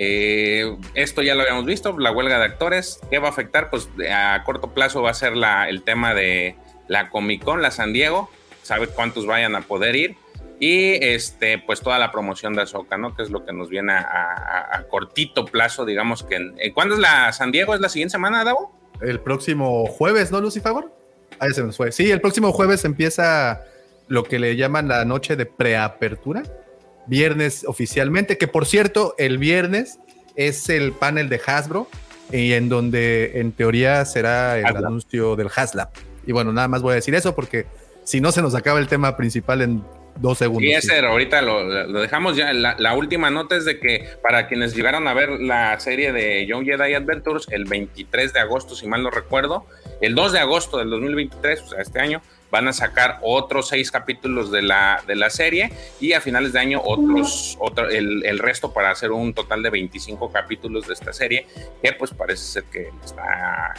Eh, 0.00 0.76
esto 0.94 1.22
ya 1.22 1.34
lo 1.34 1.42
habíamos 1.42 1.66
visto, 1.66 1.98
la 1.98 2.12
huelga 2.12 2.38
de 2.38 2.44
actores. 2.44 3.00
¿Qué 3.10 3.18
va 3.18 3.28
a 3.28 3.30
afectar? 3.30 3.68
Pues 3.68 3.88
a 4.10 4.42
corto 4.44 4.72
plazo 4.72 5.02
va 5.02 5.10
a 5.10 5.14
ser 5.14 5.36
la, 5.36 5.68
el 5.68 5.82
tema 5.82 6.14
de 6.14 6.56
la 6.86 7.10
Comic 7.10 7.42
Con, 7.44 7.60
la 7.60 7.72
San 7.72 7.92
Diego. 7.92 8.30
Sabe 8.62 8.86
cuántos 8.86 9.26
vayan 9.26 9.56
a 9.56 9.62
poder 9.62 9.96
ir. 9.96 10.16
Y 10.60 11.04
este, 11.04 11.58
pues 11.58 11.80
toda 11.80 11.98
la 11.98 12.10
promoción 12.10 12.54
de 12.54 12.62
Azoka, 12.62 12.96
¿no? 12.96 13.14
Que 13.14 13.22
es 13.22 13.30
lo 13.30 13.44
que 13.44 13.52
nos 13.52 13.68
viene 13.68 13.92
a, 13.92 14.84
cortito 14.88 15.44
plazo, 15.44 15.84
digamos 15.84 16.22
que. 16.22 16.52
eh, 16.58 16.72
¿Cuándo 16.72 16.94
es 16.94 17.00
la 17.00 17.32
San 17.32 17.52
Diego? 17.52 17.74
¿Es 17.74 17.80
la 17.80 17.88
siguiente 17.88 18.12
semana, 18.12 18.42
Davo? 18.44 18.72
El 19.00 19.20
próximo 19.20 19.86
jueves, 19.86 20.32
¿no, 20.32 20.40
Lucifer? 20.40 20.84
Ahí 21.38 21.52
se 21.52 21.62
nos 21.62 21.76
fue. 21.76 21.92
Sí, 21.92 22.10
el 22.10 22.20
próximo 22.20 22.52
jueves 22.52 22.84
empieza 22.84 23.62
lo 24.08 24.24
que 24.24 24.38
le 24.38 24.56
llaman 24.56 24.88
la 24.88 25.04
noche 25.04 25.36
de 25.36 25.46
preapertura. 25.46 26.42
Viernes 27.08 27.64
oficialmente, 27.66 28.38
que 28.38 28.48
por 28.48 28.66
cierto, 28.66 29.14
el 29.18 29.38
viernes 29.38 29.98
es 30.36 30.68
el 30.68 30.92
panel 30.92 31.28
de 31.28 31.40
Hasbro 31.44 31.88
y 32.32 32.52
en 32.52 32.68
donde 32.68 33.40
en 33.40 33.52
teoría 33.52 34.04
será 34.04 34.58
el 34.58 34.66
Haslab. 34.66 34.86
anuncio 34.86 35.34
del 35.36 35.48
Haslab. 35.54 35.88
Y 36.26 36.32
bueno, 36.32 36.52
nada 36.52 36.68
más 36.68 36.82
voy 36.82 36.92
a 36.92 36.94
decir 36.96 37.14
eso 37.14 37.34
porque 37.34 37.66
si 38.04 38.20
no 38.20 38.30
se 38.32 38.42
nos 38.42 38.54
acaba 38.54 38.78
el 38.78 38.86
tema 38.86 39.16
principal 39.16 39.62
en 39.62 39.82
dos 40.20 40.38
segundos. 40.38 40.62
Sí, 40.62 40.72
ese 40.72 40.98
ahorita 40.98 41.42
lo, 41.42 41.64
lo 41.86 42.00
dejamos 42.00 42.36
ya. 42.36 42.52
La, 42.52 42.76
la 42.78 42.94
última 42.94 43.30
nota 43.30 43.56
es 43.56 43.64
de 43.64 43.78
que 43.78 44.08
para 44.22 44.46
quienes 44.46 44.74
llegaron 44.74 45.08
a 45.08 45.14
ver 45.14 45.30
la 45.40 45.78
serie 45.80 46.12
de 46.12 46.46
Young 46.46 46.64
Jedi 46.64 46.94
Adventures 46.94 47.46
el 47.50 47.64
23 47.64 48.32
de 48.32 48.40
agosto, 48.40 48.74
si 48.74 48.86
mal 48.86 49.02
no 49.02 49.10
recuerdo, 49.10 49.66
el 50.00 50.14
2 50.14 50.32
de 50.32 50.38
agosto 50.40 50.78
del 50.78 50.90
2023, 50.90 51.62
o 51.62 51.68
sea, 51.68 51.80
este 51.82 52.00
año, 52.00 52.20
van 52.50 52.68
a 52.68 52.72
sacar 52.72 53.18
otros 53.22 53.68
seis 53.68 53.90
capítulos 53.90 54.50
de 54.50 54.62
la, 54.62 55.02
de 55.06 55.16
la 55.16 55.30
serie 55.30 55.70
y 56.00 56.12
a 56.12 56.20
finales 56.20 56.52
de 56.52 56.60
año 56.60 56.80
otros, 56.84 57.56
otro, 57.60 57.88
el, 57.88 58.24
el 58.24 58.38
resto 58.38 58.72
para 58.72 58.90
hacer 58.90 59.12
un 59.12 59.34
total 59.34 59.62
de 59.62 59.70
25 59.70 60.32
capítulos 60.32 60.86
de 60.86 60.94
esta 60.94 61.12
serie, 61.12 61.46
que 61.82 61.92
pues 61.92 62.12
parece 62.12 62.44
ser 62.44 62.64
que 62.64 62.90
está 63.04 63.74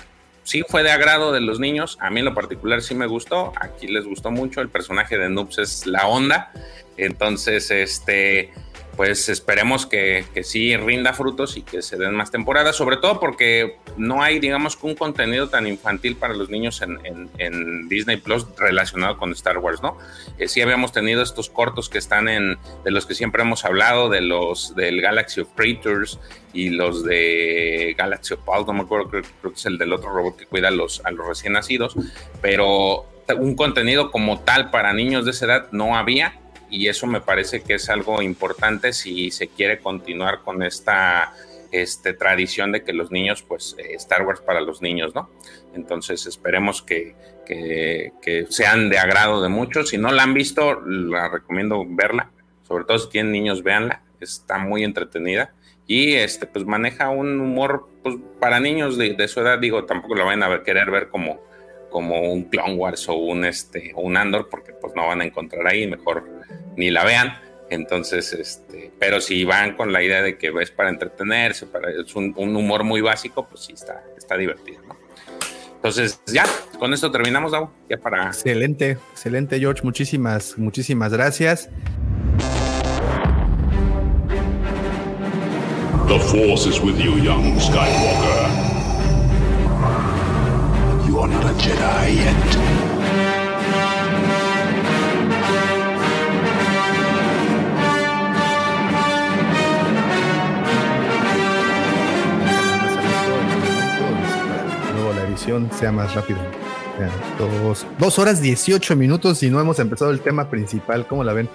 sí 0.49 0.64
fue 0.67 0.81
de 0.81 0.91
agrado 0.91 1.31
de 1.31 1.41
los 1.41 1.59
niños. 1.59 1.98
A 2.01 2.09
mí 2.09 2.19
en 2.19 2.25
lo 2.25 2.33
particular 2.33 2.81
sí 2.81 2.95
me 2.95 3.06
gustó. 3.06 3.53
Aquí 3.56 3.88
les 3.88 4.06
gustó 4.06 4.31
mucho. 4.31 4.61
El 4.61 4.69
personaje 4.69 5.17
de 5.17 5.30
Noobs 5.30 5.59
es 5.59 5.85
la 5.85 6.07
onda. 6.07 6.51
Entonces, 6.98 7.69
este, 7.69 8.51
pues 8.99 9.29
esperemos 9.29 9.85
que, 9.85 10.25
que 10.33 10.43
sí 10.43 10.75
rinda 10.75 11.13
frutos 11.13 11.55
y 11.55 11.61
que 11.61 11.81
se 11.81 11.95
den 11.95 12.13
más 12.13 12.31
temporadas. 12.31 12.75
Sobre 12.75 12.97
todo 12.97 13.17
porque 13.21 13.77
no 13.95 14.21
hay, 14.21 14.39
digamos, 14.39 14.77
un 14.81 14.93
contenido 14.93 15.47
tan 15.47 15.67
infantil 15.67 16.17
para 16.17 16.33
los 16.33 16.49
niños 16.49 16.81
en, 16.81 16.99
en- 17.37 17.87
Disney 17.87 18.17
Plus 18.17 18.45
relacionado 18.57 19.17
con 19.17 19.31
Star 19.31 19.57
Wars, 19.59 19.81
¿no? 19.81 19.97
Eh, 20.37 20.49
sí 20.49 20.59
habíamos 20.59 20.91
tenido 20.91 21.21
estos 21.23 21.49
cortos 21.49 21.87
que 21.87 21.97
están 21.97 22.27
en, 22.27 22.57
de 22.83 22.91
los 22.91 23.05
que 23.05 23.15
siempre 23.15 23.41
hemos 23.41 23.63
hablado, 23.63 24.09
de 24.09 24.19
los 24.19 24.75
del 24.75 24.99
Galaxy 24.99 25.39
of 25.39 25.47
Creatures 25.55 26.19
y 26.51 26.71
los 26.71 27.05
de 27.05 27.95
Galaxy 27.97 28.33
of 28.33 28.41
no 28.67 28.73
me 28.73 28.81
acuerdo, 28.81 29.09
creo, 29.09 29.23
creo 29.39 29.53
que 29.53 29.59
es 29.59 29.65
el 29.65 29.77
del 29.77 29.93
otro 29.93 30.09
robot 30.09 30.35
que 30.35 30.45
cuida 30.45 30.67
a 30.67 30.71
los, 30.71 31.01
a 31.05 31.11
los 31.11 31.25
recién 31.25 31.53
nacidos, 31.53 31.95
pero 32.41 33.05
un 33.37 33.55
contenido 33.55 34.11
como 34.11 34.41
tal 34.41 34.71
para 34.71 34.91
niños 34.91 35.23
de 35.23 35.31
esa 35.31 35.45
edad 35.45 35.67
no 35.71 35.95
había 35.95 36.33
y 36.69 36.88
eso 36.88 37.07
me 37.07 37.22
parece 37.22 37.61
que 37.61 37.75
es 37.75 37.89
algo 37.89 38.22
importante 38.22 38.93
si 38.93 39.31
se 39.31 39.48
quiere 39.48 39.80
continuar 39.80 40.41
con 40.41 40.64
esta 40.64 41.33
este, 41.72 42.14
tradición 42.14 42.72
de 42.72 42.83
que 42.83 42.93
los 42.93 43.11
niños, 43.11 43.43
pues 43.43 43.75
eh, 43.77 43.93
Star 43.95 44.25
Wars 44.25 44.41
para 44.41 44.61
los 44.61 44.81
niños, 44.81 45.14
¿no? 45.14 45.30
Entonces 45.73 46.25
esperemos 46.25 46.81
que, 46.81 47.15
que, 47.45 48.14
que 48.22 48.48
sean 48.49 48.89
de 48.89 48.98
agrado 48.98 49.41
de 49.41 49.49
muchos. 49.49 49.89
Si 49.89 49.98
no 49.98 50.11
la 50.11 50.23
han 50.23 50.33
visto, 50.33 50.81
la 50.81 51.30
recomiendo 51.30 51.85
verla, 51.88 52.31
sobre 52.67 52.85
todo 52.85 52.98
si 52.99 53.09
tienen 53.09 53.31
niños, 53.31 53.64
véanla, 53.64 54.01
está 54.19 54.57
muy 54.57 54.83
entretenida 54.83 55.53
y 55.89 56.14
este 56.14 56.45
pues 56.45 56.65
maneja 56.65 57.09
un 57.09 57.39
humor 57.39 57.89
pues, 58.03 58.15
para 58.39 58.59
niños 58.59 58.95
de, 58.98 59.15
de 59.15 59.27
su 59.27 59.39
edad, 59.39 59.57
digo, 59.57 59.85
tampoco 59.85 60.14
lo 60.14 60.25
van 60.25 60.43
a 60.43 60.64
querer 60.64 60.91
ver 60.91 61.09
como, 61.09 61.41
como 61.90 62.32
un 62.32 62.43
Clone 62.43 62.76
Wars 62.76 63.08
o 63.09 63.16
un, 63.16 63.45
este, 63.45 63.92
o 63.95 64.01
un 64.01 64.18
Andor, 64.18 64.48
porque 64.50 64.74
pues 64.74 64.93
no 64.95 65.08
van 65.08 65.22
a 65.22 65.26
encontrar 65.26 65.68
ahí, 65.68 65.88
mejor 65.88 66.27
ni 66.76 66.90
la 66.90 67.03
vean. 67.03 67.34
Entonces, 67.69 68.34
este, 68.34 68.92
pero 69.00 69.22
si 69.22 69.45
van 69.45 69.76
con 69.76 69.93
la 69.93 70.01
idea 70.01 70.22
de 70.22 70.38
que 70.38 70.51
es 70.59 70.72
para 70.72 70.90
entretenerse, 70.90 71.68
para, 71.68 71.92
es 71.92 72.16
un, 72.16 72.34
humor 72.38 72.84
muy 72.84 73.01
básico, 73.01 73.48
pues 73.48 73.66
sí 73.66 73.74
está, 73.74 74.03
está 74.18 74.38
divertido. 74.38 74.82
Entonces, 75.76 76.19
ya, 76.26 76.45
con 76.77 76.93
esto 76.93 77.11
terminamos, 77.11 77.51
Davo. 77.51 77.72
Ya 77.90 77.98
para. 77.98 78.27
Excelente, 78.27 78.98
excelente, 79.11 79.59
George. 79.59 79.82
Muchísimas, 79.84 80.58
muchísimas 80.58 81.14
gracias. 81.14 81.69
The 86.09 86.19
force 86.19 86.68
is 86.68 86.82
with 86.82 86.98
you, 86.98 87.18
young 87.24 87.59
Skywalker. 87.59 88.39
Not 91.27 91.45
a 91.45 91.53
Jedi 91.59 92.69
sea 105.80 105.91
más 105.91 106.14
rápido. 106.14 106.39
Vean, 106.98 107.11
Dos, 107.38 107.85
dos 107.98 108.19
horas 108.19 108.41
18 108.41 108.95
minutos 108.95 109.41
y 109.43 109.49
no 109.49 109.59
hemos 109.59 109.80
empezado 109.80 110.11
el 110.11 110.19
tema 110.19 110.49
principal. 110.49 111.07
¿Cómo 111.07 111.23
la 111.23 111.33
ven? 111.33 111.49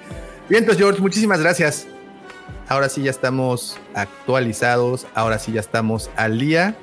Bien, 0.48 0.62
entonces, 0.62 0.82
George, 0.82 1.00
muchísimas 1.00 1.40
gracias. 1.40 1.86
Ahora 2.68 2.88
sí 2.88 3.02
ya 3.02 3.10
estamos 3.10 3.78
actualizados, 3.94 5.06
ahora 5.14 5.38
sí 5.38 5.52
ya 5.52 5.60
estamos 5.60 6.10
al 6.16 6.38
día 6.38 6.76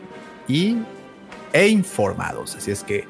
y 0.47 0.77
e 1.53 1.67
informados. 1.67 2.55
Así 2.55 2.71
es 2.71 2.83
que, 2.83 3.05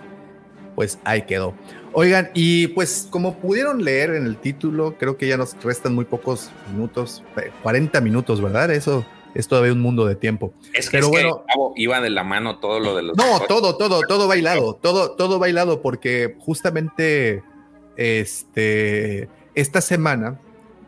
pues 0.75 0.99
ahí 1.03 1.23
quedó. 1.23 1.53
Oigan, 1.93 2.29
y 2.33 2.67
pues 2.67 3.07
como 3.09 3.37
pudieron 3.37 3.83
leer 3.83 4.11
en 4.11 4.25
el 4.25 4.37
título, 4.37 4.95
creo 4.97 5.17
que 5.17 5.27
ya 5.27 5.37
nos 5.37 5.61
restan 5.61 5.93
muy 5.93 6.05
pocos 6.05 6.49
minutos, 6.71 7.21
eh, 7.35 7.51
40 7.63 7.99
minutos, 7.99 8.41
¿verdad? 8.41 8.71
Eso 8.71 9.05
es 9.33 9.47
todavía 9.47 9.73
un 9.73 9.81
mundo 9.81 10.05
de 10.05 10.15
tiempo. 10.15 10.53
Es 10.73 10.89
que, 10.89 10.97
Pero 10.97 11.07
es 11.07 11.11
que, 11.11 11.23
bueno, 11.23 11.43
Gabo, 11.47 11.73
iba 11.75 11.99
de 11.99 12.09
la 12.09 12.23
mano 12.23 12.59
todo 12.59 12.79
lo 12.79 12.95
de 12.95 13.03
los. 13.03 13.17
no, 13.17 13.41
todo, 13.41 13.77
todo, 13.77 14.01
todo 14.07 14.27
bailado, 14.27 14.75
todo, 14.75 15.11
todo 15.11 15.37
bailado, 15.37 15.81
porque 15.81 16.35
justamente 16.39 17.43
este, 17.97 19.27
esta 19.53 19.81
semana, 19.81 20.39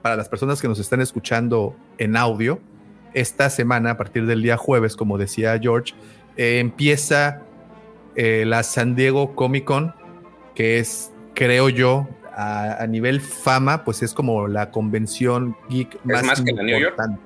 para 0.01 0.15
las 0.15 0.29
personas 0.29 0.61
que 0.61 0.67
nos 0.67 0.79
están 0.79 1.01
escuchando 1.01 1.75
en 1.97 2.15
audio, 2.15 2.59
esta 3.13 3.49
semana, 3.49 3.91
a 3.91 3.97
partir 3.97 4.25
del 4.25 4.41
día 4.41 4.57
jueves, 4.57 4.95
como 4.95 5.17
decía 5.17 5.59
George, 5.61 5.93
eh, 6.37 6.59
empieza 6.59 7.41
eh, 8.15 8.43
la 8.45 8.63
San 8.63 8.95
Diego 8.95 9.35
Comic 9.35 9.65
Con, 9.65 9.93
que 10.55 10.79
es, 10.79 11.11
creo 11.33 11.69
yo, 11.69 12.07
a, 12.35 12.81
a 12.83 12.87
nivel 12.87 13.21
fama, 13.21 13.83
pues 13.83 14.01
es 14.01 14.13
como 14.13 14.47
la 14.47 14.71
convención 14.71 15.55
geek 15.69 15.99
más, 16.03 16.23
más 16.23 16.41
que 16.41 16.51
la 16.51 16.63
New 16.63 16.79
York? 16.79 16.93
importante. 16.97 17.21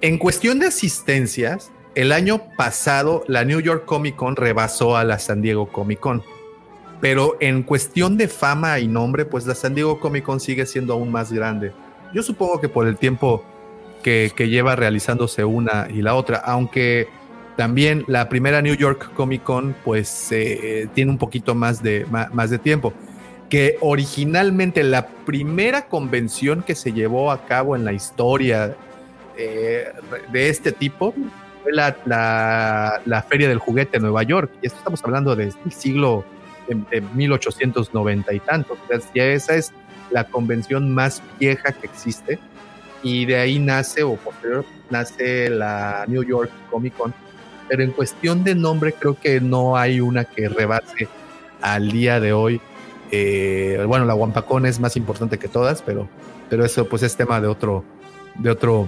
En 0.00 0.18
cuestión 0.18 0.58
de 0.58 0.66
asistencias, 0.66 1.70
el 1.94 2.10
año 2.12 2.42
pasado 2.56 3.22
la 3.28 3.44
New 3.44 3.60
York 3.60 3.84
Comic 3.84 4.16
Con 4.16 4.36
rebasó 4.36 4.96
a 4.96 5.04
la 5.04 5.18
San 5.18 5.42
Diego 5.42 5.68
Comic 5.68 6.00
Con. 6.00 6.22
Pero 7.00 7.36
en 7.40 7.62
cuestión 7.64 8.16
de 8.16 8.28
fama 8.28 8.78
y 8.78 8.86
nombre, 8.88 9.24
pues 9.24 9.46
la 9.46 9.54
San 9.54 9.74
Diego 9.74 10.00
Comic 10.00 10.24
Con 10.24 10.40
sigue 10.40 10.66
siendo 10.66 10.92
aún 10.92 11.10
más 11.10 11.32
grande. 11.32 11.72
Yo 12.14 12.22
supongo 12.22 12.60
que 12.60 12.68
por 12.68 12.86
el 12.86 12.96
tiempo 12.96 13.44
que, 14.02 14.32
que 14.34 14.48
lleva 14.48 14.76
realizándose 14.76 15.44
una 15.44 15.88
y 15.88 16.02
la 16.02 16.14
otra, 16.14 16.38
aunque 16.38 17.08
también 17.56 18.04
la 18.08 18.28
primera 18.28 18.62
New 18.62 18.74
York 18.74 19.12
Comic 19.14 19.42
Con 19.42 19.74
pues 19.84 20.28
eh, 20.32 20.88
tiene 20.94 21.10
un 21.10 21.18
poquito 21.18 21.54
más 21.54 21.82
de, 21.82 22.06
más 22.10 22.50
de 22.50 22.58
tiempo. 22.58 22.92
Que 23.50 23.76
originalmente 23.80 24.82
la 24.82 25.06
primera 25.06 25.86
convención 25.86 26.62
que 26.62 26.74
se 26.74 26.92
llevó 26.92 27.30
a 27.30 27.44
cabo 27.44 27.76
en 27.76 27.84
la 27.84 27.92
historia 27.92 28.74
eh, 29.36 29.84
de 30.32 30.48
este 30.48 30.72
tipo 30.72 31.14
fue 31.62 31.72
la, 31.72 31.94
la- 32.06 33.22
Feria 33.28 33.48
del 33.48 33.58
Juguete 33.58 33.98
en 33.98 34.02
Nueva 34.04 34.22
York. 34.22 34.50
Y 34.62 34.66
esto 34.66 34.78
estamos 34.78 35.04
hablando 35.04 35.36
del 35.36 35.52
siglo 35.70 36.24
de, 36.66 36.76
de 36.90 37.00
1890 37.14 38.32
y 38.32 38.40
tantos. 38.40 38.78
O 38.82 38.86
sea, 38.88 38.98
ya 39.14 39.24
esa 39.26 39.54
es 39.56 39.70
la 40.10 40.24
convención 40.24 40.92
más 40.94 41.22
vieja 41.38 41.72
que 41.72 41.86
existe. 41.86 42.38
Y 43.02 43.26
de 43.26 43.36
ahí 43.36 43.58
nace, 43.58 44.02
o 44.02 44.16
posterior, 44.16 44.64
nace 44.88 45.50
la 45.50 46.04
New 46.08 46.22
York 46.22 46.50
Comic 46.70 46.96
Con. 46.96 47.12
Pero 47.72 47.84
en 47.84 47.92
cuestión 47.92 48.44
de 48.44 48.54
nombre, 48.54 48.92
creo 48.92 49.18
que 49.18 49.40
no 49.40 49.78
hay 49.78 49.98
una 49.98 50.26
que 50.26 50.46
rebase 50.46 51.08
al 51.62 51.90
día 51.90 52.20
de 52.20 52.34
hoy. 52.34 52.60
Eh, 53.10 53.82
bueno, 53.88 54.04
la 54.04 54.14
Wampacón 54.14 54.66
es 54.66 54.78
más 54.78 54.94
importante 54.94 55.38
que 55.38 55.48
todas, 55.48 55.80
pero, 55.80 56.06
pero 56.50 56.66
eso 56.66 56.86
pues 56.86 57.02
es 57.02 57.16
tema 57.16 57.40
de 57.40 57.46
otro, 57.46 57.82
de 58.34 58.50
otro, 58.50 58.86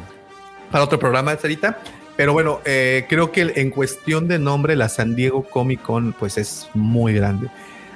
para 0.70 0.84
otro 0.84 0.98
programa, 0.98 1.34
Sarita. 1.34 1.78
Pero 2.14 2.34
bueno, 2.34 2.60
eh, 2.66 3.06
creo 3.08 3.32
que 3.32 3.54
en 3.56 3.70
cuestión 3.70 4.28
de 4.28 4.38
nombre, 4.38 4.76
la 4.76 4.90
San 4.90 5.16
Diego 5.16 5.44
Comic 5.44 5.80
Con 5.80 6.12
pues 6.12 6.36
es 6.36 6.68
muy 6.74 7.14
grande. 7.14 7.48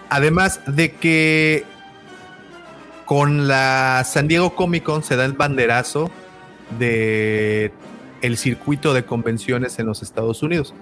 Además 0.08 0.58
de 0.66 0.92
que 0.92 1.64
con 3.04 3.46
la 3.46 4.04
San 4.06 4.26
Diego 4.26 4.54
Comic 4.54 4.84
Con 4.84 5.02
se 5.02 5.16
da 5.16 5.26
el 5.26 5.34
banderazo 5.34 6.10
de 6.78 7.72
el 8.22 8.36
circuito 8.36 8.94
de 8.94 9.04
convenciones 9.04 9.78
en 9.78 9.86
los 9.86 10.02
Estados 10.02 10.42
Unidos. 10.42 10.74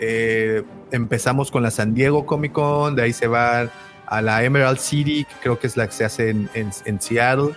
Eh, 0.00 0.62
empezamos 0.90 1.50
con 1.50 1.62
la 1.62 1.70
San 1.70 1.94
Diego 1.94 2.26
Comic 2.26 2.52
Con, 2.52 2.94
de 2.96 3.02
ahí 3.02 3.12
se 3.12 3.26
va 3.26 3.70
a 4.06 4.22
la 4.22 4.44
Emerald 4.44 4.78
City, 4.78 5.24
que 5.24 5.34
creo 5.42 5.58
que 5.58 5.66
es 5.66 5.76
la 5.76 5.86
que 5.86 5.92
se 5.92 6.04
hace 6.04 6.30
en, 6.30 6.48
en- 6.54 7.00
Seattle. 7.00 7.54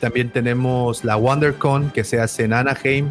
También 0.00 0.30
tenemos 0.30 1.04
la 1.04 1.16
WonderCon, 1.16 1.90
que 1.90 2.04
se 2.04 2.20
hace 2.20 2.44
en 2.44 2.52
Anaheim. 2.52 3.10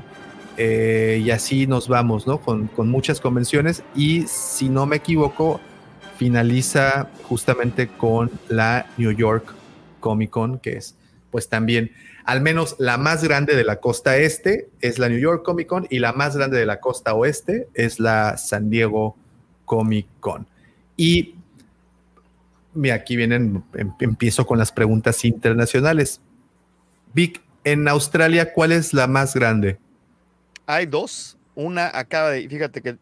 eh, 0.58 1.22
y 1.24 1.32
así 1.32 1.66
nos 1.66 1.88
vamos, 1.88 2.27
¿no? 2.27 2.40
Con, 2.40 2.68
con 2.68 2.90
muchas 2.90 3.19
convenciones. 3.19 3.84
Y 3.95 4.24
si 4.27 4.69
no 4.69 4.85
me 4.85 4.98
equivoco, 4.98 5.60
finaliza 6.18 7.08
justamente 7.24 7.88
con 7.88 8.30
la 8.50 8.85
New 8.98 9.11
York 9.11 9.45
Comic 10.00 10.30
Con, 10.30 10.60
que 10.60 10.77
es 10.77 10.95
pues 11.32 11.50
también 11.50 11.92
al 12.26 12.42
menos 12.42 12.76
la 12.80 12.98
más 12.98 13.24
grande 13.24 13.56
de 13.56 13.64
la 13.64 13.77
costa 13.77 14.18
este 14.18 14.69
es 14.82 15.00
la 15.00 15.10
New 15.10 15.19
York 15.19 15.43
Comic 15.43 15.68
Con 15.68 15.88
y 15.90 16.00
la 16.00 16.14
más 16.14 16.35
grande 16.35 16.58
de 16.58 16.66
la 16.66 16.80
costa 16.80 17.14
oeste 17.14 17.68
es 17.74 18.00
la 18.00 18.38
San 18.38 18.69
Diego 18.69 19.18
Comic 19.66 20.08
Con. 20.19 20.48
Y 20.95 21.35
aquí 22.93 23.16
vienen, 23.16 23.64
em- 23.74 23.93
empiezo 24.00 24.45
con 24.45 24.58
las 24.58 24.72
preguntas 24.72 25.24
internacionales. 25.26 26.22
Vic, 27.14 27.42
en 27.64 27.88
Australia, 27.88 28.53
¿cuál 28.53 28.72
es 28.72 28.93
la 28.93 29.08
más 29.08 29.34
grande? 29.34 29.77
Hay 30.66 30.85
dos. 30.85 31.38
Una 31.56 31.92
acaba 31.93 32.32
de. 32.32 32.48
Fíjate 32.50 32.82
que. 32.82 32.98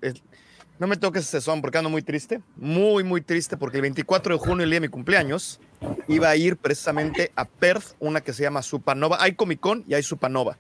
no 0.78 0.88
me 0.88 0.98
toques 0.98 1.24
ese 1.24 1.42
son 1.42 1.62
porque 1.62 1.78
ando 1.78 1.90
muy 1.90 2.02
triste. 2.02 2.42
Muy, 2.58 3.04
muy 3.04 3.22
triste 3.22 3.56
porque 3.56 3.78
el 3.78 3.84
24 3.84 4.38
de 4.38 4.40
junio, 4.40 4.64
el 4.64 4.70
día 4.70 4.80
de 4.80 4.88
mi 4.88 4.92
cumpleaños, 4.92 5.60
iba 6.08 6.30
a 6.30 6.36
ir 6.36 6.58
precisamente 6.58 7.32
a 7.36 7.46
Perth, 7.46 7.96
una 8.00 8.22
que 8.22 8.34
se 8.34 8.44
llama 8.44 8.62
Supernova. 8.62 9.18
Hay 9.20 9.34
Comic 9.34 9.60
Con 9.60 9.84
y 9.88 9.94
hay 9.94 10.04
Supernova. 10.04 10.58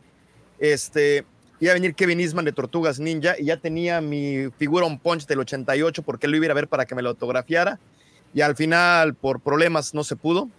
Este. 0.59 1.25
Iba 1.59 1.71
a 1.71 1.75
venir 1.75 1.93
Kevin 1.93 2.19
Eastman 2.19 2.45
de 2.45 2.53
Tortugas 2.53 2.99
Ninja 2.99 3.35
y 3.37 3.45
ya 3.45 3.57
tenía 3.57 4.01
mi 4.01 4.49
figura 4.57 4.83
on 4.83 4.97
punch 4.97 5.27
del 5.27 5.41
88 5.41 6.01
porque 6.01 6.27
lo 6.27 6.35
iba 6.35 6.47
a 6.47 6.55
ver 6.55 6.67
para 6.67 6.85
que 6.85 6.95
me 6.95 7.03
lo 7.03 7.09
autografiara. 7.09 7.79
Y 8.33 8.41
al 8.41 8.55
final, 8.55 9.13
por 9.13 9.41
problemas, 9.41 9.93
no 9.93 10.03
se 10.03 10.15
pudo 10.15 10.49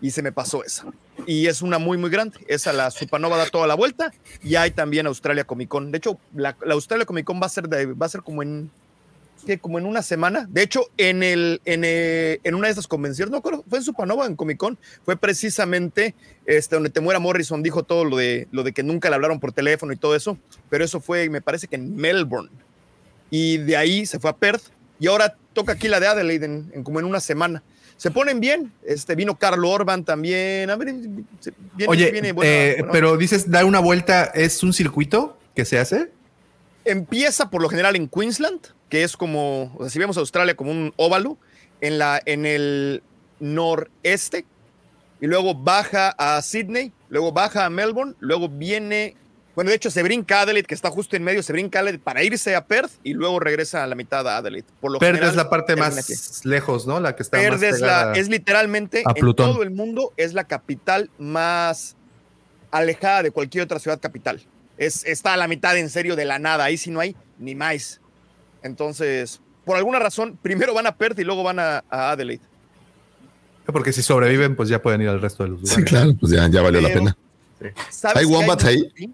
y 0.00 0.12
se 0.12 0.22
me 0.22 0.32
pasó 0.32 0.64
esa. 0.64 0.86
Y 1.26 1.48
es 1.48 1.60
una 1.60 1.78
muy, 1.78 1.98
muy 1.98 2.08
grande. 2.08 2.38
Esa, 2.46 2.72
la 2.72 2.90
Supernova 2.90 3.36
da 3.36 3.46
toda 3.50 3.66
la 3.66 3.74
vuelta. 3.74 4.10
Y 4.42 4.54
hay 4.54 4.70
también 4.70 5.06
Australia 5.06 5.44
Comic 5.44 5.68
Con. 5.68 5.90
De 5.90 5.98
hecho, 5.98 6.18
la, 6.34 6.56
la 6.64 6.72
Australia 6.72 7.04
Comic 7.04 7.26
Con 7.26 7.42
va 7.42 7.46
a 7.46 7.50
ser, 7.50 7.68
va 7.70 8.06
a 8.06 8.08
ser 8.08 8.22
como 8.22 8.42
en 8.42 8.70
¿qué? 9.46 9.58
como 9.58 9.78
en 9.78 9.86
una 9.86 10.02
semana. 10.02 10.46
De 10.50 10.62
hecho, 10.62 10.82
en, 10.96 11.22
el, 11.22 11.60
en, 11.64 11.82
eh, 11.84 12.40
en 12.44 12.54
una 12.54 12.66
de 12.68 12.72
esas 12.72 12.86
convenciones, 12.86 13.30
no 13.32 13.40
creo, 13.42 13.64
fue 13.68 13.78
en 13.78 13.84
Supernova, 13.84 14.26
en 14.26 14.36
Comic 14.36 14.58
Con, 14.58 14.78
fue 15.04 15.16
precisamente 15.16 16.14
este, 16.46 16.76
donde 16.76 16.90
Temuera 16.90 17.18
Morrison 17.18 17.62
dijo 17.62 17.82
todo 17.82 18.04
lo 18.04 18.16
de, 18.16 18.48
lo 18.52 18.62
de 18.62 18.72
que 18.72 18.82
nunca 18.82 19.08
le 19.08 19.14
hablaron 19.16 19.40
por 19.40 19.52
teléfono 19.52 19.92
y 19.92 19.96
todo 19.96 20.14
eso. 20.16 20.38
Pero 20.70 20.84
eso 20.84 21.00
fue, 21.00 21.28
me 21.30 21.40
parece 21.40 21.66
que 21.68 21.76
en 21.76 21.96
Melbourne. 21.96 22.50
Y 23.30 23.58
de 23.58 23.76
ahí 23.76 24.06
se 24.06 24.18
fue 24.18 24.30
a 24.30 24.36
Perth. 24.36 24.64
Y 25.00 25.06
ahora 25.06 25.36
toca 25.52 25.72
aquí 25.72 25.86
la 25.88 26.00
de 26.00 26.06
Adelaide 26.08 26.44
en, 26.46 26.70
en 26.74 26.82
como 26.82 26.98
en 26.98 27.04
una 27.06 27.20
semana. 27.20 27.62
Se 27.96 28.10
ponen 28.10 28.40
bien. 28.40 28.72
Este, 28.84 29.14
vino 29.14 29.36
Carlo 29.38 29.70
Orban 29.70 30.04
también. 30.04 30.70
A 30.70 30.76
ver, 30.76 30.92
viene, 30.92 31.24
Oye, 31.88 32.10
viene 32.12 32.32
buena- 32.32 32.50
eh, 32.52 32.74
buena- 32.78 32.92
pero 32.92 33.16
dices 33.16 33.50
dar 33.50 33.64
una 33.64 33.80
vuelta, 33.80 34.24
¿es 34.34 34.62
un 34.62 34.72
circuito 34.72 35.38
que 35.54 35.64
se 35.64 35.78
hace? 35.78 36.10
empieza 36.84 37.50
por 37.50 37.60
lo 37.60 37.68
general 37.68 37.96
en 37.96 38.08
Queensland, 38.08 38.60
que 38.88 39.02
es 39.02 39.16
como, 39.16 39.74
o 39.76 39.80
sea, 39.80 39.90
si 39.90 39.98
vemos 39.98 40.16
a 40.16 40.20
Australia 40.20 40.56
como 40.56 40.70
un 40.70 40.92
óvalo, 40.96 41.36
en, 41.80 41.98
la, 41.98 42.20
en 42.24 42.46
el 42.46 43.02
noreste, 43.40 44.44
y 45.20 45.26
luego 45.26 45.54
baja 45.54 46.14
a 46.18 46.40
Sydney, 46.42 46.92
luego 47.08 47.32
baja 47.32 47.64
a 47.64 47.70
Melbourne, 47.70 48.14
luego 48.20 48.48
viene, 48.48 49.16
bueno, 49.54 49.70
de 49.70 49.76
hecho 49.76 49.90
se 49.90 50.02
brinca 50.02 50.42
Adelaide, 50.42 50.66
que 50.66 50.74
está 50.74 50.90
justo 50.90 51.16
en 51.16 51.24
medio, 51.24 51.42
se 51.42 51.52
brinca 51.52 51.80
Adelaide 51.80 52.02
para 52.02 52.22
irse 52.22 52.54
a 52.54 52.66
Perth 52.66 52.92
y 53.02 53.14
luego 53.14 53.40
regresa 53.40 53.82
a 53.82 53.86
la 53.86 53.94
mitad 53.94 54.26
a 54.28 54.38
Adelaide. 54.38 54.66
Por 54.80 54.92
lo 54.92 54.98
Perth 54.98 55.16
general, 55.16 55.30
es 55.30 55.36
la 55.36 55.50
parte 55.50 55.76
más 55.76 55.98
aquí. 55.98 56.14
lejos, 56.48 56.86
¿no? 56.86 57.00
La 57.00 57.16
que 57.16 57.22
está 57.22 57.38
Perth 57.38 57.52
más 57.54 57.62
es, 57.62 57.80
la, 57.80 58.12
es 58.14 58.28
literalmente 58.28 59.02
a 59.04 59.12
en 59.14 59.34
todo 59.34 59.62
el 59.62 59.70
mundo 59.70 60.12
es 60.16 60.34
la 60.34 60.44
capital 60.44 61.10
más 61.18 61.96
alejada 62.70 63.24
de 63.24 63.30
cualquier 63.30 63.64
otra 63.64 63.78
ciudad 63.78 63.98
capital. 64.00 64.42
Es, 64.76 65.04
está 65.04 65.34
a 65.34 65.36
la 65.36 65.48
mitad 65.48 65.76
en 65.76 65.90
serio 65.90 66.14
de 66.14 66.24
la 66.24 66.38
nada, 66.38 66.64
ahí 66.64 66.76
sí 66.76 66.90
no 66.90 67.00
hay 67.00 67.16
ni 67.38 67.56
más. 67.56 68.00
Entonces, 68.62 69.40
por 69.64 69.76
alguna 69.76 69.98
razón, 69.98 70.38
primero 70.40 70.74
van 70.74 70.86
a 70.86 70.96
Perth 70.96 71.18
y 71.18 71.24
luego 71.24 71.42
van 71.42 71.58
a, 71.58 71.84
a 71.90 72.10
Adelaide. 72.12 72.42
Porque 73.66 73.92
si 73.92 74.02
sobreviven, 74.02 74.56
pues 74.56 74.68
ya 74.68 74.80
pueden 74.80 75.02
ir 75.02 75.08
al 75.08 75.20
resto 75.20 75.42
de 75.42 75.50
los 75.50 75.60
lugares. 75.60 75.84
Sí, 75.84 75.84
claro, 75.84 76.14
pues 76.18 76.32
ya, 76.32 76.48
ya 76.48 76.62
valió 76.62 76.80
la 76.80 76.88
pena. 76.88 77.16
¿Sabes 77.90 78.16
¿Hay 78.18 78.24
si 78.26 78.32
wombats 78.32 78.64
ahí? 78.64 79.12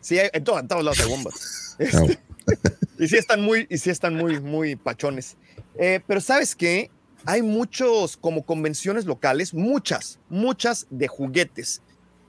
Sí, 0.00 0.18
hay- 0.18 0.30
en, 0.32 0.44
to- 0.44 0.58
en 0.58 0.66
todos 0.68 0.84
lados 0.84 1.00
hay 1.00 1.08
bombas. 1.10 1.62
Este, 1.78 2.18
y 2.98 3.06
sí 3.08 3.16
están 3.16 3.42
muy, 3.42 3.66
y 3.68 3.76
sí 3.76 3.90
están 3.90 4.14
muy, 4.14 4.40
muy 4.40 4.76
pachones. 4.76 5.36
Eh, 5.78 6.00
pero 6.06 6.22
sabes 6.22 6.54
qué? 6.56 6.90
Hay 7.26 7.42
muchos 7.42 8.16
como 8.16 8.46
convenciones 8.46 9.04
locales, 9.04 9.52
muchas, 9.52 10.18
muchas 10.30 10.86
de 10.88 11.06
juguetes. 11.08 11.82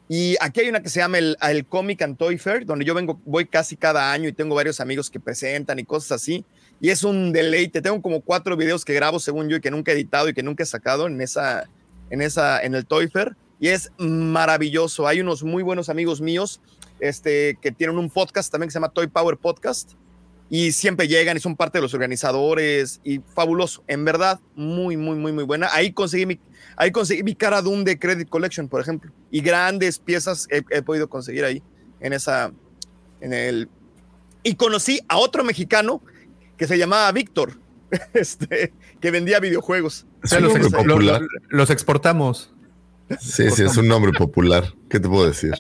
Y 0.10 0.38
aquí 0.40 0.62
hay 0.62 0.70
una 0.70 0.82
que 0.82 0.90
se 0.90 1.00
llama 1.00 1.18
el, 1.18 1.38
el 1.42 1.66
Comic 1.66 2.02
and 2.02 2.18
Toy 2.18 2.38
Fair, 2.38 2.66
donde 2.66 2.86
yo 2.86 2.94
vengo, 2.94 3.20
voy 3.26 3.46
casi 3.46 3.76
cada 3.76 4.12
año 4.12 4.30
y 4.30 4.34
tengo 4.34 4.56
varios 4.56 4.80
amigos 4.80 5.10
que 5.10 5.20
presentan 5.20 5.80
y 5.80 5.84
cosas 5.84 6.14
así. 6.14 6.46
Y 6.80 6.90
es 6.90 7.04
un 7.04 7.34
deleite. 7.34 7.82
Tengo 7.82 8.02
como 8.02 8.22
cuatro 8.22 8.56
videos 8.56 8.86
que 8.86 8.94
grabo 8.94 9.20
según 9.20 9.50
yo 9.50 9.58
y 9.58 9.62
que 9.62 9.72
nunca 9.72 9.92
he 9.92 9.96
editado 9.96 10.30
y 10.30 10.34
que 10.34 10.44
nunca 10.44 10.64
he 10.64 10.66
sacado 10.66 11.08
en 11.08 11.20
esa, 11.20 11.68
en 12.10 12.22
esa, 12.22 12.62
en 12.62 12.76
el 12.76 12.86
Toy 12.86 13.08
Fair. 13.08 13.36
Y 13.60 13.70
es 13.70 13.92
maravilloso. 13.98 15.08
Hay 15.08 15.20
unos 15.20 15.44
muy 15.44 15.64
buenos 15.64 15.90
amigos 15.90 16.22
míos 16.22 16.62
este, 17.00 17.58
que 17.62 17.72
tienen 17.72 17.98
un 17.98 18.10
podcast 18.10 18.52
también 18.52 18.70
que 18.70 18.74
se 18.74 18.78
llama 18.78 18.90
Toy 18.90 19.08
Power 19.08 19.38
Podcast. 19.38 19.94
Y 20.50 20.72
siempre 20.72 21.08
llegan 21.08 21.36
y 21.36 21.40
son 21.42 21.56
parte 21.56 21.78
de 21.78 21.82
los 21.82 21.94
organizadores. 21.94 23.02
Y 23.04 23.20
fabuloso. 23.36 23.84
En 23.88 24.06
verdad, 24.06 24.40
muy, 24.56 24.96
muy, 24.98 25.18
muy, 25.18 25.32
muy 25.34 25.44
buena. 25.44 25.68
Ahí 25.74 25.92
conseguí 25.92 26.26
mi, 26.26 26.40
ahí 26.78 26.92
conseguí 26.92 27.24
mi 27.24 27.36
cara 27.36 27.62
Doom 27.62 27.84
de 27.84 28.00
Credit 28.00 28.30
Collection, 28.30 28.68
por 28.70 28.80
ejemplo. 28.82 29.12
Y 29.32 29.42
grandes 29.42 30.00
piezas 30.00 30.48
he, 30.50 30.64
he 30.70 30.82
podido 30.82 31.10
conseguir 31.10 31.44
ahí, 31.46 31.62
en 32.00 32.14
esa, 32.14 32.52
en 33.22 33.34
el... 33.34 33.70
Y 34.44 34.56
conocí 34.56 35.02
a 35.10 35.18
otro 35.18 35.44
mexicano 35.44 36.02
que 36.58 36.66
se 36.68 36.78
llamaba 36.78 37.12
Víctor, 37.12 37.60
este, 38.14 38.72
que 39.02 39.12
vendía 39.12 39.40
videojuegos. 39.42 40.06
O 40.24 40.28
sea, 40.28 40.40
los, 40.40 40.54
un 40.54 40.62
ex- 40.62 40.72
nombre 40.72 40.86
lo- 40.88 40.94
popular. 40.96 41.22
lo- 41.22 41.58
los 41.58 41.70
exportamos. 41.70 42.54
Sí, 43.20 43.50
sí, 43.52 43.64
es 43.64 43.76
un 43.78 43.88
nombre 43.88 44.12
popular. 44.14 44.74
¿Qué 44.90 45.00
te 45.00 45.08
puedo 45.10 45.28
decir? 45.28 45.54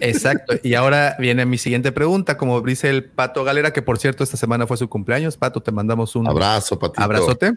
Exacto. 0.00 0.54
Y 0.62 0.74
ahora 0.74 1.16
viene 1.18 1.46
mi 1.46 1.58
siguiente 1.58 1.92
pregunta, 1.92 2.36
como 2.36 2.60
dice 2.60 2.90
el 2.90 3.04
Pato 3.04 3.44
Galera, 3.44 3.72
que 3.72 3.82
por 3.82 3.98
cierto 3.98 4.24
esta 4.24 4.36
semana 4.36 4.66
fue 4.66 4.76
su 4.76 4.88
cumpleaños. 4.88 5.36
Pato, 5.36 5.62
te 5.62 5.72
mandamos 5.72 6.16
un 6.16 6.28
Abrazo, 6.28 6.78
Patito. 6.78 7.02
abrazote. 7.02 7.52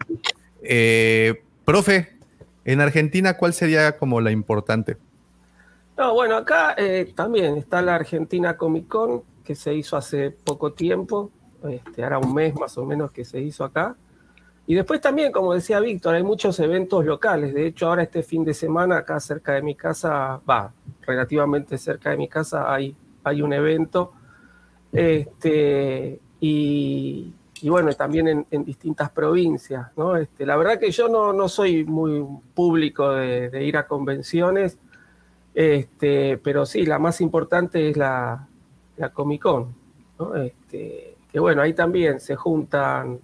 Eh, 0.62 1.42
profe, 1.64 2.18
en 2.64 2.80
Argentina, 2.80 3.36
¿cuál 3.36 3.52
sería 3.54 3.96
como 3.96 4.20
la 4.20 4.30
importante? 4.30 4.96
No, 5.96 6.14
bueno, 6.14 6.36
acá 6.36 6.74
eh, 6.76 7.12
también 7.14 7.56
está 7.56 7.82
la 7.82 7.94
Argentina 7.94 8.56
Comic 8.56 8.88
Con, 8.88 9.22
que 9.44 9.54
se 9.54 9.74
hizo 9.74 9.96
hace 9.96 10.30
poco 10.30 10.72
tiempo, 10.72 11.30
este, 11.68 12.02
ahora 12.02 12.18
un 12.18 12.32
mes 12.32 12.54
más 12.54 12.78
o 12.78 12.86
menos 12.86 13.10
que 13.10 13.24
se 13.24 13.40
hizo 13.40 13.64
acá. 13.64 13.96
Y 14.70 14.74
después 14.74 15.00
también, 15.00 15.32
como 15.32 15.52
decía 15.52 15.80
Víctor, 15.80 16.14
hay 16.14 16.22
muchos 16.22 16.60
eventos 16.60 17.04
locales. 17.04 17.52
De 17.52 17.66
hecho, 17.66 17.88
ahora 17.88 18.04
este 18.04 18.22
fin 18.22 18.44
de 18.44 18.54
semana, 18.54 18.98
acá 18.98 19.18
cerca 19.18 19.54
de 19.54 19.62
mi 19.62 19.74
casa, 19.74 20.40
va, 20.48 20.72
relativamente 21.02 21.76
cerca 21.76 22.10
de 22.10 22.16
mi 22.16 22.28
casa, 22.28 22.72
hay, 22.72 22.94
hay 23.24 23.42
un 23.42 23.52
evento. 23.52 24.12
Este, 24.92 26.20
y, 26.38 27.34
y 27.62 27.68
bueno, 27.68 27.92
también 27.94 28.46
en, 28.48 28.64
distintas 28.64 29.10
provincias, 29.10 29.88
¿no? 29.96 30.14
Este, 30.14 30.46
la 30.46 30.56
verdad 30.56 30.78
que 30.78 30.92
yo 30.92 31.08
no, 31.08 31.32
no 31.32 31.48
soy 31.48 31.82
muy 31.82 32.24
público 32.54 33.10
de, 33.10 33.50
de 33.50 33.64
ir 33.64 33.76
a 33.76 33.88
convenciones, 33.88 34.78
este, 35.52 36.38
pero 36.38 36.64
sí, 36.64 36.86
la 36.86 37.00
más 37.00 37.20
importante 37.20 37.90
es 37.90 37.96
la, 37.96 38.46
la 38.98 39.08
Comic 39.08 39.42
Con, 39.42 39.74
¿no? 40.16 40.36
Este, 40.36 41.16
que 41.32 41.40
bueno, 41.40 41.60
ahí 41.60 41.72
también 41.72 42.20
se 42.20 42.36
juntan 42.36 43.18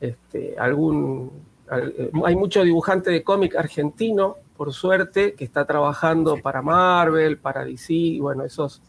este, 0.00 0.56
algún, 0.58 1.30
al- 1.68 1.94
eh, 1.96 2.10
hay 2.24 2.36
mucho 2.36 2.62
dibujante 2.62 3.10
de 3.10 3.22
cómic 3.22 3.54
argentino, 3.56 4.36
por 4.56 4.72
suerte, 4.72 5.34
que 5.34 5.44
está 5.44 5.64
trabajando 5.64 6.36
para 6.38 6.62
Marvel, 6.62 7.38
para 7.38 7.64
DC, 7.64 7.92
y 7.94 8.20
bueno, 8.20 8.44
esos, 8.44 8.82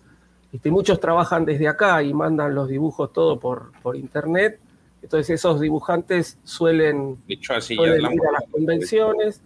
este, 0.52 0.70
muchos 0.72 1.00
trabajan 1.00 1.46
desde 1.46 1.68
acá 1.68 2.02
y 2.04 2.14
mandan 2.14 2.54
los 2.56 2.68
dibujos 2.68 3.14
todo 3.14 3.40
por, 3.40 3.72
por 3.82 3.96
internet, 3.96 4.60
entonces 5.02 5.30
esos 5.32 5.60
dibujantes 5.60 6.38
suelen 6.44 7.18
así, 7.50 7.74
ir 7.74 7.80
a 7.82 8.32
las 8.34 8.44
convenciones 8.52 9.42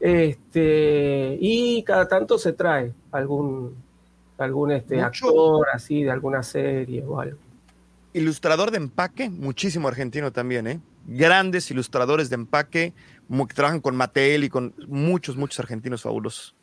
este, 0.00 1.36
y 1.40 1.82
cada 1.82 2.06
tanto 2.06 2.38
se 2.38 2.52
trae 2.52 2.92
algún, 3.10 3.74
algún 4.38 4.70
este, 4.72 4.96
Mucho. 4.96 5.06
actor 5.06 5.66
así 5.72 6.02
de 6.04 6.10
alguna 6.10 6.42
serie 6.42 7.04
o 7.04 7.18
algo. 7.20 7.38
Ilustrador 8.12 8.70
de 8.70 8.78
empaque, 8.78 9.28
muchísimo 9.30 9.88
argentino 9.88 10.32
también, 10.32 10.66
¿eh? 10.66 10.80
Grandes 11.06 11.70
ilustradores 11.70 12.30
de 12.30 12.34
empaque 12.34 12.94
que 13.28 13.54
trabajan 13.54 13.80
con 13.80 13.96
Mattel 13.96 14.44
y 14.44 14.48
con 14.48 14.74
muchos, 14.86 15.36
muchos 15.36 15.58
argentinos 15.60 16.02
fabulosos. 16.02 16.54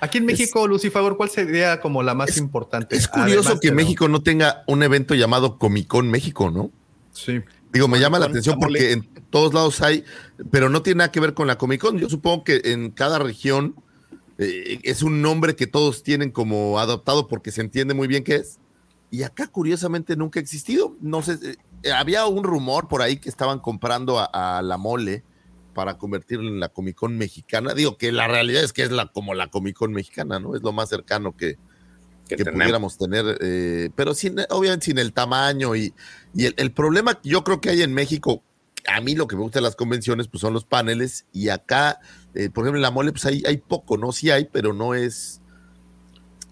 Aquí 0.00 0.18
en 0.18 0.26
México, 0.26 0.66
Lucifer, 0.66 1.02
¿cuál 1.16 1.28
sería 1.28 1.80
como 1.80 2.02
la 2.02 2.14
más 2.14 2.36
importante? 2.38 2.96
Es 2.96 3.06
curioso 3.06 3.50
Además 3.50 3.60
que 3.60 3.72
México 3.72 4.08
no 4.08 4.22
tenga 4.22 4.64
un 4.66 4.82
evento 4.82 5.14
llamado 5.14 5.58
Comic 5.58 5.86
Con 5.86 6.10
México, 6.10 6.50
¿no? 6.50 6.70
Sí. 7.12 7.42
Digo, 7.72 7.86
me 7.86 8.00
llama 8.00 8.18
la 8.18 8.26
atención 8.26 8.58
porque 8.58 8.92
en 8.92 9.08
todos 9.28 9.52
lados 9.52 9.80
hay, 9.82 10.04
pero 10.50 10.70
no 10.70 10.82
tiene 10.82 10.98
nada 10.98 11.12
que 11.12 11.20
ver 11.20 11.34
con 11.34 11.46
la 11.46 11.58
Comic 11.58 11.82
Con. 11.82 11.98
Yo 11.98 12.08
supongo 12.08 12.44
que 12.44 12.62
en 12.64 12.90
cada 12.90 13.18
región 13.18 13.74
eh, 14.38 14.80
es 14.82 15.02
un 15.02 15.20
nombre 15.20 15.54
que 15.54 15.66
todos 15.66 16.02
tienen 16.02 16.30
como 16.30 16.80
adoptado 16.80 17.28
porque 17.28 17.52
se 17.52 17.60
entiende 17.60 17.92
muy 17.92 18.08
bien 18.08 18.24
qué 18.24 18.36
es. 18.36 18.58
Y 19.10 19.22
acá, 19.24 19.48
curiosamente, 19.48 20.16
nunca 20.16 20.38
ha 20.38 20.42
existido. 20.42 20.96
No 21.00 21.22
sé, 21.22 21.38
eh, 21.82 21.92
había 21.92 22.26
un 22.26 22.44
rumor 22.44 22.88
por 22.88 23.02
ahí 23.02 23.16
que 23.16 23.28
estaban 23.28 23.58
comprando 23.58 24.18
a, 24.18 24.58
a 24.58 24.62
la 24.62 24.76
mole 24.76 25.24
para 25.74 25.98
convertirla 25.98 26.48
en 26.48 26.60
la 26.60 26.68
Comic 26.68 26.96
Con 26.96 27.16
mexicana. 27.16 27.74
Digo 27.74 27.96
que 27.96 28.12
la 28.12 28.28
realidad 28.28 28.62
es 28.62 28.72
que 28.72 28.82
es 28.82 28.90
la, 28.90 29.06
como 29.06 29.34
la 29.34 29.48
Comic 29.48 29.76
Con 29.76 29.92
mexicana, 29.92 30.38
¿no? 30.38 30.54
Es 30.54 30.62
lo 30.62 30.72
más 30.72 30.88
cercano 30.88 31.36
que, 31.36 31.58
que 32.36 32.44
pudiéramos 32.44 32.98
tener, 32.98 33.38
eh, 33.40 33.90
pero 33.94 34.14
sin, 34.14 34.36
obviamente 34.50 34.86
sin 34.86 34.98
el 34.98 35.12
tamaño 35.12 35.74
y, 35.74 35.94
y 36.34 36.46
el, 36.46 36.54
el 36.56 36.72
problema 36.72 37.20
que 37.20 37.28
yo 37.28 37.44
creo 37.44 37.60
que 37.60 37.70
hay 37.70 37.82
en 37.82 37.94
México, 37.94 38.42
a 38.88 39.00
mí 39.00 39.14
lo 39.14 39.26
que 39.26 39.36
me 39.36 39.42
gusta 39.42 39.58
de 39.58 39.64
las 39.64 39.76
convenciones 39.76 40.28
pues 40.28 40.40
son 40.40 40.54
los 40.54 40.64
paneles 40.64 41.26
y 41.32 41.48
acá, 41.48 42.00
eh, 42.34 42.50
por 42.50 42.64
ejemplo 42.64 42.78
en 42.78 42.82
la 42.82 42.90
mole 42.90 43.12
pues 43.12 43.26
hay, 43.26 43.42
hay 43.46 43.58
poco, 43.58 43.96
no 43.96 44.12
sí 44.12 44.30
hay, 44.30 44.46
pero 44.46 44.72
no 44.72 44.94
es, 44.94 45.39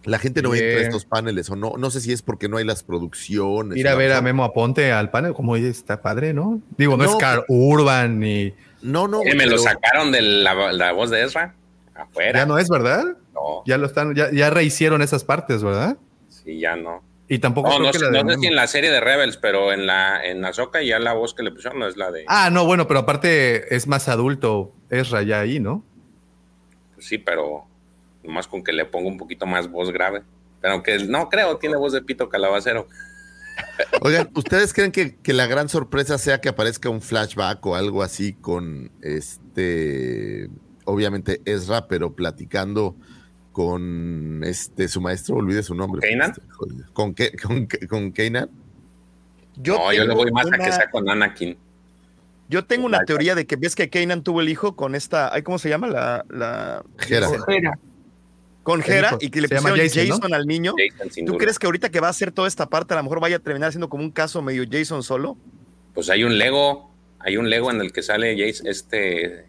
la 0.08 0.18
gente 0.18 0.42
no 0.42 0.54
entra 0.54 0.80
a 0.80 0.82
estos 0.82 1.04
paneles 1.04 1.48
o 1.50 1.56
no, 1.56 1.74
no 1.78 1.90
sé 1.90 2.00
si 2.00 2.12
es 2.12 2.22
porque 2.22 2.48
no 2.48 2.56
hay 2.56 2.64
las 2.64 2.82
producciones. 2.82 3.76
Ir 3.78 3.86
a 3.88 3.94
ver 3.94 4.12
a 4.12 4.20
Memo 4.22 4.44
Aponte 4.44 4.92
al 4.92 5.10
panel, 5.10 5.34
como 5.34 5.52
oye, 5.52 5.68
está 5.68 6.02
padre, 6.02 6.32
¿no? 6.34 6.60
Digo, 6.76 6.96
no, 6.96 7.04
es 7.04 7.10
No, 7.12 7.18
Carl 7.18 7.44
Urban 7.48 8.18
ni. 8.18 8.52
No, 8.82 9.06
no. 9.08 9.22
Eh, 9.24 9.34
me 9.34 9.46
lo 9.46 9.58
sacaron 9.58 10.10
de 10.12 10.22
la, 10.22 10.72
la 10.72 10.92
voz 10.92 11.10
de 11.10 11.22
Ezra. 11.22 11.54
Afuera. 11.94 12.40
Ya 12.40 12.46
no 12.46 12.58
es, 12.58 12.68
¿verdad? 12.68 13.04
No, 13.34 13.62
Ya 13.66 13.76
lo 13.76 13.86
están, 13.86 14.14
ya, 14.14 14.30
ya 14.32 14.50
rehicieron 14.50 15.02
esas 15.02 15.24
partes, 15.24 15.62
¿verdad? 15.62 15.96
sí, 16.28 16.60
ya 16.60 16.76
no. 16.76 17.02
Y 17.30 17.40
tampoco 17.40 17.68
No, 17.68 17.74
creo 17.76 17.86
no, 17.88 17.92
que 17.92 17.98
sé- 17.98 18.04
la 18.06 18.10
de 18.10 18.24
no 18.24 18.30
sé 18.32 18.38
si 18.38 18.46
en 18.46 18.54
la 18.56 18.66
serie 18.66 18.90
de 18.90 19.00
Rebels, 19.00 19.36
pero 19.36 19.72
en 19.72 19.86
la 19.86 20.24
en 20.24 20.42
Ahsoka 20.46 20.80
ya 20.82 20.98
la 20.98 21.12
voz 21.12 21.34
que 21.34 21.42
le 21.42 21.50
pusieron 21.50 21.78
no 21.78 21.86
es 21.86 21.96
la 21.98 22.10
de. 22.10 22.24
Ah, 22.26 22.48
no, 22.50 22.64
bueno, 22.64 22.86
pero 22.88 23.00
aparte 23.00 23.74
es 23.74 23.86
más 23.86 24.08
adulto 24.08 24.72
Ezra 24.88 25.22
ya 25.22 25.40
ahí, 25.40 25.60
¿no? 25.60 25.84
Pues 26.94 27.06
sí, 27.06 27.18
pero 27.18 27.66
nomás 28.28 28.46
con 28.46 28.62
que 28.62 28.72
le 28.72 28.84
ponga 28.84 29.08
un 29.08 29.18
poquito 29.18 29.46
más 29.46 29.68
voz 29.68 29.90
grave. 29.90 30.22
Pero 30.60 30.74
aunque 30.74 30.98
no 30.98 31.28
creo, 31.28 31.56
tiene 31.56 31.76
voz 31.76 31.92
de 31.92 32.02
pito 32.02 32.28
calabacero. 32.28 32.86
Oigan, 34.02 34.30
¿ustedes 34.34 34.72
creen 34.72 34.92
que, 34.92 35.16
que 35.16 35.32
la 35.32 35.46
gran 35.46 35.68
sorpresa 35.68 36.18
sea 36.18 36.40
que 36.40 36.48
aparezca 36.48 36.88
un 36.90 37.00
flashback 37.00 37.64
o 37.66 37.74
algo 37.74 38.02
así 38.02 38.34
con 38.34 38.90
este, 39.02 40.48
obviamente 40.84 41.40
Ezra, 41.44 41.88
pero 41.88 42.14
platicando 42.14 42.94
con 43.52 44.42
este 44.44 44.88
su 44.88 45.00
maestro, 45.00 45.36
olvide 45.36 45.62
su 45.62 45.74
nombre. 45.74 46.08
¿Kanan? 46.08 46.30
Este, 46.30 46.42
joder, 46.50 46.84
¿Con, 46.92 47.14
qué, 47.14 47.32
con, 47.32 47.66
con 47.88 48.12
Kanan? 48.12 48.50
Yo 49.56 49.78
no, 49.78 49.92
yo 49.92 50.04
le 50.04 50.14
voy 50.14 50.30
más 50.30 50.46
a 50.46 50.56
que 50.56 50.72
sea 50.72 50.90
con 50.90 51.08
Anakin. 51.08 51.58
Yo 52.48 52.64
tengo 52.64 52.86
una 52.86 53.04
teoría 53.04 53.34
de 53.34 53.46
que 53.46 53.56
ves 53.56 53.74
que 53.74 53.90
Kanan 53.90 54.22
tuvo 54.22 54.40
el 54.40 54.48
hijo 54.48 54.76
con 54.76 54.94
esta, 54.94 55.34
ay, 55.34 55.42
¿cómo 55.42 55.58
se 55.58 55.68
llama? 55.68 55.88
La, 55.88 56.24
la. 56.30 56.84
Ojera. 56.96 57.78
Con 58.68 58.82
Hera 58.82 59.16
y 59.20 59.30
que 59.30 59.40
le 59.40 59.48
pusieron 59.48 59.78
Jason, 59.78 60.06
Jason, 60.08 60.30
¿no? 60.30 60.36
al 60.36 60.46
niño. 60.46 60.74
Jason, 60.98 61.24
¿Tú 61.24 61.32
duda. 61.32 61.38
crees 61.38 61.58
que 61.58 61.66
ahorita 61.66 61.88
que 61.90 62.00
va 62.00 62.08
a 62.08 62.10
hacer 62.10 62.32
toda 62.32 62.48
esta 62.48 62.66
parte, 62.66 62.92
a 62.94 62.98
lo 62.98 63.02
mejor 63.02 63.20
vaya 63.20 63.36
a 63.36 63.38
terminar 63.38 63.72
siendo 63.72 63.88
como 63.88 64.02
un 64.04 64.10
caso 64.10 64.42
medio 64.42 64.64
Jason 64.70 65.02
solo? 65.02 65.36
Pues 65.94 66.10
hay 66.10 66.24
un 66.24 66.36
Lego, 66.38 66.90
hay 67.18 67.36
un 67.38 67.48
Lego 67.48 67.70
en 67.70 67.80
el 67.80 67.92
que 67.92 68.02
sale 68.02 68.36
Jason, 68.38 68.66
este 68.66 69.46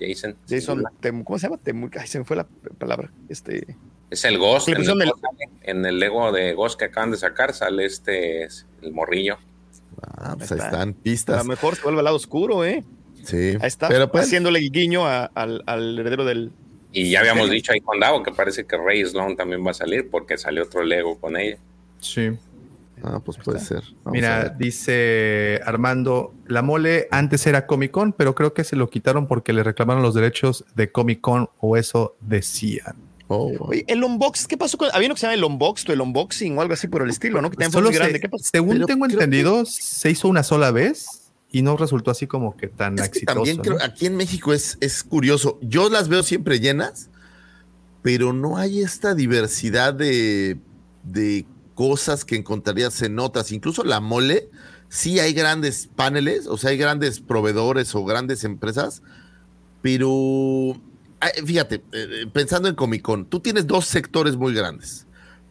Jason. 0.00 0.36
Jason, 0.48 0.84
¿cómo 1.24 1.38
se 1.38 1.46
llama? 1.48 1.60
Temu- 1.62 1.90
ay, 2.00 2.06
se 2.06 2.18
me 2.18 2.24
fue 2.24 2.36
la 2.36 2.46
palabra. 2.78 3.10
Este, 3.28 3.76
Es 4.10 4.24
el 4.24 4.38
Ghost. 4.38 4.68
En 4.68 4.76
pues 4.76 4.88
el, 4.88 5.02
el- 5.02 5.12
en 5.62 5.84
el 5.86 5.98
Lego 5.98 6.32
de 6.32 6.54
Ghost 6.54 6.78
que 6.78 6.86
acaban 6.86 7.10
de 7.10 7.16
sacar 7.16 7.52
sale 7.54 7.84
este 7.84 8.44
el 8.44 8.92
morrillo. 8.92 9.36
Ah, 10.02 10.34
pues 10.36 10.50
Ahí 10.50 10.58
ahí 10.58 10.64
está. 10.64 10.66
están 10.66 10.88
a 10.90 10.92
pistas. 11.02 11.36
lo 11.38 11.44
mejor 11.44 11.76
se 11.76 11.82
vuelve 11.82 12.00
al 12.00 12.04
lado 12.04 12.16
oscuro, 12.16 12.64
¿eh? 12.64 12.82
Sí. 13.22 13.56
Ahí 13.60 13.66
está, 13.68 13.88
Pero 13.88 14.10
pues, 14.10 14.24
haciéndole 14.24 14.58
guiño 14.60 15.06
a- 15.06 15.26
al, 15.26 15.62
al 15.66 15.98
heredero 15.98 16.24
del... 16.24 16.50
Y 16.96 17.10
ya 17.10 17.20
habíamos 17.20 17.50
dicho 17.50 17.72
ahí 17.72 17.80
con 17.80 17.98
Davo 17.98 18.22
que 18.22 18.30
parece 18.30 18.64
que 18.64 18.76
Rey 18.78 19.04
Sloan 19.04 19.36
también 19.36 19.66
va 19.66 19.72
a 19.72 19.74
salir 19.74 20.08
porque 20.10 20.38
salió 20.38 20.62
otro 20.62 20.82
Lego 20.84 21.18
con 21.18 21.36
ella. 21.36 21.58
Sí. 21.98 22.30
ah, 23.02 23.20
pues 23.24 23.36
puede 23.38 23.58
ser. 23.58 23.82
Vamos 24.04 24.12
Mira, 24.12 24.48
dice 24.48 25.60
Armando, 25.64 26.32
la 26.46 26.62
mole 26.62 27.08
antes 27.10 27.46
era 27.46 27.66
Comic 27.66 27.90
Con, 27.90 28.12
pero 28.12 28.34
creo 28.34 28.54
que 28.54 28.62
se 28.64 28.76
lo 28.76 28.88
quitaron 28.90 29.26
porque 29.26 29.52
le 29.52 29.62
reclamaron 29.64 30.02
los 30.02 30.14
derechos 30.14 30.64
de 30.76 30.92
Comic 30.92 31.20
Con 31.20 31.48
o 31.60 31.76
eso 31.76 32.16
decían. 32.20 32.94
Oye, 33.26 33.84
el 33.88 34.04
unbox, 34.04 34.46
¿qué 34.46 34.56
pasó 34.56 34.76
con? 34.78 34.90
Había 34.92 35.06
uno 35.08 35.14
que 35.14 35.20
se 35.20 35.26
llama 35.26 35.34
el 35.34 35.42
unbox 35.44 35.88
el 35.88 36.00
unboxing 36.00 36.56
o 36.56 36.60
algo 36.60 36.74
así 36.74 36.86
por 36.88 37.02
el 37.02 37.10
estilo, 37.10 37.40
¿no? 37.42 37.50
Que 37.50 37.56
también 37.56 37.72
fue 37.72 37.80
Solo 37.80 37.90
se- 37.90 37.98
grande. 37.98 38.20
¿Qué 38.20 38.28
pasó? 38.28 38.44
según 38.52 38.74
Pero 38.74 38.86
tengo 38.86 39.06
que- 39.06 39.14
entendido, 39.14 39.64
se 39.64 40.10
hizo 40.10 40.28
una 40.28 40.42
sola 40.42 40.70
vez 40.70 41.23
y 41.54 41.62
no 41.62 41.76
resultó 41.76 42.10
así 42.10 42.26
como 42.26 42.56
que 42.56 42.66
tan 42.66 42.94
Es 42.98 43.02
que 43.02 43.18
exitoso. 43.18 43.36
también 43.36 43.58
creo, 43.58 43.78
¿no? 43.78 43.84
aquí 43.84 44.06
en 44.06 44.16
México 44.16 44.52
es, 44.52 44.76
es 44.80 45.04
curioso. 45.04 45.56
Yo 45.62 45.88
las 45.88 46.08
veo 46.08 46.24
siempre 46.24 46.58
llenas, 46.58 47.10
pero 48.02 48.32
no 48.32 48.56
hay 48.56 48.80
esta 48.80 49.14
diversidad 49.14 49.94
de, 49.94 50.58
de 51.04 51.46
cosas 51.76 52.24
que 52.24 52.34
encontrarías 52.34 53.00
en 53.02 53.20
otras. 53.20 53.52
Incluso 53.52 53.84
la 53.84 54.00
mole, 54.00 54.50
sí 54.88 55.20
hay 55.20 55.32
grandes 55.32 55.86
paneles, 55.94 56.48
o 56.48 56.56
sea, 56.58 56.70
hay 56.70 56.76
grandes 56.76 57.20
proveedores 57.20 57.94
o 57.94 58.04
grandes 58.04 58.42
empresas, 58.42 59.02
pero 59.80 60.74
fíjate, 61.46 61.84
eh, 61.92 62.26
pensando 62.32 62.68
en 62.68 62.74
Comic 62.74 63.02
Con, 63.02 63.26
tú 63.26 63.38
tienes 63.38 63.68
dos 63.68 63.84
sectores 63.86 64.34
muy 64.34 64.54
grandes. 64.54 65.03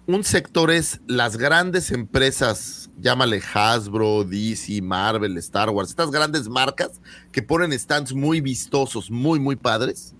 Un 0.06 0.26
sector 0.26 0.70
es 0.70 1.00
las 1.08 1.38
grandes 1.38 1.90
empresas, 1.90 2.90
llámale 3.00 3.42
Hasbro, 3.54 4.26
DC, 4.26 4.82
Marvel, 4.82 5.38
Star 5.38 5.70
Wars, 5.70 5.92
estas 5.92 6.12
grandes 6.12 6.50
marcas 6.50 7.00
que 7.32 7.42
ponen 7.42 7.72
stands 7.72 8.14
muy 8.14 8.42
vistosos, 8.42 9.10
muy, 9.10 9.40
muy 9.40 9.56
padres. 9.56 10.14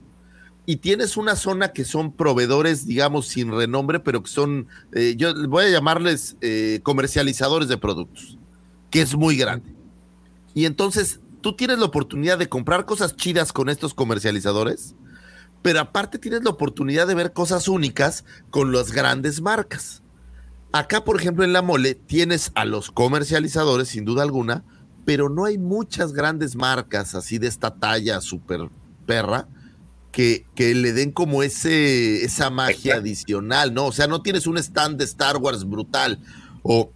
Y 0.66 0.78
tienes 0.78 1.18
una 1.18 1.36
zona 1.36 1.74
que 1.74 1.84
son 1.84 2.14
proveedores, 2.14 2.88
digamos, 2.88 3.28
sin 3.28 3.52
renombre, 3.52 4.00
pero 4.00 4.24
que 4.24 4.30
son, 4.32 4.68
eh, 4.94 5.16
yo 5.18 5.34
voy 5.50 5.66
a 5.66 5.70
llamarles 5.70 6.38
eh, 6.40 6.80
comercializadores 6.84 7.68
de 7.68 7.78
productos, 7.78 8.38
que 8.90 9.02
es 9.02 9.14
muy 9.18 9.36
grande. 9.36 9.76
Y 10.54 10.64
entonces 10.64 11.20
tú 11.42 11.58
tienes 11.58 11.80
la 11.80 11.86
oportunidad 11.86 12.38
de 12.38 12.48
comprar 12.48 12.86
cosas 12.86 13.18
chidas 13.18 13.52
con 13.52 13.68
estos 13.68 13.94
comercializadores, 13.94 14.96
pero 15.64 15.80
aparte 15.80 16.20
tienes 16.20 16.44
la 16.44 16.52
oportunidad 16.52 17.08
de 17.08 17.16
ver 17.16 17.34
cosas 17.34 17.68
únicas 17.68 18.26
con 18.52 18.72
las 18.72 18.92
grandes 18.92 19.42
marcas. 19.42 20.04
Acá, 20.74 21.04
por 21.04 21.20
ejemplo, 21.20 21.44
en 21.44 21.54
la 21.54 21.62
mole 21.62 21.96
tienes 21.96 22.52
a 22.54 22.66
los 22.66 22.92
comercializadores, 22.92 23.88
sin 23.88 24.06
duda 24.06 24.24
alguna, 24.24 24.66
pero 25.06 25.30
no 25.30 25.46
hay 25.46 25.58
muchas 25.58 26.14
grandes 26.14 26.56
marcas 26.56 27.16
así 27.16 27.38
de 27.38 27.48
esta 27.48 27.76
talla 27.76 28.20
super 28.22 28.70
perra 29.06 29.48
que, 30.12 30.46
que 30.54 30.76
le 30.76 30.94
den 30.94 31.12
como 31.12 31.44
ese, 31.44 32.26
esa 32.26 32.50
magia 32.50 32.96
adicional, 32.96 33.74
¿no? 33.74 33.86
O 33.86 33.92
sea, 33.92 34.08
no 34.08 34.22
tienes 34.22 34.46
un 34.48 34.58
stand 34.58 34.98
de 34.98 35.06
Star 35.06 35.38
Wars 35.38 35.64
brutal 35.64 36.20
o 36.62 36.92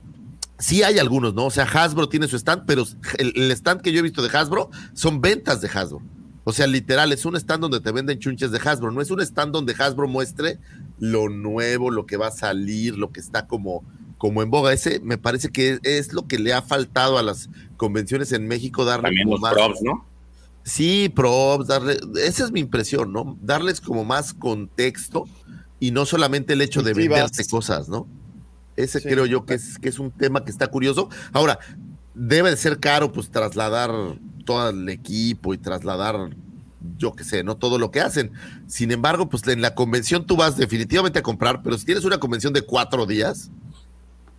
sí 0.60 0.84
hay 0.84 1.00
algunos, 1.00 1.34
¿no? 1.34 1.46
O 1.46 1.52
sea, 1.52 1.64
Hasbro 1.64 2.10
tiene 2.10 2.28
su 2.28 2.36
stand, 2.36 2.66
pero 2.66 2.84
el, 3.18 3.34
el 3.36 3.52
stand 3.52 3.82
que 3.82 3.92
yo 3.92 4.00
he 4.00 4.04
visto 4.04 4.22
de 4.22 4.36
Hasbro 4.38 4.72
son 4.94 5.22
ventas 5.22 5.62
de 5.62 5.70
Hasbro. 5.70 6.02
O 6.50 6.53
sea, 6.53 6.66
literal, 6.66 7.11
es 7.11 7.26
un 7.26 7.35
stand 7.35 7.59
donde 7.61 7.82
te 7.82 7.92
venden 7.92 8.19
chunches 8.19 8.51
de 8.51 8.58
Hasbro, 8.64 8.90
no 8.92 9.01
es 9.01 9.11
un 9.11 9.19
stand 9.19 9.51
donde 9.51 9.76
Hasbro 9.77 10.08
muestre 10.08 10.59
lo 10.98 11.27
nuevo, 11.27 11.92
lo 11.92 12.06
que 12.06 12.16
va 12.16 12.27
a 12.27 12.32
salir, 12.32 12.98
lo 12.98 13.11
que 13.11 13.19
está 13.19 13.48
como, 13.48 13.84
como 14.17 14.42
en 14.42 14.50
boga. 14.50 14.72
Ese 14.72 15.01
me 15.01 15.17
parece 15.17 15.50
que 15.50 15.80
es 15.84 16.14
lo 16.14 16.26
que 16.26 16.40
le 16.40 16.53
ha 16.53 16.61
faltado 16.61 17.17
a 17.17 17.22
las 17.24 17.50
convenciones 17.76 18.32
en 18.32 18.48
México, 18.48 18.85
darle 18.85 19.09
También 19.09 19.26
como 19.26 19.35
los 19.35 19.42
más- 19.42 19.53
props, 19.56 19.82
¿no? 19.82 20.06
Sí, 20.64 21.09
props, 21.14 21.67
darle, 21.67 21.98
esa 22.24 22.45
es 22.45 22.51
mi 22.53 22.61
impresión, 22.61 23.11
¿no? 23.11 23.38
Darles 23.42 23.82
como 23.82 24.06
más 24.06 24.34
contexto 24.34 25.26
y 25.82 25.92
no 25.92 26.06
solamente 26.06 26.53
el 26.53 26.61
hecho 26.61 26.82
de 26.82 26.92
Exclusivas. 26.92 27.19
venderte 27.32 27.50
cosas, 27.50 27.90
¿no? 27.90 28.08
Ese 28.77 29.01
Sí. 29.01 29.09
creo 29.09 29.26
yo 29.26 29.45
que 29.45 29.56
es, 29.56 29.77
que 29.80 29.90
es 29.90 30.00
un 30.00 30.11
tema 30.11 30.45
que 30.45 30.51
está 30.51 30.67
curioso. 30.67 31.09
Ahora, 31.34 31.59
debe 32.14 32.51
de 32.51 32.56
ser 32.58 32.80
caro 32.80 33.11
pues 33.11 33.30
trasladar 33.32 33.92
todo 34.48 34.69
el 34.69 34.88
equipo 34.88 35.53
y 35.53 35.58
trasladar, 35.58 36.30
yo 36.98 37.14
qué 37.14 37.26
sé, 37.26 37.43
¿no? 37.43 37.58
Todo 37.58 37.77
lo 37.77 37.92
que 37.92 38.00
hacen. 38.00 38.32
Sin 38.66 38.92
embargo, 38.92 39.27
pues 39.27 39.45
en 39.48 39.61
la 39.61 39.76
convención 39.76 40.26
tú 40.26 40.38
vas 40.38 40.56
definitivamente 40.56 41.19
a 41.19 41.24
comprar, 41.24 41.61
pero 41.61 41.77
si 41.77 41.85
tienes 41.85 42.06
una 42.06 42.17
convención 42.17 42.53
de 42.53 42.61
cuatro 42.61 43.06
días 43.06 43.51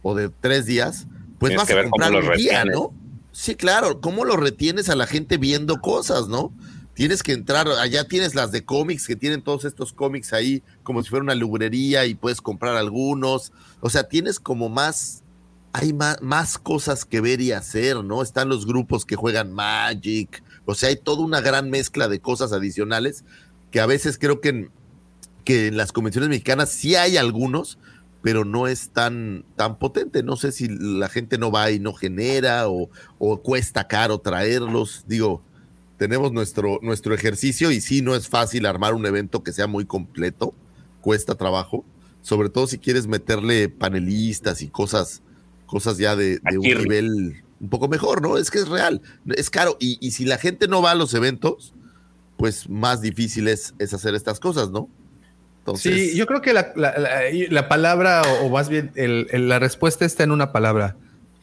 o 0.03 0.15
de 0.15 0.31
tres 0.31 0.65
días, 0.65 1.07
pues 1.39 1.51
Tienes 1.51 1.69
vas 1.69 1.71
a 1.71 1.89
comprar 1.91 2.13
un 2.13 2.37
día. 2.37 2.65
¿no? 2.65 2.95
Sí, 3.33 3.55
claro. 3.55 4.01
¿Cómo 4.01 4.25
lo 4.25 4.39
retienes 4.39 4.89
a 4.89 4.97
la 4.97 5.07
gente 5.07 5.37
viendo 5.37 5.81
cosas, 5.81 6.27
no? 6.27 6.53
Tienes 6.95 7.23
que 7.23 7.33
entrar, 7.33 7.69
allá 7.69 8.09
tienes 8.09 8.35
las 8.35 8.51
de 8.51 8.65
cómics 8.65 9.07
que 9.07 9.15
tienen 9.15 9.43
todos 9.43 9.65
estos 9.67 9.93
cómics 9.93 10.33
ahí 10.33 10.65
como 10.83 11.03
si 11.03 11.11
fuera 11.11 11.23
una 11.23 11.35
librería 11.35 12.07
y 12.07 12.15
puedes 12.15 12.41
comprar 12.41 12.77
algunos. 12.77 13.53
O 13.81 13.91
sea, 13.91 14.09
tienes 14.09 14.41
como 14.41 14.71
más, 14.71 15.23
hay 15.73 15.93
más, 15.93 16.59
cosas 16.59 17.05
que 17.05 17.21
ver 17.21 17.41
y 17.41 17.53
hacer, 17.53 18.03
¿no? 18.05 18.23
Están 18.23 18.49
los 18.49 18.67
grupos 18.67 19.05
que 19.05 19.17
juegan 19.17 19.53
Magic. 19.53 20.43
O 20.65 20.75
sea, 20.75 20.89
hay 20.89 20.97
toda 20.97 21.23
una 21.23 21.41
gran 21.41 21.71
mezcla 21.71 22.09
de 22.09 22.21
cosas 22.21 22.53
adicionales 22.53 23.25
que 23.71 23.81
a 23.81 23.87
veces 23.87 24.19
creo 24.19 24.41
que 24.41 24.49
en, 24.49 24.71
que 25.45 25.69
en 25.69 25.77
las 25.77 25.93
convenciones 25.93 26.31
mexicanas 26.31 26.71
sí 26.71 26.95
hay 26.95 27.17
algunos, 27.17 27.79
pero 28.23 28.45
no 28.45 28.67
es 28.67 28.91
tan, 28.91 29.45
tan 29.57 29.79
potente. 29.79 30.23
No 30.23 30.37
sé 30.37 30.53
si 30.53 30.69
la 30.69 31.09
gente 31.09 31.39
no 31.39 31.51
va 31.51 31.71
y 31.71 31.79
no 31.79 31.93
genera 31.93 32.69
o, 32.69 32.91
o 33.19 33.43
cuesta 33.43 33.87
caro 33.87 34.19
traerlos. 34.19 35.05
Digo, 35.07 35.43
tenemos 35.99 36.33
nuestro, 36.33 36.79
nuestro 36.81 37.13
ejercicio 37.13 37.71
y 37.71 37.81
sí, 37.81 38.01
no 38.01 38.15
es 38.15 38.29
fácil 38.29 38.65
armar 38.67 38.95
un 38.95 39.05
evento 39.05 39.43
que 39.43 39.53
sea 39.53 39.67
muy 39.67 39.85
completo, 39.85 40.55
cuesta 41.01 41.35
trabajo, 41.35 41.85
sobre 42.23 42.49
todo 42.49 42.67
si 42.67 42.79
quieres 42.79 43.07
meterle 43.07 43.69
panelistas 43.69 44.63
y 44.63 44.69
cosas, 44.69 45.23
cosas 45.69 45.99
ya 45.99 46.17
de, 46.17 46.41
de 46.51 46.59
un 46.59 46.65
nivel 46.83 47.43
un 47.61 47.69
poco 47.69 47.87
mejor, 47.89 48.21
¿no? 48.23 48.37
Es 48.37 48.51
que 48.51 48.59
es 48.59 48.69
real, 48.69 49.01
es 49.37 49.51
caro. 49.51 49.77
Y, 49.79 49.99
y 50.01 50.11
si 50.11 50.25
la 50.25 50.39
gente 50.39 50.67
no 50.67 50.83
va 50.83 50.91
a 50.93 50.95
los 50.97 51.15
eventos, 51.15 51.73
pues 52.37 52.69
más 52.69 53.01
difícil 53.01 53.47
es, 53.49 53.75
es 53.79 53.95
hacer 53.95 54.15
estas 54.17 54.41
cosas, 54.41 54.71
¿no? 54.71 54.89
Entonces, 55.61 56.11
Sí, 56.13 56.17
yo 56.17 56.27
creo 56.27 56.41
que 56.41 56.53
la, 56.55 56.73
la- 56.77 56.97
la- 56.99 57.21
la 57.51 57.69
palabra, 57.69 58.23
o, 58.23 58.47
o 58.47 58.51
más 58.51 58.69
bien 58.69 58.91
el- 58.95 59.27
el- 59.31 59.49
la 59.49 59.59
respuesta 59.59 60.05
está 60.05 60.25
en 60.25 60.31
una 60.33 60.51
palabra, 60.53 60.97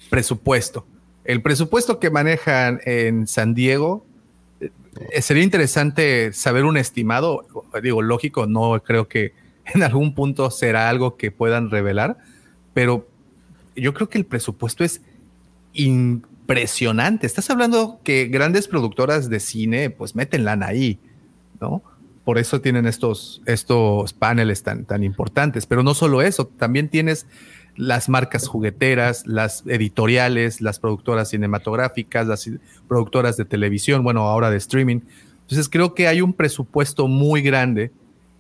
presupuesto. 0.10 0.86
El 1.24 1.42
presupuesto 1.42 2.00
que 2.00 2.10
manejan 2.10 2.80
en 2.86 3.28
San 3.28 3.54
Diego, 3.54 4.06
eh, 4.62 5.22
sería 5.22 5.44
interesante 5.44 6.32
saber 6.34 6.64
un 6.66 6.78
estimado, 6.78 7.46
digo, 7.84 8.02
lógico, 8.02 8.48
no 8.48 8.82
creo 8.84 9.08
que 9.08 9.34
en 9.74 9.84
algún 9.84 10.14
punto 10.16 10.50
será 10.52 10.90
algo 10.90 11.18
que 11.18 11.32
puedan 11.32 11.70
revelar, 11.70 12.18
pero 12.74 13.08
yo 13.76 13.94
creo 13.94 14.10
que 14.10 14.18
el 14.18 14.26
presupuesto 14.26 14.84
es 14.84 15.02
impresionante. 15.74 17.28
Estás 17.28 17.50
hablando 17.50 18.00
que 18.04 18.26
grandes 18.28 18.68
productoras 18.68 19.30
de 19.30 19.40
cine 19.40 19.90
pues 19.90 20.16
meten 20.16 20.46
lana 20.46 20.68
ahí, 20.68 21.00
¿no? 21.60 21.84
Por 22.24 22.40
eso 22.40 22.60
tienen 22.60 22.88
estos, 22.88 23.42
estos 23.46 24.14
paneles 24.14 24.64
tan, 24.64 24.86
tan 24.86 25.04
importantes. 25.04 25.66
Pero 25.66 25.84
no 25.84 25.94
solo 25.94 26.22
eso, 26.22 26.48
también 26.48 26.90
tienes 26.90 27.28
las 27.76 28.10
marcas 28.10 28.48
jugueteras, 28.48 29.28
las 29.28 29.64
editoriales, 29.68 30.62
las 30.62 30.80
productoras 30.80 31.30
cinematográficas, 31.30 32.26
las 32.26 32.50
productoras 32.88 33.38
de 33.38 33.46
televisión, 33.46 34.04
bueno, 34.04 34.22
ahora 34.22 34.50
de 34.50 34.58
streaming. 34.58 35.02
Entonces 35.42 35.70
creo 35.70 35.94
que 35.94 36.08
hay 36.08 36.22
un 36.22 36.34
presupuesto 36.34 37.08
muy 37.08 37.42
grande 37.42 37.92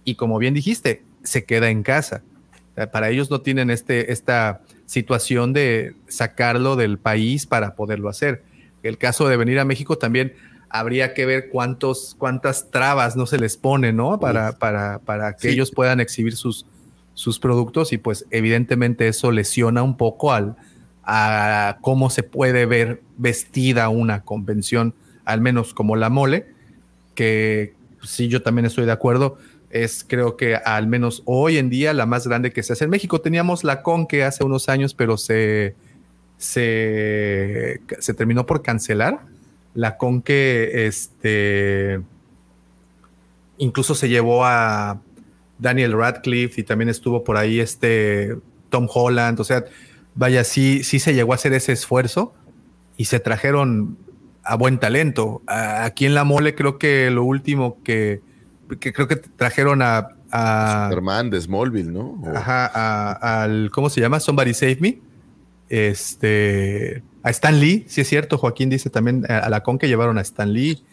y 0.03 0.15
como 0.15 0.39
bien 0.39 0.53
dijiste, 0.53 1.03
se 1.23 1.43
queda 1.43 1.69
en 1.69 1.83
casa. 1.83 2.23
Sea, 2.75 2.91
Para 2.91 3.09
ellos 3.09 3.29
no 3.29 3.41
tienen 3.41 3.69
este, 3.69 4.11
esta 4.11 4.61
situación 4.85 5.53
de 5.53 5.95
sacarlo 6.07 6.75
del 6.75 6.97
país 6.97 7.45
para 7.45 7.75
poderlo 7.75 8.09
hacer. 8.09 8.43
El 8.83 8.97
caso 8.97 9.27
de 9.27 9.37
venir 9.37 9.59
a 9.59 9.65
México 9.65 9.97
también 9.97 10.33
habría 10.69 11.13
que 11.13 11.25
ver 11.25 11.49
cuántos, 11.49 12.15
cuántas 12.19 12.69
trabas 12.69 13.15
no 13.15 13.25
se 13.25 13.37
les 13.37 13.57
pone, 13.57 13.93
¿no? 13.93 14.19
Para, 14.19 14.53
para, 14.53 14.99
para 14.99 15.33
que 15.33 15.47
Sí. 15.47 15.53
ellos 15.53 15.71
puedan 15.71 15.99
exhibir 15.99 16.35
sus, 16.35 16.65
sus 17.13 17.39
productos 17.39 17.93
y 17.93 17.97
pues 17.97 18.25
evidentemente 18.29 19.07
eso 19.07 19.31
lesiona 19.31 19.83
un 19.83 19.95
poco 19.97 20.33
al, 20.33 20.55
a 21.03 21.77
cómo 21.81 22.09
se 22.09 22.23
puede 22.23 22.65
ver 22.65 23.01
vestida 23.17 23.89
una 23.89 24.21
convención, 24.23 24.93
al 25.23 25.39
menos 25.41 25.73
como 25.73 25.95
la 25.95 26.09
mole, 26.09 26.47
que 27.13 27.73
pues, 27.99 28.11
sí, 28.11 28.27
yo 28.27 28.41
también 28.41 28.65
estoy 28.65 28.85
de 28.85 28.91
acuerdo. 28.91 29.37
Es 29.75 30.05
creo 30.07 30.37
que 30.37 30.55
al 30.55 30.87
menos 30.87 31.21
hoy 31.25 31.57
en 31.57 31.69
día 31.69 31.93
la 31.93 32.05
más 32.05 32.25
grande 32.25 32.53
que 32.53 32.63
se 32.63 32.71
hace 32.71 32.85
en 32.85 32.89
México. 32.89 33.19
Teníamos 33.19 33.65
la 33.65 33.83
con 33.83 34.07
que 34.07 34.23
hace 34.23 34.45
unos 34.45 34.69
años, 34.69 34.93
pero 34.93 35.17
se, 35.17 35.75
se, 36.37 37.81
se 37.99 38.13
terminó 38.13 38.45
por 38.45 38.61
cancelar. 38.61 39.25
La 39.73 39.97
con 39.97 40.21
que 40.21 40.87
este, 40.87 41.99
incluso 43.57 43.95
se 43.95 44.07
llevó 44.07 44.45
a 44.45 45.01
Daniel 45.59 45.91
Radcliffe 45.91 46.61
y 46.61 46.63
también 46.63 46.87
estuvo 46.87 47.25
por 47.25 47.35
ahí 47.35 47.59
este 47.59 48.37
Tom 48.69 48.87
Holland. 48.89 49.41
O 49.41 49.43
sea, 49.43 49.65
vaya, 50.13 50.45
sí, 50.45 50.85
sí 50.85 50.99
se 50.99 51.13
llegó 51.13 51.33
a 51.33 51.35
hacer 51.35 51.51
ese 51.51 51.73
esfuerzo 51.73 52.33
y 52.95 53.05
se 53.05 53.19
trajeron 53.19 53.97
a 54.41 54.55
buen 54.55 54.79
talento. 54.79 55.41
Aquí 55.47 56.05
en 56.05 56.13
la 56.13 56.23
mole 56.23 56.55
creo 56.55 56.77
que 56.77 57.11
lo 57.11 57.25
último 57.25 57.83
que, 57.83 58.21
que 58.79 58.91
creo 58.93 59.07
que 59.07 59.15
trajeron 59.17 59.81
a, 59.81 60.09
a 60.31 60.87
Superman 60.89 61.29
de 61.29 61.39
Smallville, 61.41 61.91
¿no? 61.91 62.19
O- 62.23 62.35
ajá, 62.35 62.71
a- 62.73 63.43
al 63.43 63.69
¿cómo 63.71 63.89
se 63.89 64.01
llama? 64.01 64.19
Somebody 64.19 64.53
Save 64.53 64.77
Me. 64.79 64.99
Este 65.69 67.03
a 67.23 67.29
Stan 67.31 67.59
Lee, 67.59 67.85
sí 67.87 68.01
es 68.01 68.07
cierto, 68.07 68.37
Joaquín 68.37 68.69
dice 68.69 68.89
también 68.89 69.25
a, 69.29 69.39
a 69.39 69.49
la 69.49 69.61
con 69.63 69.77
que 69.79 69.87
llevaron 69.87 70.17
a 70.17 70.21
Stan 70.21 70.51
Lee 70.51 70.83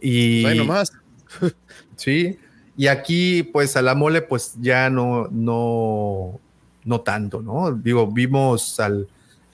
y 0.00 0.40
No 0.42 0.48
hay 0.50 0.58
nomás. 0.58 0.92
Sí, 1.96 2.38
Y 2.76 2.86
aquí, 2.86 3.42
pues, 3.42 3.76
a 3.76 3.82
la 3.82 3.94
mole, 3.94 4.22
pues 4.22 4.54
ya 4.60 4.88
no, 4.88 5.28
no, 5.30 6.40
no 6.84 7.00
tanto, 7.02 7.42
¿no? 7.42 7.72
Digo, 7.72 8.06
vimos 8.10 8.80
al, 8.80 9.06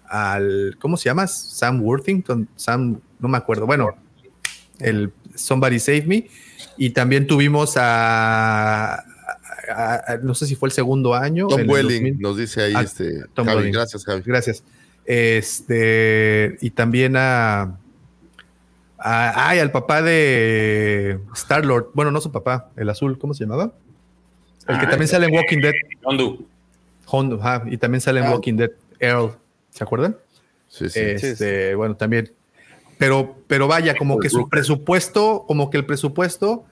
al, 0.08 0.76
¿cómo 0.80 0.96
se 0.96 1.08
llama? 1.08 1.26
Sam 1.26 1.82
Worthington, 1.82 2.48
Sam, 2.54 3.00
no 3.18 3.28
me 3.28 3.36
acuerdo, 3.36 3.66
bueno, 3.66 3.96
el 4.78 5.12
Somebody 5.34 5.80
Save 5.80 6.04
Me. 6.06 6.28
Y 6.76 6.90
también 6.90 7.26
tuvimos 7.26 7.76
a, 7.76 8.94
a- 8.94 9.02
a- 10.06 10.18
no 10.22 10.34
sé 10.34 10.46
si 10.46 10.54
fue 10.56 10.68
el 10.68 10.72
segundo 10.72 11.14
año. 11.14 11.48
Tom 11.48 11.68
Welling 11.68 12.02
2000. 12.14 12.20
nos 12.20 12.36
dice 12.36 12.62
ahí 12.62 12.72
Ah, 12.76 12.82
este. 12.82 13.24
Tom 13.34 13.46
Javi, 13.46 13.70
gracias, 13.70 14.04
Javi. 14.04 14.22
Gracias. 14.24 14.62
Este, 15.04 16.56
y 16.60 16.70
también 16.70 17.16
a, 17.16 17.78
a- 18.98 19.48
ay, 19.48 19.58
al 19.58 19.70
papá 19.70 20.02
de 20.02 21.18
Star 21.34 21.64
Lord. 21.64 21.90
Bueno, 21.94 22.10
no 22.10 22.20
su 22.20 22.30
papá, 22.32 22.70
el 22.76 22.88
azul, 22.90 23.18
¿cómo 23.18 23.34
se 23.34 23.44
llamaba? 23.44 23.72
El 24.68 24.78
que 24.80 24.86
Ah, 24.86 24.90
también 24.90 25.08
sale 25.08 25.26
en 25.26 25.34
Walking 25.34 25.60
Dead. 25.60 25.72
Hondu. 26.04 26.46
Hondo, 27.06 27.38
ajá, 27.40 27.62
y 27.66 27.76
también 27.78 28.00
sale 28.00 28.20
en 28.20 28.26
Ah. 28.26 28.32
Walking 28.32 28.54
Dead. 28.56 28.70
Earl, 28.98 29.32
¿se 29.70 29.84
acuerdan? 29.84 30.16
Sí, 30.68 30.88
sí. 30.90 30.98
Este, 31.00 31.74
bueno, 31.74 31.94
también. 31.96 32.32
Pero, 32.98 33.36
pero 33.46 33.68
vaya, 33.68 33.94
como 33.96 34.18
que 34.18 34.30
su 34.30 34.48
presupuesto, 34.48 35.44
como 35.46 35.70
que 35.70 35.76
el 35.78 35.86
presupuesto 35.86 36.64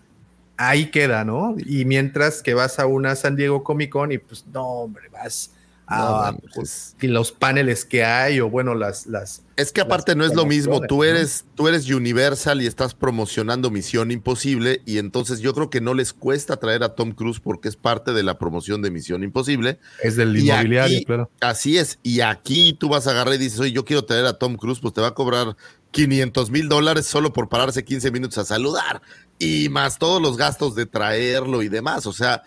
ahí 0.57 0.91
queda, 0.91 1.25
¿no? 1.25 1.57
Y 1.67 1.85
mientras 1.85 2.43
que 2.43 2.55
vas 2.55 2.79
a 2.79 2.87
una 2.87 3.17
San 3.17 3.37
Diego 3.37 3.65
Comic 3.65 3.91
Con 3.91 4.13
y 4.13 4.19
pues 4.19 4.45
no, 4.53 4.65
hombre, 4.67 5.09
vas 5.11 5.51
a 5.87 6.35
pues, 6.55 6.97
y 7.03 7.09
los 7.09 7.31
paneles 7.31 7.85
que 7.85 8.05
hay 8.05 8.41
o 8.41 8.49
bueno, 8.49 8.75
las, 8.75 9.07
las 9.07 9.43
Es 9.57 9.71
que 9.71 9.83
aparte 9.83 10.15
no 10.15 10.25
es 10.25 10.35
lo 10.35 10.47
mismo, 10.47 10.81
tú 10.81 11.05
eres, 11.05 11.45
tú 11.57 11.69
eres 11.69 11.91
Universal 11.91 12.63
y 12.63 12.67
estás 12.67 12.95
promocionando 12.95 13.71
Misión 13.71 14.11
Imposible 14.11 14.81
y 14.87 14.97
entonces 14.97 15.41
yo 15.41 15.53
creo 15.53 15.69
que 15.69 15.83
no 15.83 15.93
les 15.93 16.15
cuesta 16.15 16.57
traer 16.57 16.85
a 16.85 16.95
Tom 16.95 17.13
Cruise 17.13 17.39
porque 17.39 17.69
es 17.69 17.77
parte 17.77 18.15
de 18.15 18.23
la 18.23 18.39
promoción 18.39 18.81
de 18.81 18.91
Misión 18.91 19.23
Imposible. 19.25 19.79
es 20.03 20.17
del 20.17 20.35
Y 20.39 20.49
inmobiliario, 20.49 20.97
aquí- 20.97 21.05
claro. 21.05 21.31
Así 21.43 21.77
es, 21.77 21.99
y 22.03 22.21
aquí 22.23 22.73
tú 22.73 22.89
vas 22.89 23.07
a 23.07 23.11
agarrar 23.11 23.35
y 23.35 23.39
dices, 23.39 23.61
oye, 23.61 23.73
yo 23.73 23.85
quiero 23.85 24.05
traer 24.07 24.25
a 24.25 24.39
Tom 24.39 24.57
Cruise, 24.57 24.81
pues 24.81 24.95
te 24.95 25.03
va 25.03 25.09
a 25.09 25.15
cobrar 25.15 25.55
500 25.95 26.51
mil 26.51 26.69
dólares 26.69 27.07
solo 27.07 27.33
por 27.33 27.49
pararse 27.49 27.85
15 27.85 28.11
minutos 28.11 28.37
a 28.39 28.45
saludar 28.45 29.01
y 29.39 29.69
más 29.69 29.99
todos 29.99 30.21
los 30.21 30.37
gastos 30.37 30.75
de 30.75 30.87
traerlo 30.87 31.63
y 31.63 31.69
demás, 31.69 32.07
o 32.07 32.13
sea, 32.13 32.43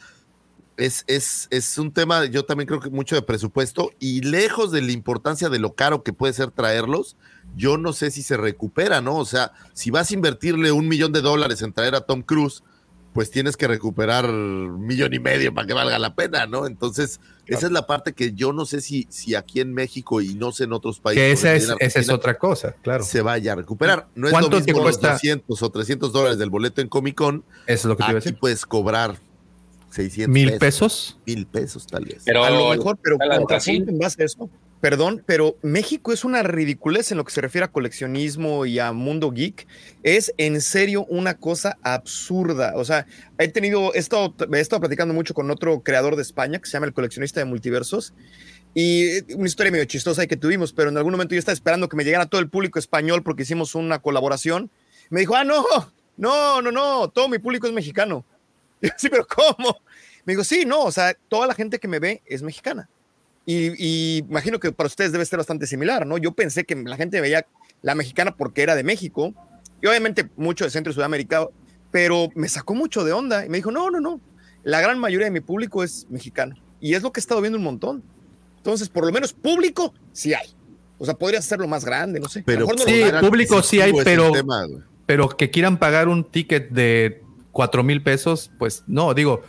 es, 0.76 1.06
es, 1.08 1.48
es 1.50 1.77
un 1.77 1.92
tema, 1.92 2.26
yo 2.26 2.43
también 2.43 2.67
creo 2.67 2.82
que 2.82 2.90
mucho 2.90 3.16
de 3.16 3.22
presupuesto 3.22 3.92
y 4.00 4.22
lejos 4.22 4.72
de 4.72 4.82
la 4.82 4.92
importancia 4.92 5.48
de 5.48 5.59
lo 5.59 5.74
caro 5.74 6.03
que 6.03 6.11
puede 6.11 6.34
ser 6.34 6.51
traerlos, 6.51 7.16
yo 7.56 7.77
no 7.77 7.93
sé 7.93 8.11
si 8.11 8.22
se 8.22 8.35
recupera, 8.35 9.00
¿no? 9.01 9.16
O 9.16 9.26
sea, 9.26 9.53
si 9.74 9.92
vas 9.92 10.11
a 10.11 10.14
invertirle 10.14 10.74
un 10.74 10.88
millón 10.90 11.14
de 11.14 11.22
dólares 11.22 11.61
en 11.61 11.72
traer 11.72 11.95
a 11.95 12.01
Tom 12.01 12.22
Cruise, 12.22 12.64
pues 13.18 13.32
tienes 13.32 13.58
que 13.58 13.68
recuperar 13.68 14.30
un 14.30 14.86
millón 14.86 15.12
y 15.12 15.18
medio 15.18 15.52
para 15.52 15.66
que 15.66 15.74
valga 15.74 15.98
la 15.98 16.14
pena, 16.14 16.46
¿no? 16.46 16.68
Entonces, 16.68 17.20
esa 17.48 17.66
es 17.66 17.72
la 17.72 17.88
parte 17.88 18.14
que 18.14 18.34
yo 18.34 18.54
no 18.54 18.68
sé 18.68 18.80
si, 18.80 19.08
si 19.10 19.34
aquí 19.34 19.60
en 19.60 19.74
México 19.74 20.22
y 20.22 20.36
no 20.36 20.52
sé 20.52 20.66
en 20.66 20.74
otros 20.74 21.00
países. 21.00 21.24
Que 21.24 21.32
esa 21.32 21.56
es, 21.56 21.74
esa 21.80 22.00
es 22.00 22.10
otra 22.12 22.38
cosa, 22.38 22.76
claro. 22.84 23.04
Se 23.04 23.24
vaya 23.24 23.54
a 23.54 23.56
recuperar. 23.56 24.08
No 24.14 24.28
es 24.28 24.34
lo 24.34 24.40
¿Cuánto 24.40 24.58
te 24.62 24.66
mismo 24.66 24.84
los 24.84 25.00
cuesta? 25.00 25.14
200 25.14 25.64
o 25.64 25.70
300 25.72 26.14
dólares 26.14 26.38
del 26.38 26.52
boleto 26.52 26.80
en 26.80 26.90
Comic 26.90 27.16
Con. 27.16 27.44
Eso 27.66 27.66
es 27.66 27.86
lo 27.86 27.98
que 27.98 28.04
te 28.04 28.12
iba 28.12 28.18
a 28.18 28.20
Aquí 28.20 28.26
decir. 28.26 28.40
puedes 28.40 28.68
cobrar 28.68 29.18
600 29.90 30.32
¿Mil 30.32 30.56
pesos? 30.60 31.18
Mil 31.26 31.48
pesos, 31.48 31.88
tal 31.88 32.06
vez. 32.06 32.22
Pero 32.24 32.44
a 32.44 32.52
lo 32.52 32.70
mejor, 32.70 33.00
pero 33.02 33.18
en 33.20 33.98
base 33.98 34.22
a 34.22 34.26
eso. 34.28 34.48
Perdón, 34.82 35.24
pero 35.26 35.58
México 35.64 36.14
es 36.14 36.24
una 36.24 36.44
ridiculez 36.44 37.12
en 37.12 37.18
lo 37.18 37.26
que 37.26 37.32
se 37.32 37.42
refiere 37.42 37.66
a 37.66 37.72
coleccionismo 37.72 38.68
y 38.68 38.78
a 38.78 38.92
mundo 38.92 39.32
geek. 39.32 39.68
Es 40.04 40.34
en 40.38 40.62
serio 40.62 41.06
una 41.10 41.36
cosa 41.36 41.80
absurda. 41.82 42.74
O 42.76 42.86
sea, 42.86 43.08
he 43.40 43.48
tenido, 43.48 43.94
he 43.96 43.98
estado, 43.98 44.36
he 44.54 44.60
estado 44.60 44.80
platicando 44.80 45.16
mucho 45.16 45.34
con 45.34 45.50
otro 45.50 45.82
creador 45.82 46.16
de 46.16 46.22
España 46.22 46.60
que 46.60 46.68
se 46.68 46.74
llama 46.74 46.86
el 46.86 46.94
coleccionista 46.94 47.40
de 47.40 47.46
multiversos. 47.46 48.14
Y 48.76 49.06
eh, 49.06 49.26
una 49.36 49.48
historia 49.48 49.72
medio 49.72 49.86
chistosa 49.86 50.28
que 50.28 50.38
tuvimos, 50.38 50.74
pero 50.74 50.90
en 50.90 50.98
algún 50.98 51.14
momento 51.14 51.34
yo 51.34 51.40
estaba 51.40 51.54
esperando 51.54 51.90
que 51.90 51.98
me 51.98 52.04
llegara 52.04 52.28
todo 52.28 52.40
el 52.40 52.50
público 52.50 52.78
español 52.78 53.24
porque 53.24 53.42
hicimos 53.42 53.74
una 53.74 53.98
colaboración. 54.00 54.70
Me 55.10 55.22
dijo, 55.22 55.36
ah, 55.36 55.44
no, 55.44 55.66
no, 56.18 56.62
no, 56.62 56.72
no, 56.72 57.10
todo 57.10 57.28
mi 57.30 57.40
público 57.40 57.66
es 57.66 57.74
mexicano. 57.74 58.24
Y 58.80 58.88
yo, 58.90 58.94
sí, 58.96 59.10
pero 59.10 59.26
¿cómo? 59.26 59.80
Me 60.24 60.34
dijo, 60.34 60.44
sí, 60.44 60.66
no, 60.66 60.84
o 60.84 60.92
sea, 60.92 61.16
toda 61.30 61.48
la 61.48 61.56
gente 61.56 61.80
que 61.80 61.88
me 61.88 61.98
ve 61.98 62.22
es 62.28 62.44
mexicana. 62.44 62.88
Y, 63.48 63.72
y 63.77 64.17
imagino 64.17 64.59
que 64.59 64.72
para 64.72 64.88
ustedes 64.88 65.11
debe 65.11 65.26
ser 65.26 65.38
bastante 65.38 65.66
similar, 65.66 66.06
¿no? 66.06 66.19
Yo 66.19 66.34
pensé 66.34 66.66
que 66.66 66.76
la 66.76 66.98
gente 66.98 67.22
veía 67.22 67.48
la 67.82 67.95
mexicana 67.95 68.35
porque 68.35 68.61
era 68.61 68.76
de 68.76 68.84
México 68.84 69.34
y 69.82 69.88
obviamente 69.88 70.30
mucho 70.35 70.66
de 70.66 70.69
Centro 70.69 70.92
y 70.92 70.93
Sudamérica, 70.93 71.48
pero 71.92 72.30
me 72.35 72.50
sacó 72.50 72.76
mucho 72.76 73.03
de 73.03 73.14
onda 73.14 73.45
y 73.45 73.50
me 73.50 73.58
dijo, 73.58 73.72
no, 73.72 73.90
no, 73.90 74.00
no, 74.00 74.19
la 74.64 74.82
gran 74.82 75.00
mayoría 75.00 75.26
de 75.26 75.32
mi 75.32 75.40
público 75.40 75.84
es 75.84 76.08
mexicano. 76.09 76.56
Y 76.82 76.93
es 76.93 77.03
lo 77.03 77.11
que 77.11 77.19
he 77.19 77.22
estado 77.22 77.42
viendo 77.42 77.58
un 77.58 77.64
montón. 77.64 78.03
Entonces, 78.58 78.90
por 78.90 79.06
lo 79.06 79.11
menos 79.11 79.34
público 79.34 79.93
sí 80.11 80.34
hay. 80.34 80.48
O 80.98 81.06
sea, 81.06 81.14
podría 81.14 81.40
hacerlo 81.40 81.67
más 81.67 81.85
grande, 81.85 82.19
no 82.19 82.27
sé. 82.27 82.43
Pero 82.45 82.66
no 82.66 82.77
Sí, 82.84 83.03
público 83.22 83.61
sí 83.64 83.80
hay, 83.80 83.93
pero, 84.03 84.32
tema, 84.32 84.67
pero 85.06 85.30
que 85.30 85.50
quieran 85.50 85.77
pagar 85.77 86.08
un 86.08 86.24
ticket 86.24 86.69
de 86.69 87.24
cuatro 87.51 87.84
mil 87.84 88.03
pesos, 88.03 88.51
pues 88.58 88.84
no, 88.88 89.14
digo, 89.14 89.42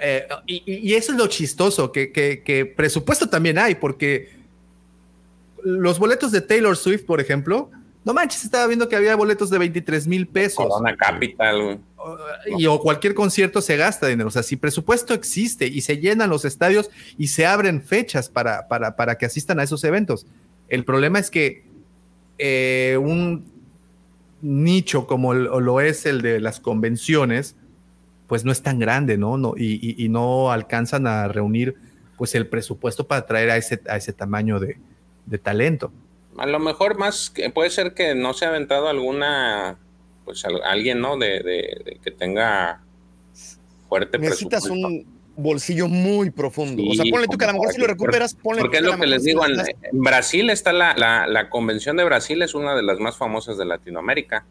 eh, 0.00 0.26
y, 0.46 0.94
eso 0.94 1.12
es 1.12 1.18
lo 1.18 1.26
chistoso, 1.26 1.90
que, 1.92 2.12
que- 2.12 2.42
que 2.44 2.66
presupuesto 2.66 3.28
también 3.28 3.58
hay, 3.58 3.74
porque 3.76 4.30
los 5.64 5.98
boletos 5.98 6.32
de 6.32 6.40
Taylor 6.40 6.76
Swift, 6.76 7.04
por 7.04 7.20
ejemplo, 7.20 7.70
no 8.04 8.14
manches, 8.14 8.44
estaba 8.44 8.66
viendo 8.68 8.88
que 8.88 8.94
había 8.94 9.16
boletos 9.16 9.50
de 9.50 9.58
23 9.58 10.06
mil 10.06 10.26
pesos. 10.28 10.64
Corona 10.68 10.96
Capital. 10.96 11.80
Y 12.56 12.66
o 12.66 12.78
cualquier 12.80 13.14
concierto 13.14 13.60
se 13.60 13.76
gasta 13.76 14.06
dinero. 14.06 14.28
O 14.28 14.30
sea, 14.30 14.44
si 14.44 14.54
presupuesto 14.54 15.12
existe 15.12 15.66
y 15.66 15.80
se 15.80 15.98
llenan 15.98 16.30
los 16.30 16.44
estadios 16.44 16.88
y 17.18 17.26
se 17.28 17.46
abren 17.46 17.82
fechas 17.82 18.28
para, 18.28 18.68
para, 18.68 18.94
para 18.94 19.18
que 19.18 19.26
asistan 19.26 19.58
a 19.58 19.64
esos 19.64 19.82
eventos. 19.82 20.24
El 20.68 20.84
problema 20.84 21.18
es 21.18 21.32
que 21.32 21.64
eh, 22.38 22.96
un 23.00 23.44
nicho 24.40 25.08
como 25.08 25.32
el- 25.32 25.44
lo 25.44 25.80
es 25.80 26.06
el 26.06 26.22
de 26.22 26.38
las 26.38 26.60
convenciones, 26.60 27.56
pues 28.26 28.44
no 28.44 28.52
es 28.52 28.62
tan 28.62 28.78
grande, 28.78 29.16
¿no? 29.18 29.36
no 29.38 29.54
y, 29.56 29.74
y- 29.74 30.04
y 30.04 30.08
no 30.08 30.50
alcanzan 30.50 31.06
a 31.06 31.28
reunir 31.28 31.76
pues 32.16 32.34
el 32.34 32.46
presupuesto 32.48 33.06
para 33.06 33.26
traer 33.26 33.50
a 33.50 33.56
ese, 33.56 33.80
a 33.88 33.96
ese 33.96 34.12
tamaño 34.12 34.58
de, 34.58 34.78
de 35.26 35.38
talento. 35.38 35.92
A 36.38 36.46
lo 36.46 36.58
mejor 36.58 36.98
más 36.98 37.30
que 37.30 37.50
puede 37.50 37.70
ser 37.70 37.94
que 37.94 38.14
no 38.14 38.32
se 38.34 38.44
ha 38.44 38.48
aventado 38.48 38.88
alguna, 38.88 39.78
pues 40.24 40.44
al- 40.44 40.62
alguien, 40.64 41.00
¿no? 41.00 41.16
De, 41.16 41.42
de- 41.42 41.82
de 41.84 41.98
que 42.02 42.10
tenga 42.10 42.82
fuerte 43.88 44.18
Necesitas 44.18 44.64
presupuesto. 44.64 44.88
un 44.88 45.16
bolsillo 45.36 45.88
muy 45.88 46.30
profundo. 46.30 46.82
o 46.90 46.94
sea, 46.94 47.04
ponle 47.10 47.28
tú 47.28 47.36
que 47.38 47.44
a 47.44 47.48
lo 47.48 47.54
mejor 47.54 47.72
si 47.72 47.80
lo 47.80 47.86
recuperas, 47.86 48.34
ponle 48.34 48.62
Porque 48.62 48.78
es 48.78 48.82
que 48.82 48.88
lo 48.90 48.98
que 48.98 49.06
les 49.06 49.22
digo, 49.22 49.44
en, 49.46 49.54
Brasil 49.92 50.48
está 50.50 50.72
la, 50.72 50.94
la, 50.96 51.26
la 51.26 51.50
convención 51.50 51.96
de 51.96 52.04
Brasil, 52.04 52.40
es 52.42 52.54
una 52.54 52.74
de 52.74 52.82
las 52.82 52.98
más 52.98 53.16
famosas 53.16 53.58
de 53.58 53.66
Latinoamérica. 53.66 54.44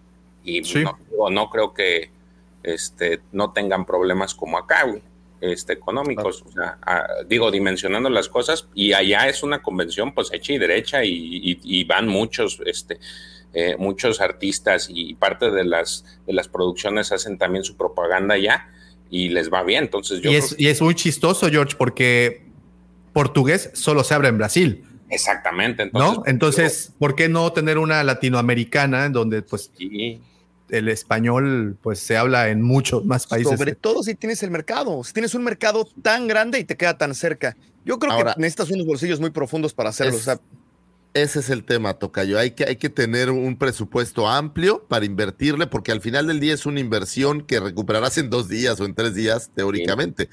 Y 0.44 0.64
Sí. 0.64 0.84
no, 0.84 0.98
digo, 1.10 1.30
no 1.32 1.50
creo 1.50 1.74
que 1.74 2.12
este, 2.74 3.22
no 3.32 3.52
tengan 3.54 3.86
problemas 3.86 4.34
como 4.36 4.58
acá, 4.58 4.84
güey, 4.86 5.02
este, 5.42 5.74
económicos. 5.74 6.44
O 6.48 6.52
sea, 6.52 6.78
ah, 6.82 7.06
digo, 7.28 7.52
dimensionando 7.52 8.10
las 8.10 8.28
cosas. 8.30 8.68
Y 8.74 8.94
allá 8.94 9.28
es 9.28 9.44
una 9.44 9.62
convención, 9.62 10.14
pues, 10.14 10.30
hecha 10.34 10.54
y 10.54 10.58
derecha, 10.58 11.04
y, 11.04 11.12
y- 11.14 11.60
y 11.64 11.84
van 11.84 12.08
muchos, 12.08 12.60
este, 12.66 13.00
eh, 13.54 13.76
muchos 13.78 14.20
artistas 14.22 14.88
y 14.90 15.14
parte 15.16 15.50
de 15.52 15.64
las, 15.64 16.04
de 16.26 16.34
las 16.34 16.48
producciones 16.48 17.12
hacen 17.12 17.38
también 17.38 17.64
su 17.64 17.78
propaganda 17.78 18.34
allá 18.36 18.68
y 19.10 19.30
les 19.30 19.52
va 19.54 19.64
bien. 19.64 19.84
Entonces, 19.86 20.20
yo 20.22 20.30
Y 20.32 20.34
creo 20.36 20.46
es, 20.46 20.56
y 20.60 20.68
es 20.68 20.82
muy 20.82 20.96
chistoso, 20.96 21.48
George, 21.50 21.76
porque 21.78 22.44
portugués 23.14 23.70
solo 23.74 24.04
se 24.04 24.14
habla 24.14 24.30
en 24.30 24.38
Brasil. 24.38 24.84
Exactamente. 25.10 25.84
Entonces, 25.84 26.18
¿no? 26.18 26.24
Entonces, 26.26 26.92
¿por 27.00 27.16
qué 27.16 27.30
no 27.30 27.54
tener 27.54 27.78
una 27.78 28.04
latinoamericana 28.04 29.06
en 29.06 29.14
donde 29.14 29.42
pues 29.44 29.72
sí. 29.78 30.20
El 30.70 30.90
español 30.90 31.78
pues 31.82 32.00
se 32.00 32.18
habla 32.18 32.50
en 32.50 32.62
muchos 32.62 33.06
más 33.06 33.28
países? 33.28 33.58
Sobre 33.58 33.76
todo 33.76 34.04
si 34.04 34.16
tienes 34.16 34.42
el 34.44 34.52
mercado, 34.52 35.04
si 35.04 35.14
tienes 35.14 35.36
un 35.36 35.44
mercado 35.44 35.88
tan 36.02 36.28
grande 36.28 36.60
y 36.60 36.64
te 36.64 36.76
queda 36.78 36.98
tan 36.98 37.14
cerca. 37.16 37.56
Yo 37.86 38.00
creo 38.00 38.14
Ahora- 38.14 38.34
que 38.34 38.42
necesitas 38.42 38.72
unos 38.72 38.86
bolsillos 38.88 39.20
muy 39.20 39.30
profundos 39.30 39.74
para 39.74 39.90
hacerlo. 39.90 40.16
Es- 40.16 40.22
o 40.22 40.24
sea, 40.24 40.40
Ese 41.14 41.40
es 41.40 41.50
el 41.50 41.64
tema, 41.64 41.94
Tocayo. 41.94 42.38
Hay 42.38 42.52
que, 42.52 42.66
hay 42.66 42.76
que 42.76 42.90
tener 42.90 43.30
un 43.30 43.58
presupuesto 43.58 44.28
amplio 44.28 44.84
para 44.90 45.06
invertirle, 45.06 45.66
porque 45.66 45.94
al 45.94 46.02
final 46.02 46.28
del 46.28 46.42
día 46.42 46.54
es 46.54 46.66
una 46.66 46.82
inversión 46.82 47.40
que 47.46 47.62
recuperarás 47.62 48.18
en 48.18 48.30
dos 48.30 48.50
días 48.50 48.82
o 48.82 48.86
en 48.86 48.94
tres 48.96 49.16
días, 49.16 49.50
teóricamente. 49.56 50.28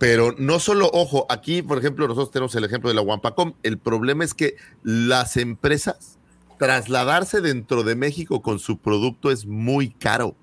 Pero 0.00 0.34
no 0.36 0.58
solo, 0.58 0.90
ojo, 0.92 1.24
aquí, 1.30 1.62
por 1.62 1.78
ejemplo, 1.78 2.08
nosotros 2.08 2.32
tenemos 2.32 2.52
el 2.56 2.64
ejemplo 2.64 2.88
de 2.90 2.96
la 2.96 3.00
Wampacom. 3.02 3.52
El 3.62 3.78
problema 3.78 4.24
es 4.24 4.34
que 4.34 4.56
las 4.82 5.36
empresas, 5.36 6.17
trasladarse 6.58 7.40
dentro 7.40 7.82
de 7.84 7.94
México 7.94 8.42
con 8.42 8.58
su 8.58 8.78
producto 8.78 9.30
es 9.30 9.46
muy 9.46 9.90
caro. 9.90 10.36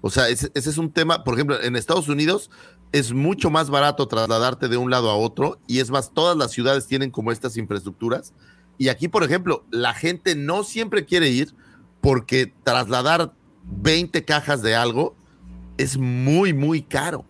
O 0.00 0.10
sea, 0.10 0.28
ese, 0.28 0.50
es 0.54 0.78
un 0.78 0.92
tema, 0.92 1.24
por 1.24 1.34
ejemplo, 1.34 1.60
en 1.62 1.76
Estados 1.76 2.08
Unidos 2.08 2.50
es 2.92 3.12
mucho 3.12 3.50
más 3.50 3.70
barato 3.70 4.06
trasladarte 4.06 4.68
de 4.68 4.76
un 4.76 4.90
lado 4.90 5.10
a 5.10 5.16
otro 5.16 5.58
y 5.66 5.80
es 5.80 5.90
más, 5.90 6.12
todas 6.12 6.36
las 6.36 6.52
ciudades 6.52 6.86
tienen 6.86 7.10
como 7.10 7.32
estas 7.32 7.56
infraestructuras. 7.56 8.34
Y 8.76 8.88
aquí, 8.88 9.08
por 9.08 9.24
ejemplo, 9.24 9.64
la 9.70 9.94
gente 9.94 10.34
no 10.34 10.62
siempre 10.62 11.04
quiere 11.04 11.30
ir 11.30 11.54
porque 12.00 12.52
trasladar 12.64 13.32
20 13.64 14.24
cajas 14.24 14.62
de 14.62 14.74
algo 14.74 15.16
es 15.78 15.96
muy, 15.96 16.52
muy 16.52 16.82
caro. 16.82 17.24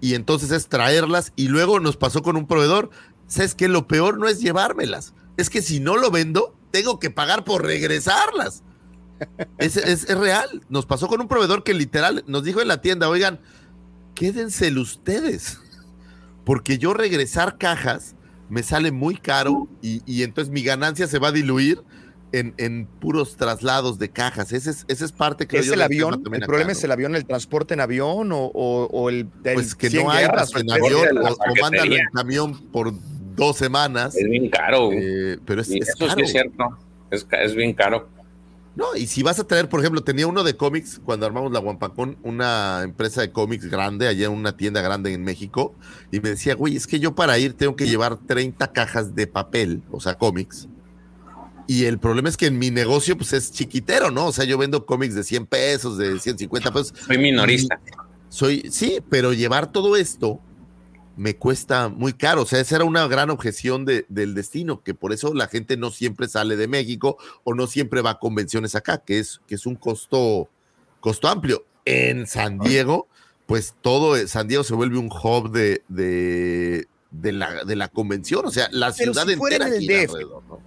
y 0.00 0.14
entonces 0.14 0.50
es 0.50 0.68
traerlas 0.68 1.32
y 1.34 1.48
luego 1.48 1.80
nos 1.80 1.96
pasó 1.96 2.22
con 2.22 2.36
un 2.36 2.46
proveedor. 2.46 2.90
¿Sabes 3.26 3.54
que 3.54 3.68
Lo 3.68 3.88
peor 3.88 4.18
no 4.18 4.28
es 4.28 4.40
llevármelas, 4.40 5.14
es 5.38 5.48
que 5.48 5.62
si 5.62 5.80
no 5.80 5.96
lo 5.96 6.10
vendo, 6.10 6.54
tengo 6.74 6.98
que 6.98 7.08
pagar 7.08 7.44
por 7.44 7.64
regresarlas. 7.64 8.64
Es, 9.58 9.76
es, 9.76 10.10
es 10.10 10.18
real. 10.18 10.60
Nos 10.68 10.86
pasó 10.86 11.06
con 11.06 11.20
un 11.20 11.28
proveedor 11.28 11.62
que 11.62 11.72
literal 11.72 12.24
nos 12.26 12.42
dijo 12.42 12.60
en 12.60 12.66
la 12.66 12.80
tienda, 12.80 13.08
oigan, 13.08 13.38
quédenselo 14.16 14.80
ustedes, 14.80 15.60
porque 16.44 16.76
yo 16.76 16.92
regresar 16.92 17.58
cajas 17.58 18.16
me 18.48 18.64
sale 18.64 18.90
muy 18.90 19.16
caro 19.16 19.68
y, 19.82 20.02
y 20.04 20.24
entonces 20.24 20.52
mi 20.52 20.64
ganancia 20.64 21.06
se 21.06 21.20
va 21.20 21.28
a 21.28 21.32
diluir 21.32 21.80
en, 22.32 22.54
en 22.58 22.86
puros 22.86 23.36
traslados 23.36 24.00
de 24.00 24.10
cajas. 24.10 24.52
Ese 24.52 24.70
es, 24.70 24.84
esa 24.88 25.04
es 25.04 25.12
parte 25.12 25.46
que 25.46 25.58
¿Es 25.58 25.68
el 25.68 25.80
avión? 25.80 26.24
¿El 26.32 26.40
problema 26.40 26.72
es 26.72 26.82
el 26.82 26.90
avión, 26.90 27.14
el 27.14 27.24
transporte 27.24 27.74
en 27.74 27.82
avión 27.82 28.32
o, 28.32 28.46
o, 28.46 28.86
o 28.86 29.10
el, 29.10 29.28
el 29.44 29.54
Pues 29.54 29.76
que 29.76 29.90
100 29.90 30.02
no 30.02 30.10
hay 30.10 30.24
guerras, 30.24 30.50
en 30.56 30.72
avión 30.72 31.18
o, 31.18 31.28
o 31.28 31.62
mándalo 31.62 31.94
en 31.94 32.06
camión 32.12 32.66
por 32.72 32.92
dos 33.34 33.56
semanas. 33.56 34.16
Es 34.16 34.28
bien 34.28 34.48
caro. 34.48 34.90
Eh, 34.92 35.38
pero 35.44 35.60
es, 35.60 35.70
es 35.70 35.88
eso 35.88 36.06
caro. 36.06 36.14
sí 36.16 36.22
es 36.22 36.32
cierto. 36.32 36.78
Es, 37.10 37.26
es 37.30 37.54
bien 37.54 37.72
caro. 37.72 38.08
No, 38.76 38.96
y 38.96 39.06
si 39.06 39.22
vas 39.22 39.38
a 39.38 39.46
traer, 39.46 39.68
por 39.68 39.80
ejemplo, 39.80 40.02
tenía 40.02 40.26
uno 40.26 40.42
de 40.42 40.56
cómics 40.56 41.00
cuando 41.04 41.26
armamos 41.26 41.52
la 41.52 41.60
Guampacón, 41.60 42.16
una 42.24 42.82
empresa 42.82 43.20
de 43.20 43.30
cómics 43.30 43.66
grande, 43.66 44.08
allá 44.08 44.26
en 44.26 44.32
una 44.32 44.56
tienda 44.56 44.82
grande 44.82 45.12
en 45.12 45.22
México, 45.22 45.74
y 46.10 46.18
me 46.18 46.30
decía, 46.30 46.56
güey, 46.56 46.74
es 46.74 46.88
que 46.88 46.98
yo 46.98 47.14
para 47.14 47.38
ir 47.38 47.54
tengo 47.54 47.76
que 47.76 47.86
llevar 47.86 48.16
30 48.16 48.72
cajas 48.72 49.14
de 49.14 49.28
papel, 49.28 49.82
o 49.92 50.00
sea, 50.00 50.14
cómics. 50.14 50.66
Y 51.68 51.84
el 51.84 51.98
problema 51.98 52.28
es 52.28 52.36
que 52.36 52.46
en 52.46 52.58
mi 52.58 52.70
negocio, 52.70 53.16
pues 53.16 53.32
es 53.32 53.52
chiquitero, 53.52 54.10
¿no? 54.10 54.26
O 54.26 54.32
sea, 54.32 54.44
yo 54.44 54.58
vendo 54.58 54.84
cómics 54.84 55.14
de 55.14 55.22
100 55.22 55.46
pesos, 55.46 55.96
de 55.96 56.18
150 56.18 56.72
pesos. 56.72 56.94
Soy 57.06 57.16
minorista. 57.16 57.78
Soy, 58.28 58.64
sí, 58.70 58.98
pero 59.08 59.32
llevar 59.32 59.70
todo 59.70 59.96
esto 59.96 60.40
me 61.16 61.36
cuesta 61.36 61.88
muy 61.88 62.12
caro. 62.12 62.42
O 62.42 62.46
sea, 62.46 62.60
esa 62.60 62.76
era 62.76 62.84
una 62.84 63.06
gran 63.06 63.30
objeción 63.30 63.84
de- 63.84 64.04
del 64.08 64.34
destino, 64.34 64.82
que 64.82 64.94
por 64.94 65.12
eso 65.12 65.32
la 65.34 65.46
gente 65.48 65.76
no 65.76 65.90
siempre 65.90 66.26
sale 66.28 66.56
de 66.56 66.66
México 66.68 67.18
o 67.44 67.54
no 67.54 67.66
siempre 67.66 68.00
va 68.02 68.10
a 68.10 68.18
convenciones 68.18 68.74
acá, 68.74 68.98
que 68.98 69.18
es, 69.20 69.40
que 69.46 69.54
es 69.54 69.66
un 69.66 69.76
costo, 69.76 70.48
costo 71.00 71.28
amplio. 71.28 71.64
En 71.84 72.26
San 72.26 72.58
Diego, 72.58 73.06
pues 73.46 73.74
todo, 73.80 74.16
eh, 74.16 74.26
San 74.26 74.48
Diego 74.48 74.64
se 74.64 74.74
vuelve 74.74 74.98
un 74.98 75.08
hub 75.10 75.50
de, 75.52 75.82
de, 75.88 76.88
de 77.10 77.32
la, 77.32 77.62
de 77.64 77.76
la 77.76 77.88
convención. 77.88 78.44
O 78.46 78.50
sea, 78.50 78.68
la 78.72 78.92
Pero 78.92 79.12
ciudad 79.12 79.26
si 79.28 79.36
fuera 79.36 79.56
entera 79.56 79.76
en 79.76 79.82
el 79.82 79.86
DF. 79.86 80.10
alrededor, 80.14 80.42
¿no? 80.48 80.60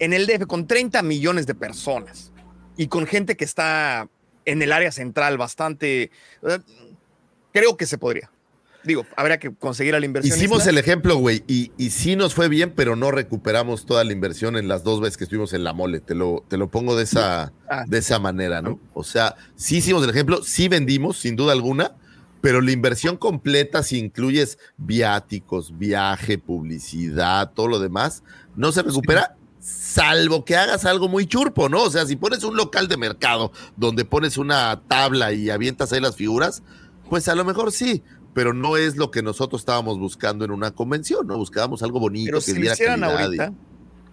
en 0.00 0.12
el 0.12 0.26
DF 0.26 0.46
con 0.46 0.66
30 0.66 1.02
millones 1.02 1.46
de 1.46 1.54
personas 1.56 2.30
y 2.76 2.86
con 2.88 3.06
gente 3.06 3.36
que 3.36 3.44
está 3.44 4.08
en 4.44 4.62
el 4.62 4.72
área 4.72 4.92
central 4.92 5.36
bastante, 5.38 6.10
eh, 6.42 6.58
creo 7.52 7.76
que 7.76 7.86
se 7.86 7.98
podría. 7.98 8.30
Digo, 8.88 9.06
habría 9.16 9.38
que 9.38 9.54
conseguir 9.54 9.94
la 9.96 10.04
inversión. 10.04 10.36
Hicimos 10.36 10.66
el 10.66 10.78
ejemplo, 10.78 11.14
güey, 11.16 11.44
y, 11.46 11.70
y 11.78 11.90
sí 11.90 12.16
nos 12.16 12.34
fue 12.34 12.48
bien, 12.48 12.72
pero 12.74 12.96
no 12.96 13.12
recuperamos 13.12 13.86
toda 13.86 14.02
la 14.02 14.12
inversión 14.12 14.56
en 14.56 14.66
las 14.66 14.82
dos 14.82 15.00
veces 15.00 15.16
que 15.16 15.24
estuvimos 15.24 15.52
en 15.52 15.62
la 15.62 15.72
mole. 15.72 16.00
Te 16.00 16.16
lo, 16.16 16.44
te 16.48 16.56
lo 16.56 16.68
pongo 16.68 16.96
de 16.96 17.04
esa, 17.04 17.52
Ah. 17.70 17.84
de 17.86 17.98
esa 17.98 18.18
manera, 18.18 18.62
¿no? 18.62 18.80
O 18.94 19.04
sea, 19.04 19.36
sí 19.54 19.76
hicimos 19.76 20.02
el 20.02 20.10
ejemplo, 20.10 20.42
sí 20.42 20.66
vendimos, 20.68 21.18
sin 21.18 21.36
duda 21.36 21.52
alguna, 21.52 21.92
pero 22.40 22.60
la 22.60 22.72
inversión 22.72 23.16
completa, 23.16 23.82
si 23.82 23.98
incluyes 23.98 24.58
viáticos, 24.76 25.76
viaje, 25.78 26.38
publicidad, 26.38 27.52
todo 27.52 27.68
lo 27.68 27.78
demás, 27.78 28.22
no 28.56 28.72
se 28.72 28.82
recupera. 28.82 29.36
Salvo 29.60 30.44
que 30.44 30.56
hagas 30.56 30.84
algo 30.84 31.08
muy 31.08 31.26
churpo, 31.26 31.68
¿no? 31.68 31.82
O 31.82 31.90
sea, 31.90 32.06
si 32.06 32.16
pones 32.16 32.42
un 32.44 32.56
local 32.56 32.88
de 32.88 32.96
mercado 32.96 33.52
donde 33.76 34.04
pones 34.04 34.38
una 34.38 34.80
tabla 34.88 35.32
y 35.32 35.50
avientas 35.50 35.92
ahí 35.92 36.00
las 36.00 36.16
figuras, 36.16 36.62
pues 37.10 37.28
a 37.28 37.34
lo 37.34 37.44
mejor 37.44 37.72
sí, 37.72 38.02
pero 38.38 38.54
no 38.54 38.76
es 38.76 38.96
lo 38.96 39.10
que 39.10 39.20
nosotros 39.20 39.62
estábamos 39.62 39.98
buscando 39.98 40.44
en 40.44 40.52
una 40.52 40.70
convención, 40.70 41.26
¿no? 41.26 41.36
Buscábamos 41.36 41.82
algo 41.82 41.98
bonito 41.98 42.26
Pero 42.30 42.38
que 42.38 42.44
si 42.52 42.54
lo 42.54 42.72
hicieran 42.72 43.00
calidad 43.00 43.18
y- 43.32 43.40
ahorita, 43.40 43.52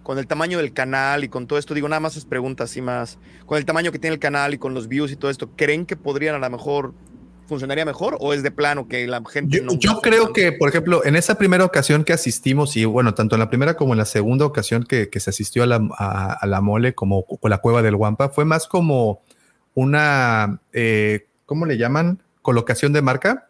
con 0.02 0.18
el 0.18 0.26
tamaño 0.26 0.58
del 0.58 0.72
canal 0.72 1.22
y 1.22 1.28
con 1.28 1.46
todo 1.46 1.60
esto, 1.60 1.74
digo, 1.74 1.88
nada 1.88 2.00
más 2.00 2.16
es 2.16 2.24
preguntas 2.24 2.68
así 2.72 2.82
más, 2.82 3.18
con 3.46 3.56
el 3.56 3.64
tamaño 3.64 3.92
que 3.92 4.00
tiene 4.00 4.14
el 4.14 4.18
canal 4.18 4.52
y 4.52 4.58
con 4.58 4.74
los 4.74 4.88
views 4.88 5.12
y 5.12 5.16
todo 5.16 5.30
esto, 5.30 5.48
¿creen 5.54 5.86
que 5.86 5.94
podrían 5.94 6.34
a 6.34 6.38
lo 6.40 6.50
mejor 6.50 6.92
funcionaría 7.46 7.84
mejor 7.84 8.16
o 8.18 8.32
es 8.32 8.42
de 8.42 8.50
plano 8.50 8.88
que 8.88 9.06
la 9.06 9.22
gente 9.30 9.58
Yo, 9.58 9.62
no 9.62 9.74
yo 9.74 9.92
gusta 9.92 10.08
creo 10.08 10.22
tanto? 10.24 10.32
que, 10.32 10.50
por 10.50 10.70
ejemplo, 10.70 11.04
en 11.04 11.14
esa 11.14 11.38
primera 11.38 11.64
ocasión 11.64 12.02
que 12.02 12.12
asistimos, 12.12 12.76
y 12.76 12.84
bueno, 12.84 13.14
tanto 13.14 13.36
en 13.36 13.38
la 13.42 13.48
primera 13.48 13.76
como 13.76 13.94
en 13.94 13.98
la 13.98 14.06
segunda 14.06 14.44
ocasión 14.44 14.82
que, 14.82 15.08
que 15.08 15.20
se 15.20 15.30
asistió 15.30 15.62
a 15.62 15.66
la, 15.66 15.88
a, 15.96 16.32
a 16.32 16.46
la 16.48 16.60
mole, 16.60 16.96
como 16.96 17.24
con 17.24 17.48
la 17.48 17.58
cueva 17.58 17.80
del 17.80 17.94
Guampa, 17.94 18.30
fue 18.30 18.44
más 18.44 18.66
como 18.66 19.22
una, 19.74 20.58
eh, 20.72 21.28
¿cómo 21.44 21.64
le 21.64 21.78
llaman? 21.78 22.20
Colocación 22.42 22.92
de 22.92 23.02
marca, 23.02 23.48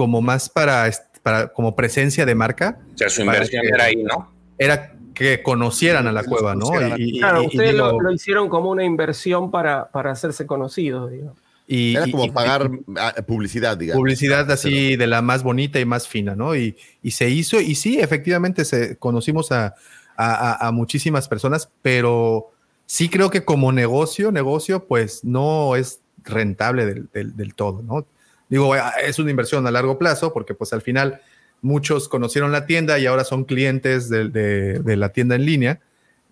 como 0.00 0.22
más 0.22 0.48
para, 0.48 0.90
para 1.22 1.48
como 1.48 1.76
presencia 1.76 2.24
de 2.24 2.34
marca. 2.34 2.78
O 2.94 2.96
sea, 2.96 3.10
su 3.10 3.20
inversión 3.20 3.60
que- 3.60 3.68
era 3.68 3.84
ahí, 3.84 3.96
¿no? 3.96 4.32
Era 4.56 4.94
que 5.12 5.42
conocieran 5.42 6.06
a 6.06 6.12
la 6.12 6.24
cueva, 6.24 6.54
¿no? 6.54 6.70
Y, 6.96 7.16
y- 7.16 7.18
Claro, 7.18 7.42
y- 7.42 7.44
y 7.44 7.46
ustedes 7.48 7.74
lo, 7.74 8.00
lo 8.00 8.10
hicieron 8.10 8.48
como 8.48 8.70
una 8.70 8.82
inversión 8.82 9.50
para, 9.50 9.90
para 9.90 10.10
hacerse 10.12 10.46
conocidos, 10.46 11.10
digamos. 11.10 11.36
y- 11.66 11.94
Era 11.96 12.08
y- 12.08 12.12
como 12.12 12.24
y- 12.24 12.30
pagar 12.30 12.70
ah, 12.96 13.14
publicidad, 13.26 13.76
digamos. 13.76 14.00
publicidad 14.00 14.50
así 14.50 14.96
de 14.96 15.06
la 15.06 15.20
más 15.20 15.42
bonita 15.42 15.78
y 15.78 15.84
más 15.84 16.08
fina, 16.08 16.34
¿no? 16.34 16.56
Y, 16.56 16.78
y 17.02 17.10
se 17.10 17.28
hizo, 17.28 17.60
y 17.60 17.74
sí, 17.74 18.00
efectivamente 18.00 18.64
se, 18.64 18.96
conocimos 18.96 19.52
a, 19.52 19.74
a- 20.16 20.52
a- 20.52 20.66
a 20.68 20.72
muchísimas 20.72 21.28
personas, 21.28 21.68
pero 21.82 22.50
sí 22.86 23.10
creo 23.10 23.28
que 23.28 23.44
como 23.44 23.70
negocio, 23.72 24.32
negocio, 24.32 24.86
pues 24.86 25.22
no 25.24 25.76
es 25.76 26.00
rentable 26.24 26.86
del, 26.86 27.08
del- 27.12 27.36
del 27.36 27.54
todo, 27.54 27.82
¿no? 27.82 28.06
Digo, 28.50 28.76
eh, 28.76 28.80
es 29.06 29.18
una 29.18 29.30
inversión 29.30 29.66
a 29.66 29.70
largo 29.70 29.96
plazo, 29.98 30.34
porque 30.34 30.52
pues 30.52 30.74
al 30.74 30.82
final 30.82 31.22
muchos 31.62 32.08
conocieron 32.08 32.52
la 32.52 32.66
tienda 32.66 32.98
y 32.98 33.06
ahora 33.06 33.24
son 33.24 33.44
clientes 33.44 34.10
de, 34.10 34.28
de- 34.28 34.96
la 34.96 35.10
tienda 35.10 35.36
en 35.36 35.46
línea, 35.46 35.80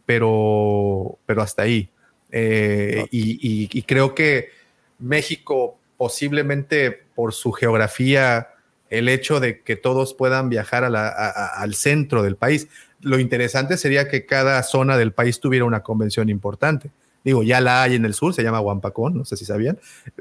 pero, 0.04 1.18
pero 1.26 1.42
hasta 1.42 1.62
ahí. 1.62 1.88
Eh, 2.30 3.06
y, 3.10 3.68
y- 3.72 3.82
creo 3.82 4.14
que 4.14 4.50
México 4.98 5.78
posiblemente 5.96 7.02
por 7.14 7.32
su 7.34 7.52
geografía, 7.52 8.48
el 8.90 9.08
hecho 9.08 9.40
de 9.40 9.60
que 9.62 9.76
todos 9.76 10.14
puedan 10.14 10.48
viajar 10.48 10.84
al 10.84 11.74
centro 11.74 12.22
del 12.22 12.36
país. 12.36 12.68
Lo 13.00 13.18
interesante 13.18 13.76
sería 13.76 14.08
que 14.08 14.24
cada 14.24 14.62
zona 14.62 14.96
del 14.96 15.12
país 15.12 15.40
tuviera 15.40 15.64
una 15.64 15.82
convención 15.82 16.28
importante. 16.28 16.90
Digo, 17.28 17.42
ya 17.42 17.60
la 17.60 17.82
hay 17.82 17.94
en 17.94 18.06
el 18.06 18.14
sur, 18.14 18.32
se 18.32 18.42
llama 18.42 18.60
Huampacón, 18.60 19.14
no 19.18 19.24
sé 19.26 19.36
si 19.36 19.44
sabían. 19.44 19.78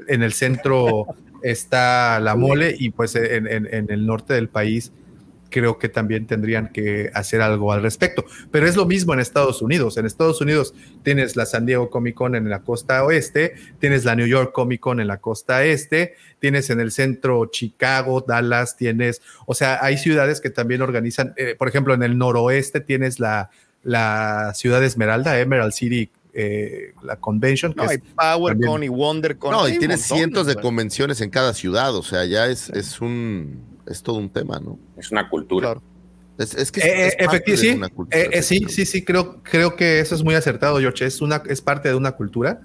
En 0.08 0.22
el 0.22 0.34
centro 0.34 1.06
está 1.42 2.20
la 2.20 2.36
mole 2.36 2.74
y 2.78 2.90
pues 2.90 3.14
en, 3.14 3.46
en- 3.46 3.66
en 3.72 3.90
el 3.90 4.04
norte 4.06 4.34
del 4.34 4.48
país 4.48 4.92
creo 5.50 5.78
que 5.78 5.88
también 5.88 6.26
tendrían 6.26 6.68
que 6.70 7.10
hacer 7.14 7.40
algo 7.40 7.72
al 7.72 7.80
respecto. 7.80 8.22
Pero 8.50 8.66
es 8.66 8.76
lo 8.76 8.84
mismo 8.84 9.14
en 9.14 9.20
Estados 9.20 9.62
Unidos. 9.62 9.96
En 9.96 10.04
Estados 10.04 10.42
Unidos 10.42 10.74
tienes 11.02 11.36
la 11.36 11.46
San 11.46 11.64
Diego 11.64 11.88
Comic 11.88 12.14
Con 12.14 12.34
en 12.34 12.50
la 12.50 12.60
costa 12.60 13.02
oeste, 13.04 13.54
tienes 13.78 14.04
la 14.04 14.14
New 14.14 14.26
York 14.26 14.52
Comic 14.52 14.80
Con 14.80 15.00
en 15.00 15.06
la 15.06 15.16
costa 15.16 15.64
este, 15.64 16.16
tienes 16.38 16.68
en 16.68 16.80
el 16.80 16.90
centro 16.90 17.46
Chicago, 17.46 18.22
Dallas, 18.28 18.76
tienes, 18.76 19.22
o 19.46 19.54
sea, 19.54 19.78
hay 19.82 19.96
ciudades 19.96 20.42
que 20.42 20.50
también 20.50 20.82
organizan, 20.82 21.32
eh, 21.38 21.54
por 21.58 21.68
ejemplo, 21.68 21.94
en 21.94 22.02
el 22.02 22.18
noroeste 22.18 22.80
tienes 22.82 23.18
la, 23.18 23.48
la 23.82 24.52
ciudad 24.54 24.84
Esmeralda, 24.84 25.40
Emerald 25.40 25.72
City, 25.72 26.10
eh, 26.40 26.94
la 27.02 27.16
convention. 27.16 27.72
que 27.72 27.78
No, 27.78 27.84
es 27.84 27.90
hay 27.90 27.98
PowerCon 27.98 28.60
también- 28.62 28.82
y 28.84 28.88
WonderCon. 28.88 29.50
No, 29.50 29.68
y 29.68 29.72
montón, 29.78 29.98
cientos 29.98 30.46
de 30.46 30.54
convenciones 30.54 31.20
en 31.20 31.30
cada 31.30 31.52
ciudad, 31.52 31.94
o 31.96 32.02
sea, 32.02 32.24
ya 32.24 32.46
es, 32.46 32.70
es 32.70 33.00
un, 33.00 33.60
es 33.86 34.02
todo 34.02 34.16
un 34.18 34.30
tema, 34.30 34.60
¿no? 34.60 34.78
Es 34.96 35.10
una 35.10 35.28
cultura. 35.28 35.66
Claro. 35.68 35.82
Es, 36.38 36.54
es 36.54 36.70
que 36.70 36.80
Eh, 36.80 37.06
es 37.08 37.14
eh, 37.14 37.16
efecti- 37.26 37.50
de 37.50 37.56
sí, 37.56 37.68
una 37.70 37.88
cultura, 37.88 38.16
eh, 38.20 38.30
eh, 38.32 38.42
sí, 38.42 38.64
sí, 38.68 38.86
sí, 38.86 39.04
creo, 39.04 39.42
creo 39.42 39.74
que 39.74 39.98
eso 39.98 40.14
es 40.14 40.22
muy 40.22 40.36
acertado, 40.36 40.78
George. 40.78 41.04
Es, 41.04 41.20
una, 41.20 41.42
es 41.48 41.60
parte 41.60 41.88
de 41.88 41.96
una 41.96 42.12
cultura. 42.12 42.60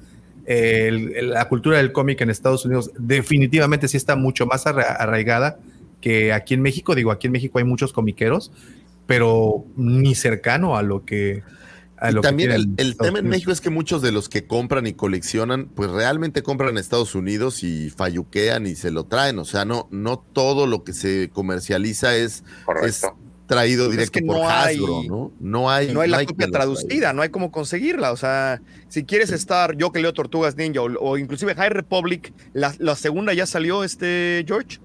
Eh, 0.46 0.86
el- 0.90 1.16
el- 1.16 1.30
la 1.32 1.48
cultura 1.50 1.78
del 1.78 1.92
cómic 1.92 2.22
en 2.22 2.30
Estados 2.30 2.66
Unidos 2.66 2.92
definitivamente 3.00 3.88
sí 3.88 3.98
está 3.98 4.16
mucho 4.16 4.46
más 4.46 4.68
arra- 4.68 4.96
arraigada 5.00 5.58
que 6.02 6.34
aquí 6.34 6.54
en 6.54 6.62
México. 6.62 6.94
Digo, 6.94 7.12
aquí 7.12 7.26
en 7.28 7.34
México 7.34 7.58
hay 7.58 7.64
muchos 7.66 7.94
comiqueros, 7.94 8.52
pero 9.08 9.66
ni 9.76 10.14
cercano 10.16 10.78
a 10.78 10.84
lo 10.84 11.04
que... 11.06 11.42
A 11.98 12.10
Y 12.12 12.14
lo 12.14 12.22
que 12.22 12.28
también 12.28 12.52
el, 12.52 12.98
tema 12.98 13.20
en. 13.20 13.30
México 13.30 13.52
es 13.52 13.62
que 13.62 13.70
muchos 13.70 14.02
de 14.02 14.12
los 14.12 14.28
que 14.28 14.46
compran 14.46 14.88
y 14.88 14.94
coleccionan, 14.94 15.68
pues 15.68 15.90
realmente 15.90 16.44
compran 16.44 16.72
en 16.72 16.78
Estados 16.78 17.16
Unidos 17.16 17.64
y 17.64 17.90
falluquean 17.90 18.68
y 18.68 18.76
se 18.76 18.92
lo 18.92 19.06
traen. 19.06 19.40
O 19.40 19.46
sea, 19.46 19.64
no, 19.64 19.88
no 19.92 20.18
todo 20.20 20.68
lo 20.68 20.84
que 20.84 20.92
se 20.94 21.30
comercializa 21.32 22.16
es, 22.16 22.44
traído 23.46 23.86
Pues 23.86 23.98
es 24.00 24.12
directo 24.12 24.20
que 24.20 24.26
por 24.26 24.38
no 24.38 24.50
hay- 24.50 24.76
Hasbro, 24.78 25.04
¿no? 25.08 25.32
No 25.40 25.70
hay, 25.70 25.94
No 25.94 26.02
hay 26.02 26.10
la 26.10 26.26
copia 26.26 26.48
traducida, 26.48 27.14
no 27.14 27.22
hay 27.22 27.30
cómo 27.30 27.52
conseguirla. 27.52 28.12
O 28.12 28.18
sea, 28.18 28.62
si 28.88 29.04
quieres 29.04 29.32
estar, 29.32 29.76
yo 29.78 29.92
que 29.92 30.02
leo 30.02 30.14
Tortugas 30.14 30.56
Ninja 30.58 30.82
o, 30.82 30.90
o 31.00 31.18
inclusive 31.18 31.54
High 31.56 31.70
Republic, 31.70 32.34
la, 32.54 32.74
la 32.80 32.96
segunda 32.96 33.34
ya 33.34 33.46
salió 33.46 33.84
este 33.84 34.44
George 34.48 34.80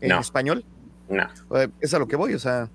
en 0.00 0.10
No. 0.10 0.20
español. 0.20 0.64
No. 1.08 1.24
Eh, 1.56 1.68
Es 1.80 1.94
a 1.94 1.98
lo 1.98 2.06
que 2.06 2.16
voy, 2.16 2.34
o 2.34 2.38
sea. 2.38 2.68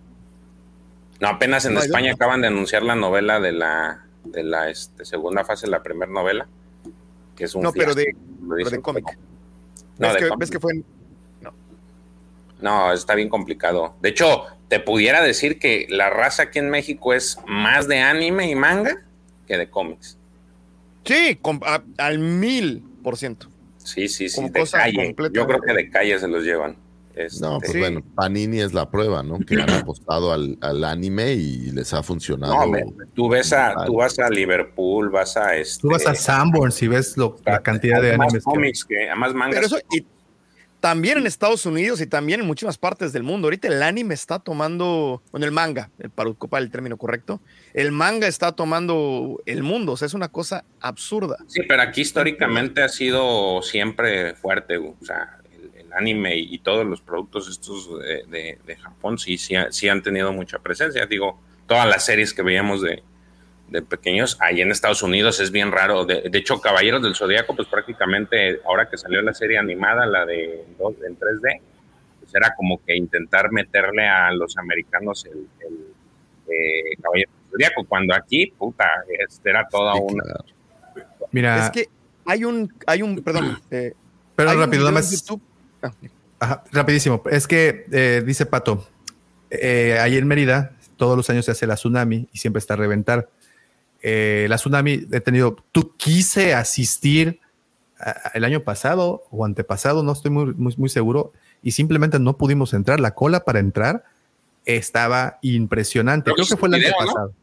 No, 1.20 1.30
apenas 1.30 1.66
en 1.66 1.74
No 1.76 1.80
España 1.80 2.14
acaban 2.14 2.42
de 2.42 2.48
anunciar 2.48 2.84
la 2.84 2.96
novela 2.96 3.40
de 3.40 3.52
la, 3.54 4.06
de 4.26 4.44
la 4.44 4.70
este, 4.70 5.06
segunda 5.06 5.44
fase, 5.46 5.68
la 5.68 5.82
primera 5.82 6.12
novela, 6.12 6.48
que 7.36 7.46
es 7.46 7.56
un 7.56 7.64
No, 7.64 7.72
pero 7.72 7.96
de, 7.96 8.16
pero 8.66 8.82
cómic. 8.82 9.06
No, 9.98 10.08
¿Ves, 10.08 10.14
de 10.16 10.20
que, 10.20 10.28
cómic. 10.28 10.40
ves 10.40 10.52
que 10.52 10.60
fue 10.60 10.74
en- 10.74 10.86
No, 12.62 12.92
está 12.94 13.16
bien 13.16 13.30
complicado. 13.30 13.96
De 14.02 14.10
hecho, 14.10 14.44
te 14.68 14.80
pudiera 14.80 15.22
decir 15.22 15.60
que 15.60 15.88
la 15.90 16.10
raza 16.10 16.44
aquí 16.44 16.60
en 16.60 16.70
México 16.70 17.14
es 17.14 17.38
más 17.48 17.88
de 17.88 18.00
anime 18.00 18.50
y 18.50 18.56
manga 18.56 19.04
que 19.48 19.58
de 19.58 19.70
cómics. 19.70 20.18
Sí, 21.04 21.40
a- 21.66 21.84
al 21.98 22.20
mil 22.20 22.84
por 23.04 23.16
ciento. 23.18 23.48
Sí, 23.78 24.08
sí, 24.08 24.30
sí, 24.30 24.50
de 24.50 24.66
calle. 24.70 25.16
Yo 25.32 25.46
creo 25.46 25.62
que 25.62 25.74
de 25.74 25.90
calle 25.92 26.18
se 26.18 26.28
los 26.28 26.44
llevan. 26.44 26.76
Este, 27.16 27.40
No, 27.46 27.60
pues 27.60 27.78
bueno, 27.78 28.02
Panini 28.16 28.60
es 28.60 28.74
la 28.74 28.90
prueba, 28.90 29.24
¿no? 29.24 29.40
Que 29.40 29.56
han 29.56 29.70
apostado 29.70 30.34
al, 30.34 30.58
al 30.62 30.84
anime 30.84 31.34
y 31.34 31.72
les 31.72 31.94
ha 31.94 32.04
funcionado. 32.04 32.66
No, 32.66 32.78
tú 33.14 33.30
ves 33.30 33.54
a, 33.54 33.74
tú 33.86 33.96
vas 33.96 34.20
a 34.20 34.30
Liverpool, 34.30 35.10
vas 35.10 35.38
a 35.38 35.56
este. 35.56 35.82
Tú 35.82 35.90
vas 35.90 36.06
a 36.06 36.14
Sanborns 36.16 36.82
y 36.84 36.88
ves 36.90 37.16
lo- 37.18 37.38
la 37.46 37.62
cantidad 37.64 38.02
de 38.02 38.12
hay 38.12 38.18
más 38.18 38.28
animes. 38.28 38.44
que- 38.44 38.52
cómics 38.52 38.86
que, 38.86 39.16
más 39.16 39.34
mangas. 39.34 39.56
Pero 39.56 39.68
eso, 39.68 39.78
y 39.92 40.06
también 40.82 41.18
en 41.18 41.26
Estados 41.26 41.66
Unidos 41.66 42.00
y 42.02 42.06
también 42.06 42.42
en 42.42 42.46
muchísimas 42.46 42.78
partes 42.78 43.12
del 43.12 43.24
mundo. 43.24 43.48
Ahorita 43.48 43.68
el 43.68 43.82
anime 43.82 44.14
está 44.14 44.38
tomando, 44.38 45.24
bueno, 45.32 45.46
el 45.48 45.52
manga, 45.52 45.90
el, 45.98 46.12
para 46.12 46.30
ocupar 46.30 46.62
el 46.62 46.70
término 46.70 46.96
correcto, 46.98 47.40
el 47.74 47.92
manga 47.92 48.28
está 48.28 48.52
tomando 48.52 49.42
el 49.48 49.64
mundo. 49.64 49.94
O 49.94 49.98
sea, 49.98 50.06
es 50.06 50.14
una 50.14 50.28
cosa 50.28 50.64
absurda. 50.82 51.38
Sí, 51.48 51.62
pero 51.68 51.82
aquí 51.82 52.02
históricamente 52.02 52.84
ha 52.84 52.90
sido 52.90 53.62
siempre 53.64 54.36
fuerte, 54.36 54.78
o 54.78 54.96
sea, 55.02 55.40
anime 55.96 56.36
y, 56.38 56.56
y 56.56 56.60
todos 56.60 56.86
los 56.86 57.02
productos 57.02 57.50
estos 57.50 58.00
de, 58.00 58.24
de- 58.28 58.60
de 58.66 58.76
Japón 58.76 59.18
sí, 59.18 59.38
sí, 59.38 59.56
sí 59.72 59.88
han 59.90 60.02
tenido 60.04 60.32
mucha 60.34 60.60
presencia. 60.60 61.06
Digo, 61.06 61.40
todas 61.68 61.88
las 61.88 62.06
series 62.06 62.34
que 62.34 62.42
veíamos 62.42 62.82
de, 62.82 63.02
de 63.70 63.82
pequeños, 63.82 64.38
ahí 64.42 64.62
en 64.62 64.72
Estados 64.72 65.02
Unidos 65.04 65.40
es 65.40 65.52
bien 65.52 65.72
raro. 65.72 66.06
De, 66.06 66.30
de 66.30 66.38
hecho, 66.38 66.60
Caballeros 66.62 67.02
del 67.02 67.16
Zodíaco, 67.16 67.56
pues 67.56 67.68
prácticamente 67.68 68.62
ahora 68.66 68.90
que 68.90 68.98
salió 68.98 69.22
la 69.22 69.34
serie 69.34 69.58
animada, 69.58 70.06
la 70.06 70.26
de 70.26 70.64
en 70.78 71.20
3D, 71.20 71.62
pues 72.20 72.36
era 72.36 72.54
como 72.56 72.84
que 72.86 72.96
intentar 72.96 73.52
meterle 73.52 74.08
a 74.08 74.32
los 74.32 74.58
americanos 74.58 75.26
el, 75.26 75.48
el 75.60 75.74
eh, 76.48 76.96
Caballeros 77.02 77.34
del 77.34 77.52
Zodíaco, 77.52 77.86
cuando 77.86 78.14
aquí, 78.14 78.48
puta, 78.58 78.86
este 79.28 79.50
era 79.50 79.68
toda 79.68 79.96
una... 79.96 80.24
Mira, 81.32 81.66
Es 81.66 81.72
que 81.72 81.88
hay 82.26 82.44
un, 82.46 82.72
hay 82.88 83.02
un, 83.02 83.22
perdón. 83.24 83.60
eh, 83.72 83.94
pero 84.36 84.54
rápido, 84.54 84.82
nada 84.84 84.92
más. 84.92 85.12
YouTube- 85.12 85.42
Ah, 85.86 85.92
Ajá, 86.40 86.64
rapidísimo. 86.72 87.22
Es 87.32 87.48
que 87.48 87.86
eh, 87.92 88.24
dice 88.26 88.46
Pato, 88.46 88.86
eh, 89.50 89.98
ahí 90.02 90.18
en 90.18 90.28
Mérida 90.28 90.72
todos 90.98 91.16
los 91.18 91.30
años 91.30 91.46
se 91.46 91.52
hace 91.52 91.66
la 91.68 91.76
tsunami 91.76 92.28
y 92.32 92.38
siempre 92.38 92.60
está 92.60 92.74
a 92.74 92.78
reventar. 92.78 93.30
Eh, 94.02 94.46
la 94.50 94.58
tsunami 94.58 95.08
he 95.12 95.20
tenido, 95.22 95.56
tú 95.72 95.94
quise 95.98 96.54
asistir 96.54 97.40
a- 98.00 98.32
el 98.34 98.44
año 98.44 98.62
pasado 98.64 99.24
o 99.32 99.46
antepasado, 99.46 100.04
no 100.04 100.12
estoy 100.12 100.32
muy, 100.32 100.54
muy, 100.54 100.74
muy 100.78 100.90
seguro, 100.90 101.32
y 101.64 101.72
simplemente 101.72 102.20
no 102.20 102.38
pudimos 102.38 102.74
entrar. 102.74 103.00
La 103.00 103.14
cola 103.16 103.46
para 103.46 103.60
entrar 103.60 104.04
estaba 104.66 105.40
impresionante. 105.42 106.32
Creo 106.34 106.46
que 106.48 106.58
fue 106.58 106.70
el 106.70 106.76
año 106.76 106.94
pasado. 106.98 107.34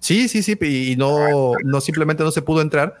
Sí, 0.00 0.28
sí, 0.28 0.42
sí, 0.42 0.56
y 0.60 0.96
no, 0.96 1.52
no 1.64 1.80
simplemente 1.80 2.22
no 2.24 2.30
se 2.30 2.42
pudo 2.42 2.62
entrar 2.62 3.00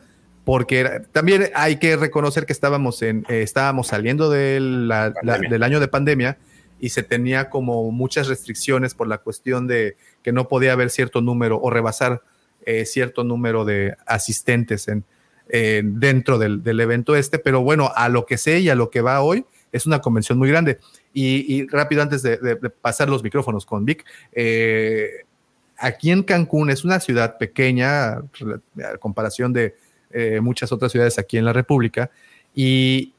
porque 0.50 0.80
era- 0.80 1.02
también 1.12 1.48
hay 1.54 1.76
que 1.76 1.94
reconocer 1.96 2.44
que 2.44 2.52
estábamos 2.52 3.02
en, 3.02 3.24
eh, 3.28 3.42
estábamos 3.42 3.86
saliendo 3.86 4.28
del, 4.30 4.88
la- 4.88 5.10
la- 5.10 5.12
Pandemia. 5.14 5.48
del 5.48 5.62
año 5.62 5.78
de 5.78 5.86
pandemia 5.86 6.38
y 6.80 6.88
se 6.88 7.04
tenía 7.04 7.50
como 7.50 7.88
muchas 7.92 8.26
restricciones 8.26 8.94
por 8.94 9.06
la 9.06 9.18
cuestión 9.18 9.68
de 9.68 9.96
que 10.24 10.32
no 10.32 10.48
podía 10.48 10.72
haber 10.72 10.90
cierto 10.90 11.20
número 11.20 11.60
o 11.62 11.70
rebasar 11.70 12.22
eh, 12.66 12.84
cierto 12.84 13.22
número 13.22 13.64
de 13.64 13.94
asistentes 14.06 14.88
en, 14.88 15.04
en- 15.50 16.00
dentro 16.00 16.36
del, 16.36 16.64
del 16.64 16.80
evento 16.80 17.14
este, 17.14 17.38
pero 17.38 17.62
bueno, 17.62 17.92
a 17.94 18.08
lo 18.08 18.26
que 18.26 18.36
sé 18.36 18.58
y 18.58 18.70
a 18.70 18.74
lo 18.74 18.90
que 18.90 19.02
va 19.02 19.20
hoy, 19.22 19.44
es 19.70 19.86
una 19.86 20.00
convención 20.00 20.36
muy 20.36 20.48
grande. 20.48 20.78
Y, 21.14 21.44
y 21.54 21.68
rápido, 21.68 22.02
antes 22.02 22.22
de, 22.24 22.38
de- 22.38 22.56
de 22.56 22.70
pasar 22.70 23.08
los 23.08 23.22
micrófonos 23.22 23.64
con 23.64 23.84
Vic, 23.84 24.04
eh, 24.32 25.10
aquí 25.78 26.10
en 26.10 26.24
Cancún 26.24 26.70
es 26.70 26.84
una 26.84 26.98
ciudad 26.98 27.38
pequeña 27.38 28.14
a 28.14 28.22
comparación 28.98 29.52
de 29.52 29.76
eh, 30.12 30.40
muchas 30.40 30.72
otras 30.72 30.92
ciudades 30.92 31.18
aquí 31.18 31.38
en 31.38 31.44
la 31.44 31.52
República 31.52 32.10
y 32.54 33.12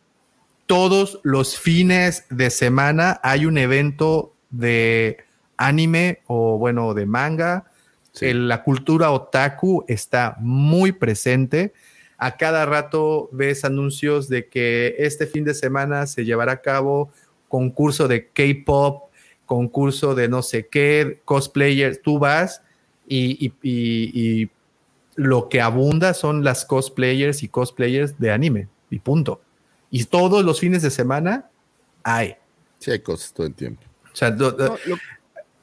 todos 0.65 1.19
los 1.23 1.57
fines 1.59 2.25
de 2.29 2.49
semana 2.49 3.19
hay 3.23 3.45
un 3.45 3.57
evento 3.57 4.33
de 4.49 5.17
anime 5.57 6.19
o 6.27 6.57
bueno, 6.57 6.93
de 6.93 7.05
manga. 7.05 7.65
El- 8.21 8.47
la 8.47 8.63
cultura 8.63 9.11
otaku 9.11 9.83
está 9.87 10.35
muy 10.39 10.91
presente. 10.91 11.73
A 12.17 12.37
cada 12.37 12.65
rato 12.65 13.29
ves 13.31 13.65
anuncios 13.65 14.29
de 14.29 14.47
que 14.47 14.95
este 14.99 15.25
fin 15.27 15.43
de 15.43 15.53
semana 15.53 16.05
se 16.07 16.23
llevará 16.25 16.53
a 16.53 16.61
cabo 16.61 17.11
concurso 17.47 18.07
de 18.07 18.27
K-pop, 18.27 19.09
concurso 19.45 20.13
de 20.15 20.29
no 20.29 20.41
sé 20.41 20.67
qué, 20.67 21.19
cosplayers. 21.25 22.01
Tú 22.01 22.19
vas 22.19 22.61
y, 23.07 23.45
y- 23.45 23.53
y- 23.61 24.41
y 24.43 24.49
lo 25.15 25.49
que 25.49 25.61
abunda 25.61 26.13
son 26.13 26.43
las 26.43 26.65
cosplayers 26.65 27.43
y 27.43 27.47
cosplayers 27.49 28.17
de 28.19 28.31
anime 28.31 28.67
y 28.89 28.99
punto. 28.99 29.41
Y 29.89 30.05
todos 30.05 30.43
los 30.45 30.59
fines 30.59 30.81
de 30.81 30.89
semana 30.89 31.49
hay. 32.03 32.35
Sí, 32.79 32.91
hay 32.91 32.99
cosas 32.99 33.33
todo 33.33 33.45
el 33.47 33.53
tiempo. 33.53 33.83
O 34.11 34.15
sea, 34.15 34.31
do- 34.31 34.51
do- 34.51 34.67
No, 34.69 34.77
lo- 34.85 34.97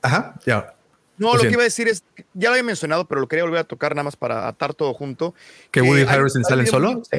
ajá, 0.02 0.34
ya. 0.46 0.74
No, 1.16 1.32
Lo 1.34 1.42
lo 1.42 1.42
que 1.42 1.52
iba 1.54 1.62
a 1.62 1.64
decir 1.64 1.88
es, 1.88 2.04
ya 2.34 2.48
lo 2.48 2.54
había 2.54 2.62
mencionado, 2.62 3.06
pero 3.08 3.20
lo 3.20 3.26
quería 3.26 3.42
volver 3.44 3.58
a 3.60 3.64
tocar 3.64 3.92
nada 3.94 4.04
más 4.04 4.14
para 4.16 4.46
atar 4.46 4.72
todo 4.74 4.94
junto. 4.94 5.34
¿Que 5.72 5.82
Woody 5.82 6.02
hay- 6.02 6.06
Harrelson 6.06 6.44
sale 6.44 6.64
solo? 6.66 7.02
Sí. 7.10 7.18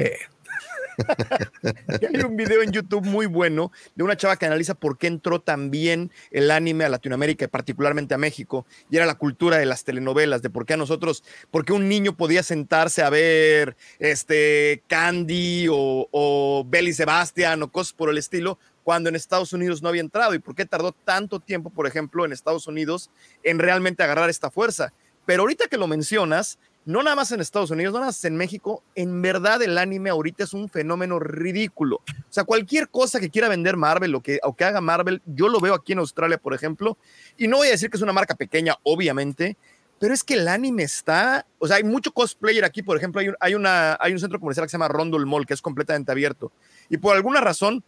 Hay 2.12 2.20
un 2.24 2.36
video 2.36 2.62
en 2.62 2.72
YouTube 2.72 3.04
muy 3.04 3.26
bueno 3.26 3.72
de 3.94 4.04
una 4.04 4.16
chava 4.16 4.36
que 4.36 4.46
analiza 4.46 4.74
por 4.74 4.98
qué 4.98 5.06
entró 5.06 5.40
tan 5.40 5.70
bien 5.70 6.10
el 6.30 6.50
anime 6.50 6.84
a 6.84 6.88
Latinoamérica 6.88 7.44
y 7.44 7.48
particularmente 7.48 8.14
a 8.14 8.18
México. 8.18 8.66
Y 8.90 8.96
era 8.96 9.06
la 9.06 9.16
cultura 9.16 9.58
de 9.58 9.66
las 9.66 9.84
telenovelas, 9.84 10.42
de 10.42 10.50
por 10.50 10.66
qué 10.66 10.74
a 10.74 10.76
nosotros, 10.76 11.24
por 11.50 11.64
qué 11.64 11.72
un 11.72 11.88
niño 11.88 12.16
podía 12.16 12.42
sentarse 12.42 13.02
a 13.02 13.10
ver 13.10 13.76
este 13.98 14.82
Candy 14.86 15.68
o, 15.68 16.08
o 16.10 16.64
Belly 16.66 16.92
Sebastian 16.92 17.62
o 17.62 17.70
cosas 17.70 17.92
por 17.92 18.10
el 18.10 18.18
estilo, 18.18 18.58
cuando 18.82 19.08
en 19.08 19.16
Estados 19.16 19.52
Unidos 19.52 19.82
no 19.82 19.88
había 19.88 20.00
entrado. 20.00 20.34
Y 20.34 20.38
por 20.38 20.54
qué 20.54 20.64
tardó 20.64 20.92
tanto 20.92 21.40
tiempo, 21.40 21.70
por 21.70 21.86
ejemplo, 21.86 22.24
en 22.24 22.32
Estados 22.32 22.66
Unidos 22.66 23.10
en 23.42 23.58
realmente 23.58 24.02
agarrar 24.02 24.30
esta 24.30 24.50
fuerza. 24.50 24.92
Pero 25.26 25.42
ahorita 25.42 25.68
que 25.68 25.76
lo 25.76 25.86
mencionas, 25.86 26.58
no 26.86 27.02
nada 27.02 27.16
más 27.16 27.30
en 27.32 27.40
Estados 27.40 27.70
Unidos, 27.70 27.92
no 27.92 27.98
nada 27.98 28.08
más 28.08 28.24
en 28.24 28.36
México, 28.36 28.82
en 28.94 29.20
verdad 29.22 29.62
el 29.62 29.76
anime 29.78 30.10
ahorita 30.10 30.44
es 30.44 30.52
un 30.52 30.68
fenómeno 30.68 31.18
ridículo. 31.18 31.96
O 31.96 32.32
sea, 32.32 32.44
cualquier 32.44 32.88
cosa 32.88 33.20
que 33.20 33.30
quiera 33.30 33.48
vender 33.48 33.76
Marvel 33.76 34.14
o 34.14 34.20
que, 34.20 34.40
o 34.42 34.54
que 34.54 34.64
haga 34.64 34.80
Marvel, 34.80 35.22
yo 35.26 35.48
lo 35.48 35.60
veo 35.60 35.74
aquí 35.74 35.92
en 35.92 35.98
Australia, 35.98 36.38
por 36.38 36.54
ejemplo, 36.54 36.96
y 37.36 37.48
no 37.48 37.58
voy 37.58 37.68
a 37.68 37.72
decir 37.72 37.90
que 37.90 37.96
es 37.96 38.02
una 38.02 38.12
marca 38.12 38.34
pequeña, 38.34 38.76
obviamente, 38.82 39.56
pero 39.98 40.14
es 40.14 40.24
que 40.24 40.34
el 40.34 40.48
anime 40.48 40.82
está, 40.82 41.46
o 41.58 41.68
sea, 41.68 41.76
hay 41.76 41.84
mucho 41.84 42.12
cosplayer 42.12 42.64
aquí, 42.64 42.82
por 42.82 42.96
ejemplo, 42.96 43.20
hay 43.20 43.28
un, 43.28 43.36
hay 43.38 43.54
una, 43.54 43.98
hay 44.00 44.12
un 44.12 44.18
centro 44.18 44.40
comercial 44.40 44.64
que 44.66 44.70
se 44.70 44.76
llama 44.76 44.88
Rondel 44.88 45.26
Mall, 45.26 45.46
que 45.46 45.54
es 45.54 45.60
completamente 45.60 46.10
abierto, 46.10 46.50
y 46.88 46.96
por 46.96 47.14
alguna 47.14 47.40
razón 47.40 47.84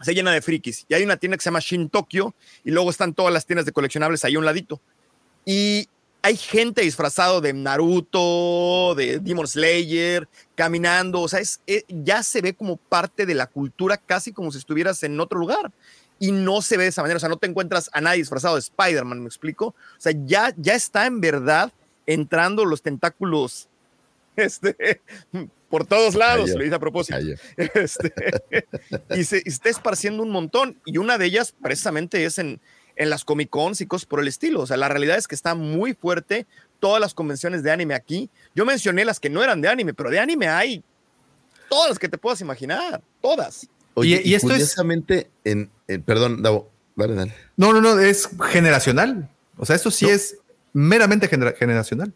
se 0.00 0.14
llena 0.14 0.32
de 0.32 0.40
frikis, 0.40 0.86
y 0.88 0.94
hay 0.94 1.04
una 1.04 1.18
tienda 1.18 1.36
que 1.36 1.42
se 1.42 1.48
llama 1.48 1.60
Shin 1.60 1.90
Tokyo, 1.90 2.34
y 2.64 2.70
luego 2.70 2.88
están 2.88 3.12
todas 3.12 3.32
las 3.32 3.44
tiendas 3.44 3.66
de 3.66 3.72
coleccionables 3.72 4.24
ahí 4.24 4.34
a 4.34 4.38
un 4.38 4.44
ladito. 4.44 4.80
Y 5.46 5.88
hay 6.24 6.38
gente 6.38 6.80
disfrazado 6.80 7.42
de 7.42 7.52
Naruto, 7.52 8.94
de 8.94 9.18
Demon 9.18 9.46
Slayer, 9.46 10.26
caminando, 10.54 11.20
o 11.20 11.28
sea, 11.28 11.40
es, 11.40 11.60
eh, 11.66 11.84
ya 11.86 12.22
se 12.22 12.40
ve 12.40 12.54
como 12.54 12.78
parte 12.78 13.26
de 13.26 13.34
la 13.34 13.46
cultura, 13.46 13.98
casi 13.98 14.32
como 14.32 14.50
si 14.50 14.56
estuvieras 14.56 15.02
en 15.02 15.20
otro 15.20 15.38
lugar. 15.38 15.70
Y 16.18 16.32
no 16.32 16.62
se 16.62 16.78
ve 16.78 16.84
de 16.84 16.88
esa 16.88 17.02
manera, 17.02 17.18
o 17.18 17.20
sea, 17.20 17.28
no 17.28 17.36
te 17.36 17.46
encuentras 17.46 17.90
a 17.92 18.00
nadie 18.00 18.20
disfrazado 18.20 18.54
de 18.54 18.60
Spider-Man, 18.60 19.20
¿me 19.20 19.26
explico? 19.26 19.66
O 19.66 19.74
sea, 19.98 20.14
ya, 20.24 20.54
ya 20.56 20.74
está 20.74 21.04
en 21.04 21.20
verdad 21.20 21.70
entrando 22.06 22.64
los 22.64 22.80
tentáculos 22.80 23.68
este, 24.36 25.02
por 25.68 25.86
todos 25.86 26.14
lados, 26.14 26.48
lo 26.48 26.64
hice 26.64 26.74
a 26.74 26.78
propósito. 26.78 27.18
Este, 27.58 28.14
y, 29.14 29.24
se, 29.24 29.42
y 29.44 29.48
está 29.50 29.68
esparciendo 29.68 30.22
un 30.22 30.30
montón. 30.30 30.80
Y 30.86 30.96
una 30.96 31.18
de 31.18 31.26
ellas 31.26 31.54
precisamente 31.60 32.24
es 32.24 32.38
en, 32.38 32.62
en 32.96 33.10
las 33.10 33.24
Comic 33.24 33.50
Cons 33.50 33.80
y 33.80 33.86
cosas 33.86 34.06
por 34.06 34.20
el 34.20 34.28
estilo. 34.28 34.60
O 34.60 34.66
sea, 34.66 34.76
la 34.76 34.88
realidad 34.88 35.16
es 35.18 35.26
que 35.28 35.34
está 35.34 35.54
muy 35.54 35.94
fuerte 35.94 36.46
todas 36.80 37.00
las 37.00 37.14
convenciones 37.14 37.62
de 37.62 37.70
anime 37.70 37.94
aquí. 37.94 38.30
Yo 38.54 38.64
mencioné 38.64 39.04
las 39.04 39.20
que 39.20 39.30
no 39.30 39.42
eran 39.42 39.60
de 39.60 39.68
anime, 39.68 39.94
pero 39.94 40.10
de 40.10 40.18
anime 40.20 40.48
hay 40.48 40.82
todas 41.68 41.88
las 41.90 41.98
que 41.98 42.08
te 42.08 42.18
puedas 42.18 42.40
imaginar, 42.40 43.02
todas. 43.20 43.66
Oye, 43.94 44.20
Y- 44.24 44.28
y 44.28 44.32
y, 44.32 44.34
esto 44.34 44.48
es- 44.48 44.52
curiosamente, 44.54 45.30
en, 45.44 45.70
en- 45.88 46.02
perdón, 46.02 46.42
Davo, 46.42 46.70
dale, 46.96 47.14
dale. 47.14 47.34
No, 47.56 47.72
no, 47.72 47.80
no, 47.80 47.98
es 47.98 48.28
generacional. 48.50 49.28
O 49.56 49.64
sea, 49.64 49.76
esto 49.76 49.90
sí 49.90 50.04
No. 50.06 50.10
es 50.12 50.36
meramente 50.72 51.28
genera- 51.28 51.52
generacional. 51.56 52.12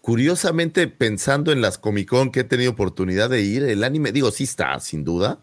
Curiosamente, 0.00 0.88
pensando 0.88 1.52
en 1.52 1.60
las 1.60 1.76
Comic 1.76 2.08
Con 2.08 2.30
que 2.32 2.40
he 2.40 2.44
tenido 2.44 2.70
oportunidad 2.70 3.28
de 3.28 3.42
ir, 3.42 3.62
el 3.64 3.84
anime, 3.84 4.10
digo, 4.12 4.30
sí 4.30 4.44
está, 4.44 4.80
sin 4.80 5.04
duda, 5.04 5.40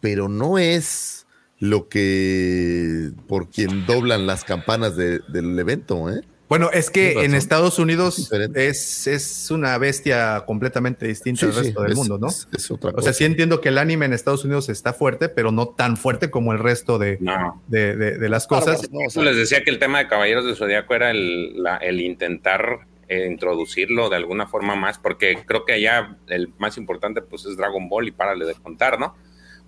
pero 0.00 0.28
no 0.28 0.58
es 0.58 1.26
lo 1.60 1.88
que 1.88 3.10
por 3.26 3.48
quien 3.50 3.86
doblan 3.86 4.26
las 4.26 4.44
campanas 4.44 4.96
de- 4.96 5.20
del 5.28 5.58
evento, 5.58 6.10
¿eh? 6.10 6.22
Bueno, 6.48 6.70
es 6.72 6.88
que 6.88 7.24
en. 7.24 7.34
Estados 7.34 7.78
Unidos 7.78 8.30
es, 8.54 9.06
es 9.06 9.50
una 9.50 9.76
bestia 9.76 10.44
completamente 10.46 11.06
distinta 11.06 11.40
Sí, 11.40 11.46
al 11.46 11.52
sí, 11.52 11.58
resto 11.60 11.82
del 11.82 11.92
es- 11.92 11.98
mundo, 11.98 12.16
¿no? 12.18 12.28
es- 12.28 12.48
es 12.54 12.70
otra 12.70 12.88
o 12.90 12.92
sea, 12.92 12.96
cosa. 13.00 13.12
sí 13.12 13.24
entiendo 13.26 13.60
que 13.60 13.68
el 13.68 13.76
anime 13.76 14.06
en 14.06 14.14
Estados 14.14 14.46
Unidos 14.46 14.70
está 14.70 14.94
fuerte, 14.94 15.28
pero 15.28 15.52
no 15.52 15.68
tan 15.68 15.98
fuerte 15.98 16.30
como 16.30 16.52
el 16.54 16.58
resto 16.58 16.98
de, 16.98 17.18
No. 17.20 17.62
de, 17.66 17.94
de- 17.96 18.16
de 18.18 18.28
las 18.30 18.46
cosas. 18.46 18.90
No, 18.90 19.00
o 19.06 19.10
sea, 19.10 19.24
les 19.24 19.36
decía 19.36 19.62
que 19.62 19.70
el 19.70 19.78
tema 19.78 19.98
de 19.98 20.08
Caballeros 20.08 20.46
del 20.46 20.56
Zodíaco 20.56 20.94
era 20.94 21.10
el, 21.10 21.62
la- 21.62 21.76
el 21.76 22.00
intentar 22.00 22.86
eh, 23.10 23.26
introducirlo 23.30 24.08
de 24.10 24.16
alguna 24.16 24.46
forma 24.46 24.74
más, 24.76 24.98
porque 24.98 25.38
creo 25.46 25.64
que 25.66 25.72
allá 25.74 26.16
el 26.28 26.52
más 26.58 26.76
importante 26.78 27.20
pues 27.22 27.44
es 27.46 27.56
Dragon 27.56 27.88
Ball 27.90 28.06
y 28.08 28.10
párale 28.10 28.44
de 28.46 28.54
contar, 28.54 28.98
¿no? 29.00 29.14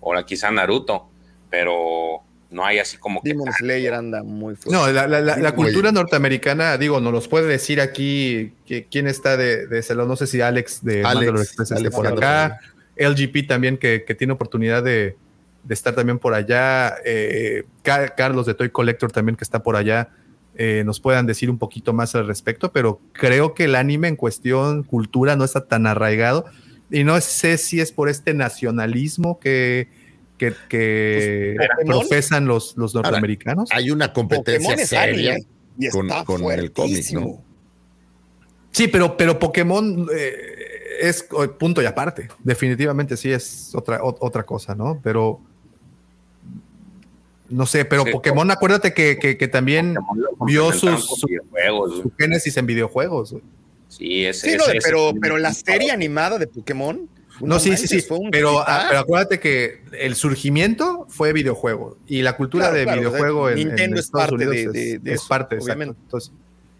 O 0.01 0.15
quizá 0.27 0.51
Naruto, 0.51 1.09
pero 1.50 2.22
no 2.50 2.64
hay 2.64 2.78
así 2.78 2.96
como 2.96 3.22
que... 3.22 3.30
Demon 3.30 3.52
Slayer 3.52 3.94
anda 3.94 4.22
muy 4.22 4.56
fuerte. 4.56 4.72
No, 4.72 4.90
la, 4.90 5.06
la- 5.06 5.20
la- 5.20 5.36
la 5.36 5.52
cultura 5.54 5.92
norteamericana, 5.92 6.76
digo, 6.78 7.00
nos 7.00 7.12
los 7.12 7.28
puede 7.28 7.46
decir 7.46 7.80
aquí 7.80 8.52
que, 8.66 8.86
quién 8.90 9.06
está 9.06 9.36
de, 9.36 9.66
de 9.66 9.78
ese 9.80 9.94
lado. 9.94 10.08
No 10.08 10.16
sé 10.16 10.26
si 10.26 10.40
Alex 10.40 10.84
de 10.84 11.04
Alex, 11.04 11.58
esté 11.60 11.74
Alex 11.74 11.94
por 11.94 12.06
acá. 12.06 12.58
LGP 12.96 13.46
también, 13.46 13.76
que, 13.78 14.04
que 14.06 14.14
tiene 14.14 14.32
oportunidad 14.32 14.82
de, 14.82 15.16
de 15.64 15.74
estar 15.74 15.94
también 15.94 16.18
por 16.18 16.34
allá. 16.34 16.96
eh, 17.04 17.64
Ca- 17.82 18.14
Carlos 18.16 18.46
de 18.46 18.54
Toy 18.54 18.70
Collector 18.70 19.10
también, 19.12 19.36
que 19.36 19.44
está 19.44 19.62
por 19.62 19.76
allá. 19.76 20.08
eh, 20.56 20.82
nos 20.84 20.98
puedan 21.00 21.26
decir 21.26 21.48
un 21.50 21.58
poquito 21.58 21.92
más 21.92 22.14
al 22.16 22.26
respecto, 22.26 22.72
pero 22.72 23.00
creo 23.12 23.54
que 23.54 23.64
el 23.64 23.74
anime 23.76 24.08
en 24.08 24.16
cuestión 24.16 24.82
cultura 24.82 25.36
no 25.36 25.44
está 25.44 25.66
tan 25.66 25.86
arraigado. 25.86 26.44
Y 26.90 27.04
no 27.04 27.18
sé 27.20 27.56
si 27.56 27.80
es 27.80 27.92
por 27.92 28.08
este 28.08 28.34
nacionalismo 28.34 29.38
que, 29.38 29.88
que, 30.41 30.55
que 30.70 31.55
Pues, 31.59 31.69
profesan 31.86 32.47
los, 32.47 32.75
los 32.78 32.94
norteamericanos. 32.94 33.69
Hay 33.73 33.91
una 33.91 34.10
competencia 34.15 34.75
seria 34.86 35.36
y 35.78 35.89
con, 35.91 36.09
con 36.25 36.51
el 36.51 36.73
cómic. 36.73 37.05
¿no? 37.12 37.44
Sí, 38.73 38.89
pero, 38.89 39.19
pero 39.19 39.39
Pokémon 39.39 40.09
eh, 40.15 40.35
es 41.02 41.27
eh, 41.39 41.49
punto 41.59 41.83
y 41.83 41.85
aparte. 41.85 42.28
Definitivamente 42.43 43.19
sí 43.19 43.31
es 43.31 43.75
otra, 43.75 44.02
o- 44.02 44.17
otra 44.20 44.44
cosa, 44.44 44.75
¿no? 44.75 44.99
Pero 45.02 45.43
no 47.51 47.67
sé, 47.67 47.85
pero 47.85 48.05
Sí. 48.05 48.12
Pokémon, 48.12 48.51
acuérdate 48.51 48.94
que, 48.94 49.19
que- 49.19 49.36
que 49.36 49.49
también 49.49 49.94
vio 50.47 50.73
sus, 50.73 51.05
su, 51.05 51.27
génesis 52.19 52.57
en 52.57 52.65
videojuegos. 52.65 53.35
Sí, 53.89 54.25
ese, 54.25 54.52
Sí, 54.52 54.57
no, 54.57 54.65
ese- 54.65 54.78
pero, 54.83 55.10
ese- 55.10 55.19
pero 55.20 55.36
la 55.36 55.52
serie 55.52 55.91
animada 55.91 56.39
de 56.39 56.47
Pokémon. 56.47 57.09
No, 57.49 57.59
sí, 57.59 57.77
sí, 57.77 57.86
sí. 57.89 57.94
manches, 57.94 58.09
fue 58.09 58.19
un 58.19 58.31
Pero, 58.31 58.60
ah, 58.67 58.86
pero 58.89 59.01
acuérdate 59.01 59.41
que 59.41 59.83
el 59.99 60.15
surgimiento 60.15 61.07
fue 61.09 61.33
videojuego 61.33 61.97
y 62.07 62.23
la 62.23 62.36
cultura 62.36 62.65
Claro, 62.67 62.77
de 62.78 62.85
claro, 62.85 63.01
videojuego 63.01 63.51
en, 63.51 63.59
en 63.59 63.67
Nintendo 63.69 63.97
es 63.99 64.07
Estados 64.07 64.28
parte 64.31 64.35
Unidos 64.47 64.55
de- 64.55 64.62
es, 64.65 64.73
de- 64.73 64.99
de 64.99 65.10
es 65.15 65.20
eso, 65.20 65.28
parte, 65.28 65.59
obviamente. 65.59 65.97
Entonces, 66.02 66.33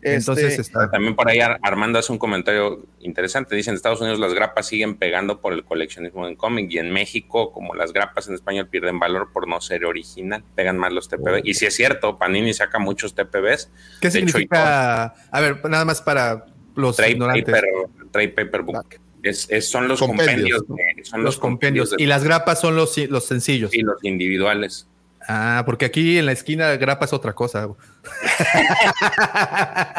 Este, 0.03 0.15
entonces 0.17 0.59
está. 0.59 0.91
También 0.91 1.15
por 1.15 1.29
ahí 1.29 1.41
Ar- 1.41 1.59
Armando 1.63 1.99
hace 1.99 2.11
un 2.11 2.19
comentario 2.19 2.83
interesante. 3.01 3.55
Dice, 3.55 3.69
en 3.69 3.77
Estados 3.77 4.01
Unidos 4.01 4.19
las 4.19 4.33
grapas 4.33 4.67
siguen 4.67 4.97
pegando 4.97 5.43
por 5.43 5.53
el 5.53 5.63
coleccionismo 5.63 6.27
en 6.27 6.37
cómic 6.37 6.71
y 6.73 6.79
en 6.79 6.91
México, 6.91 7.53
como 7.53 7.75
las 7.75 7.93
grapas 7.93 8.27
en 8.29 8.35
español 8.35 8.67
pierden 8.69 8.99
valor 8.99 9.29
por 9.31 9.47
no 9.47 9.61
ser 9.61 9.85
original, 9.85 10.43
pegan 10.55 10.79
más 10.79 10.93
los 10.95 11.09
TPB. 11.09 11.43
Y 11.45 11.53
si 11.53 11.67
es 11.67 11.77
cierto, 11.77 12.17
Panini 12.19 12.55
saca 12.55 12.79
muchos 12.79 13.15
TPBs. 13.15 13.69
¿Qué 14.01 14.09
De 14.09 14.19
hecho, 14.21 14.29
significa? 14.29 15.05
A 15.31 15.41
ver, 15.43 15.63
nada 15.69 15.85
más 15.85 16.01
para 16.01 16.47
los 16.77 16.97
Trade 16.97 17.11
ignorantes. 17.13 17.45
paper, 17.45 17.65
trade 18.11 18.29
paper 18.31 18.63
book. 18.63 18.87
Es, 19.23 19.47
es- 19.50 19.70
son 19.70 19.89
los 19.89 19.99
Compendios, 20.00 20.62
compendios. 20.62 20.97
de- 20.97 21.05
son 21.10 21.23
los 21.24 21.39
compendios. 21.39 21.90
de- 21.90 22.02
Y 22.02 22.07
las 22.07 22.24
grapas 22.24 22.60
son 22.60 22.76
los, 22.76 22.97
los 23.08 23.26
sencillos. 23.26 23.73
y 23.74 23.82
los 23.82 24.02
individuales. 24.02 24.86
Ah, 25.28 25.62
porque 25.66 25.84
aquí 25.84 26.16
en 26.18 26.26
la 26.26 26.32
esquina 26.32 26.74
grapa 26.76 27.05
es 27.05 27.12
otra 27.12 27.34
cosa. 27.34 27.68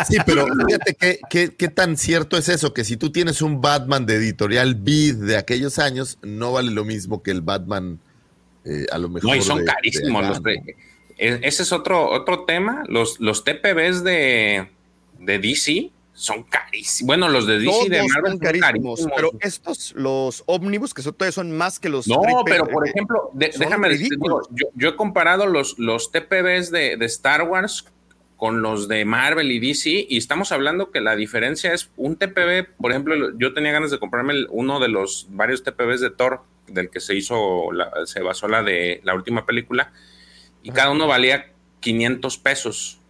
Sí, 0.08 0.17
pero 0.25 0.45
fíjate 0.67 0.95
qué, 0.95 1.19
qué, 1.30 1.56
qué 1.56 1.67
tan 1.69 1.98
cierto 1.98 2.38
es 2.38 2.50
eso, 2.50 2.74
que 2.74 2.83
si 2.83 2.98
tú 2.98 3.11
tienes 3.11 3.41
un 3.41 3.61
Batman 3.61 4.06
de 4.06 4.16
editorial 4.16 4.75
Bid 4.75 5.16
de 5.16 5.38
aquellos 5.38 5.80
años, 5.80 6.17
no 6.22 6.51
vale 6.53 6.72
lo 6.72 6.85
mismo 6.85 7.22
que 7.22 7.32
el 7.32 7.41
Batman 7.41 8.00
eh, 8.66 8.85
a 8.91 8.98
lo 8.98 9.09
mejor. 9.09 9.30
No, 9.30 9.35
y 9.35 9.41
son 9.41 9.59
de- 9.59 9.66
carísimos. 9.66 10.43
de 10.43 10.56
los 10.56 10.66
e- 11.17 11.40
ese 11.43 11.64
es 11.64 11.72
otro, 11.72 12.09
otro 12.11 12.45
tema. 12.45 12.83
Los, 12.88 13.19
los 13.19 13.43
TPBs 13.43 14.03
de, 14.03 14.67
de 15.19 15.40
DC 15.40 15.91
son 16.22 16.43
carísimos. 16.43 17.08
Bueno, 17.08 17.30
los 17.30 17.48
de 17.48 17.58
DC 17.59 17.85
y 17.85 17.90
de 17.90 17.98
Marvel 18.03 18.11
son 18.14 18.25
son 18.32 18.40
carísimos, 18.40 19.00
carísimos. 19.00 19.14
pero 19.16 19.32
estos, 19.41 19.93
los 19.95 20.43
ómnibus, 20.45 20.93
que 20.93 21.01
son, 21.01 21.14
todavía 21.14 21.32
son 21.32 21.51
más 21.58 21.80
que 21.80 21.90
los. 21.90 22.08
No, 22.08 22.22
pero 22.45 22.67
por 22.67 22.88
ejemplo, 22.88 23.32
de- 23.33 23.51
déjame 23.58 23.90
decirte, 23.90 24.16
ridículos. 24.16 24.48
yo, 24.51 24.67
yo 24.75 24.90
he 24.90 24.95
comparado 24.95 25.48
los, 25.48 25.80
los 25.80 26.11
TPBs 26.11 26.69
de, 26.72 26.95
de 26.98 27.06
Star 27.08 27.41
Wars 27.43 27.85
con 28.38 28.61
los 28.61 28.88
de 28.88 29.03
Marvel 29.06 29.51
y 29.51 29.59
DC 29.59 30.08
y 30.09 30.17
estamos 30.17 30.51
hablando 30.51 30.91
que 30.91 31.01
la 31.01 31.16
diferencia 31.16 31.74
es 31.74 31.91
un 31.98 32.16
TPB, 32.16 32.75
por 32.80 32.91
ejemplo, 32.91 33.38
yo 33.38 33.53
tenía 33.53 33.72
ganas 33.72 33.91
de 33.91 34.00
comprarme 34.00 34.33
el- 34.33 34.48
uno 34.51 34.80
de 34.80 34.88
los 34.90 35.27
varios 35.32 35.64
TPBs 35.64 36.01
de 36.01 36.11
Thor 36.11 36.41
del 36.67 36.90
que 36.90 37.00
se 37.00 37.16
hizo, 37.16 37.72
la- 37.72 37.91
se 38.06 38.22
basó 38.22 38.48
la 38.48 38.64
de 38.64 39.01
la 39.03 39.16
última 39.16 39.45
película 39.45 39.91
y 40.64 40.69
cada 40.72 40.91
uno 40.91 41.08
valía 41.08 41.51
500 41.82 42.38
pesos. 42.38 43.01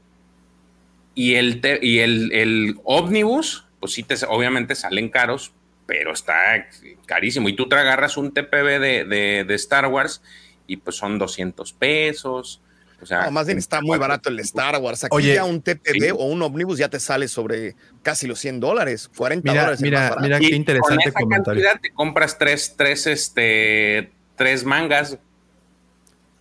Y 1.13 1.35
el, 1.35 1.61
te- 1.61 1.79
y 1.85 1.99
el, 1.99 2.31
el 2.33 2.75
ómnibus, 2.83 3.65
pues 3.79 3.93
sí, 3.93 4.03
te, 4.03 4.15
obviamente 4.27 4.75
salen 4.75 5.09
caros, 5.09 5.53
pero 5.85 6.13
está 6.13 6.67
carísimo. 7.05 7.49
Y 7.49 7.55
tú 7.55 7.67
te 7.67 7.75
agarras 7.75 8.15
un 8.17 8.33
TPB 8.33 8.79
de, 8.79 9.05
de- 9.05 9.43
de 9.45 9.55
Star 9.55 9.87
Wars 9.87 10.21
y 10.67 10.77
pues 10.77 10.95
son 10.95 11.17
200 11.19 11.73
pesos. 11.73 12.61
O 13.01 13.05
sea, 13.05 13.25
No, 13.25 13.31
más 13.31 13.47
bien 13.47 13.57
está 13.57 13.81
muy 13.81 13.97
barato 13.97 14.29
el 14.29 14.39
Star 14.39 14.77
Wars. 14.79 15.03
Aquí 15.03 15.15
Oye, 15.15 15.33
ya 15.33 15.43
un 15.43 15.61
TPB 15.61 16.01
sí. 16.01 16.09
o 16.11 16.23
un 16.25 16.41
ómnibus 16.43 16.77
ya 16.77 16.87
te 16.87 16.99
sale 16.99 17.27
sobre 17.27 17.75
casi 18.03 18.27
los 18.27 18.39
100 18.39 18.59
dólares, 18.59 19.09
40 19.17 19.51
Mira, 19.51 19.61
dólares. 19.63 19.81
mira, 19.81 20.15
mira 20.21 20.37
y 20.39 20.49
qué 20.49 20.55
interesante 20.55 20.95
con 21.05 21.09
esa 21.09 21.19
comentario. 21.19 21.63
cantidad 21.63 21.81
te 21.81 21.91
compras 21.91 22.37
tres, 22.37 22.75
tres, 22.77 23.07
este, 23.07 24.11
tres 24.35 24.63
mangas. 24.63 25.17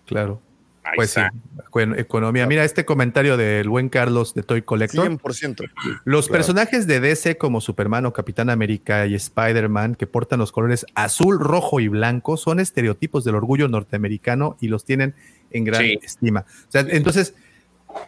Claro. 0.07 0.41
Ahí 0.83 0.93
Pues 0.97 1.11
sí, 1.11 1.21
está. 1.21 2.01
economía. 2.01 2.47
Mira 2.47 2.65
este 2.65 2.85
comentario 2.85 3.37
del 3.37 3.69
buen 3.69 3.89
Carlos 3.91 4.33
de 4.35 4.43
Toy 4.43 4.63
Collector. 4.63 5.07
100%. 5.07 5.65
Los 6.05 6.27
Claro. 6.27 6.39
personajes 6.39 6.87
de 6.87 7.01
DC 7.01 7.37
como 7.37 7.61
Superman 7.61 8.07
o 8.07 8.13
Capitán 8.13 8.49
América 8.51 9.07
y 9.07 9.15
Spider-Man 9.15 9.95
que 9.95 10.07
portan 10.07 10.39
los 10.39 10.53
colores 10.53 10.87
azul, 10.95 11.39
rojo 11.39 11.81
y 11.81 11.89
blanco 11.89 12.37
son 12.37 12.61
estereotipos 12.61 13.25
del 13.25 13.35
orgullo 13.35 13.69
norteamericano 13.69 14.57
y 14.61 14.69
los 14.69 14.85
tienen 14.85 15.15
en 15.51 15.65
gran 15.65 15.83
Sí. 15.83 15.99
estima. 16.03 16.41
O 16.69 16.71
sea, 16.71 16.81
entonces, 16.89 17.35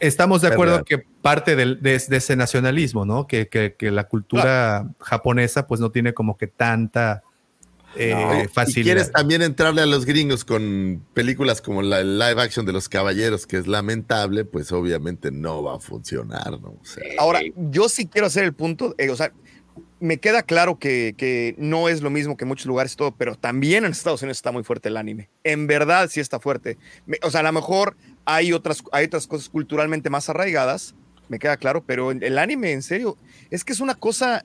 estamos 0.01 0.41
de 0.43 0.49
acuerdo 0.49 0.75
Verdad. 0.75 0.87
que 0.87 0.99
parte 1.21 1.57
del- 1.57 1.83
de, 1.83 1.99
de 2.09 2.17
ese 2.17 2.37
nacionalismo, 2.37 3.05
¿no? 3.05 3.27
Que, 3.27 3.49
que- 3.49 3.75
que 3.79 3.91
la 3.91 4.05
cultura 4.05 4.87
japonesa 5.01 5.67
pues 5.67 5.81
no 5.81 5.91
tiene 5.91 6.15
como 6.15 6.37
que 6.37 6.47
tanta 6.47 7.23
eh, 7.97 8.43
Si 8.43 8.49
facilidad. 8.49 8.85
quieres 8.85 9.13
también 9.13 9.43
entrarle 9.43 9.83
a 9.83 9.87
los 9.87 10.05
gringos 10.05 10.45
con 10.45 11.05
películas 11.15 11.61
como 11.61 11.83
la 11.83 12.01
el 12.01 12.19
live 12.19 12.41
action 12.41 12.65
de 12.67 12.73
los 12.73 12.89
caballeros, 12.89 13.47
que 13.47 13.57
es 13.59 13.67
lamentable, 13.67 14.45
pues 14.45 14.73
obviamente 14.73 15.31
no 15.31 15.63
va 15.63 15.77
a 15.77 15.81
funcionar, 15.81 16.61
¿no? 16.61 16.71
O 16.81 16.85
sea, 16.85 17.03
Ahora, 17.19 17.41
yo 17.57 17.89
sí 17.89 18.07
quiero 18.07 18.27
hacer 18.27 18.45
el 18.45 18.53
punto, 18.55 18.95
eh, 18.99 19.11
o 19.11 19.17
sea, 19.17 19.33
me 20.01 20.19
queda 20.19 20.43
claro 20.43 20.79
que, 20.79 21.15
que 21.17 21.55
no 21.59 21.89
es 21.89 22.03
lo 22.03 22.11
mismo 22.11 22.37
que 22.37 22.45
en 22.45 22.49
muchos 22.49 22.67
lugares 22.67 22.93
y 22.95 22.97
todo, 22.97 23.15
pero 23.17 23.37
también 23.37 23.85
en 23.85 23.93
Estados 23.93 24.21
Unidos 24.23 24.39
está 24.39 24.51
muy 24.51 24.65
fuerte 24.65 24.89
el 24.89 24.97
anime. 24.97 25.29
En 25.45 25.67
verdad 25.69 26.09
sí 26.11 26.19
está 26.21 26.41
fuerte. 26.41 26.77
Me- 27.07 27.19
o 27.23 27.31
sea, 27.31 27.41
a 27.41 27.45
lo 27.45 27.53
mejor 27.53 27.97
hay 28.25 28.53
otras, 28.53 28.83
hay 28.91 29.05
otras 29.07 29.27
cosas 29.29 29.49
culturalmente 29.49 30.11
más 30.11 30.29
arraigadas, 30.29 30.95
me 31.29 31.39
queda 31.39 31.57
claro, 31.57 31.85
pero 31.87 32.11
el 32.11 32.37
anime, 32.39 32.73
en 32.73 32.83
serio, 32.83 33.17
es 33.51 33.65
que 33.65 33.73
es 33.73 33.81
una 33.81 33.95
cosa 33.95 34.45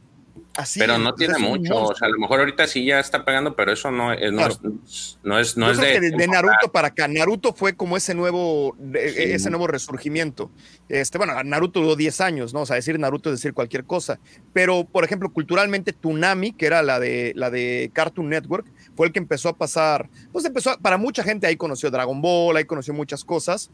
así. 0.56 0.80
pero 0.80 0.98
no 0.98 1.14
tiene 1.16 1.38
mucho. 1.38 1.76
O 1.84 1.96
sea, 1.96 2.08
a 2.08 2.12
lo 2.12 2.20
mejor 2.20 2.40
ahorita 2.40 2.68
sí 2.68 2.86
ya 2.86 3.00
está 3.00 3.24
pegando, 3.26 3.56
pero 3.56 3.72
eso 3.72 3.92
no, 3.92 4.14
es- 4.14 4.32
no, 4.32 4.38
Claro. 4.38 4.54
es, 4.86 5.20
no 5.24 5.40
es, 5.40 5.58
no 5.58 5.74
de. 5.74 5.78
que 5.94 6.00
de, 6.00 6.12
de 6.12 6.18
temporada. 6.18 6.42
Naruto 6.48 6.72
para 6.72 6.88
acá, 6.90 7.08
Naruto 7.08 7.54
fue 7.54 7.76
como 7.76 7.98
ese 7.98 8.14
nuevo, 8.16 8.76
Sí. 8.78 8.98
ese 9.00 9.50
nuevo 9.50 9.68
resurgimiento. 9.68 10.50
Este, 10.90 11.18
bueno, 11.18 11.34
Naruto 11.44 11.82
duró 11.82 11.96
10 11.96 12.22
años, 12.22 12.54
¿no? 12.54 12.62
O 12.62 12.66
sea, 12.66 12.76
decir 12.78 12.98
Naruto 13.00 13.30
es 13.32 13.40
decir 13.40 13.54
cualquier 13.54 13.84
cosa. 13.86 14.20
Pero, 14.54 14.86
por 14.86 15.04
ejemplo, 15.04 15.32
culturalmente, 15.32 15.94
Toonami, 15.94 16.54
que 16.54 16.66
era 16.66 16.82
la 16.82 17.00
de, 17.00 17.34
la 17.36 17.50
de 17.50 17.92
Cartoon 17.94 18.30
Network, 18.30 18.66
fue 18.96 19.08
el 19.08 19.14
que 19.14 19.20
empezó 19.20 19.50
a 19.50 19.58
pasar, 19.58 20.10
pues 20.32 20.46
empezó, 20.46 20.72
a- 20.72 20.78
para 20.78 20.98
mucha 20.98 21.24
gente 21.24 21.46
ahí 21.48 21.56
conoció 21.56 21.92
Dragon 21.92 22.22
Ball, 22.22 22.58
ahí 22.58 22.66
conoció 22.66 22.94
muchas 22.94 23.24
cosas, 23.24 23.70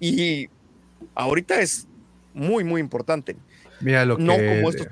y 0.00 0.48
ahorita 1.14 1.60
es 1.60 1.86
muy, 2.34 2.64
muy 2.64 2.80
importante. 2.80 3.36
Mira 3.80 4.04
lo 4.04 4.16
que, 4.16 4.22
No 4.22 4.34
como 4.34 4.70
estos... 4.70 4.88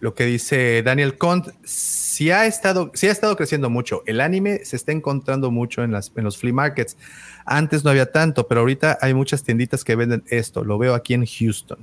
lo 0.00 0.14
que 0.14 0.26
dice 0.26 0.82
Daniel 0.82 1.18
Cont, 1.18 1.48
sí 1.64 2.30
ha 2.30 2.46
estado, 2.46 2.90
sí 2.94 3.08
ha 3.08 3.12
estado 3.12 3.36
creciendo 3.36 3.68
mucho. 3.70 4.02
El 4.06 4.20
anime 4.20 4.64
se 4.64 4.76
está 4.76 4.92
encontrando 4.92 5.50
mucho 5.50 5.82
en, 5.82 5.92
las, 5.92 6.12
en 6.14 6.24
los 6.24 6.38
flea 6.38 6.52
markets. 6.52 6.96
Antes 7.44 7.84
no 7.84 7.90
había 7.90 8.12
tanto, 8.12 8.46
pero 8.46 8.60
ahorita 8.60 8.98
hay 9.00 9.14
muchas 9.14 9.42
tienditas 9.42 9.84
que 9.84 9.96
venden 9.96 10.24
esto. 10.28 10.64
Lo 10.64 10.78
veo 10.78 10.94
aquí 10.94 11.14
en 11.14 11.26
Houston. 11.26 11.78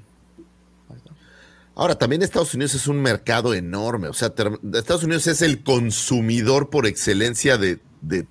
Ahora, 1.78 1.96
también 1.96 2.22
Estados 2.22 2.54
Unidos 2.54 2.74
es 2.74 2.88
un 2.88 3.02
mercado 3.02 3.54
enorme. 3.54 4.08
O 4.08 4.14
sea, 4.14 4.34
Estados 4.74 5.04
Unidos 5.04 5.28
es 5.28 5.42
el 5.42 5.62
consumidor 5.62 6.70
por 6.70 6.88
excelencia 6.88 7.58
de, 7.58 7.80
de 8.02 8.26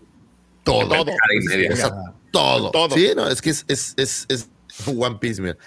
todo. 0.63 0.89
todo. 0.89 1.05
Cada 1.05 1.35
y 1.35 1.45
media. 1.45 1.73
O 1.73 1.77
sea, 1.77 1.91
todo. 2.31 2.71
Todo. 2.71 2.97
Sí, 2.97 3.11
no, 3.15 3.29
es 3.29 3.43
que 3.43 3.51
es, 3.51 3.67
es, 3.69 3.95
es, 3.99 4.27
es 4.31 4.49
One 4.87 5.19
Piece, 5.21 5.43
mira. 5.43 5.59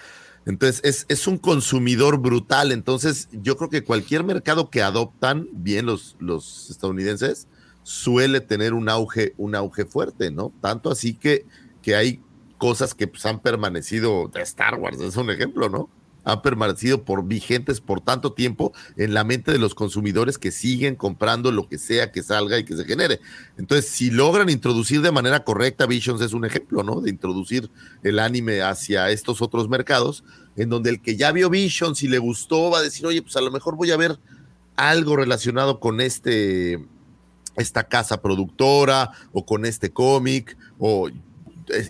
Entonces, 0.48 0.80
es, 0.82 1.04
es 1.10 1.26
un 1.26 1.36
consumidor 1.36 2.18
brutal. 2.18 2.72
Entonces, 2.72 3.28
yo 3.32 3.58
creo 3.58 3.68
que 3.68 3.84
cualquier 3.84 4.24
mercado 4.24 4.70
que 4.70 4.82
adoptan 4.82 5.46
bien 5.52 5.84
los, 5.84 6.16
los 6.20 6.70
estadounidenses 6.70 7.48
suele 7.82 8.40
tener 8.40 8.72
un 8.72 8.88
auge, 8.88 9.34
un 9.36 9.54
auge 9.54 9.84
fuerte, 9.84 10.30
¿no? 10.30 10.52
Tanto 10.62 10.90
así 10.90 11.12
que, 11.14 11.44
que 11.82 11.96
hay 11.96 12.22
cosas 12.56 12.94
que 12.94 13.06
pues, 13.06 13.26
han 13.26 13.40
permanecido 13.40 14.28
de 14.28 14.40
Star 14.40 14.76
Wars, 14.76 14.98
es 15.00 15.16
un 15.16 15.30
ejemplo, 15.30 15.68
¿no? 15.68 15.90
Han 16.24 16.42
permanecido 16.42 17.04
por 17.04 17.24
vigentes 17.24 17.80
por 17.80 18.00
tanto 18.00 18.32
tiempo 18.32 18.72
en 18.96 19.14
la 19.14 19.24
mente 19.24 19.52
de 19.52 19.58
los 19.58 19.74
consumidores 19.74 20.38
que 20.38 20.50
siguen 20.50 20.94
comprando 20.94 21.52
lo 21.52 21.68
que 21.68 21.78
sea 21.78 22.12
que 22.12 22.22
salga 22.22 22.58
y 22.58 22.64
que 22.64 22.76
se 22.76 22.84
genere. 22.84 23.20
Entonces, 23.56 23.90
si 23.90 24.10
logran 24.10 24.50
introducir 24.50 25.00
de 25.00 25.12
manera 25.12 25.44
correcta, 25.44 25.86
Visions 25.86 26.20
es 26.20 26.32
un 26.32 26.44
ejemplo, 26.44 26.82
¿no? 26.82 27.00
De 27.00 27.10
introducir 27.10 27.70
el 28.02 28.18
anime 28.18 28.62
hacia 28.62 29.10
estos 29.10 29.40
otros 29.40 29.68
mercados, 29.68 30.24
en 30.56 30.68
donde 30.68 30.90
el 30.90 31.00
que 31.00 31.16
ya 31.16 31.32
vio 31.32 31.50
Visions 31.50 32.02
y 32.02 32.08
le 32.08 32.18
gustó 32.18 32.70
va 32.70 32.78
a 32.78 32.82
decir, 32.82 33.06
oye, 33.06 33.22
pues 33.22 33.36
a 33.36 33.40
lo 33.40 33.50
mejor 33.50 33.76
voy 33.76 33.90
a 33.90 33.96
ver 33.96 34.18
algo 34.76 35.16
relacionado 35.16 35.80
con 35.80 36.00
este 36.00 36.78
esta 37.58 37.84
casa 37.84 38.22
productora 38.22 39.10
o 39.32 39.44
con 39.44 39.64
este 39.64 39.90
cómic 39.90 40.56
o 40.78 41.10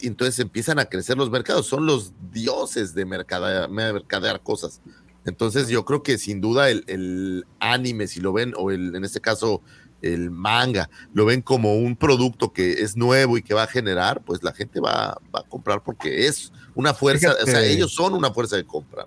entonces 0.03 0.39
empiezan 0.39 0.79
a 0.79 0.87
crecer 0.87 1.17
los 1.17 1.31
mercados, 1.31 1.67
son 1.67 1.87
los 1.87 2.13
dioses 2.33 2.95
de 2.95 3.05
mercadear, 3.05 3.69
mercadear 3.71 4.43
cosas. 4.43 4.81
Entonces 5.25 5.69
yo 5.69 5.85
creo 5.85 6.03
que 6.03 6.19
sin 6.19 6.41
duda 6.41 6.71
el, 6.71 6.85
el 6.87 7.45
anime, 7.61 8.07
si 8.07 8.21
lo 8.21 8.33
ven, 8.33 8.55
o 8.57 8.71
el, 8.71 8.95
en 8.95 9.05
este 9.05 9.21
caso 9.21 9.63
el 10.01 10.31
manga, 10.31 10.89
lo 11.13 11.25
ven 11.25 11.43
como 11.43 11.77
un 11.77 11.97
producto 11.97 12.53
que 12.53 12.83
es 12.83 12.97
nuevo 12.97 13.37
y 13.37 13.43
que 13.43 13.53
va 13.55 13.65
a 13.65 13.67
generar, 13.67 14.23
pues 14.25 14.43
la 14.43 14.53
gente 14.53 14.81
va, 14.81 15.19
va 15.35 15.41
a 15.41 15.43
comprar 15.43 15.83
porque 15.83 16.27
es 16.27 16.53
una 16.75 16.95
fuerza, 16.95 17.35
o 17.43 17.47
sea, 17.47 17.65
ellos 17.65 17.93
son 17.93 18.15
una 18.15 18.33
fuerza 18.33 18.57
de 18.57 18.65
compra. 18.65 19.07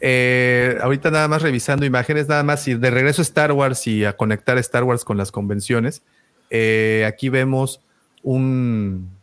Eh, 0.00 0.78
ahorita 0.80 1.10
nada 1.10 1.26
más 1.26 1.42
revisando 1.42 1.84
imágenes, 1.84 2.28
nada 2.28 2.42
más 2.42 2.68
y 2.68 2.74
de 2.74 2.90
regreso 2.90 3.22
a 3.22 3.24
Star 3.24 3.50
Wars 3.52 3.86
y 3.86 4.04
a 4.04 4.16
conectar 4.16 4.58
Star 4.58 4.84
Wars 4.84 5.04
con 5.04 5.16
las 5.16 5.32
convenciones. 5.32 6.02
eh, 6.50 7.04
aquí 7.06 7.30
vemos 7.30 7.80
un, 8.22 9.17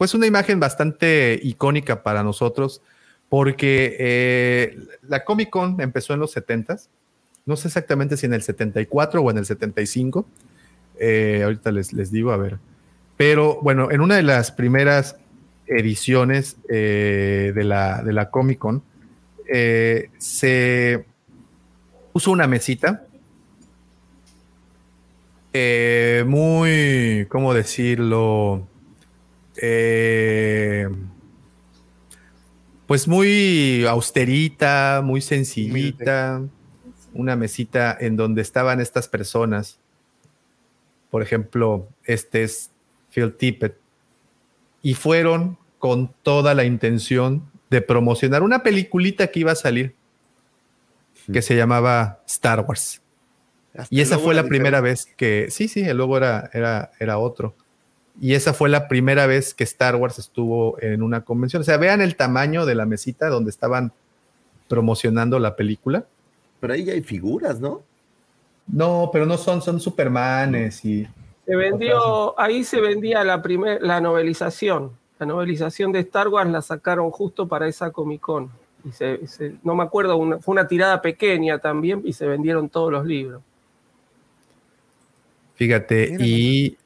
pues 0.00 0.14
una 0.14 0.26
imagen 0.26 0.58
bastante 0.58 1.38
icónica 1.42 2.02
para 2.02 2.22
nosotros, 2.22 2.80
porque 3.28 3.96
eh, 3.98 4.78
la 5.06 5.24
Comic 5.26 5.50
Con 5.50 5.78
empezó 5.78 6.14
en 6.14 6.20
los 6.20 6.34
70s, 6.34 6.88
no 7.44 7.54
sé 7.54 7.68
exactamente 7.68 8.16
si 8.16 8.24
en 8.24 8.32
el 8.32 8.40
74 8.40 9.20
o 9.20 9.30
en 9.30 9.36
el 9.36 9.44
75, 9.44 10.24
eh, 10.98 11.42
ahorita 11.44 11.70
les, 11.70 11.92
les 11.92 12.10
digo, 12.10 12.32
a 12.32 12.38
ver, 12.38 12.56
pero 13.18 13.60
bueno, 13.60 13.90
en 13.90 14.00
una 14.00 14.16
de 14.16 14.22
las 14.22 14.52
primeras 14.52 15.16
ediciones 15.66 16.56
eh, 16.70 17.52
de, 17.54 17.64
la, 17.64 18.02
de 18.02 18.14
la 18.14 18.30
Comic 18.30 18.58
Con, 18.58 18.82
se 20.16 21.04
puso 22.14 22.30
una 22.30 22.46
mesita 22.46 23.04
muy, 26.24 27.26
¿cómo 27.28 27.52
decirlo? 27.52 28.69
Eh, 29.62 30.88
pues 32.86 33.06
muy 33.06 33.84
austerita, 33.86 35.02
muy 35.04 35.20
sencillita, 35.20 36.42
una 37.12 37.36
mesita 37.36 37.96
en 38.00 38.16
donde 38.16 38.42
estaban 38.42 38.80
estas 38.80 39.06
personas. 39.06 39.78
Por 41.10 41.22
ejemplo, 41.22 41.88
este 42.04 42.42
es 42.42 42.70
Phil 43.10 43.34
Tippett. 43.34 43.76
Y 44.82 44.94
fueron 44.94 45.58
con 45.78 46.12
toda 46.22 46.54
la 46.54 46.64
intención 46.64 47.50
de 47.68 47.82
promocionar 47.82 48.42
una 48.42 48.62
peliculita 48.62 49.28
que 49.28 49.40
iba 49.40 49.52
a 49.52 49.56
salir, 49.56 49.94
que 51.32 51.42
se 51.42 51.54
llamaba 51.54 52.22
Star 52.26 52.64
Wars. 52.66 53.02
Hasta 53.74 53.94
Y 53.94 54.00
esa 54.00 54.18
fue 54.18 54.34
la 54.34 54.44
primera 54.44 54.80
vez 54.80 55.06
que, 55.16 55.46
sí, 55.50 55.68
sí, 55.68 55.80
el 55.82 55.98
logo 55.98 56.16
era, 56.16 56.50
era, 56.52 56.90
era 56.98 57.18
otro. 57.18 57.54
Y 58.18 58.34
esa 58.34 58.54
fue 58.54 58.68
la 58.68 58.88
primera 58.88 59.26
vez 59.26 59.52
que 59.54 59.64
Star 59.64 59.96
Wars 59.96 60.18
estuvo 60.18 60.80
en 60.80 61.02
una 61.02 61.22
convención. 61.22 61.60
O 61.60 61.64
sea, 61.64 61.76
vean 61.76 62.00
el 62.00 62.16
tamaño 62.16 62.64
de 62.66 62.74
la 62.74 62.86
mesita 62.86 63.28
donde 63.28 63.50
estaban 63.50 63.92
promocionando 64.68 65.38
la 65.38 65.56
película. 65.56 66.04
Pero 66.60 66.72
ahí 66.74 66.84
ya 66.84 66.92
hay 66.92 67.02
figuras, 67.02 67.60
¿no? 67.60 67.82
No, 68.66 69.10
pero 69.12 69.26
no 69.26 69.36
son, 69.38 69.62
son 69.62 69.80
Supermanes 69.80 70.84
y... 70.84 71.06
Se 71.46 71.56
vendió, 71.56 72.38
ahí 72.38 72.62
se 72.62 72.80
vendía 72.80 73.24
la 73.24 73.42
primer, 73.42 73.82
la 73.82 74.00
novelización. 74.00 74.92
La 75.18 75.26
novelización 75.26 75.90
de 75.90 76.00
Star 76.00 76.28
Wars 76.28 76.48
la 76.50 76.62
sacaron 76.62 77.10
justo 77.10 77.48
para 77.48 77.66
esa 77.66 77.90
Comic 77.90 78.20
Con. 78.20 78.50
Y 78.84 78.92
se- 78.92 79.26
se- 79.26 79.56
no 79.64 79.74
me 79.74 79.82
acuerdo, 79.82 80.16
una- 80.16 80.38
fue 80.38 80.52
una 80.52 80.68
tirada 80.68 81.02
pequeña 81.02 81.58
también 81.58 82.02
y 82.04 82.12
se 82.12 82.26
vendieron 82.26 82.68
todos 82.68 82.92
los 82.92 83.04
libros. 83.04 83.42
Fíjate, 85.56 86.16
y 86.20 86.76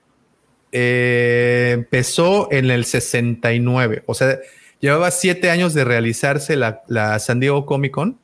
eh, 0.77 1.71
empezó 1.73 2.49
en 2.51 2.69
el 2.71 2.85
69, 2.85 4.03
o 4.07 4.15
sea, 4.15 4.39
llevaba 4.81 5.11
siete 5.13 5.49
años 5.51 5.73
de 5.73 5.85
realizarse 5.85 6.57
la, 6.57 6.83
la 6.89 7.17
San 7.21 7.39
Diego 7.41 7.65
Comic 7.65 7.93
Con 7.93 8.19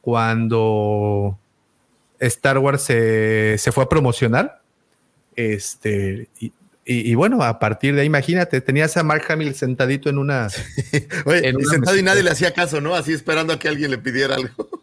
cuando 0.00 1.38
Star 2.18 2.58
Wars 2.58 2.82
se, 2.82 3.58
se 3.58 3.72
fue 3.72 3.84
a 3.84 3.88
promocionar. 3.88 4.62
Este, 5.34 6.28
y, 6.40 6.46
y- 6.86 7.10
y 7.10 7.14
bueno, 7.14 7.42
a 7.42 7.58
partir 7.58 7.94
de 7.94 8.00
ahí, 8.02 8.06
imagínate, 8.06 8.60
tenías 8.60 8.96
a 8.96 9.02
Mark 9.02 9.24
Hamill 9.28 9.54
sentadito 9.54 10.08
en 10.08 10.18
una. 10.18 10.46
Oye, 11.26 11.48
en 11.48 11.56
una 11.56 11.68
sentado 11.70 11.96
y 11.98 12.02
nadie 12.02 12.22
le 12.22 12.30
hacía 12.30 12.52
caso, 12.54 12.80
¿no? 12.80 12.94
Así 12.94 13.12
esperando 13.12 13.52
a 13.52 13.58
que 13.58 13.68
alguien 13.68 13.90
le 13.90 13.98
pidiera 13.98 14.36
algo. 14.36 14.75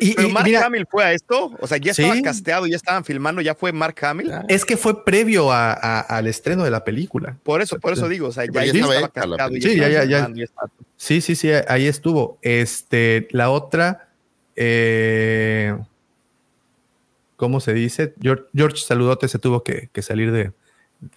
Y, 0.00 0.14
Pero 0.14 0.28
y 0.28 0.32
Mark 0.32 0.44
mira, 0.46 0.64
Hamill 0.64 0.86
fue 0.88 1.02
a 1.04 1.12
esto, 1.12 1.50
o 1.58 1.66
sea, 1.66 1.76
ya 1.78 1.90
estaba 1.90 2.14
Sí. 2.14 2.22
casteado, 2.22 2.66
ya 2.66 2.76
estaban 2.76 3.04
filmando, 3.04 3.40
ya 3.40 3.54
fue 3.56 3.72
Mark 3.72 3.96
Hamill. 4.02 4.30
es 4.48 4.64
que 4.64 4.76
fue 4.76 5.04
previo 5.04 5.50
a- 5.50 5.72
a- 5.72 6.00
al 6.00 6.26
estreno 6.28 6.62
de 6.64 6.70
la 6.70 6.84
película. 6.84 7.36
Por 7.42 7.60
eso, 7.62 7.80
por 7.80 7.92
eso 7.94 8.08
digo, 8.08 8.28
o 8.28 8.32
sea, 8.32 8.44
ya, 8.44 8.64
ya 8.64 8.72
ya 8.72 8.80
estaba 8.80 9.08
casteado. 9.08 9.48
película. 9.50 9.72
Sí, 9.72 9.78
ya, 9.78 9.88
estaba 9.88 10.04
ya, 10.04 10.28
ya. 10.28 10.70
Sí, 10.96 11.20
sí, 11.20 11.34
sí, 11.34 11.50
ahí 11.68 11.86
estuvo. 11.88 12.38
Este, 12.42 13.26
la 13.32 13.50
otra, 13.50 14.08
eh, 14.54 15.76
¿cómo 17.36 17.60
se 17.60 17.72
dice? 17.74 18.14
George, 18.20 18.44
George 18.54 18.78
Saludote 18.78 19.28
se 19.28 19.38
tuvo 19.38 19.62
que, 19.62 19.88
que 19.92 20.02
salir 20.02 20.32
de, 20.32 20.52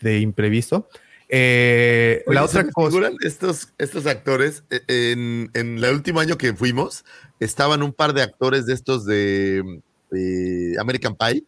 de 0.01 0.19
imprevisto. 0.19 0.87
Eh, 1.33 2.23
Oye, 2.27 2.35
la 2.35 2.45
¿se 2.47 2.59
otra 2.59 2.71
cosa, 2.71 3.09
estos, 3.21 3.69
estos 3.77 4.05
actores, 4.05 4.63
eh, 4.69 4.81
en, 4.87 5.49
en 5.53 5.77
el 5.81 5.93
último 5.95 6.19
año 6.19 6.37
que 6.37 6.53
fuimos, 6.53 7.05
estaban 7.39 7.83
un 7.83 7.93
par 7.93 8.13
de 8.13 8.21
actores 8.21 8.65
de 8.65 8.73
estos 8.73 9.05
de, 9.05 9.81
de 10.11 10.75
American 10.77 11.15
Pie. 11.15 11.45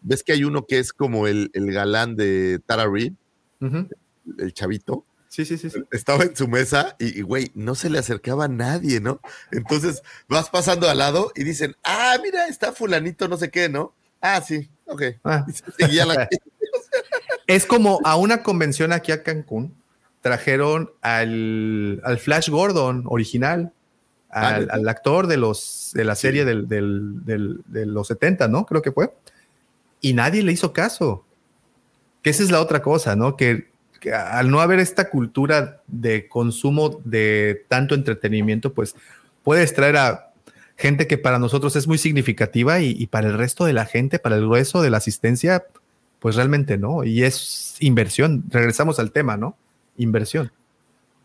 ¿Ves 0.00 0.24
que 0.24 0.32
hay 0.32 0.42
uno 0.42 0.66
que 0.66 0.80
es 0.80 0.92
como 0.92 1.28
el, 1.28 1.50
el 1.54 1.72
galán 1.72 2.16
de 2.16 2.60
Tara 2.66 2.88
Reid, 2.90 3.12
el 4.38 4.52
chavito? 4.52 5.06
sí, 5.28 5.44
sí, 5.46 5.56
sí, 5.56 5.70
sí. 5.70 5.82
Estaba 5.92 6.24
en 6.24 6.36
su 6.36 6.46
mesa 6.48 6.96
y, 6.98 7.22
güey, 7.22 7.52
no 7.54 7.74
se 7.76 7.88
le 7.88 7.98
acercaba 8.00 8.44
a 8.46 8.48
nadie, 8.48 9.00
¿no? 9.00 9.20
Entonces 9.52 10.02
vas 10.28 10.50
pasando 10.50 10.90
al 10.90 10.98
lado 10.98 11.30
y 11.36 11.44
dicen, 11.44 11.74
ah, 11.84 12.16
mira, 12.22 12.48
está 12.48 12.72
fulanito, 12.72 13.28
no 13.28 13.36
sé 13.38 13.48
qué, 13.50 13.68
¿no? 13.68 13.94
Ah, 14.20 14.40
sí, 14.42 14.68
ok. 14.86 15.02
Ah. 15.24 15.46
Y 15.48 15.52
seguía 15.82 16.04
la- 16.04 16.28
Es 17.54 17.66
como 17.66 18.00
a 18.04 18.16
una 18.16 18.42
convención 18.42 18.92
aquí 18.92 19.12
a 19.12 19.22
Cancún, 19.22 19.74
trajeron 20.20 20.90
al, 21.00 22.00
al 22.04 22.18
Flash 22.18 22.48
Gordon 22.48 23.04
original, 23.06 23.72
al, 24.30 24.68
Ah, 24.70 24.74
al 24.74 24.88
actor 24.88 25.26
de, 25.26 25.36
los, 25.36 25.90
de 25.94 26.04
la 26.04 26.14
serie 26.14 26.44
del, 26.44 26.66
del- 26.68 27.24
del- 27.24 27.60
de 27.66 27.84
los 27.86 28.08
70, 28.08 28.48
¿no? 28.48 28.64
Creo 28.64 28.80
que 28.82 28.92
fue. 28.92 29.12
Y 30.00 30.14
nadie 30.14 30.42
le 30.42 30.52
hizo 30.52 30.72
caso. 30.72 31.24
Que 32.22 32.30
esa 32.30 32.42
es 32.42 32.50
la 32.50 32.60
otra 32.60 32.80
cosa, 32.82 33.14
¿no? 33.16 33.36
Que, 33.36 33.68
que 34.00 34.14
al 34.14 34.50
no 34.50 34.60
haber 34.60 34.78
esta 34.80 35.10
cultura 35.10 35.82
de 35.86 36.28
consumo 36.28 37.00
de 37.04 37.64
tanto 37.68 37.94
entretenimiento, 37.94 38.72
pues 38.72 38.94
puedes 39.42 39.74
traer 39.74 39.96
a 39.96 40.30
gente 40.76 41.06
que 41.06 41.18
para 41.18 41.38
nosotros 41.38 41.76
es 41.76 41.86
muy 41.86 41.98
significativa 41.98 42.80
y, 42.80 42.90
y 42.98 43.06
para 43.08 43.28
el 43.28 43.36
resto 43.36 43.64
de 43.66 43.72
la 43.74 43.84
gente, 43.84 44.18
para 44.18 44.36
el 44.36 44.42
grueso 44.46 44.80
de 44.82 44.90
la 44.90 44.96
asistencia, 44.96 45.64
pues 46.22 46.36
realmente 46.36 46.78
no. 46.78 47.02
Y 47.02 47.24
es 47.24 47.76
inversión. 47.80 48.44
Regresamos 48.48 49.00
al 49.00 49.10
tema, 49.10 49.36
¿no? 49.36 49.56
Inversión. 49.96 50.52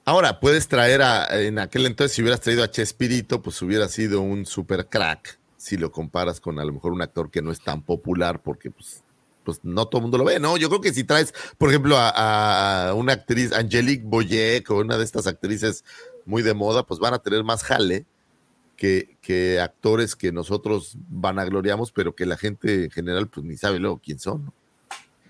Ahora, 0.06 0.40
puedes 0.40 0.67
traer 0.67 1.03
a, 1.03 1.40
en 1.40 1.59
aquel 1.59 1.85
entonces, 1.85 2.16
si 2.16 2.24
hubieras 2.24 2.42
traído 2.42 2.64
a 2.64 2.72
Chespirito, 2.72 3.43
pues 3.43 3.61
hubiera 3.61 3.88
sido 3.90 4.22
un 4.22 4.48
super 4.48 4.88
crack, 4.88 5.38
si 5.56 5.77
lo 5.77 5.92
comparas 5.92 6.42
con 6.42 6.59
a 6.59 6.66
lo 6.66 6.74
mejor 6.74 6.93
un 6.93 7.03
actor 7.03 7.30
que 7.30 7.43
no 7.43 7.51
es 7.51 7.61
tan 7.61 7.84
popular, 7.84 8.42
porque 8.42 8.72
pues, 8.72 9.03
pues 9.43 9.59
no 9.61 9.85
todo 9.85 10.00
el 10.00 10.03
mundo 10.03 10.17
lo 10.17 10.26
ve, 10.26 10.40
¿no? 10.40 10.58
Yo 10.58 10.67
creo 10.67 10.82
que 10.82 10.93
si 10.93 11.03
traes, 11.03 11.32
por 11.59 11.69
ejemplo, 11.69 11.95
a, 12.00 12.92
una 12.95 13.14
actriz, 13.14 13.53
Angelique 13.53 14.03
Boyek, 14.03 14.67
o 14.72 14.80
una 14.80 14.98
de 14.98 15.03
estas 15.03 15.27
actrices 15.27 15.85
muy 16.26 16.42
de 16.42 16.56
moda, 16.56 16.88
pues 16.88 17.00
van 17.00 17.14
a 17.14 17.19
tener 17.19 17.43
más 17.43 17.64
jale 17.64 18.08
que, 18.76 19.16
que 19.22 19.59
actores 19.59 20.16
que 20.16 20.32
nosotros 20.32 20.98
vanagloriamos, 21.08 21.92
pero 21.92 22.16
que 22.16 22.26
la 22.26 22.38
gente 22.38 22.85
en 22.85 22.90
general 22.90 23.27
pues 23.27 23.45
ni 23.45 23.58
sabe 23.58 23.77
luego 23.77 24.01
quién 24.03 24.17
son. 24.17 24.45
¿no? 24.45 24.53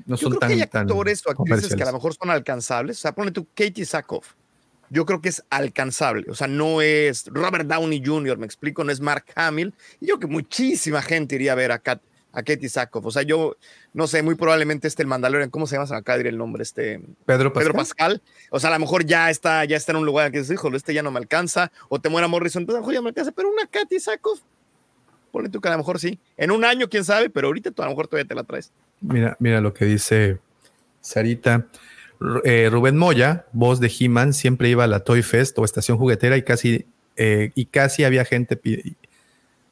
No 0.06 0.16
Yo 0.16 0.24
son 0.24 0.30
creo 0.32 0.40
tan, 0.40 0.50
que 0.50 0.56
hay 0.56 0.61
actores 0.61 1.26
o 1.26 1.32
actrices 1.32 1.76
que 1.76 1.84
a 1.84 1.88
lo 1.88 1.93
mejor 1.93 2.14
son 2.14 2.30
alcanzables. 2.30 2.98
O 2.98 3.01
sea, 3.01 3.14
ponle 3.14 3.32
tú 3.32 3.48
Katie 3.53 3.85
Sackhoff. 3.85 4.34
yo 4.90 5.06
creo 5.06 5.22
que 5.22 5.30
es 5.30 5.43
alcanzable. 5.50 6.26
O 6.30 6.35
sea, 6.35 6.48
no 6.48 6.82
es 6.82 7.26
Robert 7.27 7.67
Downey 7.67 8.01
Jr., 8.06 8.38
me 8.38 8.45
explico, 8.45 8.84
no 8.84 8.92
es 8.92 9.01
Mark 9.01 9.26
Hamill. 9.35 9.74
Y 10.00 10.08
yo 10.08 10.17
creo 10.17 10.30
que 10.30 10.34
muchísima 10.34 11.01
gente 11.01 11.35
iría 11.35 11.53
a 11.53 11.56
ver 11.56 11.72
a, 11.72 11.80
Kat, 11.80 12.01
a 12.32 12.43
Katie 12.43 12.69
Sackhoff. 12.69 13.06
O 13.06 13.11
sea, 13.11 13.24
yo 13.24 13.58
no 13.93 14.08
sé, 14.08 14.22
muy 14.22 14.35
probablemente 14.35 14.88
este 14.88 15.01
el 15.01 15.08
Mandalorian, 15.08 15.50
¿cómo 15.50 15.67
se 15.67 15.76
llama? 15.76 15.88
Se 15.88 15.93
me 15.93 16.00
acaba 16.00 16.17
de 16.17 16.22
ir 16.22 16.27
el 16.27 16.38
nombre, 16.38 16.64
este 16.64 17.01
Pedro 17.26 17.51
Pascal. 17.51 17.64
Pedro 17.64 17.74
Pascal. 17.74 18.22
O 18.51 18.59
sea, 18.59 18.69
a 18.69 18.74
lo 18.74 18.80
mejor 18.80 19.06
ya 19.06 19.30
está, 19.30 19.66
ya 19.66 19.76
está 19.76 19.92
en 19.92 19.98
un 19.98 20.06
lugar 20.06 20.32
que 20.32 20.40
dices, 20.40 20.53
híjole, 20.53 20.77
este 20.77 20.93
ya 20.93 21.03
no 21.03 21.11
me 21.11 21.19
alcanza. 21.19 21.72
O 21.90 22.00
te 22.00 22.09
muera 22.09 22.27
Morrison, 22.27 22.66
pues 22.66 22.76
a 22.76 22.77
lo 22.77 22.82
mejor 22.82 22.93
ya 22.93 23.01
me 23.01 23.09
alcanza. 23.09 23.32
Pero 23.32 23.50
una 23.50 23.66
Katie 23.66 24.00
Sackhoff, 24.00 24.40
ponle 25.32 25.50
tú 25.50 25.59
que 25.59 25.67
a 25.67 25.72
lo 25.72 25.77
mejor 25.80 26.00
sí. 26.00 26.19
En 26.38 26.51
un 26.51 26.64
año, 26.64 26.88
quién 26.88 27.03
sabe, 27.03 27.30
pero 27.30 27.48
ahorita 27.48 27.72
tú 27.72 27.82
a 27.82 27.85
lo 27.85 27.92
mejor 27.92 28.08
todavía 28.08 28.27
te 28.27 28.35
la 28.35 28.43
traes. 28.43 28.72
Mira, 29.01 29.35
mira 29.40 29.61
lo 29.61 29.74
que 29.74 29.85
dice 29.85 30.40
Sarita. 31.01 31.67
Eh, 32.43 32.67
Rubén 32.72 32.98
Moya, 32.98 33.45
voz 33.53 33.80
de 33.80 33.92
He-Man, 34.00 34.34
siempre 34.34 34.69
iba 34.69 34.84
a 34.85 34.88
la 34.88 35.01
Toy 35.01 35.22
Fest 35.22 35.58
o 35.59 35.66
estación 35.66 35.98
juguetera 36.00 36.35
y 36.35 36.42
casi, 36.42 36.88
eh, 37.16 37.51
y 37.53 37.66
casi 37.67 38.03
había 38.06 38.26
gente 38.26 38.58
pi- 38.58 38.95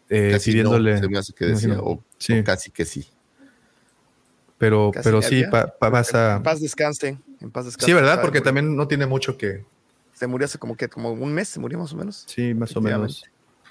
eh, 0.10 0.30
Casi 0.34 0.52
no, 0.52 0.54
pidiéndole. 0.72 1.00
se 1.00 1.08
me 1.10 1.18
hace 1.18 1.34
que 1.34 1.46
decía, 1.46 1.70
Imagino. 1.70 1.88
o, 1.90 2.04
Sí. 2.20 2.38
o 2.40 2.44
casi 2.44 2.70
que 2.70 2.86
sí. 2.86 3.08
pero, 4.58 4.92
Casi 4.94 5.04
pero 5.04 5.22
sí, 5.22 5.44
pa- 5.52 5.68
pa- 5.78 5.90
vas 5.90 6.14
a. 6.14 6.36
En 6.38 6.44
paz 6.44 6.62
descanse. 6.62 7.18
En 7.42 7.52
paz 7.52 7.66
descanse. 7.66 7.88
Sí, 7.88 7.94
¿verdad? 7.94 8.22
Porque 8.22 8.42
también 8.42 8.76
no 8.76 8.88
tiene 8.88 9.06
mucho 9.06 9.38
que. 9.38 9.66
Se 10.14 10.28
murió 10.28 10.46
hace 10.46 10.58
como 10.58 10.78
que 10.78 10.88
como 10.88 11.12
un 11.12 11.34
mes, 11.34 11.50
se 11.50 11.60
murió 11.60 11.78
más 11.80 11.92
o 11.94 11.98
menos. 11.98 12.24
Sí, 12.28 12.54
más 12.54 12.76
o 12.76 12.82
menos. 12.82 13.26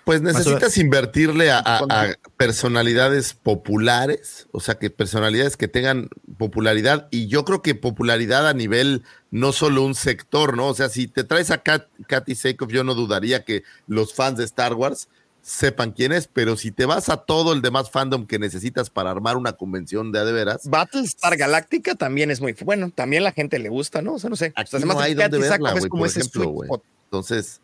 Pues 0.05 0.21
necesitas 0.21 0.77
invertirle 0.79 1.51
a, 1.51 1.59
a- 1.59 1.79
a 1.79 2.15
personalidades 2.37 3.33
populares, 3.35 4.47
o 4.53 4.61
sea, 4.61 4.75
que 4.79 4.91
personalidades 4.91 5.57
que 5.57 5.69
tengan 5.69 6.09
popularidad, 6.37 7.09
y 7.11 7.27
yo 7.29 7.45
creo 7.45 7.63
que 7.63 7.75
popularidad 7.75 8.47
a 8.49 8.53
nivel 8.55 9.03
no 9.31 9.53
solo 9.53 9.83
un 9.85 9.95
sector, 9.95 10.57
¿no? 10.57 10.69
O 10.69 10.75
sea, 10.75 10.89
si 10.89 11.07
te 11.07 11.25
traes 11.25 11.51
a 11.51 11.59
Kat, 11.59 11.87
Katy 12.07 12.35
Sackhoff, 12.35 12.71
yo 12.71 12.85
no 12.85 12.95
dudaría 12.95 13.45
que 13.45 13.63
los 13.87 14.15
fans 14.15 14.39
de 14.39 14.45
Star 14.45 14.75
Wars 14.75 15.09
sepan 15.41 15.93
quién 15.93 16.13
es, 16.13 16.27
pero 16.33 16.57
si 16.57 16.71
te 16.71 16.87
vas 16.87 17.09
a 17.09 17.19
todo 17.19 17.53
el 17.53 17.61
demás 17.61 17.91
fandom 17.91 18.27
que 18.27 18.39
necesitas 18.39 18.89
para 18.91 19.11
armar 19.11 19.37
una 19.37 19.53
convención 19.53 20.11
de 20.13 20.19
a 20.21 20.25
de 20.25 20.33
veras, 20.33 20.63
Battlestar 20.69 21.37
Galáctica 21.37 21.95
también 21.95 22.31
es 22.31 22.41
muy 22.41 22.53
bueno, 22.65 22.91
también 22.95 23.25
la 23.25 23.33
gente 23.33 23.59
le 23.59 23.69
gusta, 23.69 24.01
¿no? 24.01 24.15
O 24.15 24.19
sea, 24.19 24.31
no 24.31 24.37
sé. 24.37 24.53
aquí 24.57 24.77
O 24.77 24.79
sea, 24.79 24.87
no 24.87 25.01
hay 25.01 25.15
Katy 25.15 25.39
verla, 25.39 25.75
por 25.89 26.07
ejemplo. 26.07 26.83
Entonces, 27.07 27.61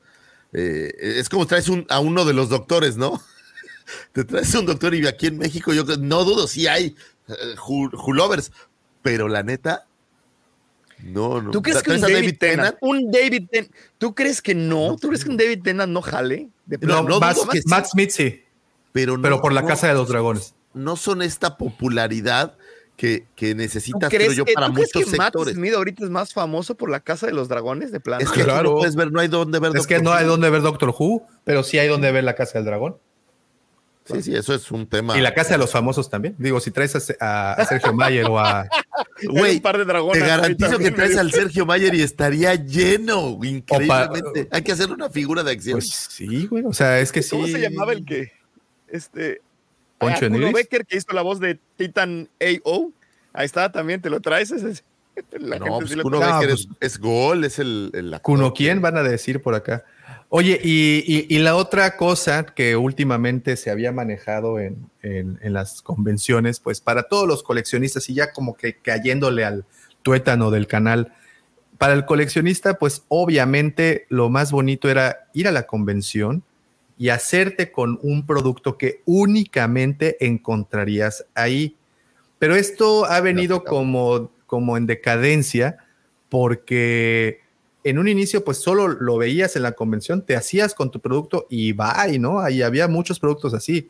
eh, 0.53 0.93
es 1.01 1.29
como 1.29 1.47
traes 1.47 1.69
un- 1.69 1.87
a 1.89 2.01
uno 2.01 2.25
de 2.25 2.33
los 2.35 2.49
doctores, 2.49 2.97
¿no? 2.97 3.21
Te 4.13 4.25
traes 4.25 4.55
un 4.55 4.67
doctor 4.67 4.95
y 4.95 5.07
aquí 5.07 5.27
en 5.29 5.39
México 5.39 5.73
yo 5.73 5.85
creo- 5.85 5.99
no 5.99 6.25
dudo, 6.25 6.47
sí 6.49 6.67
hay 6.67 6.95
eh, 7.29 7.35
Hu- 7.57 7.91
Hulovers, 8.07 8.51
pero 9.03 9.29
la 9.29 9.43
neta, 9.43 9.87
no, 11.03 11.41
no. 11.41 11.51
¿Tú 11.51 11.63
crees 11.63 11.83
que 11.83 11.93
un 11.93 12.01
¿Traes 12.01 12.13
a 12.13 12.17
David, 12.19 12.37
Tennant, 12.39 12.77
un 12.83 13.11
David 13.11 13.49
Tennant, 13.51 13.73
¿tú 13.99 14.15
crees 14.15 14.43
que 14.43 14.55
no? 14.55 14.97
¿Tú 15.01 15.09
crees 15.09 15.25
que 15.25 15.31
un 15.31 15.37
David 15.39 15.63
Tennant 15.63 15.91
no 15.93 16.03
jale? 16.03 16.49
De 16.67 16.77
No, 16.83 17.07
que 17.51 17.63
sí. 17.63 17.69
Matt 17.69 17.87
Smith 17.87 18.11
sí, 18.11 18.43
pero, 18.93 19.17
no- 19.17 19.23
pero 19.23 19.41
por 19.41 19.53
la 19.53 19.63
no- 19.63 19.69
Casa 19.69 19.89
de 19.89 19.95
los 19.95 20.09
Dragones. 20.09 20.55
No 20.75 20.97
son 20.97 21.23
esta 21.23 21.57
popularidad 21.57 22.57
que, 23.01 23.25
que 23.35 23.53
¿Tú 23.53 23.57
necesitas, 23.57 24.11
creo 24.11 24.21
crees, 24.27 24.37
yo, 24.37 24.45
que, 24.45 24.53
para 24.53 24.67
tú 24.67 24.75
crees 24.75 24.91
muchos 24.95 25.11
que 25.11 25.17
Matt 25.17 25.27
sectores. 25.33 25.55
Smith 25.55 25.73
ahorita 25.73 26.05
es 26.05 26.11
más 26.11 26.35
famoso 26.35 26.75
por 26.75 26.91
la 26.91 27.01
Casa 27.01 27.27
de 27.27 27.33
los 27.33 27.49
Dragones? 27.49 27.93
De 27.93 28.01
plano. 28.01 28.23
Es 28.23 28.31
que 28.31 28.43
Claro. 28.45 28.71
no 28.73 28.77
puedes 28.77 28.95
ver, 28.95 29.11
no 29.11 29.21
hay 29.21 29.29
dónde 29.29 29.59
ver. 29.59 29.75
Es 29.75 29.87
que 29.87 30.03
no 30.03 30.13
hay 30.13 30.25
Who. 30.27 30.31
donde 30.33 30.51
ver 30.51 30.61
Doctor 30.61 30.95
Who, 30.99 31.27
pero 31.45 31.63
sí 31.63 31.79
hay 31.79 31.89
donde 31.89 32.13
ver 32.13 32.25
la 32.25 32.35
Casa 32.35 32.59
del 32.59 32.67
Dragón. 32.67 32.97
Sí, 34.05 34.23
sí, 34.23 34.35
eso 34.35 34.53
es 34.55 34.71
un 34.71 34.87
tema. 34.87 35.17
Y 35.17 35.21
la 35.23 35.33
Casa 35.33 35.53
de 35.53 35.59
los 35.59 35.71
Famosos 35.71 36.11
también. 36.11 36.35
Digo, 36.39 36.59
si 36.61 36.71
traes 36.73 36.95
a, 36.97 37.01
Se- 37.01 37.17
a- 37.21 37.53
a 37.55 37.65
Sergio 37.65 37.93
Mayer 37.95 38.27
o 38.27 38.39
a. 38.39 38.67
Güey, 39.23 39.57
un 39.57 39.63
par 39.63 39.79
de 39.79 39.85
dragones 39.87 40.21
Te 40.23 40.27
garantizo 40.29 40.79
que 40.79 40.91
traes 40.91 41.17
al 41.17 41.31
Sergio 41.33 41.65
Mayer 41.65 41.95
y 41.95 42.03
estaría 42.03 42.55
lleno, 42.55 43.39
increíblemente. 43.43 44.49
Hay 44.51 44.63
que 44.63 44.73
hacer 44.73 44.91
una 44.91 45.09
figura 45.11 45.43
de 45.43 45.53
acción. 45.53 45.75
Pues 45.79 45.89
sí, 46.11 46.47
güey. 46.47 46.65
O 46.67 46.73
sea, 46.73 47.01
es 47.01 47.13
que 47.13 47.23
sí. 47.23 47.31
¿Cómo 47.31 47.47
se 47.47 47.59
llamaba 47.61 47.93
el 47.93 48.05
que? 48.05 48.33
Este. 48.89 49.41
Poncho 50.01 50.25
ah, 50.25 50.27
Enigris. 50.27 50.53
Becker, 50.53 50.87
que 50.87 50.97
hizo 50.97 51.13
la 51.13 51.23
voz 51.23 51.39
de 51.41 51.59
Titan 51.77 52.29
AO. 52.41 52.91
Ahí 53.33 53.47
está, 53.47 53.71
también 53.71 54.01
te 54.01 54.11
lo 54.11 54.21
traes. 54.21 54.51
ese 54.51 54.71
es- 54.71 54.85
la 55.39 55.59
no, 55.59 55.65
gente 55.65 55.79
pues 55.81 55.91
sí 55.91 55.97
lo 55.97 56.03
Kuno 56.05 56.19
Becker 56.21 56.49
pues- 56.51 56.61
es, 56.81 56.95
es 56.95 56.99
gol, 56.99 57.45
es 57.45 57.59
el, 57.59 57.91
el 57.95 58.15
actor 58.15 58.23
Kuno, 58.37 58.53
que- 58.55 58.65
¿quién 58.65 58.81
van 58.81 58.97
a 58.97 59.03
decir 59.03 59.43
por 59.43 59.55
acá? 59.55 59.85
Oye, 60.31 60.61
y, 60.63 61.05
y- 61.07 61.27
y 61.29 61.39
la 61.41 61.57
otra 61.57 61.97
cosa 61.97 62.47
que 62.47 62.77
últimamente 62.77 63.57
se 63.57 63.71
había 63.71 63.93
manejado 63.93 64.59
en, 64.61 64.77
en- 65.03 65.39
en 65.43 65.53
las 65.53 65.83
convenciones, 65.83 66.61
pues 66.61 66.81
para 66.81 67.03
todos 67.05 67.27
los 67.29 67.43
coleccionistas 67.43 68.09
y 68.09 68.15
ya 68.15 68.33
como 68.33 68.55
que 68.55 68.77
cayéndole 68.79 69.45
al 69.45 69.65
tuétano 70.03 70.51
del 70.51 70.67
canal, 70.67 71.13
para 71.79 71.95
el 71.95 72.05
coleccionista, 72.05 72.75
pues 72.75 73.05
obviamente 73.09 74.07
lo 74.09 74.29
más 74.31 74.53
bonito 74.53 74.89
era 74.89 75.29
ir 75.35 75.49
a 75.49 75.53
la 75.53 75.65
convención 75.67 76.43
y 77.01 77.09
hacerte 77.09 77.73
con 77.73 77.99
un 78.03 78.27
producto 78.27 78.77
que 78.77 79.01
únicamente 79.07 80.19
encontrarías 80.21 81.25
ahí. 81.35 81.79
Pero 82.39 82.57
esto 82.57 83.07
ha 83.07 83.23
venido 83.23 83.65
como, 83.65 84.31
como 84.45 84.77
en 84.77 84.85
decadencia 84.85 85.79
porque 86.29 87.41
en 87.85 87.99
un 87.99 88.07
inicio 88.07 88.45
pues 88.45 88.59
solo 88.59 88.87
lo 88.87 89.17
veías 89.17 89.57
en 89.57 89.63
la 89.63 89.73
convención, 89.73 90.27
te 90.27 90.37
hacías 90.37 90.75
con 90.75 90.91
tu 90.91 91.01
producto 91.01 91.47
y 91.49 91.73
bye, 91.73 92.19
¿no? 92.19 92.41
Ahí 92.41 92.61
había 92.61 92.87
muchos 92.87 93.19
productos 93.19 93.55
así. 93.55 93.89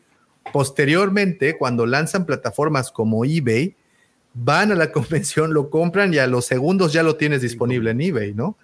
Posteriormente, 0.53 1.57
cuando 1.57 1.85
lanzan 1.85 2.25
plataformas 2.25 2.93
como 2.93 3.25
eBay, 3.25 3.75
van 4.33 4.71
a 4.71 4.75
la 4.75 4.89
convención, 4.93 5.53
lo 5.53 5.69
compran 5.69 6.13
y 6.13 6.17
a 6.19 6.27
los 6.27 6.45
segundos 6.45 6.93
ya 6.93 7.03
lo 7.03 7.17
tienes 7.17 7.41
disponible 7.41 7.91
en 7.91 7.99
eBay, 7.99 8.33
¿no? 8.33 8.57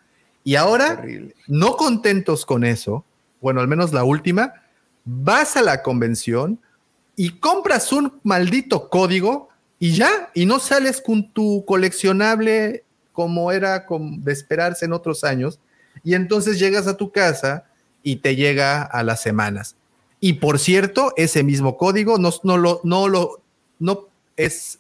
Y 0.45 0.55
ahora, 0.55 1.03
no 1.47 1.75
contentos 1.75 2.45
con 2.45 2.63
eso, 2.63 3.03
bueno, 3.41 3.61
al 3.61 3.67
menos 3.67 3.93
la 3.93 4.03
última, 4.03 4.53
vas 5.05 5.55
a 5.57 5.61
la 5.61 5.81
convención 5.83 6.59
y 7.15 7.31
compras 7.39 7.91
un 7.91 8.19
maldito 8.23 8.89
código 8.89 9.49
y 9.79 9.93
ya, 9.93 10.29
y 10.33 10.45
no 10.45 10.59
sales 10.59 11.01
con 11.01 11.31
tu 11.31 11.63
coleccionable 11.65 12.83
como 13.11 13.51
era 13.51 13.85
de 13.89 14.31
esperarse 14.31 14.85
en 14.85 14.93
otros 14.93 15.23
años, 15.23 15.59
y 16.03 16.13
entonces 16.13 16.59
llegas 16.59 16.85
a 16.85 16.97
tu 16.97 17.11
casa 17.11 17.65
y 18.03 18.17
te 18.17 18.35
llega 18.35 18.83
a 18.83 19.01
las 19.01 19.21
semanas. 19.21 19.75
Y 20.19 20.33
por 20.33 20.59
cierto, 20.59 21.13
ese 21.17 21.43
mismo 21.43 21.77
código 21.77 22.17
no, 22.19 22.31
no 23.79 24.07
es 24.35 24.79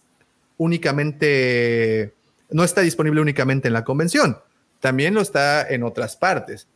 únicamente, 0.57 2.13
no 2.51 2.63
está 2.63 2.81
disponible 2.81 3.21
únicamente 3.21 3.67
en 3.67 3.73
la 3.73 3.83
convención, 3.83 4.37
también 4.79 5.15
lo 5.15 5.21
está 5.21 5.67
en 5.67 5.83
otras 5.83 6.15
partes. 6.15 6.67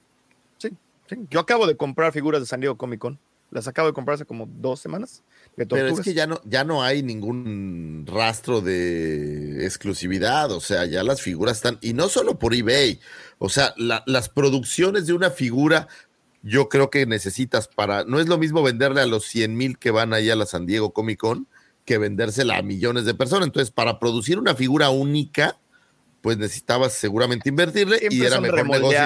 Sí. 1.11 1.17
Yo 1.29 1.39
acabo 1.39 1.67
de 1.67 1.77
comprar 1.77 2.11
figuras 2.13 2.41
de 2.41 2.47
San 2.47 2.59
Diego 2.61 2.77
Comic 2.77 2.99
Con. 2.99 3.19
Las 3.51 3.67
acabo 3.67 3.89
de 3.89 3.93
comprar 3.93 4.15
hace 4.15 4.25
como 4.25 4.45
dos 4.47 4.79
semanas. 4.79 5.23
De 5.57 5.65
Pero 5.65 5.89
es 5.89 5.99
que 5.99 6.13
ya 6.13 6.25
no, 6.25 6.39
ya 6.45 6.63
no 6.63 6.83
hay 6.83 7.03
ningún 7.03 8.05
rastro 8.07 8.61
de 8.61 9.65
exclusividad, 9.65 10.51
o 10.51 10.61
sea, 10.61 10.85
ya 10.85 11.03
las 11.03 11.21
figuras 11.21 11.57
están, 11.57 11.77
y 11.81 11.93
no 11.93 12.07
solo 12.07 12.39
por 12.39 12.53
eBay, 12.55 13.01
o 13.39 13.49
sea, 13.49 13.73
la- 13.75 14.03
las 14.05 14.29
producciones 14.29 15.05
de 15.05 15.13
una 15.13 15.31
figura, 15.31 15.89
yo 16.43 16.69
creo 16.69 16.89
que 16.89 17.05
necesitas 17.05 17.67
para, 17.67 18.05
no 18.05 18.21
es 18.21 18.29
lo 18.29 18.37
mismo 18.37 18.63
venderle 18.63 19.01
a 19.01 19.05
los 19.05 19.25
100 19.25 19.57
mil 19.57 19.77
que 19.77 19.91
van 19.91 20.13
ahí 20.13 20.29
a 20.29 20.35
la 20.37 20.45
San 20.45 20.65
Diego 20.65 20.91
Comic 20.93 21.19
Con 21.19 21.47
que 21.83 21.97
vendérsela 21.97 22.57
a 22.57 22.61
millones 22.61 23.03
de 23.05 23.13
personas. 23.15 23.47
Entonces, 23.47 23.71
para 23.71 23.99
producir 23.99 24.39
una 24.39 24.55
figura 24.55 24.89
única, 24.91 25.57
pues 26.21 26.37
necesitabas 26.37 26.93
seguramente 26.93 27.49
invertirle 27.49 27.97
y 28.11 28.19
era 28.27 28.35
mejor 28.39 28.59
negocio. 28.79 28.97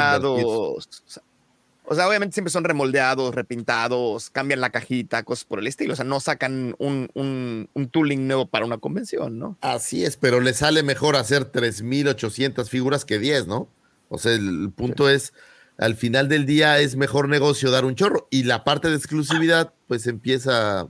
O 1.87 1.95
sea, 1.95 2.07
obviamente 2.07 2.33
siempre 2.33 2.51
son 2.51 2.63
remoldeados, 2.63 3.35
repintados, 3.35 4.29
cambian 4.29 4.61
la 4.61 4.71
cajita, 4.71 5.23
cosas 5.23 5.45
por 5.45 5.59
el 5.59 5.67
estilo. 5.67 5.93
O 5.93 5.95
sea, 5.95 6.05
no 6.05 6.19
sacan 6.19 6.75
un, 6.79 7.09
un, 7.13 7.69
un 7.73 7.89
tooling 7.89 8.27
nuevo 8.27 8.47
para 8.47 8.65
una 8.65 8.77
convención, 8.77 9.37
¿no? 9.37 9.57
Así 9.61 10.03
es, 10.03 10.17
pero 10.17 10.41
le 10.41 10.53
sale 10.53 10.83
mejor 10.83 11.15
hacer 11.15 11.51
3.800 11.51 12.69
figuras 12.69 13.05
que 13.05 13.19
10, 13.19 13.47
¿no? 13.47 13.69
O 14.09 14.17
sea, 14.17 14.33
el, 14.33 14.63
el 14.63 14.71
punto 14.71 15.09
es, 15.09 15.33
al 15.77 15.95
final 15.95 16.29
del 16.29 16.45
día 16.45 16.79
es 16.79 16.95
mejor 16.95 17.29
negocio 17.29 17.71
dar 17.71 17.85
un 17.85 17.95
chorro 17.95 18.27
y 18.29 18.43
la 18.43 18.63
parte 18.63 18.89
de 18.89 18.95
exclusividad 18.95 19.73
pues 19.87 20.07
empieza, 20.07 20.87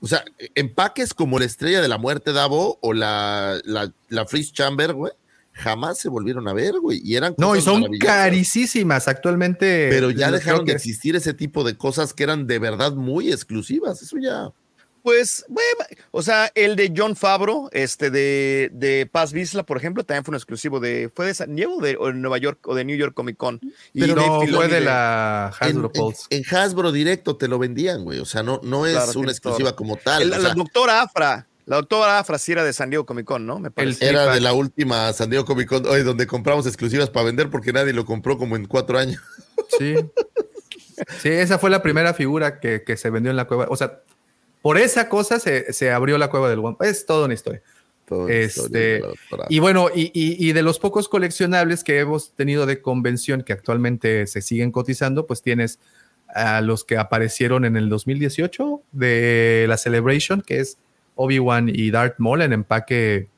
o 0.00 0.06
sea, 0.06 0.24
empaques 0.54 1.14
como 1.14 1.38
la 1.38 1.44
estrella 1.44 1.80
de 1.80 1.88
la 1.88 1.98
muerte 1.98 2.32
Davo 2.32 2.78
o 2.82 2.92
la, 2.92 3.60
la, 3.64 3.92
la 4.08 4.26
Freeze 4.26 4.52
Chamber, 4.52 4.92
güey, 4.94 5.12
jamás 5.56 5.98
se 5.98 6.08
volvieron 6.08 6.46
a 6.48 6.52
ver, 6.52 6.74
güey, 6.80 7.00
y 7.02 7.16
eran 7.16 7.34
No, 7.38 7.56
y 7.56 7.60
son 7.60 7.84
carísimas 7.98 9.08
actualmente. 9.08 9.88
Pero 9.90 10.10
ya 10.10 10.30
dejaron 10.30 10.64
de 10.64 10.72
existir 10.72 11.16
ese 11.16 11.34
tipo 11.34 11.64
de 11.64 11.76
cosas 11.76 12.12
que 12.14 12.22
eran 12.24 12.46
de 12.46 12.58
verdad 12.58 12.92
muy 12.92 13.32
exclusivas, 13.32 14.02
eso 14.02 14.16
ya... 14.22 14.50
Pues, 15.02 15.44
bueno, 15.48 15.68
o 16.10 16.20
sea, 16.20 16.50
el 16.56 16.74
de 16.74 16.92
John 16.94 17.14
Favreau, 17.14 17.68
este 17.70 18.10
de, 18.10 18.70
de 18.72 19.06
Paz 19.06 19.32
Vizla, 19.32 19.62
por 19.64 19.76
ejemplo, 19.76 20.02
también 20.02 20.24
fue 20.24 20.32
un 20.32 20.36
exclusivo 20.36 20.80
de, 20.80 21.12
¿fue 21.14 21.26
de 21.26 21.34
San 21.34 21.54
Diego 21.54 21.76
o 21.76 21.80
de, 21.80 21.96
o 21.96 22.08
de 22.08 22.14
Nueva 22.14 22.38
York 22.38 22.58
o 22.66 22.74
de 22.74 22.84
New 22.84 22.96
York 22.96 23.14
Comic 23.14 23.36
Con? 23.36 23.60
Y 23.92 24.00
Pero 24.00 24.16
no, 24.16 24.40
Filoni 24.40 24.52
fue 24.56 24.66
de 24.66 24.80
la 24.80 25.52
En, 25.60 25.68
Hasbro 25.68 25.92
en- 25.94 26.00
Pulse. 26.02 26.22
en 26.30 26.42
Hasbro 26.50 26.90
directo 26.90 27.36
te 27.36 27.46
lo 27.46 27.60
vendían, 27.60 28.02
güey. 28.02 28.18
O 28.18 28.24
sea, 28.24 28.42
no, 28.42 28.60
no 28.64 28.84
es 28.84 28.94
Claro, 28.94 29.20
una 29.20 29.30
exclusiva 29.30 29.68
todo. 29.70 29.76
como 29.76 29.94
tal. 29.96 30.22
El- 30.22 30.32
o 30.32 30.38
la 30.38 30.54
doctora 30.54 31.02
Afra, 31.02 31.46
La 31.66 31.76
doctora 31.76 32.22
Frasiera 32.24 32.64
de 32.64 32.72
San 32.72 32.90
Diego 32.90 33.04
Comic 33.04 33.26
Con, 33.26 33.44
¿no? 33.46 33.58
Me 33.58 33.70
parece. 33.70 34.08
Era 34.08 34.32
de 34.32 34.40
la 34.40 34.52
última 34.52 35.12
San 35.12 35.28
Diego 35.30 35.44
Comic 35.44 35.68
Con, 35.68 35.86
oye, 35.86 36.02
donde 36.04 36.26
compramos 36.26 36.66
exclusivas 36.66 37.10
para 37.10 37.26
vender 37.26 37.50
porque 37.50 37.72
nadie 37.72 37.92
lo 37.92 38.04
compró 38.04 38.38
como 38.38 38.56
en 38.56 38.66
cuatro 38.66 38.98
años. 38.98 39.20
Sí. 39.78 39.94
Sí, 41.20 41.28
esa 41.28 41.58
fue 41.58 41.68
la 41.70 41.82
primera 41.82 42.14
figura 42.14 42.60
que, 42.60 42.82
que 42.82 42.96
se 42.96 43.10
vendió 43.10 43.30
en 43.30 43.36
la 43.36 43.46
cueva. 43.46 43.66
O 43.68 43.76
sea, 43.76 44.00
por 44.62 44.78
esa 44.78 45.08
cosa 45.08 45.38
se, 45.38 45.72
se 45.72 45.90
abrió 45.90 46.16
la 46.18 46.30
cueva 46.30 46.48
del 46.48 46.60
One 46.60 46.76
Es 46.80 47.04
toda 47.04 47.26
una 47.26 47.34
historia. 47.34 47.62
Todo 48.06 48.28
Este, 48.28 49.02
y 49.48 49.58
bueno, 49.58 49.88
y, 49.92 50.12
y- 50.14 50.36
y 50.48 50.52
de 50.52 50.62
los 50.62 50.78
pocos 50.78 51.08
coleccionables 51.08 51.82
que 51.82 51.98
hemos 51.98 52.30
tenido 52.32 52.64
de 52.64 52.80
convención 52.80 53.42
que 53.42 53.52
actualmente 53.52 54.28
se 54.28 54.40
siguen 54.42 54.70
cotizando, 54.70 55.26
pues 55.26 55.42
tienes 55.42 55.80
a 56.28 56.60
los 56.60 56.84
que 56.84 56.96
aparecieron 56.96 57.64
en 57.64 57.76
el 57.76 57.88
2018 57.88 58.82
de 58.92 59.66
la 59.68 59.76
Celebration, 59.76 60.40
que 60.40 60.60
es 60.60 60.78
Obi-Wan 61.16 61.68
y 61.68 61.90
Darth 61.90 62.14
Maul 62.18 62.42
en 62.42 62.52
empaque 62.52 63.28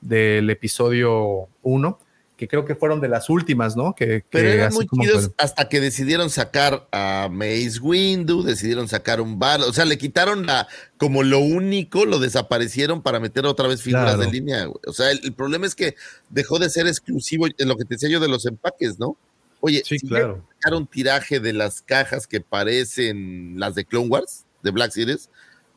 del 0.00 0.48
episodio 0.50 1.48
1, 1.62 1.98
que 2.36 2.46
creo 2.46 2.64
que 2.64 2.76
fueron 2.76 3.00
de 3.00 3.08
las 3.08 3.28
últimas, 3.30 3.76
¿no? 3.76 3.94
Que, 3.96 4.22
Pero 4.30 4.48
que 4.48 4.54
eran 4.54 4.72
muy 4.72 4.86
chidos 4.86 5.32
hasta 5.38 5.68
que 5.68 5.80
decidieron 5.80 6.30
sacar 6.30 6.86
a 6.92 7.28
Mace 7.32 7.80
Windu, 7.82 8.44
decidieron 8.44 8.86
sacar 8.86 9.20
un 9.20 9.40
bar, 9.40 9.60
o 9.62 9.72
sea, 9.72 9.84
le 9.84 9.98
quitaron 9.98 10.46
la, 10.46 10.68
como 10.98 11.24
lo 11.24 11.40
único, 11.40 12.04
lo 12.04 12.20
desaparecieron 12.20 13.02
para 13.02 13.18
meter 13.18 13.44
otra 13.44 13.66
vez 13.66 13.82
figuras 13.82 14.14
Claro. 14.14 14.20
de 14.20 14.30
línea. 14.30 14.66
güey. 14.66 14.78
O 14.86 14.92
sea, 14.92 15.10
el, 15.10 15.20
el 15.24 15.32
problema 15.32 15.66
es 15.66 15.74
que 15.74 15.96
dejó 16.30 16.60
de 16.60 16.70
ser 16.70 16.86
exclusivo 16.86 17.46
en 17.46 17.66
lo 17.68 17.76
que 17.76 17.84
te 17.84 17.94
decía 17.96 18.08
yo 18.08 18.20
de 18.20 18.28
los 18.28 18.46
empaques, 18.46 19.00
¿no? 19.00 19.16
Oye, 19.60 19.82
Sí, 19.84 19.98
si 19.98 20.06
claro. 20.06 20.44
sacaron 20.54 20.86
tiraje 20.86 21.40
de 21.40 21.52
las 21.52 21.82
cajas 21.82 22.28
que 22.28 22.40
parecen 22.40 23.54
las 23.58 23.74
de 23.74 23.84
Clone 23.84 24.06
Wars, 24.08 24.44
de 24.62 24.70
Black 24.70 24.92
Series, 24.92 25.28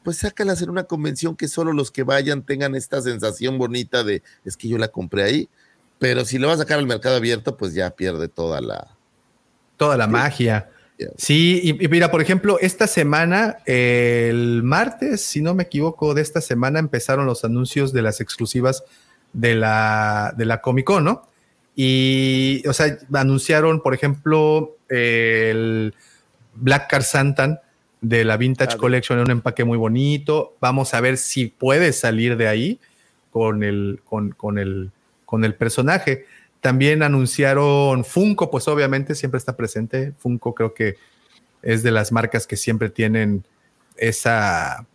pues 0.03 0.17
sácalas 0.17 0.61
en 0.61 0.69
una 0.69 0.83
convención 0.83 1.35
que 1.35 1.47
solo 1.47 1.73
los 1.73 1.91
que 1.91 2.03
vayan 2.03 2.43
tengan 2.43 2.75
esta 2.75 3.01
sensación 3.01 3.57
bonita 3.57 4.03
de 4.03 4.23
es 4.45 4.57
que 4.57 4.67
yo 4.67 4.77
la 4.77 4.87
compré 4.87 5.23
ahí. 5.23 5.49
Pero 5.99 6.25
si 6.25 6.39
lo 6.39 6.47
vas 6.47 6.55
a 6.55 6.63
sacar 6.63 6.79
al 6.79 6.87
mercado 6.87 7.15
abierto, 7.15 7.55
pues 7.57 7.73
ya 7.73 7.91
pierde 7.91 8.27
toda 8.27 8.59
la. 8.59 8.97
Toda 9.77 9.97
la 9.97 10.07
magia. 10.07 10.69
Sí, 11.17 11.59
y, 11.63 11.85
y 11.85 11.87
mira, 11.87 12.11
por 12.11 12.21
ejemplo, 12.21 12.59
esta 12.59 12.87
semana, 12.87 13.57
eh, 13.65 14.27
el 14.29 14.63
martes, 14.63 15.21
si 15.21 15.41
no 15.41 15.53
me 15.53 15.63
equivoco, 15.63 16.13
de 16.13 16.21
esta 16.21 16.41
semana 16.41 16.79
empezaron 16.79 17.25
los 17.25 17.43
anuncios 17.43 17.93
de 17.93 18.01
las 18.01 18.21
exclusivas 18.21 18.83
de 19.33 19.55
la, 19.55 20.33
de 20.37 20.45
la 20.45 20.61
Comic 20.61 20.85
Con, 20.85 21.03
¿no? 21.03 21.27
Y, 21.75 22.63
o 22.67 22.73
sea, 22.73 22.97
anunciaron, 23.13 23.81
por 23.81 23.93
ejemplo, 23.93 24.77
el 24.89 25.93
Black 26.55 26.89
Car 26.89 27.03
Santan 27.03 27.59
de 28.01 28.25
la 28.25 28.35
Vintage 28.35 28.77
Collection 28.77 29.19
en 29.19 29.25
un 29.25 29.31
empaque 29.31 29.63
muy 29.63 29.77
bonito. 29.77 30.55
Vamos 30.59 30.93
a 30.93 31.01
ver 31.01 31.17
si 31.17 31.47
puede 31.47 31.93
salir 31.93 32.35
de 32.35 32.47
ahí 32.47 32.79
con 33.29 33.63
el, 33.63 34.01
con, 34.03 34.31
con 34.31 34.57
el, 34.57 34.91
con 35.25 35.45
el 35.45 35.55
personaje. 35.55 36.25
También 36.59 37.03
anunciaron 37.03 38.03
Funko, 38.03 38.51
pues 38.51 38.67
obviamente 38.67 39.15
siempre 39.15 39.37
está 39.37 39.55
presente. 39.55 40.13
Funko 40.17 40.53
creo 40.53 40.73
que 40.73 40.97
es 41.61 41.83
de 41.83 41.91
las 41.91 42.11
marcas 42.11 42.47
que 42.47 42.57
siempre 42.57 42.89
tienen 42.89 43.45
esa 43.97 44.85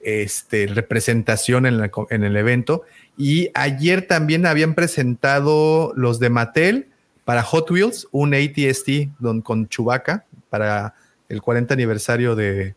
este, 0.00 0.68
representación 0.68 1.66
en, 1.66 1.78
la 1.78 1.90
en 2.10 2.22
el 2.22 2.36
evento. 2.36 2.82
Y 3.16 3.50
ayer 3.54 4.06
también 4.06 4.46
habían 4.46 4.74
presentado 4.74 5.92
los 5.96 6.20
de 6.20 6.30
Mattel 6.30 6.88
para 7.24 7.42
Hot 7.42 7.70
Wheels, 7.70 8.08
un 8.12 8.32
ATST 8.32 9.10
don, 9.18 9.42
con 9.42 9.68
Chewbacca 9.68 10.24
para 10.48 10.94
el 11.28 11.42
40 11.42 11.74
aniversario 11.74 12.34
de, 12.36 12.74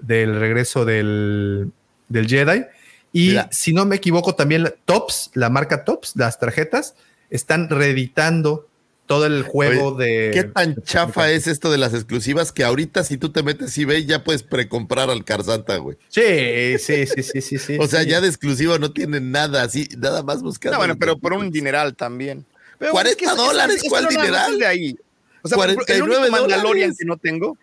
del 0.00 0.38
regreso 0.38 0.84
del, 0.84 1.72
del 2.08 2.26
Jedi. 2.28 2.64
Y 3.12 3.36
si 3.50 3.72
no 3.74 3.84
me 3.84 3.96
equivoco, 3.96 4.34
también 4.34 4.62
la- 4.62 4.74
Tops, 4.84 5.30
la 5.34 5.50
marca 5.50 5.84
Tops, 5.84 6.12
las 6.16 6.38
tarjetas, 6.38 6.94
están 7.30 7.68
reeditando 7.68 8.68
todo 9.06 9.26
el 9.26 9.42
juego 9.42 9.92
de. 9.92 10.30
¿Qué 10.32 10.44
tan 10.44 10.76
chafa 10.82 11.30
es 11.30 11.46
esto 11.46 11.70
de 11.70 11.76
las 11.76 11.92
exclusivas 11.92 12.52
que 12.52 12.64
ahorita 12.64 13.04
si 13.04 13.18
tú 13.18 13.30
te 13.30 13.42
metes 13.42 13.76
y 13.76 13.82
eBay 13.82 14.06
ya 14.06 14.24
puedes 14.24 14.42
precomprar 14.42 15.10
al 15.10 15.24
Car 15.24 15.42
Santa, 15.44 15.76
güey? 15.76 15.98
Sí, 16.08 16.78
sí, 16.78 17.06
sí, 17.06 17.22
sí, 17.22 17.40
sí, 17.42 17.58
sí. 17.58 17.76
O 17.80 17.86
sea, 17.86 18.02
sí. 18.04 18.08
ya 18.08 18.20
de 18.22 18.28
exclusiva 18.28 18.78
no 18.78 18.92
tienen 18.92 19.30
nada 19.30 19.62
así, 19.64 19.88
nada 19.98 20.22
más 20.22 20.40
buscando. 20.42 20.74
No, 20.76 20.78
bueno, 20.78 20.96
pero 20.98 21.18
por 21.18 21.34
un 21.34 21.50
dineral 21.50 21.94
también. 21.94 22.46
Pero, 22.78 22.92
40 22.92 23.10
es 23.10 23.16
que 23.16 23.24
es- 23.26 23.30
es- 23.30 23.36
dólares, 23.36 23.76
es- 23.76 23.82
es 23.84 23.88
¿cuál 23.90 24.06
dineral? 24.08 24.58
de 24.58 24.66
ahí. 24.66 24.96
O 25.42 25.48
sea, 25.48 25.56
por 25.56 25.66
ejemplo, 25.66 25.82
el 25.94 26.00
49 26.00 26.20
único 26.28 26.30
Mandalorian 26.40 26.62
dólares. 26.90 26.96
que 26.98 27.04
no 27.04 27.16
tengo, 27.18 27.58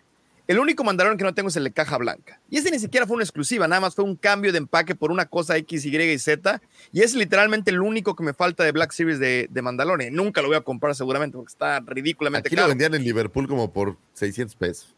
el 0.50 0.58
único 0.58 0.82
Mandalorian 0.82 1.16
que 1.16 1.22
no 1.22 1.32
tengo 1.32 1.48
es 1.48 1.56
el 1.56 1.62
de 1.62 1.70
caja 1.70 1.96
blanca. 1.96 2.40
Y 2.50 2.58
ese 2.58 2.72
ni 2.72 2.80
siquiera 2.80 3.06
fue 3.06 3.14
una 3.14 3.22
exclusiva, 3.22 3.68
nada 3.68 3.80
más 3.80 3.94
fue 3.94 4.04
un 4.04 4.16
cambio 4.16 4.50
de 4.50 4.58
empaque 4.58 4.96
por 4.96 5.12
una 5.12 5.26
cosa 5.26 5.56
X, 5.58 5.84
Y 5.86 5.96
y 5.96 6.18
Z. 6.18 6.60
Y 6.92 7.02
es 7.02 7.14
literalmente 7.14 7.70
el 7.70 7.80
único 7.80 8.16
que 8.16 8.24
me 8.24 8.34
falta 8.34 8.64
de 8.64 8.72
Black 8.72 8.90
Series 8.90 9.20
de, 9.20 9.46
de 9.48 9.62
Mandalorian. 9.62 10.12
Nunca 10.12 10.42
lo 10.42 10.48
voy 10.48 10.56
a 10.56 10.62
comprar 10.62 10.96
seguramente 10.96 11.36
porque 11.36 11.50
está 11.52 11.78
ridículamente 11.80 12.48
Aquí 12.48 12.56
lo 12.56 12.62
caro. 12.62 12.68
vendían 12.70 12.94
en 12.94 13.04
Liverpool 13.04 13.46
como 13.46 13.72
por 13.72 13.96
600 14.14 14.56
pesos. 14.56 14.94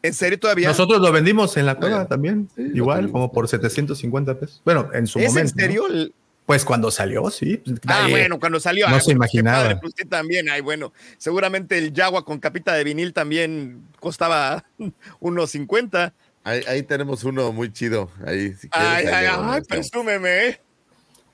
¿En 0.00 0.14
serio 0.14 0.38
todavía? 0.38 0.68
Nosotros 0.68 1.00
lo 1.00 1.10
vendimos 1.10 1.56
en 1.56 1.66
la 1.66 1.74
cueva 1.74 1.96
Bueno, 1.96 2.08
también, 2.08 2.48
igual, 2.56 3.10
como 3.10 3.32
por 3.32 3.48
750 3.48 4.38
pesos. 4.38 4.62
Bueno, 4.64 4.90
en 4.94 5.08
su 5.08 5.18
¿Es 5.18 5.30
momento. 5.30 5.50
en 5.50 5.58
serio? 5.60 5.82
¿no? 5.88 6.08
Pues 6.48 6.64
cuando 6.64 6.90
salió, 6.90 7.28
sí. 7.28 7.62
Ah, 7.86 8.06
bueno, 8.08 8.40
cuando 8.40 8.58
salió. 8.58 8.88
no 8.88 8.96
ah, 8.96 9.00
se 9.00 9.04
pues, 9.04 9.16
imaginaba. 9.16 9.64
padre, 9.64 9.76
pues 9.82 9.92
sí, 9.94 10.06
también. 10.06 10.48
Ay, 10.48 10.62
bueno, 10.62 10.94
seguramente 11.18 11.76
el 11.76 11.92
Jaguar 11.94 12.24
con 12.24 12.38
capita 12.38 12.72
de 12.72 12.84
vinil 12.84 13.12
también 13.12 13.86
costaba 14.00 14.64
unos 15.20 15.50
50. 15.50 16.14
Ahí, 16.44 16.62
ahí 16.66 16.82
tenemos 16.84 17.22
uno 17.24 17.52
muy 17.52 17.70
chido. 17.70 18.10
Ahí, 18.26 18.54
si 18.54 18.66
quieres, 18.70 18.90
Ay, 18.90 19.06
ahí 19.08 19.26
ay, 19.26 19.38
ay, 19.42 19.60
presúmeme, 19.68 20.46
¿eh? 20.46 20.60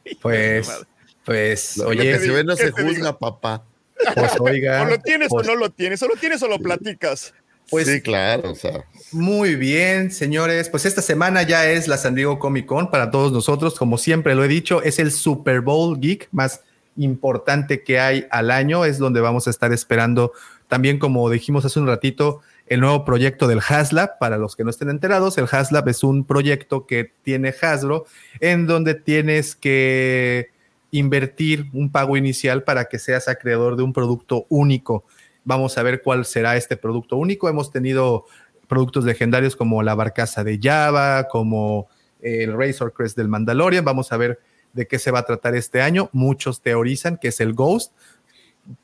Pues, 0.20 0.68
pues, 1.24 1.76
Lo- 1.76 1.84
lo 1.84 1.90
oye, 1.90 2.10
que 2.10 2.18
se 2.18 2.32
ve 2.32 2.42
no 2.42 2.56
¿qué 2.56 2.62
se 2.62 2.72
digo? 2.72 2.88
juzga, 2.88 3.16
papá. 3.16 3.64
pues 4.16 4.32
oiga. 4.40 4.82
O 4.82 4.86
lo 4.86 4.98
tienes 4.98 5.28
pues, 5.28 5.46
o 5.46 5.52
no 5.52 5.56
lo 5.56 5.70
tienes, 5.70 6.02
o 6.02 6.08
lo 6.08 6.16
tienes 6.16 6.42
o 6.42 6.48
lo 6.48 6.58
platicas. 6.58 7.32
Pues 7.70 7.86
sí, 7.86 8.00
claro, 8.00 8.52
o 8.52 8.54
sea. 8.54 8.84
Muy 9.12 9.54
bien, 9.54 10.10
señores. 10.10 10.68
Pues 10.68 10.86
esta 10.86 11.02
semana 11.02 11.42
ya 11.42 11.70
es 11.70 11.88
la 11.88 11.96
San 11.96 12.14
Diego 12.14 12.38
Comic 12.38 12.66
Con 12.66 12.90
para 12.90 13.10
todos 13.10 13.32
nosotros. 13.32 13.76
Como 13.76 13.96
siempre 13.96 14.34
lo 14.34 14.44
he 14.44 14.48
dicho, 14.48 14.82
es 14.82 14.98
el 14.98 15.12
Super 15.12 15.60
Bowl 15.60 16.00
Geek 16.00 16.28
más 16.32 16.62
importante 16.96 17.82
que 17.82 18.00
hay 18.00 18.26
al 18.30 18.50
año. 18.50 18.84
Es 18.84 18.98
donde 18.98 19.20
vamos 19.20 19.46
a 19.46 19.50
estar 19.50 19.72
esperando 19.72 20.32
también, 20.68 20.98
como 20.98 21.30
dijimos 21.30 21.64
hace 21.64 21.78
un 21.78 21.86
ratito, 21.86 22.40
el 22.66 22.80
nuevo 22.80 23.04
proyecto 23.04 23.46
del 23.46 23.60
HasLab. 23.60 24.18
Para 24.18 24.36
los 24.36 24.56
que 24.56 24.64
no 24.64 24.70
estén 24.70 24.90
enterados, 24.90 25.38
el 25.38 25.46
HasLab 25.50 25.88
es 25.88 26.02
un 26.02 26.24
proyecto 26.24 26.86
que 26.86 27.12
tiene 27.22 27.54
Hasbro 27.60 28.06
en 28.40 28.66
donde 28.66 28.94
tienes 28.94 29.54
que 29.54 30.50
invertir 30.90 31.66
un 31.72 31.90
pago 31.90 32.16
inicial 32.16 32.62
para 32.62 32.86
que 32.86 32.98
seas 32.98 33.28
acreedor 33.28 33.76
de 33.76 33.82
un 33.82 33.92
producto 33.92 34.46
único. 34.48 35.04
Vamos 35.44 35.76
a 35.78 35.82
ver 35.82 36.02
cuál 36.02 36.24
será 36.24 36.56
este 36.56 36.76
producto 36.76 37.16
único. 37.16 37.48
Hemos 37.48 37.70
tenido 37.70 38.24
productos 38.66 39.04
legendarios 39.04 39.56
como 39.56 39.82
la 39.82 39.94
barcaza 39.94 40.44
de 40.44 40.58
Java, 40.62 41.28
como 41.28 41.88
el 42.20 42.56
Razor 42.56 42.92
Crest 42.92 43.16
del 43.16 43.28
Mandalorian. 43.28 43.84
Vamos 43.84 44.12
a 44.12 44.16
ver 44.16 44.40
de 44.72 44.86
qué 44.86 44.98
se 44.98 45.10
va 45.10 45.20
a 45.20 45.24
tratar 45.24 45.54
este 45.54 45.80
año. 45.80 46.10
Muchos 46.12 46.60
teorizan 46.60 47.16
que 47.16 47.28
es 47.28 47.40
el 47.40 47.54
Ghost. 47.54 47.92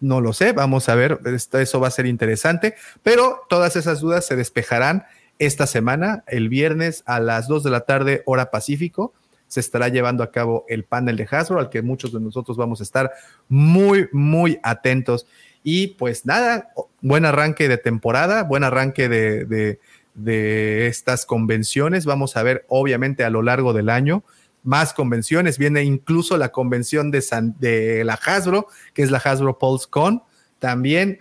No 0.01 0.21
lo 0.21 0.33
sé, 0.33 0.53
vamos 0.53 0.89
a 0.89 0.95
ver, 0.95 1.21
esto, 1.25 1.59
eso 1.59 1.81
va 1.81 1.89
a 1.89 1.91
ser 1.91 2.05
interesante, 2.05 2.75
pero 3.03 3.47
todas 3.49 3.77
esas 3.77 4.01
dudas 4.01 4.27
se 4.27 4.37
despejarán 4.37 5.05
esta 5.39 5.67
semana, 5.67 6.23
el 6.27 6.51
viernes 6.51 7.03
a 7.07 7.19
las 7.19 7.49
2 7.49 7.65
de 7.65 7.71
la 7.71 7.81
tarde, 7.81 8.23
hora 8.27 8.51
Pacífico. 8.51 9.15
Se 9.49 9.59
estará 9.59 9.89
llevando 9.89 10.23
a 10.23 10.31
cabo 10.31 10.67
el 10.69 10.85
panel 10.85 11.17
de 11.17 11.27
Hasbro, 11.29 11.59
al 11.59 11.71
que 11.71 11.81
muchos 11.81 12.13
de 12.13 12.21
nosotros 12.21 12.59
vamos 12.59 12.81
a 12.81 12.83
estar 12.85 13.11
muy, 13.49 14.09
muy 14.13 14.61
atentos. 14.63 15.27
Y 15.63 15.89
pues 15.89 16.25
nada, 16.27 16.71
buen 17.03 17.25
arranque 17.25 17.69
de 17.69 17.77
temporada, 17.79 18.43
buen 18.45 18.65
arranque 18.65 19.09
de, 19.09 19.45
de, 19.45 19.79
de 20.15 20.87
estas 20.87 21.27
convenciones. 21.27 22.05
Vamos 22.07 22.37
a 22.37 22.43
ver, 22.43 22.65
obviamente, 22.69 23.25
a 23.25 23.31
lo 23.31 23.43
largo 23.43 23.73
del 23.73 23.91
año 23.91 24.25
más 24.63 24.93
convenciones. 24.93 25.57
Viene 25.59 25.83
incluso 25.83 26.37
la 26.37 26.51
convención 26.51 27.11
de, 27.11 27.23
San, 27.23 27.57
de 27.59 28.05
la 28.05 28.15
Hasbro, 28.15 28.67
que 28.95 29.03
es 29.03 29.11
la 29.11 29.19
Hasbro 29.19 29.59
Pulse 29.59 29.87
Con. 29.89 30.23
También 30.59 31.19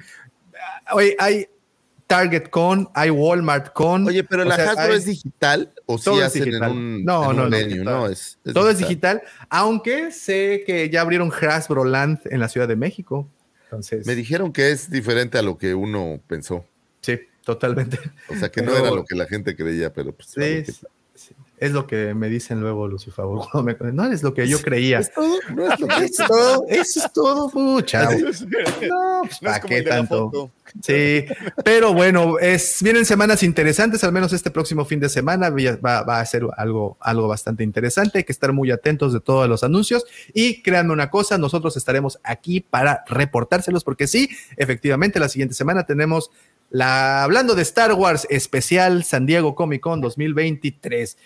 oye, 0.92 1.16
hay 1.20 1.48
Target 2.08 2.50
Con, 2.50 2.90
hay 2.94 3.10
Walmart 3.10 3.72
Con. 3.74 4.08
Oye, 4.08 4.24
pero 4.24 4.44
la 4.44 4.56
sea, 4.56 4.72
Hasbro 4.72 4.92
hay- 4.94 4.98
es 4.98 5.06
digital 5.06 5.72
o 5.86 5.98
si 5.98 6.10
hacen 6.22 6.44
digital. 6.46 6.72
en 6.72 6.78
un, 6.78 7.06
No, 7.06 7.30
en 7.32 7.38
no, 7.38 7.44
un 7.44 7.50
no, 7.50 7.58
venue? 7.58 7.84
No, 7.86 8.08
es, 8.08 8.40
es 8.44 8.54
Todo 8.54 8.70
es 8.70 8.78
digital, 8.80 9.22
aunque 9.50 10.12
sé 10.12 10.64
que 10.66 10.90
ya 10.90 11.02
abrieron 11.02 11.32
Hasbro 11.32 11.86
Land 11.86 12.22
en 12.26 12.40
la 12.40 12.50
Ciudad 12.50 12.68
de 12.68 12.76
México. 12.76 13.30
Entonces, 13.70 14.08
Me 14.08 14.16
dijeron 14.16 14.52
que 14.52 14.72
es 14.72 14.90
diferente 14.90 15.38
a 15.38 15.44
lo 15.44 15.60
que 15.60 15.76
uno 15.76 16.20
pensó. 16.28 16.66
sí, 17.02 17.20
totalmente. 17.46 18.00
O 18.28 18.36
sea, 18.36 18.50
que 18.50 18.62
no 18.64 18.72
Pero- 18.72 18.86
era 18.88 18.96
lo 18.96 19.06
que 19.06 19.14
la 19.16 19.28
gente 19.28 19.56
creía, 19.56 19.94
pero 19.94 20.12
pues. 20.12 20.30
Sí, 20.30 20.64
Es 21.60 21.72
lo 21.72 21.86
que 21.88 22.14
me 22.14 22.30
dicen 22.30 22.62
luego, 22.62 22.88
Lucifer. 22.88 23.26
me- 23.64 23.76
No 23.92 24.06
es 24.12 24.24
lo 24.24 24.34
que 24.34 24.48
yo 24.48 24.62
creía. 24.62 25.00
¿Es 25.00 25.14
todo? 25.14 25.36
No 25.56 25.72
es 25.74 25.80
lo 25.80 25.88
que 25.88 26.06
Es 26.06 26.16
todo, 26.16 26.66
eso 26.70 27.00
es 27.06 27.14
todo, 27.14 27.50
pucha. 27.50 28.04
No, 28.12 28.20
pues, 28.22 28.42
No 28.42 29.24
es 29.24 29.40
¿para 29.40 29.60
como 29.62 29.76
qué 29.76 29.82
tanto? 29.84 30.52
Sí, 30.84 31.26
pero 31.66 31.94
bueno, 31.96 32.38
es, 32.38 32.78
vienen 32.84 33.04
semanas 33.04 33.42
interesantes, 33.42 34.04
al 34.04 34.12
menos 34.12 34.34
este 34.34 34.52
próximo 34.52 34.86
fin 34.86 35.00
de 35.00 35.10
semana 35.10 35.50
va, 35.50 36.04
va 36.04 36.20
a 36.20 36.26
ser 36.28 36.44
algo, 36.58 36.96
algo 37.00 37.28
bastante 37.28 37.64
interesante, 37.64 38.20
hay 38.20 38.24
que 38.24 38.32
estar 38.32 38.54
muy 38.54 38.70
atentos 38.70 39.12
de 39.12 39.20
todos 39.20 39.50
los 39.50 39.64
anuncios 39.64 40.06
y 40.32 40.62
créanme 40.62 40.94
una 40.94 41.10
cosa, 41.10 41.40
nosotros 41.40 41.76
estaremos 41.76 42.20
aquí 42.24 42.60
para 42.62 43.04
reportárselos 43.08 43.84
porque 43.84 44.06
sí, 44.06 44.30
efectivamente 44.58 45.20
la 45.20 45.28
siguiente 45.30 45.56
semana 45.56 45.86
tenemos 45.88 46.30
la, 46.70 47.24
hablando 47.24 47.56
de 47.56 47.62
Star 47.64 47.94
Wars 47.94 48.28
especial 48.30 49.04
San 49.04 49.26
Diego 49.26 49.56
Comic 49.56 49.82
Con 49.82 50.02
2023. 50.02 51.18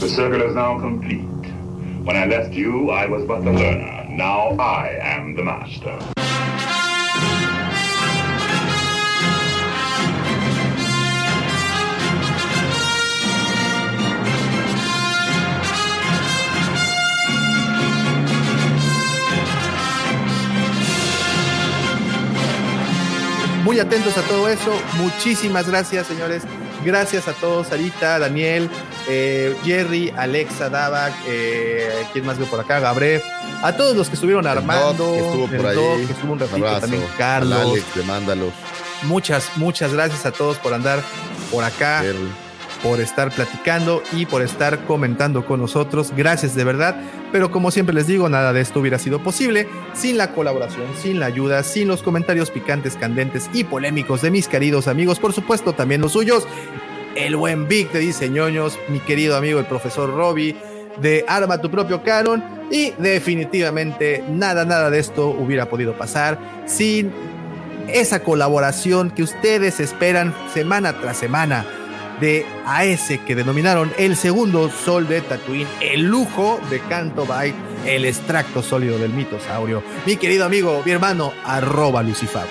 The 0.00 0.08
circle 0.08 0.42
is 0.42 0.54
now 0.54 0.78
complete. 0.78 1.24
When 2.04 2.16
I 2.16 2.26
left 2.26 2.52
you, 2.52 2.90
I 2.90 3.06
was 3.06 3.26
but 3.26 3.42
the 3.44 3.52
learner. 3.52 4.06
Now 4.10 4.54
I 4.58 4.98
am 5.00 5.34
the 5.34 5.42
master. 5.42 6.13
Muy 23.64 23.80
atentos 23.80 24.16
a 24.18 24.22
todo 24.22 24.48
eso. 24.48 24.72
Muchísimas 24.98 25.68
gracias, 25.68 26.06
señores. 26.06 26.42
Gracias 26.84 27.26
a 27.28 27.32
todos, 27.32 27.68
Sarita, 27.68 28.18
Daniel, 28.18 28.68
eh, 29.08 29.56
Jerry, 29.64 30.12
Alexa, 30.16 30.68
Davac, 30.68 31.14
eh, 31.26 32.04
¿quién 32.12 32.26
más 32.26 32.38
veo 32.38 32.46
por 32.46 32.60
acá? 32.60 32.78
Gabriel. 32.78 33.22
A 33.62 33.74
todos 33.74 33.96
los 33.96 34.08
que 34.08 34.14
estuvieron 34.14 34.46
armando. 34.46 34.92
Doc, 35.04 35.14
que 35.14 35.20
estuvo 35.20 35.46
por 35.46 35.54
el 35.56 35.66
ahí. 35.66 35.76
Doc, 35.76 36.06
que 36.06 36.12
estuvo 36.12 36.32
un 36.34 36.38
ratito 36.38 36.56
Abrazo. 36.56 36.80
también, 36.82 37.04
Carlos. 37.16 37.58
Alex, 37.58 37.94
demándalos. 37.94 38.52
Muchas, 39.02 39.56
muchas 39.56 39.92
gracias 39.94 40.26
a 40.26 40.32
todos 40.32 40.58
por 40.58 40.74
andar 40.74 41.00
por 41.50 41.64
acá, 41.64 42.02
por 42.84 43.00
estar 43.00 43.30
platicando 43.30 44.02
y 44.12 44.26
por 44.26 44.42
estar 44.42 44.84
comentando 44.84 45.46
con 45.46 45.58
nosotros. 45.58 46.12
Gracias 46.14 46.54
de 46.54 46.64
verdad. 46.64 46.94
Pero 47.32 47.50
como 47.50 47.70
siempre 47.70 47.94
les 47.94 48.06
digo, 48.06 48.28
nada 48.28 48.52
de 48.52 48.60
esto 48.60 48.80
hubiera 48.80 48.98
sido 48.98 49.22
posible 49.22 49.66
sin 49.94 50.18
la 50.18 50.32
colaboración, 50.32 50.84
sin 51.00 51.18
la 51.18 51.26
ayuda, 51.26 51.62
sin 51.62 51.88
los 51.88 52.02
comentarios 52.02 52.50
picantes, 52.50 52.96
candentes 52.96 53.48
y 53.54 53.64
polémicos 53.64 54.20
de 54.20 54.30
mis 54.30 54.48
queridos 54.48 54.86
amigos. 54.86 55.18
Por 55.18 55.32
supuesto, 55.32 55.72
también 55.72 56.02
los 56.02 56.12
suyos. 56.12 56.46
El 57.16 57.36
buen 57.36 57.68
Vic 57.68 57.90
de 57.90 58.00
Diseñoños, 58.00 58.78
mi 58.88 59.00
querido 59.00 59.34
amigo 59.36 59.58
el 59.58 59.66
profesor 59.66 60.14
Robbie 60.14 60.54
de 61.00 61.24
Arma 61.26 61.58
tu 61.58 61.70
propio 61.70 62.02
canon 62.02 62.44
y 62.70 62.90
definitivamente 62.98 64.22
nada, 64.28 64.64
nada 64.66 64.90
de 64.90 64.98
esto 64.98 65.28
hubiera 65.28 65.70
podido 65.70 65.94
pasar 65.94 66.38
sin 66.66 67.12
esa 67.88 68.20
colaboración 68.20 69.10
que 69.10 69.22
ustedes 69.22 69.80
esperan 69.80 70.34
semana 70.52 71.00
tras 71.00 71.16
semana 71.16 71.64
de 72.20 72.46
a 72.66 72.84
ese 72.84 73.18
que 73.18 73.34
denominaron 73.34 73.92
el 73.98 74.16
segundo 74.16 74.70
sol 74.70 75.08
de 75.08 75.20
Tatooine, 75.20 75.68
el 75.80 76.02
lujo 76.02 76.60
de 76.70 76.80
Canto 76.80 77.26
Byte, 77.26 77.56
el 77.86 78.04
extracto 78.04 78.62
sólido 78.62 78.98
del 78.98 79.12
mitosaurio. 79.12 79.82
Mi 80.06 80.16
querido 80.16 80.44
amigo, 80.44 80.82
mi 80.84 80.92
hermano, 80.92 81.32
arroba 81.44 82.02
Lucifago. 82.02 82.48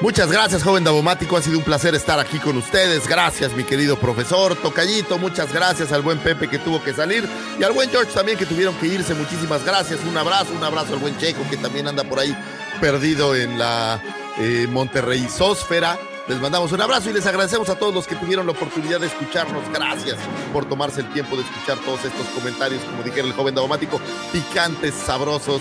Muchas 0.00 0.30
gracias, 0.30 0.62
joven 0.62 0.84
Davomático. 0.84 1.36
Ha 1.36 1.42
sido 1.42 1.58
un 1.58 1.64
placer 1.64 1.94
estar 1.94 2.18
aquí 2.18 2.38
con 2.38 2.56
ustedes. 2.56 3.08
Gracias, 3.08 3.52
mi 3.54 3.64
querido 3.64 3.96
profesor 3.96 4.56
Tocayito. 4.56 5.18
Muchas 5.18 5.52
gracias 5.52 5.92
al 5.92 6.02
buen 6.02 6.18
Pepe 6.18 6.48
que 6.48 6.58
tuvo 6.58 6.82
que 6.82 6.92
salir 6.92 7.26
y 7.58 7.62
al 7.62 7.72
buen 7.72 7.88
George 7.90 8.12
también 8.12 8.36
que 8.36 8.44
tuvieron 8.44 8.74
que 8.76 8.86
irse. 8.86 9.14
Muchísimas 9.14 9.64
gracias. 9.64 10.00
Un 10.04 10.16
abrazo, 10.16 10.52
un 10.54 10.64
abrazo 10.64 10.94
al 10.94 10.98
buen 10.98 11.16
Checo 11.16 11.40
que 11.48 11.56
también 11.56 11.86
anda 11.86 12.04
por 12.04 12.18
ahí 12.18 12.36
perdido 12.80 13.34
en 13.36 13.58
la 13.58 14.00
eh, 14.38 14.66
Monterrey 14.68 15.26
Sósfera. 15.28 15.96
Les 16.26 16.40
mandamos 16.40 16.72
un 16.72 16.80
abrazo 16.80 17.10
y 17.10 17.12
les 17.12 17.26
agradecemos 17.26 17.68
a 17.68 17.74
todos 17.74 17.92
los 17.92 18.06
que 18.06 18.16
tuvieron 18.16 18.46
la 18.46 18.52
oportunidad 18.52 18.98
de 18.98 19.08
escucharnos. 19.08 19.62
Gracias 19.70 20.16
por 20.54 20.64
tomarse 20.64 21.02
el 21.02 21.12
tiempo 21.12 21.36
de 21.36 21.42
escuchar 21.42 21.76
todos 21.84 22.02
estos 22.02 22.26
comentarios, 22.28 22.82
como 22.82 23.02
dijera 23.02 23.26
el 23.26 23.34
joven 23.34 23.54
Davomático, 23.54 24.00
picantes, 24.32 24.94
sabrosos 24.94 25.60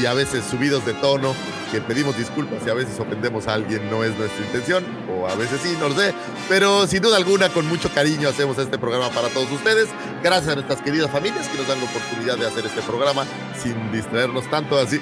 y 0.00 0.06
a 0.06 0.14
veces 0.14 0.44
subidos 0.44 0.86
de 0.86 0.94
tono, 0.94 1.34
que 1.72 1.80
pedimos 1.80 2.16
disculpas 2.16 2.62
si 2.62 2.70
a 2.70 2.74
veces 2.74 3.00
ofendemos 3.00 3.48
a 3.48 3.54
alguien, 3.54 3.90
no 3.90 4.04
es 4.04 4.16
nuestra 4.16 4.46
intención, 4.46 4.84
o 5.10 5.26
a 5.26 5.34
veces 5.34 5.60
sí, 5.60 5.76
no 5.80 5.88
lo 5.88 5.96
sé, 5.96 6.14
pero 6.48 6.86
sin 6.86 7.02
duda 7.02 7.16
alguna, 7.16 7.48
con 7.48 7.66
mucho 7.66 7.90
cariño 7.92 8.28
hacemos 8.28 8.56
este 8.58 8.78
programa 8.78 9.10
para 9.10 9.28
todos 9.30 9.50
ustedes. 9.50 9.88
Gracias 10.22 10.52
a 10.52 10.54
nuestras 10.54 10.80
queridas 10.80 11.10
familias 11.10 11.48
que 11.48 11.58
nos 11.58 11.66
dan 11.66 11.78
la 11.78 11.86
oportunidad 11.86 12.38
de 12.38 12.46
hacer 12.46 12.64
este 12.64 12.82
programa 12.82 13.24
sin 13.60 13.90
distraernos 13.90 14.48
tanto 14.48 14.78
así. 14.78 15.00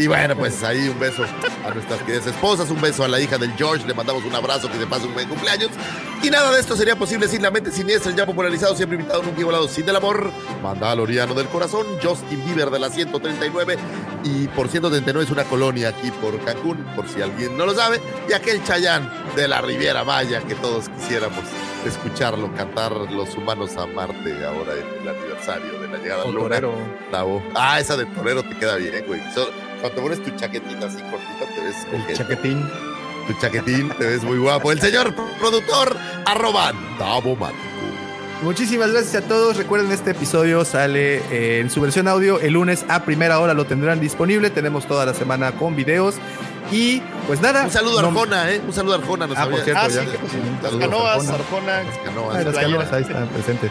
Y 0.00 0.06
bueno, 0.06 0.34
pues 0.34 0.62
ahí 0.62 0.88
un 0.88 0.98
beso 0.98 1.24
a 1.62 1.74
nuestras 1.74 2.00
queridas 2.00 2.26
esposas, 2.26 2.70
un 2.70 2.80
beso 2.80 3.04
a 3.04 3.08
la 3.08 3.20
hija 3.20 3.36
del 3.36 3.52
George, 3.52 3.86
le 3.86 3.92
mandamos 3.92 4.24
un 4.24 4.34
abrazo, 4.34 4.72
que 4.72 4.78
se 4.78 4.86
pase 4.86 5.06
un 5.06 5.12
buen 5.12 5.28
cumpleaños. 5.28 5.68
Y 6.22 6.30
nada 6.30 6.50
de 6.52 6.58
esto 6.58 6.74
sería 6.74 6.96
posible 6.96 7.28
sin 7.28 7.42
la 7.42 7.50
mente 7.50 7.70
siniestra, 7.70 8.10
el 8.10 8.16
ya 8.16 8.24
popularizado, 8.24 8.74
siempre 8.74 8.96
invitado, 8.96 9.22
nunca 9.22 9.40
igualado, 9.40 9.68
sin 9.68 9.84
del 9.84 9.96
amor, 9.96 10.32
Mandaloriano 10.62 11.34
del 11.34 11.48
corazón, 11.48 11.86
Justin 12.02 12.42
Bieber 12.46 12.70
de 12.70 12.78
la 12.78 12.88
139, 12.88 13.76
y 14.24 14.48
por 14.48 14.70
139 14.70 15.26
es 15.26 15.30
una 15.30 15.44
colonia 15.44 15.90
aquí 15.90 16.10
por 16.12 16.42
Cancún, 16.46 16.78
por 16.96 17.06
si 17.06 17.20
alguien 17.20 17.58
no 17.58 17.66
lo 17.66 17.74
sabe, 17.74 18.00
y 18.26 18.32
aquel 18.32 18.64
Chayán 18.64 19.12
de 19.36 19.48
la 19.48 19.60
Riviera 19.60 20.02
Maya 20.02 20.40
que 20.40 20.54
todos 20.54 20.88
quisiéramos 20.88 21.44
escucharlo 21.86 22.52
cantar 22.54 22.92
los 22.92 23.34
humanos 23.36 23.76
a 23.76 23.86
Marte 23.86 24.44
ahora 24.46 24.72
en 24.74 25.02
el 25.02 25.08
aniversario 25.08 25.80
de 25.80 25.88
la 25.88 25.98
llegada 25.98 26.22
a 26.22 26.24
la 26.26 26.30
O 26.30 26.32
luna. 26.32 26.60
torero. 26.60 26.74
Ah, 27.54 27.80
esa 27.80 27.96
de 27.96 28.06
torero 28.06 28.42
te 28.42 28.56
queda 28.56 28.76
bien, 28.76 29.04
güey. 29.06 29.20
So- 29.34 29.50
cuando 29.80 29.96
te 29.96 30.02
pones 30.02 30.22
tu 30.22 30.30
chaquetita 30.36 30.86
así 30.86 30.98
cortita, 31.10 31.54
te 31.54 31.60
ves 31.64 32.08
El 32.10 32.16
chaquetín. 32.16 32.70
Tu 33.26 33.32
chaquetín, 33.40 33.88
te 33.98 34.04
ves 34.06 34.22
muy 34.24 34.38
guapo. 34.38 34.72
El 34.72 34.80
señor 34.80 35.14
productor, 35.38 35.96
arroba 36.26 36.72
Davomático. 36.98 37.58
Muchísimas 38.42 38.90
gracias 38.92 39.22
a 39.22 39.26
todos. 39.28 39.56
Recuerden, 39.58 39.92
este 39.92 40.12
episodio 40.12 40.64
sale 40.64 41.16
eh, 41.30 41.60
en 41.60 41.68
su 41.70 41.80
versión 41.80 42.08
audio 42.08 42.40
el 42.40 42.54
lunes 42.54 42.84
a 42.88 43.04
primera 43.04 43.38
hora. 43.38 43.52
Lo 43.54 43.66
tendrán 43.66 44.00
disponible. 44.00 44.48
Tenemos 44.50 44.86
toda 44.86 45.04
la 45.04 45.12
semana 45.14 45.52
con 45.52 45.76
videos. 45.76 46.14
Y 46.72 47.00
pues 47.26 47.40
nada. 47.40 47.64
Un 47.64 47.70
saludo 47.70 47.98
a 47.98 48.02
no- 48.02 48.08
Arjona, 48.08 48.50
¿eh? 48.50 48.60
Un 48.66 48.72
saludo 48.72 48.94
a 48.94 48.98
Arjona. 48.98 49.26
Nos 49.26 49.36
Ah, 49.38 49.46
por 49.48 49.60
cierto, 49.60 49.82
Ah, 49.84 49.88
ya. 49.88 50.02
sí, 50.02 50.08
las 50.62 50.72
canoas, 50.76 51.28
Arjona. 51.28 51.34
Arjona. 51.34 51.82
Las 51.84 51.98
canoas. 51.98 52.36
Ah, 52.36 52.42
las 52.44 52.56
canoas 52.56 52.92
ahí 52.92 53.02
están 53.02 53.28
presentes. 53.28 53.70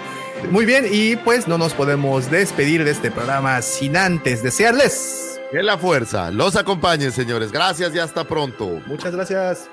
Muy 0.52 0.66
bien, 0.66 0.86
y 0.90 1.16
pues 1.18 1.48
no 1.48 1.58
nos 1.58 1.74
podemos 1.74 2.30
despedir 2.32 2.84
de 2.86 2.92
este 2.92 3.12
programa 3.12 3.62
sin 3.62 3.98
antes 3.98 4.42
desearles. 4.44 5.26
Que 5.52 5.64
la 5.64 5.78
fuerza 5.78 6.30
los 6.32 6.56
acompañe, 6.56 7.10
señores. 7.12 7.52
Gracias 7.52 7.94
y 7.96 8.00
hasta 8.00 8.24
pronto. 8.24 8.80
Muchas 8.86 9.14
gracias. 9.16 9.70